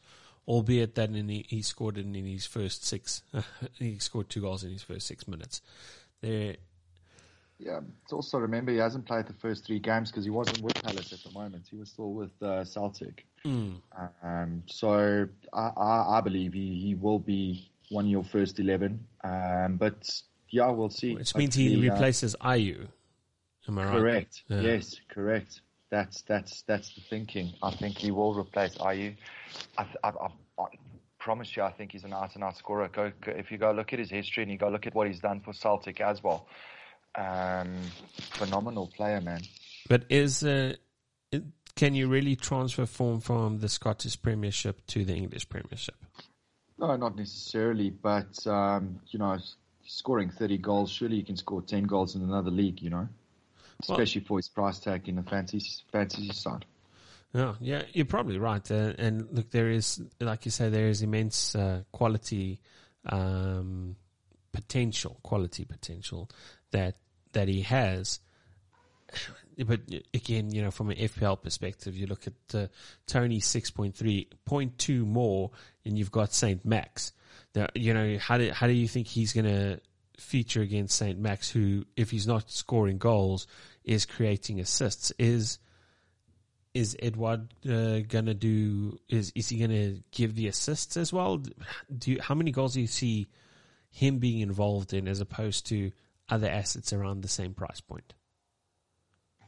Albeit 0.48 0.94
that 0.96 1.10
in 1.10 1.26
the, 1.26 1.44
he 1.50 1.64
scored 1.64 1.98
it 1.98 2.06
in 2.06 2.14
his 2.14 2.46
first 2.46 2.86
six, 2.86 3.24
he 3.80 3.98
scored 3.98 4.30
two 4.30 4.42
goals 4.42 4.64
in 4.64 4.72
his 4.72 4.84
first 4.84 5.08
six 5.08 5.28
minutes. 5.28 5.62
There, 6.22 6.58
Yeah, 7.58 7.80
it's 8.04 8.14
also 8.14 8.38
remember 8.38 8.72
he 8.72 8.78
hasn't 8.78 9.06
played 9.06 9.26
the 9.26 9.34
first 9.34 9.66
three 9.66 9.80
games 9.80 10.12
because 10.12 10.24
he 10.24 10.30
wasn't 10.30 10.62
with 10.62 10.76
Palace 10.84 11.14
at 11.14 11.24
the 11.24 11.32
moment. 11.32 11.66
He 11.70 11.78
was 11.78 11.90
still 11.90 12.14
with 12.14 12.32
uh, 12.44 12.64
Celtic. 12.64 13.26
Mm. 13.44 13.78
Um, 14.24 14.64
so 14.68 15.28
I, 15.54 15.72
I, 15.78 16.18
I, 16.18 16.22
believe 16.22 16.54
he, 16.54 16.80
he 16.80 16.96
will 16.96 17.20
be 17.20 17.70
one 17.90 18.08
your 18.08 18.24
first 18.24 18.60
eleven. 18.60 19.06
Um, 19.24 19.78
but 19.78 20.10
yeah, 20.50 20.70
we'll 20.70 20.90
see. 20.90 21.16
Which 21.16 21.36
means 21.36 21.56
he 21.56 21.76
uh, 21.76 21.92
replaces 21.92 22.36
uh. 22.42 22.88
Am 23.68 23.80
I 23.80 23.84
right? 23.84 23.92
Correct. 23.92 24.44
Yeah. 24.48 24.62
Yes, 24.62 24.96
correct. 25.10 25.62
That's 25.90 26.22
that's 26.24 26.64
that's 26.64 26.94
the 26.96 27.02
thinking. 27.10 27.54
I 27.62 27.72
think 27.72 27.98
he 27.98 28.12
will 28.12 28.34
replace 28.34 28.76
Ayew. 28.76 29.16
I, 29.78 29.86
I, 30.04 30.10
I, 30.10 30.28
I 30.60 30.66
promise 31.20 31.56
you, 31.56 31.64
I 31.64 31.72
think 31.72 31.92
he's 31.92 32.04
an 32.04 32.14
out 32.14 32.36
and 32.36 32.44
out 32.44 32.58
scorer. 32.58 32.88
Go, 32.88 33.12
go, 33.22 33.32
if 33.32 33.52
you 33.52 33.58
go 33.58 33.72
look 33.72 33.94
at 33.94 34.00
his 34.00 34.10
history 34.10 34.44
and 34.44 34.52
you 34.52 34.58
go 34.58 34.70
look 34.70 34.88
at 34.88 34.94
what 34.94 35.08
he's 35.08 35.20
done 35.20 35.42
for 35.42 35.54
Celtic 35.54 36.02
as 36.02 36.24
well, 36.24 36.48
um, 37.16 37.80
phenomenal 38.34 38.88
player, 38.96 39.22
man. 39.22 39.42
But 39.88 40.06
is 40.10 40.44
uh, 40.44 40.74
can 41.76 41.96
you 41.96 42.08
really 42.08 42.36
transfer 42.36 42.86
form 42.86 43.20
from 43.20 43.60
the 43.60 43.70
Scottish 43.70 44.22
Premiership 44.22 44.86
to 44.88 45.04
the 45.04 45.16
English 45.16 45.50
Premiership? 45.50 46.05
No, 46.78 46.96
not 46.96 47.16
necessarily. 47.16 47.90
But 47.90 48.46
um, 48.48 49.00
you 49.08 49.20
know, 49.20 49.38
scoring 49.86 50.30
thirty 50.30 50.58
goals, 50.58 50.92
surely 50.92 51.18
you 51.18 51.24
can 51.24 51.38
score 51.38 51.62
ten 51.62 51.84
goals 51.84 52.16
in 52.16 52.22
another 52.22 52.52
league. 52.52 52.82
You 52.82 52.90
know, 52.90 53.08
especially 53.82 54.22
well, 54.22 54.28
for 54.28 54.38
his 54.40 54.50
price 54.50 54.80
tag 54.80 55.08
in 55.08 55.16
the 55.16 55.24
fantasy 55.24 55.84
fantasy 55.92 56.32
side. 56.34 56.66
Yeah, 57.34 57.56
yeah, 57.60 57.84
you're 57.92 58.06
probably 58.06 58.38
right. 58.38 58.70
Uh, 58.72 58.94
and 58.98 59.28
look, 59.32 59.52
there 59.52 59.70
is, 59.70 60.02
like 60.22 60.46
you 60.46 60.52
say, 60.52 60.70
there 60.70 60.88
is 60.88 61.02
immense 61.02 61.54
uh, 61.54 61.82
quality 61.92 62.62
um, 63.06 63.98
potential, 64.54 65.20
quality 65.22 65.66
potential 65.66 66.30
that 66.72 66.96
that 67.34 67.48
he 67.48 67.62
has. 67.62 68.20
But 69.66 69.82
again, 70.14 70.52
you 70.52 70.62
know, 70.62 70.72
from 70.72 70.90
an 70.90 70.98
FPL 70.98 71.42
perspective, 71.42 71.96
you 71.96 72.08
look 72.08 72.28
at 72.28 72.56
uh, 72.56 72.68
Toney 73.08 73.40
6.3, 73.40 74.28
0.2 74.48 75.06
more, 75.06 75.52
and 75.86 75.98
you've 75.98 76.12
got 76.12 76.34
St. 76.34 76.64
Max. 76.66 77.14
Now, 77.54 77.68
you 77.74 77.94
know, 77.94 78.18
how 78.18 78.38
do, 78.38 78.52
how 78.52 78.68
do 78.68 78.74
you 78.74 78.88
think 78.88 79.08
he's 79.08 79.32
going 79.32 79.46
to 79.46 79.80
feature 80.18 80.62
against 80.62 80.98
St. 80.98 81.20
Max, 81.20 81.50
who, 81.50 81.86
if 81.96 82.12
he's 82.12 82.28
not 82.28 82.52
scoring 82.52 82.98
goals, 82.98 83.48
is 83.84 84.06
creating 84.06 84.60
assists? 84.60 85.12
Is 85.18 85.60
is 86.74 86.96
Edouard 87.02 87.54
uh, 87.70 88.00
gonna 88.02 88.34
do? 88.34 89.00
Is 89.08 89.32
is 89.36 89.50
he 89.50 89.58
gonna 89.58 89.96
give 90.12 90.36
the 90.36 90.48
assists 90.48 90.98
as 90.98 91.14
well? 91.14 91.38
Do 91.98 92.12
you, 92.12 92.22
how 92.22 92.36
many 92.36 92.52
goals 92.52 92.74
do 92.74 92.82
you 92.82 92.88
see 92.88 93.28
him 93.92 94.20
being 94.20 94.42
involved 94.42 94.94
in, 94.94 95.08
as 95.08 95.22
opposed 95.22 95.68
to 95.68 95.92
other 96.28 96.50
assets 96.50 96.92
around 96.92 97.22
the 97.22 97.30
same 97.30 97.54
price 97.54 97.80
point? 97.80 98.14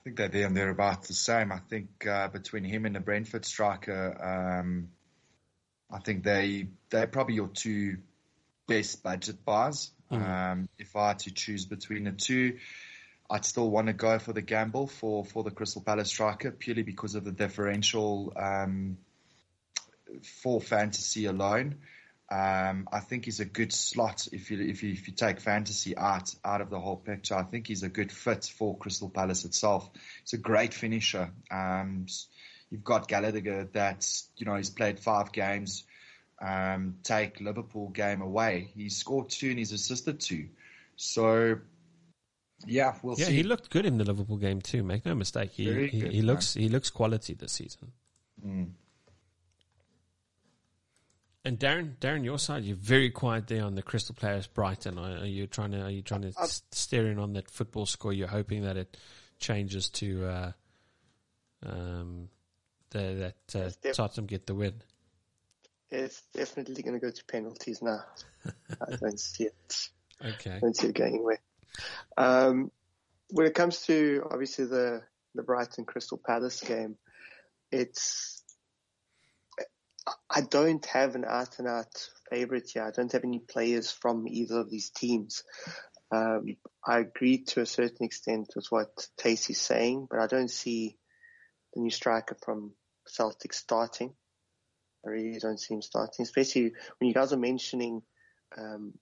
I 0.07 0.09
think 0.09 0.19
they're 0.19 0.29
there 0.29 0.47
and 0.47 0.55
they're 0.55 0.69
about 0.69 1.03
the 1.03 1.13
same. 1.13 1.51
I 1.51 1.59
think 1.59 2.07
uh, 2.07 2.29
between 2.29 2.63
him 2.63 2.85
and 2.85 2.95
the 2.95 3.01
Brentford 3.01 3.43
striker, 3.43 4.61
um, 4.63 4.88
I 5.91 5.99
think 5.99 6.23
they 6.23 6.69
they're 6.89 7.07
probably 7.07 7.35
your 7.35 7.49
two 7.49 7.97
best 8.69 9.03
budget 9.03 9.43
buys. 9.43 9.91
Mm-hmm. 10.09 10.23
Um, 10.23 10.69
if 10.79 10.95
I 10.95 11.09
had 11.09 11.19
to 11.19 11.34
choose 11.34 11.65
between 11.65 12.05
the 12.05 12.13
two, 12.13 12.57
I'd 13.29 13.43
still 13.43 13.69
want 13.69 13.88
to 13.88 13.93
go 13.93 14.17
for 14.17 14.31
the 14.31 14.41
gamble 14.41 14.88
for, 14.88 15.25
for 15.25 15.43
the 15.43 15.51
Crystal 15.51 15.81
Palace 15.81 16.07
striker 16.07 16.51
purely 16.51 16.84
because 16.84 17.15
of 17.15 17.25
the 17.25 17.34
differential 17.34 18.31
um, 18.38 18.97
for 20.41 20.61
fantasy 20.61 21.25
alone. 21.25 21.79
Um, 22.29 22.89
I 22.91 22.99
think 22.99 23.23
he's 23.23 23.39
a 23.39 23.45
good 23.45 23.71
slot 23.71 24.27
if 24.33 24.51
you, 24.51 24.59
if 24.61 24.83
you 24.83 24.91
if 24.91 25.07
you 25.07 25.13
take 25.13 25.39
fantasy 25.39 25.95
out 25.97 26.33
out 26.43 26.59
of 26.59 26.69
the 26.69 26.79
whole 26.79 26.97
picture. 26.97 27.35
I 27.35 27.43
think 27.43 27.67
he's 27.67 27.83
a 27.83 27.89
good 27.89 28.11
fit 28.11 28.43
for 28.43 28.77
Crystal 28.77 29.09
Palace 29.09 29.45
itself. 29.45 29.89
He's 30.23 30.33
a 30.33 30.37
great 30.37 30.73
finisher. 30.73 31.31
Um, 31.49 32.07
you've 32.69 32.83
got 32.83 33.07
Gallagher 33.07 33.69
that's 33.71 34.27
you 34.35 34.45
know 34.45 34.55
he's 34.55 34.69
played 34.69 34.99
five 34.99 35.31
games. 35.31 35.85
Um, 36.39 36.97
take 37.01 37.39
Liverpool 37.39 37.89
game 37.89 38.21
away, 38.21 38.71
he 38.75 38.89
scored 38.89 39.29
two 39.29 39.49
and 39.49 39.57
he's 39.57 39.71
assisted 39.71 40.19
two. 40.19 40.49
So 40.97 41.59
yeah, 42.65 42.95
we'll 43.01 43.17
yeah, 43.17 43.27
see. 43.27 43.35
he 43.37 43.43
looked 43.43 43.69
good 43.69 43.85
in 43.85 43.97
the 43.97 44.03
Liverpool 44.03 44.37
game 44.37 44.61
too. 44.61 44.83
Make 44.83 45.05
no 45.05 45.15
mistake, 45.15 45.51
he 45.51 45.87
he, 45.87 46.07
he, 46.07 46.21
looks 46.21 46.53
he 46.53 46.67
looks 46.67 46.89
quality 46.89 47.35
this 47.35 47.53
season. 47.53 47.93
Mm. 48.45 48.71
And 51.48 51.57
Darren, 51.57 51.95
Darren, 52.02 52.26
your 52.26 52.40
side, 52.40 52.65
you're 52.65 52.76
very 52.76 53.10
quiet 53.10 53.48
there 53.48 53.64
on 53.64 53.74
the 53.74 53.82
Crystal 53.82 54.14
Palace 54.14 54.48
Brighton. 54.48 54.99
Are, 54.99 55.26
you 55.26 55.48
trying 55.48 55.72
to 55.72 55.82
are 55.82 55.90
you 55.90 56.02
trying 56.02 56.24
to 56.24 56.34
uh, 56.38 56.45
stare 56.74 57.07
in 57.07 57.19
on 57.19 57.32
that 57.34 57.49
football 57.49 57.86
score? 57.86 58.11
You're 58.11 58.28
hoping 58.28 58.64
that 58.64 58.76
it 58.76 58.98
changes 59.40 59.88
to 59.91 60.26
uh, 60.26 60.52
um, 61.65 62.28
the, 62.90 63.34
that 63.48 63.57
uh, 63.57 63.69
def- 63.82 63.95
Tottenham 63.95 64.26
get 64.26 64.45
the 64.45 64.56
win. 64.56 64.74
It's 65.90 66.22
definitely 66.34 66.84
going 66.84 66.95
to 66.95 66.99
go 66.99 67.11
to 67.11 67.24
penalties 67.24 67.82
now. 67.82 68.03
I 68.82 68.98
don't 68.98 69.18
see 69.18 69.45
it. 69.45 69.90
Okay, 70.22 70.52
I 70.52 70.60
don't 70.60 70.76
see 70.76 70.88
it 70.88 70.95
going 70.95 71.14
anywhere. 71.14 71.40
Um, 72.18 72.72
when 73.30 73.48
it 73.48 73.53
comes 73.53 73.84
to 73.84 74.28
obviously 74.30 74.65
the 74.65 75.02
the 75.34 75.44
Brighton 75.44 75.86
Crystal 75.86 76.18
Palace 76.18 76.60
game, 76.60 76.98
it's 77.72 78.36
I 80.29 80.41
don't 80.41 80.85
have 80.88 81.15
an 81.15 81.25
out 81.25 81.59
and 81.59 81.67
out 81.67 82.09
favorite 82.30 82.69
here. 82.73 82.83
I 82.83 82.91
don't 82.91 83.11
have 83.11 83.23
any 83.23 83.40
players 83.40 83.91
from 83.91 84.27
either 84.27 84.59
of 84.59 84.69
these 84.69 84.90
teams. 84.90 85.43
Um, 86.11 86.57
I 86.85 86.99
agree 86.99 87.43
to 87.45 87.61
a 87.61 87.65
certain 87.65 88.06
extent 88.06 88.51
with 88.56 88.67
what 88.69 88.90
is 89.25 89.57
saying, 89.59 90.07
but 90.09 90.19
I 90.19 90.27
don't 90.27 90.51
see 90.51 90.98
the 91.73 91.82
new 91.82 91.90
striker 91.90 92.38
from 92.43 92.73
Celtic 93.06 93.53
starting. 93.53 94.14
I 95.06 95.09
really 95.09 95.40
don't 95.40 95.59
see 95.59 95.73
him 95.73 95.82
starting, 95.82 96.23
especially 96.23 96.73
when 96.98 97.07
you 97.07 97.14
guys 97.14 97.33
are 97.33 97.38
mentioning 97.38 98.01
um, 98.57 98.93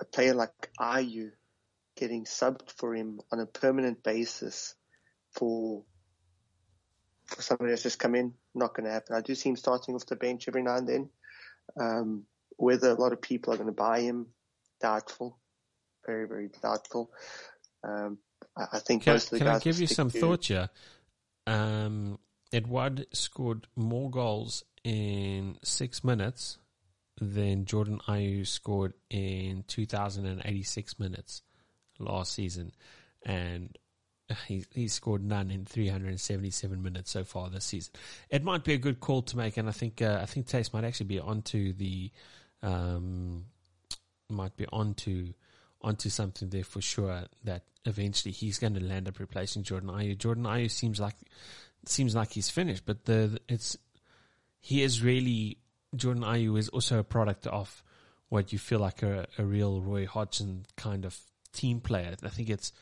a 0.00 0.04
player 0.04 0.34
like 0.34 0.70
Ayew 0.80 1.30
getting 1.96 2.24
subbed 2.24 2.72
for 2.76 2.94
him 2.94 3.20
on 3.30 3.40
a 3.40 3.46
permanent 3.46 4.02
basis 4.02 4.74
for 5.32 5.84
for 7.26 7.42
somebody 7.42 7.70
that's 7.70 7.82
just 7.82 7.98
come 7.98 8.14
in, 8.14 8.34
not 8.54 8.74
going 8.74 8.84
to 8.86 8.92
happen. 8.92 9.16
I 9.16 9.20
do 9.20 9.34
see 9.34 9.48
him 9.48 9.56
starting 9.56 9.94
off 9.94 10.06
the 10.06 10.16
bench 10.16 10.46
every 10.48 10.62
now 10.62 10.76
and 10.76 10.88
then. 10.88 11.08
Um, 11.80 12.24
whether 12.56 12.90
a 12.90 12.94
lot 12.94 13.12
of 13.12 13.20
people 13.20 13.52
are 13.52 13.56
going 13.56 13.68
to 13.68 13.72
buy 13.72 14.00
him, 14.00 14.26
doubtful, 14.80 15.38
very 16.06 16.28
very 16.28 16.50
doubtful. 16.62 17.10
Um, 17.82 18.18
I, 18.56 18.64
I, 18.74 18.78
think 18.78 19.04
can, 19.04 19.14
most 19.14 19.24
of 19.24 19.30
the 19.30 19.38
can 19.38 19.46
guys. 19.46 19.60
I 19.60 19.64
give 19.64 19.80
you 19.80 19.86
some 19.86 20.10
to, 20.10 20.20
thoughts 20.20 20.48
here? 20.48 20.68
Um, 21.46 22.18
Edouard 22.52 23.06
scored 23.12 23.66
more 23.74 24.10
goals 24.10 24.64
in 24.84 25.58
six 25.62 26.04
minutes 26.04 26.58
than 27.20 27.64
Jordan 27.64 28.00
Ayew 28.06 28.46
scored 28.46 28.94
in 29.10 29.64
2,086 29.68 30.98
minutes 30.98 31.42
last 31.98 32.32
season, 32.32 32.72
and 33.24 33.76
he 34.46 34.64
he 34.72 34.88
scored 34.88 35.24
none 35.24 35.50
in 35.50 35.64
377 35.64 36.82
minutes 36.82 37.10
so 37.10 37.24
far 37.24 37.50
this 37.50 37.64
season. 37.64 37.92
It 38.30 38.42
might 38.42 38.64
be 38.64 38.74
a 38.74 38.78
good 38.78 39.00
call 39.00 39.22
to 39.22 39.36
make, 39.36 39.56
and 39.56 39.68
I 39.68 39.72
think 39.72 40.02
uh, 40.02 40.18
I 40.22 40.26
think 40.26 40.46
Taste 40.46 40.72
might 40.72 40.84
actually 40.84 41.06
be 41.06 41.20
onto 41.20 41.72
the 41.72 42.10
um, 42.62 43.46
might 44.28 44.56
be 44.56 44.66
onto 44.72 45.32
onto 45.80 46.08
something 46.08 46.48
there 46.48 46.64
for 46.64 46.80
sure. 46.80 47.24
That 47.44 47.62
eventually 47.84 48.32
he's 48.32 48.58
going 48.58 48.74
to 48.74 48.84
land 48.84 49.08
up 49.08 49.18
replacing 49.18 49.62
Jordan 49.62 49.90
Ayew. 49.90 50.16
Jordan 50.16 50.44
Ayew 50.44 50.70
seems 50.70 51.00
like 51.00 51.16
seems 51.86 52.14
like 52.14 52.32
he's 52.32 52.50
finished, 52.50 52.84
but 52.86 53.04
the 53.04 53.38
it's 53.48 53.76
he 54.60 54.82
is 54.82 55.02
really 55.02 55.58
Jordan 55.94 56.22
Ayew 56.22 56.58
is 56.58 56.68
also 56.70 56.98
a 56.98 57.04
product 57.04 57.46
of 57.46 57.82
what 58.30 58.52
you 58.52 58.58
feel 58.58 58.80
like 58.80 59.02
a, 59.02 59.26
a 59.38 59.44
real 59.44 59.80
Roy 59.80 60.06
Hodgson 60.06 60.66
kind 60.76 61.04
of 61.04 61.18
team 61.52 61.80
player. 61.80 62.16
I 62.22 62.28
think 62.30 62.50
it's 62.50 62.72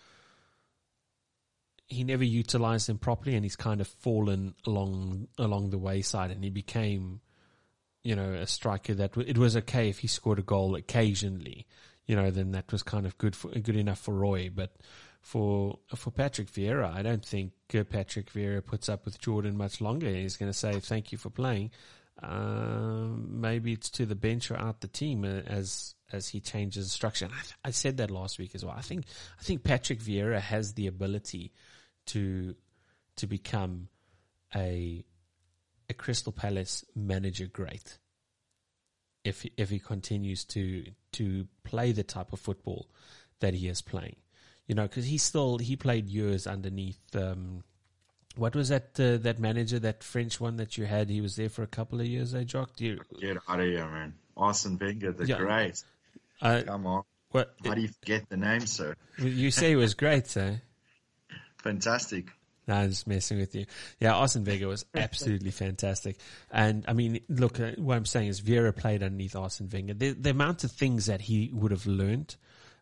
he 1.92 2.04
never 2.04 2.24
utilized 2.24 2.88
him 2.88 2.98
properly, 2.98 3.34
and 3.34 3.44
he's 3.44 3.56
kind 3.56 3.80
of 3.80 3.86
fallen 3.86 4.54
along 4.66 5.28
along 5.38 5.70
the 5.70 5.78
wayside, 5.78 6.30
and 6.30 6.42
he 6.42 6.50
became, 6.50 7.20
you 8.02 8.16
know, 8.16 8.32
a 8.32 8.46
striker 8.46 8.94
that 8.94 9.16
it 9.16 9.38
was 9.38 9.56
okay 9.56 9.88
if 9.88 9.98
he 9.98 10.08
scored 10.08 10.38
a 10.38 10.42
goal 10.42 10.74
occasionally, 10.74 11.66
you 12.06 12.16
know, 12.16 12.30
then 12.30 12.52
that 12.52 12.72
was 12.72 12.82
kind 12.82 13.06
of 13.06 13.16
good 13.18 13.36
for 13.36 13.48
good 13.48 13.76
enough 13.76 13.98
for 13.98 14.14
Roy, 14.14 14.50
but. 14.54 14.72
For 15.24 15.78
for 15.94 16.10
Patrick 16.10 16.50
Vieira, 16.50 16.92
I 16.92 17.02
don't 17.02 17.24
think 17.24 17.52
Patrick 17.68 18.32
Vieira 18.32 18.60
puts 18.60 18.88
up 18.88 19.04
with 19.04 19.20
Jordan 19.20 19.56
much 19.56 19.80
longer. 19.80 20.08
He's 20.08 20.36
going 20.36 20.50
to 20.50 20.58
say 20.58 20.80
thank 20.80 21.12
you 21.12 21.16
for 21.16 21.30
playing. 21.30 21.70
Um, 22.22 23.40
maybe 23.40 23.72
it's 23.72 23.90
to 23.90 24.06
the 24.06 24.14
bench 24.14 24.50
or 24.50 24.56
out 24.56 24.80
the 24.80 24.88
team 24.88 25.24
uh, 25.24 25.42
as 25.46 25.94
as 26.12 26.28
he 26.28 26.40
changes 26.40 26.92
structure. 26.92 27.28
I, 27.32 27.68
I, 27.68 27.70
said 27.70 27.96
that 27.96 28.10
last 28.10 28.38
week 28.38 28.54
as 28.54 28.64
well. 28.64 28.74
I 28.76 28.82
think 28.82 29.06
I 29.40 29.42
think 29.42 29.64
Patrick 29.64 30.00
Vieira 30.00 30.40
has 30.40 30.74
the 30.74 30.86
ability 30.86 31.52
to 32.06 32.54
to 33.16 33.26
become 33.26 33.88
a 34.54 35.04
a 35.88 35.94
Crystal 35.94 36.32
Palace 36.32 36.84
manager 36.94 37.46
great 37.46 37.98
if 39.24 39.46
if 39.56 39.70
he 39.70 39.78
continues 39.78 40.44
to 40.44 40.84
to 41.12 41.46
play 41.64 41.92
the 41.92 42.02
type 42.02 42.32
of 42.32 42.40
football 42.40 42.88
that 43.40 43.54
he 43.54 43.68
is 43.68 43.82
playing. 43.82 44.16
you 44.66 44.74
know, 44.74 44.82
because 44.84 45.06
he 45.06 45.18
still 45.18 45.58
he 45.58 45.76
played 45.76 46.08
years 46.08 46.46
underneath. 46.46 47.00
Um, 47.14 47.64
what 48.36 48.54
was 48.54 48.68
that 48.70 48.98
uh, 48.98 49.18
that 49.18 49.38
manager, 49.38 49.78
that 49.80 50.02
French 50.02 50.40
one 50.40 50.56
that 50.56 50.78
you 50.78 50.86
had? 50.86 51.10
He 51.10 51.20
was 51.20 51.36
there 51.36 51.50
for 51.50 51.62
a 51.62 51.66
couple 51.66 52.00
of 52.00 52.06
years. 52.06 52.34
I 52.34 52.44
Jock? 52.44 52.76
Do 52.76 52.84
you, 52.86 53.00
Get 53.20 53.36
out 53.48 53.60
of 53.60 53.66
here, 53.66 53.86
man. 53.86 54.14
Arsene 54.36 54.78
Wenger, 54.80 55.12
the 55.12 55.26
Yeah. 55.26 55.36
great. 55.36 55.82
uh, 56.40 56.62
Come 56.64 56.86
on. 56.86 57.02
what 57.30 57.54
How 57.64 57.74
do 57.74 57.82
you 57.82 57.88
forget 57.88 58.28
the 58.30 58.36
name, 58.38 58.66
sir? 58.66 58.94
you 59.18 59.50
say 59.50 59.70
he 59.70 59.76
was 59.76 59.92
great, 59.94 60.34
eh? 60.36 60.56
Fantastic. 61.62 62.26
No, 62.68 62.74
I'm 62.74 62.90
just 62.90 63.08
messing 63.08 63.38
with 63.38 63.54
you. 63.56 63.66
Yeah, 63.98 64.14
Arsene 64.14 64.44
Wenger 64.44 64.68
was 64.68 64.84
absolutely 64.94 65.50
fantastic. 65.50 66.18
And 66.50 66.84
I 66.86 66.92
mean, 66.92 67.20
look, 67.28 67.58
uh, 67.58 67.72
what 67.78 67.96
I'm 67.96 68.04
saying 68.06 68.28
is 68.28 68.40
Vieira 68.40 68.74
played 68.76 69.02
underneath 69.02 69.34
Arsene 69.34 69.68
Wenger. 69.72 69.94
The, 69.94 70.10
the 70.12 70.30
amount 70.30 70.62
of 70.62 70.70
things 70.70 71.06
that 71.06 71.22
he 71.22 71.50
would 71.52 71.72
have 71.72 71.86
learned 71.86 72.36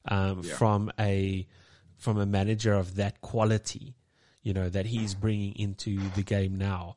um, 0.06 0.42
Yeah. 0.44 0.54
from 0.54 0.90
a 0.98 1.46
from 1.96 2.18
a 2.18 2.26
manager 2.26 2.72
of 2.74 2.96
that 2.96 3.20
quality, 3.20 3.94
you 4.42 4.54
know, 4.54 4.68
that 4.70 4.86
he's 4.86 5.14
bringing 5.14 5.54
into 5.56 5.98
the 6.10 6.22
game 6.22 6.56
now. 6.56 6.96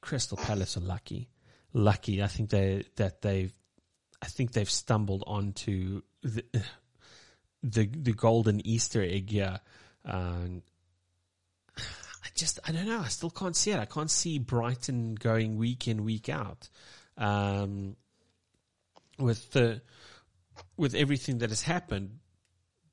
Crystal 0.00 0.36
Palace 0.36 0.76
are 0.76 0.80
lucky, 0.80 1.28
lucky. 1.72 2.22
I 2.22 2.26
think 2.28 2.50
they 2.50 2.84
that 2.96 3.22
they've, 3.22 3.52
I 4.22 4.26
think 4.26 4.52
they've 4.52 4.70
stumbled 4.70 5.22
onto 5.26 6.02
the 6.22 6.44
the, 7.62 7.86
the 7.86 8.12
golden 8.12 8.64
Easter 8.66 9.02
egg 9.02 9.30
here. 9.30 9.60
Um, 10.04 10.62
just, 12.36 12.60
I 12.66 12.72
don't 12.72 12.86
know. 12.86 13.00
I 13.00 13.08
still 13.08 13.30
can't 13.30 13.56
see 13.56 13.72
it. 13.72 13.78
I 13.78 13.84
can't 13.84 14.10
see 14.10 14.38
Brighton 14.38 15.14
going 15.14 15.56
week 15.56 15.88
in, 15.88 16.04
week 16.04 16.28
out. 16.28 16.68
Um, 17.16 17.96
with 19.18 19.50
the, 19.52 19.80
with 20.76 20.94
everything 20.94 21.38
that 21.38 21.50
has 21.50 21.62
happened, 21.62 22.18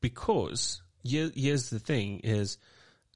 because 0.01 0.81
here, 1.03 1.31
here's 1.35 1.69
the 1.69 1.79
thing 1.79 2.19
is 2.19 2.57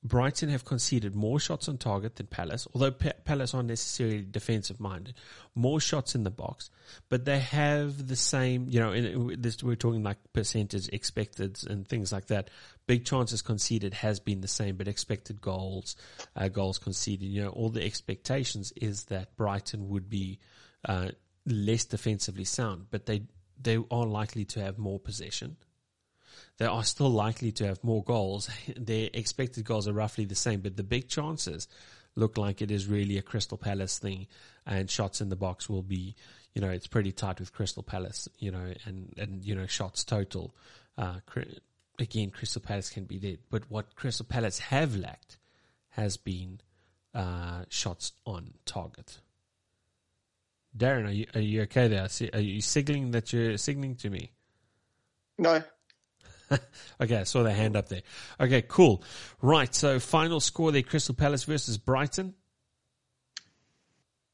Brighton 0.04 0.50
have 0.50 0.64
conceded 0.64 1.16
more 1.16 1.40
shots 1.40 1.68
on 1.68 1.78
target 1.78 2.16
than 2.16 2.28
Palace, 2.28 2.68
although 2.74 2.92
Pa- 2.92 3.14
Palace 3.26 3.54
aren't 3.54 3.68
necessarily 3.70 4.22
defensive 4.22 4.80
minded. 4.80 5.16
More 5.56 5.80
shots 5.80 6.14
in 6.14 6.24
the 6.24 6.30
box, 6.32 6.70
but 7.10 7.26
they 7.26 7.40
have 7.40 8.08
the 8.08 8.16
same, 8.16 8.68
you 8.70 8.80
know, 8.80 8.92
in, 8.92 9.42
this, 9.42 9.64
we're 9.64 9.76
talking 9.76 10.04
like 10.04 10.18
percentage 10.34 10.88
expected 10.90 11.58
and 11.68 11.88
things 11.88 12.12
like 12.12 12.28
that. 12.28 12.50
Big 12.86 13.06
chances 13.06 13.42
conceded 13.42 13.96
has 13.96 14.20
been 14.20 14.42
the 14.42 14.48
same, 14.48 14.78
but 14.78 14.88
expected 14.88 15.42
goals, 15.42 15.96
uh, 16.36 16.48
goals 16.48 16.78
conceded, 16.78 17.28
you 17.28 17.44
know, 17.44 17.50
all 17.50 17.70
the 17.70 17.84
expectations 17.84 18.72
is 18.76 19.06
that 19.06 19.36
Brighton 19.36 19.90
would 19.90 20.10
be, 20.10 20.40
uh, 20.86 21.10
less 21.46 21.86
defensively 21.86 22.44
sound, 22.44 22.86
but 22.92 23.08
they, 23.08 23.24
they 23.60 23.78
are 23.90 24.06
likely 24.06 24.46
to 24.46 24.62
have 24.62 24.78
more 24.78 25.00
possession 25.00 25.58
they 26.58 26.66
are 26.66 26.84
still 26.84 27.10
likely 27.10 27.52
to 27.54 27.68
have 27.68 27.84
more 27.84 28.04
goals. 28.04 28.50
Their 28.76 29.10
expected 29.14 29.66
goals 29.66 29.88
are 29.88 29.94
roughly 29.94 30.26
the 30.26 30.36
same, 30.36 30.62
but 30.62 30.76
the 30.76 30.84
big 30.84 31.08
chances 31.08 31.68
look 32.16 32.38
like 32.38 32.62
it 32.62 32.72
is 32.72 32.88
really 32.88 33.18
a 33.18 33.22
Crystal 33.22 33.58
Palace 33.58 34.00
thing, 34.00 34.28
and 34.66 34.90
shots 34.90 35.22
in 35.22 35.30
the 35.30 35.36
box 35.36 35.70
will 35.70 35.84
be, 35.84 36.16
you 36.54 36.62
know, 36.62 36.70
it's 36.70 36.88
pretty 36.88 37.12
tight 37.12 37.40
with 37.40 37.54
Crystal 37.54 37.84
Palace, 37.84 38.28
you 38.40 38.52
know, 38.52 38.74
and 38.86 39.14
and 39.18 39.44
you 39.46 39.56
know 39.56 39.68
shots 39.68 40.04
total. 40.04 40.56
Uh, 40.98 41.20
again, 42.00 42.32
Crystal 42.32 42.62
Palace 42.62 42.90
can 42.90 43.06
be 43.06 43.20
there, 43.20 43.38
but 43.52 43.70
what 43.70 43.96
Crystal 43.96 44.26
Palace 44.26 44.60
have 44.60 44.96
lacked 44.96 45.38
has 45.90 46.18
been 46.18 46.60
uh, 47.14 47.64
shots 47.70 48.14
on 48.26 48.54
target. 48.66 49.20
Darren, 50.76 51.08
are 51.08 51.12
you 51.12 51.26
are 51.36 51.42
you 51.42 51.62
okay 51.64 51.88
there? 51.88 52.08
Are 52.34 52.40
you 52.40 52.62
signaling 52.62 53.12
that 53.12 53.32
you're 53.32 53.58
signaling 53.58 53.96
to 53.98 54.10
me? 54.10 54.32
No, 55.38 55.62
Okay, 57.00 57.18
I 57.18 57.24
saw 57.24 57.44
the 57.44 57.54
hand 57.54 57.76
up 57.76 57.90
there. 57.90 58.02
Okay, 58.40 58.64
cool. 58.68 59.04
Right, 59.42 59.74
so 59.74 60.00
final 60.00 60.40
score 60.40 60.72
there, 60.72 60.82
Crystal 60.82 61.14
Palace 61.14 61.44
versus 61.44 61.78
Brighton. 61.78 62.34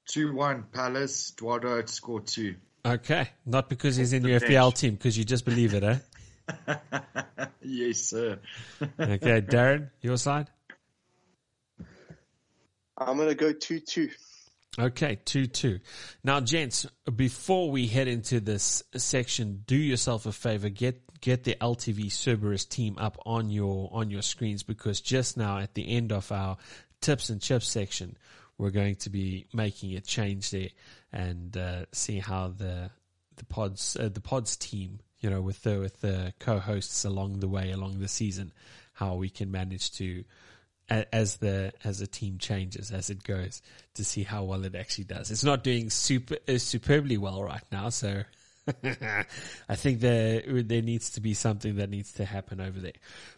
2 0.07 0.33
1 0.33 0.65
Palace. 0.71 1.33
Eduardo 1.33 1.75
had 1.77 1.89
scored 1.89 2.27
two. 2.27 2.55
Okay, 2.85 3.29
not 3.45 3.69
because 3.69 3.95
he's 3.95 4.13
in 4.13 4.23
your 4.23 4.39
bench. 4.39 4.51
FPL 4.51 4.75
team, 4.77 4.93
because 4.95 5.17
you 5.17 5.23
just 5.23 5.45
believe 5.45 5.73
it, 5.73 5.83
eh? 5.83 5.97
yes, 7.61 7.99
sir. 7.99 8.39
Okay, 8.99 9.41
Darren, 9.41 9.89
your 10.01 10.17
side? 10.17 10.49
I'm 12.97 13.17
going 13.17 13.29
to 13.29 13.35
go 13.35 13.53
2 13.53 13.79
2. 13.79 14.09
Okay, 14.79 15.19
2 15.23 15.45
2. 15.45 15.79
Now, 16.23 16.39
gents, 16.39 16.87
before 17.15 17.69
we 17.69 17.85
head 17.85 18.07
into 18.07 18.39
this 18.39 18.81
section, 18.95 19.63
do 19.67 19.75
yourself 19.75 20.25
a 20.25 20.31
favor, 20.31 20.69
get 20.69 20.99
get 21.21 21.43
the 21.43 21.55
LTV 21.61 22.11
Cerberus 22.11 22.65
team 22.65 22.97
up 22.97 23.17
on 23.25 23.51
your 23.51 23.89
on 23.93 24.09
your 24.09 24.23
screens 24.23 24.63
because 24.63 24.99
just 24.99 25.37
now 25.37 25.59
at 25.59 25.75
the 25.75 25.95
end 25.95 26.11
of 26.11 26.31
our 26.31 26.57
tips 27.01 27.29
and 27.29 27.39
chips 27.39 27.67
section, 27.67 28.17
we're 28.57 28.71
going 28.71 28.95
to 28.95 29.11
be 29.11 29.45
making 29.53 29.95
a 29.95 30.01
change 30.01 30.49
there 30.49 30.69
and 31.11 31.55
uh, 31.55 31.85
see 31.91 32.17
how 32.17 32.47
the 32.47 32.89
the 33.35 33.45
pods 33.45 33.95
uh, 33.99 34.09
the 34.09 34.21
pods 34.21 34.57
team, 34.57 34.99
you 35.19 35.29
know, 35.29 35.41
with 35.41 35.61
the 35.61 35.79
with 35.79 36.01
the 36.01 36.33
co-hosts 36.39 37.05
along 37.05 37.41
the 37.41 37.47
way 37.47 37.69
along 37.69 37.99
the 37.99 38.07
season, 38.07 38.51
how 38.93 39.13
we 39.13 39.29
can 39.29 39.51
manage 39.51 39.91
to 39.91 40.23
as 41.11 41.37
the 41.37 41.73
as 41.83 41.99
the 41.99 42.07
team 42.07 42.37
changes 42.37 42.91
as 42.91 43.09
it 43.09 43.23
goes 43.23 43.61
to 43.95 44.03
see 44.03 44.23
how 44.23 44.43
well 44.43 44.63
it 44.65 44.75
actually 44.75 45.05
does. 45.05 45.31
It's 45.31 45.43
not 45.43 45.63
doing 45.63 45.89
super 45.89 46.37
uh, 46.47 46.57
superbly 46.57 47.17
well 47.17 47.43
right 47.43 47.63
now, 47.71 47.89
so 47.89 48.23
I 49.69 49.75
think 49.75 49.99
there 49.99 50.41
there 50.63 50.81
needs 50.81 51.11
to 51.11 51.21
be 51.21 51.33
something 51.33 51.77
that 51.77 51.89
needs 51.89 52.13
to 52.13 52.25
happen 52.25 52.61
over 52.61 52.79
there. 52.79 52.93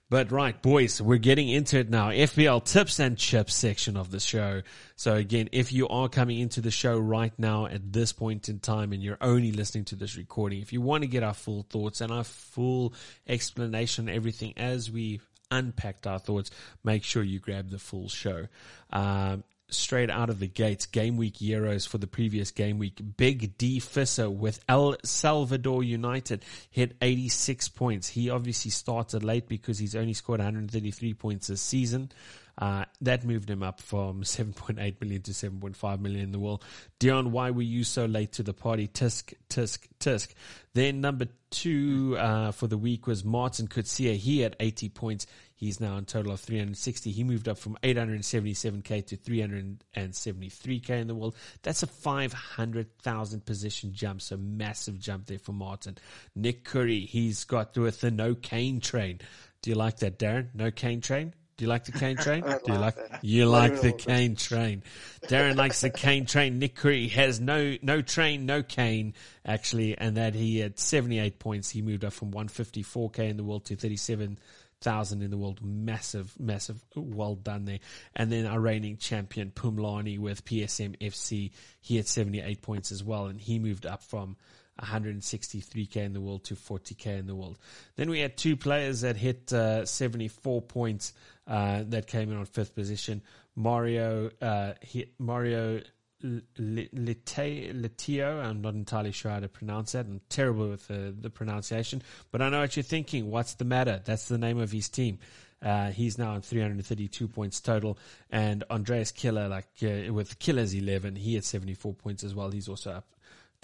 But 0.08 0.32
right, 0.32 0.60
boys, 0.62 1.02
we're 1.02 1.18
getting 1.18 1.50
into 1.50 1.80
it 1.80 1.90
now. 1.90 2.10
FPL 2.10 2.64
tips 2.64 3.00
and 3.00 3.18
chips 3.18 3.56
section 3.56 3.98
of 3.98 4.12
the 4.12 4.20
show. 4.20 4.62
So 4.96 5.16
again, 5.16 5.50
if 5.52 5.74
you 5.74 5.88
are 5.88 6.08
coming 6.10 6.40
into 6.40 6.62
the 6.62 6.70
show 6.70 7.00
right 7.00 7.34
now 7.40 7.66
at 7.66 7.92
this 7.92 8.14
point 8.14 8.48
in 8.48 8.60
time 8.60 8.94
and 8.94 9.02
you're 9.02 9.18
only 9.20 9.52
listening 9.52 9.86
to 9.86 9.96
this 9.96 10.16
recording, 10.16 10.62
if 10.62 10.72
you 10.72 10.82
want 10.82 11.04
to 11.04 11.08
get 11.08 11.24
our 11.24 11.34
full 11.34 11.64
thoughts 11.64 12.02
and 12.02 12.12
our 12.12 12.24
full 12.24 12.94
explanation, 13.28 14.10
everything 14.10 14.54
as 14.58 14.92
we 14.92 15.22
unpacked 15.52 16.08
our 16.08 16.20
thoughts, 16.20 16.52
make 16.84 17.04
sure 17.04 17.24
you 17.24 17.40
grab 17.40 17.70
the 17.70 17.80
full 17.80 18.10
show. 18.10 18.48
Um, 18.92 19.44
straight 19.70 20.10
out 20.10 20.30
of 20.30 20.40
the 20.40 20.48
gates, 20.48 20.86
game 20.86 21.18
week 21.18 21.36
Euros 21.36 21.88
for 21.88 21.98
the 21.98 22.08
previous 22.08 22.52
game 22.52 22.78
week. 22.78 23.02
Big 23.18 23.58
D 23.58 23.80
Fisser 23.80 24.32
with 24.32 24.64
El 24.70 24.96
Salvador 25.04 25.84
United 25.84 26.44
hit 26.70 26.96
86 27.02 27.70
points. 27.70 28.10
He 28.10 28.30
obviously 28.30 28.72
started 28.72 29.24
late 29.24 29.48
because 29.48 29.80
he's 29.80 29.96
only 29.96 30.14
scored 30.14 30.40
133 30.40 31.14
points 31.14 31.48
this 31.48 31.62
season. 31.62 32.12
Uh, 32.58 32.86
that 33.02 33.26
moved 33.26 33.50
him 33.50 33.64
up 33.64 33.82
from 33.82 34.22
7.8 34.24 35.02
million 35.02 35.22
to 35.24 35.32
7.5 35.32 36.00
million 36.00 36.24
in 36.24 36.32
the 36.32 36.40
world. 36.40 36.64
Dion, 37.00 37.32
why 37.32 37.52
were 37.52 37.62
you 37.62 37.84
so 37.84 38.06
late 38.06 38.34
to 38.34 38.44
the 38.44 38.54
party? 38.54 38.88
Tisk, 38.88 39.34
tisk, 39.50 39.88
tisk. 40.00 40.34
Then 40.74 41.02
number 41.02 41.28
two, 41.50 42.18
uh, 42.18 42.52
for 42.52 42.68
the 42.68 42.78
week 42.78 43.08
was 43.08 43.24
Martin 43.24 43.68
Kutsia. 43.68 44.16
He 44.16 44.42
had 44.42 44.56
80 44.60 44.90
points. 44.90 45.28
He's 45.58 45.80
now 45.80 45.96
on 45.96 46.04
total 46.04 46.34
of 46.34 46.42
360. 46.42 47.12
He 47.12 47.24
moved 47.24 47.48
up 47.48 47.58
from 47.58 47.78
877k 47.82 49.08
to 49.08 49.18
373k 49.18 50.90
in 50.90 51.08
the 51.08 51.16
world. 51.16 51.36
That's 51.64 51.82
a 51.82 51.88
500,000 51.88 53.46
position 53.46 53.94
jump. 53.94 54.22
So 54.22 54.36
massive 54.36 55.00
jump 55.00 55.28
there 55.28 55.40
for 55.40 55.54
Martin. 55.54 55.98
Nick 56.36 56.66
Curry, 56.66 57.02
he's 57.02 57.46
got 57.46 57.78
with 57.78 58.02
the 58.02 58.12
no 58.12 58.36
Kane 58.36 58.82
train. 58.82 59.22
Do 59.62 59.70
you 59.70 59.78
like 59.78 59.98
that, 60.00 60.20
Darren? 60.20 60.50
No 60.54 60.72
Kane 60.72 61.00
train? 61.00 61.34
Do 61.58 61.64
you 61.64 61.70
like 61.70 61.86
the 61.86 61.94
Kane 61.94 62.18
train? 62.18 62.42
Do 62.66 62.74
you 62.74 62.78
like 62.78 62.96
that. 62.96 63.24
you 63.24 63.46
like 63.46 63.80
the 63.80 63.94
Kane 63.94 64.36
train? 64.36 64.84
Darren 65.28 65.56
likes 65.56 65.80
the 65.80 65.90
Kane 65.90 66.26
train. 66.26 66.60
Nick 66.60 66.76
Curry 66.76 67.08
has 67.10 67.40
no 67.40 67.78
no 67.82 68.02
train, 68.02 68.46
no 68.46 68.62
Kane 68.62 69.14
actually, 69.46 69.98
and 69.98 70.18
that 70.18 70.36
he 70.36 70.60
had 70.60 70.78
78 70.78 71.40
points. 71.40 71.70
He 71.70 71.82
moved 71.82 72.04
up 72.04 72.12
from 72.12 72.32
154k 72.32 73.30
in 73.30 73.38
the 73.38 73.44
world 73.46 73.66
to 73.66 73.78
37,000 73.78 75.22
in 75.22 75.32
the 75.32 75.38
world. 75.38 75.62
Massive, 75.64 76.38
massive, 76.38 76.84
well 76.94 77.36
done 77.36 77.64
there. 77.64 77.80
And 78.14 78.30
then 78.30 78.46
our 78.46 78.60
reigning 78.60 78.98
champion 78.98 79.52
Pumlani 79.52 80.20
with 80.20 80.44
PSM 80.44 80.98
FC, 81.00 81.52
he 81.80 81.96
had 81.96 82.08
78 82.08 82.62
points 82.62 82.92
as 82.92 83.02
well, 83.02 83.28
and 83.28 83.40
he 83.40 83.60
moved 83.60 83.86
up 83.86 84.04
from 84.04 84.36
163k 84.82 85.98
in 85.98 86.14
the 86.14 86.22
world 86.22 86.44
to 86.46 86.56
40k 86.56 87.20
in 87.20 87.28
the 87.28 87.36
world. 87.36 87.58
Then 87.96 88.10
we 88.10 88.20
had 88.20 88.38
two 88.38 88.58
players 88.58 89.02
that 89.02 89.18
hit 89.18 89.52
uh, 89.54 89.86
74 89.86 90.62
points 90.62 91.14
uh, 91.48 91.84
that 91.88 92.08
came 92.08 92.32
in 92.32 92.38
on 92.38 92.46
fifth 92.46 92.76
position. 92.76 93.22
Mario 93.56 94.30
uh, 94.42 94.74
hit 94.82 95.14
Mario 95.20 95.82
Litio. 96.24 98.44
I'm 98.44 98.62
not 98.62 98.74
entirely 98.74 99.12
sure 99.12 99.32
how 99.32 99.40
to 99.40 99.48
pronounce 99.48 99.94
that. 99.94 100.06
I'm 100.06 100.22
terrible 100.30 100.70
with 100.70 100.88
the, 100.88 101.16
the 101.18 101.30
pronunciation, 101.30 102.02
but 102.32 102.42
I 102.42 102.50
know 102.50 102.62
what 102.62 102.76
you're 102.76 102.84
thinking. 102.84 103.30
What's 103.30 103.56
the 103.56 103.66
matter? 103.66 104.02
That's 104.04 104.28
the 104.28 104.38
name 104.38 104.60
of 104.60 104.72
his 104.72 104.90
team. 104.90 105.20
Uh, 105.62 105.92
he's 105.92 106.18
now 106.18 106.34
on 106.34 106.42
332 106.42 107.28
points 107.28 107.62
total, 107.62 107.98
and 108.30 108.64
Andreas 108.70 109.12
Killer, 109.12 109.48
like 109.48 109.68
uh, 109.84 110.14
with 110.14 110.38
Killer's 110.38 110.74
11, 110.74 111.16
he 111.16 111.36
had 111.36 111.46
74 111.46 111.94
points 111.94 112.24
as 112.24 112.36
well. 112.36 112.52
He's 112.52 112.68
also 112.68 112.92
up 112.92 113.15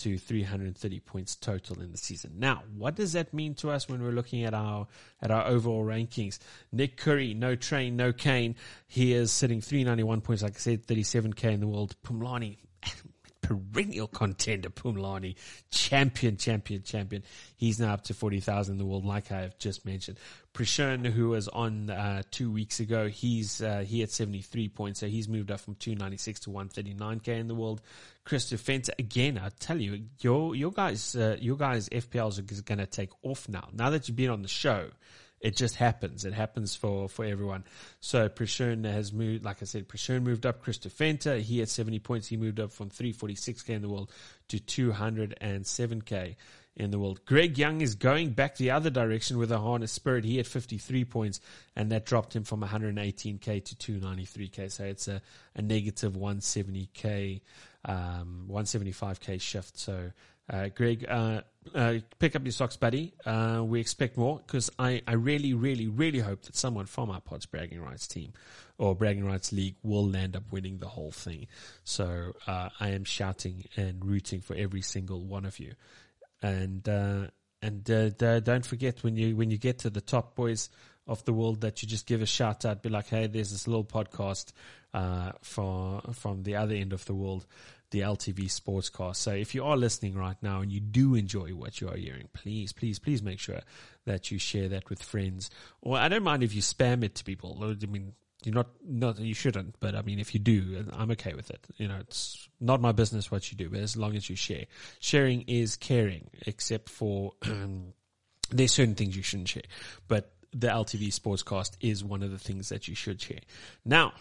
to 0.03 0.17
330 0.17 0.99
points 1.01 1.35
total 1.35 1.81
in 1.81 1.91
the 1.91 1.97
season. 1.97 2.33
Now, 2.37 2.63
what 2.77 2.95
does 2.95 3.13
that 3.13 3.33
mean 3.33 3.55
to 3.55 3.69
us 3.69 3.89
when 3.89 4.01
we're 4.01 4.11
looking 4.11 4.43
at 4.43 4.53
our 4.53 4.87
at 5.21 5.31
our 5.31 5.45
overall 5.45 5.83
rankings? 5.83 6.39
Nick 6.71 6.97
Curry, 6.97 7.33
no 7.33 7.55
train, 7.55 7.95
no 7.95 8.13
Kane. 8.13 8.55
He 8.87 9.13
is 9.13 9.31
sitting 9.31 9.61
391 9.61 10.21
points, 10.21 10.43
like 10.43 10.55
I 10.55 10.59
said, 10.59 10.87
37k 10.87 11.45
in 11.45 11.59
the 11.59 11.67
world. 11.67 11.95
Pumlani, 12.03 12.57
perennial 13.41 14.07
contender, 14.07 14.69
Pumlani, 14.69 15.35
champion, 15.71 16.37
champion, 16.37 16.83
champion. 16.83 17.23
He's 17.55 17.79
now 17.79 17.93
up 17.93 18.03
to 18.05 18.13
40,000 18.13 18.73
in 18.73 18.77
the 18.77 18.85
world, 18.85 19.05
like 19.05 19.31
I 19.31 19.41
have 19.41 19.57
just 19.57 19.85
mentioned. 19.85 20.17
Prashern, 20.53 21.05
who 21.05 21.29
was 21.29 21.47
on 21.47 21.89
uh, 21.89 22.23
two 22.29 22.51
weeks 22.51 22.79
ago, 22.79 23.07
he's 23.07 23.61
uh, 23.61 23.83
he 23.87 24.01
had 24.01 24.11
73 24.11 24.69
points, 24.69 24.99
so 24.99 25.07
he's 25.07 25.29
moved 25.29 25.49
up 25.49 25.59
from 25.61 25.75
296 25.75 26.41
to 26.41 26.49
139k 26.49 27.27
in 27.29 27.47
the 27.47 27.55
world. 27.55 27.81
Christopher 28.25 28.71
Fenter, 28.71 28.91
again, 28.99 29.39
I 29.41 29.49
tell 29.59 29.79
you, 29.79 30.03
your 30.19 30.55
your 30.55 30.71
guys, 30.71 31.15
uh, 31.15 31.37
your 31.39 31.57
guys 31.57 31.89
FPLs 31.89 32.39
are 32.39 32.61
going 32.61 32.79
to 32.79 32.85
take 32.85 33.11
off 33.23 33.47
now. 33.47 33.69
Now 33.73 33.89
that 33.91 34.07
you've 34.07 34.17
been 34.17 34.29
on 34.29 34.41
the 34.41 34.47
show, 34.47 34.89
it 35.41 35.55
just 35.55 35.75
happens. 35.75 36.23
It 36.23 36.33
happens 36.33 36.75
for, 36.75 37.09
for 37.09 37.25
everyone. 37.25 37.63
So 37.99 38.29
Prashern 38.29 38.85
has 38.85 39.11
moved, 39.11 39.43
like 39.43 39.61
I 39.61 39.65
said, 39.65 39.87
Prashern 39.87 40.21
moved 40.21 40.45
up. 40.45 40.61
Christopher 40.61 41.03
Fenter, 41.03 41.39
he 41.39 41.59
had 41.59 41.67
70 41.67 41.99
points. 41.99 42.27
He 42.27 42.37
moved 42.37 42.59
up 42.59 42.71
from 42.71 42.89
346k 42.89 43.69
in 43.69 43.81
the 43.81 43.89
world 43.89 44.11
to 44.49 44.57
207k 44.57 46.35
in 46.75 46.91
the 46.91 46.99
world. 46.99 47.25
Greg 47.25 47.57
Young 47.57 47.81
is 47.81 47.95
going 47.95 48.29
back 48.29 48.55
the 48.55 48.71
other 48.71 48.91
direction 48.91 49.39
with 49.39 49.51
a 49.51 49.57
harness 49.57 49.91
spirit. 49.91 50.23
He 50.23 50.37
had 50.37 50.45
53 50.45 51.05
points 51.05 51.41
and 51.75 51.91
that 51.91 52.05
dropped 52.05 52.35
him 52.35 52.43
from 52.43 52.61
118k 52.61 53.65
to 53.65 53.75
293k. 53.75 54.71
So 54.71 54.83
it's 54.83 55.07
a, 55.07 55.21
a 55.55 55.61
negative 55.61 56.13
170k, 56.13 57.41
um, 57.85 58.45
175k 58.49 59.41
shift. 59.41 59.77
So, 59.77 60.11
uh, 60.49 60.69
Greg, 60.69 61.05
uh, 61.09 61.41
uh, 61.75 61.95
pick 62.19 62.35
up 62.35 62.43
your 62.43 62.51
socks, 62.51 62.75
buddy. 62.75 63.13
Uh, 63.25 63.61
we 63.65 63.79
expect 63.79 64.17
more 64.17 64.39
because 64.45 64.69
I, 64.79 65.01
I 65.07 65.13
really, 65.13 65.53
really, 65.53 65.87
really 65.87 66.19
hope 66.19 66.43
that 66.43 66.55
someone 66.55 66.85
from 66.85 67.11
our 67.11 67.21
Pods 67.21 67.45
Bragging 67.45 67.81
Rights 67.81 68.07
team 68.07 68.33
or 68.77 68.95
Bragging 68.95 69.25
Rights 69.25 69.51
League 69.51 69.75
will 69.83 70.07
land 70.07 70.35
up 70.35 70.43
winning 70.51 70.79
the 70.79 70.87
whole 70.87 71.11
thing. 71.11 71.47
So 71.83 72.33
uh, 72.47 72.69
I 72.79 72.89
am 72.89 73.03
shouting 73.03 73.65
and 73.77 74.03
rooting 74.03 74.41
for 74.41 74.55
every 74.55 74.81
single 74.81 75.21
one 75.21 75.45
of 75.45 75.59
you. 75.59 75.73
And 76.41 76.87
uh, 76.89 77.27
and 77.61 77.89
uh, 77.91 78.39
don't 78.39 78.65
forget 78.65 79.03
when 79.03 79.15
you 79.15 79.35
when 79.35 79.51
you 79.51 79.57
get 79.57 79.79
to 79.79 79.91
the 79.91 80.01
top 80.01 80.35
boys 80.35 80.69
of 81.07 81.23
the 81.25 81.33
world 81.33 81.61
that 81.61 81.81
you 81.81 81.87
just 81.87 82.07
give 82.07 82.21
a 82.21 82.25
shout 82.25 82.65
out, 82.65 82.81
be 82.81 82.89
like, 82.89 83.07
hey, 83.07 83.27
there's 83.27 83.51
this 83.51 83.67
little 83.67 83.83
podcast 83.83 84.51
uh, 84.93 85.31
from 85.41 86.43
the 86.43 86.55
other 86.55 86.75
end 86.75 86.93
of 86.93 87.05
the 87.05 87.13
world 87.13 87.45
the 87.91 87.99
LTV 87.99 88.45
Sportscast. 88.45 89.17
So 89.17 89.31
if 89.31 89.53
you 89.53 89.63
are 89.63 89.77
listening 89.77 90.15
right 90.15 90.37
now 90.41 90.61
and 90.61 90.71
you 90.71 90.79
do 90.79 91.15
enjoy 91.15 91.49
what 91.49 91.79
you 91.79 91.89
are 91.89 91.95
hearing, 91.95 92.29
please, 92.33 92.73
please, 92.73 92.99
please 92.99 93.21
make 93.21 93.39
sure 93.39 93.59
that 94.05 94.31
you 94.31 94.39
share 94.39 94.69
that 94.69 94.89
with 94.89 95.03
friends. 95.03 95.49
Or 95.81 95.97
I 95.97 96.07
don't 96.07 96.23
mind 96.23 96.43
if 96.43 96.55
you 96.55 96.61
spam 96.61 97.03
it 97.03 97.15
to 97.15 97.23
people. 97.23 97.57
I 97.61 97.85
mean, 97.85 98.13
you're 98.43 98.55
not, 98.55 98.69
not, 98.83 99.19
you 99.19 99.33
shouldn't, 99.33 99.79
but 99.79 99.93
I 99.93 100.01
mean, 100.01 100.19
if 100.19 100.33
you 100.33 100.39
do, 100.39 100.85
I'm 100.93 101.11
okay 101.11 101.33
with 101.33 101.51
it. 101.51 101.59
You 101.77 101.87
know, 101.87 101.97
it's 101.99 102.49
not 102.59 102.81
my 102.81 102.91
business 102.91 103.29
what 103.29 103.51
you 103.51 103.57
do, 103.57 103.69
but 103.69 103.81
as 103.81 103.95
long 103.95 104.15
as 104.15 104.29
you 104.29 104.35
share. 104.35 104.65
Sharing 104.99 105.41
is 105.43 105.75
caring, 105.75 106.29
except 106.47 106.89
for, 106.89 107.33
there's 108.51 108.71
certain 108.71 108.95
things 108.95 109.15
you 109.15 109.21
shouldn't 109.21 109.49
share. 109.49 109.63
But 110.07 110.33
the 110.53 110.67
LTV 110.67 111.07
Sportscast 111.07 111.77
is 111.81 112.03
one 112.03 112.23
of 112.23 112.31
the 112.31 112.39
things 112.39 112.69
that 112.69 112.87
you 112.87 112.95
should 112.95 113.21
share. 113.21 113.39
Now, 113.85 114.13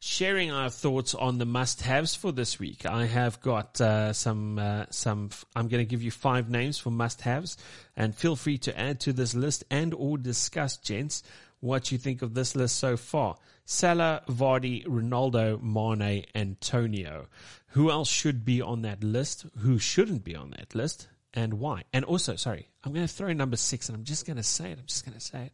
sharing 0.00 0.50
our 0.50 0.70
thoughts 0.70 1.14
on 1.14 1.38
the 1.38 1.46
must-haves 1.46 2.14
for 2.14 2.32
this 2.32 2.58
week. 2.58 2.86
I 2.86 3.06
have 3.06 3.40
got 3.40 3.80
uh, 3.80 4.12
some 4.12 4.58
uh, 4.58 4.86
some. 4.90 5.30
I'm 5.54 5.68
going 5.68 5.84
to 5.84 5.88
give 5.88 6.02
you 6.02 6.10
five 6.10 6.50
names 6.50 6.78
for 6.78 6.90
must-haves, 6.90 7.56
and 7.96 8.14
feel 8.14 8.36
free 8.36 8.58
to 8.58 8.78
add 8.78 9.00
to 9.00 9.12
this 9.12 9.34
list 9.34 9.64
and 9.70 9.94
or 9.94 10.18
discuss, 10.18 10.76
gents, 10.76 11.22
what 11.60 11.90
you 11.90 11.98
think 11.98 12.22
of 12.22 12.34
this 12.34 12.54
list 12.54 12.76
so 12.76 12.96
far. 12.96 13.36
Salah, 13.64 14.22
Vardy, 14.28 14.86
Ronaldo, 14.86 15.60
Mane, 15.62 16.26
Antonio. 16.34 17.28
Who 17.68 17.90
else 17.90 18.10
should 18.10 18.44
be 18.44 18.60
on 18.60 18.82
that 18.82 19.02
list? 19.02 19.46
Who 19.58 19.78
shouldn't 19.78 20.22
be 20.22 20.36
on 20.36 20.50
that 20.50 20.74
list? 20.74 21.08
And 21.32 21.54
why? 21.54 21.84
And 21.92 22.04
also, 22.04 22.36
sorry, 22.36 22.68
I'm 22.84 22.92
going 22.92 23.06
to 23.06 23.12
throw 23.12 23.32
number 23.32 23.56
six, 23.56 23.88
and 23.88 23.96
I'm 23.96 24.04
just 24.04 24.26
going 24.26 24.36
to 24.36 24.42
say 24.42 24.70
it. 24.70 24.78
I'm 24.78 24.86
just 24.86 25.04
going 25.04 25.18
to 25.18 25.24
say 25.24 25.44
it. 25.46 25.52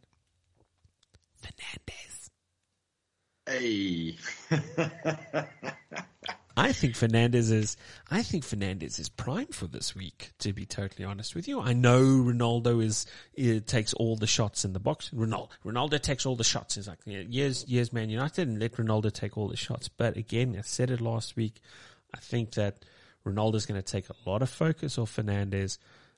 Fernandes. 1.41 2.29
Hey. 3.47 4.17
I 6.57 6.73
think 6.73 6.95
Fernandes 6.95 7.51
is. 7.51 7.77
I 8.09 8.23
think 8.23 8.43
Fernandes 8.43 8.99
is 8.99 9.09
primed 9.09 9.55
for 9.55 9.67
this 9.67 9.95
week. 9.95 10.31
To 10.39 10.53
be 10.53 10.65
totally 10.65 11.05
honest 11.05 11.33
with 11.33 11.47
you, 11.47 11.61
I 11.61 11.73
know 11.73 12.01
Ronaldo 12.01 12.83
is 12.83 13.05
takes 13.65 13.93
all 13.93 14.15
the 14.15 14.27
shots 14.27 14.65
in 14.65 14.73
the 14.73 14.79
box. 14.79 15.09
Ronaldo, 15.09 15.49
Ronaldo 15.65 15.99
takes 16.01 16.25
all 16.25 16.35
the 16.35 16.43
shots. 16.43 16.77
It's 16.77 16.87
like 16.87 16.99
years, 17.05 17.65
years, 17.67 17.93
Man 17.93 18.09
United, 18.09 18.47
and 18.47 18.59
let 18.59 18.73
Ronaldo 18.73 19.11
take 19.11 19.37
all 19.37 19.47
the 19.47 19.57
shots. 19.57 19.87
But 19.87 20.17
again, 20.17 20.55
I 20.57 20.61
said 20.61 20.91
it 20.91 21.01
last 21.01 21.35
week. 21.35 21.61
I 22.13 22.19
think 22.19 22.51
that 22.55 22.83
Ronaldo 23.25 23.55
is 23.55 23.65
going 23.65 23.81
to 23.81 23.91
take 23.91 24.09
a 24.09 24.29
lot 24.29 24.41
of 24.41 24.49
focus 24.49 24.97
off 24.97 25.15
Fernandes. 25.15 25.77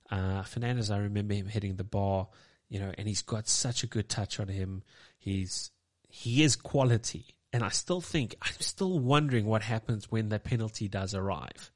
Uh, 0.10 0.42
Fernandes, 0.42 0.94
I 0.94 0.98
remember 0.98 1.36
him 1.36 1.48
hitting 1.48 1.76
the 1.76 1.84
bar, 1.84 2.28
you 2.74 2.80
know, 2.80 2.92
and 2.98 3.08
he's 3.08 3.22
got 3.22 3.48
such 3.48 3.84
a 3.84 3.88
good 3.88 4.10
touch 4.10 4.40
on 4.40 4.48
him. 4.48 4.82
He's 5.20 5.70
he 6.10 6.42
is 6.42 6.56
quality. 6.56 7.36
And 7.54 7.64
I 7.64 7.70
still 7.70 8.02
think, 8.02 8.34
I'm 8.42 8.60
still 8.62 8.98
wondering 8.98 9.46
what 9.46 9.62
happens 9.62 10.12
when 10.12 10.30
the 10.30 10.40
penalty 10.40 10.88
does 10.88 11.14
arrive. 11.14 11.72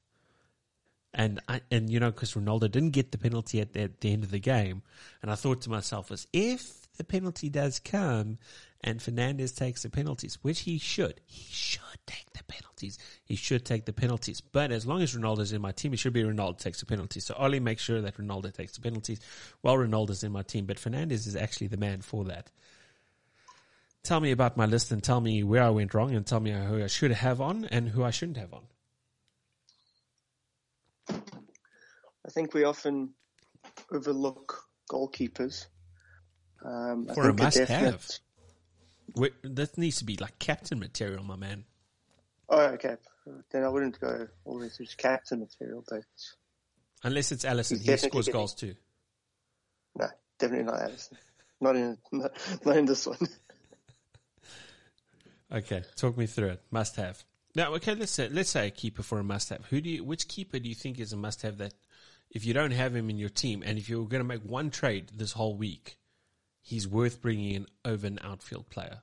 And 1.13 1.39
I, 1.47 1.61
and 1.69 1.87
you 1.87 1.99
know, 1.99 2.09
because 2.09 2.33
Ronaldo 2.33 2.71
didn't 2.71 2.91
get 2.91 3.11
the 3.11 3.19
penalty 3.19 3.61
at 3.61 3.73
the, 3.73 3.81
at 3.81 4.01
the 4.01 4.11
end 4.11 4.23
of 4.23 4.31
the 4.31 4.39
game, 4.39 4.81
and 5.21 5.29
I 5.29 5.35
thought 5.35 5.61
to 5.61 5.69
myself, 5.69 6.11
as 6.11 6.25
if 6.33 6.87
the 6.97 7.03
penalty 7.03 7.49
does 7.49 7.77
come, 7.77 8.39
and 8.81 8.99
Fernandes 8.99 9.55
takes 9.55 9.83
the 9.83 9.89
penalties, 9.89 10.37
which 10.41 10.61
he 10.61 10.77
should, 10.77 11.21
he 11.25 11.51
should 11.51 11.81
take 12.05 12.31
the 12.33 12.43
penalties. 12.43 12.97
He 13.25 13.35
should 13.35 13.65
take 13.65 13.85
the 13.85 13.93
penalties. 13.93 14.41
But 14.41 14.71
as 14.71 14.85
long 14.85 15.01
as 15.01 15.15
Ronaldo's 15.15 15.51
in 15.51 15.61
my 15.61 15.71
team, 15.71 15.93
it 15.93 15.97
should 15.99 16.13
be 16.13 16.23
Ronaldo 16.23 16.59
takes 16.59 16.79
the 16.79 16.85
penalties. 16.85 17.25
So 17.25 17.33
Ollie 17.35 17.59
makes 17.59 17.81
sure 17.81 18.01
that 18.01 18.17
Ronaldo 18.17 18.53
takes 18.53 18.73
the 18.73 18.81
penalties 18.81 19.19
while 19.61 19.75
Ronaldo's 19.75 20.23
in 20.23 20.31
my 20.31 20.43
team. 20.43 20.65
But 20.65 20.77
Fernandes 20.77 21.27
is 21.27 21.35
actually 21.35 21.67
the 21.67 21.77
man 21.77 22.01
for 22.01 22.23
that 22.25 22.51
tell 24.07 24.19
me 24.21 24.31
about 24.31 24.55
my 24.55 24.65
list 24.65 24.91
and 24.91 25.03
tell 25.03 25.19
me 25.19 25.43
where 25.43 25.61
I 25.61 25.69
went 25.69 25.93
wrong 25.93 26.15
and 26.15 26.25
tell 26.25 26.39
me 26.39 26.51
who 26.51 26.81
I 26.81 26.87
should 26.87 27.11
have 27.11 27.41
on 27.41 27.65
and 27.65 27.89
who 27.89 28.03
I 28.05 28.11
shouldn't 28.11 28.37
have 28.37 28.53
on. 28.53 28.63
I 31.09 32.29
think 32.29 32.53
we 32.53 32.63
often 32.63 33.13
overlook 33.91 34.63
goalkeepers. 34.89 35.65
Um, 36.63 37.07
For 37.13 37.29
a 37.29 37.33
must 37.33 37.57
have. 37.57 38.07
Wait, 39.15 39.33
that 39.43 39.77
needs 39.77 39.97
to 39.97 40.05
be 40.05 40.17
like 40.17 40.37
captain 40.39 40.79
material, 40.79 41.23
my 41.23 41.35
man. 41.35 41.65
Oh, 42.49 42.65
okay. 42.67 42.97
Then 43.51 43.63
I 43.63 43.69
wouldn't 43.69 43.99
go 43.99 44.27
all 44.45 44.59
this 44.59 44.79
is 44.79 44.95
captain 44.95 45.39
material, 45.39 45.83
but. 45.87 46.03
Unless 47.03 47.31
it's 47.31 47.45
Alisson, 47.45 47.79
he 47.79 47.97
scores 47.97 48.25
getting... 48.25 48.33
goals 48.33 48.53
too. 48.53 48.75
No, 49.95 50.07
definitely 50.39 50.65
not 50.65 50.79
Alisson. 50.81 51.13
Not 51.59 51.75
in, 51.75 51.97
not, 52.11 52.31
not 52.65 52.77
in 52.77 52.85
this 52.85 53.05
one. 53.07 53.17
Okay, 55.51 55.83
talk 55.95 56.17
me 56.17 56.25
through 56.25 56.49
it. 56.49 56.61
Must 56.71 56.95
have. 56.97 57.23
Now, 57.55 57.73
okay, 57.75 57.95
let's 57.95 58.11
say 58.11 58.29
let's 58.29 58.49
say 58.49 58.67
a 58.67 58.71
keeper 58.71 59.01
for 59.01 59.19
a 59.19 59.23
must 59.23 59.49
have. 59.49 59.65
Who 59.67 59.81
do 59.81 59.89
you? 59.89 60.03
Which 60.03 60.27
keeper 60.27 60.59
do 60.59 60.69
you 60.69 60.75
think 60.75 60.99
is 60.99 61.13
a 61.13 61.17
must 61.17 61.41
have 61.41 61.57
that 61.57 61.73
if 62.29 62.45
you 62.45 62.53
don't 62.53 62.71
have 62.71 62.95
him 62.95 63.09
in 63.09 63.17
your 63.17 63.29
team, 63.29 63.63
and 63.65 63.77
if 63.77 63.89
you're 63.89 64.05
going 64.05 64.21
to 64.21 64.27
make 64.27 64.43
one 64.43 64.69
trade 64.69 65.11
this 65.15 65.31
whole 65.31 65.55
week, 65.55 65.97
he's 66.67 66.85
worth 66.85 67.21
bringing 67.21 67.53
in 67.53 67.67
over 67.85 68.05
an 68.05 68.19
outfield 68.21 68.69
player? 68.69 68.99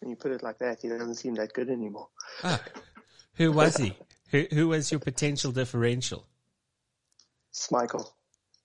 When 0.00 0.10
you 0.10 0.16
put 0.16 0.32
it 0.32 0.42
like 0.42 0.58
that, 0.58 0.80
he 0.82 0.88
doesn't 0.88 1.14
seem 1.14 1.34
that 1.36 1.52
good 1.52 1.70
anymore. 1.70 2.08
Ah, 2.42 2.60
who 3.34 3.52
was 3.52 3.76
he? 3.76 3.96
who, 4.30 4.46
who 4.52 4.68
was 4.68 4.90
your 4.90 4.98
potential 4.98 5.52
differential? 5.52 6.26
Schmeichel. 7.54 8.10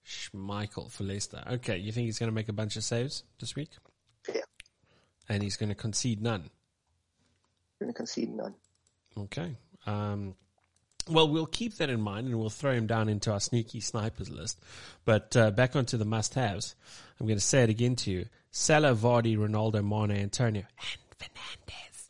Schmeichel 0.06 0.91
for 0.91 1.03
Leicester. 1.03 1.43
Okay, 1.48 1.77
you 1.77 1.91
think 1.91 2.06
he's 2.06 2.17
going 2.17 2.30
to 2.30 2.35
make 2.35 2.49
a 2.49 2.53
bunch 2.53 2.75
of 2.75 2.83
saves 2.83 3.23
this 3.40 3.56
week? 3.56 3.69
Yeah. 4.27 4.41
And 5.30 5.43
he's 5.43 5.57
going 5.57 5.69
to 5.69 5.75
concede 5.75 6.22
none. 6.22 6.49
Going 7.80 7.93
to 7.93 7.98
concede 7.98 8.33
none. 8.33 8.56
Okay. 9.15 9.56
Um, 9.85 10.35
well, 11.09 11.27
we'll 11.27 11.45
keep 11.45 11.75
that 11.77 11.89
in 11.89 12.01
mind 12.01 12.27
and 12.27 12.39
we'll 12.39 12.49
throw 12.49 12.71
him 12.71 12.88
down 12.88 13.09
into 13.09 13.31
our 13.31 13.39
sneaky 13.39 13.80
snipers 13.80 14.30
list. 14.30 14.59
But 15.05 15.35
uh, 15.35 15.51
back 15.51 15.75
onto 15.75 15.97
the 15.97 16.05
must-haves. 16.05 16.75
I'm 17.19 17.27
going 17.27 17.39
to 17.39 17.45
say 17.45 17.63
it 17.63 17.69
again 17.69 17.95
to 17.97 18.11
you. 18.11 18.25
Salah, 18.51 18.95
Vardy, 18.95 19.38
Ronaldo, 19.38 19.83
Mane, 19.83 20.19
Antonio, 20.19 20.63
and 20.63 21.19
Fernandes. 21.19 22.09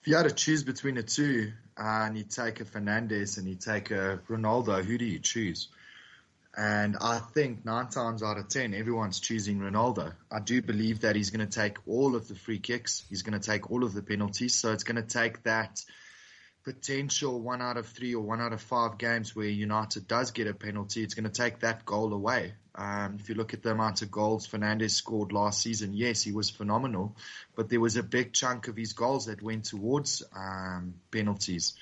If 0.00 0.06
you 0.06 0.16
had 0.16 0.28
to 0.28 0.34
choose 0.34 0.64
between 0.64 0.94
the 0.94 1.02
two, 1.02 1.52
uh, 1.78 2.06
and 2.06 2.16
you 2.16 2.24
take 2.24 2.60
a 2.60 2.64
Fernandes 2.64 3.38
and 3.38 3.46
you 3.48 3.54
take 3.54 3.90
a 3.90 4.20
Ronaldo, 4.28 4.84
who 4.84 4.98
do 4.98 5.04
you 5.04 5.18
choose? 5.18 5.68
And 6.56 6.96
I 7.00 7.18
think 7.18 7.64
nine 7.64 7.88
times 7.88 8.22
out 8.22 8.36
of 8.36 8.48
ten, 8.48 8.74
everyone's 8.74 9.20
choosing 9.20 9.60
Ronaldo. 9.60 10.12
I 10.32 10.40
do 10.40 10.60
believe 10.60 11.02
that 11.02 11.14
he's 11.14 11.30
going 11.30 11.46
to 11.46 11.52
take 11.52 11.78
all 11.86 12.16
of 12.16 12.26
the 12.26 12.34
free 12.34 12.58
kicks. 12.58 13.04
He's 13.08 13.22
going 13.22 13.38
to 13.38 13.46
take 13.46 13.70
all 13.70 13.84
of 13.84 13.94
the 13.94 14.02
penalties. 14.02 14.54
So 14.54 14.72
it's 14.72 14.82
going 14.82 14.96
to 14.96 15.08
take 15.08 15.44
that 15.44 15.84
potential 16.64 17.40
one 17.40 17.62
out 17.62 17.76
of 17.76 17.86
three 17.86 18.14
or 18.14 18.22
one 18.22 18.40
out 18.40 18.52
of 18.52 18.60
five 18.60 18.98
games 18.98 19.34
where 19.34 19.46
United 19.46 20.06
does 20.06 20.30
get 20.30 20.46
a 20.46 20.54
penalty. 20.54 21.02
It's 21.02 21.14
going 21.14 21.24
to 21.24 21.30
take 21.30 21.60
that 21.60 21.84
goal 21.84 22.12
away. 22.12 22.54
Um, 22.74 23.16
if 23.18 23.28
you 23.28 23.34
look 23.34 23.52
at 23.54 23.62
the 23.62 23.72
amount 23.72 24.02
of 24.02 24.10
goals 24.10 24.46
Fernandes 24.46 24.90
scored 24.90 25.32
last 25.32 25.60
season, 25.60 25.92
yes, 25.92 26.22
he 26.22 26.32
was 26.32 26.50
phenomenal, 26.50 27.16
but 27.56 27.68
there 27.68 27.80
was 27.80 27.96
a 27.96 28.02
big 28.02 28.32
chunk 28.32 28.68
of 28.68 28.76
his 28.76 28.92
goals 28.92 29.26
that 29.26 29.42
went 29.42 29.64
towards 29.64 30.22
um, 30.34 30.94
penalties. 31.10 31.74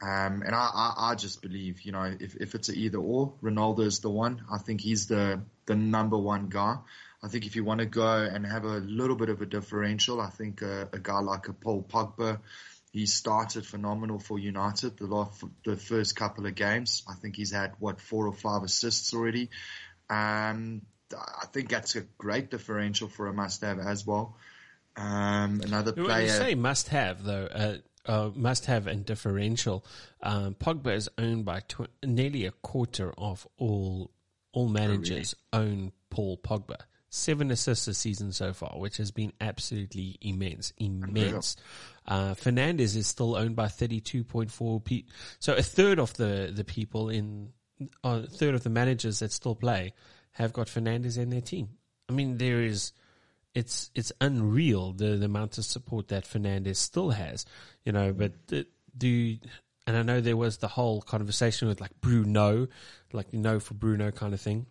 Um, 0.00 0.42
and 0.46 0.54
I, 0.54 0.70
I, 0.72 0.94
I, 1.10 1.14
just 1.16 1.42
believe, 1.42 1.80
you 1.80 1.90
know, 1.90 2.04
if, 2.20 2.36
if 2.36 2.54
it's 2.54 2.68
an 2.68 2.76
either 2.76 2.98
or, 2.98 3.32
Ronaldo 3.42 3.80
is 3.80 3.98
the 3.98 4.10
one. 4.10 4.42
I 4.52 4.58
think 4.58 4.80
he's 4.80 5.08
the, 5.08 5.40
the 5.66 5.74
number 5.74 6.16
one 6.16 6.48
guy. 6.48 6.76
I 7.20 7.26
think 7.26 7.46
if 7.46 7.56
you 7.56 7.64
want 7.64 7.80
to 7.80 7.86
go 7.86 8.06
and 8.06 8.46
have 8.46 8.64
a 8.64 8.78
little 8.78 9.16
bit 9.16 9.28
of 9.28 9.42
a 9.42 9.46
differential, 9.46 10.20
I 10.20 10.30
think 10.30 10.62
a, 10.62 10.88
a 10.92 11.00
guy 11.00 11.18
like 11.18 11.48
a 11.48 11.52
Paul 11.52 11.82
Pogba, 11.82 12.38
he 12.92 13.06
started 13.06 13.66
phenomenal 13.66 14.18
for 14.18 14.38
United 14.38 14.96
the 14.98 15.06
last, 15.06 15.44
the 15.64 15.76
first 15.76 16.16
couple 16.16 16.46
of 16.46 16.54
games. 16.54 17.02
I 17.08 17.14
think 17.14 17.36
he's 17.36 17.52
had 17.52 17.72
what 17.78 18.00
four 18.00 18.26
or 18.26 18.32
five 18.32 18.62
assists 18.62 19.12
already. 19.14 19.50
Um, 20.08 20.82
I 21.12 21.46
think 21.52 21.70
that's 21.70 21.96
a 21.96 22.02
great 22.18 22.50
differential 22.50 23.08
for 23.08 23.26
a 23.26 23.32
must-have 23.32 23.78
as 23.78 24.06
well. 24.06 24.36
Um, 24.96 25.60
another 25.64 25.92
player. 25.92 26.06
When 26.06 26.22
you 26.22 26.28
say 26.28 26.54
must-have, 26.54 27.22
though, 27.22 27.46
uh, 27.46 27.76
uh, 28.08 28.30
must 28.34 28.66
have 28.66 28.86
and 28.86 29.04
differential. 29.04 29.84
Um, 30.22 30.54
Pogba 30.54 30.94
is 30.94 31.08
owned 31.18 31.44
by 31.44 31.60
tw- 31.60 31.90
nearly 32.04 32.46
a 32.46 32.50
quarter 32.50 33.12
of 33.16 33.46
all 33.58 34.10
all 34.52 34.68
managers 34.68 35.34
oh, 35.52 35.58
really? 35.58 35.70
own 35.70 35.92
Paul 36.10 36.38
Pogba. 36.38 36.78
Seven 37.10 37.50
assists 37.50 37.88
a 37.88 37.94
season 37.94 38.32
so 38.32 38.52
far, 38.52 38.78
which 38.78 38.98
has 38.98 39.10
been 39.10 39.32
absolutely 39.40 40.18
immense, 40.20 40.72
immense. 40.76 41.56
Uh, 42.06 42.34
Fernandes 42.34 42.96
is 42.96 43.06
still 43.06 43.34
owned 43.34 43.56
by 43.56 43.66
32.4 43.66 44.84
p. 44.84 45.06
So 45.38 45.54
a 45.54 45.62
third 45.62 45.98
of 45.98 46.12
the, 46.14 46.52
the 46.54 46.64
people 46.64 47.08
in, 47.08 47.52
uh, 48.04 48.22
a 48.24 48.26
third 48.26 48.54
of 48.54 48.62
the 48.62 48.70
managers 48.70 49.20
that 49.20 49.32
still 49.32 49.54
play 49.54 49.94
have 50.32 50.52
got 50.52 50.66
Fernandes 50.66 51.16
in 51.16 51.30
their 51.30 51.40
team. 51.40 51.70
I 52.08 52.12
mean, 52.12 52.36
there 52.36 52.62
is, 52.62 52.92
it's 53.54 53.90
it's 53.94 54.12
unreal 54.20 54.92
the, 54.92 55.16
the 55.16 55.24
amount 55.24 55.58
of 55.58 55.64
support 55.64 56.08
that 56.08 56.24
Fernandes 56.24 56.76
still 56.76 57.10
has, 57.10 57.46
you 57.84 57.92
know. 57.92 58.12
But 58.12 58.46
the, 58.48 58.66
do 58.96 59.38
and 59.86 59.96
I 59.96 60.02
know 60.02 60.20
there 60.20 60.36
was 60.36 60.58
the 60.58 60.68
whole 60.68 61.00
conversation 61.00 61.66
with 61.68 61.80
like 61.80 61.98
Bruno, 62.02 62.68
like 63.12 63.32
know 63.32 63.58
for 63.58 63.72
Bruno 63.72 64.10
kind 64.10 64.34
of 64.34 64.40
thing, 64.40 64.66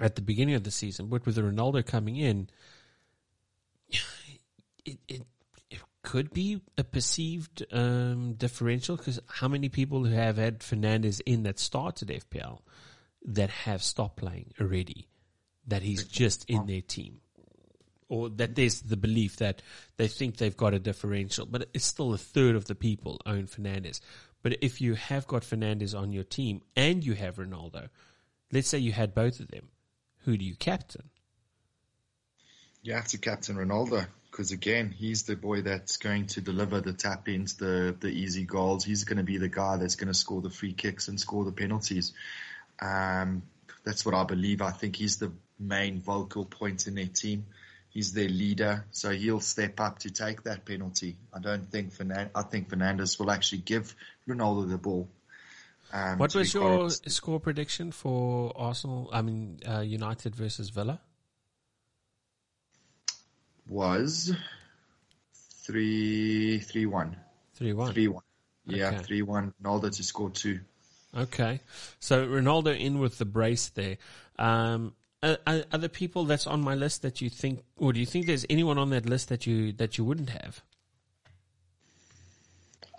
at 0.00 0.16
the 0.16 0.22
beginning 0.22 0.54
of 0.54 0.64
the 0.64 0.70
season. 0.70 1.06
But 1.06 1.26
with 1.26 1.36
Ronaldo 1.36 1.84
coming 1.84 2.16
in, 2.16 2.48
it 4.84 4.98
it, 5.08 5.22
it 5.70 5.80
could 6.02 6.32
be 6.32 6.60
a 6.76 6.84
perceived 6.84 7.64
um, 7.72 8.34
differential 8.34 8.96
because 8.96 9.20
how 9.26 9.48
many 9.48 9.68
people 9.68 10.04
who 10.04 10.14
have 10.14 10.36
had 10.36 10.60
Fernandes 10.60 11.20
in 11.26 11.42
that 11.42 11.58
started 11.58 12.08
FPL 12.08 12.60
that 13.24 13.50
have 13.50 13.82
stopped 13.82 14.16
playing 14.16 14.52
already, 14.60 15.08
that 15.66 15.82
he's 15.82 16.04
just 16.04 16.48
in 16.48 16.66
their 16.66 16.80
team 16.80 17.20
or 18.08 18.28
that 18.30 18.54
there's 18.54 18.80
the 18.80 18.96
belief 18.96 19.36
that 19.36 19.62
they 19.96 20.08
think 20.08 20.36
they've 20.36 20.56
got 20.56 20.74
a 20.74 20.78
differential, 20.78 21.46
but 21.46 21.68
it's 21.74 21.84
still 21.84 22.14
a 22.14 22.18
third 22.18 22.56
of 22.56 22.64
the 22.64 22.74
people 22.74 23.20
own 23.26 23.46
Fernandes. 23.46 24.00
But 24.42 24.56
if 24.62 24.80
you 24.80 24.94
have 24.94 25.26
got 25.26 25.42
Fernandes 25.42 25.98
on 25.98 26.12
your 26.12 26.24
team 26.24 26.62
and 26.76 27.04
you 27.04 27.14
have 27.14 27.36
Ronaldo, 27.36 27.88
let's 28.52 28.68
say 28.68 28.78
you 28.78 28.92
had 28.92 29.14
both 29.14 29.40
of 29.40 29.48
them, 29.48 29.68
who 30.28 30.36
do 30.36 30.44
you 30.44 30.54
captain? 30.54 31.08
You 32.82 32.92
have 32.92 33.08
to 33.08 33.18
captain 33.18 33.56
Ronaldo 33.56 34.06
because 34.30 34.52
again, 34.52 34.90
he's 34.90 35.22
the 35.22 35.36
boy 35.36 35.62
that's 35.62 35.96
going 35.96 36.26
to 36.26 36.42
deliver 36.42 36.82
the 36.82 36.92
tap 36.92 37.30
ins, 37.30 37.54
the 37.54 37.96
the 37.98 38.08
easy 38.08 38.44
goals. 38.44 38.84
He's 38.84 39.04
going 39.04 39.16
to 39.16 39.22
be 39.22 39.38
the 39.38 39.48
guy 39.48 39.78
that's 39.78 39.96
going 39.96 40.08
to 40.08 40.14
score 40.14 40.42
the 40.42 40.50
free 40.50 40.74
kicks 40.74 41.08
and 41.08 41.18
score 41.18 41.46
the 41.46 41.52
penalties. 41.52 42.12
Um, 42.78 43.42
that's 43.84 44.04
what 44.04 44.14
I 44.14 44.24
believe. 44.24 44.60
I 44.60 44.70
think 44.70 44.96
he's 44.96 45.16
the 45.16 45.32
main 45.58 46.02
vocal 46.02 46.44
point 46.44 46.86
in 46.86 46.94
their 46.94 47.06
team 47.06 47.46
he's 47.88 48.12
their 48.12 48.28
leader, 48.28 48.84
so 48.90 49.10
he'll 49.10 49.40
step 49.40 49.80
up 49.80 49.98
to 50.00 50.10
take 50.10 50.44
that 50.44 50.64
penalty. 50.64 51.16
I 51.32 51.40
don't 51.40 51.70
think 51.70 51.92
Fernand- 51.92 52.30
I 52.34 52.42
think 52.42 52.68
Fernandes 52.68 53.18
will 53.18 53.30
actually 53.30 53.62
give 53.62 53.94
Ronaldo 54.28 54.68
the 54.68 54.78
ball. 54.78 55.08
Um, 55.92 56.18
what 56.18 56.34
was 56.34 56.52
your 56.52 56.90
score 56.90 57.40
prediction 57.40 57.92
for 57.92 58.52
Arsenal? 58.56 59.08
I 59.12 59.22
mean, 59.22 59.60
uh, 59.66 59.80
United 59.80 60.36
versus 60.36 60.70
Villa 60.70 61.00
was 63.68 64.34
three 65.64 66.58
three 66.60 66.86
one. 66.86 67.16
Three 67.54 67.72
one. 67.72 67.92
Three 67.92 68.08
one. 68.08 68.22
Yeah, 68.66 68.88
okay. 68.88 68.98
three 68.98 69.22
one. 69.22 69.54
Ronaldo 69.62 69.94
to 69.96 70.02
score 70.02 70.30
two. 70.30 70.60
Okay, 71.16 71.60
so 72.00 72.26
Ronaldo 72.26 72.78
in 72.78 72.98
with 72.98 73.18
the 73.18 73.24
brace 73.24 73.70
there. 73.70 73.96
Um, 74.38 74.92
are, 75.22 75.38
are 75.46 75.78
the 75.78 75.88
people 75.88 76.24
that's 76.24 76.46
on 76.46 76.60
my 76.60 76.74
list 76.74 77.02
that 77.02 77.20
you 77.20 77.30
think, 77.30 77.64
or 77.76 77.92
do 77.92 77.98
you 78.00 78.06
think 78.06 78.26
there's 78.26 78.46
anyone 78.50 78.78
on 78.78 78.90
that 78.90 79.06
list 79.06 79.30
that 79.30 79.46
you 79.46 79.72
that 79.72 79.98
you 79.98 80.04
wouldn't 80.04 80.30
have? 80.30 80.62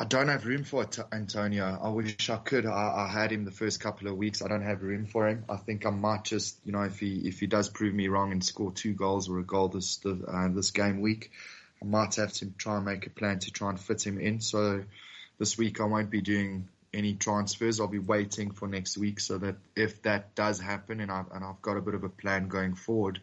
I 0.02 0.06
don't 0.06 0.30
have 0.30 0.46
room 0.46 0.64
for 0.64 0.88
Antonio. 1.12 1.78
I 1.82 1.90
wish 1.90 2.30
I 2.30 2.38
could. 2.38 2.66
I, 2.66 3.06
I, 3.06 3.12
had 3.12 3.34
him 3.34 3.44
the 3.44 3.52
first 3.52 3.82
couple 3.82 4.08
of 4.08 4.16
weeks. 4.16 4.42
I 4.42 4.48
don't 4.48 4.64
have 4.64 4.82
room 4.82 5.06
for 5.06 5.28
him. 5.28 5.44
I 5.50 5.58
think 5.58 5.86
I 5.86 5.90
might 5.90 6.24
just, 6.24 6.58
you 6.64 6.72
know, 6.72 6.84
if 6.84 7.00
he 7.00 7.28
if 7.28 7.42
he 7.42 7.48
does 7.48 7.68
prove 7.68 7.94
me 7.94 8.08
wrong 8.08 8.32
and 8.32 8.42
score 8.42 8.72
two 8.72 8.94
goals 8.94 9.28
or 9.28 9.40
a 9.40 9.44
goal 9.44 9.68
this 9.68 10.00
uh, 10.06 10.48
this 10.54 10.72
game 10.72 11.02
week, 11.02 11.32
I 11.82 11.86
might 11.86 12.16
have 12.16 12.32
to 12.34 12.46
try 12.58 12.78
and 12.78 12.86
make 12.86 13.08
a 13.08 13.10
plan 13.10 13.40
to 13.40 13.52
try 13.52 13.70
and 13.72 13.80
fit 13.80 14.08
him 14.08 14.20
in. 14.20 14.40
So 14.40 14.86
this 15.38 15.58
week 15.58 15.82
I 15.82 15.86
won't 15.86 16.10
be 16.10 16.22
doing 16.22 16.70
any 16.94 17.16
transfers. 17.16 17.80
I'll 17.80 17.88
be 17.88 18.00
waiting 18.00 18.52
for 18.52 18.68
next 18.68 18.98
week 18.98 19.20
so 19.20 19.38
that 19.40 19.56
if 19.76 20.02
that 20.04 20.36
does 20.36 20.60
happen 20.60 21.02
and 21.02 21.12
I've, 21.12 21.32
and 21.32 21.44
I've 21.44 21.62
got 21.62 21.78
a 21.78 21.82
bit 21.82 21.94
of 21.94 22.04
a 22.04 22.10
plan 22.10 22.48
going 22.48 22.76
forward 22.76 23.22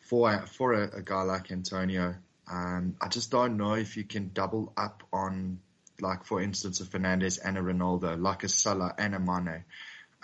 for, 0.00 0.46
for 0.46 0.74
a, 0.74 0.98
a 0.98 1.02
guy 1.02 1.22
like 1.22 1.50
Antonio, 1.50 2.16
um, 2.50 2.96
I 3.00 3.08
just 3.08 3.30
don't 3.30 3.56
know 3.56 3.74
if 3.74 3.96
you 3.96 4.04
can 4.04 4.30
double 4.34 4.72
up 4.76 5.02
on, 5.12 5.60
like, 6.00 6.24
for 6.24 6.40
instance, 6.40 6.80
a 6.80 6.84
Fernandes 6.84 7.38
and 7.42 7.56
a 7.56 7.60
Ronaldo, 7.60 8.20
like 8.20 8.44
a 8.44 8.48
Salah 8.48 8.94
and 8.98 9.14
a 9.14 9.20
Mane. 9.20 9.64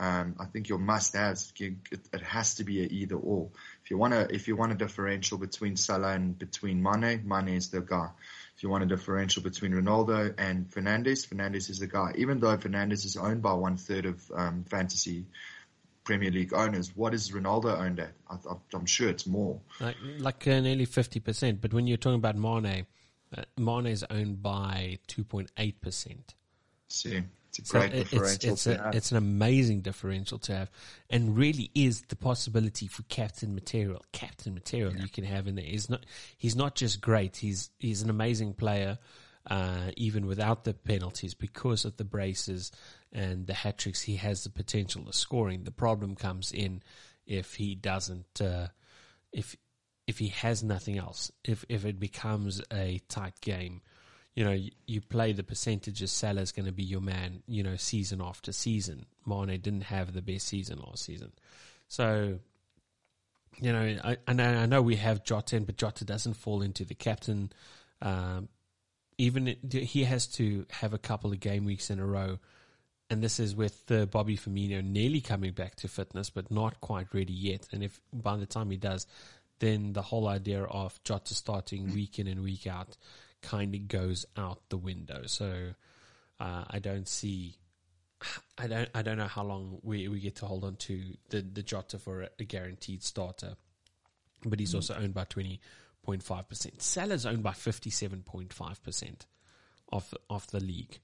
Um, 0.01 0.37
I 0.39 0.45
think 0.45 0.69
your 0.69 0.79
must 0.79 1.17
haves, 1.17 1.53
it, 1.59 2.23
has 2.23 2.55
to 2.57 2.65
be 2.65 2.83
a 2.83 2.87
either 2.87 3.17
or. 3.17 3.51
If 3.85 3.91
you 3.91 3.99
want 3.99 4.15
to, 4.15 4.33
if 4.33 4.47
you 4.47 4.55
want 4.55 4.71
a 4.71 4.77
differential 4.77 5.39
between 5.39 5.77
Salah 5.77 6.13
and 6.13 6.39
between 6.39 6.83
Mane, 6.83 7.23
Mane 7.27 7.49
is 7.49 7.71
the 7.71 7.81
guy. 7.81 8.11
If 8.57 8.63
you 8.63 8.69
want 8.69 8.85
a 8.85 8.87
differential 8.87 9.43
between 9.43 9.73
Ronaldo 9.73 10.35
and 10.39 10.71
Fernandes, 10.71 11.27
Fernandes 11.27 11.69
is 11.69 11.81
the 11.81 11.89
guy. 11.89 12.13
Even 12.17 12.39
though 12.39 12.57
Fernandes 12.57 13.05
is 13.05 13.17
owned 13.17 13.43
by 13.43 13.53
one 13.55 13.77
third 13.77 14.07
of 14.07 14.33
um, 14.35 14.65
fantasy 14.65 15.27
Premier 16.05 16.31
League 16.31 16.55
owners, 16.55 16.91
what 16.97 17.13
is 17.13 17.31
Ronaldo 17.31 17.79
owned 17.79 18.01
at? 18.01 18.13
I, 18.31 18.37
am 18.75 18.87
sure 18.87 19.09
it's 19.09 19.27
more. 19.27 19.61
Like, 19.81 19.97
like 20.19 20.47
uh, 20.47 20.61
nearly 20.61 20.87
50%. 20.87 21.61
But 21.61 21.75
when 21.75 21.87
you're 21.87 21.99
talking 21.99 22.17
about 22.17 22.37
Mane, 22.37 22.87
uh, 23.37 23.43
Mane 23.57 23.87
is 23.87 24.05
owned 24.11 24.43
by 24.43 24.99
2.8%. 25.09 26.17
See. 26.89 27.23
It's 27.59 27.71
a 27.71 27.73
great 27.73 27.93
differential 27.93 28.53
it's, 28.53 28.67
it's, 28.67 28.67
a, 28.67 28.91
it's, 28.95 29.11
an 29.11 29.17
amazing 29.17 29.81
differential 29.81 30.39
to 30.41 30.55
have, 30.55 30.71
and 31.11 31.37
really 31.37 31.71
is 31.75 32.03
the 32.03 32.17
possibility 32.17 32.87
for 32.87 33.03
captain 33.05 33.55
material. 33.55 34.05
Captain 34.13 34.55
material 34.55 34.95
yeah. 34.95 35.03
you 35.03 35.09
can 35.09 35.25
have 35.25 35.49
in 35.49 35.57
there. 35.57 35.65
He's 35.65 35.91
not 35.91 36.05
he's 36.37 36.55
not 36.55 36.75
just 36.75 37.01
great. 37.01 37.37
He's 37.37 37.71
he's 37.79 38.03
an 38.03 38.11
amazing 38.11 38.55
player, 38.55 38.99
uh, 39.51 39.91
even 39.97 40.27
without 40.27 40.65
the 40.65 40.75
penalties 40.75 41.35
because 41.35 41.85
of 41.85 41.97
the 41.97 42.05
braces 42.05 42.71
and 43.13 43.47
the 43.47 43.55
hat 43.55 43.79
tricks. 43.79 44.03
He 44.03 44.17
has 44.17 44.45
the 44.45 44.51
potential 44.51 45.09
of 45.09 45.15
scoring. 45.15 45.65
The 45.65 45.71
problem 45.73 46.15
comes 46.15 46.53
in 46.53 46.83
if 47.27 47.55
he 47.55 47.75
doesn't. 47.75 48.41
Uh, 48.41 48.69
if 49.33 49.57
if 50.09 50.19
he 50.19 50.29
has 50.29 50.65
nothing 50.65 50.99
else, 50.99 51.31
if 51.45 51.65
if 51.69 51.85
it 51.85 52.01
becomes 52.01 52.63
a 52.73 53.01
tight 53.09 53.39
game, 53.43 53.83
you 54.35 54.43
know, 54.43 54.53
you, 54.53 54.71
you 54.87 55.01
play 55.03 55.33
the 55.33 55.43
percentages. 55.45 56.11
Salah's 56.11 56.51
going 56.51 56.65
to 56.67 56.73
be 56.73 56.83
your 56.83 57.03
man, 57.03 57.43
you 57.47 57.63
know, 57.63 57.77
season 57.77 58.23
after 58.23 58.51
season. 58.51 59.05
Mane 59.27 59.61
didn't 59.61 59.83
have 59.83 60.15
the 60.15 60.23
best 60.23 60.49
season 60.49 60.79
last 60.79 61.05
season. 61.05 61.31
So, 61.89 62.39
you 63.61 63.73
know, 63.73 63.99
I, 64.03 64.17
I 64.27 64.33
know, 64.33 64.45
I 64.45 64.67
know 64.67 64.81
we 64.81 64.97
have 64.97 65.25
Jota, 65.25 65.61
but 65.61 65.77
Jota 65.77 66.07
doesn't 66.07 66.35
fall 66.35 66.63
into 66.63 66.87
the 66.87 66.95
captain. 66.95 67.53
Um, 68.01 68.49
even 69.19 69.47
it, 69.49 69.75
he 69.75 70.05
has 70.05 70.27
to 70.29 70.65
have 70.71 70.95
a 70.95 70.99
couple 70.99 71.33
of 71.33 71.41
game 71.41 71.67
weeks 71.67 71.91
in 71.91 72.01
a 72.01 72.07
row. 72.07 72.39
And 73.11 73.23
this 73.23 73.41
is 73.41 73.57
with 73.57 73.91
uh, 73.91 74.05
Bobby 74.07 74.37
Firmino 74.37 74.85
nearly 74.85 75.21
coming 75.21 75.53
back 75.53 75.77
to 75.77 75.89
fitness, 75.89 76.29
but 76.29 76.51
not 76.51 76.81
quite 76.81 77.07
ready 77.15 77.33
yet. 77.33 77.67
And 77.73 77.83
if 77.83 78.01
by 78.13 78.37
the 78.37 78.47
time 78.47 78.71
he 78.71 78.77
does, 78.77 79.07
then 79.59 79.93
the 79.93 80.03
whole 80.03 80.29
idea 80.29 80.63
of 80.63 81.03
Jota 81.05 81.35
starting 81.35 81.93
week 81.95 82.19
in 82.19 82.27
and 82.27 82.43
week 82.43 82.67
out 82.67 82.97
kind 83.43 83.75
of 83.75 83.89
goes 83.89 84.27
out 84.37 84.61
the 84.69 84.77
window. 84.77 85.23
So 85.27 85.71
uh, 86.41 86.65
I 86.69 86.79
don't 86.79 87.09
see. 87.09 87.57
I 88.57 88.67
don't 88.67 88.89
I 88.95 89.03
don't 89.03 89.17
know 89.17 89.29
how 89.29 89.45
long 89.45 89.79
we, 89.83 90.09
we 90.09 90.21
get 90.21 90.37
to 90.37 90.47
hold 90.47 90.65
on 90.65 90.77
to 90.77 91.01
the, 91.31 91.41
the 91.41 91.63
Jota 91.63 91.99
for 91.99 92.23
a, 92.23 92.29
a 92.41 92.45
guaranteed 92.45 93.03
starter. 93.03 93.55
But 94.45 94.61
he's 94.61 94.73
mm. 94.73 94.77
also 94.77 94.95
owned 94.95 95.15
by 95.15 95.25
twenty 95.25 95.61
point 96.03 96.23
five 96.23 96.49
percent. 96.49 96.83
Salah's 96.83 97.27
owned 97.27 97.43
by 97.43 97.53
fifty 97.53 97.91
seven 97.91 98.23
point 98.23 98.53
five 98.53 98.83
percent 98.83 99.27
of 99.93 100.13
of 100.29 100.49
the 100.51 100.61
league. 100.61 100.99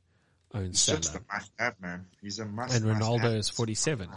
Owns 0.52 0.66
he's 0.66 0.81
Salah. 0.81 0.99
just 0.99 1.15
a 1.16 1.23
must 1.33 1.52
have 1.58 1.81
man. 1.81 2.07
He's 2.20 2.39
a 2.39 2.47
must. 2.47 2.74
And 2.74 2.84
Ronaldo 2.84 3.23
must 3.23 3.34
is 3.34 3.49
forty 3.49 3.74
seven. 3.74 4.08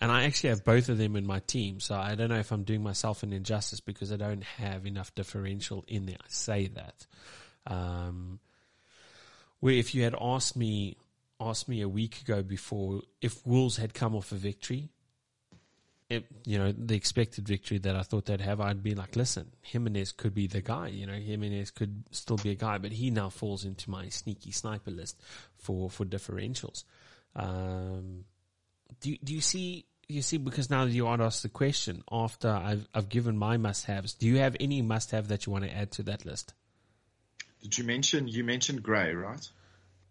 And 0.00 0.10
I 0.10 0.24
actually 0.24 0.50
have 0.50 0.64
both 0.64 0.88
of 0.88 0.96
them 0.96 1.14
in 1.14 1.26
my 1.26 1.40
team, 1.40 1.78
so 1.78 1.94
I 1.94 2.14
don't 2.14 2.30
know 2.30 2.38
if 2.38 2.52
I'm 2.52 2.62
doing 2.64 2.82
myself 2.82 3.22
an 3.22 3.32
injustice 3.34 3.80
because 3.80 4.10
I 4.12 4.16
don't 4.16 4.42
have 4.42 4.86
enough 4.86 5.14
differential 5.14 5.84
in 5.86 6.06
there. 6.06 6.16
I 6.18 6.28
say 6.28 6.68
that. 6.68 7.06
Um, 7.66 8.40
where 9.60 9.74
if 9.74 9.94
you 9.94 10.04
had 10.04 10.14
asked 10.18 10.56
me 10.56 10.96
asked 11.38 11.68
me 11.68 11.80
a 11.80 11.88
week 11.88 12.20
ago 12.20 12.42
before 12.42 13.02
if 13.20 13.46
Wolves 13.46 13.76
had 13.76 13.94
come 13.94 14.14
off 14.14 14.32
a 14.32 14.34
victory, 14.34 14.90
it, 16.10 16.26
you 16.44 16.58
know, 16.58 16.72
the 16.72 16.96
expected 16.96 17.46
victory 17.46 17.78
that 17.78 17.94
I 17.94 18.02
thought 18.02 18.26
they'd 18.26 18.40
have, 18.40 18.60
I'd 18.60 18.82
be 18.82 18.94
like, 18.94 19.14
listen, 19.14 19.46
Jimenez 19.62 20.12
could 20.12 20.34
be 20.34 20.48
the 20.48 20.60
guy, 20.60 20.88
you 20.88 21.06
know, 21.06 21.14
Jimenez 21.14 21.70
could 21.70 22.02
still 22.10 22.36
be 22.36 22.50
a 22.50 22.56
guy, 22.56 22.78
but 22.78 22.92
he 22.92 23.10
now 23.10 23.28
falls 23.28 23.64
into 23.64 23.88
my 23.88 24.08
sneaky 24.08 24.50
sniper 24.50 24.90
list 24.90 25.22
for, 25.56 25.88
for 25.88 26.04
differentials. 26.04 26.82
Um, 27.36 28.24
do, 29.00 29.16
do 29.22 29.32
you 29.32 29.40
see, 29.40 29.86
you 30.10 30.22
see, 30.22 30.36
because 30.36 30.70
now 30.70 30.84
you 30.84 31.04
want 31.04 31.20
to 31.20 31.26
ask 31.26 31.42
the 31.42 31.48
question 31.48 32.02
after 32.10 32.48
I've, 32.48 32.88
I've 32.94 33.08
given 33.08 33.36
my 33.36 33.56
must 33.56 33.86
haves, 33.86 34.14
do 34.14 34.26
you 34.26 34.38
have 34.38 34.56
any 34.60 34.82
must 34.82 35.12
have 35.12 35.28
that 35.28 35.46
you 35.46 35.52
want 35.52 35.64
to 35.64 35.74
add 35.74 35.92
to 35.92 36.02
that 36.04 36.26
list? 36.26 36.54
Did 37.62 37.78
you 37.78 37.84
mention, 37.84 38.26
you 38.28 38.44
mentioned 38.44 38.82
Gray, 38.82 39.14
right? 39.14 39.48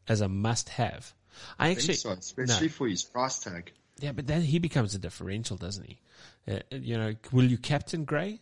As 0.07 0.21
a 0.21 0.29
must 0.29 0.69
have. 0.69 1.13
I 1.57 1.71
actually, 1.71 1.95
so, 1.95 2.11
especially 2.11 2.67
no. 2.67 2.73
for 2.73 2.87
his 2.87 3.03
price 3.03 3.39
tag. 3.39 3.71
Yeah, 3.99 4.13
but 4.13 4.27
then 4.27 4.41
he 4.41 4.59
becomes 4.59 4.95
a 4.95 4.99
differential, 4.99 5.57
doesn't 5.57 5.85
he? 5.85 5.99
Uh, 6.47 6.59
you 6.71 6.97
know, 6.97 7.15
will 7.31 7.45
you 7.45 7.57
captain 7.57 8.05
Gray 8.05 8.41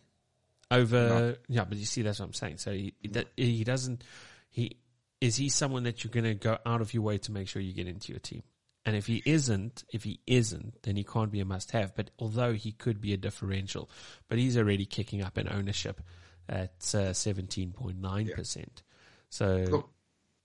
over? 0.70 1.08
No. 1.08 1.36
Yeah, 1.48 1.64
but 1.64 1.78
you 1.78 1.84
see, 1.84 2.02
that's 2.02 2.20
what 2.20 2.26
I'm 2.26 2.32
saying. 2.34 2.58
So 2.58 2.72
he 2.72 2.94
he 3.36 3.64
doesn't. 3.64 4.04
He 4.50 4.76
is 5.20 5.36
he 5.36 5.48
someone 5.48 5.82
that 5.82 6.04
you're 6.04 6.12
going 6.12 6.24
to 6.24 6.34
go 6.34 6.58
out 6.64 6.80
of 6.80 6.94
your 6.94 7.02
way 7.02 7.18
to 7.18 7.32
make 7.32 7.48
sure 7.48 7.60
you 7.60 7.72
get 7.72 7.88
into 7.88 8.12
your 8.12 8.20
team? 8.20 8.42
And 8.86 8.96
if 8.96 9.06
he 9.06 9.22
isn't, 9.26 9.84
if 9.92 10.04
he 10.04 10.20
isn't, 10.26 10.82
then 10.82 10.96
he 10.96 11.04
can't 11.04 11.30
be 11.30 11.40
a 11.40 11.44
must-have. 11.44 11.94
But 11.94 12.10
although 12.18 12.54
he 12.54 12.72
could 12.72 13.00
be 13.00 13.12
a 13.12 13.18
differential, 13.18 13.90
but 14.28 14.38
he's 14.38 14.56
already 14.56 14.86
kicking 14.86 15.22
up 15.22 15.36
in 15.36 15.48
ownership 15.48 16.00
at 16.48 16.94
uh, 16.94 17.12
seventeen 17.12 17.72
point 17.72 18.00
nine 18.00 18.30
percent. 18.34 18.82
So, 19.28 19.66
Look, 19.68 19.90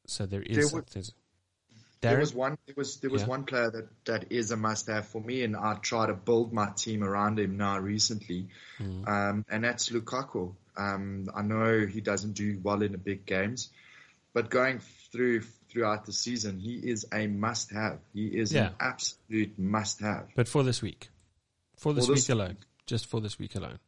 so 0.08 0.26
there 0.26 0.42
is. 0.42 0.72
There 0.72 0.82
was, 0.82 1.14
there 2.02 2.20
was 2.20 2.34
one. 2.34 2.58
There 2.66 2.76
was 2.76 2.98
there 2.98 3.10
was 3.10 3.22
yeah. 3.22 3.28
one 3.30 3.46
player 3.46 3.72
that 3.72 3.88
that 4.06 4.26
is 4.32 4.52
a 4.52 4.58
must-have 4.58 5.08
for 5.08 5.22
me, 5.22 5.44
and 5.44 5.56
I 5.56 5.76
try 5.76 6.08
to 6.08 6.14
build 6.14 6.52
my 6.52 6.72
team 6.76 7.02
around 7.02 7.40
him 7.40 7.56
now 7.56 7.80
recently, 7.80 8.50
mm. 8.78 9.08
um, 9.08 9.46
and 9.50 9.64
that's 9.64 9.90
Lukaku. 9.90 10.54
Um, 10.76 11.30
I 11.34 11.44
know 11.44 11.86
he 11.86 12.02
doesn't 12.02 12.34
do 12.34 12.60
well 12.62 12.82
in 12.82 12.92
the 12.92 12.98
big 12.98 13.26
games, 13.26 13.70
but 14.34 14.50
going 14.50 14.82
through 15.14 15.44
throughout 15.74 16.06
the 16.06 16.14
season, 16.14 16.60
he 16.60 16.76
is 16.76 17.06
a 17.12 17.28
must-have. 17.28 18.00
He 18.14 18.28
is 18.28 18.54
yeah. 18.54 18.68
an 18.68 18.74
absolute 18.80 19.58
must-have. 19.58 20.30
But 20.36 20.48
for 20.48 20.64
this 20.64 20.82
week, 20.82 21.10
for 21.76 21.94
this, 21.94 22.06
for 22.06 22.14
this 22.14 22.30
week 22.30 22.36
alone, 22.36 22.58
just 22.86 23.08
for 23.08 23.20
this 23.20 23.40
week 23.40 23.56
alone, 23.56 23.80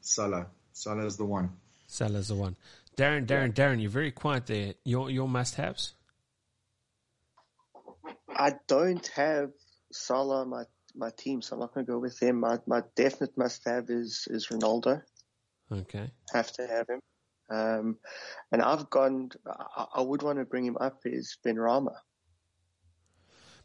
Salah. 0.00 0.46
Salah 0.72 1.06
is 1.06 1.16
the 1.16 1.24
one. 1.24 1.50
Salah 1.88 2.20
is 2.20 2.28
the 2.28 2.36
one. 2.36 2.54
Darren, 2.96 3.26
Darren, 3.26 3.56
yeah. 3.56 3.64
Darren, 3.64 3.82
you're 3.82 3.90
very 3.90 4.12
quiet 4.12 4.46
there. 4.46 4.74
Your 4.84 5.10
your 5.10 5.28
must-haves. 5.28 5.94
I 8.34 8.52
don't 8.68 9.06
have 9.16 9.50
Salah 9.92 10.42
on 10.42 10.50
my 10.50 10.62
my 10.94 11.10
team, 11.16 11.42
so 11.42 11.56
I'm 11.56 11.60
not 11.60 11.74
going 11.74 11.84
to 11.84 11.92
go 11.92 11.98
with 11.98 12.22
him. 12.22 12.40
My 12.40 12.58
my 12.66 12.82
definite 12.94 13.36
must 13.36 13.64
have 13.66 13.90
is 13.90 14.28
is 14.30 14.46
Ronaldo. 14.48 15.02
Okay, 15.70 16.10
have 16.32 16.52
to 16.52 16.66
have 16.66 16.88
him. 16.88 17.00
Um, 17.50 17.96
and 18.52 18.62
I've 18.62 18.90
gone. 18.90 19.30
I, 19.46 19.86
I, 19.94 20.00
would 20.02 20.22
want 20.22 20.38
to 20.38 20.44
bring 20.44 20.66
him 20.66 20.76
up 20.78 21.00
is 21.04 21.38
Benrahma. 21.44 21.94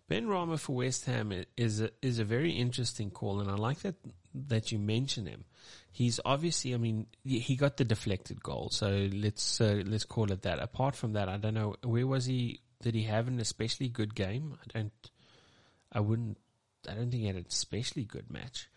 Ben 0.07 0.27
Rama 0.27 0.57
for 0.57 0.75
West 0.77 1.05
Ham 1.05 1.33
is 1.57 1.81
a, 1.81 1.89
is 2.01 2.19
a 2.19 2.23
very 2.23 2.51
interesting 2.51 3.09
call, 3.09 3.39
and 3.39 3.49
I 3.49 3.55
like 3.55 3.79
that 3.79 3.95
that 4.33 4.71
you 4.71 4.79
mention 4.79 5.25
him. 5.25 5.45
He's 5.91 6.19
obviously, 6.23 6.73
I 6.73 6.77
mean, 6.77 7.07
he 7.23 7.55
got 7.55 7.77
the 7.77 7.85
deflected 7.85 8.41
goal, 8.41 8.69
so 8.69 9.09
let's 9.13 9.59
uh, 9.59 9.83
let's 9.85 10.05
call 10.05 10.31
it 10.31 10.43
that. 10.43 10.59
Apart 10.59 10.95
from 10.95 11.13
that, 11.13 11.29
I 11.29 11.37
don't 11.37 11.53
know 11.53 11.75
where 11.83 12.07
was 12.07 12.25
he 12.25 12.61
did 12.83 12.95
he 12.95 13.03
have 13.03 13.27
an 13.27 13.39
especially 13.39 13.87
good 13.87 14.13
game? 14.13 14.57
I 14.61 14.79
don't. 14.79 15.11
I 15.91 16.01
wouldn't. 16.01 16.37
I 16.87 16.93
don't 16.93 17.09
think 17.09 17.21
he 17.21 17.27
had 17.27 17.37
an 17.37 17.45
especially 17.47 18.03
good 18.03 18.29
match. 18.29 18.69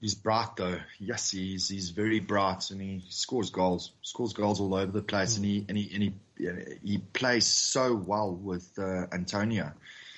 He's 0.00 0.14
bright 0.14 0.56
though. 0.56 0.78
Yes, 0.98 1.30
he's 1.30 1.68
he's 1.68 1.90
very 1.90 2.20
bright 2.20 2.70
and 2.70 2.80
he 2.80 3.02
scores 3.08 3.50
goals. 3.50 3.92
Scores 4.02 4.32
goals 4.32 4.60
all 4.60 4.74
over 4.74 4.92
the 4.92 5.02
place 5.02 5.34
mm. 5.34 5.36
and 5.36 5.44
he 5.46 5.66
and 5.68 5.76
he 5.78 5.90
and 6.46 6.58
he 6.82 6.92
he 6.92 6.98
plays 6.98 7.46
so 7.46 7.94
well 7.94 8.32
with 8.32 8.70
uh, 8.78 9.06
Antonio. 9.12 9.72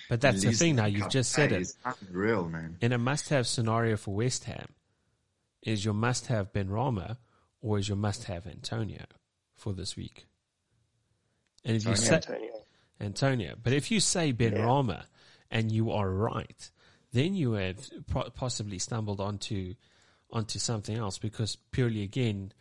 But 0.08 0.20
that's 0.20 0.42
the 0.42 0.52
thing 0.52 0.76
now. 0.76 0.86
You've 0.86 1.10
just 1.10 1.32
said 1.32 1.52
it. 1.52 1.72
Real 2.10 2.48
man. 2.48 2.78
In 2.80 2.92
a 2.92 2.98
must-have 2.98 3.46
scenario 3.46 3.96
for 3.96 4.14
West 4.14 4.44
Ham, 4.44 4.68
is 5.62 5.84
your 5.84 5.94
must-have 5.94 6.52
Benrahma 6.52 7.18
or 7.60 7.78
is 7.78 7.88
your 7.88 7.98
must-have 7.98 8.46
Antonio 8.46 9.04
for 9.54 9.74
this 9.74 9.96
week? 9.96 10.26
And 11.64 11.76
if 11.76 11.86
Antonio. 11.86 11.90
you 11.90 12.06
say 12.06 12.14
Antonio. 12.14 12.52
Antonio. 13.00 13.54
But 13.62 13.72
if 13.74 13.90
you 13.90 14.00
say 14.00 14.32
Ben 14.32 14.54
yeah. 14.54 14.62
Rama 14.62 15.04
and 15.50 15.70
you 15.70 15.92
are 15.92 16.08
right, 16.08 16.70
then 17.12 17.34
you 17.34 17.52
have 17.52 17.88
possibly 18.34 18.78
stumbled 18.78 19.20
onto 19.20 19.74
onto 20.30 20.58
something 20.58 20.96
else 20.96 21.18
because 21.18 21.56
purely 21.70 22.02
again, 22.02 22.52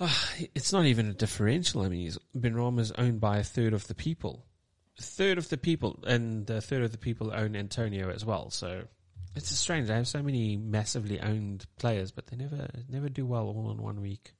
uh, 0.00 0.12
it's 0.54 0.72
not 0.72 0.84
even 0.84 1.08
a 1.08 1.14
differential. 1.14 1.82
I 1.82 1.88
mean, 1.88 2.12
Ben 2.34 2.78
is 2.78 2.92
owned 2.92 3.20
by 3.20 3.38
a 3.38 3.44
third 3.44 3.72
of 3.72 3.86
the 3.86 3.94
people, 3.94 4.44
a 4.98 5.02
third 5.02 5.38
of 5.38 5.48
the 5.48 5.56
people, 5.56 6.02
and 6.06 6.48
a 6.50 6.60
third 6.60 6.82
of 6.82 6.92
the 6.92 6.98
people 6.98 7.32
own 7.32 7.54
Antonio 7.54 8.10
as 8.10 8.24
well. 8.24 8.50
So 8.50 8.84
it's 9.36 9.54
strange. 9.56 9.90
I 9.90 9.96
have 9.96 10.08
so 10.08 10.22
many 10.22 10.56
massively 10.56 11.20
owned 11.20 11.66
players, 11.78 12.10
but 12.10 12.26
they 12.26 12.36
never 12.36 12.68
never 12.88 13.08
do 13.08 13.26
well 13.26 13.46
all 13.46 13.70
in 13.70 13.80
one 13.80 14.00
week. 14.00 14.32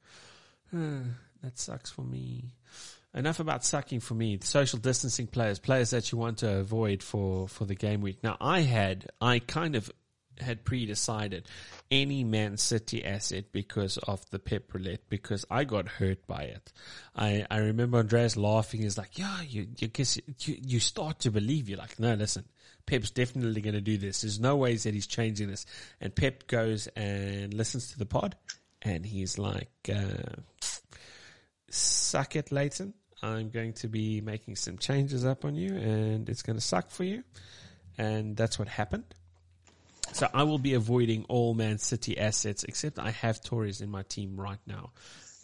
Uh, 0.75 1.01
that 1.42 1.59
sucks 1.59 1.91
for 1.91 2.02
me 2.02 2.55
enough 3.15 3.41
about 3.41 3.65
sucking 3.65 4.01
for 4.01 4.15
me. 4.15 4.39
Social 4.43 4.79
distancing 4.79 5.27
players, 5.27 5.59
players 5.59 5.91
that 5.91 6.13
you 6.13 6.19
want 6.19 6.39
to 6.39 6.59
avoid 6.59 7.03
for, 7.03 7.49
for 7.49 7.65
the 7.65 7.75
game 7.75 8.01
week. 8.01 8.23
Now 8.23 8.37
I 8.41 8.61
had, 8.61 9.11
I 9.21 9.39
kind 9.39 9.77
of 9.77 9.91
had 10.41 10.65
pre-decided 10.65 11.47
any 11.91 12.25
Man 12.25 12.57
City 12.57 13.05
asset 13.05 13.53
because 13.53 13.99
of 13.99 14.29
the 14.31 14.39
Pep 14.39 14.73
roulette 14.73 15.09
because 15.09 15.45
I 15.51 15.65
got 15.65 15.89
hurt 15.89 16.27
by 16.27 16.43
it. 16.43 16.73
I, 17.15 17.47
I 17.51 17.59
remember 17.59 17.99
Andreas 17.99 18.37
laughing. 18.37 18.83
He's 18.83 18.99
like, 18.99 19.19
yeah, 19.19 19.43
you, 19.43 19.69
you 19.79 19.89
guess 19.89 20.19
you, 20.41 20.57
you 20.61 20.81
start 20.81 21.21
to 21.21 21.31
believe. 21.31 21.69
You're 21.69 21.79
like, 21.79 22.01
no, 22.01 22.15
listen, 22.15 22.45
Pep's 22.87 23.11
definitely 23.11 23.61
going 23.61 23.75
to 23.75 23.81
do 23.81 23.99
this. 23.99 24.23
There's 24.23 24.41
no 24.41 24.57
ways 24.57 24.85
that 24.85 24.95
he's 24.95 25.07
changing 25.07 25.49
this. 25.49 25.67
And 26.01 26.15
Pep 26.15 26.47
goes 26.47 26.87
and 26.89 27.53
listens 27.55 27.93
to 27.93 27.99
the 27.99 28.07
pod 28.07 28.37
and 28.81 29.05
he's 29.07 29.39
like, 29.39 29.71
uh, 29.95 30.41
suck 31.71 32.37
it, 32.37 32.51
Leighton. 32.51 32.95
I'm 33.23 33.51
going 33.51 33.75
to 33.75 33.89
be 33.89 34.20
making 34.20 34.57
some 34.57 34.78
changes 34.78 35.25
up 35.25 35.44
on 35.44 35.55
you 35.55 35.75
and 35.75 36.28
it's 36.28 36.42
going 36.42 36.57
to 36.57 36.65
suck 36.65 36.91
for 36.91 37.05
you. 37.05 37.23
And 37.99 38.36
that's 38.36 38.59
what 38.59 38.68
happened. 38.68 39.05
So 40.12 40.28
I 40.34 40.42
will 40.42 40.59
be 40.59 40.75
avoiding 40.75 41.25
all 41.28 41.55
Man 41.55 41.78
City 41.78 42.18
assets 42.18 42.65
except 42.65 42.99
I 42.99 43.10
have 43.10 43.42
Torres 43.42 43.81
in 43.81 43.91
my 43.91 44.02
team 44.02 44.39
right 44.39 44.59
now. 44.67 44.91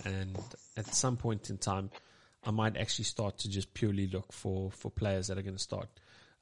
And 0.05 0.39
at 0.77 0.95
some 0.95 1.17
point 1.17 1.51
in 1.51 1.59
time, 1.59 1.91
I 2.45 2.51
might 2.51 2.77
actually 2.77 3.05
start 3.05 3.39
to 3.39 3.51
just 3.51 3.73
purely 3.75 4.07
look 4.07 4.33
for, 4.33 4.71
for 4.71 4.91
players 4.91 5.29
that 5.29 5.39
are 5.39 5.43
going 5.43 5.57
to 5.57 5.63
start 5.63 5.89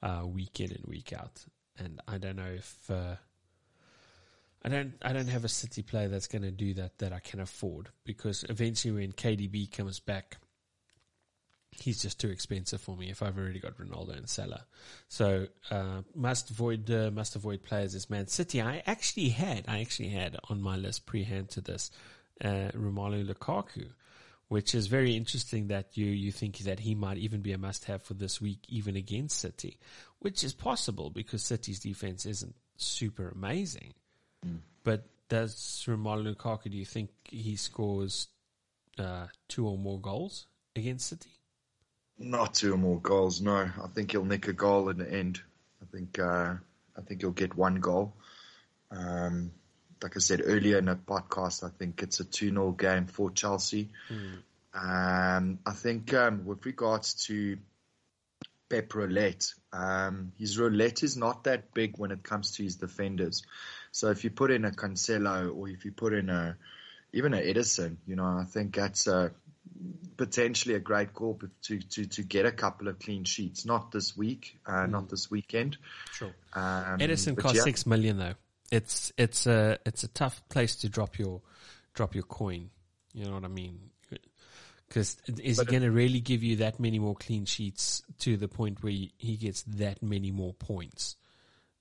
uh, 0.02 0.22
week 0.26 0.60
in 0.60 0.72
and 0.72 0.84
week 0.86 1.12
out. 1.12 1.44
And 1.78 2.00
I 2.08 2.18
don't 2.18 2.36
know 2.36 2.52
if 2.54 2.90
uh, 2.90 3.16
I 4.64 4.68
don't 4.68 4.94
I 5.02 5.12
don't 5.12 5.28
have 5.28 5.44
a 5.44 5.48
City 5.48 5.82
player 5.82 6.08
that's 6.08 6.26
going 6.26 6.42
to 6.42 6.50
do 6.50 6.74
that 6.74 6.98
that 6.98 7.12
I 7.12 7.20
can 7.20 7.40
afford 7.40 7.90
because 8.04 8.44
eventually 8.48 8.94
when 8.94 9.12
KDB 9.12 9.70
comes 9.70 10.00
back, 10.00 10.38
he's 11.80 12.02
just 12.02 12.20
too 12.20 12.28
expensive 12.28 12.80
for 12.80 12.96
me 12.96 13.10
if 13.10 13.22
I've 13.22 13.38
already 13.38 13.60
got 13.60 13.78
Ronaldo 13.78 14.16
and 14.16 14.28
Salah. 14.28 14.64
So 15.08 15.46
uh, 15.70 16.02
must 16.14 16.50
avoid 16.50 16.90
uh, 16.90 17.10
must 17.10 17.36
avoid 17.36 17.62
players 17.62 17.94
as 17.94 18.10
Man 18.10 18.26
City. 18.26 18.60
I 18.60 18.82
actually 18.86 19.30
had 19.30 19.64
I 19.68 19.80
actually 19.80 20.08
had 20.10 20.36
on 20.48 20.62
my 20.62 20.76
list 20.76 21.06
pre-hand 21.06 21.50
to 21.50 21.60
this 21.60 21.90
uh, 22.42 22.70
Romelu 22.74 23.26
Lukaku, 23.26 23.88
which 24.48 24.74
is 24.74 24.86
very 24.86 25.16
interesting 25.16 25.68
that 25.68 25.96
you 25.96 26.06
you 26.06 26.32
think 26.32 26.58
that 26.58 26.80
he 26.80 26.94
might 26.94 27.18
even 27.18 27.40
be 27.40 27.52
a 27.52 27.58
must-have 27.58 28.02
for 28.02 28.14
this 28.14 28.40
week, 28.40 28.60
even 28.68 28.96
against 28.96 29.38
City, 29.38 29.78
which 30.18 30.44
is 30.44 30.52
possible 30.52 31.10
because 31.10 31.42
City's 31.42 31.80
defense 31.80 32.26
isn't 32.26 32.54
super 32.76 33.28
amazing. 33.28 33.94
Mm. 34.46 34.58
But 34.84 35.06
does 35.28 35.84
Romelu 35.86 36.34
Lukaku? 36.34 36.70
Do 36.70 36.76
you 36.76 36.84
think 36.84 37.10
he 37.24 37.56
scores 37.56 38.28
uh, 38.98 39.26
two 39.48 39.66
or 39.66 39.76
more 39.76 40.00
goals 40.00 40.46
against 40.74 41.08
City? 41.08 41.30
Not 42.18 42.54
two 42.54 42.74
or 42.74 42.78
more 42.78 43.00
goals, 43.00 43.40
no. 43.40 43.56
I 43.56 43.88
think 43.94 44.12
he'll 44.12 44.24
nick 44.24 44.48
a 44.48 44.52
goal 44.52 44.88
in 44.88 44.98
the 44.98 45.12
end. 45.12 45.40
I 45.82 45.84
think 45.90 46.18
uh, 46.18 46.54
I 46.96 47.00
think 47.02 47.20
he'll 47.20 47.30
get 47.30 47.56
one 47.56 47.76
goal. 47.76 48.14
Um, 48.90 49.52
like 50.02 50.16
I 50.16 50.20
said 50.20 50.42
earlier 50.44 50.78
in 50.78 50.86
the 50.86 50.96
podcast, 50.96 51.64
I 51.64 51.70
think 51.70 52.02
it's 52.02 52.20
a 52.20 52.24
2 52.24 52.50
0 52.50 52.72
game 52.72 53.06
for 53.06 53.30
Chelsea. 53.30 53.90
Mm. 54.10 54.42
Um, 54.74 55.58
I 55.64 55.72
think 55.72 56.12
um, 56.14 56.44
with 56.44 56.64
regards 56.66 57.14
to 57.26 57.58
Pep 58.68 58.94
Roulette, 58.94 59.54
um, 59.72 60.32
his 60.38 60.58
roulette 60.58 61.02
is 61.02 61.16
not 61.16 61.44
that 61.44 61.72
big 61.72 61.98
when 61.98 62.10
it 62.10 62.22
comes 62.22 62.52
to 62.52 62.62
his 62.62 62.76
defenders. 62.76 63.42
So 63.92 64.10
if 64.10 64.24
you 64.24 64.30
put 64.30 64.50
in 64.50 64.64
a 64.64 64.70
Cancelo 64.70 65.54
or 65.56 65.68
if 65.68 65.84
you 65.84 65.92
put 65.92 66.12
in 66.12 66.28
a 66.28 66.56
even 67.12 67.32
an 67.32 67.42
Ederson, 67.42 67.96
you 68.06 68.16
know, 68.16 68.24
I 68.24 68.44
think 68.44 68.74
that's 68.74 69.06
a, 69.06 69.32
potentially 70.16 70.74
a 70.74 70.80
great 70.80 71.12
call 71.12 71.38
to, 71.62 71.78
to, 71.78 72.06
to 72.06 72.22
get 72.22 72.46
a 72.46 72.52
couple 72.52 72.88
of 72.88 72.98
clean 72.98 73.24
sheets. 73.24 73.64
Not 73.64 73.92
this 73.92 74.16
week, 74.16 74.58
uh, 74.66 74.72
mm. 74.72 74.90
not 74.90 75.08
this 75.08 75.30
weekend. 75.30 75.76
Sure. 76.12 76.34
Um, 76.54 76.98
Ederson 76.98 77.36
costs 77.36 77.58
yeah. 77.58 77.64
six 77.64 77.86
million 77.86 78.18
though. 78.18 78.34
It's 78.70 79.12
it's 79.16 79.46
a 79.46 79.78
it's 79.86 80.02
a 80.02 80.08
tough 80.08 80.42
place 80.48 80.76
to 80.76 80.88
drop 80.88 81.18
your 81.18 81.40
drop 81.94 82.14
your 82.14 82.24
coin. 82.24 82.70
You 83.12 83.26
know 83.26 83.34
what 83.34 83.44
I 83.44 83.48
mean? 83.48 83.78
Because 84.88 85.16
is 85.26 85.58
but 85.58 85.66
he 85.66 85.70
going 85.72 85.82
to 85.82 85.90
really 85.90 86.20
give 86.20 86.42
you 86.42 86.56
that 86.56 86.78
many 86.78 86.98
more 86.98 87.16
clean 87.16 87.44
sheets 87.44 88.02
to 88.20 88.36
the 88.36 88.48
point 88.48 88.82
where 88.82 88.92
he 88.92 89.36
gets 89.36 89.62
that 89.62 90.02
many 90.02 90.30
more 90.30 90.54
points? 90.54 91.16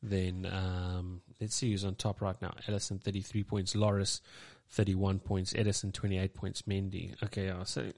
Then 0.01 0.45
um, 0.51 1.21
let's 1.39 1.55
see 1.55 1.71
who's 1.71 1.85
on 1.85 1.95
top 1.95 2.21
right 2.21 2.39
now. 2.41 2.53
Alisson 2.67 3.01
thirty 3.01 3.21
three 3.21 3.43
points. 3.43 3.73
Lloris 3.73 4.21
31 4.69 5.19
points, 5.19 5.53
Ederson 5.53 5.93
28 5.93 6.33
points, 6.33 6.61
Mendy. 6.63 7.21
Okay, 7.23 7.49
oh, 7.49 7.63
so 7.63 7.91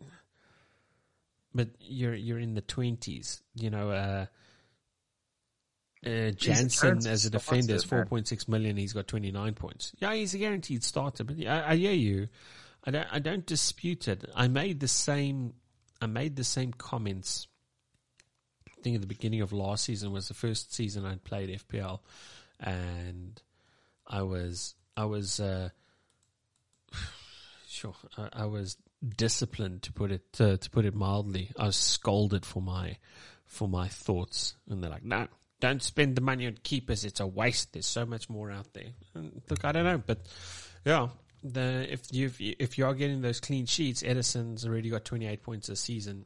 but 1.53 1.69
you're 1.79 2.13
you're 2.13 2.39
in 2.39 2.53
the 2.53 2.61
20s, 2.61 3.41
you 3.55 3.69
know, 3.69 3.89
uh, 3.89 4.25
uh, 6.05 6.09
Jansson 6.09 7.07
as 7.07 7.25
a 7.25 7.29
defender 7.29 7.73
is 7.73 7.85
4.6 7.85 8.47
million, 8.47 8.77
he's 8.77 8.93
got 8.93 9.07
29 9.07 9.53
points. 9.55 9.93
Yeah, 9.99 10.13
he's 10.13 10.33
a 10.33 10.37
guaranteed 10.37 10.83
starter, 10.83 11.23
but 11.23 11.35
I, 11.45 11.71
I 11.71 11.75
hear 11.75 11.93
you. 11.93 12.27
I 12.85 12.91
don't 12.91 13.07
I 13.11 13.19
don't 13.19 13.45
dispute 13.45 14.07
it. 14.07 14.23
I 14.35 14.47
made 14.47 14.79
the 14.79 14.87
same 14.87 15.53
I 15.99 16.05
made 16.05 16.35
the 16.35 16.43
same 16.43 16.71
comments 16.71 17.47
I 18.67 18.81
think 18.81 18.95
at 18.95 19.01
the 19.01 19.07
beginning 19.07 19.41
of 19.41 19.51
last 19.51 19.83
season 19.83 20.11
was 20.11 20.27
the 20.27 20.33
first 20.33 20.73
season 20.73 21.05
I'd 21.05 21.23
played 21.23 21.49
FPL 21.49 21.99
and 22.59 23.41
I 24.05 24.21
was 24.21 24.75
I 24.95 25.05
was 25.05 25.39
uh, 25.39 25.69
sure, 27.67 27.95
I, 28.17 28.30
I, 28.33 28.45
was 28.45 28.77
disciplined 29.16 29.83
to 29.83 29.93
put 29.93 30.11
it 30.11 30.25
uh, 30.40 30.57
to 30.57 30.69
put 30.69 30.85
it 30.85 30.95
mildly. 30.95 31.51
I 31.57 31.66
was 31.66 31.75
scolded 31.75 32.45
for 32.45 32.61
my 32.61 32.98
for 33.45 33.67
my 33.67 33.88
thoughts, 33.88 34.56
and 34.69 34.83
they're 34.83 34.90
like, 34.90 35.06
"No, 35.06 35.27
don't 35.59 35.82
spend 35.82 36.16
the 36.16 36.22
money 36.22 36.48
on 36.48 36.57
keepers. 36.64 37.06
It's 37.06 37.19
a 37.19 37.27
waste. 37.27 37.74
There's 37.74 37.88
so 37.88 38.06
much 38.06 38.30
more 38.30 38.51
out 38.51 38.74
there. 38.74 38.91
And 39.16 39.41
look, 39.49 39.66
I 39.66 39.72
don't 39.72 39.85
know, 39.85 40.01
but 40.06 40.19
yeah, 40.85 41.09
the 41.43 41.91
if 41.91 42.01
you 42.11 42.32
if 42.40 42.77
you 42.77 42.85
are 42.85 42.93
getting 42.93 43.22
those 43.22 43.40
clean 43.40 43.66
sheets, 43.66 44.03
Ederson's 44.03 44.66
already 44.66 44.90
got 44.90 45.06
28 45.06 45.43
points 45.43 45.67
this 45.67 45.80
season, 45.80 46.25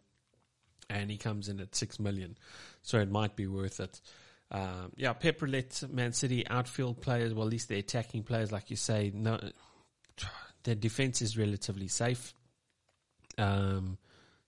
and 0.90 1.09
he 1.09 1.17
comes 1.17 1.49
in 1.49 1.59
at 1.59 1.75
six 1.75 1.99
million, 1.99 2.38
so 2.81 2.99
it 2.99 3.09
might 3.09 3.35
be 3.35 3.48
worth 3.48 3.80
it. 3.80 4.01
Um, 4.51 4.91
yeah, 4.98 5.14
Pep 5.14 5.41
Roulette, 5.41 5.83
Man 5.90 6.11
City 6.11 6.45
outfield 6.49 7.01
players, 7.01 7.33
well, 7.33 7.48
at 7.48 7.51
least 7.51 7.69
the 7.69 7.80
attacking 7.80 8.23
players, 8.23 8.51
like 8.51 8.69
you 8.69 8.75
say, 8.75 9.09
no, 9.14 9.40
their 10.64 10.75
defense 10.75 11.22
is 11.22 11.38
relatively 11.38 11.88
safe. 11.88 12.33
Um, 13.38 13.98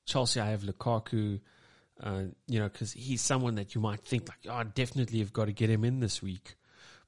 Chelsea, 0.06 0.40
I 0.40 0.52
have 0.52 0.62
Lukaku. 0.62 1.40
Uh, 2.02 2.24
you 2.48 2.60
know, 2.60 2.68
because 2.68 2.92
he's 2.92 3.22
someone 3.22 3.56
that 3.56 3.76
you 3.76 3.82
might 3.82 4.02
think 4.02 4.28
like, 4.28 4.40
oh, 4.50 4.56
I 4.56 4.64
definitely 4.64 5.20
have 5.20 5.32
got 5.32 5.46
to 5.46 5.54
get 5.54 5.70
him 5.70 5.86
in 5.86 6.00
this 6.00 6.22
week, 6.22 6.56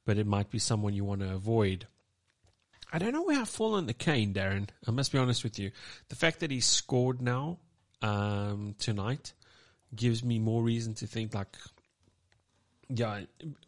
but 0.06 0.18
it 0.18 0.28
might 0.28 0.50
be 0.52 0.60
someone 0.60 0.94
you 0.94 1.04
want 1.04 1.22
to 1.22 1.34
avoid. 1.34 1.88
I 2.94 3.00
don't 3.00 3.12
know 3.12 3.24
where 3.24 3.42
I 3.42 3.46
fall 3.46 3.74
on 3.74 3.88
the 3.88 3.94
Kane, 3.94 4.34
Darren. 4.34 4.70
I 4.88 4.92
must 4.92 5.12
be 5.12 5.18
honest 5.18 5.44
with 5.44 5.60
you. 5.60 5.72
The 6.10 6.16
fact 6.16 6.40
that 6.42 6.52
he 6.52 6.60
scored 6.62 7.22
now 7.22 7.58
um, 8.02 8.76
tonight 8.78 9.34
gives 9.94 10.24
me 10.24 10.40
more 10.40 10.62
reason 10.62 10.94
to 10.96 11.08
think 11.08 11.34
like, 11.34 11.58
yeah, 12.88 13.22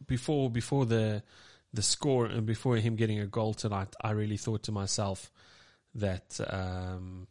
before 0.05 0.49
before 0.49 0.85
the 0.85 1.23
the 1.77 1.81
score 1.81 2.25
and 2.25 2.45
before 2.45 2.75
him 2.75 2.97
getting 2.97 3.19
a 3.21 3.25
goal 3.25 3.53
tonight, 3.53 3.95
I 4.01 4.11
really 4.11 4.35
thought 4.35 4.63
to 4.63 4.73
myself 4.73 5.31
that. 5.95 6.39
Um, 6.49 7.27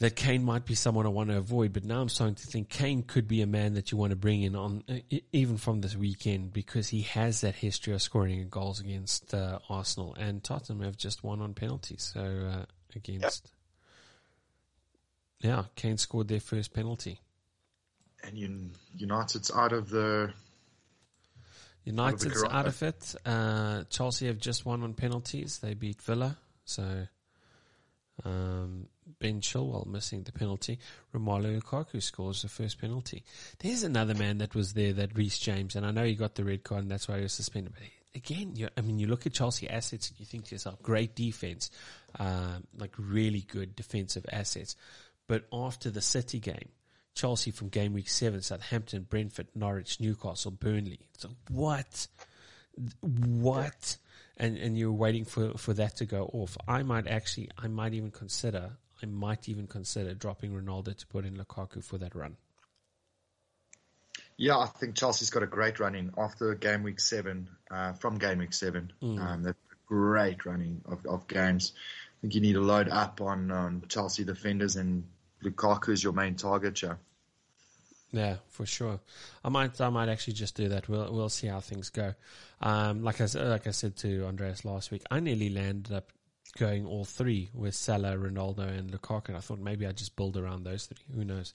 that 0.00 0.16
Kane 0.16 0.42
might 0.42 0.66
be 0.66 0.74
someone 0.74 1.06
I 1.06 1.10
want 1.10 1.30
to 1.30 1.36
avoid, 1.36 1.72
but 1.72 1.84
now 1.84 2.00
I'm 2.00 2.08
starting 2.08 2.34
to 2.34 2.46
think 2.48 2.68
Kane 2.68 3.04
could 3.04 3.28
be 3.28 3.40
a 3.40 3.46
man 3.46 3.74
that 3.74 3.92
you 3.92 3.98
want 3.98 4.10
to 4.10 4.16
bring 4.16 4.42
in 4.42 4.56
on 4.56 4.82
even 5.30 5.58
from 5.58 5.80
this 5.80 5.94
weekend 5.94 6.52
because 6.52 6.88
he 6.88 7.02
has 7.02 7.42
that 7.42 7.54
history 7.54 7.94
of 7.94 8.02
scoring 8.02 8.48
goals 8.48 8.80
against 8.80 9.32
uh, 9.32 9.60
Arsenal 9.70 10.16
and 10.18 10.42
Tottenham 10.42 10.82
have 10.82 10.96
just 10.96 11.22
won 11.22 11.40
on 11.40 11.54
penalties. 11.54 12.10
So 12.12 12.20
uh, 12.20 12.64
against, 12.96 13.52
yep. 15.40 15.52
yeah, 15.52 15.64
Kane 15.76 15.98
scored 15.98 16.26
their 16.26 16.40
first 16.40 16.74
penalty, 16.74 17.20
and 18.24 18.36
United's 18.96 19.52
out 19.52 19.72
of 19.72 19.88
the. 19.88 20.32
United's 21.84 22.44
out 22.44 22.66
of, 22.66 22.82
it. 22.82 23.14
Uh, 23.26 23.84
Chelsea 23.90 24.26
have 24.26 24.38
just 24.38 24.64
won 24.64 24.82
on 24.82 24.94
penalties. 24.94 25.58
They 25.58 25.74
beat 25.74 26.00
Villa, 26.02 26.38
so 26.64 27.06
um, 28.24 28.86
Ben 29.18 29.40
Chilwell 29.40 29.86
missing 29.86 30.22
the 30.22 30.32
penalty. 30.32 30.78
Romelu 31.14 31.60
Lukaku 31.60 32.02
scores 32.02 32.42
the 32.42 32.48
first 32.48 32.80
penalty. 32.80 33.24
There's 33.58 33.82
another 33.82 34.14
man 34.14 34.38
that 34.38 34.54
was 34.54 34.74
there, 34.74 34.92
that 34.94 35.16
Reece 35.16 35.38
James, 35.38 35.76
and 35.76 35.84
I 35.84 35.90
know 35.90 36.04
he 36.04 36.14
got 36.14 36.34
the 36.34 36.44
red 36.44 36.62
card 36.62 36.82
and 36.82 36.90
that's 36.90 37.08
why 37.08 37.16
he 37.16 37.22
was 37.22 37.32
suspended. 37.32 37.72
But 37.74 37.88
again, 38.14 38.54
I 38.76 38.80
mean, 38.80 38.98
you 38.98 39.06
look 39.06 39.26
at 39.26 39.32
Chelsea 39.32 39.68
assets 39.68 40.10
and 40.10 40.20
you 40.20 40.26
think 40.26 40.46
to 40.46 40.54
yourself, 40.54 40.82
great 40.82 41.14
defense, 41.16 41.70
um, 42.18 42.64
like 42.78 42.94
really 42.98 43.40
good 43.40 43.74
defensive 43.74 44.26
assets. 44.30 44.76
But 45.26 45.44
after 45.52 45.90
the 45.90 46.02
City 46.02 46.40
game, 46.40 46.68
Chelsea 47.14 47.50
from 47.50 47.68
game 47.68 47.92
week 47.92 48.08
seven, 48.08 48.42
Southampton, 48.42 49.06
Brentford, 49.08 49.48
Norwich, 49.54 50.00
Newcastle, 50.00 50.50
Burnley. 50.50 51.00
So 51.18 51.30
what? 51.48 52.08
What? 53.00 53.96
and 54.36 54.56
and 54.56 54.78
you're 54.78 54.92
waiting 54.92 55.24
for 55.24 55.56
for 55.56 55.72
that 55.74 55.96
to 55.96 56.06
go 56.06 56.28
off. 56.32 56.56
I 56.66 56.82
might 56.82 57.06
actually, 57.06 57.50
I 57.56 57.68
might 57.68 57.94
even 57.94 58.10
consider, 58.10 58.72
I 59.02 59.06
might 59.06 59.48
even 59.48 59.66
consider 59.66 60.14
dropping 60.14 60.52
Ronaldo 60.52 60.96
to 60.96 61.06
put 61.06 61.24
in 61.24 61.36
Lukaku 61.36 61.82
for 61.84 61.98
that 61.98 62.14
run. 62.14 62.36
Yeah, 64.36 64.58
I 64.58 64.66
think 64.66 64.96
Chelsea's 64.96 65.30
got 65.30 65.42
a 65.42 65.46
great 65.46 65.78
running 65.78 66.12
after 66.18 66.54
game 66.54 66.82
week 66.82 67.00
seven. 67.00 67.48
Uh, 67.70 67.92
from 67.92 68.18
game 68.18 68.38
week 68.38 68.52
seven, 68.52 68.92
mm. 69.02 69.20
um, 69.20 69.42
that 69.44 69.56
great 69.86 70.44
running 70.44 70.82
of, 70.86 71.06
of 71.06 71.28
games. 71.28 71.72
I 71.76 72.20
think 72.22 72.34
you 72.34 72.40
need 72.40 72.54
to 72.54 72.60
load 72.60 72.88
up 72.88 73.20
on, 73.20 73.50
on 73.50 73.84
Chelsea 73.88 74.24
defenders, 74.24 74.76
and 74.76 75.04
Lukaku 75.42 75.90
is 75.90 76.02
your 76.02 76.12
main 76.12 76.34
target. 76.34 76.82
Yeah. 76.82 76.94
Yeah, 78.12 78.36
for 78.50 78.66
sure. 78.66 79.00
I 79.42 79.48
might, 79.48 79.80
I 79.80 79.88
might 79.88 80.10
actually 80.10 80.34
just 80.34 80.54
do 80.54 80.68
that. 80.68 80.88
We'll, 80.88 81.10
we'll 81.12 81.30
see 81.30 81.46
how 81.46 81.60
things 81.60 81.88
go. 81.88 82.14
Um, 82.60 83.02
like 83.02 83.20
I, 83.22 83.24
like 83.42 83.66
I 83.66 83.70
said 83.70 83.96
to 83.98 84.26
Andreas 84.26 84.66
last 84.66 84.90
week, 84.90 85.02
I 85.10 85.20
nearly 85.20 85.48
landed 85.48 85.94
up 85.94 86.12
going 86.58 86.84
all 86.84 87.04
three 87.06 87.48
with 87.54 87.74
Salah, 87.74 88.16
Ronaldo, 88.16 88.68
and 88.68 88.90
Lukaku. 88.90 89.28
And 89.28 89.38
I 89.38 89.40
thought 89.40 89.58
maybe 89.58 89.86
I'd 89.86 89.96
just 89.96 90.14
build 90.14 90.36
around 90.36 90.64
those 90.64 90.86
three. 90.86 91.04
Who 91.14 91.24
knows? 91.24 91.54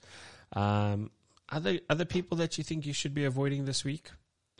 Um, 0.53 1.11
other 1.49 1.79
other 1.89 2.05
people 2.05 2.37
that 2.37 2.57
you 2.57 2.63
think 2.63 2.85
you 2.85 2.93
should 2.93 3.13
be 3.13 3.25
avoiding 3.25 3.65
this 3.65 3.85
week? 3.85 4.09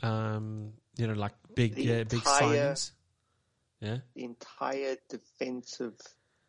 Um, 0.02 0.72
you 0.96 1.06
know, 1.06 1.14
like 1.14 1.32
big 1.54 1.72
uh, 1.72 2.04
big 2.04 2.22
signings. 2.22 2.92
Yeah, 3.80 3.98
the 4.14 4.24
entire 4.24 4.96
defensive 5.08 5.94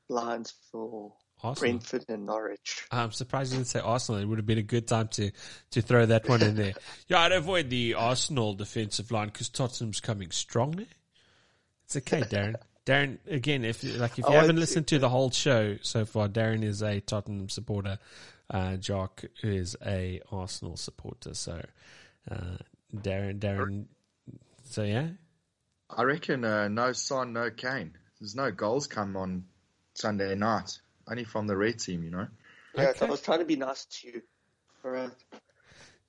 lines 0.08 0.54
for 0.72 1.14
Arsenal. 1.42 1.72
Brentford 1.72 2.06
and 2.10 2.26
Norwich. 2.26 2.86
I'm 2.92 3.12
surprised 3.12 3.52
you 3.52 3.60
didn't 3.60 3.68
say 3.68 3.80
Arsenal. 3.80 4.22
It 4.22 4.26
would 4.26 4.40
have 4.40 4.46
been 4.46 4.58
a 4.58 4.64
good 4.64 4.88
time 4.88 5.08
to, 5.10 5.32
to 5.72 5.82
throw 5.82 6.06
that 6.06 6.28
one 6.28 6.42
in 6.42 6.56
there. 6.56 6.74
yeah, 7.08 7.20
I'd 7.20 7.32
avoid 7.32 7.70
the 7.70 7.94
Arsenal 7.94 8.54
defensive 8.54 9.12
line 9.12 9.28
because 9.28 9.50
Tottenham's 9.50 10.00
coming 10.00 10.32
strong. 10.32 10.86
It's 11.86 11.96
okay, 11.96 12.22
Darren. 12.22 12.56
Darren, 12.86 13.20
again, 13.28 13.66
if 13.66 13.84
like 14.00 14.18
if 14.18 14.26
you 14.26 14.34
haven't 14.34 14.56
listened 14.56 14.88
to 14.88 15.00
the 15.00 15.10
whole 15.10 15.30
show 15.30 15.78
so 15.82 16.06
far, 16.06 16.28
Darren 16.28 16.64
is 16.64 16.82
a 16.82 17.00
Tottenham 17.00 17.50
supporter. 17.50 18.00
Uh, 18.50 18.78
Jock 18.78 19.24
is 19.44 19.76
a 19.86 20.22
Arsenal 20.32 20.76
supporter. 20.76 21.36
So, 21.36 21.62
uh, 22.32 22.58
Darren, 22.96 23.38
Darren. 23.38 23.86
So 24.64 24.84
yeah, 24.84 25.10
I 25.90 26.04
reckon 26.04 26.44
uh, 26.44 26.68
no 26.68 26.94
sign, 26.94 27.34
no 27.34 27.52
Kane. 27.52 27.94
There's 28.20 28.36
no 28.36 28.50
goals 28.52 28.88
come 28.88 29.16
on 29.16 29.46
Sunday 29.94 30.34
night 30.34 30.80
only 31.10 31.24
from 31.24 31.48
the 31.48 31.56
red 31.56 31.80
team, 31.80 32.04
you 32.04 32.12
know. 32.12 32.28
Yeah, 32.76 32.90
okay. 32.90 33.06
I 33.06 33.10
was 33.10 33.22
trying 33.22 33.40
to 33.40 33.46
be 33.46 33.56
nice 33.56 33.86
to 33.86 34.08
you. 34.08 34.22
All 34.86 34.92
right. 34.92 35.12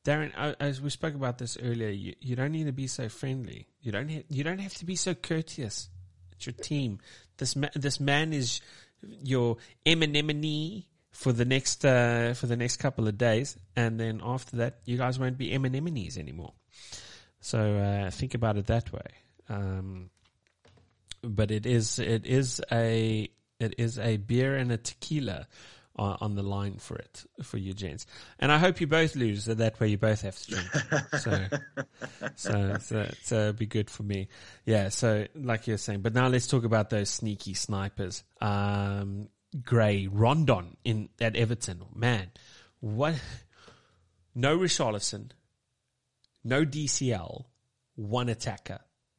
Darren, 0.05 0.33
as 0.61 0.81
we 0.81 0.91
spoke 0.91 1.15
about 1.15 1.39
this 1.39 1.59
earlier, 1.63 1.91
you, 1.91 2.15
you 2.21 2.37
don't 2.37 2.53
need 2.53 2.67
to 2.67 2.73
be 2.73 2.87
so 2.87 3.09
friendly. 3.09 3.67
You 3.83 3.93
don't 3.93 4.11
ha- 4.11 4.25
you 4.29 4.45
don't 4.45 4.59
have 4.59 4.75
to 4.75 4.87
be 4.87 4.97
so 4.97 5.15
courteous. 5.15 5.89
It's 6.33 6.47
your 6.47 6.55
team. 6.55 7.01
This 7.37 7.55
ma- 7.55 7.69
this 7.75 8.01
man 8.01 8.33
is 8.33 8.61
your 9.03 9.57
Eminem 9.85 10.85
for 11.11 11.33
the 11.33 11.45
next 11.45 11.85
uh, 11.85 12.33
for 12.35 12.47
the 12.47 12.57
next 12.57 12.77
couple 12.79 13.09
of 13.09 13.19
days, 13.19 13.59
and 13.77 14.01
then 14.01 14.21
after 14.25 14.57
that, 14.57 14.79
you 14.85 14.97
guys 14.97 15.19
won't 15.19 15.37
be 15.37 15.53
M 15.53 15.67
anymore. 15.67 16.55
So 17.41 17.59
uh, 17.59 18.11
think 18.11 18.35
about 18.35 18.57
it 18.57 18.67
that 18.67 18.93
way. 18.93 19.07
Um, 19.49 20.11
but 21.23 21.51
it 21.51 21.67
is 21.67 21.99
it 21.99 22.25
is 22.27 22.63
a 22.73 23.29
it 23.61 23.75
is 23.79 23.99
a 23.99 24.17
beer 24.17 24.57
and 24.57 24.73
a 24.73 24.77
tequila 24.77 25.47
on, 25.97 26.17
on 26.21 26.35
the 26.35 26.43
line 26.43 26.79
for 26.79 26.97
it 26.97 27.25
for 27.43 27.59
you 27.59 27.73
gents. 27.73 28.07
And 28.39 28.51
I 28.51 28.59
hope 28.59 28.81
you 28.81 28.87
both 28.87 29.17
lose, 29.17 29.45
so 29.45 29.55
that 29.55 29.79
way 29.79 29.89
you 29.89 29.99
both 29.99 30.23
have 30.23 30.39
to 30.39 30.51
drink. 30.51 30.69
so, 31.19 31.47
so, 32.37 32.77
so, 32.81 33.11
so 33.23 33.37
it'd 33.37 33.59
be 33.59 33.67
good 33.67 33.91
for 33.91 34.03
me. 34.03 34.29
Yeah. 34.65 34.89
So, 34.89 35.27
like 35.35 35.67
you're 35.67 35.79
saying, 35.79 36.01
but 36.01 36.15
now 36.15 36.29
let's 36.29 36.47
talk 36.47 36.65
about 36.65 36.91
those 36.91 37.11
sneaky 37.11 37.55
snipers. 37.55 38.25
Um, 38.41 39.29
Gray, 39.65 40.07
Rondon 40.07 40.77
in 40.85 41.09
at 41.21 41.37
Everton. 41.37 41.83
Man, 41.95 42.31
what? 42.81 43.15
No 44.35 44.57
Richarlison, 44.57 45.33
no 46.45 46.65
DCL, 46.65 47.45
one 47.97 48.29
attacker, 48.29 48.79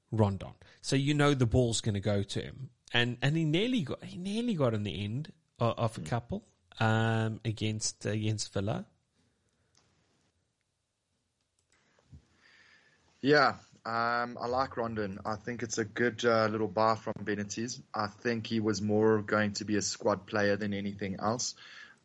Rondon. 0.09 0.53
So 0.81 0.95
you 0.95 1.13
know 1.13 1.33
the 1.33 1.45
ball's 1.45 1.81
going 1.81 1.95
to 1.95 1.99
go 1.99 2.23
to 2.23 2.41
him, 2.41 2.69
and 2.93 3.17
and 3.21 3.35
he 3.35 3.45
nearly 3.45 3.81
got 3.81 4.03
he 4.03 4.17
nearly 4.17 4.53
got 4.53 4.73
in 4.73 4.83
the 4.83 5.03
end 5.03 5.31
of, 5.59 5.77
of 5.77 5.97
a 5.97 6.01
couple 6.01 6.43
um, 6.79 7.39
against 7.45 8.05
against 8.05 8.53
Villa. 8.53 8.85
Yeah, 13.21 13.55
um, 13.85 14.37
I 14.41 14.47
like 14.47 14.77
Rondon. 14.77 15.19
I 15.25 15.35
think 15.35 15.61
it's 15.61 15.77
a 15.77 15.85
good 15.85 16.25
uh, 16.25 16.47
little 16.47 16.67
bar 16.67 16.95
from 16.95 17.13
Benitez. 17.23 17.79
I 17.93 18.07
think 18.07 18.47
he 18.47 18.59
was 18.59 18.81
more 18.81 19.21
going 19.21 19.53
to 19.53 19.65
be 19.65 19.75
a 19.75 19.81
squad 19.81 20.25
player 20.25 20.55
than 20.55 20.73
anything 20.73 21.17
else. 21.19 21.53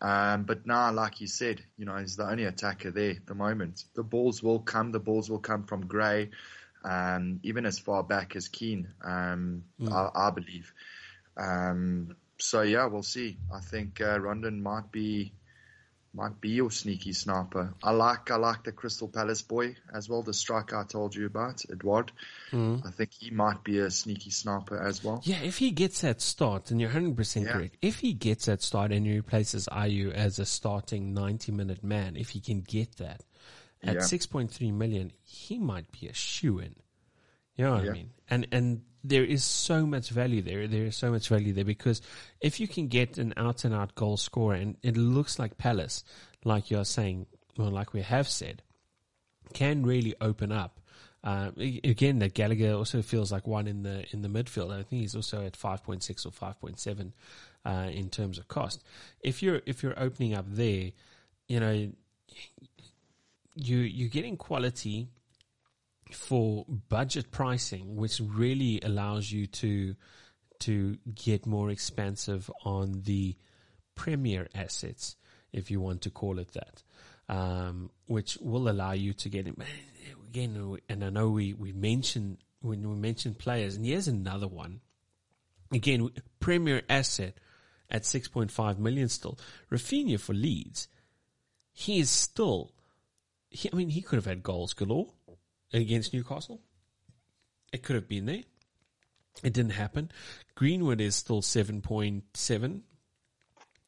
Um, 0.01 0.45
but 0.45 0.67
now, 0.67 0.93
like 0.93 1.23
you 1.23 1.27
said, 1.27 1.63
you 1.79 1.87
know, 1.87 1.97
he's 1.97 2.17
the 2.17 2.29
only 2.29 2.45
attacker 2.45 2.91
there 2.91 3.13
at 3.13 3.27
the 3.27 3.35
moment. 3.35 3.85
The 3.95 4.03
balls 4.03 4.43
will 4.43 4.59
come. 4.59 4.93
The 4.93 5.01
balls 5.01 5.31
will 5.31 5.39
come 5.39 5.65
from 5.65 5.87
Gray, 5.87 6.31
um, 6.87 7.41
even 7.43 7.67
as 7.67 7.79
far 7.79 8.05
back 8.05 8.37
as 8.37 8.47
Keane, 8.49 8.89
um, 9.05 9.65
mm. 9.81 9.93
I, 9.93 10.29
I, 10.29 10.31
believe. 10.31 10.73
Um, 11.37 12.17
so 12.39 12.63
yeah, 12.63 12.87
we'll 12.87 13.03
see. 13.03 13.39
I 13.53 13.61
think 13.61 14.01
uh, 14.01 14.21
Rondon 14.21 14.63
might 14.63 14.93
be 14.93 15.33
might 16.15 16.41
be 16.41 16.51
your 16.51 16.71
sneaky 16.71 17.13
sniper. 17.13 17.75
I 17.83 17.91
like 17.91 18.31
I 18.31 18.37
like 18.37 18.63
the 18.63 18.73
Crystal 18.73 19.09
Palace 19.09 19.43
boy 19.43 19.75
as 19.93 20.09
well, 20.09 20.23
the 20.23 20.33
striker 20.33 20.77
I 20.77 20.85
told 20.85 21.15
you 21.15 21.27
about, 21.27 21.63
Edouard. 21.71 22.13
Mm. 22.53 22.87
I 22.87 22.91
think 22.91 23.11
he 23.19 23.31
might 23.31 23.65
be 23.65 23.81
a 23.81 23.91
sneaky 23.91 24.31
sniper 24.31 24.81
as 24.81 25.03
well. 25.03 25.21
Yeah, 25.25 25.43
if 25.43 25.59
he 25.59 25.73
gets 25.73 26.03
that 26.03 26.23
start, 26.23 26.71
and 26.71 26.81
you're 26.81 26.91
100% 26.91 27.51
correct, 27.51 27.77
if 27.83 27.99
he 27.99 28.13
gets 28.13 28.47
that 28.47 28.63
start 28.63 28.93
and 28.93 29.05
he 29.05 29.17
replaces 29.17 29.67
Ayew 29.67 30.13
as 30.13 30.39
a 30.39 30.47
starting 30.47 31.13
90 31.13 31.51
minute 31.53 31.83
man, 31.83 32.17
if 32.17 32.31
he 32.31 32.41
can 32.41 32.61
get 32.61 32.97
that 32.97 33.23
at 33.87 33.95
yeah. 33.95 34.01
6.3 34.01 34.73
million, 34.73 35.13
he 35.23 35.59
might 35.59 35.91
be 35.93 36.09
a 36.09 36.13
shoe 36.13 36.59
in. 36.59 36.75
You 37.57 37.65
know 37.65 37.73
what 37.73 37.85
yeah. 37.85 37.91
I 37.91 37.95
mean? 37.95 38.11
And 38.29 38.47
and 38.53 38.83
there 39.03 39.25
is 39.25 39.45
so 39.45 39.87
much 39.87 40.11
value 40.11 40.43
there. 40.43 40.67
There 40.67 40.85
is 40.85 40.97
so 40.97 41.11
much 41.11 41.29
value 41.29 41.53
there 41.53 41.65
because 41.65 42.03
if 42.41 42.61
you 42.61 42.69
can 42.69 42.89
get 42.89 43.19
an 43.19 43.35
out 43.37 43.65
and 43.65 43.75
out 43.75 43.95
goal 43.95 44.17
scorer, 44.17 44.57
and 44.57 44.77
it 44.83 44.97
looks 44.97 45.39
like 45.39 45.59
Palace, 45.59 46.05
like 46.45 46.71
you're 46.71 46.85
saying, 46.85 47.27
well, 47.57 47.71
like 47.71 47.93
we 47.93 48.03
have 48.03 48.29
said, 48.29 48.63
can 49.55 49.85
really 49.85 50.15
open 50.21 50.53
up. 50.53 50.81
Uh, 51.25 51.51
again, 51.59 52.21
that 52.21 52.35
Gallagher 52.35 52.73
also 52.73 53.03
feels 53.03 53.33
like 53.33 53.47
one 53.47 53.67
in 53.67 53.83
the 53.83 54.05
in 54.13 54.23
the 54.23 54.29
midfield. 54.29 54.71
I 54.71 54.83
think 54.83 55.03
he's 55.03 55.17
also 55.17 55.45
at 55.45 55.57
five 55.57 55.83
point 55.83 56.03
six 56.03 56.25
or 56.25 56.31
five 56.31 56.61
point 56.61 56.79
seven 56.79 57.15
uh, 57.65 57.89
in 57.91 58.11
terms 58.11 58.39
of 58.39 58.49
cost. 58.49 58.85
If 59.21 59.43
you're 59.43 59.61
if 59.67 59.83
you're 59.83 59.99
opening 59.99 60.35
up 60.35 60.45
there, 60.49 60.91
you 61.49 61.59
know, 61.59 61.91
you 63.57 63.79
you're 63.79 64.09
getting 64.09 64.37
quality 64.37 65.09
for 66.13 66.65
budget 66.89 67.31
pricing, 67.31 67.97
which 67.97 68.21
really 68.21 68.81
allows 68.83 69.31
you 69.31 69.47
to 69.47 69.97
to 70.61 70.97
get 71.15 71.47
more 71.47 71.71
expensive 71.71 72.51
on 72.65 73.03
the 73.03 73.37
premier 73.95 74.49
assets, 74.55 75.17
if 75.53 75.71
you 75.71 75.81
want 75.81 76.03
to 76.03 76.11
call 76.11 76.39
it 76.39 76.53
that, 76.53 76.83
um, 77.29 77.91
which 78.07 78.39
will 78.41 78.69
allow 78.69 78.93
you 78.93 79.13
to 79.13 79.29
get 79.29 79.47
it 79.47 79.55
again. 80.29 80.79
And 80.89 81.05
I 81.05 81.11
know 81.11 81.31
we 81.31 81.55
we 81.55 81.73
mentioned 81.73 82.39
when 82.61 82.89
we 82.89 82.97
mentioned 82.97 83.39
players, 83.39 83.77
and 83.77 83.85
here's 83.85 84.09
another 84.09 84.49
one. 84.49 84.81
Again, 85.73 86.11
premier 86.39 86.83
asset 86.89 87.35
at 87.91 88.03
6.5 88.03 88.79
million 88.79 89.09
still. 89.09 89.39
Raphinha 89.71 90.19
for 90.21 90.33
Leeds, 90.33 90.89
he 91.73 91.99
is 91.99 92.11
still, 92.11 92.73
he, 93.57 93.71
I 93.73 93.77
mean, 93.77 93.89
he 93.89 94.03
could 94.03 94.17
have 94.17 94.27
had 94.27 94.43
goals 94.43 94.75
galore 94.75 95.09
against 95.73 96.13
Newcastle. 96.13 96.61
It 97.73 97.83
could 97.83 97.97
have 97.97 98.09
been 98.09 98.27
there. 98.27 98.43
It 99.43 99.55
didn't 99.55 99.73
happen. 99.73 100.11
Greenwood 100.55 101.01
is 101.01 101.17
still 101.17 101.41
7.7. 101.41 102.83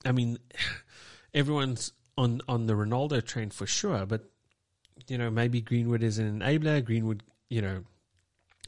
I 0.07 0.13
mean, 0.13 0.39
everyone's 1.35 1.93
on, 2.17 2.41
on 2.49 2.67
the 2.67 2.73
Ronaldo 2.73 3.25
train 3.25 3.51
for 3.51 3.67
sure, 3.67 4.07
but, 4.07 4.25
you 5.07 5.19
know, 5.19 5.31
maybe 5.31 5.61
Greenwood 5.61 6.03
is 6.03 6.19
an 6.19 6.41
enabler. 6.41 6.83
Greenwood, 6.83 7.23
you 7.51 7.61
know, 7.61 7.85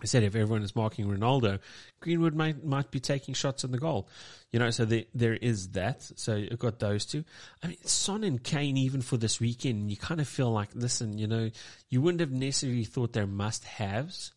I 0.03 0.07
said 0.07 0.23
if 0.23 0.35
everyone 0.35 0.63
is 0.63 0.77
marking 0.77 1.07
Ronaldo, 1.07 1.59
Greenwood 2.01 2.35
might 2.35 2.65
might 2.65 2.91
be 2.91 3.01
taking 3.01 3.35
shots 3.35 3.65
on 3.65 3.71
the 3.71 3.79
goal. 3.79 4.09
You 4.53 4.59
know, 4.59 4.71
so 4.71 4.85
there 4.85 5.05
there 5.15 5.35
is 5.35 5.69
that. 5.71 6.03
So 6.17 6.37
you've 6.37 6.59
got 6.59 6.79
those 6.79 7.05
two. 7.05 7.25
I 7.63 7.69
mean, 7.69 7.79
Son 7.85 8.25
and 8.25 8.43
Kane, 8.43 8.77
even 8.77 9.03
for 9.03 9.17
this 9.17 9.41
weekend, 9.41 9.91
you 9.91 9.97
kind 9.97 10.21
of 10.21 10.29
feel 10.29 10.51
like, 10.51 10.71
listen, 10.75 11.19
you 11.19 11.27
know, 11.27 11.51
you 11.89 12.01
wouldn't 12.01 12.21
have 12.21 12.33
necessarily 12.33 12.85
thought 12.85 13.13
they're 13.13 13.27
must 13.27 13.65
haves. 13.65 14.33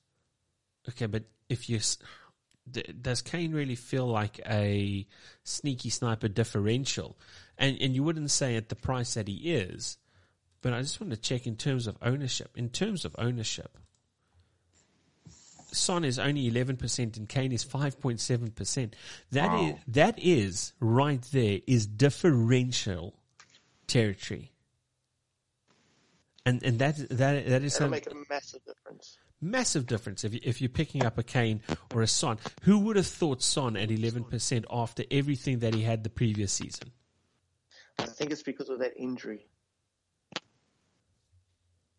Okay, 0.89 1.05
but 1.05 1.23
if 1.49 1.69
you 1.69 1.79
does 3.01 3.21
Kane 3.21 3.51
really 3.51 3.75
feel 3.75 4.07
like 4.07 4.39
a 4.47 5.05
sneaky 5.43 5.89
sniper 5.89 6.27
differential? 6.27 7.17
And 7.57 7.77
and 7.81 7.95
you 7.95 8.03
wouldn't 8.03 8.31
say 8.31 8.55
at 8.55 8.69
the 8.69 8.75
price 8.75 9.13
that 9.15 9.27
he 9.27 9.53
is, 9.53 9.97
but 10.61 10.73
I 10.73 10.81
just 10.81 10.99
want 10.99 11.11
to 11.11 11.19
check 11.19 11.45
in 11.45 11.55
terms 11.55 11.87
of 11.87 11.97
ownership. 12.01 12.51
In 12.55 12.69
terms 12.69 13.05
of 13.05 13.15
ownership, 13.17 13.77
Son 15.73 16.05
is 16.05 16.19
only 16.19 16.49
11% 16.49 17.17
and 17.17 17.27
Kane 17.27 17.51
is 17.51 17.65
5.7%. 17.65 18.93
That 19.31 19.51
wow. 19.51 19.65
is, 19.65 19.75
that 19.87 20.19
is 20.19 20.73
right 20.79 21.21
there 21.31 21.59
is 21.67 21.85
differential 21.85 23.15
territory. 23.87 24.51
And 26.45 26.61
and 26.61 26.79
that 26.79 26.97
that 27.09 27.47
that 27.47 27.63
is 27.63 27.75
It'll 27.77 27.87
make 27.87 28.07
a 28.07 28.15
massive 28.29 28.65
difference. 28.65 29.17
Massive 29.39 29.85
difference 29.85 30.23
if 30.25 30.33
you, 30.33 30.39
if 30.43 30.61
you're 30.61 30.69
picking 30.69 31.05
up 31.05 31.17
a 31.17 31.23
Kane 31.23 31.61
or 31.93 32.01
a 32.01 32.07
Son. 32.07 32.37
Who 32.63 32.79
would 32.79 32.97
have 32.97 33.07
thought 33.07 33.41
Son 33.41 33.77
at 33.77 33.89
11% 33.89 34.65
after 34.69 35.03
everything 35.09 35.59
that 35.59 35.73
he 35.73 35.83
had 35.83 36.03
the 36.03 36.09
previous 36.09 36.51
season? 36.51 36.91
I 37.97 38.05
think 38.05 38.31
it's 38.31 38.43
because 38.43 38.69
of 38.69 38.79
that 38.79 38.93
injury 38.97 39.47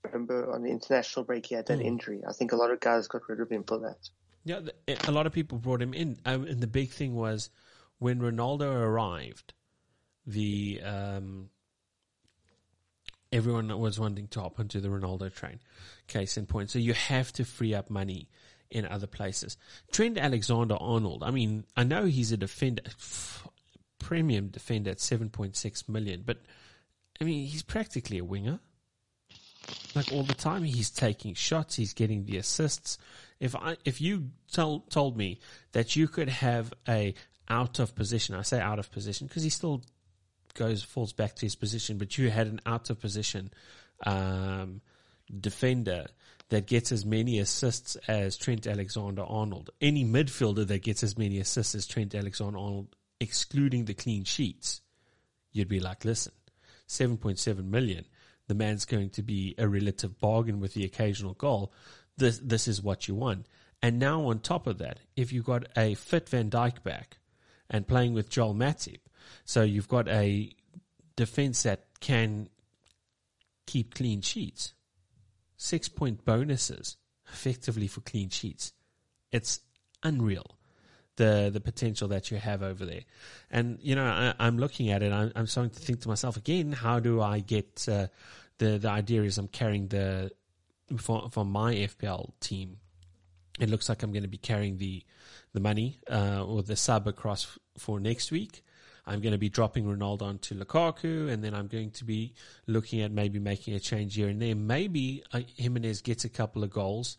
remember 0.05 0.53
on 0.53 0.63
the 0.63 0.71
international 0.71 1.25
break 1.25 1.47
he 1.47 1.55
had 1.55 1.67
that 1.67 1.79
mm. 1.79 1.85
injury. 1.85 2.23
I 2.29 2.33
think 2.33 2.53
a 2.53 2.57
lot 2.57 2.71
of 2.71 2.81
guys 2.81 3.09
got 3.09 3.23
rid 3.29 3.41
of 3.41 3.51
him 3.51 3.65
for 3.65 3.79
that. 3.81 4.09
Yeah, 4.45 4.61
a 5.09 5.13
lot 5.13 5.27
of 5.27 5.33
people 5.33 5.59
brought 5.59 5.81
him 5.81 5.95
in, 5.95 6.19
and 6.27 6.61
the 6.61 6.67
big 6.67 6.91
thing 6.91 7.15
was 7.15 7.49
when 7.99 8.21
Ronaldo 8.21 8.71
arrived, 8.71 9.55
the 10.27 10.83
um, 10.85 11.49
everyone 13.33 13.77
was 13.79 13.99
wanting 13.99 14.29
to 14.29 14.41
hop 14.41 14.61
onto 14.61 14.81
the 14.81 14.89
Ronaldo 14.89 15.35
train. 15.35 15.61
Case 16.07 16.37
in 16.37 16.45
point, 16.45 16.71
so 16.71 16.79
you 16.79 16.93
have 16.93 17.33
to 17.33 17.45
free 17.45 17.75
up 17.75 17.89
money 17.89 18.29
in 18.71 18.85
other 18.85 19.07
places. 19.07 19.57
Trent 19.93 20.19
Alexander 20.19 20.77
Arnold. 20.79 21.23
I 21.23 21.31
mean, 21.31 21.65
I 21.77 21.85
know 21.85 22.05
he's 22.05 22.33
a 22.33 22.37
defender, 22.37 22.83
premium 23.99 24.49
defender 24.49 24.91
at 24.91 25.01
seven 25.01 25.31
point 25.31 25.57
six 25.57 25.89
million, 25.89 26.23
but 26.27 26.39
I 27.21 27.25
mean, 27.25 27.47
he's 27.47 27.63
practically 27.63 28.19
a 28.19 28.25
winger. 28.25 28.61
Like 29.95 30.13
all 30.13 30.25
the 30.25 30.35
time, 30.35 30.65
he's 30.65 30.91
taking 30.91 31.35
shots, 31.35 31.77
he's 31.77 31.95
getting 31.95 32.25
the 32.25 32.37
assists. 32.37 32.99
If 33.41 33.55
I, 33.55 33.77
if 33.85 34.01
you 34.01 34.31
told 34.51 34.91
told 34.91 35.17
me 35.17 35.41
that 35.73 35.97
you 35.97 36.09
could 36.09 36.29
have 36.29 36.73
a 36.89 37.15
out 37.49 37.79
of 37.79 37.95
position, 37.95 38.35
I 38.35 38.43
say 38.43 38.61
out 38.61 38.79
of 38.79 38.91
position 38.91 39.27
because 39.27 39.43
he 39.43 39.51
still 39.51 39.83
goes 40.55 40.83
falls 40.83 41.13
back 41.13 41.37
to 41.37 41.47
his 41.47 41.55
position, 41.55 41.99
but 41.99 42.17
you 42.17 42.31
had 42.31 42.47
an 42.47 42.61
out 42.67 42.91
of 42.91 43.01
position 43.01 43.53
um, 44.07 44.81
defender 45.41 46.07
that 46.49 46.67
gets 46.67 46.93
as 46.93 47.05
many 47.05 47.39
assists 47.39 47.97
as 48.09 48.37
Trent 48.37 48.67
Alexander 48.67 49.23
Arnold. 49.23 49.71
Any 49.81 50.05
midfielder 50.05 50.67
that 50.67 50.83
gets 50.83 51.03
as 51.03 51.17
many 51.17 51.39
assists 51.39 51.75
as 51.75 51.87
Trent 51.87 52.15
Alexander 52.15 52.59
Arnold, 52.59 52.95
excluding 53.21 53.87
the 53.87 53.95
clean 53.95 54.25
sheets, 54.25 54.83
you'd 55.53 55.69
be 55.69 55.81
like, 55.81 56.05
listen, 56.05 56.33
7.7 56.89 57.65
million 57.65 58.05
the 58.47 58.55
man's 58.55 58.85
going 58.85 59.11
to 59.11 59.23
be 59.23 59.55
a 59.59 59.69
relative 59.69 60.19
bargain 60.21 60.61
with 60.61 60.75
the 60.75 60.85
occasional 60.85 61.35
goal. 61.35 61.73
This 62.17 62.39
this 62.39 62.69
is 62.69 62.83
what 62.83 63.09
you 63.09 63.15
want. 63.15 63.47
And 63.83 63.99
now 63.99 64.27
on 64.27 64.39
top 64.39 64.67
of 64.67 64.79
that, 64.79 65.01
if 65.17 65.33
you've 65.33 65.45
got 65.45 65.67
a 65.77 65.95
fit 65.95 66.29
Van 66.29 66.51
Dijk 66.51 66.83
back 66.83 67.19
and 67.69 67.87
playing 67.87 68.15
with 68.15 68.31
Joel 68.31 68.55
Matip, 68.55 69.01
so 69.45 69.63
you've 69.63 69.89
got 69.89 70.09
a 70.09 70.51
defense 71.17 71.63
that 71.65 71.85
can 72.01 72.49
keep 73.67 73.95
clean 73.95 74.21
sheets. 74.21 74.75
Six 75.57 75.89
point 75.89 76.25
bonuses 76.25 76.97
effectively 77.33 77.87
for 77.87 78.01
clean 78.01 78.29
sheets. 78.29 78.73
It's 79.33 79.61
unreal 80.03 80.59
the 81.17 81.51
the 81.53 81.61
potential 81.61 82.09
that 82.09 82.31
you 82.31 82.39
have 82.39 82.63
over 82.63 82.85
there. 82.85 83.03
And 83.51 83.79
you 83.81 83.95
know, 83.95 84.05
I, 84.05 84.47
am 84.47 84.59
looking 84.59 84.91
at 84.91 85.03
it. 85.03 85.13
I'm, 85.13 85.33
I'm, 85.35 85.47
starting 85.47 85.71
to 85.71 85.81
think 85.81 86.01
to 86.03 86.09
myself 86.09 86.37
again: 86.37 86.73
How 86.73 87.01
do 87.01 87.21
I 87.21 87.41
get 87.41 87.87
uh, 87.89 88.09
the 88.59 88.79
the 88.79 88.89
idea? 88.89 89.23
Is 89.23 89.39
I'm 89.39 89.49
carrying 89.49 89.89
the 89.89 90.33
for 90.99 91.29
for 91.31 91.45
my 91.45 91.75
FPL 91.75 92.33
team. 92.41 92.79
It 93.61 93.71
looks 93.71 93.89
like 93.89 94.03
I'm 94.03 94.13
going 94.13 94.25
to 94.25 94.29
be 94.29 94.39
carrying 94.39 94.79
the 94.79 95.03
the 95.53 95.61
money 95.61 96.01
uh, 96.11 96.45
or 96.45 96.63
the 96.63 96.77
sub 96.77 97.07
across 97.07 97.59
for 97.79 98.01
next 98.01 98.33
week. 98.33 98.63
I'm 99.07 99.21
going 99.21 99.33
to 99.33 99.39
be 99.39 99.51
dropping 99.51 99.85
Ronaldo 99.85 100.23
onto 100.23 100.55
Lukaku, 100.55 101.29
and 101.29 101.45
then 101.45 101.55
I'm 101.55 101.67
going 101.67 101.91
to 101.93 102.05
be 102.05 102.33
looking 102.67 103.03
at 103.03 103.13
maybe 103.13 103.39
making 103.39 103.75
a 103.75 103.81
change 103.81 104.15
here 104.15 104.29
and 104.29 104.41
there. 104.41 104.55
Maybe 104.55 105.23
uh, 105.33 105.41
Jimenez 105.57 106.01
gets 106.01 106.25
a 106.25 106.31
couple 106.31 106.65
of 106.65 106.71
goals, 106.71 107.19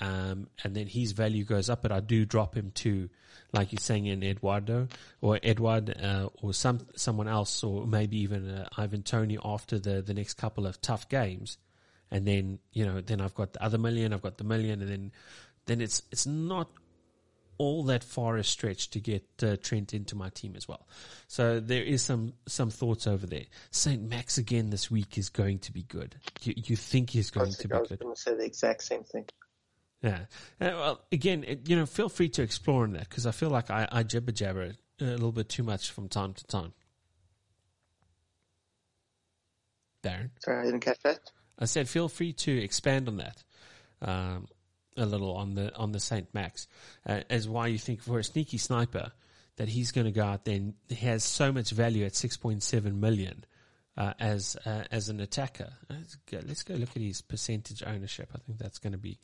um, 0.00 0.48
and 0.64 0.74
then 0.74 0.86
his 0.86 1.12
value 1.12 1.44
goes 1.44 1.68
up, 1.68 1.82
but 1.82 1.92
I 1.92 2.00
do 2.00 2.24
drop 2.24 2.56
him 2.56 2.70
to, 2.76 3.08
like 3.52 3.72
you're 3.72 3.80
saying, 3.80 4.06
in 4.06 4.22
Eduardo 4.22 4.88
or 5.20 5.38
Edward 5.42 5.94
uh, 6.02 6.28
or 6.40 6.54
some 6.54 6.80
someone 6.96 7.28
else, 7.28 7.62
or 7.62 7.86
maybe 7.86 8.18
even 8.20 8.48
uh, 8.48 8.68
Ivan 8.76 9.02
Toney 9.02 9.38
after 9.44 9.78
the 9.78 10.02
the 10.02 10.14
next 10.14 10.34
couple 10.34 10.66
of 10.66 10.80
tough 10.80 11.08
games, 11.08 11.58
and 12.10 12.26
then 12.26 12.58
you 12.72 12.86
know 12.86 13.00
then 13.00 13.20
I've 13.20 13.34
got 13.34 13.52
the 13.52 13.62
other 13.62 13.78
million, 13.78 14.12
I've 14.12 14.22
got 14.22 14.38
the 14.38 14.44
million, 14.44 14.80
and 14.80 14.90
then 14.90 15.12
then 15.66 15.80
it's 15.80 16.02
it's 16.10 16.26
not 16.26 16.68
all 17.58 17.84
that 17.84 18.02
far 18.02 18.38
a 18.38 18.44
stretch 18.44 18.90
to 18.90 18.98
get 18.98 19.24
uh, 19.42 19.56
Trent 19.62 19.94
into 19.94 20.16
my 20.16 20.30
team 20.30 20.54
as 20.56 20.66
well. 20.66 20.88
So 21.28 21.60
there 21.60 21.82
is 21.82 22.02
some 22.02 22.32
some 22.46 22.70
thoughts 22.70 23.06
over 23.06 23.26
there. 23.26 23.44
Saint 23.70 24.02
Max 24.08 24.38
again 24.38 24.70
this 24.70 24.90
week 24.90 25.18
is 25.18 25.28
going 25.28 25.58
to 25.60 25.72
be 25.72 25.82
good. 25.82 26.16
You, 26.42 26.54
you 26.56 26.76
think 26.76 27.10
he's 27.10 27.30
going 27.30 27.52
to 27.52 27.68
be 27.68 27.68
good? 27.68 27.76
I 27.76 27.80
was 27.80 27.90
going 27.90 28.14
to 28.14 28.20
say 28.20 28.34
the 28.34 28.44
exact 28.44 28.82
same 28.82 29.04
thing. 29.04 29.26
Yeah. 30.02 30.18
Uh, 30.60 30.70
well, 30.72 31.00
again, 31.12 31.44
it, 31.44 31.68
you 31.68 31.76
know, 31.76 31.86
feel 31.86 32.08
free 32.08 32.28
to 32.30 32.42
explore 32.42 32.84
in 32.84 32.92
that 32.94 33.08
because 33.08 33.26
I 33.26 33.30
feel 33.30 33.50
like 33.50 33.70
I, 33.70 33.88
I 33.90 34.02
jibber 34.02 34.32
jabber 34.32 34.72
a 35.00 35.04
little 35.04 35.32
bit 35.32 35.48
too 35.48 35.62
much 35.62 35.90
from 35.90 36.08
time 36.08 36.34
to 36.34 36.46
time. 36.46 36.72
Darren? 40.02 40.30
Sorry, 40.40 40.60
I 40.60 40.64
didn't 40.64 40.80
catch 40.80 40.98
that. 41.04 41.20
I 41.58 41.66
said 41.66 41.88
feel 41.88 42.08
free 42.08 42.32
to 42.32 42.58
expand 42.62 43.08
on 43.08 43.18
that. 43.18 43.44
Um, 44.00 44.48
a 44.96 45.06
little 45.06 45.36
on 45.36 45.54
the 45.54 45.74
on 45.76 45.92
the 45.92 46.00
Saint 46.00 46.34
Max 46.34 46.66
uh, 47.06 47.20
as 47.30 47.48
why 47.48 47.68
you 47.68 47.78
think 47.78 48.02
for 48.02 48.18
a 48.18 48.24
sneaky 48.24 48.58
sniper 48.58 49.12
that 49.56 49.68
he's 49.68 49.92
going 49.92 50.04
to 50.06 50.10
go 50.10 50.24
out 50.24 50.44
there 50.44 50.56
and 50.56 50.74
has 50.98 51.24
so 51.24 51.52
much 51.52 51.70
value 51.70 52.04
at 52.04 52.12
6.7 52.12 52.98
million 52.98 53.44
uh, 53.96 54.12
as 54.18 54.56
uh, 54.66 54.84
as 54.90 55.08
an 55.08 55.20
attacker. 55.20 55.72
Let's 55.88 56.16
go, 56.30 56.40
let's 56.46 56.62
go, 56.62 56.74
look 56.74 56.90
at 56.96 57.02
his 57.02 57.22
percentage 57.22 57.82
ownership. 57.86 58.30
I 58.34 58.38
think 58.38 58.58
that's 58.58 58.78
going 58.78 58.92
to 58.92 58.98
be 58.98 59.18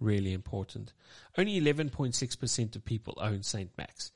really 0.00 0.32
important. 0.32 0.92
Only 1.36 1.60
11.6% 1.60 2.76
of 2.76 2.84
people 2.84 3.14
own 3.20 3.42
Saint 3.42 3.70
Max, 3.76 4.12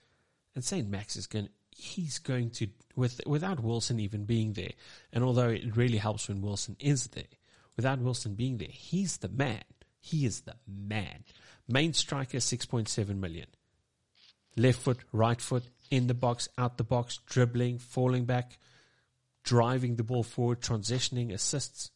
and 0.55 0.65
Saint 0.65 0.89
Max 0.89 1.17
is 1.17 1.27
going. 1.27 1.49
He's 1.71 2.19
going 2.19 2.51
to 2.51 2.69
with 2.97 3.21
without 3.27 3.63
Wilson 3.63 4.01
even 4.01 4.25
being 4.25 4.55
there, 4.55 4.73
and 5.13 5.23
although 5.23 5.49
it 5.49 5.77
really 5.77 5.99
helps 5.99 6.29
when 6.29 6.43
Wilson 6.43 6.77
is 6.81 7.07
there, 7.09 7.25
without 7.77 8.01
Wilson 8.01 8.35
being 8.35 8.59
there, 8.59 8.69
he's 8.71 9.19
the 9.19 9.29
man. 9.29 9.63
He 10.01 10.25
is 10.25 10.43
the 10.43 10.57
man. 10.67 11.25
Main 11.69 11.93
striker, 11.93 12.39
6.7 12.39 13.19
million. 13.19 13.47
Left 14.57 14.79
foot, 14.79 14.99
right 15.13 15.41
foot, 15.41 15.65
in 15.91 16.07
the 16.07 16.15
box, 16.15 16.49
out 16.57 16.79
the 16.79 16.85
box, 16.85 17.19
dribbling, 17.27 17.79
falling 17.79 18.25
back, 18.25 18.59
driving 19.45 19.97
the 19.97 20.03
ball 20.03 20.23
forward, 20.23 20.61
transitioning, 20.61 21.33
assists. 21.33 21.91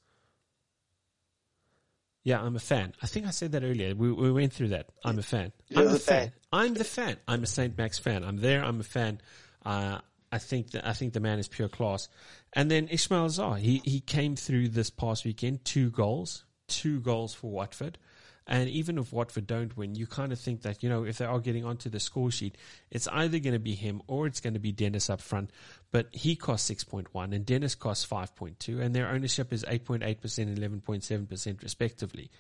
Yeah, 2.24 2.40
I'm 2.40 2.54
a 2.54 2.60
fan. 2.60 2.92
I 3.02 3.06
think 3.06 3.26
I 3.26 3.30
said 3.30 3.52
that 3.52 3.64
earlier. 3.64 3.94
We, 3.94 4.12
we 4.12 4.30
went 4.30 4.52
through 4.52 4.68
that. 4.68 4.90
I'm 5.04 5.18
a 5.18 5.22
fan. 5.22 5.52
You're 5.68 5.80
I'm 5.80 5.88
a 5.88 5.98
fan. 5.98 6.28
fan. 6.28 6.32
I'm 6.52 6.74
the 6.74 6.84
fan. 6.84 7.16
I'm 7.26 7.42
a 7.42 7.46
Saint 7.46 7.76
Max 7.76 7.98
fan. 7.98 8.22
I'm 8.22 8.36
there. 8.36 8.62
I'm 8.64 8.78
a 8.80 8.84
fan. 8.84 9.20
Uh, 9.64 9.98
I 10.30 10.38
think 10.38 10.70
that 10.70 10.86
I 10.86 10.92
think 10.92 11.12
the 11.12 11.20
man 11.20 11.38
is 11.38 11.48
pure 11.48 11.68
class. 11.68 12.08
And 12.52 12.70
then 12.70 12.88
Ismaila 12.88 13.38
Sarr, 13.38 13.58
he 13.58 13.82
he 13.84 14.00
came 14.00 14.36
through 14.36 14.68
this 14.68 14.88
past 14.88 15.24
weekend, 15.24 15.64
two 15.64 15.90
goals, 15.90 16.44
two 16.68 17.00
goals 17.00 17.34
for 17.34 17.50
Watford. 17.50 17.98
And 18.46 18.68
even 18.68 18.98
if 18.98 19.12
Watford 19.12 19.46
don't 19.46 19.76
win, 19.76 19.94
you 19.94 20.06
kind 20.06 20.32
of 20.32 20.38
think 20.38 20.62
that, 20.62 20.82
you 20.82 20.88
know, 20.88 21.04
if 21.04 21.18
they 21.18 21.24
are 21.24 21.38
getting 21.38 21.64
onto 21.64 21.88
the 21.88 22.00
score 22.00 22.30
sheet, 22.30 22.58
it's 22.90 23.06
either 23.08 23.38
going 23.38 23.52
to 23.52 23.60
be 23.60 23.74
him 23.74 24.02
or 24.08 24.26
it's 24.26 24.40
going 24.40 24.54
to 24.54 24.60
be 24.60 24.72
Dennis 24.72 25.08
up 25.08 25.20
front. 25.20 25.50
But 25.92 26.08
he 26.12 26.34
costs 26.34 26.68
6.1 26.70 27.34
and 27.34 27.46
Dennis 27.46 27.74
costs 27.74 28.04
5.2 28.04 28.80
and 28.80 28.94
their 28.94 29.08
ownership 29.08 29.52
is 29.52 29.64
8.8% 29.64 30.38
and 30.38 30.58
11.7% 30.58 31.62
respectively. 31.62 32.30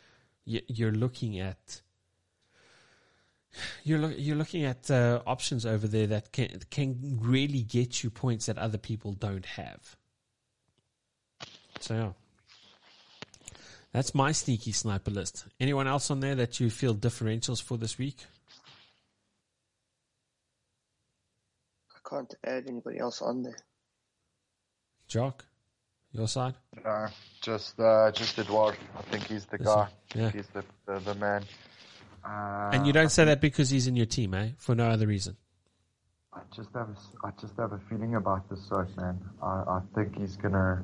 You're 0.44 0.92
looking 0.92 1.38
at, 1.38 1.82
you're, 3.84 4.10
you're 4.10 4.36
looking 4.36 4.64
at 4.64 4.90
uh, 4.90 5.22
options 5.24 5.64
over 5.64 5.86
there 5.86 6.08
that 6.08 6.32
can, 6.32 6.60
can 6.70 7.20
really 7.22 7.62
get 7.62 8.02
you 8.02 8.10
points 8.10 8.46
that 8.46 8.58
other 8.58 8.78
people 8.78 9.12
don't 9.12 9.46
have. 9.46 9.96
So 11.78 11.94
yeah. 11.94 12.10
That's 13.92 14.14
my 14.14 14.32
sneaky 14.32 14.72
sniper 14.72 15.10
list. 15.10 15.44
Anyone 15.60 15.86
else 15.86 16.10
on 16.10 16.20
there 16.20 16.34
that 16.36 16.58
you 16.60 16.70
feel 16.70 16.94
differentials 16.94 17.62
for 17.62 17.76
this 17.76 17.98
week? 17.98 18.16
I 21.94 22.08
can't 22.08 22.34
add 22.44 22.64
anybody 22.68 22.98
else 22.98 23.20
on 23.20 23.42
there. 23.42 23.58
Jock, 25.08 25.44
your 26.12 26.26
side? 26.26 26.54
No, 26.82 27.06
just 27.42 27.78
uh, 27.78 28.10
just 28.12 28.38
Edouard. 28.38 28.76
I 28.96 29.02
think 29.02 29.24
he's 29.24 29.44
the 29.44 29.58
guy. 29.58 29.88
Yeah. 30.14 30.30
He's 30.30 30.46
the, 30.48 30.64
the, 30.86 31.00
the 31.00 31.14
man. 31.16 31.44
Uh, 32.24 32.70
and 32.72 32.86
you 32.86 32.94
don't 32.94 33.10
say 33.10 33.26
that 33.26 33.42
because 33.42 33.68
he's 33.68 33.88
in 33.88 33.96
your 33.96 34.06
team, 34.06 34.32
eh? 34.32 34.50
For 34.56 34.74
no 34.74 34.86
other 34.86 35.06
reason. 35.06 35.36
I 36.32 36.40
just 36.56 36.70
have 36.74 36.88
a, 36.88 37.26
I 37.26 37.30
just 37.38 37.56
have 37.58 37.72
a 37.72 37.80
feeling 37.90 38.14
about 38.14 38.48
this 38.48 38.66
side, 38.66 38.88
man. 38.96 39.20
I, 39.42 39.46
I 39.46 39.80
think 39.94 40.16
he's 40.16 40.36
gonna 40.36 40.82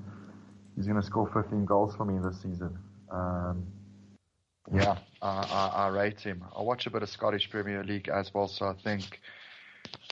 he's 0.76 0.86
gonna 0.86 1.02
score 1.02 1.30
15 1.32 1.64
goals 1.64 1.96
for 1.96 2.04
me 2.04 2.18
this 2.22 2.42
season. 2.42 2.76
Um, 3.10 3.66
yeah, 4.72 4.98
I, 5.22 5.28
I, 5.28 5.84
I, 5.84 5.88
rate 5.88 6.20
him. 6.20 6.44
I 6.56 6.62
watch 6.62 6.86
a 6.86 6.90
bit 6.90 7.02
of 7.02 7.08
Scottish 7.08 7.48
Premier 7.50 7.82
League 7.82 8.08
as 8.08 8.32
well, 8.34 8.48
so 8.48 8.66
I 8.66 8.74
think 8.84 9.20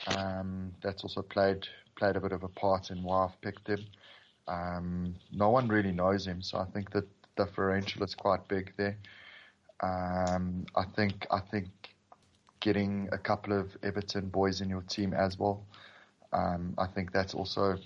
um, 0.07 0.73
that's 0.81 1.03
also 1.03 1.21
played 1.21 1.67
played 1.95 2.15
a 2.15 2.21
bit 2.21 2.31
of 2.31 2.43
a 2.43 2.47
part 2.47 2.91
in 2.91 3.03
why 3.03 3.25
I've 3.25 3.41
picked 3.41 3.67
him. 3.67 3.83
Um, 4.47 5.15
no 5.31 5.49
one 5.49 5.67
really 5.67 5.91
knows 5.91 6.25
him, 6.25 6.41
so 6.41 6.57
I 6.59 6.65
think 6.65 6.91
the 6.91 7.05
differential 7.35 8.03
is 8.03 8.15
quite 8.15 8.47
big 8.47 8.73
there. 8.77 8.97
Um, 9.81 10.65
I 10.75 10.83
think 10.95 11.27
I 11.29 11.39
think 11.39 11.67
getting 12.59 13.09
a 13.11 13.17
couple 13.17 13.53
of 13.53 13.69
Everton 13.83 14.29
boys 14.29 14.61
in 14.61 14.69
your 14.69 14.81
team 14.81 15.13
as 15.13 15.37
well. 15.37 15.65
Um, 16.33 16.73
I 16.77 16.87
think 16.87 17.11
that's 17.11 17.33
also 17.33 17.77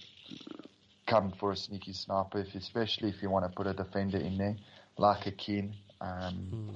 come 1.07 1.33
for 1.38 1.51
a 1.51 1.56
sneaky 1.57 1.93
sniper, 1.93 2.45
especially 2.56 3.09
if 3.09 3.22
you 3.22 3.30
want 3.30 3.45
to 3.45 3.51
put 3.51 3.67
a 3.67 3.73
defender 3.73 4.17
in 4.17 4.38
there 4.38 4.56
like 5.01 5.25
a 5.27 5.31
Keane. 5.31 5.75
Um, 5.99 6.47
mm. 6.53 6.75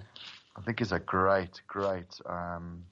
I 0.58 0.62
think 0.62 0.80
he's 0.80 0.92
a 0.92 1.00
great, 1.00 1.62
great. 1.68 2.20
Um, 2.26 2.86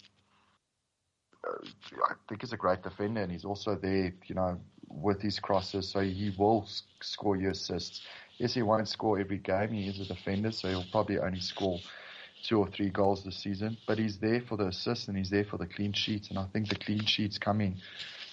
uh, 1.45 1.65
I 2.09 2.13
think 2.29 2.41
he's 2.41 2.53
a 2.53 2.57
great 2.57 2.83
defender, 2.83 3.21
and 3.21 3.31
he's 3.31 3.43
also 3.43 3.75
there, 3.75 4.13
you 4.25 4.35
know, 4.35 4.59
with 4.87 5.21
his 5.21 5.39
crosses, 5.39 5.89
so 5.89 5.99
he 5.99 6.33
will 6.37 6.67
score 7.01 7.35
you 7.35 7.49
assists. 7.49 8.01
Yes, 8.37 8.53
he 8.53 8.61
won't 8.61 8.87
score 8.87 9.19
every 9.19 9.39
game. 9.39 9.69
He 9.69 9.87
is 9.87 9.99
a 9.99 10.05
defender, 10.05 10.51
so 10.51 10.69
he'll 10.69 10.85
probably 10.91 11.19
only 11.19 11.39
score 11.39 11.79
two 12.43 12.59
or 12.59 12.67
three 12.67 12.89
goals 12.89 13.23
this 13.23 13.37
season. 13.37 13.77
But 13.87 13.97
he's 13.97 14.17
there 14.17 14.41
for 14.41 14.57
the 14.57 14.67
assists 14.67 15.07
and 15.07 15.17
he's 15.17 15.29
there 15.29 15.45
for 15.45 15.57
the 15.57 15.65
clean 15.65 15.93
sheets. 15.93 16.29
And 16.29 16.37
I 16.37 16.45
think 16.51 16.69
the 16.69 16.75
clean 16.75 17.05
sheets 17.05 17.37
coming 17.37 17.77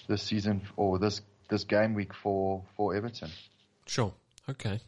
this 0.07 0.23
season 0.23 0.61
or 0.75 0.99
this 0.99 1.21
this 1.49 1.63
game 1.63 1.93
week 1.93 2.13
for 2.13 2.63
for 2.75 2.95
Everton. 2.95 3.29
Sure. 3.85 4.13
Okay. 4.49 4.81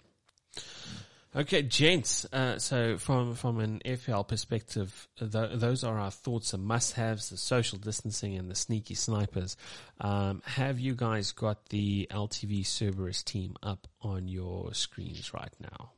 Okay, 1.35 1.63
gents. 1.63 2.25
Uh, 2.31 2.59
so 2.59 2.97
from 2.97 3.33
from 3.33 3.59
an 3.59 3.81
FPL 3.83 4.27
perspective, 4.27 5.07
th- 5.17 5.51
those 5.55 5.83
are 5.83 5.97
our 5.97 6.11
thoughts 6.11 6.53
and 6.53 6.63
must-haves: 6.63 7.29
the 7.29 7.37
social 7.37 7.79
distancing 7.79 8.35
and 8.35 8.51
the 8.51 8.55
sneaky 8.55 8.93
snipers. 8.93 9.57
Um, 9.99 10.43
have 10.45 10.79
you 10.79 10.93
guys 10.93 11.31
got 11.31 11.69
the 11.69 12.07
LTV 12.11 12.65
Cerberus 12.65 13.23
team 13.23 13.55
up 13.63 13.87
on 14.01 14.27
your 14.27 14.73
screens 14.75 15.33
right 15.33 15.53
now? 15.59 15.91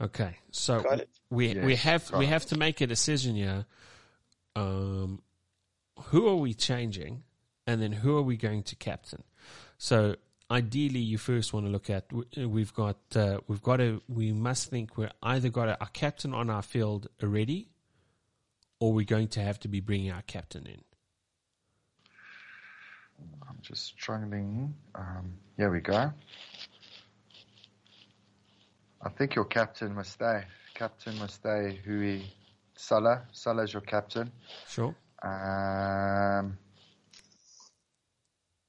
Okay, 0.00 0.38
so 0.50 0.82
we 1.28 1.48
yes, 1.48 1.64
we 1.64 1.76
have 1.76 2.10
we 2.12 2.26
have 2.26 2.46
to 2.46 2.58
make 2.58 2.80
a 2.80 2.86
decision 2.86 3.36
here. 3.36 3.66
Um, 4.56 5.20
who 6.04 6.26
are 6.28 6.36
we 6.36 6.54
changing, 6.54 7.22
and 7.66 7.82
then 7.82 7.92
who 7.92 8.16
are 8.16 8.22
we 8.22 8.38
going 8.38 8.62
to 8.64 8.76
captain? 8.76 9.24
So 9.76 10.16
ideally 10.50 11.00
you 11.00 11.18
first 11.18 11.52
want 11.52 11.66
to 11.66 11.72
look 11.72 11.88
at 11.90 12.04
we've 12.36 12.74
got 12.74 12.98
uh, 13.16 13.38
we've 13.48 13.62
got 13.62 13.80
a 13.80 14.00
we 14.08 14.32
must 14.32 14.68
think 14.68 14.96
we're 14.96 15.10
either 15.22 15.48
got 15.48 15.68
a, 15.68 15.82
a, 15.82 15.88
captain 15.92 16.34
on 16.34 16.50
our 16.50 16.62
field 16.62 17.08
already 17.22 17.68
or 18.78 18.92
we're 18.92 19.04
going 19.04 19.28
to 19.28 19.40
have 19.40 19.58
to 19.58 19.68
be 19.68 19.80
bringing 19.80 20.10
our 20.10 20.22
captain 20.22 20.66
in 20.66 20.82
I'm 23.48 23.58
just 23.62 23.84
struggling. 23.84 24.74
Um, 24.94 25.34
here 25.56 25.70
we 25.70 25.80
go. 25.80 26.12
I 29.02 29.08
think 29.10 29.34
your 29.34 29.44
captain 29.44 29.94
must 29.94 30.12
stay. 30.12 30.44
Captain 30.74 31.18
must 31.18 31.34
stay. 31.34 31.80
Hui 31.84 32.22
Salah. 32.76 33.22
Salah's 33.32 33.72
your 33.72 33.82
captain. 33.82 34.32
Sure. 34.68 34.94
Um, 35.22 36.58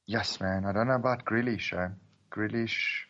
yes, 0.05 0.39
man. 0.39 0.65
I 0.65 0.71
don't 0.71 0.87
know 0.87 0.95
about 0.95 1.25
Grealish. 1.25 1.73
Eh? 1.73 1.89
Grealish, 2.31 3.05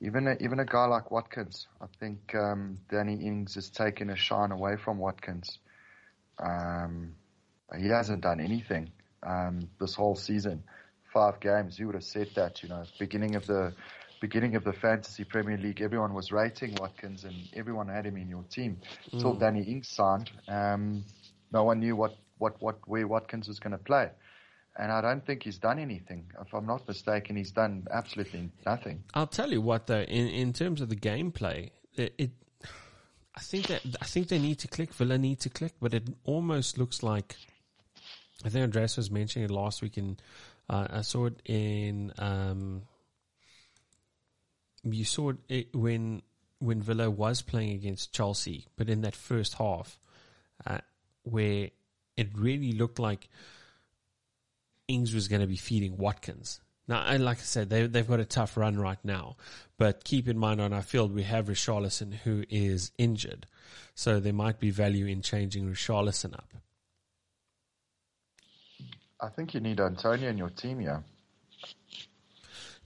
even 0.00 0.26
a, 0.26 0.36
even 0.40 0.58
a 0.58 0.64
guy 0.64 0.86
like 0.86 1.10
Watkins. 1.10 1.66
I 1.80 1.86
think 2.00 2.34
um, 2.34 2.78
Danny 2.90 3.14
Ings 3.14 3.54
has 3.54 3.70
taken 3.70 4.10
a 4.10 4.16
shine 4.16 4.52
away 4.52 4.76
from 4.82 4.98
Watkins. 4.98 5.58
Um, 6.38 7.14
he 7.78 7.88
hasn't 7.88 8.22
done 8.22 8.40
anything 8.40 8.90
um, 9.22 9.68
this 9.80 9.94
whole 9.94 10.16
season. 10.16 10.64
Five 11.12 11.40
games. 11.40 11.76
Who 11.76 11.86
would 11.86 11.94
have 11.94 12.04
said 12.04 12.28
that? 12.36 12.62
You 12.62 12.70
know, 12.70 12.84
beginning 12.98 13.36
of 13.36 13.46
the 13.46 13.74
beginning 14.20 14.54
of 14.54 14.62
the 14.62 14.72
fantasy 14.72 15.24
Premier 15.24 15.58
League, 15.58 15.82
everyone 15.82 16.14
was 16.14 16.30
rating 16.30 16.76
Watkins 16.80 17.24
and 17.24 17.34
everyone 17.54 17.88
had 17.88 18.06
him 18.06 18.16
in 18.16 18.28
your 18.28 18.44
team. 18.44 18.78
Until 19.12 19.34
Danny 19.34 19.64
Ings 19.64 19.88
signed, 19.88 20.30
um, 20.46 21.04
no 21.52 21.64
one 21.64 21.80
knew 21.80 21.96
what, 21.96 22.12
what, 22.38 22.62
what 22.62 22.76
where 22.86 23.06
Watkins 23.06 23.48
was 23.48 23.58
going 23.58 23.72
to 23.72 23.78
play. 23.78 24.10
And 24.76 24.90
I 24.90 25.02
don't 25.02 25.24
think 25.24 25.42
he's 25.42 25.58
done 25.58 25.78
anything. 25.78 26.30
If 26.40 26.54
I'm 26.54 26.66
not 26.66 26.88
mistaken, 26.88 27.36
he's 27.36 27.50
done 27.50 27.86
absolutely 27.90 28.50
nothing. 28.64 29.04
I'll 29.12 29.26
tell 29.26 29.52
you 29.52 29.60
what, 29.60 29.86
though, 29.86 30.00
in, 30.00 30.28
in 30.28 30.52
terms 30.52 30.80
of 30.80 30.88
the 30.88 30.96
gameplay, 30.96 31.70
it, 31.94 32.14
it, 32.16 32.30
I 33.34 33.40
think 33.40 33.66
that 33.66 33.82
I 34.00 34.06
think 34.06 34.28
they 34.28 34.38
need 34.38 34.58
to 34.60 34.68
click. 34.68 34.94
Villa 34.94 35.18
need 35.18 35.40
to 35.40 35.50
click, 35.50 35.74
but 35.80 35.92
it 35.92 36.08
almost 36.24 36.78
looks 36.78 37.02
like 37.02 37.36
I 38.44 38.48
think 38.48 38.64
Andreas 38.64 38.96
was 38.96 39.10
mentioning 39.10 39.44
it 39.44 39.50
last 39.50 39.82
week, 39.82 39.96
and 39.96 40.20
uh, 40.68 40.86
I 40.90 41.00
saw 41.02 41.26
it 41.26 41.40
in. 41.44 42.12
Um, 42.18 42.82
you 44.84 45.04
saw 45.04 45.32
it 45.48 45.74
when 45.74 46.22
when 46.58 46.82
Villa 46.82 47.10
was 47.10 47.42
playing 47.42 47.72
against 47.72 48.12
Chelsea, 48.12 48.66
but 48.76 48.88
in 48.88 49.02
that 49.02 49.16
first 49.16 49.54
half, 49.54 49.98
uh, 50.66 50.78
where 51.22 51.70
it 52.16 52.28
really 52.34 52.72
looked 52.72 52.98
like 52.98 53.28
Ings 54.88 55.14
was 55.14 55.28
going 55.28 55.42
to 55.42 55.48
be 55.48 55.56
feeding 55.56 55.96
Watkins. 55.96 56.60
Now, 56.88 57.04
and 57.06 57.24
like 57.24 57.38
I 57.38 57.42
said, 57.42 57.70
they, 57.70 57.86
they've 57.86 58.06
got 58.06 58.20
a 58.20 58.24
tough 58.24 58.56
run 58.56 58.78
right 58.78 58.98
now, 59.04 59.36
but 59.78 60.04
keep 60.04 60.28
in 60.28 60.36
mind 60.36 60.60
on 60.60 60.72
our 60.72 60.82
field 60.82 61.14
we 61.14 61.22
have 61.22 61.46
Richarlison 61.46 62.12
who 62.12 62.44
is 62.50 62.90
injured, 62.98 63.46
so 63.94 64.18
there 64.18 64.32
might 64.32 64.58
be 64.58 64.70
value 64.70 65.06
in 65.06 65.22
changing 65.22 65.70
Richarlison 65.70 66.34
up. 66.34 66.52
I 69.20 69.28
think 69.28 69.54
you 69.54 69.60
need 69.60 69.80
Antonio 69.80 70.28
in 70.28 70.36
your 70.36 70.50
team, 70.50 70.80
yeah. 70.80 71.00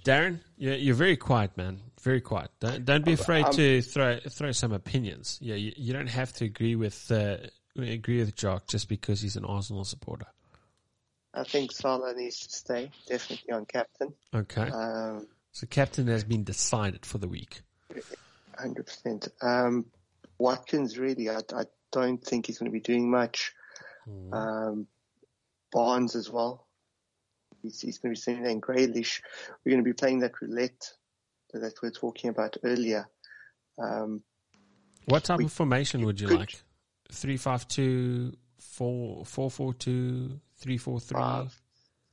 Darren, 0.04 0.40
you're, 0.58 0.74
you're 0.74 0.94
very 0.94 1.16
quiet, 1.16 1.56
man. 1.56 1.80
Very 2.02 2.20
quiet. 2.20 2.50
Don't, 2.60 2.84
don't 2.84 3.04
be 3.04 3.14
afraid 3.14 3.50
to 3.52 3.82
throw 3.82 4.20
throw 4.20 4.52
some 4.52 4.72
opinions. 4.72 5.38
Yeah, 5.40 5.56
you, 5.56 5.72
you 5.76 5.92
don't 5.92 6.06
have 6.06 6.32
to 6.34 6.44
agree 6.44 6.76
with 6.76 7.10
uh, 7.10 7.38
agree 7.76 8.20
with 8.20 8.36
Jock 8.36 8.68
just 8.68 8.88
because 8.88 9.20
he's 9.20 9.34
an 9.34 9.44
Arsenal 9.44 9.84
supporter. 9.84 10.26
I 11.36 11.44
think 11.44 11.70
Salah 11.70 12.14
needs 12.14 12.46
to 12.46 12.50
stay, 12.52 12.90
definitely 13.06 13.52
on 13.52 13.66
captain. 13.66 14.14
Okay. 14.34 14.70
Um, 14.70 15.26
So 15.52 15.66
captain 15.66 16.06
has 16.08 16.24
been 16.24 16.44
decided 16.44 17.04
for 17.04 17.18
the 17.18 17.28
week. 17.28 17.60
100%. 18.58 19.28
Um, 19.42 19.86
Watkins, 20.38 20.98
really, 20.98 21.28
I, 21.30 21.38
I 21.54 21.64
don't 21.92 22.22
think 22.24 22.46
he's 22.46 22.58
going 22.58 22.70
to 22.70 22.72
be 22.72 22.80
doing 22.80 23.10
much. 23.10 23.52
Um, 24.32 24.86
Barnes 25.72 26.14
as 26.16 26.30
well. 26.30 26.66
He's, 27.62 27.80
he's 27.80 27.98
going 27.98 28.14
to 28.14 28.18
be 28.18 28.20
sitting 28.22 28.42
there 28.42 28.52
in 28.52 28.60
Grealish. 28.60 29.20
We're 29.64 29.72
going 29.72 29.84
to 29.84 29.88
be 29.88 29.92
playing 29.94 30.20
that 30.20 30.40
roulette 30.40 30.92
that 31.52 31.74
we 31.82 31.88
were 31.88 31.92
talking 31.92 32.30
about 32.30 32.56
earlier. 32.62 33.08
Um, 33.78 34.22
What 35.06 35.24
type 35.24 35.38
We 35.38 35.44
of 35.46 35.52
formation 35.52 36.04
would 36.06 36.20
you 36.20 36.28
could- 36.28 36.38
like? 36.40 36.62
Three 37.12 37.36
five 37.36 37.68
two 37.68 38.32
four 38.58 39.24
four 39.24 39.48
four 39.48 39.72
two 39.74 40.40
three 40.56 40.78
four 40.78 41.00
three 41.00 41.18
Five. 41.18 41.60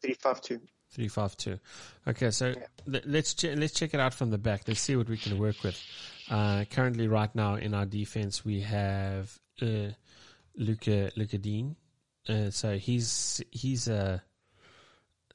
352. 0.01 0.59
three 0.91 1.07
five 1.07 1.35
two. 1.37 1.59
Okay, 2.07 2.29
so 2.31 2.53
let- 2.85 3.07
let's 3.07 3.33
che- 3.33 3.55
let's 3.55 3.73
check 3.73 3.93
it 3.93 3.99
out 3.99 4.13
from 4.13 4.29
the 4.31 4.37
back. 4.37 4.63
Let's 4.67 4.79
see 4.81 4.95
what 4.95 5.07
we 5.09 5.17
can 5.17 5.37
work 5.39 5.63
with. 5.63 5.79
Uh, 6.29 6.65
currently, 6.69 7.07
right 7.07 7.33
now 7.35 7.55
in 7.55 7.73
our 7.73 7.85
defense, 7.85 8.43
we 8.45 8.61
have 8.61 9.39
uh, 9.61 9.89
Luca 10.55 11.11
Lucas 11.15 11.39
Digne. 11.39 11.75
Uh, 12.27 12.49
so 12.49 12.77
he's 12.77 13.41
he's 13.51 13.87
a 13.87 14.21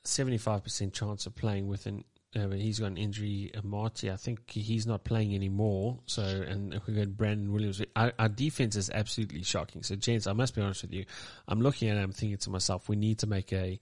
seventy 0.04 0.38
five 0.38 0.62
percent 0.64 0.92
chance 0.94 1.26
of 1.26 1.34
playing 1.34 1.66
with 1.68 1.86
an. 1.86 2.04
Uh, 2.36 2.48
he's 2.50 2.78
got 2.78 2.86
an 2.88 2.98
injury. 2.98 3.50
Marty, 3.62 4.10
I 4.10 4.16
think 4.16 4.50
he's 4.50 4.86
not 4.86 5.04
playing 5.04 5.34
anymore. 5.34 5.98
So, 6.06 6.22
and 6.22 6.78
we 6.86 6.94
got 6.94 7.16
Brandon 7.16 7.52
Williams. 7.52 7.80
Our, 7.96 8.12
our 8.18 8.28
defense 8.28 8.76
is 8.76 8.90
absolutely 8.90 9.42
shocking. 9.42 9.82
So, 9.82 9.96
gents, 9.96 10.26
I 10.26 10.34
must 10.34 10.54
be 10.54 10.60
honest 10.60 10.82
with 10.82 10.92
you. 10.92 11.06
I'm 11.46 11.62
looking 11.62 11.88
at 11.88 11.96
it. 11.96 12.00
I'm 12.00 12.12
thinking 12.12 12.36
to 12.38 12.50
myself, 12.50 12.88
we 12.88 12.96
need 12.96 13.20
to 13.20 13.26
make 13.26 13.52
a 13.52 13.80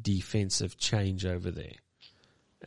defensive 0.00 0.78
change 0.78 1.26
over 1.26 1.50
there. 1.50 1.74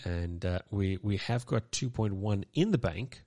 And 0.04 0.45
uh, 0.45 0.60
we 0.70 1.00
we 1.02 1.18
have 1.18 1.45
got 1.45 1.72
2.1 1.72 2.44
in 2.54 2.72
the 2.72 2.78
bank, 2.78 3.24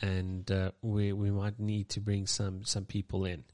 and 0.00 0.50
uh, 0.50 0.72
we 0.80 1.12
we 1.12 1.30
might 1.30 1.60
need 1.60 1.90
to 1.90 2.00
bring 2.00 2.26
some 2.26 2.64
some 2.64 2.86
people 2.86 3.26
in. 3.26 3.44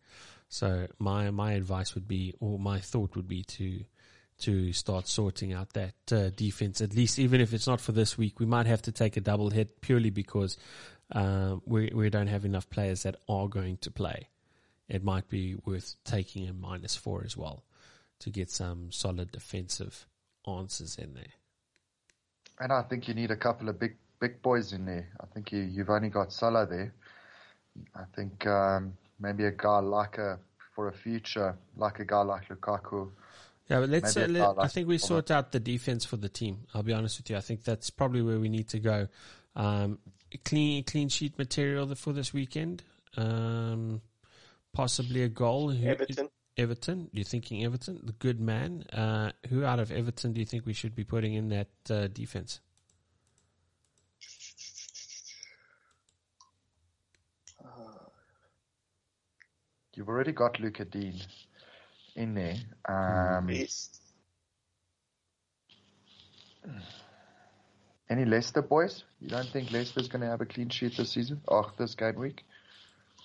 So 0.49 0.87
my 0.99 1.31
my 1.31 1.53
advice 1.53 1.95
would 1.95 2.09
be, 2.09 2.35
or 2.41 2.59
my 2.59 2.79
thought 2.79 3.17
would 3.17 3.29
be 3.29 3.43
to 3.43 3.85
to 4.41 4.73
start 4.73 5.09
sorting 5.09 5.53
out 5.53 5.73
that 5.73 5.95
uh, 6.13 6.31
defense 6.31 6.81
at 6.81 6.95
least, 6.95 7.19
even 7.19 7.41
if 7.41 7.53
it's 7.53 7.67
not 7.67 7.81
for 7.81 7.93
this 7.93 8.17
week. 8.17 8.39
We 8.39 8.47
might 8.47 8.67
have 8.67 8.83
to 8.83 8.93
take 8.93 9.17
a 9.17 9.21
double 9.21 9.51
hit 9.51 9.81
purely 9.81 10.11
because 10.11 10.57
uh, 11.13 11.57
we 11.65 11.91
we 11.95 12.11
don't 12.11 12.29
have 12.29 12.45
enough 12.45 12.69
players 12.71 13.03
that 13.03 13.17
are 13.29 13.49
going 13.49 13.79
to 13.79 13.91
play. 13.91 14.29
It 14.89 15.05
might 15.05 15.29
be 15.29 15.57
worth 15.65 15.97
taking 16.05 16.49
a 16.49 16.53
minus 16.53 16.97
four 16.97 17.23
as 17.25 17.37
well 17.37 17.65
to 18.21 18.31
get 18.31 18.51
some 18.51 18.91
solid 18.91 19.31
defensive 19.31 20.07
answers 20.47 20.97
in 20.97 21.15
there. 21.15 21.35
And 22.61 22.73
I 22.73 22.83
think 22.83 23.07
you 23.07 23.15
need 23.15 23.31
a 23.31 23.37
couple 23.37 23.69
of 23.69 23.79
big 23.79 23.97
big 24.21 24.43
boys 24.43 24.73
in 24.73 24.85
there. 24.85 25.09
I 25.21 25.27
think 25.27 25.53
you, 25.53 25.61
you've 25.61 25.91
only 25.91 26.09
got 26.09 26.33
Salah 26.33 26.67
there. 26.67 26.93
I 27.95 28.03
think 28.17 28.47
um, 28.47 28.95
maybe 29.21 29.45
a 29.45 29.53
guy 29.53 29.79
like 29.79 30.19
a 30.19 30.39
for 30.75 30.89
a 30.89 30.93
future, 30.93 31.57
like 31.77 31.99
a 32.01 32.05
guy 32.05 32.23
like 32.23 32.49
Lukaku. 32.49 33.11
Yeah, 33.69 33.81
but 33.81 33.91
let's. 33.91 34.17
Uh, 34.17 34.27
let, 34.29 34.59
I 34.59 34.67
think 34.69 34.89
we 34.89 34.99
sort 34.99 35.31
out 35.31 35.53
the 35.53 35.61
defense 35.61 36.05
for 36.05 36.17
the 36.17 36.29
team. 36.29 36.67
I'll 36.73 36.83
be 36.83 36.95
honest 36.95 37.19
with 37.19 37.31
you. 37.31 37.37
I 37.37 37.41
think 37.41 37.65
that's 37.65 37.91
probably 37.91 38.23
where 38.23 38.39
we 38.39 38.49
need 38.49 38.69
to 38.71 38.79
go. 38.79 39.09
Um, 39.55 39.99
clean 40.45 40.85
clean 40.85 41.09
sheet 41.09 41.39
material 41.39 41.95
for 41.95 42.13
this 42.13 42.33
weekend. 42.33 42.83
Um, 43.17 44.01
possibly 44.73 45.23
a 45.23 45.29
goal. 45.29 45.71
Who, 45.71 45.87
Everton. 45.87 46.29
Everton. 46.57 47.11
You're 47.13 47.25
thinking 47.25 47.65
Everton, 47.65 48.01
the 48.03 48.13
good 48.13 48.41
man. 48.41 48.85
Uh, 48.93 49.33
who 49.49 49.65
out 49.65 49.81
of 49.81 49.93
Everton 49.93 50.33
do 50.33 50.41
you 50.41 50.47
think 50.47 50.65
we 50.65 50.73
should 50.73 50.95
be 50.95 51.05
putting 51.05 51.35
in 51.35 51.51
that 51.51 51.69
uh, 51.91 52.07
defense? 52.09 52.61
You've 59.99 60.09
already 60.09 60.31
got 60.31 60.61
Lucas 60.61 60.87
Digne 60.89 61.23
in 62.19 62.35
there. 62.35 62.57
Um, 62.87 63.49
Yes. 63.49 64.01
any 68.11 68.25
Leicester 68.25 68.63
boys? 68.63 69.05
You 69.21 69.29
don't 69.29 69.49
think 69.49 69.71
Leicester's 69.71 70.09
going 70.09 70.23
to 70.23 70.29
have 70.29 70.41
a 70.41 70.47
clean 70.47 70.69
sheet 70.69 70.97
this 70.97 71.13
season? 71.13 71.41
Oh, 71.49 71.71
this 71.79 71.95
game 71.95 72.17
week? 72.17 72.45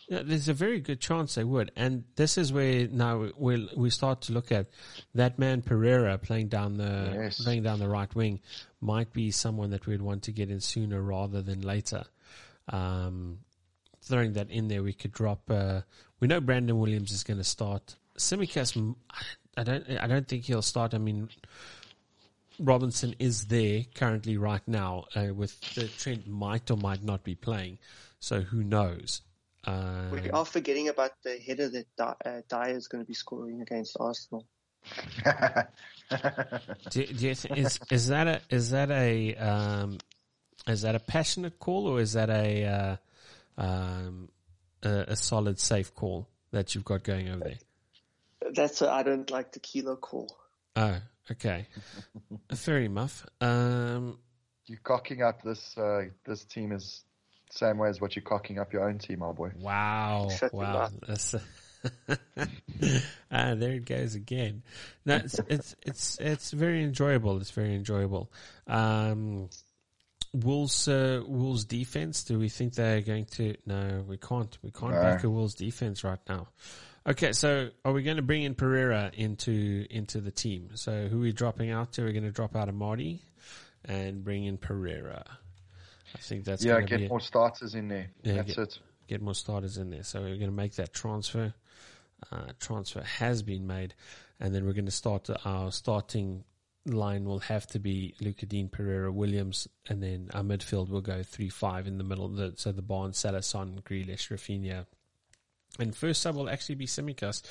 Yeah, 0.09 0.21
there's 0.23 0.49
a 0.49 0.53
very 0.53 0.81
good 0.81 0.99
chance 0.99 1.35
they 1.35 1.45
would, 1.45 1.71
and 1.77 2.03
this 2.17 2.37
is 2.37 2.51
where 2.51 2.87
now 2.89 3.29
we 3.37 3.69
we 3.75 3.89
start 3.89 4.21
to 4.23 4.33
look 4.33 4.51
at 4.51 4.67
that 5.15 5.39
man 5.39 5.61
Pereira 5.61 6.17
playing 6.17 6.49
down 6.49 6.75
the 6.75 7.11
Yes. 7.13 7.41
playing 7.41 7.63
down 7.63 7.79
the 7.79 7.87
right 7.87 8.13
wing 8.13 8.41
might 8.81 9.13
be 9.13 9.31
someone 9.31 9.69
that 9.69 9.87
we'd 9.87 10.01
want 10.01 10.23
to 10.23 10.33
get 10.33 10.49
in 10.49 10.59
sooner 10.59 11.01
rather 11.01 11.41
than 11.41 11.61
later. 11.61 12.03
Um, 12.67 13.39
throwing 14.01 14.33
that 14.33 14.49
in 14.51 14.67
there, 14.67 14.83
we 14.83 14.91
could 14.91 15.13
drop. 15.13 15.49
Uh, 15.49 15.81
we 16.19 16.27
know 16.27 16.41
Brandon 16.41 16.77
Williams 16.77 17.13
is 17.13 17.23
going 17.23 17.37
to 17.37 17.43
start. 17.45 17.95
Tsimikas, 18.17 18.77
m- 18.77 18.95
I 19.57 19.63
don't. 19.63 19.89
I 19.89 20.07
don't 20.07 20.27
think 20.27 20.45
he'll 20.45 20.61
start. 20.61 20.93
I 20.93 20.97
mean, 20.97 21.29
Robertson 22.59 23.15
is 23.19 23.45
there 23.47 23.83
currently 23.95 24.37
right 24.37 24.65
now. 24.67 25.05
Uh, 25.15 25.33
with 25.33 25.59
the 25.75 25.87
Trent 25.87 26.27
might 26.27 26.69
or 26.69 26.77
might 26.77 27.03
not 27.03 27.23
be 27.23 27.35
playing, 27.35 27.79
so 28.19 28.41
who 28.41 28.63
knows? 28.63 29.21
Uh, 29.65 30.09
We 30.11 30.29
are 30.29 30.45
forgetting 30.45 30.89
about 30.89 31.11
the 31.23 31.37
header 31.37 31.69
that 31.69 31.85
Di- 31.95 32.15
uh, 32.25 32.41
Dier 32.49 32.75
is 32.75 32.87
going 32.87 33.03
to 33.03 33.07
be 33.07 33.13
scoring 33.13 33.61
against 33.61 33.97
Arsenal. 33.99 34.45
do, 36.89 37.05
do 37.05 37.27
you 37.27 37.35
th- 37.35 37.57
is 37.57 37.79
is 37.89 38.07
that 38.09 38.27
a 38.27 38.41
is 38.49 38.71
that 38.71 38.91
a 38.91 39.33
um, 39.35 39.97
is 40.67 40.81
that 40.81 40.95
a 40.95 40.99
passionate 40.99 41.57
call 41.59 41.87
or 41.87 42.01
is 42.01 42.13
that 42.13 42.29
a 42.29 42.65
uh, 42.65 42.95
um, 43.57 44.29
a, 44.83 45.05
a 45.07 45.15
solid 45.15 45.59
safe 45.59 45.95
call 45.95 46.27
that 46.51 46.75
you've 46.75 46.83
got 46.83 47.03
going 47.03 47.29
over 47.29 47.43
there? 47.45 47.57
That's 48.51 48.81
a, 48.81 48.91
I 48.91 49.03
don't 49.03 49.29
like 49.29 49.51
the 49.51 49.59
kilo 49.59 49.95
call. 49.95 50.35
Oh, 50.75 50.97
okay. 51.31 51.67
Fair 52.53 52.79
enough. 52.79 53.25
Um, 53.39 54.17
You're 54.65 54.79
cocking 54.83 55.21
up 55.21 55.41
this 55.43 55.77
uh, 55.77 56.05
this 56.25 56.43
team 56.45 56.71
is 56.71 57.03
same 57.53 57.77
way 57.77 57.89
as 57.89 58.01
what 58.01 58.15
you're 58.15 58.23
cocking 58.23 58.59
up 58.59 58.73
your 58.73 58.87
own 58.87 58.97
team, 58.97 59.19
my 59.19 59.31
boy. 59.31 59.51
wow. 59.59 60.29
Shut 60.35 60.53
wow. 60.53 60.73
mouth. 60.73 60.93
That's, 61.07 61.35
ah, 63.31 63.55
there 63.55 63.73
it 63.73 63.85
goes 63.85 64.15
again. 64.15 64.63
No, 65.05 65.15
it's, 65.17 65.39
it's, 65.47 65.75
it's, 65.83 66.17
it's 66.19 66.51
very 66.51 66.83
enjoyable. 66.83 67.37
It's 67.37 67.51
very 67.51 67.75
enjoyable. 67.75 68.31
Um, 68.67 69.49
Wolves, 70.33 70.87
uh, 70.87 71.21
Wolves 71.27 71.65
defense. 71.65 72.23
Do 72.23 72.39
we 72.39 72.49
think 72.49 72.73
they're 72.73 73.01
going 73.01 73.25
to? 73.25 73.55
No, 73.67 74.03
we 74.07 74.17
can't. 74.17 74.57
We 74.63 74.71
can't 74.71 74.93
No. 74.93 75.01
back 75.01 75.23
a 75.23 75.29
Wolves 75.29 75.53
defense 75.53 76.03
right 76.03 76.19
now. 76.27 76.47
Okay, 77.05 77.33
so 77.33 77.69
are 77.83 77.91
we 77.91 78.01
going 78.03 78.15
to 78.15 78.23
bring 78.23 78.43
in 78.43 78.55
Pereira 78.55 79.11
into 79.13 79.85
into 79.89 80.21
the 80.21 80.31
team? 80.31 80.69
So 80.75 81.07
who 81.07 81.17
are 81.17 81.21
we 81.21 81.31
dropping 81.33 81.69
out 81.69 81.93
to? 81.93 82.03
We're 82.03 82.13
going 82.13 82.23
to 82.23 82.31
drop 82.31 82.55
out 82.55 82.69
Amadi 82.69 83.19
and 83.83 84.23
bring 84.23 84.45
in 84.45 84.57
Pereira. 84.57 85.25
I 86.15 86.19
think 86.19 86.45
that's 86.45 86.63
yeah, 86.63 86.79
get 86.81 87.09
more 87.09 87.19
starters 87.19 87.75
in 87.75 87.87
there. 87.89 88.07
Yeah, 88.23 88.35
That's 88.35 88.55
get- 88.55 88.67
it. 88.67 88.79
get 89.07 89.21
more 89.21 89.33
starters 89.33 89.77
in 89.77 89.89
there. 89.89 90.03
So 90.03 90.21
we're 90.21 90.37
going 90.37 90.41
to 90.41 90.51
make 90.51 90.75
that 90.75 90.93
transfer. 90.93 91.53
Uh, 92.31 92.53
transfer 92.59 93.01
has 93.01 93.41
been 93.43 93.67
made, 93.67 93.93
and 94.39 94.55
then 94.55 94.65
we're 94.65 94.71
going 94.73 94.85
to 94.85 94.91
start 94.91 95.29
our 95.43 95.71
starting 95.73 96.45
line 96.85 97.25
will 97.25 97.39
have 97.39 97.65
to 97.67 97.79
be 97.79 98.13
Lucas 98.21 98.47
Digne, 98.47 98.69
Pereira, 98.69 99.11
Williams, 99.11 99.67
and 99.89 100.01
then 100.01 100.29
our 100.33 100.43
midfield 100.43 100.87
will 100.89 101.01
go 101.01 101.21
three 101.23 101.49
five 101.49 101.85
in 101.85 101.97
the 101.97 102.03
middle. 102.05 102.29
The, 102.29 102.53
so 102.55 102.71
the 102.71 102.81
Barnes, 102.81 103.17
Salason, 103.17 103.81
Grealish, 103.83 104.29
Raphinha, 104.31 104.85
and 105.79 105.95
first 105.95 106.21
sub 106.21 106.35
will 106.35 106.49
actually 106.49 106.75
be 106.75 106.85
Tsimikas 106.85 107.41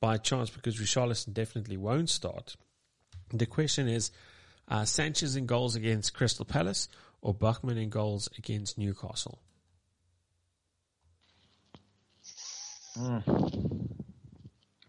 by 0.00 0.16
chance 0.16 0.50
because 0.50 0.78
Richarlison 0.78 1.32
definitely 1.32 1.76
won't 1.76 2.10
start. 2.10 2.56
The 3.32 3.46
question 3.46 3.88
is 3.88 4.10
uh, 4.68 4.84
Sanchez 4.84 5.36
in 5.36 5.46
goals 5.46 5.76
against 5.76 6.14
Crystal 6.14 6.44
Palace 6.44 6.88
or 7.22 7.34
Bachmann 7.34 7.78
in 7.78 7.90
goals 7.90 8.28
against 8.38 8.78
Newcastle. 8.78 9.38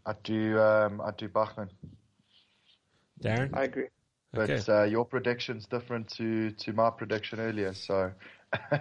I 0.06 0.14
do 0.24 0.60
um, 0.60 1.02
I 1.02 1.12
do 1.18 1.30
Bachmann, 1.30 1.70
Darren? 3.24 3.52
I 3.54 3.64
agree. 3.66 3.88
but 4.34 4.50
Okay. 4.50 4.72
uh, 4.72 4.84
your 4.84 5.06
prediction's 5.06 5.66
different 5.68 6.10
to 6.16 6.52
to 6.52 6.74
my 6.74 6.90
prediction 6.90 7.40
earlier. 7.40 7.74
So 7.74 8.12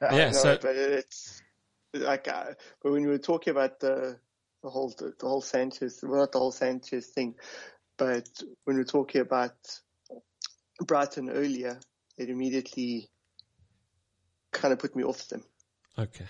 Yeah, 0.00 0.30
No, 0.30 0.32
so 0.32 0.58
but 0.62 0.76
it's 0.76 1.37
like, 1.94 2.28
uh, 2.28 2.54
but 2.82 2.92
when 2.92 3.02
we 3.02 3.08
were 3.08 3.18
talking 3.18 3.50
about 3.50 3.80
the 3.80 4.18
the 4.62 4.70
whole 4.70 4.94
the, 4.98 5.12
the 5.18 5.26
whole 5.26 5.40
Sanchez, 5.40 6.00
well, 6.02 6.20
not 6.20 6.32
the 6.32 6.38
whole 6.38 6.52
Sanchez 6.52 7.06
thing, 7.06 7.34
but 7.96 8.28
when 8.64 8.76
we 8.76 8.82
were 8.82 8.84
talking 8.84 9.20
about 9.20 9.56
Brighton 10.84 11.30
earlier, 11.30 11.78
it 12.16 12.28
immediately 12.28 13.08
kind 14.52 14.72
of 14.72 14.78
put 14.78 14.96
me 14.96 15.04
off 15.04 15.28
them. 15.28 15.44
Okay. 15.98 16.26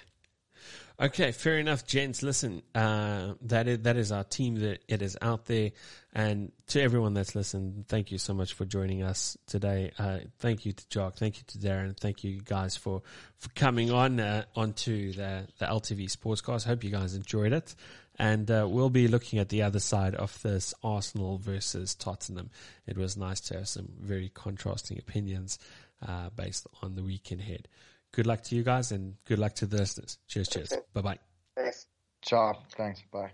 Okay, 1.01 1.31
fair 1.31 1.59
enough, 1.59 1.87
gents. 1.87 2.25
Listen, 2.25 2.61
uh, 2.75 3.35
that 3.43 3.69
is 3.69 3.83
that 3.83 3.97
is 3.97 4.11
our 4.11 4.25
team. 4.25 4.57
That 4.57 4.81
it 4.89 5.01
is 5.01 5.17
out 5.23 5.45
there, 5.45 5.71
and 6.13 6.51
to 6.69 6.83
everyone 6.83 7.15
that's 7.15 7.37
listened, 7.37 7.87
thank 7.87 8.11
you 8.11 8.19
so 8.19 8.35
much 8.35 8.55
for 8.55 8.65
joining 8.65 9.05
us 9.05 9.39
today. 9.47 9.93
Uh, 9.97 10.19
thank 10.41 10.67
you 10.67 10.73
to 10.73 10.89
Jock, 10.89 11.15
thank 11.15 11.37
you 11.37 11.45
to 11.47 11.59
Darren, 11.59 11.97
thank 11.97 12.25
you 12.25 12.41
guys 12.45 12.77
for 12.77 13.03
for 13.37 13.49
coming 13.51 13.93
on 13.93 14.19
uh, 14.19 14.43
onto 14.57 15.13
the 15.13 15.47
the 15.61 15.67
LTV 15.67 16.11
Sportscast. 16.11 16.65
Hope 16.65 16.83
you 16.83 16.91
guys 16.91 17.15
enjoyed 17.15 17.53
it, 17.53 17.77
and 18.19 18.51
uh, 18.51 18.67
we'll 18.69 18.91
be 18.91 19.07
looking 19.07 19.39
at 19.39 19.51
the 19.51 19.63
other 19.63 19.81
side 19.81 20.17
of 20.17 20.43
this 20.43 20.75
Arsenal 20.83 21.39
versus 21.39 21.95
Tottenham. 21.95 22.51
It 22.89 22.99
was 22.99 23.17
nice 23.17 23.39
to 23.43 23.59
have 23.59 23.69
some 23.69 23.89
very 24.01 24.31
contrasting 24.31 24.99
opinions 24.99 25.61
uh, 26.05 26.31
based 26.35 26.67
on 26.83 26.97
the 26.97 27.05
weekend 27.05 27.43
ahead. 27.43 27.69
Good 28.13 28.27
luck 28.27 28.43
to 28.45 28.57
you 28.57 28.63
guys 28.63 28.93
and 28.93 29.17
good 29.25 29.39
luck 29.39 29.55
to 29.57 29.67
the 29.67 29.79
listeners. 29.79 30.19
Cheers, 30.27 30.49
cheers. 30.49 30.73
Bye 30.93 31.01
bye. 31.01 31.19
Thanks. 31.57 31.87
ciao, 32.23 32.63
thanks, 32.77 33.03
bye. 33.13 33.31